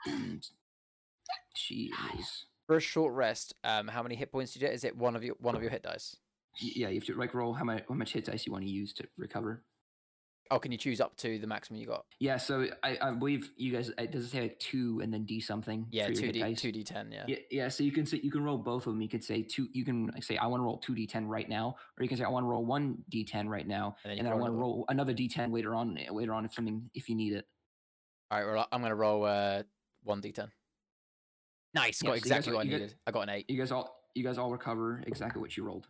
and 0.05 0.45
she 1.55 1.91
is. 2.17 2.45
For 2.71 2.77
a 2.77 2.79
short 2.79 3.13
rest, 3.13 3.53
um, 3.65 3.89
how 3.89 4.01
many 4.01 4.15
hit 4.15 4.31
points 4.31 4.53
do 4.53 4.59
you 4.61 4.65
get? 4.65 4.73
Is 4.73 4.85
it 4.85 4.95
one 4.95 5.17
of 5.17 5.25
your 5.25 5.35
one 5.39 5.55
of 5.57 5.61
your 5.61 5.69
hit 5.69 5.83
dice? 5.83 6.15
Yeah, 6.57 6.87
you 6.87 7.01
have 7.01 7.05
to 7.07 7.15
like 7.15 7.33
roll 7.33 7.53
how 7.53 7.65
much 7.65 7.83
how 7.89 7.95
much 7.95 8.13
hit 8.13 8.23
dice 8.23 8.45
you 8.45 8.53
want 8.53 8.63
to 8.63 8.71
use 8.71 8.93
to 8.93 9.03
recover. 9.17 9.65
Oh, 10.49 10.57
can 10.57 10.71
you 10.71 10.77
choose 10.77 11.01
up 11.01 11.17
to 11.17 11.37
the 11.37 11.47
maximum 11.47 11.81
you 11.81 11.87
got? 11.87 12.05
Yeah, 12.21 12.37
so 12.37 12.69
I, 12.81 12.97
I 13.01 13.11
believe 13.11 13.51
you 13.57 13.73
guys. 13.73 13.91
It 13.97 14.13
does 14.13 14.23
it 14.23 14.29
say 14.29 14.41
like 14.43 14.57
two 14.59 15.01
and 15.03 15.13
then 15.13 15.25
D 15.25 15.41
something. 15.41 15.85
Yeah, 15.91 16.07
two 16.07 16.31
d 16.31 16.55
two 16.55 16.71
d 16.71 16.85
ten. 16.85 17.11
Yeah. 17.11 17.25
Yeah, 17.27 17.35
yeah. 17.51 17.67
So 17.67 17.83
you 17.83 17.91
can 17.91 18.05
say 18.05 18.21
you 18.23 18.31
can 18.31 18.41
roll 18.41 18.57
both 18.57 18.87
of 18.87 18.93
them. 18.93 19.01
You 19.01 19.09
could 19.09 19.25
say 19.25 19.41
two. 19.41 19.67
You 19.73 19.83
can 19.83 20.07
like, 20.07 20.23
say 20.23 20.37
I 20.37 20.45
want 20.45 20.61
to 20.61 20.63
roll 20.63 20.77
two 20.77 20.93
d10 20.93 21.27
right 21.27 21.49
now, 21.49 21.75
or 21.97 22.03
you 22.03 22.07
can 22.07 22.17
say 22.17 22.23
I 22.23 22.29
want 22.29 22.45
to 22.45 22.47
roll 22.47 22.63
one 22.63 22.99
d10 23.13 23.49
right 23.49 23.67
now, 23.67 23.97
And 24.05 24.11
then 24.11 24.19
and 24.19 24.27
then 24.27 24.31
I 24.31 24.37
want 24.37 24.53
to 24.53 24.57
roll 24.57 24.85
another 24.87 25.13
d10 25.13 25.51
later 25.51 25.75
on. 25.75 25.99
Later 26.09 26.33
on, 26.33 26.45
if 26.45 26.53
something 26.53 26.89
if 26.93 27.09
you 27.09 27.15
need 27.15 27.33
it. 27.33 27.43
All 28.31 28.41
right. 28.41 28.53
Well, 28.53 28.67
I'm 28.71 28.81
gonna 28.81 28.95
roll 28.95 29.25
uh 29.25 29.63
one 30.05 30.21
d 30.21 30.31
ten. 30.31 30.53
Nice. 31.73 32.01
Yeah, 32.03 32.09
Got 32.09 32.19
so 32.19 32.19
guys 32.19 32.23
exactly 32.23 32.53
what 32.53 32.61
I 32.61 32.69
needed. 32.69 32.95
I 33.07 33.11
got 33.11 33.21
an 33.21 33.29
eight. 33.29 33.49
You 33.49 33.57
guys 33.57 33.71
all 33.71 33.95
you 34.13 34.23
guys 34.23 34.37
all 34.37 34.51
recover 34.51 35.03
exactly 35.07 35.41
what 35.41 35.55
you 35.55 35.63
rolled. 35.63 35.87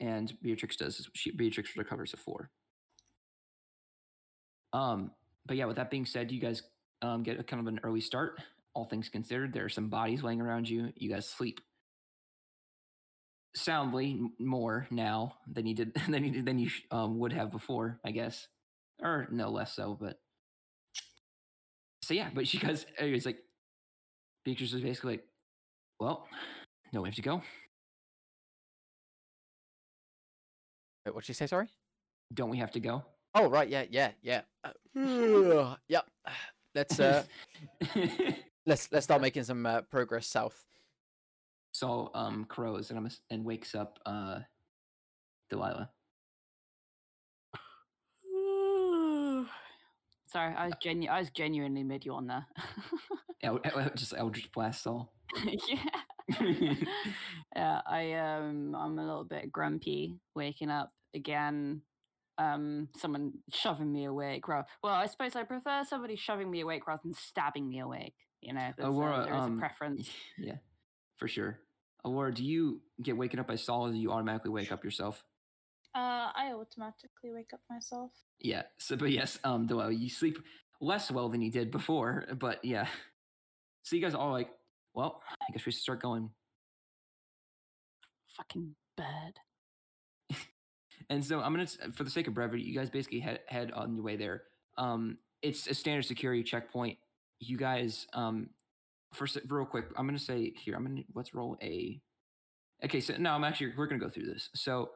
And 0.00 0.32
Beatrix 0.42 0.76
does 0.76 1.08
she 1.14 1.32
Beatrix 1.32 1.76
recovers 1.76 2.14
a 2.14 2.16
four. 2.16 2.50
Um, 4.72 5.10
but 5.46 5.56
yeah, 5.56 5.64
with 5.64 5.76
that 5.76 5.90
being 5.90 6.06
said, 6.06 6.30
you 6.30 6.40
guys 6.40 6.62
um 7.02 7.22
get 7.22 7.40
a 7.40 7.42
kind 7.42 7.60
of 7.60 7.66
an 7.66 7.80
early 7.82 8.00
start. 8.00 8.40
All 8.74 8.84
things 8.84 9.08
considered, 9.08 9.52
there 9.52 9.64
are 9.64 9.70
some 9.70 9.88
bodies 9.88 10.22
laying 10.22 10.40
around 10.40 10.68
you. 10.68 10.92
You 10.94 11.10
guys 11.10 11.28
sleep 11.28 11.60
soundly 13.56 14.20
more 14.38 14.86
now 14.90 15.34
than 15.50 15.66
you 15.66 15.74
did 15.74 15.94
than 16.08 16.24
you, 16.24 16.42
than 16.42 16.58
you 16.58 16.70
um, 16.90 17.18
would 17.18 17.32
have 17.32 17.50
before, 17.50 17.98
I 18.04 18.12
guess, 18.12 18.46
or 19.02 19.26
no 19.32 19.50
less 19.50 19.74
so. 19.74 19.96
But 20.00 20.20
so 22.02 22.14
yeah, 22.14 22.28
but 22.32 22.46
she 22.46 22.58
guys, 22.58 22.86
it's 22.98 23.26
like 23.26 23.38
Beatrix 24.44 24.72
is 24.72 24.80
basically 24.80 25.14
like, 25.14 25.24
well, 26.00 26.26
no, 26.92 27.02
we 27.02 27.08
have 27.08 27.16
to 27.16 27.22
go. 27.22 27.42
Wait, 31.04 31.14
what'd 31.14 31.26
she 31.26 31.32
say? 31.32 31.46
Sorry. 31.46 31.68
Don't 32.32 32.50
we 32.50 32.58
have 32.58 32.72
to 32.72 32.80
go? 32.80 33.04
Oh 33.34 33.48
right. 33.48 33.68
Yeah. 33.68 33.84
Yeah. 33.90 34.12
Yeah. 34.22 34.42
Uh, 34.96 35.76
yep. 35.88 36.06
Let's 36.74 36.98
uh 36.98 37.22
let's 38.66 38.90
let's 38.90 39.04
start 39.04 39.22
making 39.22 39.44
some 39.44 39.64
uh, 39.64 39.82
progress 39.82 40.26
south. 40.26 40.64
so 41.72 42.10
um 42.14 42.44
crows 42.46 42.90
and 42.90 42.98
I'm 42.98 43.08
and 43.30 43.44
wakes 43.44 43.74
up 43.74 43.98
uh 44.04 44.40
Delilah. 45.50 45.90
Sorry, 50.28 50.54
I 50.54 50.66
was 50.66 50.74
genu- 50.80 51.08
I 51.08 51.20
was 51.20 51.30
genuinely 51.30 51.82
mid 51.82 52.04
yawn 52.04 52.26
there. 52.26 52.46
El- 53.42 53.60
El- 53.64 53.90
just 53.94 54.14
Eldritch 54.16 54.50
blast 54.52 54.86
all. 54.86 55.12
yeah. 55.68 55.78
yeah, 57.56 57.80
I 57.86 58.12
um 58.12 58.74
I'm 58.74 58.98
a 58.98 59.02
little 59.02 59.24
bit 59.24 59.50
grumpy 59.50 60.18
waking 60.34 60.70
up 60.70 60.92
again. 61.14 61.82
Um 62.36 62.88
someone 62.96 63.32
shoving 63.52 63.92
me 63.92 64.04
awake. 64.04 64.46
Well, 64.48 64.66
well, 64.82 64.94
I 64.94 65.06
suppose 65.06 65.34
I 65.34 65.44
prefer 65.44 65.84
somebody 65.84 66.16
shoving 66.16 66.50
me 66.50 66.60
awake 66.60 66.86
rather 66.86 67.00
than 67.04 67.14
stabbing 67.14 67.68
me 67.68 67.80
awake. 67.80 68.14
You 68.40 68.52
know, 68.52 68.70
there's, 68.76 68.94
uh, 68.94 69.24
there 69.24 69.34
is 69.34 69.42
um, 69.42 69.56
a 69.56 69.58
preference. 69.58 70.10
yeah, 70.36 70.56
for 71.16 71.26
sure. 71.26 71.58
Aurora, 72.04 72.32
do 72.32 72.44
you 72.44 72.80
get 73.02 73.16
waken 73.16 73.40
up 73.40 73.48
by 73.48 73.56
Saul 73.56 73.88
or 73.88 73.92
do 73.92 73.98
you 73.98 74.12
automatically 74.12 74.50
wake 74.50 74.70
up 74.70 74.84
yourself? 74.84 75.24
Uh, 75.98 76.30
I 76.32 76.52
automatically 76.52 77.32
wake 77.32 77.50
up 77.52 77.60
myself. 77.68 78.12
Yeah. 78.38 78.62
So, 78.78 78.94
but 78.94 79.10
yes, 79.10 79.40
um, 79.42 79.66
Delilah, 79.66 79.90
you 79.90 80.08
sleep 80.08 80.38
less 80.80 81.10
well 81.10 81.28
than 81.28 81.42
you 81.42 81.50
did 81.50 81.72
before, 81.72 82.24
but 82.38 82.64
yeah. 82.64 82.86
So 83.82 83.96
you 83.96 84.02
guys 84.02 84.14
all 84.14 84.30
like, 84.30 84.50
well, 84.94 85.22
I 85.28 85.52
guess 85.52 85.66
we 85.66 85.72
should 85.72 85.80
start 85.80 86.00
going. 86.00 86.30
Fucking 88.36 88.74
bird. 88.96 89.40
And 91.10 91.24
so 91.24 91.40
I'm 91.40 91.54
gonna, 91.54 91.66
for 91.94 92.04
the 92.04 92.10
sake 92.10 92.28
of 92.28 92.34
brevity, 92.34 92.62
you 92.62 92.74
guys 92.74 92.90
basically 92.90 93.20
head 93.20 93.40
head 93.46 93.72
on 93.72 93.94
your 93.94 94.04
way 94.04 94.16
there. 94.16 94.42
Um, 94.76 95.16
it's 95.40 95.66
a 95.66 95.72
standard 95.72 96.04
security 96.04 96.42
checkpoint. 96.42 96.98
You 97.40 97.56
guys, 97.56 98.06
um, 98.12 98.50
first 99.14 99.38
real 99.48 99.64
quick, 99.64 99.86
I'm 99.96 100.06
gonna 100.06 100.18
say 100.18 100.52
here. 100.54 100.74
I'm 100.74 100.84
gonna 100.84 101.04
let's 101.14 101.32
roll 101.32 101.56
a. 101.62 101.98
Okay, 102.84 103.00
so 103.00 103.14
no, 103.16 103.30
I'm 103.30 103.42
actually 103.42 103.72
we're 103.74 103.86
gonna 103.86 104.00
go 104.02 104.10
through 104.10 104.26
this. 104.26 104.50
So 104.54 104.90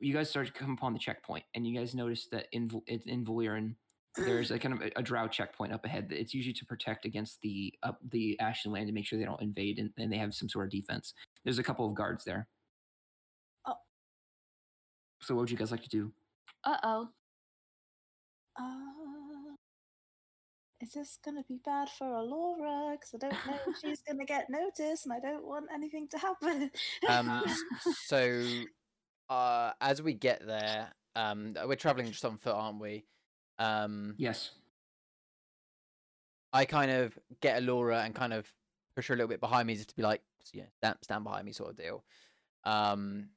you 0.00 0.12
guys 0.12 0.30
start 0.30 0.46
to 0.46 0.52
come 0.52 0.72
upon 0.72 0.92
the 0.92 0.98
checkpoint, 0.98 1.44
and 1.54 1.66
you 1.66 1.78
guys 1.78 1.94
notice 1.94 2.26
that 2.32 2.46
in 2.52 2.68
Val- 2.68 2.84
it's 2.86 3.06
in 3.06 3.24
Valyrian, 3.24 3.74
there's 4.16 4.50
a 4.50 4.58
kind 4.60 4.74
of 4.74 4.82
a, 4.82 4.90
a 4.96 5.02
drow 5.02 5.28
checkpoint 5.28 5.72
up 5.72 5.84
ahead. 5.84 6.08
that 6.08 6.20
It's 6.20 6.34
usually 6.34 6.54
to 6.54 6.66
protect 6.66 7.04
against 7.04 7.40
the 7.42 7.72
up 7.82 7.98
the 8.08 8.38
Ashen 8.40 8.72
Land 8.72 8.86
and 8.86 8.94
make 8.94 9.06
sure 9.06 9.18
they 9.18 9.24
don't 9.24 9.42
invade, 9.42 9.78
and, 9.78 9.90
and 9.98 10.12
they 10.12 10.18
have 10.18 10.34
some 10.34 10.48
sort 10.48 10.66
of 10.66 10.70
defense. 10.70 11.14
There's 11.44 11.58
a 11.58 11.64
couple 11.64 11.86
of 11.88 11.94
guards 11.94 12.24
there. 12.24 12.48
Oh. 13.66 13.74
So 15.22 15.34
what 15.34 15.42
would 15.42 15.50
you 15.50 15.56
guys 15.56 15.70
like 15.70 15.82
to 15.82 15.88
do? 15.88 16.12
Uh 16.64 16.76
oh. 16.82 17.08
Uh, 18.58 19.54
is 20.80 20.92
this 20.92 21.18
gonna 21.24 21.42
be 21.48 21.58
bad 21.64 21.88
for 21.88 22.06
Alora? 22.12 22.92
Because 22.92 23.14
I 23.14 23.18
don't 23.18 23.46
know 23.46 23.58
if 23.68 23.78
she's 23.80 24.02
gonna 24.02 24.24
get 24.24 24.46
noticed, 24.50 25.06
and 25.06 25.12
I 25.12 25.20
don't 25.20 25.44
want 25.44 25.66
anything 25.72 26.08
to 26.08 26.18
happen. 26.18 26.70
Um, 27.08 27.42
so 28.06 28.42
uh, 29.28 29.72
as 29.80 30.02
we 30.02 30.14
get 30.14 30.46
there, 30.46 30.92
um, 31.16 31.54
we're 31.66 31.76
traveling 31.76 32.06
just 32.06 32.24
on 32.24 32.36
foot, 32.36 32.54
aren't 32.54 32.80
we? 32.80 33.04
Um, 33.58 34.14
Yes. 34.18 34.50
I 36.52 36.64
kind 36.66 36.90
of 36.90 37.18
get 37.40 37.58
Alora 37.58 38.02
and 38.02 38.14
kind 38.14 38.32
of 38.32 38.46
push 38.94 39.08
her 39.08 39.14
a 39.14 39.16
little 39.16 39.28
bit 39.28 39.40
behind 39.40 39.66
me 39.66 39.74
just 39.74 39.88
to 39.88 39.96
be 39.96 40.02
like, 40.02 40.22
yeah, 40.52 40.66
stand, 40.76 40.96
stand 41.02 41.24
behind 41.24 41.44
me, 41.44 41.52
sort 41.52 41.70
of 41.70 41.76
deal. 41.76 42.04
Um, 42.62 43.30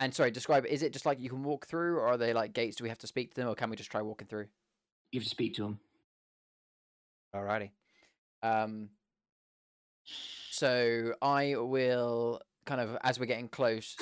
and 0.00 0.14
sorry, 0.14 0.30
describe. 0.30 0.66
Is 0.66 0.82
it 0.82 0.92
just 0.92 1.06
like 1.06 1.18
you 1.18 1.30
can 1.30 1.42
walk 1.42 1.66
through, 1.66 1.96
or 1.96 2.08
are 2.08 2.16
they 2.18 2.34
like 2.34 2.52
gates? 2.52 2.76
Do 2.76 2.84
we 2.84 2.90
have 2.90 2.98
to 2.98 3.06
speak 3.06 3.30
to 3.30 3.40
them, 3.40 3.48
or 3.48 3.54
can 3.54 3.70
we 3.70 3.76
just 3.76 3.90
try 3.90 4.02
walking 4.02 4.28
through? 4.28 4.48
You 5.12 5.20
have 5.20 5.24
to 5.24 5.30
speak 5.30 5.54
to 5.54 5.64
him. 5.64 5.80
Alrighty. 7.34 7.70
Um, 8.42 8.90
so 10.50 11.14
I 11.22 11.54
will 11.56 12.40
kind 12.66 12.80
of, 12.80 12.98
as 13.02 13.18
we're 13.18 13.26
getting 13.26 13.48
close, 13.48 13.96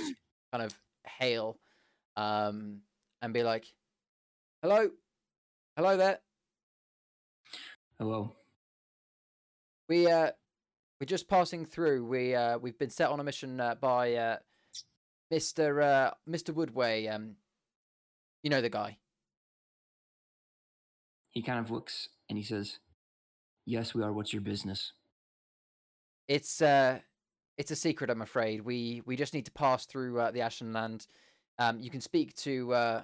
kind 0.53 0.65
of 0.65 0.77
hail, 1.07 1.59
um, 2.17 2.81
and 3.23 3.33
be 3.33 3.43
like, 3.43 3.67
"Hello, 4.63 4.91
hello 5.77 5.97
there. 5.97 6.19
Hello. 7.99 8.35
We 9.89 10.11
uh, 10.11 10.31
we're 11.01 11.07
just 11.07 11.29
passing 11.29 11.65
through. 11.67 12.05
We 12.07 12.35
uh, 12.35 12.59
we've 12.59 12.79
been 12.79 12.91
set 12.91 13.11
on 13.11 13.21
a 13.21 13.25
mission 13.25 13.61
uh, 13.61 13.75
by 13.75 14.15
uh, 14.15 14.37
Mister 15.31 15.81
uh, 15.81 16.11
Mister 16.27 16.53
Woodway. 16.53 17.13
Um, 17.13 17.37
you 18.43 18.51
know 18.51 18.61
the 18.61 18.71
guy. 18.71 18.99
He 21.31 21.43
kind 21.43 21.59
of 21.59 21.71
looks 21.71 22.11
and 22.29 22.39
he 22.39 22.45
says, 22.45 22.79
Yes, 23.67 23.95
we 23.95 24.03
are. 24.03 24.13
What's 24.13 24.33
your 24.33 24.43
business? 24.43 24.93
It's 26.29 26.63
uh, 26.63 27.01
it's 27.57 27.71
a 27.71 27.77
secret, 27.77 28.11
I'm 28.11 28.23
afraid. 28.23 28.63
We 28.63 29.03
we 29.07 29.17
just 29.17 29.35
need 29.35 29.47
to 29.47 29.53
pass 29.53 29.87
through 29.87 30.21
uh, 30.21 30.31
the 30.31 30.41
Ashenland. 30.41 31.07
Um, 31.59 31.81
you 31.81 31.91
can 31.91 32.01
speak 32.01 32.35
to 32.39 32.73
uh, 32.73 33.03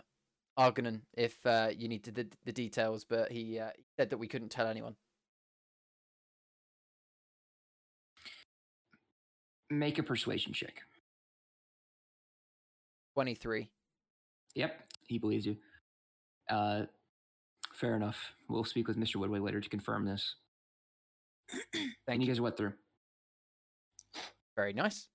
Argonon 0.58 1.02
if 1.16 1.34
uh, 1.46 1.68
you 1.76 1.88
need 1.88 2.04
to 2.04 2.10
the, 2.12 2.26
the 2.44 2.52
details, 2.52 3.04
but 3.04 3.30
he 3.30 3.58
uh, 3.58 3.70
said 3.98 4.10
that 4.10 4.18
we 4.18 4.26
couldn't 4.26 4.48
tell 4.50 4.66
anyone. 4.66 4.96
Make 9.70 9.98
a 9.98 10.02
persuasion 10.02 10.52
check. 10.52 10.82
Twenty 13.14 13.34
three. 13.34 13.68
Yep, 14.56 14.72
he 15.06 15.18
believes 15.18 15.46
you. 15.46 15.56
Uh, 16.48 16.82
fair 17.72 17.94
enough. 17.94 18.34
We'll 18.48 18.64
speak 18.64 18.88
with 18.88 18.96
Mr. 18.98 19.16
Woodway 19.16 19.40
later 19.40 19.60
to 19.60 19.68
confirm 19.68 20.06
this. 20.06 20.34
and 21.74 21.92
Thank 22.06 22.20
you 22.22 22.26
you. 22.26 22.32
guys 22.32 22.40
went 22.40 22.56
through. 22.56 22.72
Very 24.56 24.72
nice. 24.72 25.08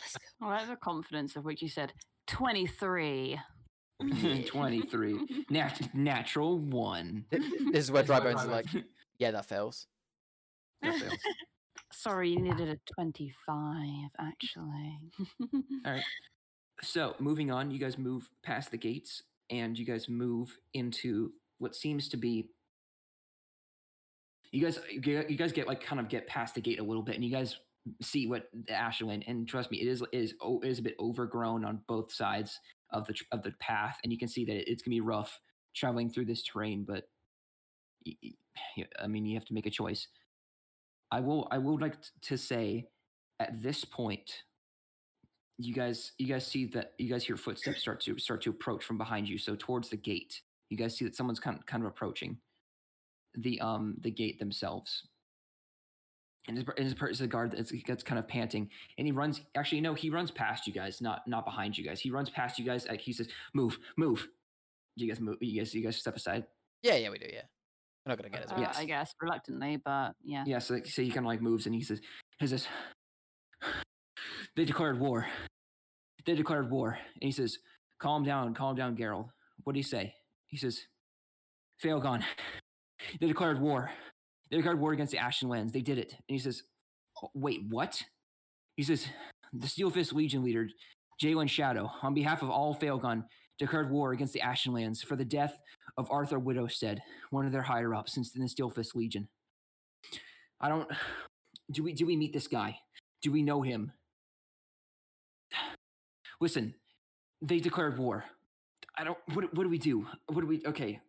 Let's. 0.00 0.16
Oh, 0.42 0.46
I 0.48 0.58
like 0.58 0.68
the 0.68 0.76
confidence 0.76 1.36
of 1.36 1.44
which 1.44 1.62
you 1.62 1.68
said 1.68 1.92
23. 2.26 3.38
23. 4.46 5.46
Nat- 5.50 5.94
natural 5.94 6.58
one. 6.58 7.24
This 7.30 7.84
is 7.86 7.90
where 7.92 8.02
That's 8.02 8.20
Dry 8.20 8.32
Bones 8.32 8.42
is 8.42 8.48
like, 8.48 8.74
like. 8.74 8.84
yeah, 9.18 9.30
that 9.30 9.46
fails. 9.46 9.86
That 10.82 10.98
fails. 10.98 11.14
Sorry, 11.92 12.30
you 12.30 12.40
needed 12.40 12.68
a 12.68 12.92
25, 12.94 14.10
actually. 14.18 14.98
All 15.86 15.92
right. 15.92 16.02
So 16.82 17.14
moving 17.20 17.50
on, 17.50 17.70
you 17.70 17.78
guys 17.78 17.96
move 17.96 18.28
past 18.42 18.72
the 18.72 18.76
gates 18.76 19.22
and 19.48 19.78
you 19.78 19.84
guys 19.84 20.08
move 20.08 20.58
into 20.74 21.32
what 21.58 21.74
seems 21.74 22.08
to 22.08 22.16
be. 22.16 22.48
You 24.50 24.64
guys, 24.64 24.78
you 24.90 25.36
guys 25.36 25.52
get 25.52 25.66
like 25.68 25.82
kind 25.82 26.00
of 26.00 26.08
get 26.08 26.26
past 26.26 26.54
the 26.56 26.60
gate 26.60 26.78
a 26.78 26.82
little 26.82 27.02
bit, 27.02 27.14
and 27.14 27.24
you 27.24 27.30
guys 27.30 27.58
see 28.02 28.26
what 28.26 28.48
Ashland. 28.68 29.24
And 29.26 29.48
trust 29.48 29.70
me, 29.70 29.80
it 29.80 29.88
is 29.88 30.02
is 30.12 30.34
it 30.40 30.68
is 30.68 30.78
a 30.78 30.82
bit 30.82 30.96
overgrown 30.98 31.64
on 31.64 31.80
both 31.86 32.12
sides 32.12 32.58
of 32.90 33.06
the 33.06 33.14
of 33.32 33.42
the 33.42 33.52
path, 33.60 33.98
and 34.02 34.12
you 34.12 34.18
can 34.18 34.28
see 34.28 34.44
that 34.44 34.70
it's 34.70 34.82
gonna 34.82 34.94
be 34.94 35.00
rough 35.00 35.40
traveling 35.74 36.10
through 36.10 36.26
this 36.26 36.42
terrain. 36.42 36.84
But 36.84 37.04
I 39.00 39.06
mean, 39.06 39.26
you 39.26 39.34
have 39.34 39.46
to 39.46 39.54
make 39.54 39.66
a 39.66 39.70
choice. 39.70 40.08
I 41.10 41.20
will. 41.20 41.48
I 41.50 41.58
would 41.58 41.80
like 41.80 41.96
to 42.22 42.36
say, 42.36 42.88
at 43.40 43.62
this 43.62 43.84
point, 43.84 44.42
you 45.58 45.74
guys 45.74 46.12
you 46.18 46.26
guys 46.26 46.46
see 46.46 46.66
that 46.66 46.92
you 46.98 47.08
guys 47.08 47.24
hear 47.24 47.36
footsteps 47.36 47.80
start 47.80 48.00
to 48.00 48.18
start 48.18 48.42
to 48.42 48.50
approach 48.50 48.84
from 48.84 48.98
behind 48.98 49.28
you 49.28 49.38
so 49.38 49.54
towards 49.56 49.88
the 49.88 49.96
gate 49.96 50.40
you 50.68 50.76
guys 50.76 50.96
see 50.96 51.04
that 51.04 51.14
someone's 51.14 51.38
kind 51.38 51.56
of, 51.56 51.64
kind 51.66 51.82
of 51.82 51.88
approaching 51.88 52.36
the 53.36 53.60
um 53.60 53.94
the 54.00 54.10
gate 54.10 54.38
themselves 54.38 55.06
and 56.48 56.56
this, 56.56 56.64
per- 56.64 56.74
and 56.76 56.86
this 56.86 57.10
is 57.10 57.20
a 57.20 57.26
guard 57.26 57.52
that's, 57.52 57.72
that's 57.86 58.02
kind 58.02 58.18
of 58.18 58.28
panting 58.28 58.68
and 58.98 59.06
he 59.06 59.12
runs 59.12 59.40
actually 59.54 59.80
no 59.80 59.94
he 59.94 60.10
runs 60.10 60.30
past 60.30 60.66
you 60.66 60.72
guys 60.72 61.00
not 61.00 61.26
not 61.26 61.44
behind 61.44 61.76
you 61.76 61.84
guys 61.84 62.00
he 62.00 62.10
runs 62.10 62.30
past 62.30 62.58
you 62.58 62.64
guys 62.64 62.86
like 62.88 63.00
he 63.00 63.12
says 63.12 63.28
move 63.54 63.78
move 63.96 64.28
you 64.96 65.08
guys 65.08 65.20
move 65.20 65.36
you 65.40 65.60
guys 65.60 65.74
you 65.74 65.82
guys 65.82 65.96
step 65.96 66.16
aside 66.16 66.44
Yeah, 66.82 66.96
yeah, 66.96 67.10
we 67.10 67.18
do. 67.18 67.26
Yeah. 67.32 67.42
We're 68.04 68.10
not 68.10 68.18
gonna 68.18 68.28
get 68.30 68.42
his 68.42 68.52
Uh. 68.52 68.60
Yes. 68.60 68.76
I 68.78 68.84
guess 68.84 69.14
reluctantly, 69.20 69.78
but 69.82 70.12
yeah. 70.22 70.44
Yeah, 70.46 70.58
so, 70.58 70.78
so 70.84 71.02
he 71.02 71.08
kind 71.08 71.26
of 71.26 71.30
like 71.30 71.40
moves 71.40 71.64
and 71.66 71.74
he 71.74 71.80
says, 71.80 72.00
he 72.38 72.46
says, 72.46 72.68
they 74.56 74.64
declared 74.64 75.00
war. 75.00 75.26
They 76.26 76.34
declared 76.34 76.70
war. 76.70 76.90
And 76.90 77.22
he 77.22 77.32
says, 77.32 77.58
calm 77.98 78.22
down, 78.22 78.54
calm 78.54 78.76
down, 78.76 78.96
Geralt. 78.96 79.30
What 79.64 79.72
do 79.72 79.78
you 79.78 79.84
say? 79.84 80.14
He 80.48 80.58
says, 80.58 80.82
fail 81.80 82.00
gone 82.00 82.24
they 83.20 83.26
declared 83.26 83.60
war. 83.60 83.90
They 84.54 84.58
declared 84.58 84.78
war 84.78 84.92
against 84.92 85.10
the 85.10 85.18
Ashenlands. 85.18 85.72
They 85.72 85.80
did 85.80 85.98
it. 85.98 86.12
And 86.12 86.22
he 86.28 86.38
says, 86.38 86.62
oh, 87.20 87.28
wait, 87.34 87.62
what? 87.70 88.00
He 88.76 88.84
says, 88.84 89.08
the 89.52 89.66
Steel 89.66 89.90
Fist 89.90 90.12
Legion 90.12 90.44
leader, 90.44 90.68
Jalen 91.20 91.48
Shadow, 91.48 91.90
on 92.02 92.14
behalf 92.14 92.40
of 92.40 92.50
all 92.50 92.72
Failgon, 92.72 93.24
declared 93.58 93.90
war 93.90 94.12
against 94.12 94.32
the 94.32 94.42
Ashenlands 94.42 95.04
for 95.04 95.16
the 95.16 95.24
death 95.24 95.58
of 95.96 96.08
Arthur 96.08 96.38
Widowstead, 96.38 97.00
one 97.30 97.46
of 97.46 97.50
their 97.50 97.62
higher 97.62 97.96
ups 97.96 98.16
in 98.16 98.24
the 98.40 98.48
Steel 98.48 98.70
Fist 98.70 98.94
Legion. 98.94 99.26
I 100.60 100.68
don't. 100.68 100.88
Do 101.72 101.82
we 101.82 101.92
do 101.92 102.06
we 102.06 102.14
meet 102.14 102.32
this 102.32 102.46
guy? 102.46 102.78
Do 103.22 103.32
we 103.32 103.42
know 103.42 103.60
him? 103.60 103.90
Listen, 106.40 106.74
they 107.42 107.58
declared 107.58 107.98
war. 107.98 108.24
I 108.96 109.02
don't. 109.02 109.18
What 109.32 109.52
what 109.52 109.64
do 109.64 109.68
we 109.68 109.78
do? 109.78 110.06
What 110.28 110.42
do 110.42 110.46
we? 110.46 110.62
Okay. 110.64 111.00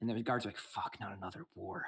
And 0.00 0.08
the 0.08 0.22
guards 0.22 0.44
are 0.44 0.48
like, 0.48 0.58
"Fuck, 0.58 0.96
not 1.00 1.16
another 1.16 1.46
war." 1.54 1.84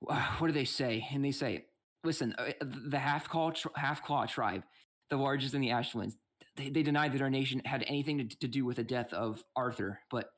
What 0.38 0.48
do 0.48 0.52
they 0.52 0.64
say? 0.64 1.06
And 1.12 1.24
they 1.24 1.30
say, 1.30 1.66
"Listen, 2.04 2.34
uh, 2.36 2.52
the 2.60 2.98
half 2.98 3.28
claw 3.28 3.52
half 3.76 4.02
tribe, 4.26 4.64
the 5.10 5.16
largest 5.16 5.54
in 5.54 5.60
the 5.60 5.70
Ashlands, 5.70 6.16
they, 6.56 6.70
they 6.70 6.82
that 7.12 7.22
our 7.22 7.30
nation 7.30 7.62
had 7.64 7.84
anything 7.86 8.28
to, 8.28 8.38
to 8.38 8.48
do 8.48 8.64
with 8.64 8.76
the 8.76 8.84
death 8.84 9.12
of 9.12 9.42
Arthur, 9.56 10.00
but 10.10 10.30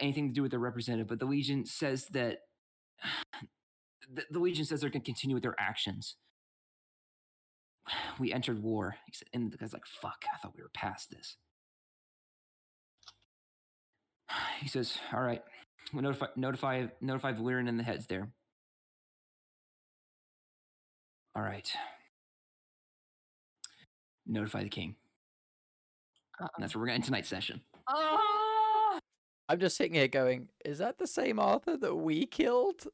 anything 0.00 0.28
to 0.28 0.34
do 0.34 0.42
with 0.42 0.50
their 0.50 0.60
representative. 0.60 1.08
But 1.08 1.18
the 1.18 1.26
Legion 1.26 1.66
says 1.66 2.06
that 2.08 2.38
the, 4.12 4.24
the 4.30 4.38
Legion 4.38 4.64
says 4.64 4.80
they're 4.80 4.90
going 4.90 5.02
to 5.02 5.06
continue 5.06 5.34
with 5.34 5.42
their 5.42 5.58
actions. 5.58 6.16
We 8.18 8.32
entered 8.32 8.62
war, 8.62 8.96
and 9.32 9.52
the 9.52 9.58
guy's 9.58 9.72
like, 9.72 9.86
"Fuck! 9.86 10.24
I 10.32 10.38
thought 10.38 10.54
we 10.56 10.62
were 10.62 10.70
past 10.72 11.10
this." 11.10 11.36
He 14.60 14.68
says, 14.68 14.98
"All 15.12 15.20
right, 15.20 15.42
we'll 15.92 16.02
notify 16.02 16.26
notify 16.36 16.86
notify 17.00 17.32
Valyrian 17.32 17.68
and 17.68 17.78
the 17.78 17.84
heads 17.84 18.06
there." 18.06 18.28
All 21.36 21.42
right. 21.42 21.70
Notify 24.26 24.62
the 24.62 24.68
king. 24.68 24.94
Uh-oh. 26.40 26.48
That's 26.58 26.74
where 26.74 26.80
we're 26.80 26.86
going 26.86 27.00
to 27.00 27.04
end 27.04 27.04
tonight's 27.04 27.28
session. 27.28 27.60
Oh, 27.88 28.98
I'm 29.48 29.58
just 29.60 29.76
sitting 29.76 29.94
here 29.94 30.08
going, 30.08 30.48
is 30.64 30.78
that 30.78 30.98
the 30.98 31.06
same 31.06 31.38
Arthur 31.38 31.76
that 31.76 31.94
we 31.94 32.26
killed? 32.26 32.86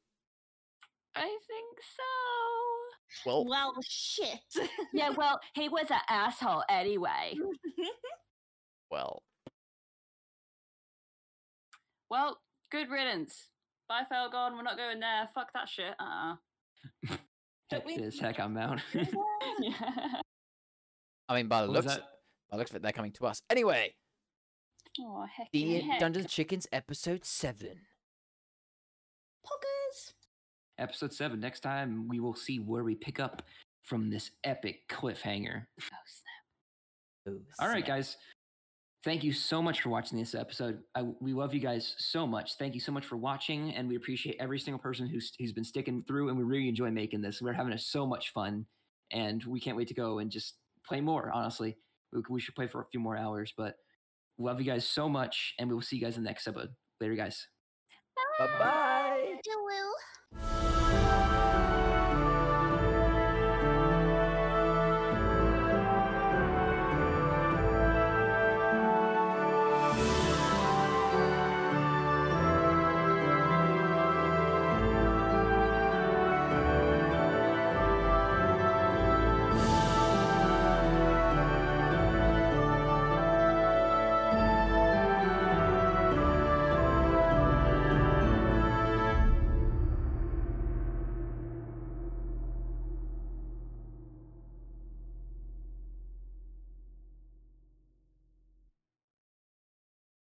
I 1.15 1.21
think 1.21 1.79
so. 1.97 3.27
Well, 3.27 3.45
well, 3.45 3.75
shit. 3.83 4.41
Yeah, 4.93 5.11
well, 5.11 5.39
he 5.55 5.69
was 5.69 5.87
an 5.91 6.01
asshole 6.09 6.65
anyway. 6.69 7.35
well. 8.91 9.23
Well, 12.11 12.39
good 12.71 12.91
riddance. 12.91 13.49
Bye, 13.89 14.03
Felgon. 14.11 14.53
We're 14.57 14.63
not 14.63 14.77
going 14.77 15.01
there. 15.01 15.29
Fuck 15.35 15.53
that 15.55 15.69
shit. 15.69 15.95
Uh. 15.99 16.35
uh 17.11 17.17
Heck 17.71 17.87
we- 17.87 17.97
this, 17.99 18.19
heck 18.19 18.41
I'm 18.41 18.57
out. 18.57 18.81
Yeah. 19.61 19.73
I 21.29 21.35
mean, 21.37 21.47
by 21.49 21.63
the 21.63 21.69
What 21.71 21.85
looks, 21.85 21.97
by 21.97 22.03
the 22.53 22.57
looks 22.59 22.71
of 22.71 22.77
it, 22.77 22.83
they're 22.83 22.93
coming 22.93 23.13
to 23.13 23.27
us. 23.27 23.41
Anyway, 23.51 23.95
Oh 25.01 25.25
heck. 25.33 25.49
the 25.53 25.79
heck. 25.81 26.01
Dungeons 26.01 26.25
and 26.25 26.31
Chickens 26.33 26.67
episode 26.73 27.25
seven. 27.25 27.79
Poggers. 29.47 30.13
Episode 30.79 31.13
seven. 31.13 31.39
Next 31.41 31.61
time 31.61 32.09
we 32.09 32.19
will 32.21 32.35
see 32.35 32.59
where 32.59 32.83
we 32.83 32.95
pick 32.95 33.21
up 33.21 33.43
from 33.85 34.11
this 34.11 34.31
epic 34.45 34.81
cliffhanger. 34.89 35.67
Oh, 35.81 35.97
snap. 36.07 37.37
Oh, 37.61 37.65
All 37.65 37.69
right, 37.69 37.85
guys. 37.87 38.17
Thank 39.03 39.25
you 39.25 39.33
so 39.33 39.63
much 39.63 39.81
for 39.81 39.89
watching 39.89 40.19
this 40.19 40.35
episode. 40.35 40.81
I, 40.95 41.05
we 41.21 41.33
love 41.33 41.55
you 41.55 41.61
guys 41.61 41.95
so 41.97 42.27
much. 42.27 42.57
Thank 42.57 42.75
you 42.75 42.81
so 42.81 42.93
much 42.93 43.07
for 43.07 43.17
watching, 43.17 43.75
and 43.75 43.89
we 43.89 43.97
appreciate 43.97 44.37
every 44.39 44.59
single 44.59 44.79
person 44.79 45.07
who's 45.07 45.33
who's 45.39 45.55
been 45.55 45.65
sticking 45.65 46.03
through. 46.03 46.29
And 46.29 46.37
we 46.37 46.45
really 46.45 46.69
enjoy 46.69 46.91
making 46.91 47.23
this. 47.23 47.41
We're 47.41 47.55
having 47.55 47.77
so 47.79 48.07
much 48.07 48.31
fun, 48.33 48.67
and 49.11 49.43
we 49.45 49.59
can't 49.59 49.77
wait 49.77 49.89
to 49.89 49.95
go 49.95 50.19
and 50.19 50.31
just 50.31 50.57
play 50.87 51.01
more. 51.01 51.31
Honestly, 51.33 51.79
we, 52.13 52.21
we 52.29 52.41
should 52.41 52.55
play 52.55 52.67
for 52.67 52.83
a 52.83 52.87
few 52.87 53.01
more 53.01 53.17
hours. 53.17 53.55
But 53.57 53.77
love 54.39 54.61
you 54.61 54.67
guys 54.67 54.87
so 54.87 55.09
much, 55.09 55.55
and 55.59 55.71
we 55.71 55.75
will 55.75 55.83
see 55.83 55.97
you 55.97 56.03
guys 56.03 56.19
in 56.19 56.23
the 56.23 56.29
next 56.29 56.47
episode. 56.47 56.71
Later, 57.01 57.15
guys. 57.15 57.47
Bye 58.39 58.49
bye. 58.59 59.00